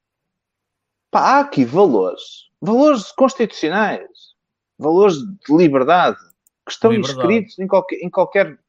Pá, 1.11 1.19
há 1.19 1.39
aqui 1.41 1.63
valores, 1.63 2.49
valores 2.59 3.11
constitucionais, 3.11 4.33
valores 4.77 5.17
de 5.17 5.55
liberdade, 5.55 6.17
que 6.65 6.71
estão 6.71 6.91
liberdade. 6.91 7.19
inscritos 7.19 7.59
em 7.59 7.67
qualquer, 7.67 7.95
em, 7.97 8.09
qualquer, 8.09 8.59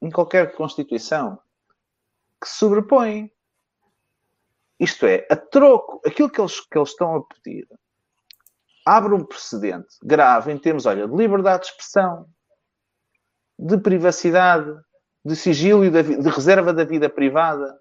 em 0.00 0.10
qualquer 0.10 0.54
Constituição, 0.54 1.38
que 2.40 2.48
se 2.48 2.58
sobrepõem. 2.58 3.30
Isto 4.80 5.04
é, 5.04 5.26
a 5.30 5.36
troco, 5.36 6.00
aquilo 6.06 6.30
que 6.30 6.40
eles, 6.40 6.58
que 6.58 6.78
eles 6.78 6.88
estão 6.88 7.16
a 7.16 7.22
pedir 7.22 7.68
abre 8.86 9.12
um 9.12 9.22
precedente 9.22 9.94
grave 10.02 10.50
em 10.50 10.58
termos, 10.58 10.86
olha, 10.86 11.06
de 11.06 11.14
liberdade 11.14 11.64
de 11.64 11.68
expressão, 11.68 12.26
de 13.58 13.76
privacidade, 13.76 14.74
de 15.22 15.36
sigilo 15.36 15.84
e 15.84 15.90
de, 15.90 16.16
de 16.16 16.28
reserva 16.30 16.72
da 16.72 16.82
vida 16.82 17.10
privada. 17.10 17.78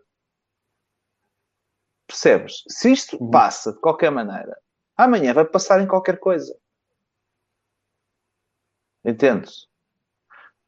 Percebes? 2.05 2.63
Se 2.67 2.91
isto 2.91 3.15
uhum. 3.15 3.31
passa 3.31 3.71
de 3.71 3.80
qualquer 3.80 4.11
maneira, 4.11 4.59
amanhã 4.97 5.34
vai 5.34 5.45
passar 5.45 5.80
em 5.80 5.88
qualquer 5.88 6.19
coisa. 6.19 6.53
Entendes? 9.05 9.69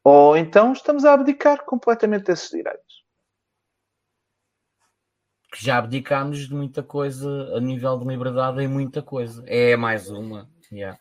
Ou 0.02 0.34
então 0.34 0.72
estamos 0.72 1.04
a 1.04 1.12
abdicar 1.12 1.62
completamente 1.66 2.24
desses 2.24 2.48
direitos 2.48 3.01
que 5.52 5.62
já 5.62 5.76
abdicámos 5.76 6.48
de 6.48 6.54
muita 6.54 6.82
coisa 6.82 7.54
a 7.54 7.60
nível 7.60 7.98
de 7.98 8.06
liberdade 8.06 8.62
em 8.62 8.68
muita 8.68 9.02
coisa. 9.02 9.44
É 9.46 9.76
mais 9.76 10.08
uma. 10.08 10.48
Yeah. 10.72 10.98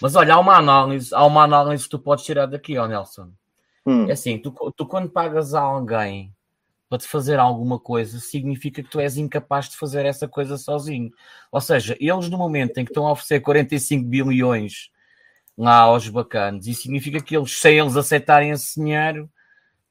Mas 0.00 0.16
olha, 0.16 0.34
há 0.34 0.40
uma 0.40 0.56
análise, 0.56 1.14
há 1.14 1.24
uma 1.26 1.44
análise 1.44 1.84
que 1.84 1.90
tu 1.90 1.98
podes 1.98 2.24
tirar 2.24 2.46
daqui, 2.46 2.78
ó 2.78 2.88
Nelson. 2.88 3.30
Hum. 3.86 4.08
É 4.08 4.12
assim, 4.12 4.38
tu, 4.38 4.50
tu 4.74 4.86
quando 4.86 5.10
pagas 5.10 5.52
a 5.52 5.60
alguém 5.60 6.34
para 6.88 6.98
te 6.98 7.06
fazer 7.06 7.38
alguma 7.38 7.78
coisa, 7.78 8.18
significa 8.18 8.82
que 8.82 8.88
tu 8.88 8.98
és 8.98 9.18
incapaz 9.18 9.68
de 9.68 9.76
fazer 9.76 10.06
essa 10.06 10.26
coisa 10.26 10.56
sozinho. 10.56 11.10
Ou 11.52 11.60
seja, 11.60 11.94
eles 12.00 12.30
no 12.30 12.38
momento 12.38 12.78
em 12.78 12.84
que 12.84 12.90
estão 12.90 13.06
a 13.06 13.12
oferecer 13.12 13.40
45 13.40 14.06
bilhões 14.06 14.90
lá 15.56 15.80
aos 15.80 16.08
bacanos, 16.08 16.66
e 16.66 16.74
significa 16.74 17.20
que 17.20 17.36
eles, 17.36 17.58
sem 17.58 17.78
eles 17.78 17.96
aceitarem 17.96 18.50
esse 18.50 18.80
dinheiro, 18.80 19.30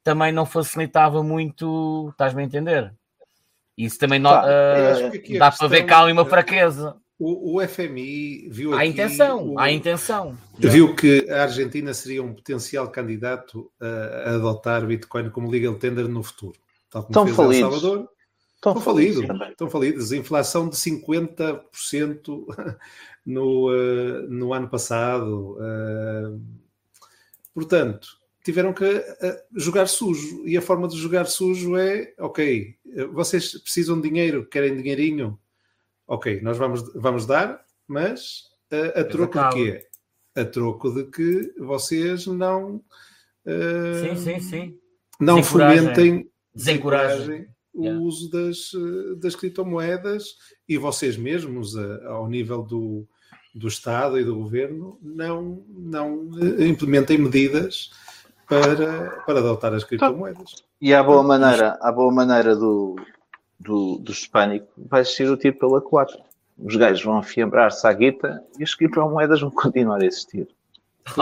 também 0.03 0.31
não 0.31 0.45
facilitava 0.45 1.23
muito, 1.23 2.09
estás-me 2.11 2.41
a 2.41 2.45
entender? 2.45 2.93
Isso 3.77 3.97
também 3.97 4.21
tá, 4.21 4.43
uh, 4.43 5.37
dá 5.37 5.51
para 5.51 5.67
ver 5.67 5.83
cá 5.83 6.01
ali 6.01 6.11
uma 6.11 6.25
fraqueza. 6.25 6.95
O, 7.17 7.57
o 7.57 7.67
FMI 7.67 8.49
viu 8.49 8.73
há 8.73 8.85
intenção, 8.85 9.53
o, 9.53 9.59
há 9.59 9.71
intenção. 9.71 10.37
Viu 10.57 10.95
que 10.95 11.27
a 11.29 11.43
Argentina 11.43 11.93
seria 11.93 12.23
um 12.23 12.33
potencial 12.33 12.89
candidato 12.89 13.71
a, 13.79 13.85
a 14.31 14.35
adotar 14.35 14.85
Bitcoin 14.85 15.29
como 15.29 15.49
legal 15.49 15.75
tender 15.75 16.07
no 16.07 16.21
futuro. 16.21 16.57
Tal 16.89 17.03
como 17.03 17.11
Estão 17.11 17.25
fez 17.25 17.35
falidos. 17.37 17.63
El 17.63 17.71
Salvador. 17.71 18.09
Estão 18.55 18.81
falidos. 18.81 19.25
Estão 19.49 19.69
falidos. 19.69 20.11
Inflação 20.11 20.69
de 20.69 20.75
50% 20.75 22.45
no, 23.25 23.69
uh, 23.69 24.27
no 24.29 24.53
ano 24.53 24.69
passado. 24.69 25.57
Uh, 25.57 26.41
portanto, 27.53 28.07
tiveram 28.43 28.73
que 28.73 28.83
uh, 28.83 29.37
jogar 29.55 29.87
sujo. 29.87 30.45
E 30.45 30.57
a 30.57 30.61
forma 30.61 30.87
de 30.87 30.97
jogar 30.97 31.25
sujo 31.25 31.77
é, 31.77 32.13
ok, 32.19 32.75
vocês 33.11 33.57
precisam 33.61 33.99
de 33.99 34.09
dinheiro, 34.09 34.45
querem 34.45 34.75
dinheirinho? 34.75 35.39
Ok, 36.05 36.41
nós 36.41 36.57
vamos, 36.57 36.83
vamos 36.93 37.25
dar, 37.25 37.63
mas 37.87 38.49
uh, 38.71 38.99
a 38.99 39.03
troco 39.05 39.39
de 39.39 39.49
quê? 39.55 39.87
A 40.35 40.43
troco 40.43 40.91
de 40.91 41.05
que 41.05 41.53
vocês 41.57 42.27
não... 42.27 42.83
Uh, 43.45 44.15
sim, 44.15 44.15
sim, 44.15 44.39
sim. 44.39 44.79
Não 45.19 45.41
fomentem, 45.41 46.29
desencorajem 46.53 47.47
o 47.73 47.85
yeah. 47.85 47.99
uso 47.99 48.29
das, 48.29 48.71
das 49.17 49.35
criptomoedas 49.35 50.35
e 50.69 50.77
vocês 50.77 51.17
mesmos, 51.17 51.75
ao 52.05 52.29
nível 52.29 52.61
do, 52.61 53.07
do 53.53 53.67
Estado 53.67 54.19
e 54.19 54.23
do 54.23 54.35
Governo, 54.35 54.99
não, 55.01 55.65
não 55.69 56.29
implementem 56.59 57.17
medidas 57.17 57.89
para, 58.47 59.21
para 59.25 59.39
adotar 59.39 59.73
as 59.73 59.83
criptomoedas. 59.83 60.63
E 60.79 60.93
a 60.93 61.01
boa 61.01 61.23
maneira, 61.23 61.77
a 61.81 61.91
boa 61.91 62.13
maneira 62.13 62.55
do, 62.55 62.95
do, 63.59 63.97
do 63.97 64.11
hispânico 64.11 64.67
vai 64.77 65.03
ser 65.05 65.29
o 65.29 65.37
tiro 65.37 65.57
pela 65.57 65.81
4. 65.81 66.17
Os 66.57 66.75
gajos 66.75 67.03
vão 67.03 67.17
afiambrar-se 67.17 67.85
à 67.87 67.93
guita 67.93 68.43
e 68.59 68.63
as 68.63 68.75
criptomoedas 68.75 69.41
vão 69.41 69.49
continuar 69.51 70.01
a 70.01 70.05
existir. 70.05 70.47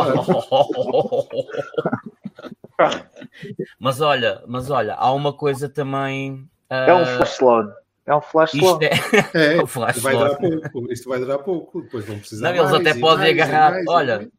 mas 3.80 4.02
olha, 4.02 4.43
mas 4.48 4.69
olha, 4.69 4.93
há 4.95 5.11
uma 5.11 5.34
coisa 5.34 5.68
também. 5.68 6.48
Uh... 6.69 6.73
É 6.73 6.93
um 6.93 7.06
flash 7.06 7.39
loan. 7.39 7.72
É 8.06 8.15
um 8.15 8.22
flash 8.22 8.53
loan. 8.53 8.80
É, 8.81 8.89
é 9.57 9.64
um 9.64 9.68
flash 9.68 9.99
vai 9.99 10.14
durar 10.14 10.38
pouco. 10.38 10.91
Isto 10.91 11.10
vai 11.10 11.19
durar 11.19 11.39
pouco. 11.39 11.81
Depois 11.81 12.06
vão 12.06 12.19
precisar. 12.19 12.53
Não, 12.53 12.64
eles 12.64 12.73
até 12.73 12.93
podem 12.99 13.35
mais, 13.35 13.49
agarrar. 13.49 13.72
Mais, 13.72 13.88
olha, 13.88 14.18
mais. 14.18 14.30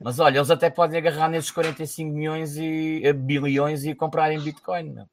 Mas 0.00 0.18
olha, 0.18 0.38
eles 0.38 0.50
até 0.50 0.70
podem 0.70 0.98
agarrar 0.98 1.28
nesses 1.28 1.50
45 1.50 2.10
milhões 2.10 2.56
e 2.56 3.02
eh, 3.04 3.12
bilhões 3.12 3.84
e 3.84 3.94
comprarem 3.94 4.40
Bitcoin. 4.40 4.90
Não? 4.90 5.08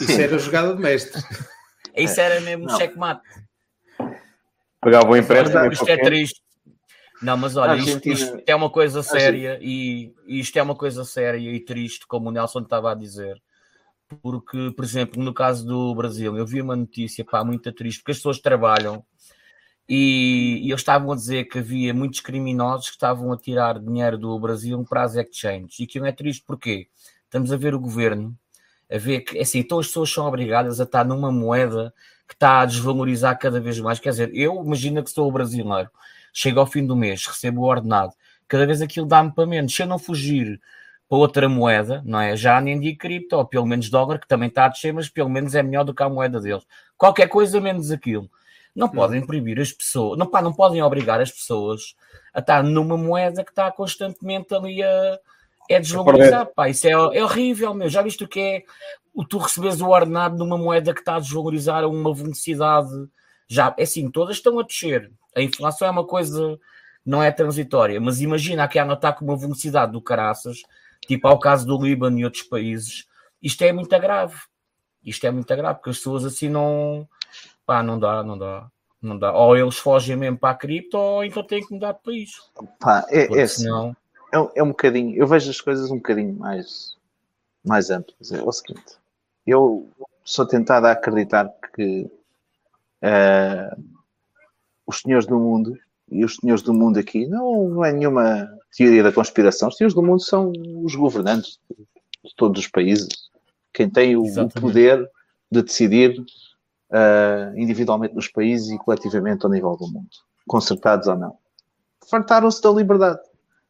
Isso 0.00 0.20
era 0.20 0.38
jogada 0.38 0.74
de 0.74 0.80
mestre. 0.80 1.22
Isso 1.96 2.20
era 2.20 2.40
mesmo 2.40 2.66
não. 2.66 2.76
checkmate. 2.76 3.22
Pegava 4.80 5.08
o 5.08 5.16
empréstimo. 5.16 5.72
Isto 5.72 5.88
é 5.88 5.96
triste. 5.96 6.42
Não, 7.22 7.36
mas 7.36 7.56
olha, 7.56 7.76
isto, 7.76 8.06
isto, 8.06 8.42
é 8.46 8.54
uma 8.54 8.68
coisa 8.68 9.02
séria 9.02 9.58
e 9.62 10.12
isto 10.26 10.58
é 10.58 10.62
uma 10.62 10.74
coisa 10.74 11.04
séria 11.04 11.50
e 11.50 11.60
triste, 11.60 12.06
como 12.06 12.28
o 12.28 12.32
Nelson 12.32 12.60
estava 12.60 12.92
a 12.92 12.94
dizer. 12.94 13.40
Porque, 14.22 14.72
por 14.76 14.84
exemplo, 14.84 15.22
no 15.22 15.32
caso 15.32 15.66
do 15.66 15.94
Brasil, 15.94 16.36
eu 16.36 16.46
vi 16.46 16.60
uma 16.60 16.76
notícia, 16.76 17.24
pá, 17.24 17.42
muito 17.42 17.72
triste, 17.72 18.00
porque 18.00 18.12
as 18.12 18.18
pessoas 18.18 18.40
trabalham 18.40 19.04
e, 19.88 20.60
e 20.62 20.70
eles 20.70 20.80
estavam 20.80 21.12
a 21.12 21.14
dizer 21.14 21.44
que 21.44 21.58
havia 21.58 21.92
muitos 21.92 22.20
criminosos 22.20 22.88
que 22.88 22.96
estavam 22.96 23.32
a 23.32 23.36
tirar 23.36 23.78
dinheiro 23.78 24.16
do 24.18 24.38
Brasil 24.38 24.84
para 24.88 25.02
as 25.02 25.14
exchanges. 25.14 25.78
E 25.80 25.86
que 25.86 26.00
não 26.00 26.06
é 26.06 26.12
triste 26.12 26.42
porque 26.46 26.88
estamos 27.24 27.52
a 27.52 27.56
ver 27.56 27.74
o 27.74 27.80
governo 27.80 28.36
a 28.90 28.98
ver 28.98 29.20
que, 29.20 29.38
assim, 29.38 29.58
então 29.60 29.78
as 29.78 29.86
pessoas 29.88 30.10
são 30.10 30.26
obrigadas 30.26 30.80
a 30.80 30.84
estar 30.84 31.04
numa 31.04 31.32
moeda 31.32 31.92
que 32.28 32.34
está 32.34 32.60
a 32.60 32.66
desvalorizar 32.66 33.38
cada 33.38 33.60
vez 33.60 33.78
mais. 33.80 33.98
Quer 33.98 34.10
dizer, 34.10 34.30
eu 34.34 34.62
imagino 34.64 35.02
que 35.02 35.10
sou 35.10 35.30
brasileiro, 35.30 35.90
chego 36.32 36.60
ao 36.60 36.66
fim 36.66 36.86
do 36.86 36.96
mês, 36.96 37.26
recebo 37.26 37.62
o 37.62 37.64
ordenado, 37.64 38.12
cada 38.46 38.66
vez 38.66 38.80
aquilo 38.82 39.06
dá-me 39.06 39.32
para 39.32 39.46
menos. 39.46 39.74
Se 39.74 39.82
eu 39.82 39.86
não 39.86 39.98
fugir 39.98 40.60
para 41.08 41.18
outra 41.18 41.48
moeda, 41.48 42.02
não 42.04 42.20
é? 42.20 42.36
Já 42.36 42.60
nem 42.60 42.78
digo 42.78 42.98
cripto, 42.98 43.36
ou 43.36 43.44
pelo 43.44 43.66
menos 43.66 43.90
dólar, 43.90 44.18
que 44.18 44.28
também 44.28 44.48
está 44.48 44.66
a 44.66 44.68
descer, 44.68 44.92
mas 44.92 45.08
pelo 45.08 45.28
menos 45.28 45.54
é 45.54 45.62
melhor 45.62 45.84
do 45.84 45.94
que 45.94 46.02
a 46.02 46.08
moeda 46.08 46.40
deles. 46.40 46.64
Qualquer 46.96 47.28
coisa 47.28 47.60
menos 47.60 47.90
aquilo. 47.90 48.30
Não 48.74 48.88
podem 48.88 49.24
proibir 49.24 49.60
as 49.60 49.72
pessoas, 49.72 50.18
não, 50.18 50.26
pá, 50.26 50.42
não 50.42 50.52
podem 50.52 50.82
obrigar 50.82 51.20
as 51.20 51.30
pessoas 51.30 51.94
a 52.32 52.40
estar 52.40 52.62
numa 52.64 52.96
moeda 52.96 53.44
que 53.44 53.50
está 53.50 53.70
constantemente 53.70 54.52
ali 54.52 54.82
a, 54.82 55.18
é 55.68 55.78
desvalorizar, 55.80 56.46
pá, 56.54 56.68
isso 56.68 56.86
é, 56.86 56.90
é 56.90 57.22
horrível, 57.22 57.72
meu. 57.72 57.88
Já 57.88 58.02
viste 58.02 58.24
o 58.24 58.28
que 58.28 58.40
é 58.40 58.62
o 59.14 59.24
tu 59.24 59.38
recebes 59.38 59.80
o 59.80 59.88
ordenado 59.88 60.36
numa 60.36 60.58
moeda 60.58 60.92
que 60.92 61.00
está 61.00 61.16
a 61.16 61.20
desvalorizar 61.20 61.84
a 61.84 61.88
uma 61.88 62.12
velocidade 62.12 62.90
já, 63.46 63.74
é 63.78 63.82
assim, 63.82 64.10
todas 64.10 64.36
estão 64.36 64.58
a 64.58 64.62
descer. 64.62 65.12
A 65.36 65.40
inflação 65.40 65.86
é 65.86 65.90
uma 65.90 66.06
coisa, 66.06 66.58
não 67.04 67.22
é 67.22 67.30
transitória, 67.30 68.00
mas 68.00 68.20
imagina 68.20 68.66
que 68.66 68.78
ela 68.78 68.94
está 68.94 69.12
com 69.12 69.24
uma 69.24 69.36
velocidade 69.36 69.92
do 69.92 70.00
caraças, 70.00 70.58
tipo 71.06 71.28
ao 71.28 71.38
caso 71.38 71.66
do 71.66 71.80
Líbano 71.80 72.18
e 72.18 72.24
outros 72.24 72.42
países, 72.42 73.06
isto 73.42 73.62
é 73.62 73.72
muito 73.72 73.98
grave. 73.98 74.36
Isto 75.04 75.26
é 75.26 75.30
muito 75.30 75.54
grave, 75.54 75.74
porque 75.74 75.90
as 75.90 75.98
pessoas 75.98 76.24
assim 76.24 76.48
não, 76.48 77.06
pá, 77.66 77.82
não 77.82 77.98
dá, 77.98 78.22
não 78.22 78.38
dá. 78.38 78.68
Não 79.00 79.18
dá. 79.18 79.34
Ou 79.34 79.54
eles 79.54 79.76
fogem 79.76 80.16
mesmo 80.16 80.38
para 80.38 80.50
a 80.50 80.54
cripto, 80.54 80.96
ou 80.96 81.22
então 81.22 81.42
têm 81.42 81.64
que 81.64 81.74
mudar 81.74 81.92
de 81.92 82.02
país. 82.02 82.40
Pá, 82.80 83.04
é, 83.10 83.38
é, 83.38 83.42
assim, 83.42 83.64
senão... 83.64 83.94
é, 84.32 84.60
é 84.60 84.62
um 84.62 84.68
bocadinho, 84.68 85.14
eu 85.14 85.26
vejo 85.26 85.50
as 85.50 85.60
coisas 85.60 85.90
um 85.90 85.96
bocadinho 85.96 86.34
mais, 86.34 86.96
mais 87.62 87.90
amplas. 87.90 88.32
É 88.32 88.42
o 88.42 88.50
seguinte, 88.50 88.96
eu 89.46 89.86
sou 90.24 90.46
tentado 90.46 90.86
a 90.86 90.92
acreditar 90.92 91.52
que 91.74 92.10
uh, 93.02 93.84
os 94.86 95.00
senhores 95.00 95.26
do 95.26 95.38
mundo, 95.38 95.78
e 96.10 96.24
os 96.24 96.36
senhores 96.36 96.62
do 96.62 96.72
mundo 96.72 96.98
aqui, 96.98 97.26
não, 97.26 97.68
não 97.68 97.84
é 97.84 97.92
nenhuma 97.92 98.48
teoria 98.74 99.02
da 99.02 99.12
conspiração, 99.12 99.68
os 99.68 99.76
senhores 99.76 99.94
do 99.94 100.02
mundo 100.02 100.22
são 100.22 100.50
os 100.82 100.94
governantes 100.94 101.60
de 102.24 102.34
todos 102.36 102.58
os 102.62 102.68
países, 102.68 103.30
quem 103.70 103.90
tem 103.90 104.16
o, 104.16 104.22
o 104.22 104.48
poder 104.48 105.10
de 105.50 105.62
decidir 105.62 106.24
uh, 106.90 107.56
individualmente 107.56 108.14
nos 108.14 108.28
países 108.28 108.70
e 108.70 108.78
coletivamente 108.78 109.44
ao 109.44 109.50
nível 109.50 109.76
do 109.76 109.86
mundo, 109.86 110.08
concertados 110.46 111.06
ou 111.06 111.16
não. 111.16 111.36
Fartaram-se 112.08 112.62
da 112.62 112.70
liberdade. 112.70 113.20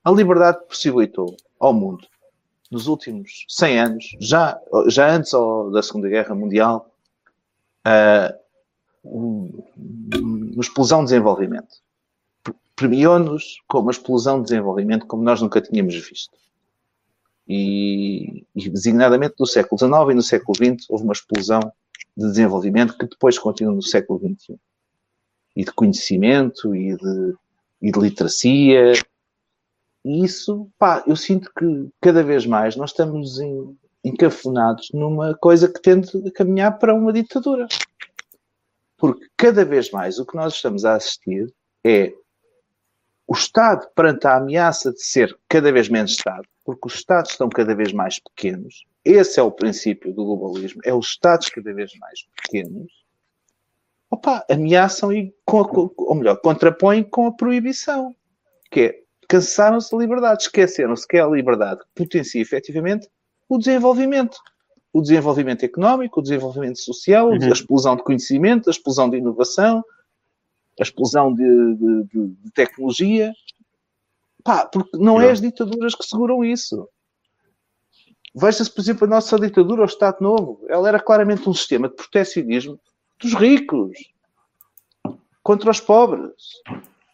A 0.05 0.11
liberdade 0.11 0.59
possibilitou 0.67 1.37
ao 1.59 1.73
mundo, 1.73 2.07
nos 2.71 2.87
últimos 2.87 3.47
100 3.49 3.81
anos, 3.81 4.17
já, 4.21 4.61
já 4.89 5.11
antes 5.11 5.33
da 5.73 5.83
Segunda 5.83 6.09
Guerra 6.09 6.35
Mundial, 6.35 6.91
uh, 7.87 8.45
uma 9.05 10.61
explosão 10.61 11.01
de 11.01 11.07
desenvolvimento. 11.07 11.83
Premiou-nos 12.75 13.63
com 13.69 13.79
uma 13.79 13.93
explosão 13.93 14.39
de 14.39 14.49
desenvolvimento 14.49 15.07
como 15.07 15.23
nós 15.23 15.41
nunca 15.41 15.61
tínhamos 15.61 15.95
visto. 15.95 16.37
E, 17.47 18.45
e 18.57 18.71
designadamente 18.71 19.35
no 19.39 19.47
século 19.47 19.79
XIX 19.79 19.93
e 20.11 20.15
no 20.15 20.23
século 20.23 20.57
XX 20.57 20.89
houve 20.89 21.05
uma 21.05 21.13
explosão 21.13 21.61
de 22.17 22.27
desenvolvimento 22.27 22.97
que 22.97 23.07
depois 23.07 23.39
continua 23.39 23.75
no 23.75 23.83
século 23.83 24.19
XXI. 24.21 24.59
E 25.57 25.65
de 25.65 25.73
conhecimento 25.73 26.75
e 26.75 26.97
de, 26.97 27.35
e 27.83 27.93
de 27.93 28.01
literacia. 28.01 28.93
E 30.05 30.25
isso, 30.25 30.69
pá, 30.79 31.03
eu 31.07 31.17
sinto 31.17 31.51
que 31.57 31.89
cada 32.01 32.23
vez 32.23 32.47
mais 32.47 32.77
nós 32.77 32.91
estamos 32.91 33.39
em, 33.39 33.77
numa 34.93 35.35
coisa 35.35 35.69
que 35.69 35.81
tende 35.81 36.11
a 36.27 36.31
caminhar 36.33 36.79
para 36.79 36.95
uma 36.95 37.13
ditadura. 37.13 37.67
Porque 38.97 39.27
cada 39.37 39.65
vez 39.65 39.91
mais 39.91 40.19
o 40.19 40.27
que 40.27 40.37
nós 40.37 40.55
estamos 40.55 40.85
a 40.85 40.95
assistir 40.95 41.53
é 41.85 42.13
o 43.27 43.33
Estado 43.33 43.89
perante 43.95 44.27
a 44.27 44.37
ameaça 44.37 44.93
de 44.93 45.03
ser 45.03 45.37
cada 45.49 45.73
vez 45.73 45.89
menos 45.89 46.13
Estado, 46.13 46.47
porque 46.65 46.89
os 46.89 46.95
Estados 46.95 47.33
estão 47.33 47.49
cada 47.49 47.75
vez 47.75 47.93
mais 47.93 48.19
pequenos. 48.19 48.87
Esse 49.05 49.39
é 49.39 49.43
o 49.43 49.53
princípio 49.53 50.13
do 50.13 50.25
globalismo. 50.25 50.81
É 50.85 50.95
os 50.95 51.09
Estados 51.09 51.49
cada 51.51 51.73
vez 51.75 51.93
mais 51.99 52.27
pequenos. 52.37 52.91
Opa, 54.11 54.45
ameaçam 54.51 55.13
e, 55.13 55.35
com 55.45 55.61
a, 55.61 55.91
ou 55.99 56.15
melhor, 56.15 56.37
contrapõem 56.41 57.03
com 57.03 57.27
a 57.27 57.33
proibição. 57.33 58.15
Que 58.71 58.81
é, 58.81 59.01
cansaram-se 59.29 59.91
da 59.91 59.99
liberdade. 59.99 60.45
Esqueceram-se 60.45 61.07
que 61.07 61.17
é 61.17 61.21
a 61.21 61.27
liberdade 61.27 61.81
que 61.81 62.05
potencia 62.05 62.41
efetivamente 62.41 63.09
o 63.49 63.59
desenvolvimento. 63.59 64.39
O 64.93 65.03
desenvolvimento 65.03 65.65
económico, 65.65 66.21
o 66.21 66.23
desenvolvimento 66.23 66.79
social, 66.79 67.29
uhum. 67.29 67.43
a 67.43 67.49
explosão 67.49 67.97
de 67.97 68.05
conhecimento, 68.05 68.69
a 68.69 68.71
explosão 68.71 69.11
de 69.11 69.17
inovação, 69.17 69.85
a 70.79 70.83
explosão 70.83 71.35
de, 71.35 71.43
de, 71.43 72.05
de, 72.05 72.27
de 72.29 72.51
tecnologia. 72.53 73.33
Pá, 74.45 74.67
porque 74.67 74.99
não, 74.99 75.21
é 75.21 75.31
as 75.31 75.41
ditaduras 75.41 75.95
que 75.95 76.05
seguram 76.05 76.45
isso. 76.45 76.87
Veja-se, 78.35 78.71
por 78.71 78.81
exemplo, 78.83 79.07
a 79.07 79.11
nossa 79.11 79.39
ditadura, 79.39 79.83
o 79.83 79.87
Estado 79.87 80.19
Novo. 80.21 80.61
Ela 80.69 80.89
era 80.89 81.01
claramente 81.01 81.49
um 81.49 81.55
sistema 81.55 81.89
de 81.89 81.95
protecionismo 81.95 82.79
dos 83.19 83.33
ricos 83.33 83.97
contra 85.43 85.71
os 85.71 85.81
pobres. 85.81 86.33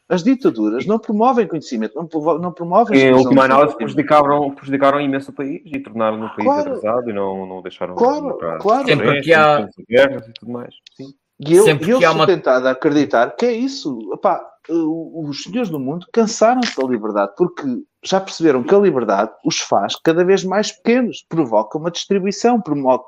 As 0.09 0.24
ditaduras 0.24 0.86
não 0.86 0.98
promovem 0.98 1.47
conhecimento, 1.47 1.94
não, 1.94 2.05
promovem. 2.05 2.43
Não 2.43 2.52
promovem 2.52 3.01
em 3.01 3.12
última 3.12 3.44
análise, 3.44 3.77
prejudicaram, 3.77 4.52
prejudicaram 4.52 5.01
imenso 5.01 5.31
o 5.31 5.35
país 5.35 5.62
e 5.65 5.78
tornaram 5.78 6.24
o 6.24 6.28
país 6.31 6.44
claro. 6.44 6.74
atrasado 6.74 7.11
e 7.11 7.12
não, 7.12 7.47
não 7.47 7.62
deixaram. 7.62 7.94
Claro, 7.94 8.36
claro. 8.61 8.89
Sempre 8.89 9.20
que 9.20 9.32
há. 9.32 9.69
Guerras 9.89 10.27
e 10.27 10.32
tudo 10.32 10.51
mais. 10.51 10.74
Sim. 10.97 11.15
E 11.46 11.54
eu, 11.54 11.64
Sempre 11.64 11.90
eu 11.90 11.98
que 11.98 12.04
sou 12.04 12.14
uma... 12.14 12.26
tentado 12.26 12.68
a 12.68 12.72
acreditar 12.72 13.30
que 13.30 13.46
é 13.46 13.52
isso. 13.52 13.98
Epá, 14.12 14.46
os 14.68 15.42
senhores 15.42 15.70
do 15.70 15.80
mundo 15.80 16.06
cansaram-se 16.12 16.76
da 16.76 16.86
liberdade 16.86 17.32
porque 17.34 17.64
já 18.04 18.20
perceberam 18.20 18.62
que 18.62 18.74
a 18.74 18.78
liberdade 18.78 19.32
os 19.44 19.58
faz 19.58 19.96
cada 19.96 20.22
vez 20.22 20.44
mais 20.44 20.70
pequenos, 20.70 21.24
provoca 21.28 21.78
uma 21.78 21.90
distribuição, 21.90 22.60
promove, 22.60 23.04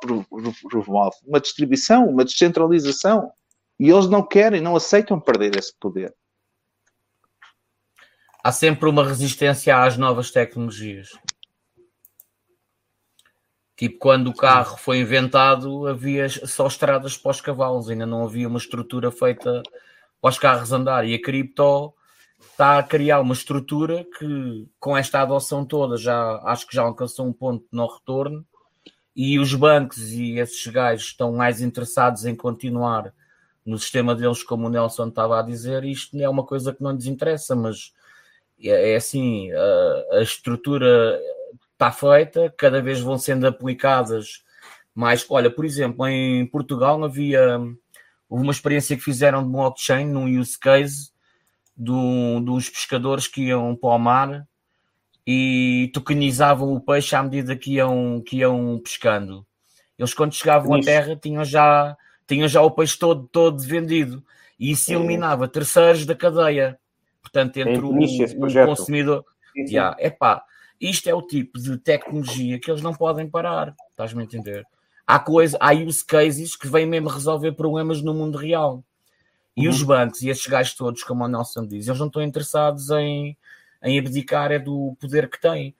promove 0.70 1.16
uma 1.26 1.40
distribuição, 1.40 2.08
uma 2.08 2.24
descentralização. 2.24 3.30
E 3.78 3.90
eles 3.90 4.08
não 4.08 4.22
querem, 4.22 4.62
não 4.62 4.76
aceitam 4.76 5.20
perder 5.20 5.58
esse 5.58 5.74
poder. 5.78 6.14
Há 8.42 8.50
sempre 8.50 8.88
uma 8.88 9.06
resistência 9.06 9.76
às 9.82 9.96
novas 9.96 10.30
tecnologias. 10.30 11.10
Tipo, 13.82 13.98
quando 13.98 14.28
o 14.28 14.32
carro 14.32 14.76
foi 14.76 15.00
inventado, 15.00 15.88
havia 15.88 16.28
só 16.28 16.68
estradas 16.68 17.16
para 17.16 17.32
os 17.32 17.40
cavalos, 17.40 17.90
ainda 17.90 18.06
não 18.06 18.22
havia 18.22 18.46
uma 18.46 18.58
estrutura 18.58 19.10
feita 19.10 19.60
para 20.20 20.30
os 20.30 20.38
carros 20.38 20.70
andar. 20.70 21.04
E 21.04 21.16
a 21.16 21.20
cripto 21.20 21.92
está 22.40 22.78
a 22.78 22.82
criar 22.84 23.18
uma 23.18 23.34
estrutura 23.34 24.06
que, 24.16 24.68
com 24.78 24.96
esta 24.96 25.20
adoção 25.20 25.64
toda, 25.64 25.96
já 25.96 26.40
acho 26.44 26.64
que 26.64 26.76
já 26.76 26.82
alcançou 26.82 27.26
um 27.26 27.32
ponto 27.32 27.62
de 27.62 27.76
não 27.76 27.88
retorno. 27.88 28.46
E 29.16 29.36
os 29.40 29.52
bancos 29.52 30.12
e 30.12 30.38
esses 30.38 30.64
gajos 30.68 31.06
estão 31.06 31.32
mais 31.32 31.60
interessados 31.60 32.24
em 32.24 32.36
continuar 32.36 33.12
no 33.66 33.76
sistema 33.80 34.14
deles, 34.14 34.44
como 34.44 34.68
o 34.68 34.70
Nelson 34.70 35.08
estava 35.08 35.40
a 35.40 35.42
dizer. 35.42 35.82
Isto 35.82 36.16
é 36.20 36.28
uma 36.28 36.44
coisa 36.44 36.72
que 36.72 36.84
não 36.84 36.92
lhes 36.92 37.06
interessa, 37.06 37.56
mas 37.56 37.92
é, 38.62 38.92
é 38.92 38.94
assim: 38.94 39.50
a, 39.50 40.18
a 40.18 40.22
estrutura 40.22 41.20
está 41.82 41.90
feita, 41.90 42.54
cada 42.56 42.80
vez 42.80 43.00
vão 43.00 43.18
sendo 43.18 43.46
aplicadas 43.46 44.44
mais. 44.94 45.26
Olha, 45.28 45.50
por 45.50 45.64
exemplo, 45.64 46.06
em 46.06 46.46
Portugal 46.46 47.02
havia 47.02 47.58
houve 48.28 48.44
uma 48.44 48.52
experiência 48.52 48.96
que 48.96 49.02
fizeram 49.02 49.42
de 49.42 49.50
blockchain 49.50 50.06
num 50.06 50.40
use 50.40 50.58
case 50.58 51.10
do, 51.76 52.40
dos 52.40 52.70
pescadores 52.70 53.26
que 53.26 53.48
iam 53.48 53.74
para 53.74 53.90
o 53.90 53.98
mar 53.98 54.46
e 55.26 55.90
tokenizavam 55.92 56.72
o 56.72 56.80
peixe 56.80 57.14
à 57.14 57.22
medida 57.22 57.56
que 57.56 57.74
iam, 57.74 58.22
que 58.24 58.38
iam 58.38 58.80
pescando. 58.82 59.46
Eles, 59.98 60.14
quando 60.14 60.34
chegavam 60.34 60.78
Isso. 60.78 60.88
à 60.88 60.92
terra, 60.92 61.16
tinham 61.16 61.44
já, 61.44 61.96
tinham 62.26 62.48
já 62.48 62.62
o 62.62 62.70
peixe 62.70 62.98
todo, 62.98 63.28
todo 63.28 63.60
vendido 63.60 64.24
e 64.58 64.70
isso 64.70 64.92
eliminava 64.92 65.48
terceiros 65.48 66.06
da 66.06 66.14
cadeia. 66.14 66.78
Portanto, 67.20 67.56
entre 67.58 67.80
o, 67.80 67.90
o 67.90 68.66
consumidor. 68.66 69.24
Sim, 69.54 69.66
sim. 69.66 69.76
epá, 69.98 70.42
isto 70.90 71.08
é 71.08 71.14
o 71.14 71.22
tipo 71.22 71.58
de 71.58 71.78
tecnologia 71.78 72.58
que 72.58 72.70
eles 72.70 72.82
não 72.82 72.92
podem 72.92 73.28
parar, 73.28 73.74
estás-me 73.90 74.22
a 74.22 74.24
entender? 74.24 74.66
há, 75.06 75.18
coisa, 75.18 75.56
há 75.60 75.72
use 75.72 76.04
cases 76.04 76.56
que 76.56 76.66
vêm 76.68 76.86
mesmo 76.86 77.08
resolver 77.08 77.52
problemas 77.52 78.02
no 78.02 78.14
mundo 78.14 78.38
real. 78.38 78.82
E 79.56 79.66
uhum. 79.66 79.74
os 79.74 79.82
bancos 79.82 80.22
e 80.22 80.30
estes 80.30 80.50
gajos 80.50 80.74
todos, 80.74 81.02
como 81.02 81.24
o 81.24 81.28
Nelson 81.28 81.66
diz, 81.66 81.86
eles 81.86 82.00
não 82.00 82.06
estão 82.06 82.22
interessados 82.22 82.90
em, 82.90 83.36
em 83.82 83.98
abdicar 83.98 84.50
é 84.50 84.58
do 84.58 84.96
poder 84.98 85.28
que 85.28 85.40
têm. 85.40 85.74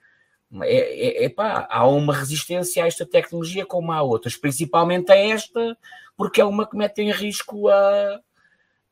É, 0.61 1.23
é, 1.23 1.25
é 1.25 1.29
pá, 1.29 1.67
há 1.67 1.87
uma 1.87 2.13
resistência 2.13 2.83
a 2.83 2.87
esta 2.87 3.05
tecnologia 3.05 3.65
como 3.65 3.91
há 3.91 4.01
outras, 4.03 4.37
principalmente 4.37 5.11
a 5.11 5.15
esta, 5.15 5.75
porque 6.15 6.39
é 6.39 6.45
uma 6.45 6.69
que 6.69 6.77
mete 6.77 7.01
em 7.01 7.11
risco 7.11 7.67
a, 7.69 8.19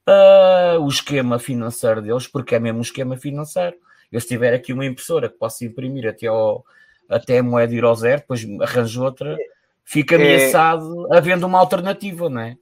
a, 0.08 0.80
o 0.80 0.88
esquema 0.88 1.38
financeiro 1.38 2.02
deles, 2.02 2.26
porque 2.26 2.56
é 2.56 2.60
mesmo 2.60 2.80
um 2.80 2.82
esquema 2.82 3.16
financeiro. 3.16 3.78
Eu 4.12 4.20
se 4.20 4.28
tiver 4.28 4.54
aqui 4.54 4.74
uma 4.74 4.86
impressora 4.86 5.30
que 5.30 5.38
posso 5.38 5.64
imprimir 5.64 6.08
até, 6.08 6.28
ao, 6.28 6.66
até 7.10 7.40
a 7.40 7.44
moeda 7.44 7.74
ir 7.74 7.84
ao 7.84 7.96
zero, 7.96 8.22
depois 8.22 8.46
arranjo 8.62 9.04
outra, 9.04 9.38
fica 9.84 10.16
é. 10.16 10.18
ameaçado 10.18 11.14
é, 11.14 11.18
havendo 11.18 11.46
uma 11.46 11.60
alternativa, 11.60 12.30
não 12.30 12.42
é? 12.42 12.58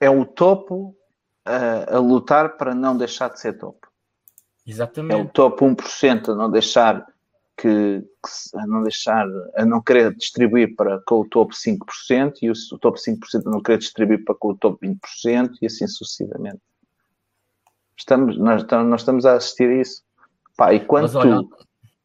É 0.00 0.10
o 0.10 0.24
topo 0.24 0.96
a, 1.44 1.96
a 1.96 1.98
lutar 1.98 2.56
para 2.56 2.74
não 2.74 2.96
deixar 2.96 3.28
de 3.28 3.40
ser 3.40 3.54
topo. 3.54 3.88
Exatamente. 4.66 5.18
É 5.20 5.22
o 5.22 5.28
topo 5.28 5.64
1% 5.64 6.30
a 6.30 6.34
não 6.34 6.50
deixar 6.50 7.06
que, 7.56 8.00
que, 8.00 8.58
a 8.58 8.66
não 8.66 8.82
deixar, 8.82 9.26
a 9.54 9.64
não 9.64 9.82
querer 9.82 10.14
distribuir 10.14 10.74
para 10.74 11.00
com 11.00 11.20
o 11.20 11.28
topo 11.28 11.52
5% 11.52 12.34
e 12.42 12.50
o, 12.50 12.52
o 12.72 12.78
topo 12.78 12.98
5% 12.98 13.46
a 13.46 13.50
não 13.50 13.60
querer 13.60 13.78
distribuir 13.78 14.24
para 14.24 14.34
com 14.34 14.50
o 14.50 14.56
topo 14.56 14.78
20% 14.84 15.52
e 15.60 15.66
assim 15.66 15.86
sucessivamente. 15.86 16.60
Estamos, 17.96 18.38
nós, 18.38 18.64
nós 18.64 19.00
estamos 19.02 19.26
a 19.26 19.34
assistir 19.34 19.68
a 19.68 19.80
isso. 19.80 20.02
Pá, 20.60 20.74
e 20.74 20.80
quando 20.80 21.16
olha, 21.16 21.36
tu, 21.36 21.50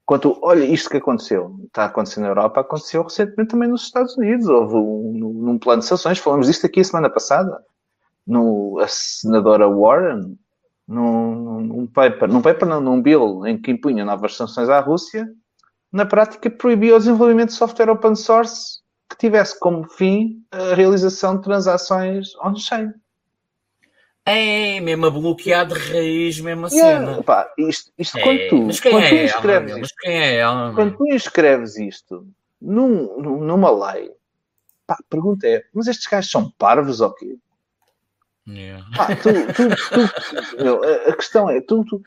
quando 0.06 0.40
olha 0.42 0.64
isto 0.64 0.90
que 0.90 0.96
aconteceu, 0.96 1.60
está 1.66 1.84
acontecendo 1.84 2.24
na 2.24 2.30
Europa, 2.30 2.62
aconteceu 2.62 3.04
recentemente 3.04 3.50
também 3.50 3.68
nos 3.68 3.84
Estados 3.84 4.16
Unidos. 4.16 4.48
Houve 4.48 4.76
um, 4.76 5.50
um 5.50 5.60
plano 5.60 5.82
de 5.82 5.88
sanções, 5.90 6.20
falamos 6.20 6.48
disto 6.48 6.66
aqui 6.66 6.80
a 6.80 6.84
semana 6.86 7.10
passada, 7.10 7.62
no, 8.26 8.80
a 8.80 8.88
senadora 8.88 9.68
Warren, 9.68 10.38
num, 10.88 11.60
num 11.60 11.86
paper, 11.86 12.30
num 12.30 12.42
paper 12.42 12.66
não, 12.66 12.80
num 12.80 13.02
bill 13.02 13.46
em 13.46 13.62
que 13.62 13.72
impunha 13.72 14.06
novas 14.06 14.38
sanções 14.38 14.70
à 14.70 14.80
Rússia, 14.80 15.30
na 15.92 16.06
prática 16.06 16.50
proibia 16.50 16.96
o 16.96 17.00
desenvolvimento 17.00 17.50
de 17.50 17.56
software 17.56 17.90
open 17.90 18.16
source 18.16 18.80
que 19.10 19.18
tivesse 19.18 19.60
como 19.60 19.84
fim 19.84 20.42
a 20.50 20.74
realização 20.74 21.36
de 21.36 21.44
transações 21.44 22.34
on-chain. 22.42 22.90
É, 24.26 24.80
mesmo 24.82 25.06
a 25.06 25.10
bloquear 25.12 25.68
de 25.68 25.76
raiz, 25.76 26.40
mesmo 26.40 26.66
a 26.66 26.70
yeah, 26.70 27.06
cena. 27.06 27.24
Pá, 27.24 27.54
isto, 27.58 27.92
isto 27.98 28.18
é, 28.18 28.22
quando 28.22 28.40
tu, 28.50 28.82
quando 28.82 29.04
é, 29.04 29.10
tu 29.10 29.16
inscreves 29.16 29.72
ela, 29.72 29.82
isto, 29.82 29.96
é 30.04 30.74
quando 30.74 30.98
tu 30.98 31.08
inscreves 31.14 31.78
isto 31.78 32.28
num, 32.60 33.22
numa 33.22 33.92
lei, 33.92 34.12
pá, 34.88 34.96
a 34.96 35.04
pergunta 35.10 35.48
é, 35.48 35.64
mas 35.72 35.86
estes 35.86 36.08
gajos 36.08 36.32
são 36.32 36.50
parvos 36.58 37.02
ou 37.02 37.14
quê? 37.14 37.38
Yeah. 38.48 38.84
Pá, 38.98 39.16
tu, 39.16 39.30
tu, 39.54 39.70
tu, 40.58 41.10
a 41.10 41.16
questão 41.16 41.50
é, 41.50 41.62
tu, 41.62 41.86
tu, 41.86 42.02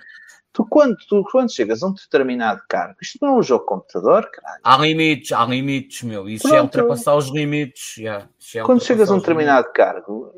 Tu 0.53 0.67
quando, 0.67 0.97
tu, 1.09 1.23
quando 1.31 1.55
chegas 1.55 1.85
a 1.85 1.87
um 1.87 1.93
determinado 1.93 2.61
cargo, 2.69 2.97
isto 3.01 3.19
não 3.23 3.37
é 3.37 3.39
um 3.39 3.43
jogo 3.45 3.63
de 3.63 3.69
computador, 3.69 4.29
caralho. 4.29 4.61
Há 4.65 4.77
limites, 4.79 5.31
há 5.31 5.45
limites, 5.45 6.03
meu. 6.03 6.29
Isso 6.29 6.49
é 6.49 6.51
Pronto. 6.51 6.59
é 6.59 6.63
ultrapassar 6.65 7.15
os 7.15 7.29
limites. 7.29 7.97
Yeah. 7.97 8.29
É 8.57 8.63
quando 8.63 8.83
chegas 8.83 9.09
a 9.09 9.15
um 9.15 9.19
determinado 9.19 9.71
cargo, 9.73 10.33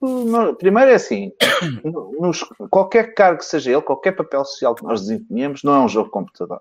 tu, 0.00 0.56
primeiro 0.58 0.90
é 0.90 0.94
assim, 0.94 1.32
nos, 2.18 2.42
qualquer 2.70 3.14
cargo 3.14 3.38
que 3.38 3.44
seja 3.44 3.70
ele, 3.70 3.82
qualquer 3.82 4.12
papel 4.12 4.44
social 4.44 4.74
que 4.74 4.82
nós 4.82 5.02
desempenhemos, 5.02 5.62
não 5.62 5.74
é 5.74 5.80
um 5.80 5.88
jogo 5.88 6.06
de 6.06 6.12
computador. 6.12 6.60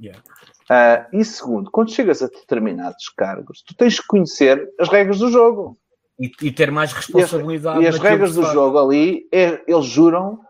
Yeah. 0.00 0.22
Uh, 0.70 1.20
e 1.20 1.24
segundo, 1.24 1.70
quando 1.70 1.92
chegas 1.92 2.22
a 2.22 2.26
determinados 2.26 3.08
cargos, 3.10 3.62
tu 3.62 3.74
tens 3.74 4.00
que 4.00 4.06
conhecer 4.06 4.72
as 4.78 4.88
regras 4.88 5.18
do 5.18 5.30
jogo. 5.30 5.78
E, 6.18 6.30
e 6.42 6.52
ter 6.52 6.70
mais 6.70 6.92
responsabilidade. 6.92 7.82
E 7.82 7.86
as, 7.86 7.94
e 7.94 7.98
as 7.98 8.02
regras 8.02 8.34
do 8.34 8.42
faz. 8.42 8.54
jogo 8.54 8.78
ali, 8.78 9.28
é, 9.32 9.62
eles 9.66 9.86
juram, 9.86 10.40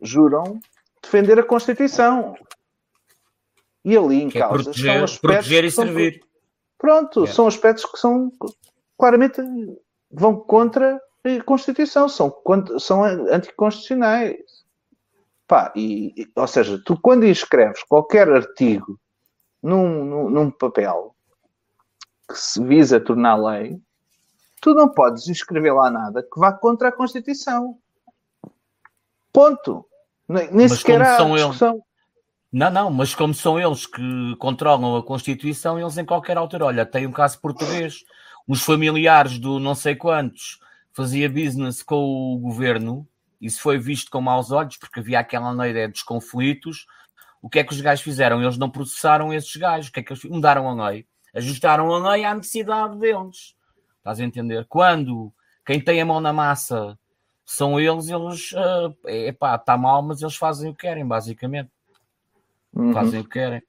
juram 0.00 0.58
defender 1.02 1.38
a 1.38 1.42
Constituição. 1.42 2.34
E 3.84 3.96
ali 3.96 4.22
em 4.22 4.28
que 4.28 4.38
é 4.38 4.40
causa 4.40 4.62
é 4.62 4.64
proteger, 4.64 4.94
são 4.94 5.04
aspectos 5.04 5.18
proteger 5.20 5.64
e 5.64 5.70
são, 5.70 5.84
servir. 5.84 6.20
Pronto, 6.78 7.20
yeah. 7.20 7.34
são 7.34 7.46
aspectos 7.46 7.84
que 7.84 7.98
são 7.98 8.32
claramente 8.98 9.40
vão 10.10 10.36
contra 10.36 11.00
Constituição, 11.44 12.08
são, 12.08 12.34
são 12.78 13.02
anticonstitucionais. 13.02 14.36
Pá, 15.46 15.72
e, 15.74 16.30
ou 16.36 16.46
seja, 16.46 16.80
tu 16.84 16.98
quando 17.00 17.26
inscreves 17.26 17.82
qualquer 17.84 18.28
artigo 18.30 18.98
num, 19.62 20.04
num, 20.04 20.30
num 20.30 20.50
papel 20.50 21.14
que 22.28 22.38
se 22.38 22.62
visa 22.62 23.00
tornar 23.00 23.36
lei, 23.36 23.78
tu 24.60 24.74
não 24.74 24.88
podes 24.88 25.28
inscrever 25.28 25.74
lá 25.74 25.90
nada 25.90 26.22
que 26.22 26.38
vá 26.38 26.52
contra 26.52 26.88
a 26.88 26.92
Constituição. 26.92 27.78
Ponto. 29.32 29.86
Nem, 30.28 30.50
nem 30.52 30.68
sequer 30.68 31.02
há 31.02 31.16
discussão. 31.16 31.74
Eles... 31.74 31.84
Não, 32.52 32.70
não, 32.70 32.90
mas 32.90 33.14
como 33.14 33.34
são 33.34 33.58
eles 33.58 33.86
que 33.86 34.36
controlam 34.38 34.96
a 34.96 35.02
Constituição, 35.02 35.78
eles 35.78 35.98
em 35.98 36.04
qualquer 36.04 36.36
altura, 36.36 36.66
olha, 36.66 36.86
tem 36.86 37.06
um 37.06 37.12
caso 37.12 37.40
português, 37.40 38.04
os 38.46 38.62
familiares 38.62 39.38
do 39.38 39.58
não 39.58 39.74
sei 39.74 39.96
quantos 39.96 40.62
fazia 40.94 41.28
business 41.28 41.82
com 41.82 42.34
o 42.34 42.38
governo, 42.38 43.06
isso 43.40 43.60
foi 43.60 43.76
visto 43.76 44.10
com 44.10 44.20
maus 44.20 44.50
olhos, 44.50 44.76
porque 44.78 45.00
havia 45.00 45.18
aquela 45.18 45.68
ideia 45.68 45.88
dos 45.88 46.02
conflitos. 46.02 46.86
O 47.42 47.50
que 47.50 47.58
é 47.58 47.64
que 47.64 47.74
os 47.74 47.80
gajos 47.80 48.02
fizeram? 48.02 48.40
Eles 48.40 48.56
não 48.56 48.70
processaram 48.70 49.34
esses 49.34 49.54
gajos. 49.56 49.90
O 49.90 49.92
que 49.92 50.00
é 50.00 50.02
que 50.02 50.12
eles 50.12 50.24
mudaram 50.24 50.68
a 50.68 50.88
lei? 50.88 51.06
Ajustaram 51.34 51.92
a 51.92 52.12
lei 52.12 52.24
à 52.24 52.34
necessidade 52.34 52.98
deles. 52.98 53.54
Estás 53.98 54.20
a 54.20 54.24
entender? 54.24 54.64
Quando 54.66 55.30
quem 55.66 55.80
tem 55.80 56.00
a 56.00 56.06
mão 56.06 56.20
na 56.20 56.32
massa 56.32 56.98
são 57.44 57.78
eles, 57.78 58.08
eles, 58.08 58.52
uh, 58.52 59.08
epá, 59.08 59.56
está 59.56 59.76
mal, 59.76 60.00
mas 60.00 60.22
eles 60.22 60.36
fazem 60.36 60.70
o 60.70 60.74
que 60.74 60.86
querem, 60.86 61.06
basicamente. 61.06 61.70
Uhum. 62.72 62.94
Fazem 62.94 63.20
o 63.20 63.24
que 63.24 63.30
querem. 63.30 63.62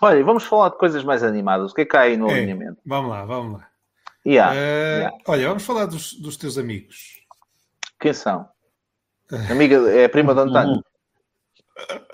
Olha, 0.00 0.24
vamos 0.24 0.42
falar 0.42 0.70
de 0.70 0.78
coisas 0.78 1.04
mais 1.04 1.22
animadas. 1.22 1.70
O 1.70 1.74
que 1.74 1.82
é 1.82 1.84
que 1.84 1.96
há 1.96 2.00
aí 2.00 2.16
no 2.16 2.28
é, 2.28 2.34
alinhamento? 2.34 2.80
Vamos 2.84 3.10
lá, 3.10 3.24
vamos 3.24 3.60
lá. 3.60 3.68
Yeah, 4.24 4.52
uh, 4.52 4.54
yeah. 4.54 5.16
Olha, 5.26 5.48
vamos 5.48 5.64
falar 5.64 5.86
dos, 5.86 6.14
dos 6.14 6.36
teus 6.36 6.56
amigos. 6.56 7.20
Quem 8.00 8.12
são? 8.12 8.48
Amiga, 9.50 9.76
é 9.90 10.04
a 10.04 10.08
prima 10.08 10.34
de 10.34 10.40
António. 10.40 10.84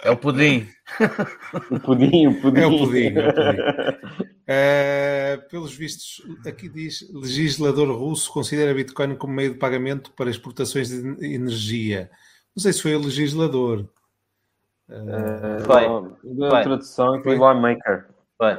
É 0.03 0.11
o 0.11 0.17
pudim. 0.17 0.69
o 1.71 1.81
pudim, 1.81 2.27
o 2.29 2.41
pudim. 2.41 2.61
É 2.61 2.67
o 2.67 2.79
pudim. 2.79 3.07
É 3.07 3.29
o 3.29 3.35
pudim. 3.35 4.29
Uh, 4.49 5.49
pelos 5.51 5.75
vistos, 5.75 6.23
aqui 6.47 6.69
diz: 6.69 7.07
legislador 7.13 7.91
russo 7.95 8.33
considera 8.33 8.73
Bitcoin 8.73 9.17
como 9.17 9.35
meio 9.35 9.53
de 9.53 9.59
pagamento 9.59 10.11
para 10.13 10.31
exportações 10.31 10.89
de 10.89 11.35
energia. 11.35 12.11
Não 12.57 12.63
sei 12.63 12.73
se 12.73 12.81
foi 12.81 12.95
o 12.95 13.01
legislador. 13.01 13.87
Uh, 14.89 15.65
foi. 15.67 16.47
A 16.47 16.63
tradução 16.63 17.17
é 17.17 17.23
foi 17.23 17.37
Maker. 17.37 18.09
Foi. 18.39 18.59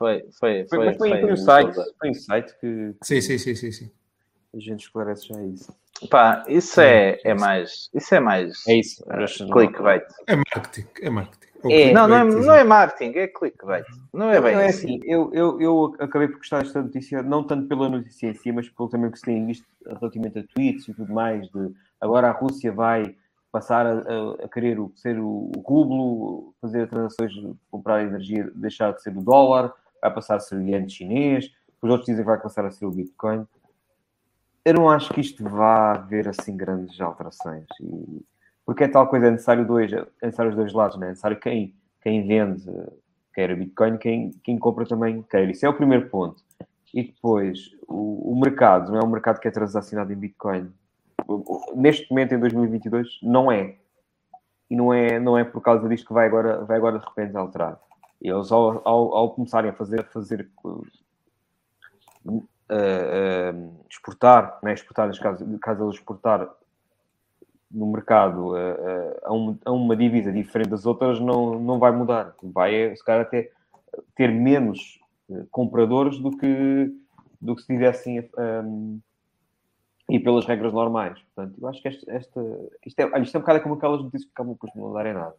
Foi, 0.00 0.24
foi, 0.40 0.66
foi. 0.66 0.94
Foi, 0.94 0.94
foi, 0.94 1.20
foi, 1.20 1.32
um 1.32 1.36
site, 1.36 1.74
foi 1.98 2.10
um 2.10 2.14
site 2.14 2.54
que. 2.58 2.94
Sim, 3.02 3.20
sim, 3.20 3.36
sim, 3.36 3.54
sim, 3.54 3.70
sim. 3.70 3.90
A 4.54 4.58
gente 4.58 4.80
esclarece 4.80 5.28
já 5.28 5.44
isso. 5.44 5.76
Pá, 6.08 6.42
isso 6.48 6.80
é, 6.80 7.20
é 7.22 7.34
mais. 7.34 7.90
Isso 7.92 8.14
é 8.14 8.18
mais. 8.18 8.66
É 8.66 8.76
isso. 8.76 9.04
Uh, 9.04 9.52
clickbait. 9.52 10.06
É 10.26 10.36
marketing. 10.36 10.88
É 11.02 11.10
marketing. 11.10 11.50
É, 11.70 11.92
não, 11.92 12.08
não 12.08 12.16
é, 12.16 12.24
não 12.24 12.54
é 12.54 12.64
marketing, 12.64 13.18
é 13.18 13.28
clickbait. 13.28 13.84
Não 14.10 14.30
é 14.30 14.40
bem 14.40 14.54
não 14.54 14.62
é 14.62 14.68
assim. 14.68 14.96
assim. 14.96 15.00
Eu, 15.04 15.30
eu, 15.34 15.60
eu 15.60 15.96
acabei 15.98 16.28
por 16.28 16.38
gostar 16.38 16.62
desta 16.62 16.80
notícia, 16.80 17.22
não 17.22 17.44
tanto 17.44 17.68
pela 17.68 17.90
notícia 17.90 18.28
em 18.28 18.34
si, 18.34 18.50
mas 18.50 18.70
pelo 18.70 18.88
também 18.88 19.10
que 19.10 19.18
se 19.18 19.26
tem 19.26 19.44
visto 19.44 19.66
relativamente 19.84 20.38
a 20.38 20.44
tweets 20.54 20.88
e 20.88 20.94
tudo 20.94 21.12
mais, 21.12 21.46
de 21.50 21.72
agora 22.00 22.28
a 22.28 22.32
Rússia 22.32 22.72
vai 22.72 23.14
passar 23.52 23.84
a, 23.84 23.92
a, 23.92 24.44
a 24.46 24.48
querer 24.48 24.80
o, 24.80 24.90
ser 24.96 25.18
o, 25.18 25.52
o 25.54 25.60
rublo, 25.60 26.54
fazer 26.62 26.88
transações, 26.88 27.34
comprar 27.70 28.02
energia, 28.02 28.50
deixar 28.54 28.92
de 28.94 29.02
ser 29.02 29.14
o 29.14 29.20
dólar, 29.20 29.74
vai 30.00 30.12
passar 30.12 30.36
a 30.36 30.40
ser 30.40 30.56
o 30.56 30.62
iene 30.62 30.88
chinês, 30.88 31.50
os 31.82 31.90
outros 31.90 32.06
dizem 32.06 32.22
que 32.22 32.30
vai 32.30 32.40
passar 32.40 32.64
a 32.64 32.70
ser 32.70 32.86
o 32.86 32.90
Bitcoin. 32.90 33.46
Eu 34.64 34.74
não 34.74 34.90
acho 34.90 35.12
que 35.12 35.20
isto 35.20 35.42
vá 35.48 35.92
haver 35.92 36.28
assim 36.28 36.56
grandes 36.56 37.00
alterações. 37.00 37.66
E 37.80 38.24
porque 38.70 38.84
é 38.84 38.88
tal 38.88 39.08
coisa, 39.08 39.26
é 39.26 39.30
necessário, 39.32 39.66
dois, 39.66 39.92
é 39.92 40.06
necessário 40.22 40.50
os 40.50 40.56
dois 40.56 40.72
lados, 40.72 40.96
né? 40.96 41.06
é 41.06 41.08
necessário 41.10 41.40
quem, 41.40 41.74
quem 42.00 42.24
vende 42.24 42.70
quer 43.34 43.56
Bitcoin, 43.56 43.98
quem, 43.98 44.30
quem 44.44 44.58
compra 44.58 44.86
também 44.86 45.22
quer. 45.22 45.48
Isso 45.50 45.66
é 45.66 45.68
o 45.68 45.74
primeiro 45.74 46.08
ponto. 46.08 46.42
E 46.94 47.02
depois, 47.02 47.70
o, 47.88 48.32
o 48.32 48.40
mercado, 48.40 48.92
não 48.92 49.00
é 49.00 49.04
um 49.04 49.10
mercado 49.10 49.40
que 49.40 49.48
é 49.48 49.50
transacionado 49.50 50.12
em 50.12 50.16
Bitcoin. 50.16 50.72
Neste 51.74 52.08
momento, 52.10 52.34
em 52.34 52.38
2022, 52.38 53.18
não 53.22 53.50
é. 53.50 53.76
E 54.68 54.76
não 54.76 54.92
é, 54.92 55.18
não 55.18 55.36
é 55.36 55.42
por 55.42 55.60
causa 55.60 55.88
disto 55.88 56.06
que 56.06 56.12
vai 56.12 56.26
agora, 56.26 56.64
vai 56.64 56.76
agora 56.76 56.98
de 56.98 57.04
repente 57.04 57.36
alterar. 57.36 57.76
Eles, 58.20 58.52
ao, 58.52 58.86
ao, 58.86 59.14
ao 59.14 59.30
começarem 59.30 59.70
a 59.70 59.74
fazer, 59.74 60.04
fazer 60.06 60.48
uh, 60.64 60.86
uh, 62.26 62.46
exportar, 63.88 64.58
né? 64.62 64.74
exportar, 64.74 65.06
neste 65.06 65.22
caso, 65.22 65.58
caso 65.58 65.84
eles 65.84 65.96
exportar 65.96 66.48
no 67.70 67.86
mercado 67.86 68.54
a, 68.56 69.28
a, 69.28 69.32
um, 69.32 69.58
a, 69.64 69.70
uma 69.70 69.96
divisa 69.96 70.32
diferente 70.32 70.70
das 70.70 70.86
outras 70.86 71.20
não, 71.20 71.58
não 71.58 71.78
vai 71.78 71.92
mudar. 71.92 72.34
Vai, 72.42 72.94
se 72.96 73.04
calhar, 73.04 73.22
até 73.22 73.50
ter 74.14 74.30
menos 74.32 74.98
compradores 75.50 76.18
do 76.18 76.36
que, 76.36 76.92
do 77.40 77.54
que 77.54 77.62
se 77.62 77.68
tivessem 77.68 78.28
um, 78.36 79.00
e 80.10 80.18
pelas 80.18 80.44
regras 80.44 80.72
normais. 80.72 81.18
Portanto, 81.34 81.56
eu 81.60 81.68
acho 81.68 81.80
que 81.80 81.88
esta, 81.88 82.12
esta 82.12 82.40
isto, 82.84 82.98
é, 82.98 83.20
isto 83.20 83.36
é 83.36 83.38
um 83.38 83.42
bocado 83.42 83.60
como 83.62 83.74
aquelas 83.76 84.02
notícias 84.02 84.24
que 84.24 84.32
acabam 84.32 84.56
por 84.56 84.70
não 84.74 84.92
darem 84.92 85.14
nada. 85.14 85.34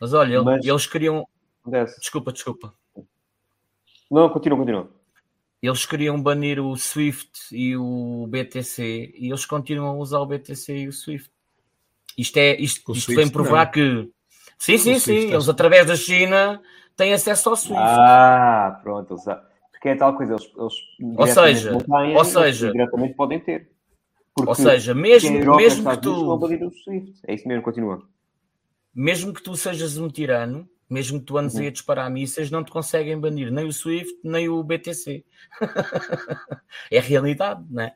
Mas 0.00 0.12
olha, 0.12 0.42
Mas, 0.42 0.64
eles 0.64 0.86
queriam. 0.86 1.26
Desce. 1.66 2.00
Desculpa, 2.00 2.32
desculpa. 2.32 2.74
Não, 4.10 4.28
continua, 4.28 4.58
continua. 4.58 4.90
Eles 5.62 5.84
queriam 5.84 6.20
banir 6.22 6.60
o 6.60 6.76
Swift 6.76 7.30
e 7.50 7.76
o 7.76 8.26
BTC 8.28 9.14
e 9.16 9.28
eles 9.28 9.44
continuam 9.44 9.96
a 9.96 9.98
usar 9.98 10.20
o 10.20 10.26
BTC 10.26 10.76
e 10.76 10.88
o 10.88 10.92
Swift. 10.92 11.30
Isto, 12.16 12.36
é, 12.38 12.56
isto, 12.56 12.92
isto 12.92 13.14
vem 13.14 13.28
provar 13.28 13.66
não. 13.66 13.72
que. 13.72 14.10
Sim, 14.58 14.78
sim, 14.78 14.98
sim. 14.98 15.32
Eles, 15.32 15.48
através 15.48 15.86
da 15.86 15.96
China, 15.96 16.62
têm 16.96 17.12
acesso 17.12 17.50
ao 17.50 17.56
Swift. 17.56 17.82
Ah, 17.82 18.80
pronto. 18.82 19.16
Porque 19.70 19.88
é 19.88 19.96
tal 19.96 20.16
coisa, 20.16 20.34
eles, 20.34 20.44
eles 20.56 21.18
ou 21.18 21.26
seja, 21.26 21.72
ou 22.16 22.24
seja, 22.24 22.72
diretamente 22.72 23.14
podem 23.14 23.40
ter. 23.40 23.70
Porque 24.34 24.50
ou 24.50 24.54
seja, 24.54 24.94
mesmo, 24.94 25.56
mesmo 25.56 25.90
que 25.90 25.96
tu. 25.98 26.40
É 27.26 27.34
isso 27.34 27.48
mesmo, 27.48 27.62
continua. 27.62 28.02
Mesmo 28.94 29.32
que 29.32 29.42
tu 29.42 29.54
sejas 29.56 29.98
um 29.98 30.08
tirano, 30.08 30.68
mesmo 30.88 31.18
que 31.18 31.26
tu 31.26 31.38
andes 31.38 31.56
uhum. 31.56 31.66
a 31.66 31.70
disparar 31.70 32.10
mísseis, 32.10 32.50
não 32.50 32.62
te 32.62 32.70
conseguem 32.70 33.18
banir 33.18 33.50
nem 33.50 33.66
o 33.66 33.72
Swift, 33.72 34.18
nem 34.22 34.48
o 34.48 34.62
BTC. 34.62 35.24
é 36.90 37.00
realidade, 37.00 37.64
não 37.70 37.82
é? 37.82 37.94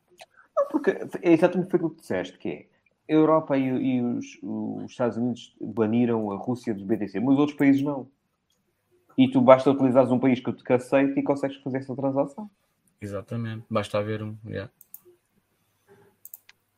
Não, 0.57 0.69
porque 0.69 0.91
é 1.23 1.33
exatamente 1.33 1.75
o 1.77 1.91
que 1.91 2.01
disseste, 2.01 2.39
que 2.39 2.49
é 2.49 2.67
a 3.11 3.17
Europa 3.17 3.57
e, 3.57 3.65
e 3.65 4.03
os, 4.03 4.39
os, 4.43 4.91
Estados 4.91 5.17
Unidos 5.17 5.55
baniram 5.61 6.31
a 6.31 6.37
Rússia 6.37 6.73
dos 6.73 6.85
BTC, 6.85 7.21
mas 7.21 7.35
os 7.35 7.41
outros 7.41 7.59
países 7.59 7.83
não. 7.83 8.09
E 9.19 9.29
tu 9.29 9.41
basta 9.41 9.71
utilizares 9.71 10.11
um 10.11 10.19
país 10.19 10.41
que 10.41 10.53
te 10.53 10.73
aceite 10.73 11.19
e 11.19 11.23
consegues 11.23 11.57
fazer 11.59 11.79
essa 11.79 11.95
transação. 11.95 12.51
Exatamente, 13.01 13.65
basta 13.69 13.99
haver 13.99 14.23
um. 14.23 14.37
Yeah. 14.47 14.71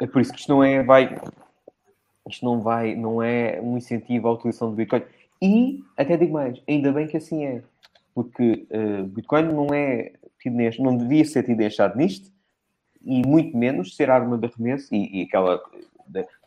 É 0.00 0.06
por 0.06 0.20
isso 0.20 0.32
que 0.32 0.40
isto 0.40 0.48
não 0.48 0.64
é, 0.64 0.82
vai, 0.82 1.20
isto 2.28 2.44
não 2.44 2.60
vai, 2.60 2.94
não 2.96 3.22
é 3.22 3.60
um 3.60 3.76
incentivo 3.76 4.28
à 4.28 4.32
utilização 4.32 4.70
do 4.70 4.76
Bitcoin. 4.76 5.02
E 5.42 5.82
até 5.96 6.16
digo 6.16 6.34
mais, 6.34 6.62
ainda 6.68 6.92
bem 6.92 7.08
que 7.08 7.16
assim 7.16 7.44
é, 7.44 7.64
porque 8.14 8.64
uh, 8.70 9.02
Bitcoin 9.08 9.42
não 9.52 9.74
é 9.74 10.12
tido 10.40 10.54
neste, 10.54 10.80
não 10.80 10.96
devia 10.96 11.24
ser 11.24 11.42
tido 11.42 11.58
deixado 11.58 11.96
nisto 11.96 12.30
e 13.04 13.26
muito 13.26 13.56
menos 13.56 13.96
ser 13.96 14.08
arma 14.08 14.38
de 14.38 14.46
arremesso 14.46 14.94
e, 14.94 15.20
e 15.20 15.22
aquela 15.22 15.60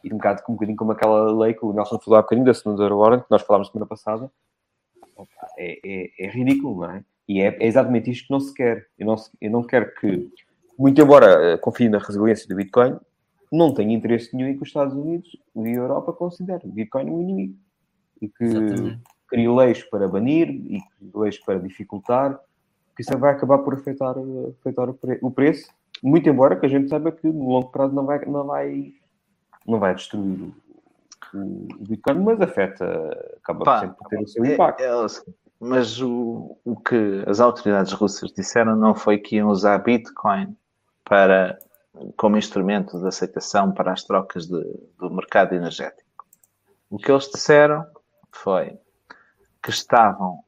e 0.01 0.13
um 0.13 0.17
bocado 0.17 0.43
um 0.47 0.53
bocadinho 0.53 0.77
como 0.77 0.93
aquela 0.93 1.29
lei 1.43 1.53
que 1.53 1.65
o 1.65 1.73
Nelson 1.73 1.99
falou 1.99 2.19
há 2.19 2.21
bocadinho 2.21 2.45
da 2.45 2.53
Senator 2.53 2.97
Warren, 2.97 3.19
que 3.19 3.25
nós 3.29 3.41
falámos 3.41 3.67
semana 3.67 3.85
passada, 3.85 4.31
é, 5.57 5.79
é, 5.83 6.11
é, 6.19 6.29
ridículo, 6.29 6.81
não 6.81 6.91
é? 6.91 7.03
E 7.27 7.41
é, 7.41 7.47
é, 7.47 7.65
exatamente 7.65 8.09
isto 8.09 8.27
que 8.27 8.31
não 8.31 8.39
se 8.39 8.53
quer. 8.53 8.87
Eu 8.97 9.07
não, 9.07 9.15
eu 9.41 9.51
não 9.51 9.63
quero 9.63 9.93
que, 9.95 10.29
muito 10.77 11.01
embora 11.01 11.55
uh, 11.55 11.59
confie 11.59 11.89
na 11.89 11.97
resiliência 11.97 12.47
do 12.47 12.55
Bitcoin, 12.55 12.97
não 13.51 13.73
tem 13.73 13.93
interesse 13.93 14.33
nenhum 14.35 14.49
em 14.49 14.55
que 14.55 14.63
os 14.63 14.69
Estados 14.69 14.93
Unidos 14.93 15.35
e 15.55 15.67
a 15.67 15.71
Europa 15.71 16.13
considerem 16.13 16.69
Bitcoin 16.69 17.09
um 17.09 17.21
inimigo 17.21 17.64
e 18.21 18.27
que 18.27 18.99
crie 19.27 19.49
leis 19.49 19.83
para 19.83 20.07
banir 20.07 20.49
e 20.49 20.81
leis 21.13 21.37
para 21.37 21.59
dificultar, 21.59 22.39
que 22.95 23.01
isso 23.01 23.17
vai 23.17 23.33
acabar 23.33 23.59
por 23.59 23.73
afetar, 23.73 24.15
afetar 24.59 24.89
o 25.21 25.31
preço, 25.31 25.69
muito 26.03 26.29
embora 26.29 26.55
que 26.55 26.65
a 26.65 26.69
gente 26.69 26.89
saiba 26.89 27.11
que 27.11 27.27
no 27.27 27.49
longo 27.49 27.69
prazo 27.69 27.93
não 27.93 28.05
vai, 28.05 28.23
não 28.25 28.45
vai, 28.45 28.93
não 29.65 29.79
vai 29.79 29.95
destruir 29.95 30.53
o, 31.33 31.67
o 31.79 31.87
Bitcoin, 31.87 32.19
mas 32.19 32.39
afeta, 32.41 32.85
acaba 33.41 33.65
Pá, 33.65 33.79
sempre 33.81 33.97
por 33.97 34.07
ter 34.07 34.21
o 34.21 34.27
seu 34.27 34.45
é, 34.45 34.53
impacto. 34.53 34.81
É, 34.81 34.85
é, 34.85 35.33
mas 35.59 36.01
o, 36.01 36.57
o 36.63 36.75
que 36.75 37.23
as 37.25 37.39
autoridades 37.39 37.91
russas 37.93 38.31
disseram 38.31 38.75
não 38.75 38.93
foi 38.93 39.17
que 39.17 39.37
iam 39.37 39.49
usar 39.49 39.77
Bitcoin 39.79 40.55
para 41.03 41.57
como 42.17 42.37
instrumento 42.37 42.99
de 42.99 43.07
aceitação 43.07 43.71
para 43.71 43.93
as 43.93 44.03
trocas 44.03 44.47
de, 44.47 44.61
do 44.99 45.09
mercado 45.09 45.55
energético. 45.55 46.25
O 46.89 46.97
que 46.97 47.09
eles 47.09 47.29
disseram 47.29 47.85
foi 48.35 48.77
que 49.61 49.69
estavam 49.69 50.39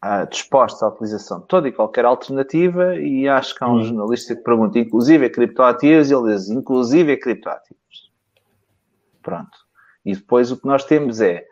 ah, 0.00 0.24
dispostos 0.24 0.82
à 0.82 0.88
utilização 0.88 1.40
de 1.40 1.46
toda 1.46 1.68
e 1.68 1.72
qualquer 1.72 2.04
alternativa 2.04 2.96
e 2.96 3.28
acho 3.28 3.54
que 3.54 3.64
há 3.64 3.68
um 3.68 3.76
hum. 3.76 3.82
jornalista 3.82 4.34
que 4.34 4.42
pergunta, 4.42 4.78
inclusive 4.78 5.26
a 5.26 5.30
criptoativos, 5.30 6.10
e 6.10 6.14
ele 6.14 6.32
diz, 6.32 6.48
inclusive 6.48 7.12
a 7.12 7.20
criptoativos. 7.20 8.10
Pronto. 9.22 9.58
E 10.04 10.14
depois 10.14 10.50
o 10.50 10.56
que 10.56 10.66
nós 10.66 10.84
temos 10.84 11.20
é 11.20 11.44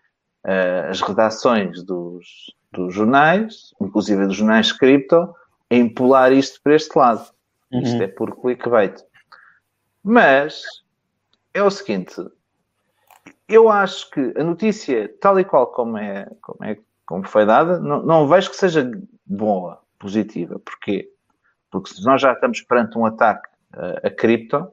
uh, 0.47 0.90
as 0.90 1.01
redações 1.01 1.82
dos, 1.82 2.55
dos 2.73 2.94
jornais, 2.94 3.74
inclusive 3.81 4.27
dos 4.27 4.36
jornais 4.36 4.73
cripto, 4.73 5.35
a 5.70 5.74
empolar 5.74 6.32
isto 6.32 6.60
para 6.62 6.77
este 6.77 6.97
lado. 6.97 7.28
Uhum. 7.70 7.82
Isto 7.82 8.02
é 8.02 8.09
por 8.09 8.35
clickbait. 8.40 8.98
Mas 10.02 10.62
é 11.52 11.62
o 11.62 11.70
seguinte, 11.70 12.15
eu 13.49 13.69
acho 13.69 14.11
que 14.11 14.35
a 14.37 14.45
notícia, 14.45 15.12
tal 15.20 15.41
e 15.41 15.45
qual 15.45 15.69
como 15.69 15.97
é, 15.97 16.29
como, 16.43 16.65
é, 16.65 16.79
como 17.07 17.27
foi 17.27 17.47
dada, 17.47 17.81
não, 17.81 18.03
não 18.03 18.29
vejo 18.29 18.51
que 18.51 18.57
seja 18.57 18.91
boa, 19.25 19.81
positiva. 19.99 20.59
Porquê? 20.59 21.11
Porque 21.70 21.95
se 21.95 22.05
nós 22.05 22.20
já 22.20 22.33
estamos 22.33 22.61
perante 22.61 22.99
um 22.99 23.07
ataque 23.07 23.49
a, 23.73 24.09
a 24.09 24.11
cripto, 24.11 24.70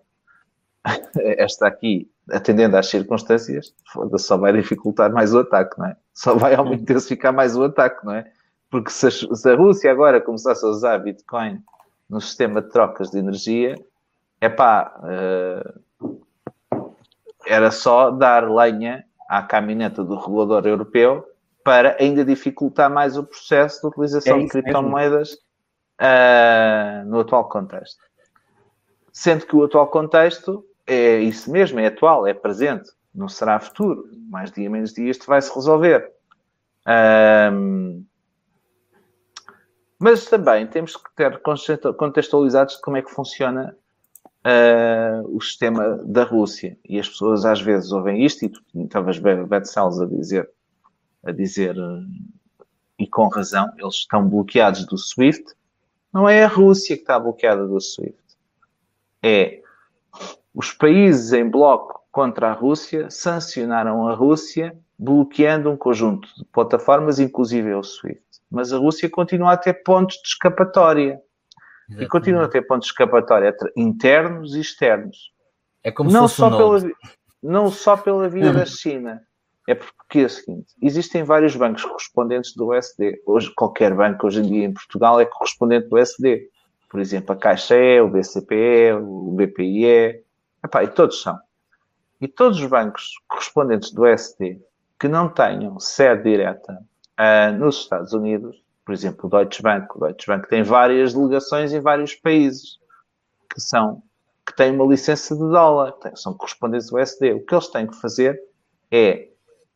esta 1.38 1.68
aqui, 1.68 2.11
atendendo 2.30 2.77
às 2.77 2.88
circunstâncias, 2.88 3.73
só 4.18 4.38
vai 4.38 4.53
dificultar 4.53 5.11
mais 5.11 5.34
o 5.34 5.39
ataque, 5.39 5.77
não 5.80 5.88
é? 5.88 5.97
Só 6.14 6.35
vai 6.35 6.53
intensificar 6.73 7.34
mais 7.34 7.56
o 7.56 7.64
ataque, 7.64 8.06
não 8.06 8.14
é? 8.14 8.30
Porque 8.69 8.89
se 8.91 9.07
a, 9.07 9.11
se 9.11 9.49
a 9.49 9.56
Rússia 9.56 9.91
agora 9.91 10.19
começasse 10.19 10.65
a 10.65 10.69
usar 10.69 10.97
Bitcoin 10.99 11.64
no 12.10 12.19
sistema 12.19 12.61
de 12.61 12.69
trocas 12.69 13.10
de 13.10 13.18
energia, 13.19 13.76
é 14.41 14.49
pá, 14.49 14.93
uh, 14.99 15.80
era 17.45 17.72
só 17.72 18.11
dar 18.11 18.49
lenha 18.49 19.03
à 19.30 19.41
caminhoneta 19.41 20.03
do 20.03 20.15
regulador 20.15 20.65
europeu 20.65 21.26
para 21.63 21.97
ainda 21.99 22.23
dificultar 22.23 22.89
mais 22.89 23.17
o 23.17 23.23
processo 23.23 23.81
de 23.81 23.88
utilização 23.88 24.38
é 24.38 24.43
de 24.43 24.49
criptomoedas 24.49 25.34
uh, 25.34 27.05
no 27.07 27.22
atual 27.22 27.49
contexto. 27.49 28.03
Sendo 29.11 29.45
que 29.45 29.55
o 29.55 29.63
atual 29.63 29.88
contexto 29.88 30.63
é 30.85 31.17
isso 31.17 31.51
mesmo, 31.51 31.80
é 31.80 31.88
atual, 31.88 32.27
é 32.27 32.34
presente, 32.34 32.91
não 33.13 33.27
será 33.27 33.59
futuro. 33.59 34.07
Mais 34.30 34.51
dia, 34.51 34.69
menos 34.69 34.93
dia, 34.93 35.09
isto 35.09 35.26
vai 35.26 35.41
se 35.41 35.53
resolver. 35.53 36.11
Um, 37.51 38.05
mas 39.97 40.26
também 40.26 40.67
temos 40.67 40.95
que 40.95 41.09
ter 41.15 41.41
contextualizados 41.97 42.76
como 42.77 42.97
é 42.97 43.01
que 43.01 43.09
funciona 43.09 43.76
uh, 44.45 45.35
o 45.35 45.41
sistema 45.41 45.97
da 46.05 46.23
Rússia. 46.23 46.77
E 46.88 46.99
as 46.99 47.09
pessoas 47.09 47.45
às 47.45 47.59
vezes 47.59 47.91
ouvem 47.91 48.23
isto, 48.23 48.45
e 48.45 48.49
tu 48.49 48.61
estavas 48.76 49.17
Betselos 49.19 49.99
a 49.99 50.05
dizer, 50.05 50.49
a 51.23 51.31
dizer, 51.31 51.77
uh, 51.77 52.05
e 52.97 53.07
com 53.07 53.27
razão, 53.27 53.69
eles 53.77 53.95
estão 53.95 54.27
bloqueados 54.27 54.85
do 54.85 54.97
SWIFT. 54.97 55.53
Não 56.13 56.30
é 56.30 56.45
a 56.45 56.47
Rússia 56.47 56.95
que 56.95 57.01
está 57.01 57.19
bloqueada 57.19 57.67
do 57.67 57.80
SWIFT. 57.81 58.17
É 59.22 59.61
os 60.53 60.72
países 60.72 61.34
em 61.34 61.49
bloco 61.49 62.01
contra 62.09 62.49
a 62.49 62.53
Rússia 62.53 63.09
sancionaram 63.09 64.07
a 64.07 64.13
Rússia 64.13 64.77
bloqueando 64.97 65.69
um 65.69 65.76
conjunto 65.76 66.30
de 66.38 66.45
plataformas, 66.45 67.19
inclusive 67.19 67.73
o 67.73 67.84
SWIFT. 67.84 68.23
Mas 68.49 68.72
a 68.72 68.77
Rússia 68.77 69.09
continua 69.09 69.51
a 69.51 69.57
ter 69.57 69.73
pontos 69.84 70.15
de 70.22 70.30
escapatória. 70.30 71.22
Exatamente. 71.88 72.06
E 72.06 72.07
continua 72.07 72.45
a 72.45 72.48
ter 72.48 72.62
pontos 72.64 72.88
de 72.88 72.94
escapatória 72.94 73.56
internos 73.76 74.56
e 74.56 74.62
externos. 74.62 75.32
É 75.84 75.91
como 75.91 76.12
não 76.12 76.28
se 76.28 76.38
fosse 76.38 76.52
só 76.52 76.57
pela, 76.57 76.94
Não 77.41 77.72
só 77.72 77.98
pela 77.98 78.30
via 78.30 78.52
da 78.52 78.66
China. 78.66 79.22
É 79.68 79.74
porque 79.74 80.20
é 80.20 80.26
o 80.26 80.30
seguinte: 80.30 80.74
existem 80.82 81.24
vários 81.24 81.56
bancos 81.56 81.84
correspondentes 81.84 82.53
do 82.56 82.70
USD. 82.70 83.22
Hoje, 83.26 83.52
qualquer 83.56 83.94
banco 83.94 84.28
hoje 84.28 84.40
em 84.40 84.44
dia 84.44 84.66
em 84.66 84.74
Portugal 84.74 85.20
é 85.20 85.26
correspondente 85.26 85.88
do 85.88 85.98
USD. 85.98 86.49
Por 86.90 86.99
exemplo, 86.99 87.34
a 87.34 87.36
Caixa 87.36 87.76
E, 87.76 87.99
o 87.99 88.07
BCPE, 88.07 88.94
o 89.02 89.32
BPIE, 89.32 90.24
epá, 90.64 90.84
e 90.84 90.88
todos 90.88 91.22
são. 91.22 91.38
E 92.22 92.28
todos 92.28 92.60
os 92.60 92.68
bancos 92.68 93.12
correspondentes 93.28 93.91
do 93.91 94.03
USD 94.03 94.62
que 94.99 95.07
não 95.07 95.28
tenham 95.28 95.80
sede 95.80 96.24
direta 96.24 96.74
uh, 97.20 97.52
nos 97.57 97.80
Estados 97.80 98.14
Unidos 98.14 98.64
por 98.86 98.94
exemplo, 98.94 99.26
o 99.26 99.30
Deutsche 99.30 99.64
Bank. 99.64 99.88
O 99.95 99.99
Deutsche 99.99 100.28
Bank 100.28 100.48
tem 100.48 100.62
várias 100.62 101.14
delegações 101.14 101.74
em 101.74 101.80
vários 101.80 102.14
países 102.14 102.78
que 103.52 103.60
são 103.60 104.02
que 104.46 104.55
têm 104.55 104.72
uma 104.72 104.86
licença 104.86 105.34
de 105.34 105.41
dólar, 105.41 105.96
são 106.14 106.36
correspondentes 106.36 106.91
do 106.91 106.97
USD. 106.97 107.34
O 107.34 107.44
que 107.44 107.55
eles 107.55 107.68
têm 107.68 107.88
que 107.88 107.96
fazer 107.96 108.39
é 108.91 109.30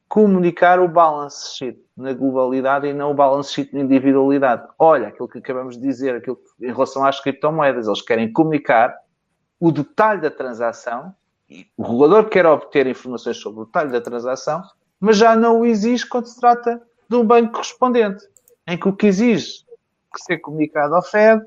comunicar 0.08 0.80
o 0.80 0.88
balance 0.88 1.58
sheet 1.58 1.84
na 1.98 2.14
globalidade 2.14 2.86
e 2.86 2.94
não 2.94 3.10
o 3.10 3.14
balance 3.16 3.52
sheet 3.52 3.74
na 3.74 3.82
individualidade. 3.82 4.68
Olha, 4.78 5.08
aquilo 5.08 5.28
que 5.28 5.40
acabamos 5.40 5.76
de 5.76 5.82
dizer, 5.82 6.16
aquilo 6.16 6.36
que, 6.36 6.68
em 6.68 6.72
relação 6.72 7.04
às 7.04 7.20
criptomoedas, 7.20 7.88
eles 7.88 8.02
querem 8.04 8.32
comunicar 8.32 8.96
o 9.60 9.72
detalhe 9.72 10.22
da 10.22 10.30
transação, 10.30 11.16
e 11.50 11.66
o 11.76 11.82
regulador 11.82 12.30
quer 12.30 12.46
obter 12.46 12.86
informações 12.86 13.38
sobre 13.38 13.62
o 13.62 13.66
detalhe 13.66 13.92
da 13.92 14.00
transação, 14.00 14.62
mas 15.00 15.18
já 15.18 15.36
não 15.36 15.62
o 15.62 15.66
exige 15.66 16.08
quando 16.08 16.28
se 16.28 16.40
trata 16.40 16.80
de 17.10 17.16
um 17.16 17.26
banco 17.26 17.54
correspondente 17.54 18.24
em 18.70 18.78
que 18.78 18.88
o 18.88 18.96
que 18.96 19.08
exige 19.08 19.66
que 20.14 20.24
ser 20.24 20.38
comunicado 20.38 20.96
ao 20.96 21.02
Fed 21.02 21.44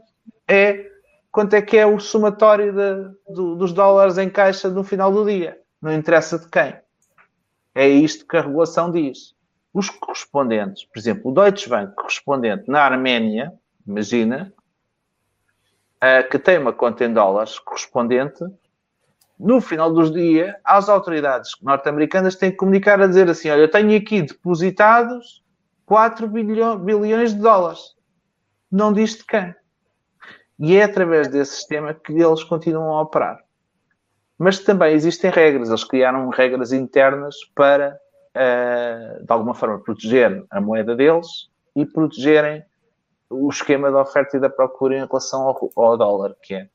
é 0.49 0.91
quanto 1.31 1.55
é 1.55 1.63
que 1.63 1.79
é 1.79 1.87
o 1.87 1.99
somatório 1.99 2.73
de, 2.73 3.33
do, 3.33 3.55
dos 3.55 3.73
dólares 3.73 4.19
em 4.19 4.29
caixa 4.29 4.69
no 4.69 4.83
final 4.83 5.13
do 5.13 5.25
dia. 5.25 5.59
Não 5.81 5.93
interessa 5.93 6.39
de 6.39 6.49
quem. 6.49 6.75
É 7.75 7.89
isto 7.89 8.27
que 8.27 8.37
a 8.37 8.43
regulação 8.43 8.91
diz. 8.91 9.35
Os 9.73 9.89
correspondentes, 9.89 10.85
por 10.85 10.99
exemplo, 10.99 11.31
o 11.31 11.35
Deutsche 11.35 11.69
Bank 11.69 11.95
correspondente 11.95 12.69
na 12.69 12.83
Arménia, 12.83 13.53
imagina, 13.87 14.53
uh, 15.97 16.29
que 16.29 16.39
tem 16.39 16.59
uma 16.59 16.73
conta 16.73 17.05
em 17.05 17.13
dólares 17.13 17.59
correspondente, 17.59 18.45
no 19.39 19.61
final 19.61 19.93
dos 19.93 20.13
dias, 20.13 20.55
as 20.63 20.89
autoridades 20.89 21.53
norte-americanas 21.63 22.37
têm 22.37 22.51
que 22.51 22.59
comunicar 22.59 23.01
a 23.01 23.07
dizer 23.07 23.31
assim: 23.31 23.49
olha, 23.49 23.63
eu 23.63 23.71
tenho 23.71 23.97
aqui 23.97 24.23
depositados 24.23 25.42
4 25.93 26.27
bilhões 26.27 27.35
de 27.35 27.39
dólares. 27.39 27.95
Não 28.71 28.95
diz 28.95 29.15
de 29.19 29.27
quem. 29.27 29.55
E 30.59 30.75
é 30.75 30.85
através 30.85 31.29
desse 31.29 31.57
sistema 31.57 31.93
que 31.93 32.15
eles 32.15 32.43
continuam 32.43 32.97
a 32.97 33.03
operar. 33.03 33.45
Mas 34.39 34.59
também 34.61 34.95
existem 34.95 35.31
regras. 35.31 35.69
Eles 35.69 35.85
criaram 35.85 36.31
regras 36.31 36.73
internas 36.73 37.37
para, 37.55 38.01
uh, 38.35 39.23
de 39.23 39.31
alguma 39.31 39.53
forma, 39.53 39.81
proteger 39.81 40.43
a 40.51 40.63
moeda 40.63 40.97
deles 40.97 41.27
e 41.77 41.85
protegerem 41.85 42.65
o 43.29 43.51
esquema 43.51 43.93
da 43.93 44.01
oferta 44.01 44.39
e 44.39 44.41
da 44.41 44.49
procura 44.49 44.97
em 44.97 45.07
relação 45.07 45.43
ao, 45.43 45.71
ao 45.77 45.99
dólar, 45.99 46.35
que 46.43 46.55
é 46.55 46.71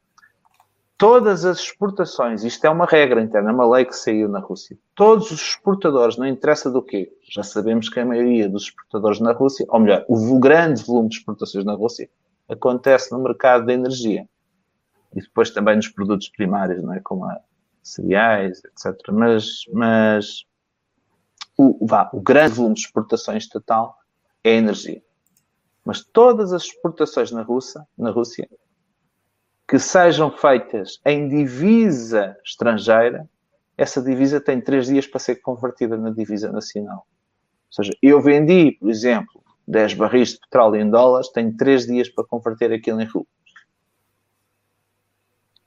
todas 0.97 1.45
as 1.45 1.59
exportações, 1.59 2.43
isto 2.43 2.65
é 2.65 2.69
uma 2.69 2.85
regra 2.85 3.21
interna, 3.21 3.51
é 3.51 3.53
uma 3.53 3.69
lei 3.69 3.85
que 3.85 3.95
saiu 3.95 4.27
na 4.27 4.39
Rússia, 4.39 4.77
todos 4.95 5.31
os 5.31 5.41
exportadores, 5.41 6.17
não 6.17 6.25
interessa 6.25 6.71
do 6.71 6.81
quê, 6.81 7.15
já 7.29 7.43
sabemos 7.43 7.87
que 7.89 7.99
a 7.99 8.05
maioria 8.05 8.49
dos 8.49 8.63
exportadores 8.63 9.19
na 9.19 9.31
Rússia, 9.31 9.65
ou 9.69 9.79
melhor, 9.79 10.05
o 10.07 10.39
grande 10.39 10.83
volume 10.83 11.09
de 11.09 11.17
exportações 11.17 11.63
na 11.63 11.73
Rússia, 11.73 12.09
acontece 12.49 13.11
no 13.11 13.19
mercado 13.19 13.65
da 13.65 13.73
energia. 13.73 14.27
E 15.15 15.21
depois 15.21 15.49
também 15.51 15.75
nos 15.75 15.87
produtos 15.87 16.29
primários, 16.29 16.81
não 16.83 16.93
é? 16.93 16.99
Como 16.99 17.25
a 17.25 17.39
cereais, 17.81 18.61
etc. 18.65 18.95
Mas, 19.11 19.63
mas 19.73 20.45
o, 21.57 21.85
vá, 21.85 22.09
o 22.13 22.21
grande 22.21 22.55
volume 22.55 22.75
de 22.75 22.81
exportações 22.81 23.47
total 23.47 23.97
é 24.43 24.51
a 24.51 24.55
energia. 24.55 25.01
Mas 25.85 26.03
todas 26.03 26.51
as 26.51 26.63
exportações 26.63 27.31
na 27.31 27.41
Rússia, 27.41 27.87
na 27.97 28.11
Rússia 28.11 28.49
que 29.67 29.77
sejam 29.77 30.31
feitas 30.31 31.01
em 31.05 31.27
divisa 31.27 32.37
estrangeira, 32.43 33.29
essa 33.77 34.01
divisa 34.01 34.39
tem 34.39 34.61
três 34.61 34.87
dias 34.87 35.05
para 35.05 35.19
ser 35.19 35.35
convertida 35.37 35.97
na 35.97 36.09
divisa 36.09 36.51
nacional. 36.51 37.05
Ou 37.67 37.73
seja, 37.73 37.91
eu 38.01 38.21
vendi, 38.21 38.77
por 38.79 38.89
exemplo, 38.89 39.43
10 39.67 39.95
barris 39.95 40.29
de 40.29 40.39
petróleo 40.39 40.79
em 40.79 40.89
dólares, 40.89 41.29
tenho 41.29 41.55
3 41.55 41.85
dias 41.85 42.09
para 42.09 42.23
converter 42.23 42.71
aquilo 42.71 43.01
em 43.01 43.05
rublos. 43.05 43.27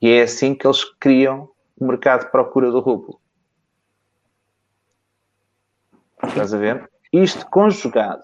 E 0.01 0.09
é 0.09 0.23
assim 0.23 0.55
que 0.55 0.65
eles 0.65 0.83
criam 0.99 1.47
o 1.79 1.85
mercado 1.85 2.25
de 2.25 2.31
procura 2.31 2.71
do 2.71 2.79
rublo. 2.79 3.21
Estás 6.23 6.53
a 6.53 6.57
ver? 6.57 6.89
Isto 7.13 7.47
conjugado 7.49 8.23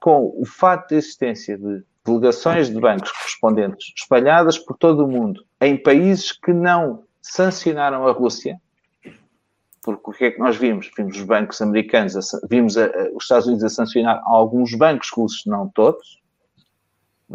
com 0.00 0.34
o 0.36 0.46
fato 0.46 0.88
de 0.88 0.96
existência 0.96 1.58
de 1.58 1.84
delegações 2.04 2.68
de 2.68 2.80
bancos 2.80 3.10
correspondentes 3.12 3.92
espalhadas 3.96 4.58
por 4.58 4.76
todo 4.76 5.04
o 5.04 5.08
mundo 5.08 5.44
em 5.60 5.76
países 5.76 6.32
que 6.32 6.52
não 6.52 7.04
sancionaram 7.20 8.06
a 8.06 8.12
Rússia, 8.12 8.60
porque 9.82 10.10
o 10.10 10.12
que 10.12 10.24
é 10.24 10.30
que 10.30 10.38
nós 10.38 10.56
vimos? 10.56 10.90
Vimos 10.96 11.16
os 11.16 11.24
bancos 11.24 11.60
americanos, 11.60 12.14
vimos 12.48 12.76
a, 12.76 12.86
a, 12.86 13.10
os 13.14 13.24
Estados 13.24 13.46
Unidos 13.46 13.64
a 13.64 13.68
sancionar 13.68 14.20
alguns 14.24 14.74
bancos 14.74 15.10
russos, 15.10 15.44
não 15.44 15.68
todos. 15.68 16.20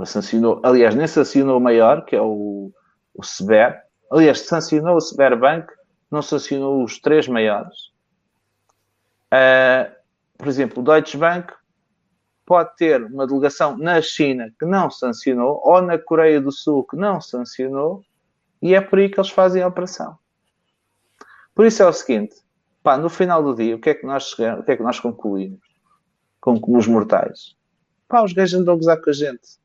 Sancionou, 0.05 0.61
aliás, 0.63 0.95
nem 0.95 1.07
sancionou 1.07 1.57
o 1.57 1.61
maior, 1.61 2.05
que 2.05 2.15
é 2.15 2.21
o, 2.21 2.71
o 3.13 3.23
Sber. 3.23 3.81
Aliás, 4.11 4.41
sancionou 4.41 4.95
o 4.95 5.01
Sberbank, 5.01 5.67
não 6.09 6.21
sancionou 6.21 6.83
os 6.83 6.99
três 6.99 7.27
maiores. 7.27 7.91
Uh, 9.33 9.91
por 10.37 10.47
exemplo, 10.47 10.81
o 10.81 10.85
Deutsche 10.85 11.17
Bank 11.17 11.51
pode 12.47 12.77
ter 12.77 13.03
uma 13.03 13.27
delegação 13.27 13.77
na 13.77 14.01
China 14.01 14.49
que 14.57 14.65
não 14.65 14.89
sancionou, 14.89 15.61
ou 15.65 15.81
na 15.81 15.99
Coreia 15.99 16.39
do 16.39 16.49
Sul 16.49 16.85
que 16.85 16.95
não 16.95 17.19
sancionou, 17.19 18.05
e 18.61 18.73
é 18.73 18.79
por 18.79 18.99
aí 18.99 19.09
que 19.09 19.19
eles 19.19 19.29
fazem 19.29 19.61
a 19.61 19.67
operação. 19.67 20.17
Por 21.53 21.65
isso 21.65 21.83
é 21.83 21.85
o 21.85 21.91
seguinte, 21.91 22.37
pá, 22.81 22.97
no 22.97 23.09
final 23.09 23.43
do 23.43 23.53
dia, 23.53 23.75
o 23.75 23.79
que 23.79 23.89
é 23.89 23.93
que 23.93 24.05
nós 24.05 24.29
chegamos, 24.29 24.61
o 24.61 24.63
que 24.63 24.71
é 24.71 24.77
que 24.77 24.81
nós 24.81 24.97
concluímos? 24.97 25.59
Como 26.39 26.77
os 26.77 26.87
mortais. 26.87 27.53
Pá, 28.07 28.23
os 28.23 28.31
gajos 28.31 28.61
andam 28.61 28.75
a 28.75 28.77
gozar 28.77 29.01
com 29.01 29.09
a 29.09 29.13
gente. 29.13 29.59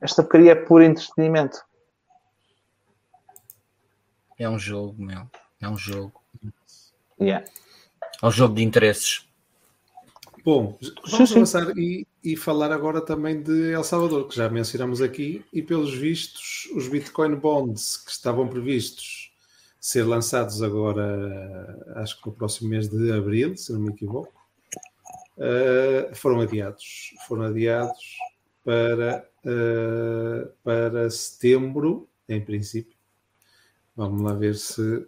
Esta 0.00 0.22
porcaria 0.22 0.52
é 0.52 0.54
puro 0.54 0.82
entretenimento. 0.82 1.62
É 4.38 4.48
um 4.48 4.58
jogo, 4.58 4.94
meu. 4.96 5.28
É 5.60 5.68
um 5.68 5.76
jogo. 5.76 6.22
Yeah. 7.20 7.46
É 8.22 8.26
um 8.26 8.30
jogo 8.30 8.54
de 8.54 8.62
interesses. 8.62 9.27
Bom, 10.48 10.78
vamos 11.10 11.30
avançar 11.30 11.76
e, 11.76 12.06
e, 12.24 12.34
falar 12.34 12.72
agora 12.72 13.02
também 13.02 13.42
de 13.42 13.70
El 13.70 13.84
Salvador, 13.84 14.26
que 14.26 14.34
já 14.34 14.48
mencionamos 14.48 15.02
aqui, 15.02 15.44
e 15.52 15.60
pelos 15.60 15.92
vistos, 15.92 16.70
os 16.74 16.88
Bitcoin 16.88 17.34
Bonds 17.34 17.98
que 17.98 18.10
estavam 18.10 18.48
previstos 18.48 19.30
ser 19.78 20.04
lançados 20.04 20.62
agora, 20.62 21.84
acho 21.96 22.18
que 22.18 22.28
no 22.28 22.32
próximo 22.32 22.70
mês 22.70 22.88
de 22.88 23.12
abril, 23.12 23.58
se 23.58 23.74
não 23.74 23.80
me 23.80 23.90
equivoco, 23.90 24.32
uh, 25.36 26.14
foram 26.14 26.40
adiados. 26.40 27.12
Foram 27.26 27.42
adiados 27.42 28.16
para, 28.64 29.28
uh, 29.44 30.50
para 30.64 31.10
setembro, 31.10 32.08
em 32.26 32.42
princípio. 32.42 32.96
Vamos 33.94 34.22
lá 34.22 34.32
ver 34.32 34.54
se. 34.54 35.06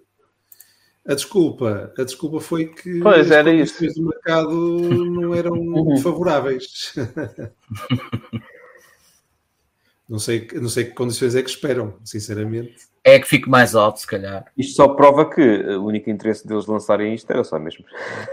A 1.10 1.14
desculpa, 1.14 1.92
a 1.98 2.04
desculpa 2.04 2.40
foi 2.40 2.66
que 2.66 3.00
pois, 3.00 3.32
as 3.32 3.44
condições 3.44 3.94
do 3.94 4.06
mercado 4.06 4.50
não 4.50 5.34
eram 5.34 5.54
uhum. 5.58 5.96
favoráveis. 5.96 6.94
não, 10.08 10.20
sei, 10.20 10.46
não 10.54 10.68
sei 10.68 10.84
que 10.84 10.92
condições 10.92 11.34
é 11.34 11.42
que 11.42 11.50
esperam, 11.50 11.94
sinceramente 12.04 12.90
é 13.02 13.18
que 13.18 13.26
fique 13.26 13.48
mais 13.48 13.74
alto, 13.74 14.00
se 14.00 14.06
calhar. 14.06 14.44
Isto 14.56 14.76
só 14.76 14.88
prova 14.88 15.28
que 15.28 15.40
o 15.40 15.84
único 15.84 16.10
interesse 16.10 16.46
deles 16.46 16.66
lançarem 16.66 17.14
isto 17.14 17.30
era 17.30 17.42
só 17.44 17.58
mesmo. 17.58 17.84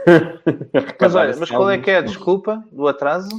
mas 1.00 1.16
olha, 1.16 1.36
mas 1.38 1.50
qual 1.50 1.70
é 1.70 1.78
que 1.78 1.90
é 1.90 1.98
a 1.98 2.02
desculpa 2.02 2.64
do 2.72 2.88
atraso? 2.88 3.30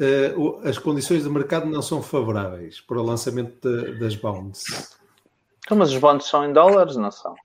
Uh, 0.00 0.66
as 0.66 0.78
condições 0.78 1.22
do 1.22 1.30
mercado 1.30 1.66
não 1.66 1.80
são 1.80 2.02
favoráveis 2.02 2.80
para 2.80 2.98
o 2.98 3.04
lançamento 3.04 3.60
de, 3.60 3.98
das 4.00 4.16
bonds. 4.16 4.64
Então, 5.64 5.76
mas 5.76 5.92
os 5.92 5.98
bonds 5.98 6.26
são 6.26 6.44
em 6.44 6.52
dólares, 6.52 6.96
não 6.96 7.10
são? 7.10 7.36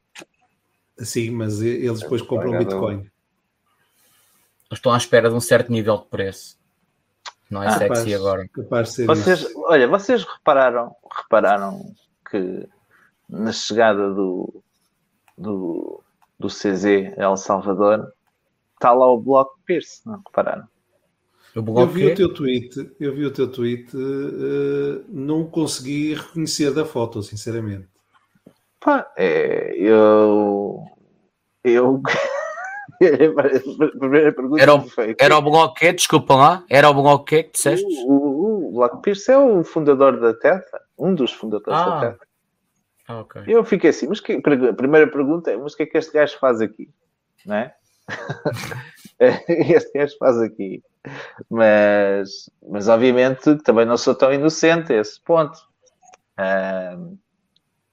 Sim, 0.99 1.31
mas 1.31 1.61
eles 1.61 1.99
depois 1.99 2.21
compram 2.21 2.57
Bitcoin. 2.57 3.09
Estão 4.71 4.91
à 4.91 4.97
espera 4.97 5.29
de 5.29 5.35
um 5.35 5.39
certo 5.39 5.71
nível 5.71 5.97
de 5.97 6.05
preço. 6.05 6.57
Não 7.49 7.63
é 7.63 7.67
ah, 7.67 7.71
sexy 7.71 7.87
capaz, 7.87 8.13
agora. 8.13 8.49
Capaz 8.49 8.97
vocês, 8.97 9.41
isso. 9.41 9.63
olha, 9.65 9.87
vocês 9.87 10.23
repararam, 10.23 10.93
repararam 11.09 11.93
que 12.29 12.67
na 13.29 13.53
chegada 13.53 14.13
do, 14.13 14.61
do, 15.37 16.03
do 16.37 16.47
CZ 16.47 17.13
a 17.17 17.23
El 17.23 17.37
Salvador, 17.37 18.11
está 18.73 18.91
lá 18.91 19.09
o 19.09 19.19
Bloco 19.19 19.57
Pierce, 19.65 20.01
não 20.05 20.17
repararam? 20.17 20.67
Eu 21.55 21.87
vi 21.87 22.11
o 22.11 22.15
teu 22.15 22.33
tweet, 22.33 22.91
eu 22.99 23.15
vi 23.15 23.25
o 23.25 23.31
teu 23.31 23.51
tweet, 23.51 23.95
uh, 23.95 25.03
não 25.07 25.45
consegui 25.45 26.13
reconhecer 26.13 26.71
da 26.71 26.85
foto, 26.85 27.23
sinceramente. 27.23 27.87
Pá, 28.79 29.11
é, 29.17 29.73
eu. 29.75 30.83
Eu. 31.63 32.01
era, 33.01 33.29
o, 34.39 34.57
era 34.57 34.75
o 34.75 35.93
desculpa 35.93 36.35
lá? 36.35 36.63
Era 36.69 36.89
o 36.89 36.93
Bloco 36.93 37.25
que 37.25 37.43
disseste? 37.43 37.85
O, 38.05 38.13
o, 38.13 38.69
o 38.69 38.71
Bloco 38.73 39.01
Pierce 39.01 39.31
é 39.31 39.37
o 39.37 39.63
fundador 39.63 40.19
da 40.19 40.33
Tesla, 40.33 40.79
um 40.97 41.13
dos 41.13 41.31
fundadores 41.31 41.79
ah. 41.79 41.89
da 41.89 41.99
Tesla. 41.99 42.27
Ah, 43.07 43.19
okay. 43.21 43.43
Eu 43.47 43.63
fiquei 43.63 43.89
assim, 43.89 44.07
mas 44.07 44.19
que, 44.19 44.33
a 44.33 44.73
primeira 44.73 45.07
pergunta 45.09 45.49
é, 45.49 45.57
mas 45.57 45.73
o 45.73 45.77
que 45.77 45.83
é 45.83 45.85
que 45.85 45.97
este 45.97 46.11
gajo 46.11 46.37
faz 46.39 46.59
aqui? 46.59 46.89
Não 47.45 47.55
é? 47.55 47.73
este 49.19 49.97
gajo 49.97 50.17
faz 50.17 50.37
aqui. 50.41 50.83
Mas, 51.49 52.49
mas 52.67 52.87
obviamente 52.89 53.55
também 53.63 53.85
não 53.85 53.97
sou 53.97 54.13
tão 54.13 54.33
inocente 54.33 54.91
a 54.91 54.97
esse 54.97 55.21
ponto. 55.21 55.57
Uh, 56.37 57.17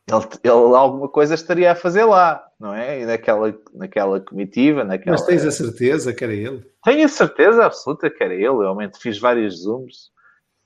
ele, 0.06 0.26
ele, 0.42 0.76
alguma 0.76 1.08
coisa 1.08 1.34
estaria 1.34 1.72
a 1.72 1.76
fazer 1.76 2.04
lá, 2.04 2.44
não 2.58 2.74
é? 2.74 3.00
E 3.00 3.06
naquela, 3.06 3.54
naquela 3.72 4.20
comitiva, 4.20 4.84
naquela... 4.84 5.16
Mas 5.16 5.26
tens 5.26 5.44
a 5.44 5.50
certeza 5.50 6.12
que 6.12 6.24
era 6.24 6.34
ele? 6.34 6.64
Tenho 6.84 7.04
a 7.04 7.08
certeza 7.08 7.64
absoluta 7.64 8.10
que 8.10 8.22
era 8.22 8.34
ele. 8.34 8.44
Eu 8.44 8.58
realmente 8.60 8.98
fiz 8.98 9.18
vários 9.18 9.62
zooms. 9.62 10.12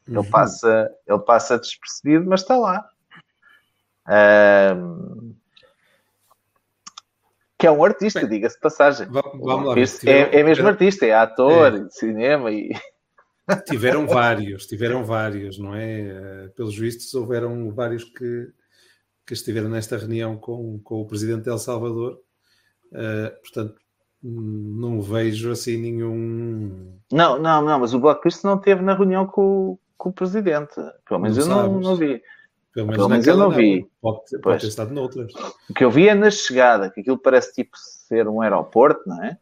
Ele, 0.06 0.18
uhum. 0.18 0.30
passa, 0.30 0.90
ele 1.06 1.18
passa 1.20 1.58
despercebido, 1.58 2.28
mas 2.28 2.40
está 2.40 2.56
lá 2.56 2.84
que 7.58 7.66
é 7.66 7.70
um 7.70 7.84
artista, 7.84 8.26
diga-se 8.26 8.54
de 8.54 8.60
passagem. 8.60 9.08
Vamos 9.08 9.66
lá. 9.66 9.74
É, 10.06 10.40
é 10.40 10.42
mesmo 10.42 10.66
artista, 10.66 11.04
é 11.04 11.12
ator, 11.12 11.86
de 11.86 11.94
cinema 11.94 12.50
e. 12.52 12.70
Tiveram 13.66 14.06
vários, 14.06 14.66
tiveram 14.66 15.04
vários, 15.04 15.58
não 15.58 15.74
é? 15.74 16.00
Eh, 16.00 16.48
pelos 16.54 16.76
vistos, 16.76 17.14
houveram 17.14 17.72
vários 17.72 18.04
que, 18.04 18.52
que 19.28 19.34
estiveram 19.34 19.68
nesta 19.68 19.98
reunião 19.98 20.38
com, 20.38 20.80
com 20.82 21.02
o 21.02 21.06
presidente 21.06 21.42
de 21.42 21.50
El 21.50 21.58
Salvador. 21.58 22.18
Uh, 22.86 23.30
portanto, 23.42 23.78
não 24.22 25.02
vejo 25.02 25.52
assim 25.52 25.76
nenhum. 25.76 26.98
Não, 27.12 27.38
não, 27.38 27.62
não, 27.62 27.78
mas 27.78 27.92
o 27.92 28.00
Bloco 28.00 28.22
Cristo 28.22 28.46
não 28.46 28.56
esteve 28.56 28.82
na 28.82 28.94
reunião 28.94 29.26
com, 29.26 29.78
com 29.98 30.08
o 30.08 30.12
presidente. 30.14 30.74
Pelo 31.06 31.20
menos 31.20 31.46
não 31.46 31.60
eu 31.60 31.72
não, 31.72 31.80
não, 31.80 31.96
vi. 31.96 32.22
Pelo 32.72 32.86
menos, 32.86 32.96
Pelo 32.96 33.08
menos 33.10 33.26
eu 33.26 33.36
não 33.36 33.50
vi. 33.50 33.86
Pode, 34.00 34.20
pode 34.42 34.60
ter 34.62 34.68
estado 34.68 34.94
noutras. 34.94 35.30
O 35.68 35.74
que 35.74 35.84
eu 35.84 35.90
vi 35.90 36.08
é 36.08 36.14
na 36.14 36.30
chegada, 36.30 36.90
que 36.90 37.00
aquilo 37.00 37.18
parece 37.18 37.52
tipo 37.52 37.76
ser 37.76 38.26
um 38.26 38.40
aeroporto, 38.40 39.06
não 39.06 39.22
é? 39.22 39.38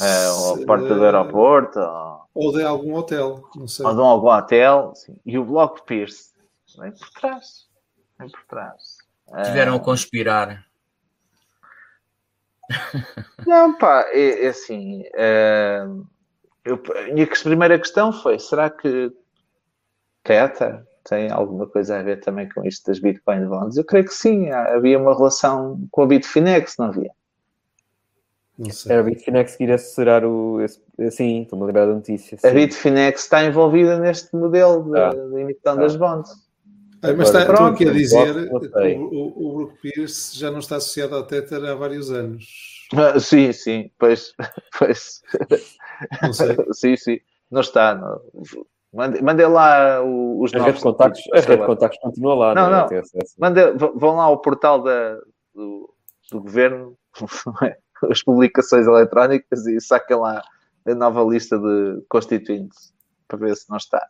é 0.00 0.28
ou 0.28 0.54
a 0.60 0.66
porta 0.66 0.92
do 0.92 1.04
aeroporto. 1.04 1.78
Ou... 1.78 2.20
ou 2.34 2.52
de 2.52 2.64
algum 2.64 2.96
hotel, 2.96 3.48
não 3.54 3.68
sei. 3.68 3.86
Ou 3.86 3.94
de 3.94 4.00
algum 4.00 4.28
hotel, 4.28 4.92
sim. 4.96 5.16
E 5.24 5.38
o 5.38 5.44
Bloco 5.44 5.84
Pierce 5.84 6.32
vem 6.80 6.90
por 6.90 7.10
trás. 7.10 7.68
Vem 8.18 8.28
por 8.28 8.44
trás. 8.48 8.99
Tiveram 9.44 9.76
a 9.76 9.80
conspirar. 9.80 10.64
Não, 13.46 13.76
pá, 13.76 14.06
é, 14.10 14.46
é 14.46 14.48
assim. 14.48 15.04
É, 15.14 15.84
eu, 16.64 16.80
a 16.96 17.12
minha 17.12 17.26
primeira 17.26 17.78
questão 17.78 18.12
foi: 18.12 18.38
será 18.38 18.70
que 18.70 19.12
Teta 20.22 20.86
tem 21.04 21.30
alguma 21.30 21.66
coisa 21.66 21.98
a 21.98 22.02
ver 22.02 22.20
também 22.20 22.48
com 22.48 22.64
isto 22.64 22.86
das 22.86 22.98
Bitcoin 22.98 23.46
Bonds? 23.46 23.76
Eu 23.76 23.84
creio 23.84 24.04
que 24.04 24.14
sim. 24.14 24.50
Havia 24.50 24.98
uma 24.98 25.16
relação 25.16 25.80
com 25.90 26.02
a 26.02 26.06
Bitfinex, 26.06 26.76
não 26.78 26.86
havia? 26.86 27.10
Não 28.58 28.70
sei. 28.70 28.92
Era 28.92 29.00
a 29.00 29.04
Bitfinex 29.04 29.56
que 29.56 29.62
iria 29.64 29.76
acelerar 29.76 30.24
o. 30.24 30.58
Sim, 31.10 31.42
estou-me 31.42 31.64
a 31.64 31.66
lembrar 31.66 31.86
da 31.86 31.94
notícia. 31.94 32.36
Sim. 32.36 32.46
A 32.46 32.50
Bitfinex 32.50 33.22
está 33.22 33.42
envolvida 33.42 33.98
neste 33.98 34.36
modelo 34.36 34.84
de, 34.92 34.98
ah. 34.98 35.10
de 35.10 35.40
emissão 35.40 35.72
ah. 35.72 35.76
das 35.76 35.96
bonds. 35.96 36.49
Ah, 37.02 37.12
mas 37.16 37.28
está, 37.28 37.42
estou 37.42 37.66
aqui 37.66 37.88
a 37.88 37.92
dizer, 37.92 38.50
o, 38.50 38.56
o, 38.56 39.46
o 39.46 39.56
Brook 39.56 39.80
Pierce 39.80 40.38
já 40.38 40.50
não 40.50 40.58
está 40.58 40.76
associado 40.76 41.16
ao 41.16 41.22
Tether 41.22 41.64
há 41.64 41.74
vários 41.74 42.10
anos. 42.10 42.88
Ah, 42.94 43.18
sim, 43.18 43.52
sim, 43.52 43.90
pois, 43.98 44.34
pois. 44.78 45.22
Não 46.22 46.32
sei. 46.32 46.56
sim, 46.72 46.96
sim, 46.96 47.20
não 47.50 47.60
está. 47.60 47.94
Não. 47.94 48.20
Mandei, 48.92 49.22
mandei 49.22 49.46
lá 49.46 50.02
os 50.02 50.52
a 50.52 50.58
novos. 50.58 50.66
Rede 50.66 50.76
de 50.76 50.82
contactos, 50.82 51.22
a 51.32 51.40
rede 51.40 51.60
de 51.60 51.66
contactos 51.66 52.00
continua 52.00 52.34
lá. 52.34 52.54
Não, 52.54 52.70
não. 52.70 52.88
não. 52.88 53.02
Mandei, 53.38 53.72
vão 53.94 54.16
lá 54.16 54.24
ao 54.24 54.40
portal 54.40 54.82
da, 54.82 55.14
do, 55.54 55.94
do 56.32 56.40
governo, 56.42 56.98
as 58.10 58.22
publicações 58.22 58.86
eletrónicas 58.86 59.66
e 59.66 59.80
saquem 59.80 60.16
lá 60.16 60.42
a 60.86 60.94
nova 60.94 61.22
lista 61.22 61.58
de 61.58 62.02
constituintes 62.08 62.92
para 63.28 63.38
ver 63.38 63.56
se 63.56 63.70
não 63.70 63.76
está. 63.76 64.04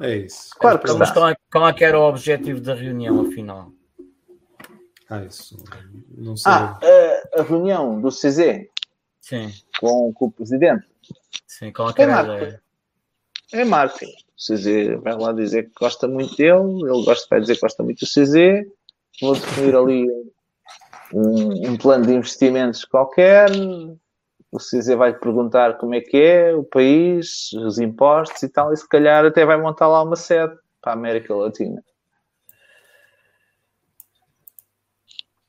É 0.00 0.16
isso. 0.16 0.50
Claro 0.58 0.78
que 0.78 0.92
Mas 0.92 1.10
qual, 1.10 1.28
é, 1.28 1.36
qual 1.50 1.68
é 1.68 1.72
que 1.72 1.84
era 1.84 1.98
o 1.98 2.08
objetivo 2.08 2.60
da 2.60 2.74
reunião, 2.74 3.20
afinal? 3.20 3.72
Ah, 5.08 5.24
isso 5.24 5.56
não 6.16 6.36
sei. 6.36 6.52
Ah, 6.52 6.78
a, 7.34 7.40
a 7.40 7.42
reunião 7.42 8.00
do 8.00 8.08
CZ 8.08 8.68
Sim. 9.20 9.52
Com, 9.78 10.12
com 10.12 10.26
o 10.26 10.32
presidente. 10.32 10.86
Sim, 11.46 11.72
qual 11.72 11.90
é 11.90 11.92
que 11.92 12.02
era 12.02 12.20
a 12.20 12.36
ideia? 12.36 12.62
É 13.52 13.64
marketing. 13.64 14.12
O 14.12 14.54
CZ 14.54 15.00
vai 15.02 15.14
lá 15.16 15.32
dizer 15.32 15.68
que 15.68 15.72
gosta 15.78 16.08
muito 16.08 16.34
dele, 16.36 16.82
ele 16.82 17.04
gosta, 17.04 17.26
vai 17.30 17.40
dizer 17.40 17.54
que 17.54 17.60
gosta 17.60 17.82
muito 17.82 18.00
do 18.00 18.06
CZ, 18.06 18.66
vou 19.20 19.34
definir 19.34 19.76
ali 19.76 20.08
um, 21.12 21.70
um 21.70 21.76
plano 21.76 22.06
de 22.06 22.14
investimentos 22.14 22.84
qualquer, 22.84 23.50
o 24.52 24.58
CZ 24.58 24.96
vai 24.96 25.14
perguntar 25.16 25.78
como 25.78 25.94
é 25.94 26.00
que 26.00 26.16
é 26.16 26.54
o 26.54 26.64
país, 26.64 27.52
os 27.52 27.78
impostos 27.78 28.42
e 28.42 28.48
tal, 28.48 28.72
e 28.72 28.76
se 28.76 28.88
calhar 28.88 29.24
até 29.24 29.44
vai 29.44 29.56
montar 29.56 29.86
lá 29.86 30.02
uma 30.02 30.16
sede 30.16 30.56
para 30.80 30.92
a 30.92 30.94
América 30.94 31.34
Latina. 31.34 31.82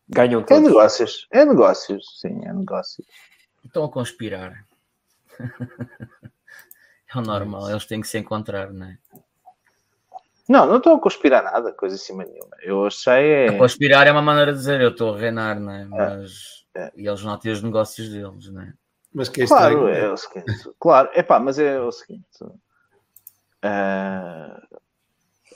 Ganham 0.07 0.41
é 0.41 0.43
todos. 0.43 0.63
É 0.63 0.67
negócios, 0.67 1.27
é 1.31 1.45
negócios, 1.45 2.19
sim, 2.19 2.45
é 2.45 2.53
negócios. 2.53 3.07
Estão 3.65 3.85
a 3.85 3.89
conspirar. 3.89 4.65
é 5.39 7.17
o 7.17 7.21
normal, 7.21 7.69
eles 7.69 7.85
têm 7.85 8.01
que 8.01 8.07
se 8.07 8.19
encontrar, 8.19 8.71
não 8.71 8.87
é? 8.87 8.97
Não, 10.47 10.65
não 10.65 10.77
estou 10.77 10.95
a 10.95 10.99
conspirar 10.99 11.43
nada, 11.43 11.71
coisa 11.71 11.95
assim 11.95 12.15
nenhuma. 12.15 12.57
Eu 12.61 12.85
achei. 12.85 13.31
É... 13.31 13.47
A 13.47 13.57
conspirar 13.57 14.05
é 14.05 14.11
uma 14.11 14.21
maneira 14.21 14.51
de 14.51 14.57
dizer, 14.57 14.81
eu 14.81 14.89
estou 14.89 15.15
a 15.15 15.17
reinar, 15.17 15.57
não 15.57 15.71
é? 15.71 15.81
é 15.83 15.85
mas. 15.85 16.65
É, 16.75 16.83
é. 16.83 16.91
E 16.97 17.07
eles 17.07 17.23
não 17.23 17.37
têm 17.37 17.53
os 17.53 17.63
negócios 17.63 18.09
deles, 18.09 18.51
não 18.51 18.61
é? 18.61 18.73
Mas 19.13 19.29
que 19.29 19.43
é 19.43 19.47
claro, 19.47 19.87
é 19.87 20.11
o 20.11 20.17
seguinte. 20.17 20.69
Claro, 20.79 21.09
é 21.13 21.21
pá, 21.21 21.39
mas 21.39 21.59
é 21.59 21.79
o 21.79 21.91
seguinte. 21.91 22.43
Uh, 23.63 24.79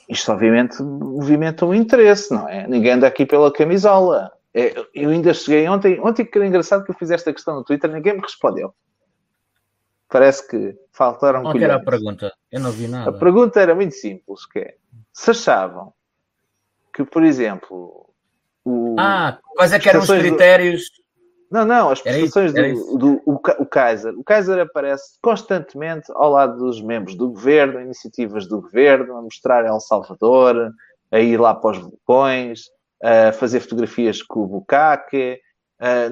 isto 0.08 0.30
obviamente 0.30 0.82
movimenta 0.82 1.64
o 1.64 1.70
um 1.70 1.74
interesse, 1.74 2.32
não 2.32 2.48
é? 2.48 2.66
Ninguém 2.66 2.92
anda 2.92 3.06
aqui 3.06 3.26
pela 3.26 3.52
camisola. 3.52 4.30
É, 4.54 4.74
eu 4.94 5.10
ainda 5.10 5.34
cheguei 5.34 5.68
ontem, 5.68 6.00
ontem 6.00 6.24
que 6.24 6.38
era 6.38 6.46
engraçado 6.46 6.84
que 6.84 6.90
eu 6.90 6.94
fiz 6.94 7.10
esta 7.10 7.32
questão 7.32 7.56
no 7.56 7.64
Twitter, 7.64 7.90
ninguém 7.90 8.14
me 8.14 8.20
respondeu. 8.20 8.74
Parece 10.08 10.46
que 10.46 10.76
faltaram 10.92 11.42
Qual 11.42 11.56
era 11.56 11.76
a 11.76 11.80
pergunta? 11.80 12.32
Eu 12.50 12.60
não 12.60 12.70
vi 12.70 12.86
nada. 12.86 13.10
A 13.10 13.12
pergunta 13.12 13.60
era 13.60 13.74
muito 13.74 13.94
simples, 13.94 14.46
que 14.46 14.60
é, 14.60 14.76
se 15.12 15.30
achavam 15.30 15.92
que, 16.94 17.04
por 17.04 17.24
exemplo, 17.24 18.08
o, 18.64 18.96
ah, 18.98 19.38
quais 19.54 19.72
é 19.72 19.78
que 19.78 19.88
eram 19.88 20.00
os 20.00 20.06
critérios? 20.06 20.82
Do, 20.82 21.05
não, 21.50 21.64
não, 21.64 21.90
as 21.90 22.00
prestações 22.00 22.52
do, 22.52 22.98
do, 22.98 23.22
o, 23.24 23.34
o 23.34 23.66
Kaiser. 23.66 24.18
O 24.18 24.24
Kaiser 24.24 24.58
aparece 24.60 25.18
constantemente 25.22 26.10
ao 26.14 26.30
lado 26.30 26.58
dos 26.58 26.82
membros 26.82 27.14
do 27.14 27.28
governo, 27.28 27.80
iniciativas 27.80 28.46
do 28.46 28.60
governo, 28.60 29.16
a 29.16 29.22
mostrar 29.22 29.64
El 29.64 29.80
Salvador, 29.80 30.72
a 31.10 31.20
ir 31.20 31.40
lá 31.40 31.54
para 31.54 31.70
os 31.70 31.78
vulcões, 31.78 32.64
a 33.02 33.32
fazer 33.32 33.60
fotografias 33.60 34.22
com 34.22 34.40
o 34.40 34.46
Bukake, 34.46 35.40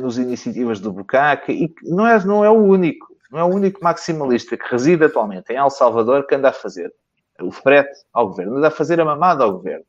nos 0.01 0.19
iniciativas 0.19 0.79
do 0.79 0.93
Bukake, 0.93 1.53
e 1.53 1.75
não 1.83 2.07
é, 2.07 2.23
não 2.25 2.45
é 2.45 2.51
o 2.51 2.63
único, 2.63 3.07
não 3.31 3.39
é 3.39 3.45
o 3.45 3.49
único 3.49 3.83
maximalista 3.83 4.57
que 4.57 4.71
reside 4.71 5.05
atualmente 5.05 5.53
em 5.53 5.57
El 5.57 5.71
Salvador 5.71 6.27
que 6.27 6.35
anda 6.35 6.51
a 6.51 6.53
fazer 6.53 6.93
o 7.41 7.51
frete 7.51 7.99
ao 8.13 8.29
governo, 8.29 8.59
anda 8.59 8.69
a 8.69 8.71
fazer 8.71 9.01
a 9.01 9.05
mamada 9.05 9.43
ao 9.43 9.53
governo. 9.53 9.85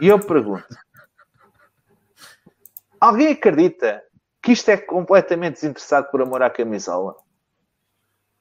E 0.00 0.08
eu 0.08 0.18
pergunto, 0.18 0.66
Alguém 3.00 3.28
acredita 3.28 4.02
que 4.42 4.52
isto 4.52 4.70
é 4.70 4.76
completamente 4.76 5.54
desinteressado 5.54 6.10
por 6.10 6.20
amor 6.22 6.42
à 6.42 6.50
camisola? 6.50 7.16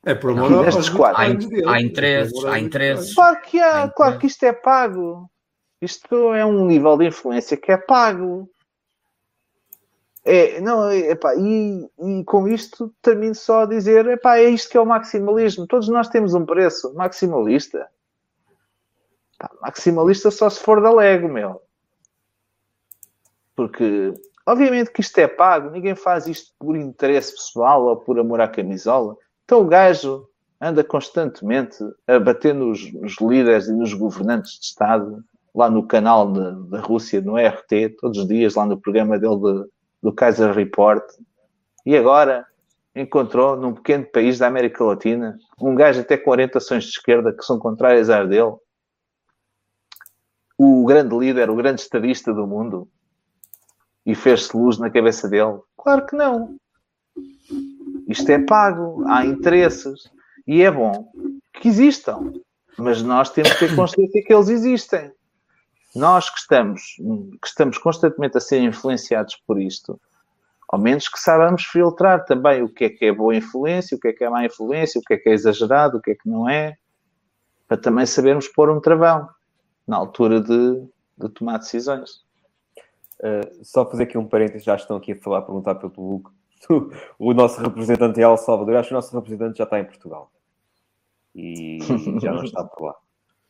É 0.06 0.14
por 0.14 0.32
amor 0.32 0.52
não, 0.52 0.66
aos 0.66 0.90
quatro. 0.90 1.22
Há, 1.22 1.74
há 1.74 1.82
interesses, 1.82 2.46
há 2.46 2.60
interesses. 2.60 3.16
Claro 3.16 3.42
que 3.42 3.60
há, 3.60 3.84
há 3.84 3.90
claro 3.90 4.20
que 4.20 4.28
isto 4.28 4.44
é 4.44 4.52
pago. 4.52 5.30
Isto 5.82 6.34
é 6.34 6.46
um 6.46 6.66
nível 6.66 6.98
de 6.98 7.08
influência 7.08 7.56
que 7.56 7.72
é 7.72 7.78
pago. 7.78 8.50
É, 10.26 10.62
não, 10.62 10.90
epá, 10.92 11.36
e, 11.36 11.90
e 12.00 12.24
com 12.24 12.48
isto 12.48 12.94
termino 13.02 13.36
só 13.36 13.64
a 13.64 13.66
dizer: 13.66 14.06
epá, 14.08 14.38
é 14.38 14.50
isto 14.50 14.70
que 14.70 14.78
é 14.78 14.82
o 14.82 14.86
maximalismo. 14.86 15.68
Todos 15.68 15.88
nós 15.90 16.10
temos 16.10 16.34
um 16.34 16.46
preço 16.46 16.94
maximalista. 16.96 17.88
Epá, 19.36 19.52
maximalista 19.62 20.32
só 20.32 20.50
se 20.50 20.60
for 20.60 20.82
da 20.82 20.94
Lego, 20.94 21.30
meu. 21.30 21.62
Porque 23.56 24.14
Obviamente 24.46 24.92
que 24.92 25.02
isto 25.02 25.18
é 25.20 25.28
pago, 25.28 25.70
ninguém 25.70 25.96
faz 25.96 26.28
isto 26.28 26.52
por 26.60 26.76
interesse 26.76 27.32
pessoal 27.34 27.86
ou 27.86 27.98
por 27.98 28.20
amor 28.20 28.42
à 28.42 28.48
camisola. 28.48 29.16
Então 29.46 29.62
o 29.62 29.68
gajo 29.68 30.28
anda 30.60 30.84
constantemente 30.84 31.78
a 32.08 32.20
bater 32.20 32.54
nos, 32.54 32.92
nos 32.94 33.16
líderes 33.22 33.68
e 33.68 33.74
nos 33.74 33.94
governantes 33.94 34.60
de 34.60 34.66
Estado, 34.66 35.24
lá 35.54 35.70
no 35.70 35.86
canal 35.86 36.32
da 36.32 36.80
Rússia, 36.80 37.22
no 37.22 37.36
RT, 37.36 37.98
todos 38.00 38.18
os 38.18 38.28
dias, 38.28 38.56
lá 38.56 38.66
no 38.66 38.80
programa 38.80 39.20
dele 39.20 39.38
de, 39.38 39.70
do 40.02 40.14
Kaiser 40.14 40.52
Report. 40.54 41.04
E 41.86 41.96
agora 41.96 42.46
encontrou 42.96 43.56
num 43.56 43.74
pequeno 43.74 44.06
país 44.06 44.40
da 44.40 44.48
América 44.48 44.84
Latina 44.84 45.38
um 45.60 45.76
gajo 45.76 46.02
até 46.02 46.18
com 46.18 46.32
orientações 46.32 46.84
de 46.84 46.92
esquerda 46.92 47.34
que 47.34 47.44
são 47.44 47.60
contrárias 47.60 48.10
às 48.10 48.28
dele. 48.28 48.54
O 50.58 50.86
grande 50.86 51.18
líder, 51.18 51.50
o 51.50 51.56
grande 51.56 51.82
estadista 51.82 52.34
do 52.34 52.48
mundo, 52.48 52.88
e 54.06 54.16
fez-se 54.16 54.56
luz 54.56 54.78
na 54.78 54.90
cabeça 54.90 55.28
dele? 55.30 55.60
Claro 55.78 56.06
que 56.06 56.16
não. 56.16 56.56
Isto 58.08 58.30
é 58.30 58.40
pago, 58.40 59.04
há 59.08 59.26
interesses 59.26 60.12
e 60.46 60.62
é 60.62 60.70
bom 60.70 61.10
que 61.54 61.68
existam, 61.68 62.34
mas 62.78 63.02
nós 63.02 63.30
temos 63.30 63.54
que 63.54 63.68
ter 63.68 63.76
consciência 63.76 64.24
que 64.24 64.34
eles 64.34 64.50
existem. 64.50 65.12
Nós 65.96 66.30
que 66.30 66.40
estamos, 66.40 66.82
que 67.42 67.48
estamos 67.48 67.78
constantemente 67.78 68.38
a 68.38 68.42
ser 68.42 68.60
influenciados 68.60 69.36
por 69.48 69.62
isto, 69.62 70.00
ao 70.68 70.80
menos 70.80 71.08
que 71.08 71.20
saibamos 71.20 71.64
filtrar 71.64 72.26
também 72.26 72.64
o 72.64 72.70
que 72.70 72.86
é 72.86 72.90
que 72.90 73.06
é 73.06 73.14
boa 73.14 73.36
influência, 73.36 73.96
o 73.96 74.00
que 74.00 74.08
é 74.08 74.14
que 74.14 74.24
é 74.24 74.30
má 74.30 74.44
influência, 74.44 75.00
o 75.00 75.04
que 75.04 75.14
é 75.14 75.18
que 75.18 75.30
é 75.30 75.34
exagerado, 75.34 75.98
o 75.98 76.02
que 76.02 76.12
é 76.12 76.16
que 76.16 76.28
não 76.28 76.50
é, 76.50 76.76
para 77.68 77.78
também 77.78 78.06
sabermos 78.06 78.48
pôr 78.48 78.70
um 78.70 78.82
travão 78.82 79.30
na 79.88 79.98
altura 79.98 80.42
de, 80.42 80.84
de 81.18 81.30
tomar 81.30 81.60
decisões. 81.60 82.24
Uh, 83.24 83.64
só 83.64 83.90
fazer 83.90 84.03
aqui 84.03 84.18
um 84.18 84.26
parênteses, 84.26 84.66
já 84.66 84.76
estão 84.76 84.98
aqui 84.98 85.14
a 85.14 85.16
falar, 85.16 85.38
a 85.38 85.42
perguntar 85.43 85.76
pelo 85.76 85.93
Luke. 85.98 86.30
o 87.18 87.34
nosso 87.34 87.61
representante 87.61 88.19
em 88.19 88.24
El 88.24 88.35
Salvador. 88.35 88.76
Acho 88.76 88.90
que 88.90 88.93
o 88.93 88.98
nosso 88.98 89.16
representante 89.16 89.58
já 89.58 89.64
está 89.64 89.80
em 89.80 89.85
Portugal. 89.85 90.30
E 91.34 91.80
já 92.22 92.34
não 92.34 92.43
está 92.43 92.66
por 92.66 92.88
lá. 92.88 92.95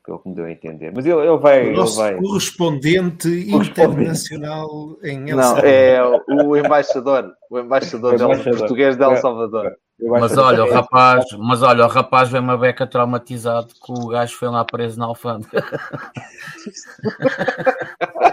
Pelo 0.06 0.20
que 0.20 0.30
me 0.30 0.36
deu 0.36 0.46
a 0.46 0.52
entender. 0.52 0.92
Mas 0.94 1.06
ele, 1.06 1.22
ele 1.22 1.38
vai. 1.38 1.74
O 1.74 1.78
nosso 1.78 2.04
ele 2.04 2.16
vai... 2.16 2.22
correspondente 2.22 3.30
internacional 3.30 4.98
em 5.02 5.32
El 5.32 5.42
Salvador. 5.42 6.24
Não, 6.28 6.36
é 6.36 6.46
o 6.46 6.58
embaixador. 6.58 7.34
O 7.50 7.60
embaixador, 7.60 8.14
o 8.14 8.16
embaixador. 8.16 8.60
português 8.60 8.96
de 8.96 9.04
El 9.04 9.18
Salvador. 9.18 9.76
Mas 10.00 10.38
olha, 10.38 10.66
o 10.66 10.72
rapaz, 10.72 11.26
mas 11.40 11.64
olha, 11.64 11.86
o 11.86 11.88
rapaz 11.88 12.30
vem 12.30 12.42
uma 12.42 12.58
beca 12.58 12.86
traumatizado 12.86 13.68
que 13.68 13.92
o 13.92 14.08
gajo 14.08 14.36
foi 14.36 14.50
lá 14.50 14.66
preso 14.66 15.00
na 15.00 15.06
alfândega. 15.06 15.64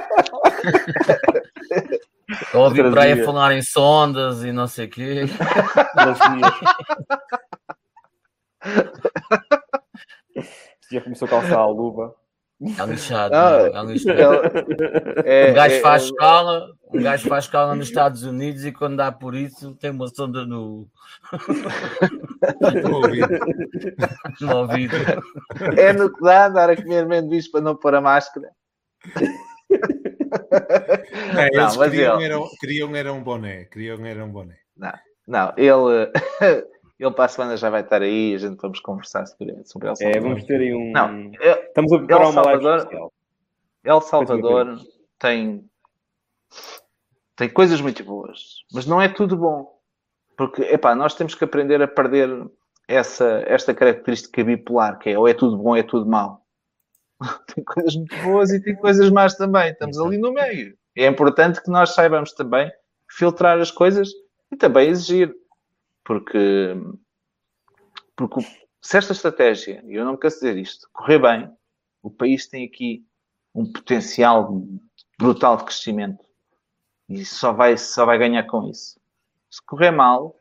Ouvi 2.54 2.82
para 2.90 3.02
aí 3.02 3.12
a 3.12 3.24
falar 3.24 3.52
em 3.52 3.62
sondas 3.62 4.44
e 4.44 4.52
não 4.52 4.66
sei 4.66 4.86
o 4.86 4.90
quê. 4.90 5.24
Já 10.90 11.00
começou 11.00 11.26
a 11.26 11.30
calçar 11.30 11.58
a 11.58 11.66
luva. 11.66 12.14
É 12.60 12.84
lixado, 12.84 13.34
ah, 13.34 13.70
é 13.72 13.82
lixado. 13.84 14.22
É, 15.24 15.50
um 15.50 15.54
gajo 15.54 15.74
é, 15.76 15.80
faz 15.80 16.02
é, 16.02 16.06
escala, 16.06 16.72
um 16.92 17.02
gajo 17.02 17.26
faz 17.26 17.44
escala 17.44 17.74
nos 17.74 17.88
Estados 17.88 18.22
Unidos 18.22 18.66
e 18.66 18.72
quando 18.72 18.96
dá 18.98 19.10
por 19.10 19.34
isso 19.34 19.74
tem 19.76 19.90
uma 19.90 20.08
sonda 20.08 20.44
no, 20.44 20.86
no 22.84 22.96
ouvido. 22.96 23.28
no 24.42 24.56
ouvido. 24.58 24.96
É 25.78 25.94
no 25.94 26.12
que 26.12 26.20
dá 26.20 26.50
dar 26.50 26.68
a 26.68 26.76
comer 26.76 27.04
amendoins 27.04 27.48
para 27.48 27.62
não 27.62 27.74
pôr 27.74 27.94
a 27.94 28.00
máscara. 28.00 28.50
Não, 31.34 31.42
eles 31.42 31.76
não, 31.76 31.90
queriam, 31.90 32.20
ele... 32.20 32.24
era, 32.24 32.44
queriam 32.60 32.96
era 32.96 33.12
um 33.12 33.22
boné. 33.22 33.64
Queriam 33.64 34.04
era 34.04 34.24
um 34.24 34.30
boné. 34.30 34.58
Não, 34.76 34.92
não 35.26 35.52
ele, 35.56 36.10
ele 36.98 37.10
para 37.12 37.24
a 37.24 37.28
semana 37.28 37.56
já 37.56 37.70
vai 37.70 37.82
estar 37.82 38.02
aí 38.02 38.32
e 38.32 38.34
a 38.34 38.38
gente 38.38 38.60
vamos 38.60 38.80
conversar 38.80 39.26
sobre, 39.26 39.64
sobre 39.64 39.88
El 39.88 39.96
Salvador. 39.96 40.16
É, 40.16 40.20
vamos 40.20 40.44
ter 40.44 40.60
aí 40.60 40.74
um. 40.74 40.92
Não, 40.92 41.30
Estamos 41.32 41.92
a 41.92 41.98
preparar 41.98 42.30
uma 42.30 42.44
Salvador. 42.44 43.10
El 43.82 44.00
Salvador 44.00 44.78
tem, 45.18 45.64
tem 47.36 47.48
coisas 47.48 47.80
muito 47.80 48.04
boas, 48.04 48.64
mas 48.72 48.86
não 48.86 49.00
é 49.00 49.08
tudo 49.08 49.36
bom. 49.36 49.78
Porque, 50.36 50.62
epá, 50.62 50.94
nós 50.94 51.14
temos 51.14 51.34
que 51.34 51.44
aprender 51.44 51.82
a 51.82 51.88
perder 51.88 52.50
essa, 52.88 53.42
esta 53.46 53.74
característica 53.74 54.42
bipolar, 54.42 54.98
que 54.98 55.10
é 55.10 55.18
ou 55.18 55.28
é 55.28 55.34
tudo 55.34 55.56
bom 55.56 55.70
ou 55.70 55.76
é 55.76 55.82
tudo 55.82 56.06
mau. 56.06 56.39
tem 57.54 57.64
coisas 57.64 57.94
muito 57.96 58.16
boas 58.22 58.50
e 58.50 58.60
tem 58.60 58.74
coisas 58.76 59.10
más 59.10 59.34
também. 59.36 59.70
Estamos 59.70 59.98
ali 59.98 60.18
no 60.18 60.32
meio. 60.32 60.76
É 60.96 61.06
importante 61.06 61.62
que 61.62 61.70
nós 61.70 61.90
saibamos 61.90 62.32
também 62.32 62.70
filtrar 63.08 63.58
as 63.60 63.70
coisas 63.70 64.10
e 64.50 64.56
também 64.56 64.88
exigir. 64.88 65.34
Porque, 66.04 66.74
porque 68.16 68.40
se 68.80 68.96
esta 68.96 69.12
estratégia, 69.12 69.82
e 69.86 69.94
eu 69.94 70.04
não 70.04 70.12
me 70.12 70.18
canso 70.18 70.40
de 70.40 70.46
dizer 70.46 70.60
isto, 70.60 70.88
correr 70.92 71.18
bem, 71.18 71.50
o 72.02 72.10
país 72.10 72.46
tem 72.46 72.64
aqui 72.64 73.04
um 73.54 73.70
potencial 73.70 74.62
brutal 75.18 75.56
de 75.58 75.64
crescimento 75.64 76.24
e 77.08 77.24
só 77.24 77.52
vai, 77.52 77.76
só 77.76 78.06
vai 78.06 78.18
ganhar 78.18 78.44
com 78.44 78.68
isso. 78.68 78.98
Se 79.50 79.60
correr 79.64 79.90
mal, 79.90 80.36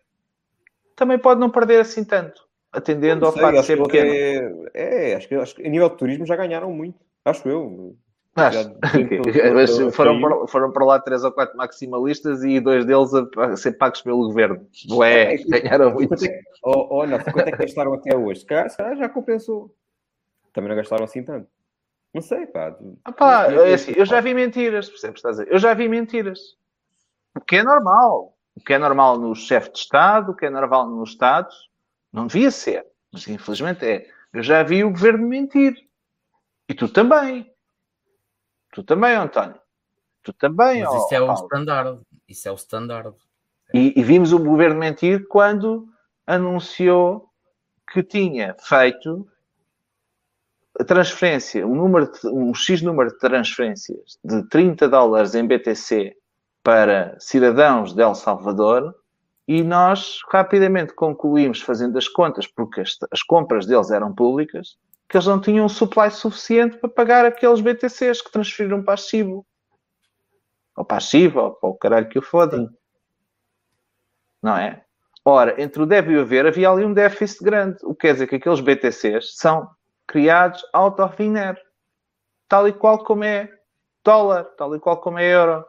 também 0.95 1.19
pode 1.19 1.39
não 1.39 1.49
perder 1.49 1.81
assim 1.81 2.03
tanto, 2.05 2.47
atendendo 2.71 3.25
ao 3.25 3.31
facto 3.31 3.59
de 3.59 3.65
ser 3.65 3.81
pequeno. 3.81 4.69
É, 4.73 5.11
é, 5.11 5.15
acho 5.15 5.27
que, 5.27 5.35
acho 5.35 5.55
que 5.55 5.65
a 5.65 5.69
nível 5.69 5.89
de 5.89 5.97
turismo 5.97 6.25
já 6.25 6.35
ganharam 6.35 6.71
muito, 6.71 6.99
acho 7.25 7.47
eu. 7.47 7.95
Mas 9.53 9.77
foram, 9.93 10.21
para, 10.21 10.47
foram 10.47 10.71
para 10.71 10.85
lá 10.85 10.99
três 10.99 11.23
ou 11.23 11.31
quatro 11.31 11.57
maximalistas 11.57 12.43
e 12.43 12.59
dois 12.59 12.85
deles 12.85 13.11
a, 13.13 13.57
ser 13.57 13.73
pagos 13.73 14.01
pelo 14.01 14.27
governo. 14.27 14.65
Ué, 14.91 15.33
é, 15.33 15.37
ganharam 15.37 15.91
muito. 15.93 16.13
É, 16.25 16.41
oh, 16.63 16.87
olha, 16.95 17.21
quanto 17.23 17.47
é 17.47 17.51
que 17.51 17.57
gastaram 17.57 17.93
até 17.93 18.15
hoje? 18.15 18.41
Se 18.41 18.45
calhar, 18.45 18.69
se 18.69 18.77
calhar 18.77 18.95
já 18.95 19.09
compensou. 19.09 19.75
Também 20.53 20.69
não 20.69 20.77
gastaram 20.77 21.03
assim 21.03 21.23
tanto. 21.23 21.47
Não 22.13 22.21
sei, 22.21 22.45
pá. 22.47 22.75
Ah, 23.03 23.11
pá 23.11 23.51
é 23.51 23.73
assim, 23.73 23.93
eu 23.95 24.05
já 24.05 24.21
vi 24.21 24.33
mentiras, 24.33 24.89
percebes? 24.89 25.17
Estás 25.17 25.39
a 25.39 25.43
dizer? 25.43 25.53
Eu 25.53 25.59
já 25.59 25.73
vi 25.73 25.87
mentiras. 25.89 26.39
O 27.35 27.41
que 27.41 27.57
é 27.57 27.63
normal. 27.63 28.35
O 28.55 28.61
que 28.61 28.73
é 28.73 28.77
normal 28.77 29.17
no 29.17 29.35
chefe 29.35 29.71
de 29.71 29.79
Estado, 29.79 30.31
o 30.31 30.35
que 30.35 30.45
é 30.45 30.49
normal 30.49 30.89
nos 30.89 31.11
Estados, 31.11 31.68
não 32.11 32.27
devia 32.27 32.51
ser. 32.51 32.85
Mas 33.11 33.27
infelizmente 33.27 33.85
é. 33.85 34.07
Eu 34.33 34.43
já 34.43 34.61
vi 34.63 34.83
o 34.83 34.91
governo 34.91 35.27
mentir. 35.27 35.75
E 36.67 36.73
tu 36.73 36.87
também. 36.87 37.51
Tu 38.71 38.83
também, 38.83 39.15
António. 39.15 39.59
Tu 40.23 40.33
também, 40.33 40.83
Mas 40.83 40.93
isso 40.93 41.15
é 41.15 41.21
o 41.21 41.33
standard. 41.33 42.01
Isso 42.27 42.47
é 42.47 42.51
o 42.51 42.55
standard. 42.55 43.15
E, 43.73 43.99
e, 43.99 44.03
vimos 44.03 44.33
o 44.33 44.39
governo 44.39 44.79
mentir 44.79 45.27
quando 45.27 45.87
anunciou 46.25 47.29
que 47.91 48.03
tinha 48.03 48.55
feito 48.59 49.27
a 50.79 50.83
transferência, 50.83 51.65
um, 51.65 51.75
número 51.75 52.11
de, 52.11 52.27
um 52.27 52.53
X 52.53 52.81
número 52.81 53.09
de 53.09 53.17
transferências 53.17 54.17
de 54.23 54.47
30 54.49 54.87
dólares 54.87 55.35
em 55.35 55.45
BTC 55.45 56.15
para 56.63 57.15
cidadãos 57.19 57.93
de 57.93 58.01
El 58.01 58.15
Salvador 58.15 58.95
e 59.49 59.63
nós 59.63 60.19
rapidamente 60.31 60.93
concluímos, 60.93 61.59
fazendo 61.59 61.97
as 61.97 62.07
contas, 62.07 62.45
porque 62.45 62.81
as, 62.81 62.95
as 63.11 63.23
compras 63.23 63.65
deles 63.65 63.89
eram 63.89 64.13
públicas, 64.13 64.77
que 65.09 65.17
eles 65.17 65.25
não 65.25 65.41
tinham 65.41 65.65
um 65.65 65.69
supply 65.69 66.11
suficiente 66.11 66.77
para 66.77 66.87
pagar 66.87 67.25
aqueles 67.25 67.59
BTCs 67.59 68.21
que 68.21 68.31
transferiram 68.31 68.83
para 68.83 68.93
a 68.93 68.97
Chivo. 68.97 69.43
Ou 70.77 70.85
para 70.85 70.97
a 70.97 70.99
Chivo, 70.99 71.39
ou 71.39 71.51
para 71.55 71.69
o 71.69 71.73
caralho 71.73 72.09
que 72.09 72.19
o 72.19 72.21
fodem. 72.21 72.69
Não 74.39 74.55
é? 74.55 74.83
Ora, 75.25 75.59
entre 75.59 75.81
o 75.81 75.85
deve 75.87 76.13
e 76.13 76.17
o 76.17 76.21
haver 76.21 76.45
havia 76.45 76.69
ali 76.69 76.85
um 76.85 76.93
déficit 76.93 77.43
grande. 77.43 77.79
O 77.81 77.95
que 77.95 78.01
quer 78.01 78.13
dizer 78.13 78.27
que 78.27 78.35
aqueles 78.35 78.61
BTCs 78.61 79.35
são 79.35 79.67
criados 80.05 80.63
out 80.73 81.01
of 81.01 81.17
thin 81.17 81.35
air. 81.35 81.59
Tal 82.47 82.67
e 82.67 82.71
qual 82.71 83.03
como 83.03 83.23
é 83.23 83.49
dólar, 84.05 84.43
tal 84.59 84.75
e 84.75 84.79
qual 84.79 84.97
como 85.01 85.17
é 85.17 85.25
euro. 85.25 85.65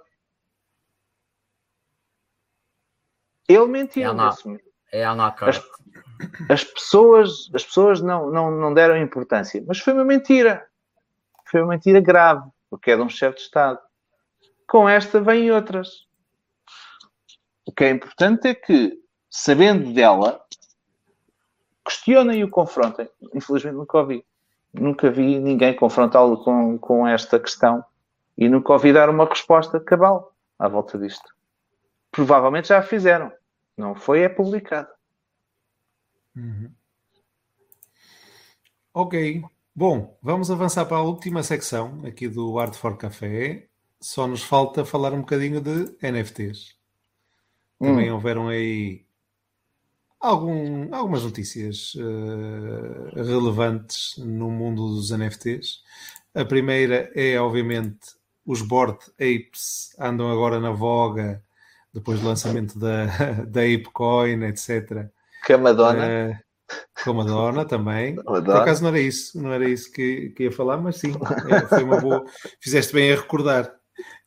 Ele 3.53 3.67
mentiu. 3.67 4.11
É, 4.11 4.13
na, 4.13 4.35
é 4.93 5.05
as, 5.49 5.63
as 6.49 6.65
pessoas, 6.65 7.51
as 7.55 7.65
pessoas 7.65 8.01
não, 8.01 8.31
não, 8.31 8.51
não 8.51 8.75
deram 8.75 8.97
importância. 8.97 9.63
Mas 9.67 9.79
foi 9.79 9.93
uma 9.93 10.05
mentira. 10.05 10.67
Foi 11.51 11.61
uma 11.61 11.71
mentira 11.71 12.01
grave, 12.01 12.49
porque 12.69 12.93
é 12.93 12.97
de 12.97 13.03
um 13.03 13.09
chefe 13.09 13.37
de 13.37 13.43
Estado. 13.43 13.79
Com 14.67 14.89
esta 14.89 15.21
vêm 15.21 15.51
outras. 15.51 16.07
O 17.67 17.73
que 17.73 17.85
é 17.85 17.91
importante 17.91 18.49
é 18.49 18.55
que, 18.55 18.99
sabendo 19.29 19.93
dela, 19.93 20.41
questionem 21.85 22.41
e 22.41 22.45
o 22.45 22.51
confrontem. 22.51 23.09
Infelizmente 23.35 23.75
nunca 23.75 23.99
ouvi. 23.99 24.25
Nunca 24.73 25.11
vi 25.11 25.41
ninguém 25.41 25.75
confrontá-lo 25.75 26.43
com, 26.45 26.79
com 26.79 27.07
esta 27.07 27.41
questão 27.41 27.85
e 28.39 28.49
nunca 28.49 28.73
ouvi 28.73 28.93
dar 28.93 29.11
uma 29.11 29.25
resposta 29.25 29.81
cabal 29.81 30.33
à 30.59 30.69
volta 30.69 30.97
disto. 30.97 31.35
Provavelmente 32.13 32.69
já 32.69 32.79
a 32.79 32.83
fizeram. 32.83 33.33
Não 33.81 33.95
foi, 33.95 34.21
é 34.21 34.29
publicado. 34.29 34.91
Uhum. 36.37 36.71
Ok. 38.93 39.43
Bom, 39.75 40.19
vamos 40.21 40.51
avançar 40.51 40.85
para 40.85 40.99
a 40.99 41.03
última 41.03 41.43
secção 41.43 42.03
aqui 42.05 42.29
do 42.29 42.59
Art 42.59 42.75
for 42.75 42.99
Café. 42.99 43.69
Só 43.99 44.27
nos 44.27 44.43
falta 44.43 44.85
falar 44.85 45.15
um 45.15 45.21
bocadinho 45.21 45.63
de 45.63 45.97
NFTs. 46.03 46.77
Também 47.79 48.11
hum. 48.11 48.15
houveram 48.15 48.49
aí 48.49 49.07
algum, 50.21 50.95
algumas 50.95 51.23
notícias 51.23 51.95
uh, 51.95 53.15
relevantes 53.15 54.19
no 54.19 54.51
mundo 54.51 54.95
dos 54.95 55.11
NFTs. 55.11 55.83
A 56.35 56.45
primeira 56.45 57.11
é, 57.15 57.41
obviamente, 57.41 58.15
os 58.45 58.61
Bored 58.61 58.99
Apes 59.15 59.97
andam 59.99 60.31
agora 60.31 60.61
na 60.61 60.71
voga 60.71 61.43
depois 61.93 62.21
do 62.21 62.27
lançamento 62.27 62.79
da, 62.79 63.07
da 63.47 63.63
ApeCoin, 63.63 64.45
etc. 64.45 65.09
Que 65.45 65.55
a 65.55 65.59
Madonna. 65.59 66.05
Uh, 66.05 66.51
com 67.03 67.11
a 67.11 67.15
Madonna 67.15 67.65
também. 67.65 68.17
Madonna. 68.17 68.43
Por 68.43 68.57
acaso 68.57 68.83
não 68.83 68.91
era 68.91 69.01
isso, 69.01 69.41
não 69.41 69.53
era 69.53 69.69
isso 69.69 69.91
que, 69.93 70.31
que 70.31 70.45
ia 70.45 70.53
falar, 70.53 70.77
mas 70.77 70.97
sim, 70.97 71.13
é, 71.51 71.61
foi 71.67 71.83
uma 71.83 72.01
boa. 72.01 72.25
Fizeste 72.61 72.93
bem 72.93 73.13
a 73.13 73.17
recordar. 73.17 73.73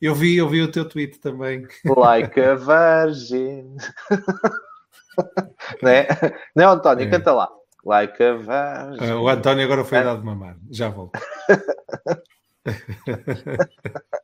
Eu 0.00 0.14
vi, 0.14 0.36
eu 0.36 0.48
vi 0.48 0.62
o 0.62 0.70
teu 0.70 0.88
tweet 0.88 1.18
também. 1.18 1.66
Like 1.84 2.40
a 2.40 2.54
virgin. 2.54 3.76
não 5.82 5.90
é? 5.90 6.06
Não, 6.54 6.72
António, 6.72 7.06
é. 7.06 7.10
canta 7.10 7.32
lá. 7.32 7.48
Like 7.84 8.22
a 8.22 8.34
virgin. 8.34 9.12
Uh, 9.12 9.20
o 9.20 9.28
António 9.28 9.64
agora 9.64 9.84
foi 9.84 9.98
é. 9.98 10.04
dado 10.04 10.24
mamar. 10.24 10.56
Já 10.70 10.90
volto. 10.90 11.18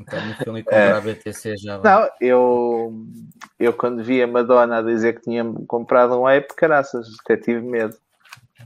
Então, 0.00 0.26
no 0.26 0.34
filme 0.34 0.62
comprar 0.64 1.06
é. 1.08 1.14
BTC 1.14 1.56
já 1.56 1.78
vai. 1.78 1.92
Não, 1.92 2.10
eu, 2.20 3.06
eu 3.58 3.72
quando 3.72 4.02
vi 4.02 4.22
a 4.22 4.26
Madonna 4.26 4.78
a 4.78 4.82
dizer 4.82 5.14
que 5.14 5.22
tinha 5.22 5.44
comprado 5.66 6.18
um 6.18 6.26
ape, 6.26 6.54
caraças, 6.54 7.08
até 7.24 7.36
tive 7.36 7.60
medo 7.60 7.96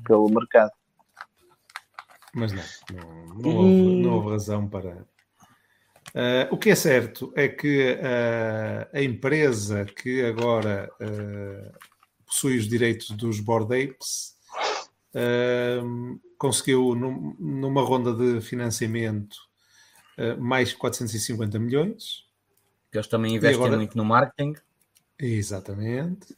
pelo 0.05 0.29
mercado. 0.29 0.73
Mas 2.33 2.53
não, 2.53 2.63
não, 2.93 3.35
não, 3.35 3.57
houve, 3.57 4.03
não 4.03 4.15
houve 4.15 4.31
razão 4.31 4.69
para, 4.69 5.05
Uh, 6.11 6.53
o 6.53 6.59
que 6.59 6.71
é 6.71 6.75
certo 6.75 7.33
é 7.37 7.49
que 7.49 7.93
uh, 7.93 8.89
a 8.93 9.01
empresa 9.01 9.85
que 9.85 10.25
agora 10.25 10.91
uh, 11.01 11.73
possui 12.27 12.59
os 12.59 12.67
direitos 12.67 13.11
dos 13.11 13.39
Board 13.39 13.73
Apes 13.73 14.39
conseguiu, 16.39 16.95
num, 16.95 17.37
numa 17.39 17.83
ronda 17.83 18.13
de 18.13 18.41
financiamento, 18.41 19.37
mais 20.39 20.73
450 20.73 21.59
milhões. 21.59 22.25
Eles 22.93 23.07
também 23.07 23.37
investem 23.37 23.57
agora... 23.57 23.77
muito 23.77 23.97
no 23.97 24.05
marketing. 24.05 24.55
Exatamente. 25.19 26.37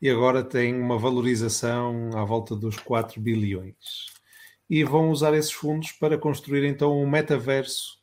E 0.00 0.08
agora 0.08 0.44
tem 0.44 0.80
uma 0.80 0.98
valorização 0.98 2.10
à 2.14 2.24
volta 2.24 2.54
dos 2.54 2.76
4 2.76 3.20
bilhões. 3.20 4.06
E 4.70 4.84
vão 4.84 5.10
usar 5.10 5.34
esses 5.34 5.50
fundos 5.50 5.92
para 5.92 6.18
construir 6.18 6.64
então 6.64 7.00
um 7.00 7.08
metaverso 7.08 7.98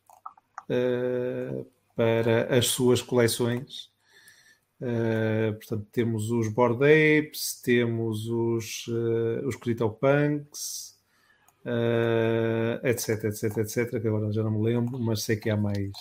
uh, 0.70 1.66
para 1.96 2.58
as 2.58 2.68
suas 2.68 3.02
coleções. 3.02 3.90
Uh, 4.82 5.54
portanto, 5.54 5.88
temos 5.92 6.32
os 6.32 6.50
Board 6.50 6.84
Apes, 6.84 7.62
temos 7.62 8.28
os, 8.28 8.88
uh, 8.88 9.48
os 9.48 9.56
CryptoPunks, 9.56 10.95
uh, 11.66 12.88
etc, 12.88 13.26
etc, 13.26 13.58
etc, 13.58 14.02
que 14.02 14.08
agora 14.08 14.32
já 14.32 14.44
não 14.44 14.52
me 14.52 14.64
lembro, 14.64 15.00
mas 15.00 15.24
sei 15.24 15.36
que 15.36 15.50
há 15.50 15.58
mais, 15.58 15.92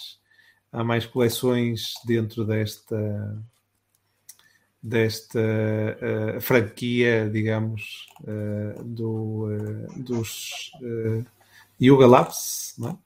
há 0.73 0.85
mais 0.85 1.07
coleções 1.07 1.95
dentro 2.07 2.45
desta, 2.45 3.43
desta 4.83 5.41
uh, 5.41 6.41
franquia, 6.41 7.29
digamos, 7.31 8.07
uh, 8.23 8.85
do, 8.85 9.49
dos 9.97 10.73
Yuga 11.81 12.07
Labs, 12.07 12.75
não 12.79 12.91
é? 12.91 12.99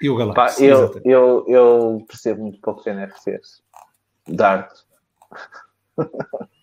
E 0.00 0.10
o 0.10 0.16
Galaxy. 0.16 0.64
eu, 0.64 1.00
eu, 1.04 1.44
eu 1.48 2.04
percebo 2.06 2.42
muito 2.42 2.60
pouco 2.60 2.82
de 2.82 2.92
NFTs. 2.92 3.62
Dart. 4.28 4.70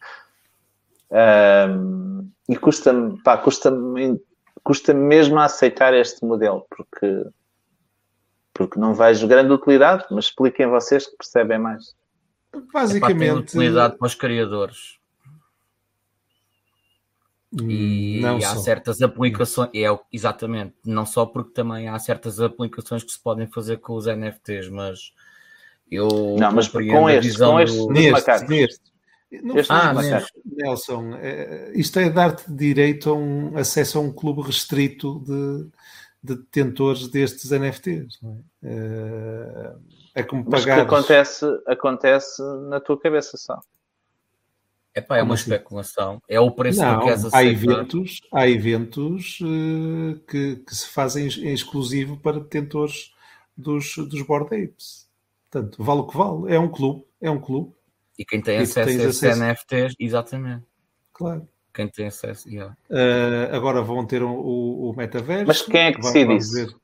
um, 1.14 2.30
e 2.50 2.58
custa-me 2.58 3.22
custa-me 3.44 4.20
custa 4.64 4.94
mesmo 4.94 5.38
a 5.40 5.46
aceitar 5.46 5.94
este 5.94 6.26
modelo, 6.26 6.66
porque, 6.70 7.26
porque 8.54 8.80
não 8.80 8.94
vejo 8.94 9.28
grande 9.28 9.52
utilidade, 9.52 10.06
mas 10.10 10.26
expliquem 10.26 10.68
vocês 10.68 11.06
que 11.06 11.18
percebem 11.18 11.60
mais. 11.60 11.96
Basicamente. 12.74 13.28
É 13.28 13.34
utilidade 13.34 13.98
para 13.98 14.08
os 14.08 14.16
criadores. 14.16 14.98
E, 17.62 18.20
não 18.22 18.40
e 18.40 18.46
há 18.46 18.56
só. 18.56 18.62
certas 18.62 19.02
aplicações, 19.02 19.70
é, 19.76 19.86
exatamente, 20.12 20.74
não 20.84 21.06
só 21.06 21.24
porque 21.24 21.52
também 21.52 21.88
há 21.88 22.00
certas 22.00 22.40
aplicações 22.40 23.04
que 23.04 23.12
se 23.12 23.22
podem 23.22 23.46
fazer 23.46 23.78
com 23.78 23.94
os 23.94 24.08
NFTs, 24.08 24.70
mas 24.70 25.14
eu 25.92 26.36
não, 26.40 26.52
mas 26.52 26.68
com 26.68 26.80
este, 27.08 27.38
com 27.38 27.60
este, 27.60 27.78
do... 27.78 27.92
neste, 27.92 28.48
neste. 28.48 28.93
Este 29.56 29.72
ah, 29.72 29.94
Nelson, 30.46 31.16
é, 31.16 31.72
isto 31.74 31.98
é 31.98 32.10
dar-te 32.10 32.52
direito 32.52 33.10
a 33.10 33.14
um 33.14 33.58
acesso 33.58 33.98
a 33.98 34.02
um 34.02 34.12
clube 34.12 34.44
restrito 34.44 35.20
de, 35.22 35.68
de 36.22 36.36
detentores 36.40 37.08
destes 37.08 37.50
NFTs. 37.50 38.20
Não 38.22 38.44
é? 38.64 38.70
é, 40.16 40.22
é 40.22 40.24
como 40.24 40.46
Mas 40.48 40.62
pagares... 40.62 40.84
que 40.84 40.96
acontece, 40.96 41.46
acontece 41.66 42.44
na 42.70 42.80
tua 42.80 43.00
cabeça 43.00 43.36
só. 43.38 43.60
Epá, 44.96 45.18
é 45.18 45.24
uma 45.24 45.34
assim? 45.34 45.52
especulação. 45.52 46.22
É 46.30 46.40
o 46.40 46.52
preço 46.52 46.82
não, 46.82 47.00
que 47.00 47.06
queres 47.06 47.26
aceitar. 47.26 47.38
Há 47.38 47.46
eventos, 47.46 48.22
há 48.32 48.48
eventos 48.48 49.40
uh, 49.42 50.20
que, 50.28 50.58
que, 50.58 50.76
se 50.76 50.88
fazem 50.88 51.26
em 51.26 51.54
exclusivo 51.54 52.18
para 52.18 52.40
detentores 52.40 53.12
dos, 53.58 53.96
dos 53.98 54.22
Board 54.22 54.46
Apes. 54.56 55.10
Portanto, 55.50 55.84
vale 55.84 56.02
o 56.02 56.08
que 56.08 56.16
vale. 56.16 56.54
É 56.54 56.60
um 56.60 56.70
clube. 56.70 57.04
É 57.20 57.32
um 57.32 57.40
clube. 57.40 57.74
E 58.18 58.26
quem 58.26 58.42
tem 58.42 58.60
e 58.60 58.64
acesso 58.64 58.90
a 58.90 58.94
esses 58.94 59.24
acesso... 59.24 59.44
NFTs, 59.44 59.96
exatamente. 60.00 60.66
Claro. 61.12 61.48
Quem 61.74 61.88
tem 61.88 62.08
acesso, 62.08 62.48
yeah. 62.48 62.76
uh, 62.90 63.56
Agora 63.56 63.82
vão 63.82 64.06
ter 64.06 64.22
o, 64.22 64.30
o, 64.30 64.92
o 64.92 64.96
metaverso. 64.96 65.48
Mas 65.48 65.62
quem 65.64 65.82
é 65.82 65.92
que 65.92 66.02
decide 66.02 66.36
isso? 66.36 66.80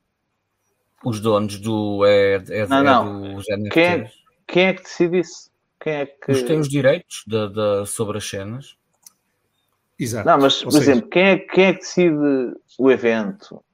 Os 1.04 1.20
donos 1.20 1.58
do... 1.60 2.04
É, 2.04 2.42
é, 2.48 2.66
não, 2.66 2.78
é 2.78 2.82
não. 2.82 3.34
Dos 3.34 3.46
NFTs. 3.48 3.72
Quem 3.72 3.84
é, 3.84 4.10
quem 4.46 4.66
é 4.66 4.74
que 4.74 4.82
decide 4.82 5.20
isso? 5.20 5.50
Quem 5.80 5.92
é 5.94 6.06
que. 6.06 6.30
Os 6.30 6.42
tem 6.42 6.58
os 6.58 6.68
direitos 6.68 7.24
de, 7.26 7.48
de, 7.48 7.86
sobre 7.86 8.18
as 8.18 8.28
cenas. 8.28 8.76
Exato. 9.98 10.26
Não, 10.26 10.38
mas, 10.38 10.62
por 10.62 10.72
seja... 10.72 10.92
exemplo, 10.92 11.08
quem 11.08 11.22
é, 11.22 11.38
quem 11.38 11.64
é 11.64 11.72
que 11.72 11.80
decide 11.80 12.16
o 12.78 12.90
evento? 12.90 13.64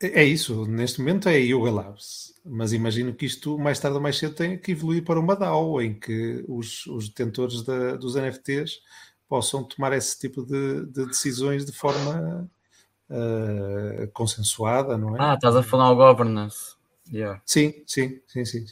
É, 0.00 0.22
é 0.22 0.24
isso, 0.24 0.66
neste 0.66 1.00
momento 1.00 1.28
é 1.28 1.34
a 1.34 1.38
Yoga 1.38 1.70
Labs, 1.70 2.34
mas 2.46 2.72
imagino 2.72 3.12
que 3.14 3.26
isto 3.26 3.58
mais 3.58 3.78
tarde 3.78 3.96
ou 3.96 4.02
mais 4.02 4.18
cedo 4.18 4.34
tenha 4.34 4.56
que 4.56 4.72
evoluir 4.72 5.04
para 5.04 5.18
uma 5.18 5.34
DAO, 5.34 5.82
em 5.82 5.94
que 5.94 6.44
os, 6.48 6.86
os 6.86 7.08
detentores 7.08 7.62
da, 7.62 7.96
dos 7.96 8.14
NFTs 8.14 8.80
possam 9.28 9.64
tomar 9.64 9.92
esse 9.92 10.18
tipo 10.18 10.44
de, 10.44 10.86
de 10.86 11.06
decisões 11.06 11.66
de 11.66 11.72
forma 11.72 12.48
uh, 13.10 14.08
consensuada, 14.12 14.96
não 14.96 15.16
é? 15.16 15.18
Ah, 15.20 15.34
estás 15.34 15.56
a 15.56 15.62
falar 15.62 15.90
o 15.90 15.96
governance. 15.96 16.76
Yeah. 17.12 17.40
Sim, 17.44 17.82
sim, 17.86 18.20
sim, 18.26 18.44
sim. 18.44 18.66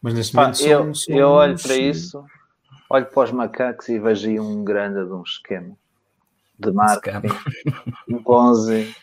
Mas 0.00 0.14
neste 0.14 0.34
momento 0.34 0.60
eu, 0.62 0.94
são, 0.94 1.16
eu 1.16 1.28
olho 1.28 1.60
para 1.60 1.76
isso, 1.76 2.24
olho 2.90 3.06
para 3.06 3.24
os 3.24 3.32
macacos 3.32 3.88
e 3.88 3.98
vejo 3.98 4.28
aí 4.28 4.40
um 4.40 4.64
grande 4.64 5.04
de 5.04 5.12
um 5.12 5.22
esquema 5.22 5.76
de 6.58 6.72
marketing, 6.72 7.28
um 8.08 8.22
Ponzi. 8.22 8.94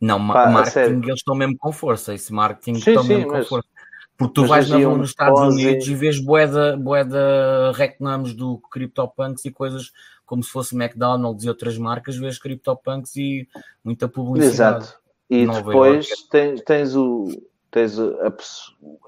Não, 0.00 0.18
Pá, 0.28 0.50
marketing 0.50 1.02
eles 1.04 1.20
estão 1.20 1.34
mesmo 1.34 1.56
com 1.58 1.72
força. 1.72 2.14
Esse 2.14 2.32
marketing 2.32 2.74
sim, 2.74 2.90
estão 2.90 3.02
sim, 3.02 3.08
mesmo 3.08 3.32
mas, 3.32 3.44
com 3.44 3.48
força. 3.48 3.68
Porque 4.16 4.34
tu 4.34 4.46
vais 4.46 4.68
na, 4.68 4.78
nos 4.78 5.10
Estados 5.10 5.40
Ponzi... 5.40 5.66
Unidos 5.66 5.88
e 5.88 5.94
vês 5.94 6.18
boeda, 6.18 6.76
boeda 6.76 7.72
reclamos 7.74 8.34
do 8.34 8.58
CryptoPunks 8.70 9.44
e 9.44 9.50
coisas 9.50 9.92
como 10.24 10.42
se 10.42 10.50
fosse 10.50 10.74
McDonald's 10.74 11.44
e 11.44 11.48
outras 11.48 11.78
marcas, 11.78 12.16
vês 12.16 12.38
CryptoPunks 12.38 13.14
e 13.16 13.48
muita 13.84 14.08
publicidade. 14.08 14.84
Exato. 14.84 15.00
E 15.30 15.46
depois 15.46 16.08
tens, 16.30 16.62
tens 16.62 16.96
o, 16.96 17.28
tens 17.70 17.98
a, 17.98 18.28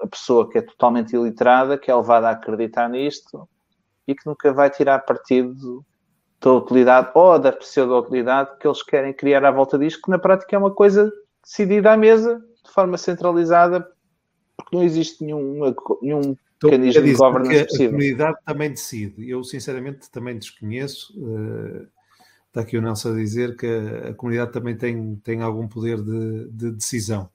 a, 0.01 0.07
pessoa 0.07 0.49
que 0.49 0.57
é 0.57 0.61
totalmente 0.61 1.13
iliterada, 1.13 1.77
que 1.77 1.89
é 1.89 1.95
levada 1.95 2.27
a 2.27 2.31
acreditar 2.31 2.89
nisto 2.89 3.47
e 4.07 4.15
que 4.15 4.25
nunca 4.25 4.51
vai 4.53 4.69
tirar 4.69 4.99
partido 4.99 5.85
da 6.41 6.53
utilidade 6.53 7.11
ou 7.13 7.37
da 7.37 7.51
pseudo-utilidade 7.51 8.57
que 8.59 8.67
eles 8.67 8.81
querem 8.81 9.13
criar 9.13 9.43
à 9.43 9.51
volta 9.51 9.77
disto, 9.77 10.01
que 10.01 10.09
na 10.09 10.17
prática 10.17 10.55
é 10.55 10.59
uma 10.59 10.71
coisa 10.71 11.11
decidida 11.43 11.91
à 11.91 11.97
mesa, 11.97 12.41
de 12.65 12.71
forma 12.71 12.97
centralizada, 12.97 13.85
porque 14.55 14.75
não 14.75 14.83
existe 14.83 15.23
nenhum, 15.23 15.73
nenhum 16.01 16.35
mecanismo 16.63 17.03
de 17.03 17.13
governance 17.13 17.65
possível. 17.65 17.87
A 17.87 17.91
comunidade 17.91 18.37
também 18.45 18.69
decide. 18.69 19.29
Eu, 19.29 19.43
sinceramente, 19.43 20.09
também 20.11 20.37
desconheço. 20.37 21.13
Uh, 21.17 21.87
está 22.47 22.61
aqui 22.61 22.77
o 22.77 22.81
Nelson 22.81 23.11
a 23.11 23.15
dizer 23.15 23.55
que 23.55 23.65
a, 23.65 24.09
a 24.09 24.13
comunidade 24.13 24.51
também 24.51 24.77
tem, 24.77 25.15
tem 25.17 25.41
algum 25.41 25.67
poder 25.67 26.01
de, 26.01 26.49
de 26.49 26.71
decisão. 26.71 27.29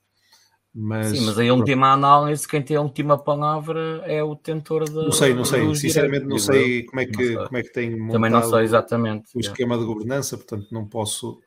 Mas, 0.77 1.17
Sim, 1.17 1.27
mas 1.27 1.39
a 1.39 1.43
última 1.55 1.93
análise, 1.93 2.49
quem 2.49 2.61
tem 2.61 2.77
a 2.77 2.81
última 2.81 3.17
palavra 3.17 4.03
é 4.07 4.25
o 4.25 4.35
tentor 4.35 4.85
da. 4.91 5.05
Não 5.05 5.13
sei, 5.13 5.33
não 5.33 5.45
sei, 5.45 5.73
sinceramente 5.77 6.27
não 6.27 6.37
sei 6.37 6.83
como 6.83 7.01
é 7.01 7.07
que, 7.07 7.37
como 7.37 7.57
é 7.57 7.63
que 7.63 7.73
tem 7.73 8.09
Também 8.09 8.29
não 8.29 8.43
sei 8.43 8.65
exatamente. 8.65 9.29
o 9.37 9.39
esquema 9.39 9.77
é. 9.77 9.79
de 9.79 9.85
governança, 9.85 10.37
portanto 10.37 10.67
não 10.73 10.85
posso, 10.85 11.41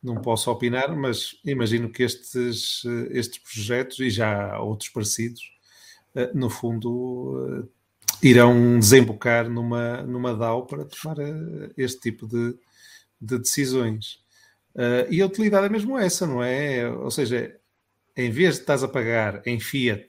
não 0.00 0.22
posso 0.22 0.48
opinar, 0.48 0.96
mas 0.96 1.40
imagino 1.44 1.90
que 1.90 2.04
estes, 2.04 2.84
estes 3.10 3.40
projetos 3.40 3.98
e 3.98 4.10
já 4.10 4.60
outros 4.60 4.90
parecidos, 4.90 5.42
eh, 6.14 6.30
no 6.32 6.48
fundo, 6.48 7.66
eh, 8.22 8.28
irão 8.28 8.78
desembocar 8.78 9.48
numa, 9.50 10.02
numa 10.02 10.36
DAO 10.36 10.66
para 10.66 10.84
tomar 10.84 11.18
eh, 11.18 11.70
este 11.76 11.98
tipo 11.98 12.28
de, 12.28 12.54
de 13.20 13.38
decisões. 13.38 14.20
E 15.10 15.20
a 15.20 15.26
utilidade 15.26 15.66
é 15.66 15.68
mesmo 15.68 15.98
essa, 15.98 16.24
não 16.24 16.40
é? 16.40 16.88
Ou 16.88 17.10
seja, 17.10 17.57
em 18.18 18.30
vez 18.30 18.56
de 18.56 18.62
estás 18.62 18.82
a 18.82 18.88
pagar 18.88 19.40
em 19.46 19.60
fiat 19.60 20.08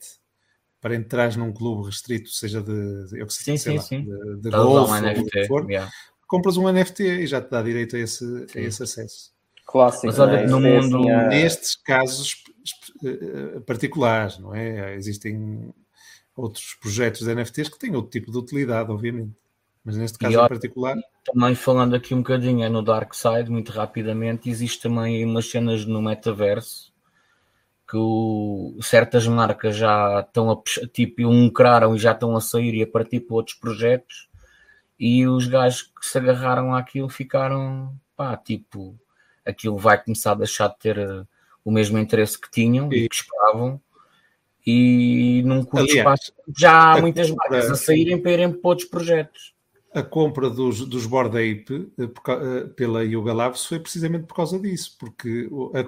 para 0.81 0.95
entrar 0.95 1.37
num 1.37 1.53
clube 1.53 1.85
restrito, 1.85 2.29
seja 2.29 2.59
de, 2.59 3.07
de 3.07 3.19
eu 3.19 3.29
sei, 3.29 3.55
sim, 3.55 3.75
lá, 3.75 3.81
sim. 3.81 4.03
de, 4.03 4.41
de 4.41 4.49
golfe 4.49 4.93
um 4.93 5.01
NFT, 5.01 5.47
for, 5.47 5.69
yeah. 5.69 5.91
compras 6.27 6.57
um 6.57 6.71
NFT 6.71 7.03
e 7.03 7.27
já 7.27 7.39
te 7.39 7.51
dá 7.51 7.61
direito 7.61 7.95
a 7.95 7.99
esse, 7.99 8.47
a 8.55 8.59
esse 8.59 8.81
acesso. 8.81 9.31
Clássico. 9.63 10.07
Mas 10.07 10.17
olha, 10.17 10.37
é? 10.37 10.47
no 10.47 10.59
mundo, 10.59 11.07
assim, 11.07 11.27
nestes 11.27 11.75
casos 11.75 12.43
eh, 13.05 13.59
particulares, 13.59 14.39
não 14.39 14.55
é? 14.55 14.95
Existem 14.95 15.71
outros 16.35 16.75
projetos 16.81 17.21
de 17.21 17.35
NFTs 17.35 17.69
que 17.69 17.77
têm 17.77 17.95
outro 17.95 18.09
tipo 18.09 18.31
de 18.31 18.37
utilidade, 18.39 18.89
obviamente. 18.89 19.35
Mas 19.85 19.97
neste 19.97 20.17
caso 20.17 20.33
e, 20.33 20.43
em 20.43 20.47
particular. 20.47 20.97
Também 21.23 21.53
falando 21.53 21.95
aqui 21.95 22.15
um 22.15 22.19
bocadinho 22.19 22.63
é 22.63 22.69
no 22.69 22.81
Dark 22.81 23.13
Side, 23.13 23.51
muito 23.51 23.71
rapidamente, 23.71 24.49
existe 24.49 24.81
também 24.81 25.23
umas 25.23 25.47
cenas 25.47 25.85
no 25.85 26.01
metaverso 26.01 26.88
que 27.89 27.97
o, 27.97 28.77
certas 28.81 29.25
marcas 29.25 29.75
já 29.75 30.19
estão 30.19 30.51
a 30.51 30.61
tipo 30.93 31.23
lucraram 31.23 31.95
e 31.95 31.99
já 31.99 32.11
estão 32.11 32.35
a 32.35 32.41
sair 32.41 32.75
e 32.75 32.83
a 32.83 32.87
partir 32.87 33.21
para 33.21 33.35
outros 33.35 33.55
projetos 33.57 34.29
e 34.99 35.25
os 35.25 35.47
gajos 35.47 35.83
que 35.83 36.05
se 36.05 36.17
agarraram 36.17 36.75
àquilo 36.75 37.09
ficaram 37.09 37.95
pá, 38.15 38.37
tipo 38.37 38.95
aquilo 39.45 39.77
vai 39.77 40.01
começar 40.01 40.33
a 40.33 40.35
deixar 40.35 40.67
de 40.67 40.77
ter 40.77 40.99
uh, 40.99 41.27
o 41.63 41.71
mesmo 41.71 41.97
interesse 41.97 42.39
que 42.39 42.49
tinham 42.51 42.91
e, 42.91 43.05
e 43.05 43.09
que 43.09 43.15
esperavam. 43.15 43.81
E 44.65 45.41
num 45.45 45.63
curto 45.63 45.89
Aliás, 45.89 45.97
espaço 45.97 46.33
já 46.55 46.93
há 46.93 47.01
muitas 47.01 47.31
marcas 47.31 47.71
a 47.71 47.75
saírem 47.75 48.21
para 48.21 48.31
irem 48.31 48.51
para 48.51 48.69
outros 48.69 48.87
projetos. 48.87 49.55
A 49.93 50.03
compra 50.03 50.49
dos, 50.49 50.85
dos 50.85 51.07
Board 51.07 51.29
Ape 51.29 51.91
eh, 51.97 52.03
eh, 52.03 52.67
pela 52.75 53.03
Yuga 53.03 53.33
Labs 53.33 53.65
foi 53.65 53.79
precisamente 53.79 54.27
por 54.27 54.35
causa 54.35 54.59
disso, 54.59 54.95
porque 54.99 55.49
a, 55.73 55.79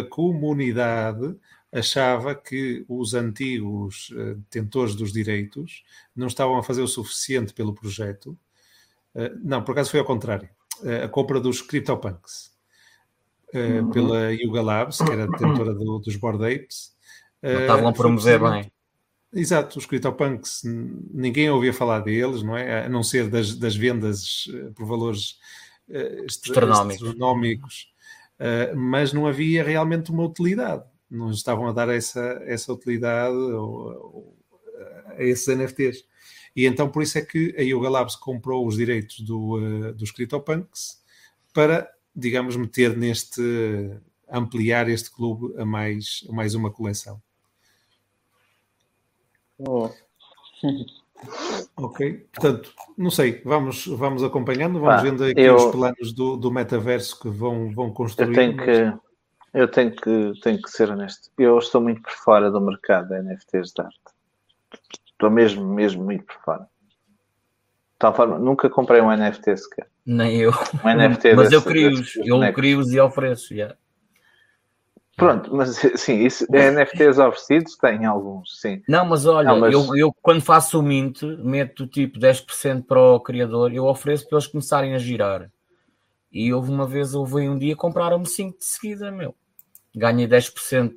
a 0.00 0.04
comunidade 0.04 1.36
achava 1.72 2.34
que 2.34 2.84
os 2.88 3.14
antigos 3.14 4.10
uh, 4.10 4.34
detentores 4.34 4.94
dos 4.94 5.12
direitos 5.12 5.84
não 6.14 6.26
estavam 6.26 6.58
a 6.58 6.62
fazer 6.62 6.82
o 6.82 6.88
suficiente 6.88 7.54
pelo 7.54 7.72
projeto. 7.72 8.36
Não, 9.42 9.62
por 9.62 9.72
acaso 9.72 9.90
foi 9.90 10.00
ao 10.00 10.06
contrário. 10.06 10.48
A 11.04 11.08
compra 11.08 11.40
dos 11.40 11.62
CryptoPunks 11.62 12.52
uhum. 13.54 13.90
pela 13.90 14.32
Yuga 14.32 14.62
Labs, 14.62 14.98
que 14.98 15.10
era 15.12 15.26
detentora 15.26 15.74
do, 15.74 15.98
dos 15.98 16.16
Board 16.16 16.44
Apes. 16.44 16.94
não 17.42 17.60
estavam 17.60 17.88
a 17.88 17.92
promover 17.92 18.40
bem. 18.40 18.72
Exato, 19.32 19.78
os 19.78 19.86
CryptoPunks, 19.86 20.62
ninguém 20.64 21.48
ouvia 21.50 21.72
falar 21.72 22.00
deles, 22.00 22.42
não 22.42 22.56
é? 22.56 22.86
A 22.86 22.88
não 22.88 23.02
ser 23.02 23.28
das, 23.28 23.54
das 23.54 23.76
vendas 23.76 24.44
por 24.74 24.86
valores 24.86 25.38
astronómicos, 26.26 27.08
astronómicos 27.08 27.92
mas 28.76 29.12
não 29.12 29.26
havia 29.26 29.62
realmente 29.62 30.10
uma 30.10 30.24
utilidade 30.24 30.84
não 31.10 31.30
estavam 31.30 31.66
a 31.66 31.72
dar 31.72 31.88
essa, 31.88 32.40
essa 32.46 32.72
utilidade 32.72 33.36
a 35.16 35.22
esses 35.24 35.46
NFTs. 35.48 36.04
E 36.54 36.66
então 36.66 36.88
por 36.88 37.02
isso 37.02 37.18
é 37.18 37.22
que 37.22 37.54
a 37.58 37.62
Yoga 37.62 37.88
Labs 37.88 38.14
comprou 38.14 38.66
os 38.66 38.76
direitos 38.76 39.20
do, 39.20 39.58
uh, 39.58 39.92
dos 39.92 40.10
CryptoPunks 40.12 41.00
para, 41.52 41.90
digamos, 42.14 42.56
meter 42.56 42.96
neste, 42.96 43.42
ampliar 44.28 44.88
este 44.88 45.10
clube 45.10 45.58
a 45.60 45.64
mais, 45.64 46.24
a 46.28 46.32
mais 46.32 46.54
uma 46.54 46.70
coleção. 46.70 47.20
Oh. 49.66 49.90
ok, 51.76 52.26
portanto, 52.32 52.72
não 52.96 53.10
sei, 53.10 53.42
vamos, 53.44 53.86
vamos 53.86 54.22
acompanhando, 54.22 54.80
vamos 54.80 55.02
vendo 55.02 55.24
aqui 55.24 55.40
eu, 55.40 55.56
os 55.56 55.66
planos 55.66 56.12
do, 56.12 56.36
do 56.36 56.50
metaverso 56.50 57.20
que 57.20 57.28
vão, 57.28 57.70
vão 57.70 57.92
construir. 57.92 58.28
Eu 58.28 58.34
tenho 58.34 58.56
que 58.56 59.00
eu 59.52 59.68
tenho 59.68 59.90
que, 59.90 60.32
tenho 60.42 60.62
que 60.62 60.70
ser 60.70 60.90
honesto. 60.90 61.30
Eu 61.36 61.58
estou 61.58 61.80
muito 61.80 62.02
por 62.02 62.12
fora 62.12 62.50
do 62.50 62.60
mercado 62.60 63.08
de 63.08 63.20
NFTs 63.20 63.72
de 63.72 63.82
arte. 63.82 64.00
Estou 65.06 65.30
mesmo, 65.30 65.66
mesmo 65.66 66.04
muito 66.04 66.24
por 66.24 66.36
fora. 66.44 66.62
De 66.62 67.98
tal 67.98 68.14
forma, 68.14 68.38
nunca 68.38 68.70
comprei 68.70 69.00
um 69.00 69.10
NFT 69.10 69.56
sequer. 69.56 69.88
Nem 70.06 70.36
eu. 70.36 70.52
Um 70.84 70.96
NFT 70.96 71.34
mas 71.34 71.50
desse, 71.50 71.54
eu 71.54 71.62
crio-os. 71.62 72.16
Eu 72.16 72.52
crio-os 72.52 72.92
e 72.92 73.00
ofereço, 73.00 73.54
já. 73.54 73.76
Pronto, 75.20 75.54
mas 75.54 75.76
sim, 75.96 76.24
isso, 76.24 76.46
é 76.52 76.70
NFTs 76.70 77.18
oferecidos 77.18 77.76
tem 77.76 78.04
alguns, 78.04 78.60
sim. 78.60 78.82
Não, 78.88 79.04
mas 79.04 79.24
olha, 79.26 79.50
Não, 79.50 79.60
mas... 79.60 79.72
Eu, 79.72 79.96
eu 79.96 80.12
quando 80.20 80.40
faço 80.40 80.80
o 80.80 80.82
Mint, 80.82 81.22
meto 81.22 81.86
tipo 81.86 82.18
10% 82.18 82.84
para 82.84 83.00
o 83.00 83.20
criador, 83.20 83.72
eu 83.72 83.84
ofereço 83.84 84.28
para 84.28 84.38
eles 84.38 84.48
começarem 84.48 84.94
a 84.94 84.98
girar. 84.98 85.50
E 86.32 86.52
houve 86.52 86.70
uma 86.70 86.86
vez, 86.86 87.14
houve 87.14 87.48
um 87.48 87.58
dia, 87.58 87.76
compraram-me 87.76 88.26
5 88.26 88.58
de 88.58 88.64
seguida, 88.64 89.10
meu 89.10 89.34
ganhei 89.94 90.26
10%. 90.26 90.94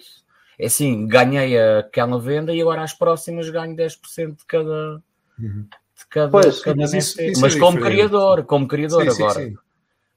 É 0.57 0.67
assim, 0.67 1.07
ganhei 1.07 1.59
aquela 1.59 2.19
venda 2.19 2.53
e 2.53 2.61
agora 2.61 2.83
às 2.83 2.93
próximas 2.93 3.49
ganho 3.49 3.75
10% 3.75 4.37
de 4.37 4.45
cada. 4.45 5.01
Uhum. 5.39 5.67
De 5.95 6.07
cada, 6.09 6.31
pois, 6.31 6.61
cada 6.61 6.77
mas, 6.77 6.93
isso, 6.93 7.21
isso 7.21 7.41
mas 7.41 7.55
é 7.55 7.59
como 7.59 7.79
criador, 7.79 8.43
como 8.45 8.67
criador 8.67 9.03
sim, 9.11 9.23
agora. 9.23 9.39
Sim, 9.39 9.49
sim. 9.49 9.57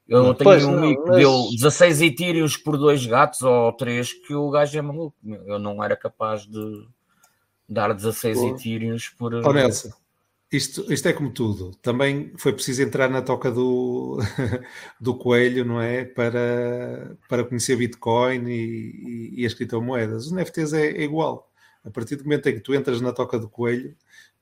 Eu 0.07 0.33
tenho 0.33 0.49
pois, 0.49 0.63
um 0.63 0.77
amigo 0.77 1.03
que 1.03 1.09
mas... 1.09 1.17
deu 1.17 1.49
16 1.51 2.01
etírios 2.01 2.55
por 2.55 2.77
dois 2.77 3.05
gatos 3.05 3.41
ou 3.41 3.73
três 3.73 4.13
que 4.13 4.33
o 4.33 4.49
gajo 4.49 4.77
é 4.77 4.81
maluco. 4.81 5.17
Eu 5.45 5.59
não 5.59 5.83
era 5.83 5.97
capaz 5.97 6.45
de 6.45 6.87
dar 7.67 7.93
16 7.93 8.41
etírios 8.43 9.09
por. 9.09 9.33
Oh, 9.33 9.51
Nelson, 9.51 9.91
isto, 10.51 10.91
isto 10.91 11.07
é 11.09 11.13
como 11.13 11.29
tudo. 11.29 11.71
Também 11.81 12.31
foi 12.37 12.53
preciso 12.53 12.81
entrar 12.81 13.09
na 13.09 13.21
toca 13.21 13.51
do, 13.51 14.17
do 14.99 15.13
coelho, 15.13 15.65
não 15.65 15.81
é? 15.81 16.05
Para, 16.05 17.17
para 17.27 17.43
conhecer 17.43 17.75
Bitcoin 17.75 18.47
e, 18.47 19.33
e, 19.35 19.41
e 19.41 19.45
as 19.45 19.53
criptomoedas. 19.53 20.27
Os 20.27 20.31
NFTs 20.31 20.71
é, 20.71 20.87
é, 20.87 21.03
igual. 21.03 21.51
A 21.83 21.91
partir 21.91 22.15
do 22.15 22.23
momento 22.23 22.47
em 22.47 22.55
que 22.55 22.61
tu 22.61 22.73
entras 22.73 23.01
na 23.01 23.11
toca 23.11 23.37
do 23.37 23.49
coelho, 23.49 23.95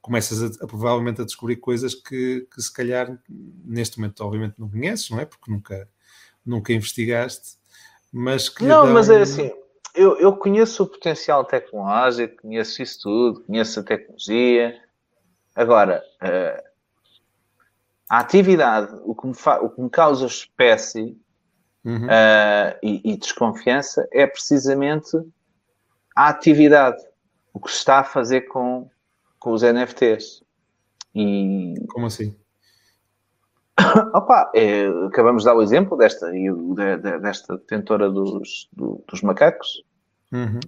começas 0.05 0.41
a, 0.41 0.63
a, 0.63 0.67
provavelmente 0.67 1.21
a 1.21 1.25
descobrir 1.25 1.57
coisas 1.57 1.95
que, 1.95 2.47
que 2.53 2.61
se 2.61 2.71
calhar 2.71 3.17
neste 3.29 3.99
momento 3.99 4.21
obviamente 4.23 4.55
não 4.57 4.69
conheces, 4.69 5.09
não 5.09 5.19
é? 5.19 5.25
Porque 5.25 5.51
nunca, 5.51 5.89
nunca 6.45 6.73
investigaste. 6.73 7.57
Mas 8.11 8.47
que 8.47 8.63
não, 8.63 8.87
mas 8.87 9.09
é 9.09 9.21
assim. 9.21 9.51
Eu, 9.93 10.17
eu 10.19 10.35
conheço 10.35 10.83
o 10.83 10.87
potencial 10.87 11.43
tecnológico, 11.45 12.41
conheço 12.41 12.81
isso 12.81 12.99
tudo, 13.01 13.41
conheço 13.41 13.79
a 13.79 13.83
tecnologia, 13.83 14.79
Agora, 15.55 16.03
uh, 16.21 16.63
a 18.09 18.19
atividade, 18.19 18.93
o 19.05 19.15
que 19.15 19.25
me, 19.25 19.33
o 19.61 19.69
que 19.69 19.81
me 19.81 19.89
causa 19.89 20.25
espécie 20.25 21.17
uhum. 21.83 22.05
uh, 22.05 22.77
e, 22.83 23.13
e, 23.13 23.17
desconfiança 23.17 24.05
é 24.11 24.27
precisamente 24.27 25.17
a 26.13 26.27
atividade, 26.27 27.01
o 27.53 27.59
que 27.59 27.71
se 27.71 27.77
está 27.77 27.99
a 27.99 28.03
fazer 28.03 28.41
com, 28.41 28.89
com 29.45 29.51
os 29.51 29.61
NFTs. 29.61 30.43
E... 31.13 31.75
Como 31.89 32.07
assim? 32.07 32.35
Opa, 34.11 34.51
é, 34.55 34.87
acabamos 35.05 35.43
de 35.43 35.45
dar 35.45 35.55
o 35.55 35.61
exemplo 35.61 35.95
desta, 35.95 36.31
desta 37.21 37.55
detentora 37.55 38.09
dos, 38.09 38.67
do, 38.73 39.03
dos 39.07 39.21
macacos. 39.21 39.83
Uhum. 40.33 40.59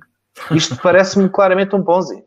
Isto 0.52 0.78
parece-me 0.80 1.28
claramente 1.28 1.76
um 1.76 1.82
Ponzi. 1.84 2.24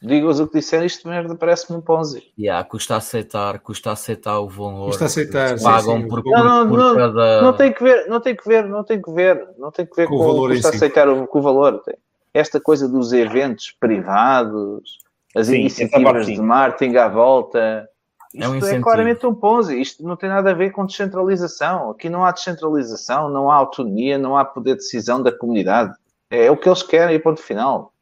Digo-vos 0.00 0.40
o 0.40 0.46
que 0.46 0.60
disseram, 0.60 0.86
isto 0.86 1.06
merda 1.06 1.34
parece-me 1.34 1.78
um 1.78 1.82
Ponzi. 1.82 2.32
Yeah, 2.38 2.66
custa 2.66 2.96
aceitar, 2.96 3.58
custa 3.58 3.92
aceitar 3.92 4.40
o 4.40 4.48
valor. 4.48 4.86
Custa 4.86 5.04
aceitar, 5.04 5.60
pagam 5.60 5.96
sim, 5.96 6.02
sim. 6.04 6.08
por, 6.08 6.24
não, 6.24 6.42
não, 6.42 6.68
por 6.70 6.78
não, 6.78 6.96
cada... 6.96 7.42
não 7.42 7.52
tem 7.52 7.70
que 7.70 7.84
ver, 7.84 8.08
não 8.08 8.18
tem 8.18 8.34
que 8.34 8.48
ver, 8.48 8.64
não 8.64 8.82
tem 8.82 9.02
que 9.02 9.12
ver, 9.12 9.48
não 9.58 9.70
tem 9.70 9.84
que 9.84 9.94
ver 9.94 10.08
com, 10.08 10.16
com 10.16 10.24
o 10.24 10.26
valor 10.26 10.50
custa 10.52 10.70
aceitar 10.70 11.06
o, 11.06 11.26
com 11.26 11.38
o 11.38 11.42
valor. 11.42 11.82
Esta 12.32 12.58
coisa 12.58 12.88
dos 12.88 13.12
eventos 13.12 13.76
privados, 13.78 14.98
as 15.34 15.46
sim, 15.46 15.60
iniciativas 15.60 16.26
de 16.26 16.40
marketing 16.40 16.96
à 16.96 17.08
volta, 17.08 17.88
isto 18.32 18.44
é, 18.44 18.48
um 18.48 18.56
é 18.56 18.80
claramente 18.80 19.26
um 19.26 19.34
Ponzi. 19.34 19.80
Isto 19.80 20.04
não 20.04 20.16
tem 20.16 20.28
nada 20.28 20.50
a 20.50 20.54
ver 20.54 20.70
com 20.70 20.86
descentralização. 20.86 21.90
Aqui 21.90 22.08
não 22.08 22.24
há 22.24 22.30
descentralização, 22.30 23.28
não 23.28 23.50
há 23.50 23.56
autonomia, 23.56 24.16
não 24.18 24.36
há 24.36 24.44
poder 24.44 24.72
de 24.72 24.78
decisão 24.78 25.20
da 25.20 25.36
comunidade. 25.36 25.92
É 26.30 26.50
o 26.50 26.56
que 26.56 26.68
eles 26.68 26.82
querem 26.82 27.16
e 27.16 27.18
ponto 27.18 27.42
final. 27.42 27.92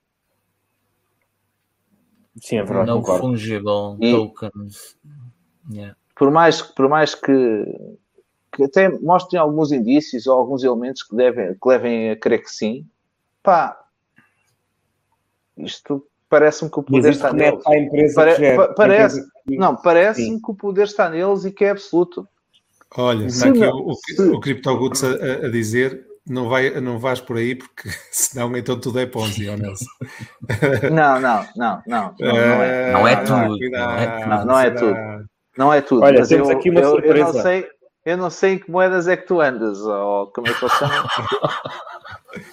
Sim, 2.40 2.58
é 2.58 2.62
verdade. 2.62 2.88
Não 2.88 3.02
fungible 3.02 3.96
e, 4.00 4.12
tokens. 4.12 4.96
Yeah. 5.70 5.96
Por 6.14 6.30
mais, 6.30 6.60
por 6.60 6.88
mais 6.88 7.14
que, 7.14 7.64
que 8.52 8.64
até 8.64 8.90
mostrem 9.00 9.40
alguns 9.40 9.72
indícios 9.72 10.26
ou 10.26 10.38
alguns 10.38 10.62
elementos 10.62 11.02
que, 11.02 11.16
devem, 11.16 11.54
que 11.54 11.68
levem 11.68 12.10
a 12.10 12.16
crer 12.16 12.42
que 12.42 12.50
sim, 12.50 12.86
pá, 13.42 13.78
isto 15.56 16.06
parece-me 16.28 16.70
que 16.70 16.78
o 16.78 16.82
poder 16.82 17.10
está 17.10 17.32
neles. 17.32 17.62
Pare, 18.14 18.56
pa, 18.56 18.68
parece, 18.68 19.24
não, 19.46 19.76
parece-me 19.76 20.40
que 20.40 20.50
o 20.50 20.54
poder 20.54 20.84
está 20.84 21.08
neles 21.08 21.44
e 21.44 21.50
que 21.50 21.64
é 21.64 21.70
absoluto. 21.70 22.26
Olha, 22.96 23.26
está 23.26 23.48
aqui 23.48 23.64
o, 23.64 23.92
o, 23.92 24.36
o 24.36 24.40
CryptoGoods 24.40 25.04
a, 25.04 25.46
a, 25.46 25.50
dizer 25.50 26.06
não, 26.26 26.48
vai, 26.48 26.70
não 26.80 26.98
vais 26.98 27.20
por 27.20 27.36
aí 27.36 27.54
porque 27.54 27.88
senão 28.10 28.54
então 28.56 28.78
tudo 28.80 28.98
é 28.98 29.06
Ponzi, 29.06 29.48
ó 29.48 29.56
Nelson. 29.56 29.86
Não, 30.90 31.20
não, 31.20 31.46
não, 31.56 31.82
não. 31.86 32.14
Não, 32.18 32.34
não 32.34 32.62
é, 32.62 32.92
não 32.92 33.08
é 33.08 33.16
tudo. 33.16 33.58
Não, 33.70 34.44
não 34.44 34.58
é 34.58 34.70
tudo. 34.70 35.28
Não 35.56 35.72
é 35.72 35.80
tudo. 35.80 36.02
Olha, 36.02 36.26
temos 36.26 36.48
eu, 36.48 36.56
aqui 36.56 36.70
uma 36.70 36.80
eu, 36.80 36.90
surpresa. 36.90 37.18
Eu 37.18 37.24
não, 37.24 37.42
sei, 37.42 37.68
eu 38.04 38.16
não 38.16 38.30
sei 38.30 38.52
em 38.52 38.58
que 38.58 38.70
moedas 38.70 39.08
é 39.08 39.16
que 39.16 39.26
tu 39.26 39.40
andas, 39.40 39.80
ou 39.80 40.28
como 40.28 40.46
é 40.46 40.54
que 40.54 40.62
eu 40.62 40.68
chamo? 40.68 41.08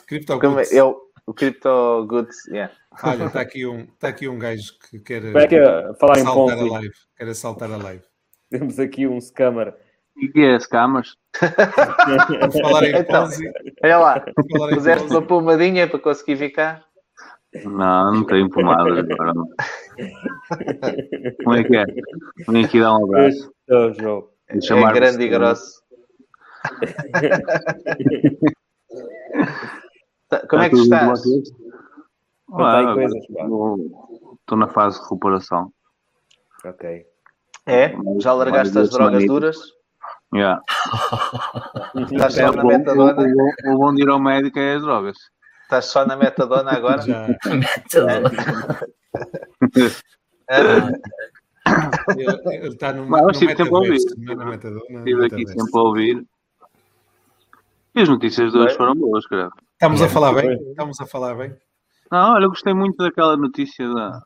Crypto 0.07 0.39
como 0.41 0.59
é, 0.59 0.63
eu, 0.71 0.97
o 1.27 1.33
Crypto 1.33 2.05
Goods, 2.07 2.45
yeah. 2.47 2.73
Olha, 3.03 3.25
está 3.25 3.41
aqui, 3.41 3.65
um, 3.65 3.81
está 3.81 4.07
aqui 4.07 4.27
um 4.27 4.39
gajo 4.39 4.73
que 4.89 4.99
quer 4.99 5.25
é 5.25 5.47
que 5.47 5.59
falar 5.99 6.19
em 6.19 6.25
Ponzi. 6.25 6.53
A 6.53 6.71
live, 6.71 6.93
quer 7.17 7.27
assaltar 7.27 7.71
a 7.71 7.77
live. 7.77 8.03
Temos 8.49 8.79
aqui 8.79 9.07
um 9.07 9.19
scammer 9.19 9.75
e 10.17 10.29
que 10.29 10.41
é 10.41 10.55
as 10.55 10.65
camas? 10.65 11.17
falar 11.37 12.85
em 12.85 12.95
então, 12.95 13.27
Olha 13.83 13.97
lá, 13.97 14.25
puseste 14.73 15.09
uma 15.09 15.21
pomadinha 15.21 15.89
para 15.89 15.99
conseguir 15.99 16.37
ficar? 16.37 16.85
Não, 17.63 18.13
não 18.13 18.25
tenho 18.25 18.49
pomada 18.49 18.83
agora. 18.99 19.33
Como 21.43 21.55
é 21.55 21.63
que 21.63 21.75
é? 21.75 21.85
Vem 22.47 22.65
aqui 22.65 22.79
dar 22.79 22.97
um 22.97 23.03
abraço. 23.05 23.51
É, 23.69 24.57
é 24.57 24.93
grande 24.93 25.23
e 25.23 25.29
grosso. 25.29 25.83
Como 30.49 30.61
é 30.61 30.69
que 30.69 30.75
estás? 30.75 31.21
Estou 34.39 34.57
na 34.57 34.67
fase 34.67 34.97
de 34.97 35.03
recuperação. 35.03 35.71
Ok. 36.63 37.05
É? 37.67 37.93
Já 38.19 38.33
largaste 38.33 38.77
as 38.77 38.89
drogas 38.89 39.25
duras? 39.25 39.57
Yeah. 40.33 40.61
Estás 42.11 42.35
só 42.35 42.51
na 42.51 42.63
metadona? 42.63 43.21
O, 43.21 43.71
o, 43.71 43.75
o 43.75 43.77
bom 43.77 43.93
de 43.93 44.03
ir 44.03 44.09
ao 44.09 44.19
médico 44.19 44.59
é 44.59 44.75
as 44.75 44.81
drogas. 44.81 45.17
Estás 45.63 45.85
só 45.85 46.05
na 46.05 46.15
metadona 46.15 46.71
agora? 46.71 47.01
Já. 47.01 47.27
Ele, 50.47 51.01
ele 52.57 52.67
está 52.67 52.93
no, 52.93 53.07
Mas 53.07 53.21
eu 53.21 53.25
no 53.25 53.31
estive 53.31 53.55
sempre 53.55 53.73
a 53.73 53.77
ouvir. 53.77 53.99
não 54.17 54.33
é 54.33 54.35
na 54.35 54.45
metadona, 54.45 54.97
Estive 54.99 55.25
aqui 55.25 55.47
sempre 55.47 55.71
a 55.73 55.81
ouvir. 55.81 56.25
E 57.95 58.01
as 58.01 58.09
notícias 58.09 58.51
de 58.51 58.57
hoje 58.57 58.75
foram 58.75 58.93
boas, 58.93 59.25
cara. 59.25 59.49
Estamos 59.73 60.01
a 60.01 60.09
falar 60.09 60.33
bem? 60.33 60.53
Estamos 60.69 60.99
a 61.01 61.05
falar 61.05 61.35
bem? 61.35 61.55
Não, 62.11 62.33
olha, 62.33 62.45
eu 62.45 62.49
gostei 62.49 62.73
muito 62.73 62.97
daquela 62.97 63.35
notícia 63.35 63.87
da, 63.93 64.21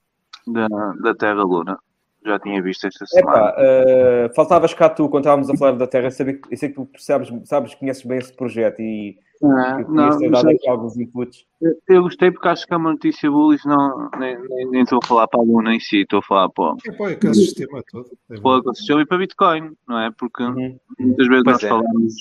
da, 0.47 0.67
da 1.01 1.15
Terra 1.15 1.43
Luna. 1.43 1.77
Já 2.25 2.37
tinha 2.39 2.61
visto 2.61 2.85
esta 2.85 3.05
semana. 3.05 3.37
Epá, 3.37 3.55
eh, 3.57 4.31
faltavas 4.35 4.73
cá 4.73 4.89
tu, 4.89 5.07
quando 5.07 5.23
estávamos 5.23 5.49
a 5.49 5.55
falar 5.55 5.71
da 5.77 5.87
Terra, 5.87 6.11
saber, 6.11 6.41
eu 6.51 6.57
sei 6.57 6.69
que 6.69 6.75
tu 6.75 6.87
sabes, 6.97 7.29
sabes, 7.45 7.73
conheces 7.75 8.03
bem 8.05 8.17
esse 8.17 8.33
projeto 8.35 8.81
e 8.81 9.17
Ah, 9.41 9.77
não, 9.87 10.17
ter 10.17 10.29
mas 10.29 10.43
dado 10.43 10.49
aqui 10.53 10.67
alguns 10.67 10.97
inputs. 10.97 11.45
eu- 11.61 11.75
eu 11.87 12.03
gostei 12.03 12.29
porque 12.29 12.49
acho 12.49 12.67
que 12.67 12.73
é 12.73 12.77
uma 12.77 12.91
notícia 12.91 13.31
bullish, 13.31 13.65
não, 13.65 14.09
nem, 14.19 14.37
nem, 14.49 14.69
nem 14.69 14.81
estou 14.81 14.99
a 15.01 15.07
falar 15.07 15.27
para 15.29 15.39
a 15.39 15.43
Luna 15.43 15.73
em 15.73 15.79
si, 15.79 16.01
estou 16.01 16.19
a 16.19 16.21
falar 16.21 16.49
para, 16.49 16.75
É 16.85 16.91
para 16.91 17.11
aquele 17.13 17.33
sistema 17.35 17.81
todo. 17.89 18.09
É 18.29 18.33
para 18.35 18.37
o 18.37 18.41
bom. 18.41 18.57
ecossistema 18.57 19.01
e 19.01 19.05
para 19.05 19.17
Bitcoin, 19.17 19.71
não 19.87 19.97
é? 19.97 20.11
Porque 20.11 20.43
Uhum. 20.43 20.77
muitas 20.99 21.27
vezes 21.29 21.43
Pois 21.45 21.53
nós 21.55 21.63
é. 21.63 21.69
falamos, 21.69 22.13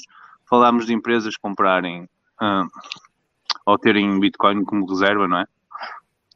falamos 0.48 0.86
de 0.86 0.94
empresas 0.94 1.36
comprarem 1.36 2.08
ah, 2.40 2.64
ou 3.68 3.78
terem 3.78 4.18
Bitcoin 4.18 4.64
como 4.64 4.86
reserva, 4.86 5.28
não 5.28 5.38
é? 5.38 5.44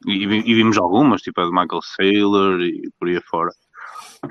E, 0.07 0.25
e 0.25 0.55
vimos 0.55 0.77
algumas, 0.77 1.23
tipo 1.23 1.41
a 1.41 1.45
de 1.45 1.51
Michael 1.51 1.81
Saylor 1.83 2.61
e 2.61 2.91
por 2.99 3.09
aí 3.09 3.17
afora. 3.17 3.51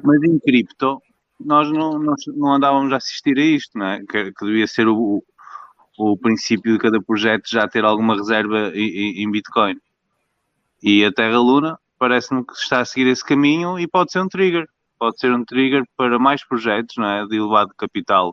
Mas 0.04 0.22
em 0.22 0.40
cripto, 0.40 1.02
nós 1.40 1.72
não, 1.72 1.98
nós 1.98 2.22
não 2.28 2.54
andávamos 2.54 2.94
a 2.94 2.98
assistir 2.98 3.38
a 3.40 3.42
isto, 3.44 3.76
não 3.78 3.88
é? 3.88 4.00
Que, 4.06 4.32
que 4.32 4.46
devia 4.46 4.68
ser 4.68 4.88
o, 4.88 5.24
o 5.98 6.18
princípio 6.18 6.74
de 6.74 6.80
cada 6.80 7.02
projeto 7.02 7.50
já 7.50 7.68
ter 7.68 7.84
alguma 7.84 8.16
reserva 8.16 8.72
em- 8.76 9.24
em 9.24 9.32
Bitcoin. 9.32 9.78
E 10.84 11.04
a 11.04 11.12
Terra 11.12 11.40
Luna 11.40 11.80
parece-me 11.98 12.46
que 12.46 12.54
está 12.54 12.82
a 12.82 12.86
seguir 12.86 13.08
esse 13.10 13.26
caminho 13.26 13.80
e 13.80 13.88
pode 13.88 14.12
ser 14.12 14.22
um 14.22 14.28
trigger. 14.28 14.68
Pode 15.00 15.20
ser 15.20 15.34
um 15.34 15.44
trigger 15.44 15.84
para 15.98 16.20
mais 16.20 16.44
projetos, 16.46 16.98
não 16.98 17.08
é? 17.08 17.26
De 17.26 17.38
elevado 17.38 17.74
capital 17.76 18.32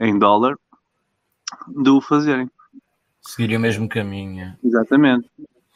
em 0.00 0.18
dólar, 0.18 0.56
de 1.68 1.90
o 1.90 2.00
fazerem. 2.00 2.48
Seguir 3.22 3.56
o 3.56 3.60
mesmo 3.60 3.88
caminho. 3.88 4.56
Exatamente. 4.62 5.30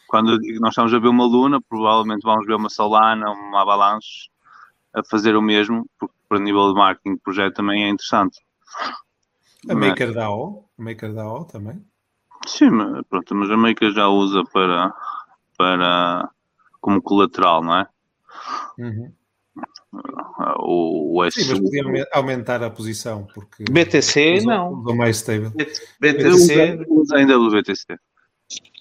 Quando 0.08 0.39
nós 0.60 0.70
estamos 0.70 0.92
a 0.92 0.99
ver 0.99 1.08
uma 1.08 1.25
Luna, 1.25 1.60
provavelmente 1.60 2.23
vamos 2.23 2.47
ver 2.47 2.55
uma 2.55 2.68
Solana, 2.68 3.31
uma 3.31 3.62
Avalanche 3.62 4.28
a 4.94 5.02
fazer 5.05 5.36
o 5.36 5.42
mesmo, 5.42 5.89
porque 5.99 6.15
para 6.28 6.39
nível 6.39 6.68
de 6.73 6.78
marketing 6.78 7.15
de 7.15 7.20
projeto 7.20 7.55
também 7.57 7.84
é 7.84 7.89
interessante. 7.89 8.41
A 9.68 9.75
Mas- 9.75 9.89
MakerDAO, 9.89 10.65
a 10.78 10.83
MakerDAO 10.83 11.44
também. 11.44 11.84
Sim, 12.47 12.70
mas, 12.70 13.05
pronto, 13.08 13.34
mas 13.34 13.50
a 13.50 13.57
Maker 13.57 13.91
já 13.92 14.07
usa 14.08 14.44
para, 14.52 14.94
para 15.58 16.31
como 16.81 17.02
colateral, 17.02 17.62
não 17.65 17.76
é? 17.78 17.89
Uhum. 18.78 19.12
O, 20.58 21.18
o 21.20 21.31
Sim, 21.31 21.41
S, 21.41 21.50
mas 21.50 21.60
podia 21.60 21.84
aume- 21.84 22.05
aumentar 22.12 22.62
a 22.62 22.70
posição, 22.70 23.26
porque 23.34 23.65
BTC, 23.70 24.41
não. 24.44 24.73
usam 24.75 24.97
mais 24.97 25.16
stable. 25.16 25.50
BTC, 26.00 26.84
usa 26.89 27.16
ainda 27.16 27.39
o 27.39 27.50
BTC. 27.50 27.84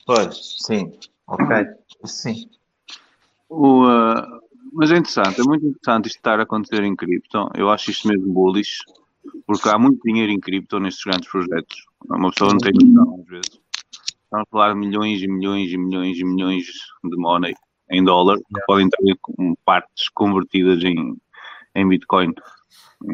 pois, 0.06 0.58
sim. 0.66 0.92
Ok. 1.28 1.46
Sim. 2.06 2.50
O, 3.50 3.86
uh, 3.86 4.40
mas 4.74 4.92
é 4.92 4.98
interessante, 4.98 5.40
é 5.40 5.44
muito 5.44 5.66
interessante 5.66 6.08
isto 6.08 6.18
estar 6.18 6.40
a 6.40 6.44
acontecer 6.44 6.84
em 6.84 6.96
cripto. 6.96 7.50
Eu 7.56 7.70
acho 7.70 7.92
isto 7.92 8.08
mesmo 8.08 8.32
bullish, 8.34 8.80
porque 9.48 9.70
há 9.70 9.80
muito 9.80 10.02
dinheiro 10.04 10.32
em 10.32 10.40
cripto 10.40 10.80
nestes 10.80 11.04
grandes 11.04 11.30
projetos. 11.30 11.78
Uma 12.10 12.32
pessoa 12.32 12.52
não 12.52 12.60
tem 12.60 12.74
noção, 12.74 13.20
às 13.22 13.28
vezes. 13.28 13.60
Estamos 14.26 14.48
a 14.48 14.52
falar 14.52 14.74
de 14.74 14.80
milhões 14.80 15.22
e 15.22 15.28
milhões 15.28 15.72
e 15.72 15.78
milhões 15.78 16.18
e 16.20 16.24
milhões 16.24 16.66
de 16.66 17.18
money 17.18 17.56
em 17.90 18.04
dólar 18.04 18.38
que 18.38 18.62
podem 18.68 18.90
ter 18.90 19.18
partes 19.64 20.10
convertidas 20.10 20.84
em, 20.84 21.16
em 21.76 21.88
Bitcoin. 21.88 22.34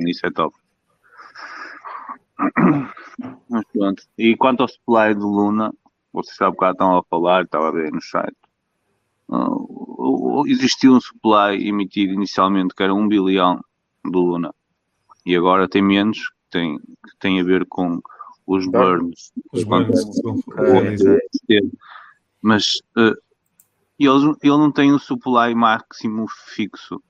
Isso 0.07 0.25
é 0.25 0.31
top. 0.31 0.55
Mas 3.49 3.63
pronto. 3.73 4.03
E 4.17 4.35
quanto 4.35 4.61
ao 4.61 4.67
supply 4.67 5.13
de 5.13 5.21
Luna, 5.21 5.73
vocês 6.13 6.39
há 6.41 6.49
bocado 6.49 6.73
estão 6.73 6.97
a 6.97 7.03
falar, 7.03 7.43
estava 7.43 7.67
a 7.67 7.71
ver 7.71 7.91
no 7.91 8.01
site. 8.01 8.37
Uh, 9.29 10.43
existiu 10.47 10.93
um 10.93 11.01
supply 11.01 11.67
emitido 11.67 12.13
inicialmente 12.13 12.75
que 12.75 12.83
era 12.83 12.93
1 12.93 13.07
bilhão 13.07 13.63
de 14.03 14.11
Luna 14.11 14.53
e 15.25 15.35
agora 15.35 15.67
tem 15.67 15.81
menos, 15.81 16.29
que 16.29 16.49
tem, 16.49 16.77
que 16.77 17.17
tem 17.19 17.39
a 17.39 17.43
ver 17.43 17.65
com 17.67 18.01
os 18.47 18.67
burns. 18.67 19.31
Os 19.53 19.63
que 19.63 19.69
realizar. 20.55 21.17
ST. 21.33 21.71
Mas 22.41 22.81
uh, 22.97 23.15
eles, 24.05 24.23
ele 24.41 24.57
não 24.57 24.71
tem 24.71 24.93
um 24.93 24.99
supply 24.99 25.53
máximo 25.55 26.25
fixo. 26.27 26.95
Ou 26.95 27.01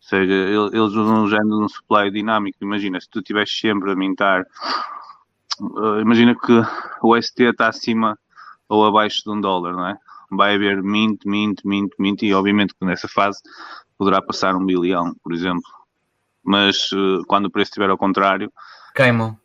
seja, 0.00 0.32
ele- 0.32 0.76
eles 0.76 0.92
usam 0.92 1.24
um 1.24 1.28
género 1.28 1.58
de 1.58 1.64
um 1.64 1.68
supply 1.68 2.10
dinâmico. 2.10 2.58
Imagina, 2.60 3.00
se 3.00 3.08
tu 3.08 3.20
estiveres 3.20 3.56
sempre 3.56 3.92
a 3.92 3.96
mintar, 3.96 4.44
uh, 5.60 6.00
imagina 6.00 6.34
que 6.34 6.52
o 7.02 7.16
ST 7.16 7.44
está 7.44 7.68
acima 7.68 8.18
ou 8.68 8.84
abaixo 8.86 9.22
de 9.24 9.30
um 9.30 9.40
dólar, 9.40 9.72
não 9.72 9.86
é? 9.86 9.96
Vai 10.30 10.54
haver 10.54 10.82
mint, 10.82 11.24
mint, 11.24 11.60
mint, 11.64 11.92
mint, 11.98 12.22
e 12.22 12.32
obviamente 12.34 12.74
que 12.74 12.84
nessa 12.86 13.06
fase 13.06 13.40
poderá 13.98 14.20
passar 14.22 14.56
um 14.56 14.64
bilhão, 14.64 15.14
por 15.22 15.32
exemplo. 15.32 15.70
Mas 16.42 16.90
uh, 16.92 17.22
quando 17.28 17.46
o 17.46 17.50
preço 17.50 17.70
estiver 17.70 17.90
ao 17.90 17.98
contrário, 17.98 18.50
Queimam. 18.94 19.36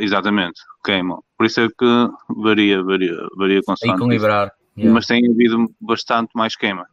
exatamente, 0.00 0.60
queimam. 0.84 1.22
Por 1.36 1.46
isso 1.46 1.60
é 1.60 1.68
que 1.68 2.08
varia, 2.28 2.82
varia, 2.82 3.14
varia 3.36 3.60
A 3.60 3.62
constante. 3.64 3.94
equilibrar. 3.94 4.50
Yeah. 4.76 4.92
Mas 4.92 5.06
tem 5.06 5.24
havido 5.30 5.70
bastante 5.80 6.30
mais 6.34 6.56
queima. 6.56 6.86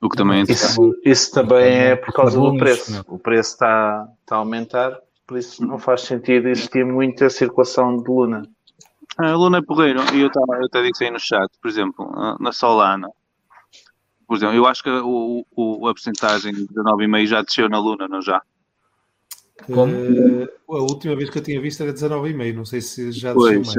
O 0.00 0.08
que 0.08 0.16
também 0.16 0.38
é 0.38 0.42
interessante. 0.42 0.72
Isso, 0.72 1.00
isso 1.04 1.32
também 1.32 1.74
é 1.74 1.96
por 1.96 2.12
causa 2.12 2.38
do 2.38 2.56
preço. 2.56 3.04
O 3.08 3.18
preço 3.18 3.54
está, 3.54 4.08
está 4.20 4.36
a 4.36 4.38
aumentar, 4.38 4.98
por 5.26 5.38
isso 5.38 5.64
não 5.66 5.78
faz 5.78 6.02
sentido 6.02 6.48
existir 6.48 6.84
muita 6.84 7.28
circulação 7.28 7.96
de 7.96 8.08
Luna. 8.08 8.42
A 9.16 9.32
Luna 9.32 9.58
é 9.58 9.62
porreiro, 9.62 10.00
e 10.14 10.20
eu, 10.20 10.30
eu 10.32 10.66
até 10.66 10.82
disse 10.82 11.04
aí 11.04 11.10
no 11.10 11.18
chat, 11.18 11.50
por 11.60 11.68
exemplo, 11.68 12.36
na 12.38 12.52
Solana, 12.52 13.08
por 14.28 14.36
exemplo, 14.36 14.54
eu 14.54 14.66
acho 14.66 14.82
que 14.82 14.90
o, 14.90 15.46
o, 15.56 15.88
a 15.88 15.94
porcentagem 15.94 16.52
de 16.52 16.66
19,5 16.66 17.26
já 17.26 17.40
desceu 17.40 17.66
na 17.66 17.78
Luna, 17.78 18.06
não 18.06 18.20
já? 18.20 18.42
Como? 19.66 19.92
Eh, 19.92 20.48
a 20.68 20.82
última 20.82 21.16
vez 21.16 21.30
que 21.30 21.38
eu 21.38 21.42
tinha 21.42 21.60
visto 21.60 21.82
era 21.82 21.92
19,5. 21.92 22.54
Não 22.54 22.64
sei 22.64 22.80
se 22.80 23.10
já 23.12 23.34
desceu 23.34 23.62
Pois, 23.62 23.74
mais. 23.74 23.78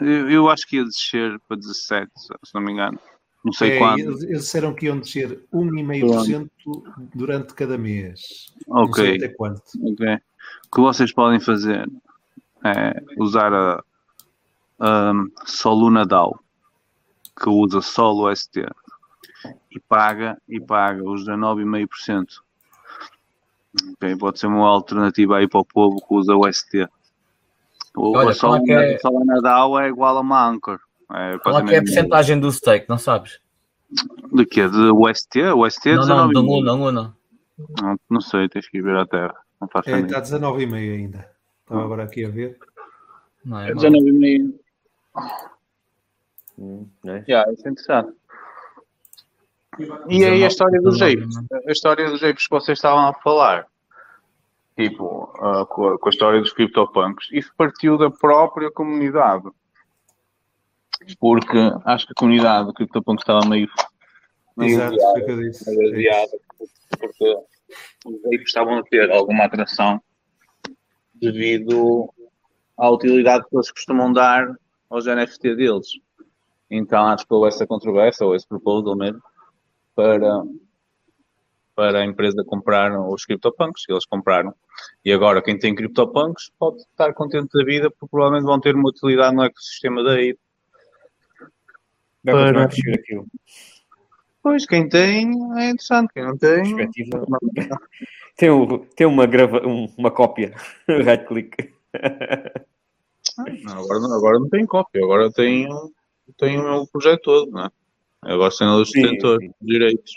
eu, 0.00 0.30
eu 0.30 0.48
acho 0.48 0.66
que 0.66 0.76
ia 0.76 0.84
descer 0.84 1.38
para 1.48 1.56
17, 1.56 2.10
se 2.16 2.54
não 2.54 2.60
me 2.62 2.72
engano. 2.72 2.98
Não 3.44 3.52
sei 3.52 3.72
É, 3.72 3.78
quando. 3.78 3.98
eles, 3.98 4.22
eles 4.22 4.42
disseram 4.42 4.74
que 4.74 4.86
iam 4.86 4.98
descer 4.98 5.44
1,5% 5.52 6.50
durante 7.14 7.52
cada 7.54 7.76
mês. 7.76 8.52
Não 8.66 8.92
sei 8.92 9.14
Ok. 9.14 9.16
até 9.16 9.28
quanto. 9.34 9.62
Ok. 9.82 10.14
O 10.14 10.74
que 10.74 10.80
vocês 10.80 11.12
podem 11.12 11.40
fazer 11.40 11.88
é 12.64 13.02
usar 13.18 13.52
a, 13.52 13.82
a 14.80 15.12
Soluna 15.44 16.06
DAO, 16.06 16.38
que 17.38 17.48
usa 17.48 17.80
solo 17.82 18.34
ST, 18.34 18.66
e 19.70 19.78
paga, 19.80 20.40
e 20.48 20.58
paga 20.60 21.02
os 21.02 21.26
19,5%. 21.26 22.43
Ok, 23.92 24.16
Pode 24.16 24.38
ser 24.38 24.46
uma 24.46 24.68
alternativa 24.68 25.38
aí 25.38 25.48
para 25.48 25.60
o 25.60 25.64
povo 25.64 25.96
que 26.06 26.14
usa 26.14 26.34
o 26.34 26.46
ST. 26.50 26.88
O, 27.96 28.16
Olha, 28.16 28.30
a 28.30 28.36
qual 28.36 28.56
é 28.56 28.94
é- 28.94 29.40
DAO 29.42 29.78
é 29.78 29.88
igual 29.88 30.16
a 30.16 30.20
uma 30.20 30.48
Anchor. 30.48 30.80
É 31.12 31.38
Qual 31.38 31.58
é 31.58 31.64
que 31.64 31.74
é 31.74 31.78
a 31.78 31.82
porcentagem 31.82 32.40
do 32.40 32.50
stake? 32.50 32.88
Não 32.88 32.98
sabes? 32.98 33.38
De 34.32 34.44
quê? 34.46 34.68
De 34.68 34.90
o 34.90 35.08
ST? 35.14 35.42
O 35.52 35.68
ST 35.68 35.90
é 35.90 35.96
não, 35.96 36.06
não, 36.06 36.28
19,5%. 36.28 36.34
Luna, 36.34 36.72
Luna. 36.72 37.16
Não, 37.80 37.96
não 38.10 38.20
sei, 38.20 38.48
tens 38.48 38.68
que 38.68 38.78
ir 38.78 38.82
ver 38.82 39.06
terra. 39.06 39.34
Não 39.60 39.68
faço 39.68 39.90
É, 39.90 40.00
está 40.00 40.20
19,5 40.20 40.74
ainda. 40.74 41.30
Estava 41.62 41.84
agora 41.84 42.04
aqui 42.04 42.24
a 42.24 42.28
ver. 42.28 42.58
Não 43.44 43.60
é? 43.60 43.70
É 43.70 43.74
mau. 43.74 43.84
19,5. 43.84 44.54
Hum, 46.58 46.86
é. 47.04 47.24
Yeah, 47.28 47.52
isso 47.52 47.66
é 47.66 47.70
interessante. 47.70 48.12
E 50.08 50.24
aí 50.24 50.44
a 50.44 50.46
história 50.46 50.80
dos 50.80 50.98
19, 50.98 51.20
japes, 51.20 51.36
a 51.66 51.72
história 51.72 52.10
dos 52.10 52.20
japes 52.20 52.46
que 52.46 52.50
vocês 52.50 52.78
estavam 52.78 53.06
a 53.06 53.14
falar, 53.14 53.66
tipo, 54.76 55.32
ah, 55.40 55.64
com, 55.66 55.88
a, 55.88 55.98
com 55.98 56.08
a 56.08 56.10
história 56.10 56.40
dos 56.40 56.52
CryptoPunks, 56.52 57.28
isso 57.32 57.52
partiu 57.56 57.96
da 57.96 58.10
própria 58.10 58.70
comunidade. 58.70 59.44
Porque 61.18 61.58
acho 61.84 62.06
que 62.06 62.12
a 62.12 62.20
comunidade 62.20 62.66
do 62.66 62.74
CryptoPunk 62.74 63.20
estava 63.20 63.46
meio, 63.46 63.68
meio 64.56 64.76
Exato, 64.76 64.94
adiada, 64.94 65.12
foi 65.12 65.22
o 65.22 65.24
que 65.24 65.30
eu 65.32 65.40
disse. 65.40 65.76
meio 65.76 65.82
isso. 65.82 65.94
adiada, 65.94 66.32
porque 66.98 67.36
os 68.06 68.22
japes 68.22 68.46
estavam 68.46 68.78
a 68.78 68.82
ter 68.82 69.10
alguma 69.10 69.44
atração 69.44 70.00
devido 71.14 72.08
à 72.76 72.90
utilidade 72.90 73.44
que 73.48 73.56
eles 73.56 73.70
costumam 73.70 74.12
dar 74.12 74.54
aos 74.90 75.06
NFT 75.06 75.56
deles. 75.56 75.88
Então 76.70 77.06
acho 77.06 77.26
que 77.26 77.34
houve 77.34 77.48
essa 77.48 77.66
controvérsia, 77.66 78.26
ou 78.26 78.34
esse 78.34 78.46
proposal 78.46 78.96
mesmo, 78.96 79.22
para, 79.94 80.42
para 81.74 82.00
a 82.00 82.04
empresa 82.04 82.44
comprar 82.44 82.98
os 83.08 83.24
CryptoPunks, 83.24 83.84
eles 83.88 84.06
compraram. 84.06 84.54
E 85.04 85.12
agora 85.12 85.42
quem 85.42 85.58
tem 85.58 85.74
CryptoPunks 85.74 86.50
pode 86.58 86.78
estar 86.78 87.12
contente 87.14 87.50
da 87.52 87.64
vida, 87.64 87.90
porque 87.90 88.10
provavelmente 88.10 88.46
vão 88.46 88.60
ter 88.60 88.74
uma 88.74 88.88
utilidade 88.88 89.34
no 89.34 89.44
ecossistema 89.44 90.02
da 90.02 90.12
AI. 90.12 90.36
Vai 92.24 92.52
para... 92.52 92.64
aquilo. 92.64 93.26
Pois, 94.42 94.66
quem 94.66 94.88
tem 94.88 95.30
é 95.56 95.70
interessante, 95.70 96.12
quem 96.12 96.22
não 96.22 96.36
tem. 96.36 96.62
tem, 98.36 98.50
um, 98.50 98.78
tem 98.78 99.06
uma, 99.06 99.26
grava, 99.26 99.60
uma 99.60 100.10
cópia, 100.10 100.54
right 100.86 101.24
click. 101.26 101.72
Não, 103.62 103.72
agora, 103.72 104.16
agora 104.16 104.38
não 104.38 104.48
tem 104.48 104.66
cópia, 104.66 105.02
agora 105.02 105.32
tem, 105.32 105.66
tem 106.38 106.58
o 106.58 106.62
meu 106.62 106.86
projeto 106.86 107.22
todo, 107.22 107.50
não 107.50 107.64
é? 107.64 107.70
Agora 108.24 108.50
sendo 108.50 108.80
os 108.80 108.90
detentores 108.90 109.50
de 109.60 109.66
direitos. 109.66 110.14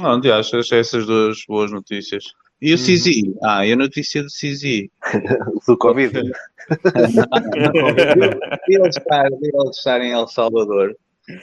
Onde 0.00 0.30
achas 0.30 0.70
essas 0.70 1.06
duas 1.06 1.44
boas 1.46 1.72
notícias? 1.72 2.24
E 2.60 2.72
o 2.72 2.76
uhum. 2.76 2.82
CZ? 2.82 3.06
Ah, 3.42 3.66
e 3.66 3.72
a 3.72 3.76
notícia 3.76 4.22
do 4.22 4.28
CZ? 4.28 4.88
do 5.66 5.76
Covid. 5.76 6.12
de 6.12 6.18
ele 8.68 8.88
estar, 8.88 9.28
de 9.28 9.48
ele 9.48 9.68
estar 9.70 10.00
em 10.00 10.12
El 10.12 10.26
Salvador. 10.26 10.96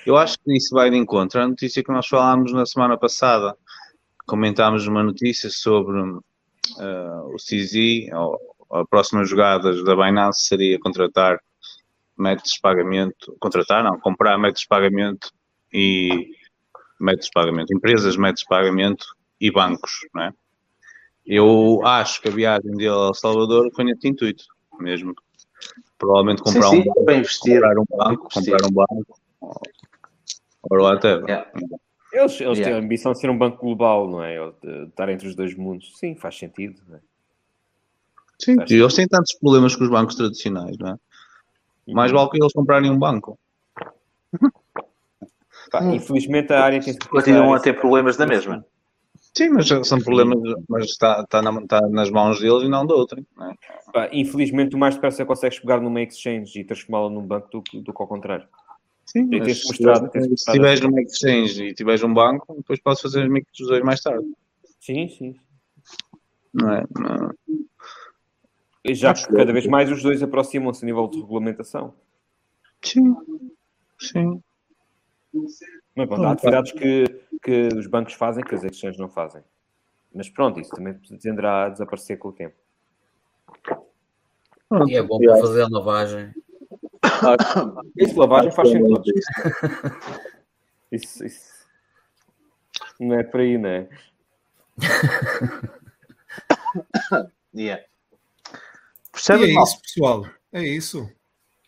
Eu 0.05 0.17
acho 0.17 0.37
que 0.39 0.55
isso 0.55 0.73
vai 0.73 0.89
de 0.89 0.97
encontro 0.97 1.39
à 1.39 1.47
notícia 1.47 1.83
que 1.83 1.91
nós 1.91 2.07
falámos 2.07 2.51
na 2.51 2.65
semana 2.65 2.97
passada. 2.97 3.55
Comentámos 4.25 4.87
uma 4.87 5.03
notícia 5.03 5.49
sobre 5.49 6.01
uh, 6.01 6.21
o 7.31 7.35
CZ, 7.35 8.09
a 8.71 8.83
próxima 8.85 9.23
jogada 9.23 9.83
da 9.83 9.95
Binance 9.95 10.47
seria 10.47 10.79
contratar 10.79 11.39
métodos 12.17 12.51
de 12.53 12.61
pagamento, 12.61 13.35
contratar 13.39 13.83
não, 13.83 13.99
comprar 13.99 14.37
métodos 14.37 14.61
de 14.61 14.67
pagamento 14.67 15.31
e 15.73 16.31
métodos 16.99 17.25
de 17.27 17.31
pagamento, 17.33 17.73
empresas, 17.73 18.15
métodos 18.15 18.41
de 18.41 18.47
pagamento 18.47 19.05
e 19.39 19.51
bancos, 19.51 19.91
não 20.13 20.23
é? 20.23 20.33
Eu 21.25 21.81
acho 21.83 22.21
que 22.21 22.27
a 22.27 22.31
viagem 22.31 22.71
dele 22.71 22.89
ao 22.89 23.13
Salvador 23.13 23.71
foi 23.75 23.83
nesse 23.83 24.07
intuito, 24.07 24.45
mesmo. 24.79 25.13
Provavelmente 25.97 26.41
comprar 26.43 26.69
sim, 26.69 26.83
sim, 26.83 26.89
um 26.89 26.93
banco, 26.93 27.11
investir, 27.11 27.61
comprar 27.61 27.79
um 27.79 27.85
banco, 27.89 28.29
comprar 28.31 28.65
um 28.65 28.71
banco, 28.71 29.19
ou 30.69 30.79
whatever. 30.81 31.27
Yeah. 31.27 31.51
Eles, 32.13 32.39
eles 32.39 32.57
yeah. 32.57 32.63
têm 32.63 32.73
a 32.73 32.77
ambição 32.77 33.11
de 33.11 33.19
ser 33.19 33.29
um 33.29 33.37
banco 33.37 33.57
global, 33.57 34.09
não 34.09 34.23
é? 34.23 34.37
De 34.61 34.87
estar 34.87 35.09
entre 35.09 35.27
os 35.27 35.35
dois 35.35 35.55
mundos. 35.55 35.97
Sim, 35.97 36.15
faz 36.15 36.37
sentido. 36.37 36.79
Não 36.87 36.97
é? 36.97 36.99
Sim, 38.39 38.55
faz 38.55 38.71
eles 38.71 38.93
têm 38.93 39.07
tantos 39.07 39.33
problemas 39.39 39.75
com 39.75 39.83
os 39.83 39.89
bancos 39.89 40.15
tradicionais, 40.15 40.77
não 40.77 40.89
é? 40.89 40.95
Mais 41.87 42.11
vale 42.11 42.29
que 42.29 42.41
eles 42.41 42.53
comprarem 42.53 42.89
um 42.89 42.97
banco. 42.97 43.37
Pá, 45.71 45.83
infelizmente 45.83 46.53
a 46.53 46.63
área 46.63 46.79
tem 46.79 46.95
Continuam 46.97 47.53
a 47.53 47.59
ter 47.59 47.73
problemas 47.73 48.17
da 48.17 48.25
mesma. 48.25 48.65
Sim, 49.35 49.49
mas 49.49 49.67
são 49.67 49.99
problemas, 49.99 50.37
mas 50.69 50.85
está, 50.85 51.21
está, 51.21 51.41
na, 51.41 51.61
está 51.61 51.81
nas 51.89 52.09
mãos 52.09 52.39
deles 52.39 52.63
e 52.63 52.69
não 52.69 52.85
da 52.85 52.95
outra. 52.95 53.19
É? 53.19 53.91
Pá, 53.91 54.09
infelizmente, 54.13 54.75
o 54.75 54.79
mais 54.79 54.95
depressa 54.95 55.25
consegues 55.25 55.59
pegar 55.59 55.81
numa 55.81 56.01
exchange 56.01 56.59
e 56.59 56.63
transformá-la 56.63 57.09
num 57.09 57.25
banco 57.25 57.49
do, 57.51 57.81
do 57.81 57.93
que 57.93 58.01
ao 58.01 58.07
contrário. 58.07 58.47
Sim, 59.05 59.27
mas 59.29 59.63
mostrado, 59.65 60.09
se, 60.11 60.37
se 60.37 60.51
tiveres 60.51 60.81
numa 60.81 61.01
exchange 61.01 61.63
e 61.63 61.73
tiveres 61.73 62.03
um 62.03 62.13
banco, 62.13 62.55
depois 62.55 62.79
podes 62.79 63.01
fazer 63.01 63.23
as 63.23 63.29
micros 63.29 63.83
mais 63.83 64.01
tarde. 64.01 64.25
Sim, 64.79 65.09
sim. 65.09 65.35
Não 66.53 66.71
é? 66.71 66.83
Não. 66.97 67.33
Já 68.93 69.13
que 69.13 69.27
cada 69.27 69.51
vez 69.51 69.65
mais 69.65 69.91
os 69.91 70.03
dois 70.03 70.21
aproximam-se 70.21 70.83
a 70.83 70.85
nível 70.85 71.07
de 71.07 71.19
regulamentação. 71.19 71.93
Sim, 72.83 73.15
sim. 73.99 74.43
Mas 75.95 76.07
pronto, 76.07 76.23
há 76.23 76.31
atividades 76.31 76.71
que, 76.71 77.05
que 77.41 77.69
os 77.75 77.87
bancos 77.87 78.13
fazem 78.13 78.43
que 78.43 78.53
as 78.53 78.63
exchanges 78.63 78.99
não 78.99 79.09
fazem. 79.09 79.41
Mas 80.13 80.29
pronto, 80.29 80.59
isso 80.59 80.71
também 80.71 80.93
tenderá 81.19 81.65
a 81.65 81.69
desaparecer 81.69 82.17
com 82.17 82.29
o 82.29 82.33
tempo. 82.33 82.55
E 84.87 84.95
é 84.95 85.01
bom 85.01 85.19
para 85.19 85.37
fazer 85.37 85.63
a 85.63 85.67
lavagem. 85.69 86.33
Isso, 87.97 88.19
lavagem 88.19 88.51
faz 88.51 88.69
sentido. 88.69 89.03
Isso, 90.91 91.25
isso. 91.25 91.65
Não 92.99 93.19
é 93.19 93.23
por 93.23 93.41
aí, 93.41 93.57
não 93.57 93.69
é? 93.69 93.89
yeah. 97.53 97.83
Percebe 99.25 99.51
e 99.51 99.57
é 99.57 99.63
isso, 99.63 99.81
pessoal. 99.81 100.25
É 100.53 100.63
isso. 100.63 101.09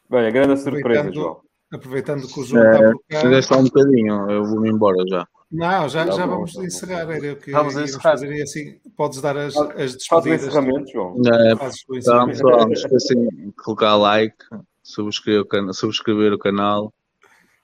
Olha, 0.10 0.30
grande 0.30 0.60
surpresa, 0.60 1.12
João. 1.12 1.42
Aproveitando 1.74 2.28
que 2.28 2.40
o 2.40 2.44
João 2.44 2.64
é, 2.64 2.76
está 2.76 2.92
por 2.92 3.04
cá. 3.10 3.40
Está 3.40 3.58
um 3.58 3.64
bocadinho, 3.64 4.32
eu 4.32 4.46
vou-me 4.46 4.70
embora 4.70 5.04
já. 5.10 5.28
Não, 5.52 5.90
já, 5.90 6.06
tá 6.06 6.12
já 6.12 6.28
bom, 6.28 6.34
vamos 6.36 6.54
tá 6.54 6.64
encerrar. 6.64 7.10
Era 7.10 7.34
o 7.34 7.36
que 7.36 7.52
vamos 7.52 7.76
encerrar. 7.76 8.02
fazer 8.02 8.42
assim 8.42 8.80
podes 8.96 9.22
dar 9.22 9.36
as, 9.38 9.56
as 9.56 9.96
despedidas. 9.96 10.44
encerramento, 10.44 10.92
João. 10.92 11.16
É, 11.26 11.54
então, 11.54 12.28
pessoal, 12.28 12.66
não 12.66 12.72
esquecem 12.72 13.28
de 13.28 13.52
colocar 13.54 13.96
like, 13.96 14.38
subscrever 14.84 15.42
o, 15.42 15.46
can 15.46 15.74
subscrever 15.74 16.34
o 16.34 16.38
canal 16.38 16.94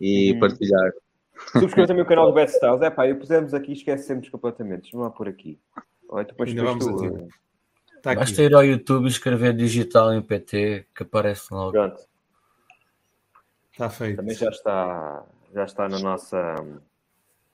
e 0.01 0.33
hum. 0.33 0.39
partilhar. 0.39 0.91
Subscrever 1.51 1.88
também 1.88 2.03
o 2.03 2.07
canal 2.07 2.27
do 2.27 2.33
Best 2.35 2.55
Styles. 2.55 2.81
É 2.81 2.89
pá, 2.89 3.07
eu 3.07 3.17
pusemos 3.17 3.53
aqui 3.53 3.72
e 3.72 3.75
esquecemos 3.75 4.27
completamente. 4.27 4.91
Vamos 4.91 5.07
lá 5.07 5.13
por 5.13 5.27
aqui. 5.27 5.59
Olha, 6.09 6.25
depois 6.25 6.49
Ainda 6.49 6.63
vamos 6.63 6.85
tu, 6.85 7.27
Tá 8.03 8.14
Basta 8.14 8.43
ir 8.43 8.53
ao 8.53 8.65
YouTube 8.65 9.06
e 9.06 9.07
escrever 9.07 9.56
digital 9.56 10.14
em 10.14 10.22
PT 10.22 10.88
que 10.93 11.03
aparece 11.03 11.53
logo. 11.53 11.72
Pronto. 11.72 12.01
Está 13.72 13.90
feito. 13.90 14.17
Também 14.17 14.35
já 14.35 14.49
está, 14.49 15.23
já 15.53 15.64
está 15.64 15.88
na 15.88 15.99
nossa, 15.99 16.53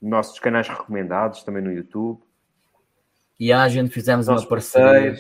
nossos 0.02 0.40
canais 0.40 0.68
recomendados, 0.68 1.44
também 1.44 1.62
no 1.62 1.72
YouTube. 1.72 2.20
E 3.40 3.54
a 3.54 3.70
gente 3.70 3.92
fizemos 3.92 4.28
uma 4.28 4.44
parceria. 4.44 5.16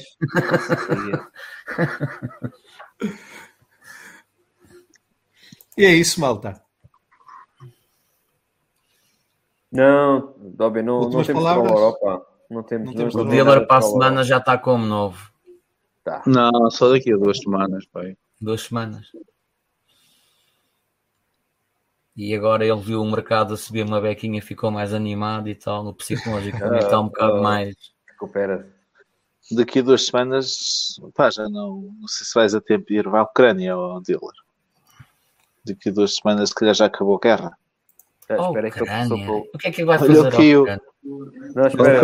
e 5.77 5.85
é 5.85 5.93
isso, 5.93 6.19
malta. 6.19 6.59
Não, 9.71 10.33
Dobby, 10.39 10.81
não, 10.81 11.01
não 11.01 11.23
temos 11.23 11.27
para 11.27 11.51
a 11.51 11.55
Europa. 11.55 12.28
Não 12.49 12.63
temos, 12.63 12.87
não 12.87 12.95
temos 12.95 13.15
o 13.15 13.23
dealer 13.25 13.67
para 13.67 13.77
a 13.77 13.81
semana 13.81 14.23
já 14.23 14.37
está 14.37 14.57
como 14.57 14.85
novo. 14.85 15.31
Tá. 16.03 16.23
Não, 16.25 16.71
só 16.71 16.89
daqui 16.89 17.13
a 17.13 17.17
duas 17.17 17.37
semanas, 17.37 17.85
pai. 17.85 18.17
Duas 18.41 18.61
semanas. 18.61 19.11
E 22.17 22.35
agora 22.35 22.65
ele 22.65 22.81
viu 22.81 23.01
o 23.01 23.09
mercado 23.09 23.53
a 23.53 23.57
subir 23.57 23.85
uma 23.85 24.01
bequinha, 24.01 24.41
ficou 24.41 24.71
mais 24.71 24.93
animado 24.93 25.47
e 25.47 25.55
tal, 25.55 25.83
no 25.83 25.93
psicológico 25.93 26.57
está 26.75 26.99
um 26.99 27.07
bocado 27.09 27.37
ah, 27.37 27.41
mais. 27.41 27.75
Recupera. 28.07 28.67
Daqui 29.51 29.79
a 29.79 29.81
duas 29.83 30.05
semanas, 30.05 30.99
pá, 31.15 31.29
já 31.29 31.47
não, 31.47 31.93
não 31.99 32.07
sei 32.07 32.25
se 32.25 32.33
vais 32.33 32.53
a 32.53 32.59
tempo 32.59 32.87
de 32.87 32.95
ir 32.95 33.07
à 33.07 33.23
Ucrânia 33.23 33.77
ou 33.77 34.01
dealer. 34.01 34.33
Daqui 35.65 35.89
a 35.89 35.91
duas 35.91 36.15
semanas, 36.15 36.49
se 36.49 36.55
calhar 36.55 36.73
já 36.73 36.85
acabou 36.85 37.15
a 37.15 37.19
guerra. 37.19 37.57
Oh, 38.29 38.47
espera 38.47 38.71
que 38.71 38.79
eu. 38.81 39.47
O 39.53 39.57
que 39.57 39.67
é 39.67 39.71
que 39.71 39.85
vai 39.85 39.97
fazer? 39.97 40.19
Olha 40.19 40.31
que 40.31 40.45
eu... 40.45 40.65
Não, 41.03 41.67
espera, 41.67 42.01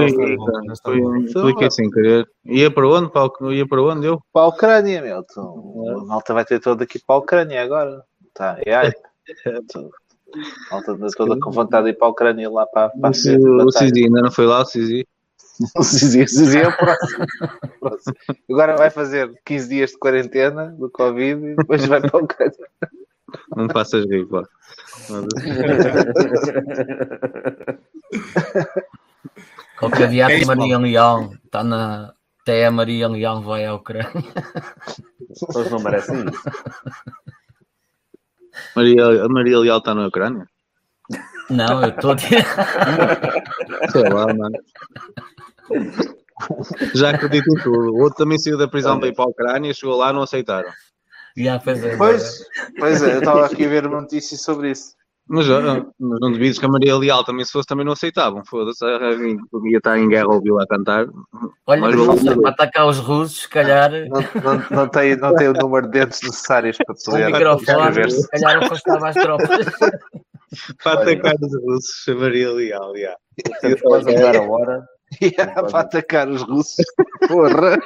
cliquei 1.42 1.72
sem 1.72 1.90
querer. 1.90 2.28
Ia 2.46 2.72
para 2.72 2.88
onde? 2.88 3.12
Para, 3.12 3.30
ia 3.54 3.68
para 3.68 3.82
onde 3.82 4.08
eu? 4.08 4.22
Para 4.32 4.44
a 4.44 4.48
Ucrânia, 4.48 5.02
meu. 5.02 5.24
Tu, 5.24 5.40
a 5.90 6.06
malta 6.06 6.34
vai 6.34 6.46
ter 6.46 6.60
todo 6.60 6.82
aqui 6.82 7.00
para 7.06 7.16
a 7.16 7.20
Ucrânia 7.20 7.62
agora. 7.62 8.04
Tá, 8.34 8.58
é 8.66 8.76
aí. 8.76 8.94
A 9.46 10.72
malta 10.72 10.98
toda 11.16 11.40
com 11.40 11.52
vontade 11.52 11.86
de 11.86 11.92
ir 11.92 11.94
para 11.96 12.08
a 12.08 12.12
Ucrânia 12.12 12.50
lá 12.50 12.66
para, 12.66 12.90
para 12.90 13.12
o, 13.12 13.66
o 13.66 13.72
Cizi 13.72 14.06
ainda 14.06 14.22
não 14.22 14.32
foi 14.32 14.46
lá, 14.46 14.62
o 14.62 14.66
Cizi? 14.66 15.08
o 15.78 15.84
Cizi, 15.84 16.24
o 16.24 16.28
Cizi 16.28 16.60
é 16.60 16.68
o 16.68 16.76
próximo. 16.76 17.26
próximo. 17.80 18.16
Agora 18.50 18.76
vai 18.78 18.90
fazer 18.90 19.32
15 19.46 19.70
dias 19.70 19.92
de 19.92 20.00
quarentena 20.00 20.68
do 20.72 20.90
Covid 20.90 21.46
e 21.46 21.56
depois 21.56 21.86
vai 21.86 22.02
para 22.02 22.18
a 22.18 22.24
Ucrânia. 22.24 22.70
Não 23.56 23.70
faças 23.70 24.06
rir, 24.06 24.26
pá. 24.28 24.44
Qualquer 29.78 30.10
dia 30.10 30.30
é 30.30 30.44
a 30.44 30.46
Maria 30.46 30.78
Leal 30.78 31.34
está 31.44 31.64
na. 31.64 32.14
Até 32.42 32.66
a 32.68 32.72
Maria 32.72 33.08
Leal 33.08 33.42
vai 33.42 33.66
à 33.66 33.74
Ucrânia. 33.74 34.34
Eles 35.56 35.72
não 35.72 35.80
merecem 35.80 36.26
isso. 36.30 36.44
Maria, 38.76 39.26
a 39.26 39.30
Maria 39.30 39.60
Leal 39.60 39.80
está 39.80 39.96
na 39.96 40.08
Ucrânia? 40.08 40.48
Não, 41.50 41.82
eu 41.82 41.90
estou. 41.90 42.16
Sei 43.92 44.10
lá, 44.10 44.28
mano. 44.34 44.58
Já 46.94 47.10
acredito 47.12 47.52
em 47.52 47.64
tudo. 47.64 47.94
O 47.94 48.02
outro 48.02 48.18
também 48.18 48.38
saiu 48.38 48.58
da 48.58 48.68
prisão 48.68 49.00
para 49.00 49.10
ir 49.10 49.16
para 49.16 49.26
a 49.26 49.30
Ucrânia, 49.30 49.74
chegou 49.74 49.98
lá 49.98 50.14
não 50.14 50.22
aceitaram. 50.22 50.70
Já, 51.38 51.60
pois 51.60 51.84
é. 51.84 51.98
Pois, 51.98 52.46
pois 52.80 53.02
é, 53.04 53.16
eu 53.16 53.20
estava 53.20 53.46
aqui 53.46 53.66
a 53.66 53.70
ver 53.70 53.86
uma 53.86 54.02
notícia 54.02 54.38
sobre 54.38 54.72
isso. 54.72 54.96
Mas, 55.28 55.48
não, 55.48 55.92
não 56.00 56.32
duvides 56.32 56.60
que 56.60 56.66
a 56.66 56.70
Maria 56.70 56.96
Leal 56.96 57.24
também, 57.24 57.44
se 57.44 57.52
fosse, 57.52 57.68
também 57.68 57.84
não 57.84 57.94
aceitavam. 57.94 58.44
Foda-se, 58.46 58.86
ia 58.86 59.78
estar 59.78 59.98
em 59.98 60.08
guerra 60.08 60.28
ouviu 60.28 60.60
a 60.60 60.68
cantar. 60.68 61.08
Olha, 61.66 61.82
mas 61.82 61.96
vou... 61.96 62.42
para 62.42 62.52
atacar 62.52 62.88
os 62.88 63.00
russos, 63.00 63.42
se 63.42 63.50
calhar. 63.50 63.92
Não, 63.92 64.22
não, 64.44 64.66
não, 64.70 64.88
tem, 64.88 65.16
não 65.16 65.34
tem 65.36 65.48
o 65.48 65.54
número 65.54 65.88
de 65.88 66.00
dentes 66.00 66.22
necessários 66.22 66.78
para 66.78 66.96
poder. 66.96 67.24
O 67.24 67.32
microfone, 67.32 68.12
se 68.12 68.28
calhar 68.30 68.64
afastava 68.64 69.10
as 69.10 69.16
tropas. 69.16 69.66
Para 70.84 71.02
atacar 71.02 71.36
os 71.42 71.64
russos, 71.64 72.04
chamaria 72.04 72.52
legal, 72.52 72.96
já. 72.96 73.16
Estás 73.38 74.08
a 74.08 74.38
a 74.38 74.42
hora. 74.44 74.86
Yeah, 75.22 75.64
para 75.64 75.82
atacar 75.82 76.28
os 76.28 76.42
russos. 76.42 76.84
Porra! 77.28 77.78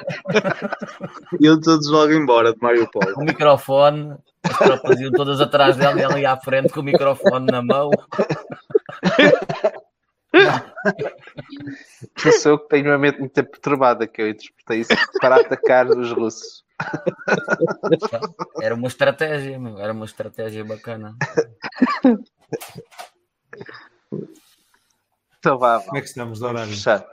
Iam 1.39 1.59
todos 1.59 1.87
logo 1.89 2.13
embora 2.13 2.53
de 2.53 2.59
Mariupol. 2.61 3.01
O 3.17 3.23
microfone, 3.23 4.15
as 4.43 4.57
tropas 4.57 4.99
iam 4.99 5.11
todas 5.11 5.41
atrás 5.41 5.75
dela 5.77 5.99
e 5.99 6.03
ela 6.03 6.19
ia 6.19 6.31
à 6.31 6.37
frente 6.37 6.71
com 6.71 6.79
o 6.79 6.83
microfone 6.83 7.45
na 7.51 7.61
mão. 7.61 7.89
Eu 12.25 12.31
sou 12.33 12.51
eu 12.53 12.59
que 12.59 12.69
tenho 12.69 12.85
uma 12.89 12.97
mente 12.97 13.19
muito 13.19 13.33
perturbada, 13.33 14.07
que 14.07 14.21
eu 14.21 14.29
interpretei 14.29 14.79
isso 14.81 14.91
para 15.19 15.37
atacar 15.37 15.87
os 15.89 16.11
russos. 16.11 16.63
Era 18.61 18.75
uma 18.75 18.87
estratégia, 18.87 19.59
meu. 19.59 19.77
era 19.79 19.91
uma 19.91 20.05
estratégia 20.05 20.63
bacana. 20.63 21.15
Então 25.39 25.57
vá, 25.57 25.81
Como 25.81 25.97
é 25.97 26.01
que 26.01 26.07
estamos 26.07 26.39
fechado. 26.39 27.05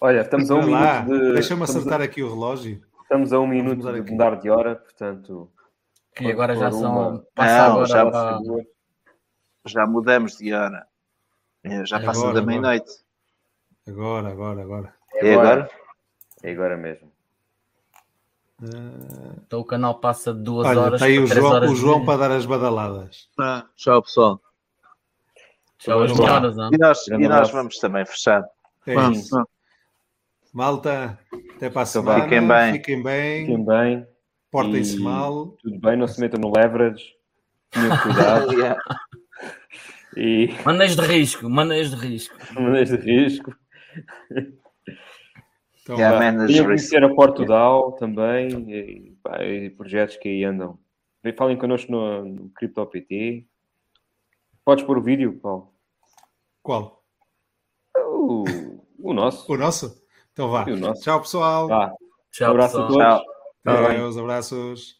Olha, 0.00 0.20
estamos 0.20 0.50
a 0.50 0.54
um 0.54 0.58
Olha 0.58 0.68
lá, 0.70 1.02
minuto 1.02 1.26
de. 1.26 1.32
Deixa-me 1.34 1.62
acertar 1.64 2.00
a- 2.00 2.04
aqui 2.04 2.22
o 2.22 2.28
relógio. 2.28 2.80
Estamos 3.02 3.32
a 3.32 3.40
um 3.40 3.46
minuto 3.46 3.82
de 3.92 4.00
aqui. 4.00 4.12
mudar 4.12 4.36
de 4.36 4.48
hora, 4.50 4.76
portanto. 4.76 5.50
E 6.20 6.30
agora 6.30 6.56
já 6.56 6.70
são. 6.72 7.24
Passa 7.34 7.68
Não, 7.68 7.86
já 7.86 8.02
a- 8.08 8.40
Já 9.66 9.86
mudamos 9.86 10.36
de 10.36 10.52
hora. 10.52 10.86
É, 11.62 11.84
Já 11.84 12.00
passa 12.00 12.20
Agora, 12.20 12.34
da 12.34 12.42
meia-noite. 12.42 12.90
Agora, 13.86 14.28
agora, 14.30 14.62
agora. 14.62 14.94
E 15.22 15.30
agora? 15.32 15.70
É 16.42 16.50
agora 16.52 16.76
mesmo. 16.76 17.10
Ah, 18.62 19.34
Então 19.46 19.60
o 19.60 19.64
canal 19.64 19.98
passa 20.00 20.32
de 20.32 20.40
duas 20.42 20.66
olha, 20.66 20.80
horas 20.80 20.94
está 20.94 21.06
aí 21.06 21.18
o 21.18 21.26
João, 21.26 21.52
horas 21.52 21.70
o 21.70 21.74
de 21.74 21.80
João 21.80 21.94
vídeo. 22.00 22.06
para 22.06 22.28
dar 22.28 22.34
as 22.36 22.46
badaladas. 22.46 23.28
Ah, 23.38 23.64
tchau, 23.76 24.02
pessoal. 24.02 24.40
São 25.78 26.02
as 26.02 26.12
melhores, 26.12 26.56
não? 26.56 26.70
E 26.72 26.78
nós, 26.78 27.06
e 27.06 27.28
nós 27.28 27.50
vamos 27.50 27.78
também 27.78 28.04
fechar. 28.04 28.44
É 28.86 28.94
Vamos, 28.94 29.18
isso. 29.18 29.48
Malta, 30.52 31.18
até 31.56 31.70
para 31.70 31.82
a 31.82 31.86
semana. 31.86 32.22
Fiquem 32.24 32.48
bem. 32.48 32.72
Fiquem 32.72 33.02
bem. 33.02 33.40
Fiquem 33.46 33.64
bem, 33.64 34.06
Portem-se 34.50 34.96
E- 34.96 35.00
mal. 35.00 35.48
tudo 35.62 35.78
bem, 35.78 35.96
não 35.96 36.06
se 36.08 36.20
metam 36.20 36.40
no 36.40 36.52
leverage. 36.56 37.14
Tenham 37.70 37.88
cuidado 38.02 38.52
Yeah. 38.54 38.80
e 40.16 40.48
de 40.96 41.02
risco, 41.02 41.48
maneios 41.50 41.90
de 41.90 41.96
risco. 41.96 42.34
maneiras 42.54 42.88
de 42.88 42.96
risco. 42.96 43.54
Então, 45.82 45.96
Yeah, 45.96 46.18
man, 46.32 46.46
Venham 46.46 46.60
as- 46.62 46.66
conhecer 46.66 47.04
a 47.04 47.14
Portugal 47.14 47.92
também 47.92 48.48
e, 48.70 49.16
pá, 49.22 49.42
e 49.44 49.70
projetos 49.70 50.16
que 50.16 50.28
aí 50.28 50.44
andam. 50.44 50.78
Vem, 51.22 51.34
Falem 51.34 51.56
connosco 51.58 51.90
no, 51.90 52.24
no 52.24 52.50
CryptoPT. 52.50 53.46
Podes 54.64 54.84
pôr 54.84 54.98
o 54.98 55.02
vídeo, 55.02 55.38
Paulo? 55.40 55.72
Qual? 56.62 57.02
O, 57.96 58.44
o 58.98 59.12
nosso. 59.14 59.50
O 59.52 59.56
nosso? 59.56 60.02
Então 60.32 60.50
vá. 60.50 60.64
O 60.64 60.76
nosso. 60.76 61.02
Tchau, 61.02 61.20
pessoal. 61.20 61.68
Vá. 61.68 61.86
Um 61.90 61.96
Tchau, 62.30 62.50
abraço 62.50 62.78
a 62.78 62.86
pessoal. 62.86 63.18
todos. 63.18 63.24
Tchau. 63.26 63.37
Tá 63.64 63.72
abraços. 64.16 64.97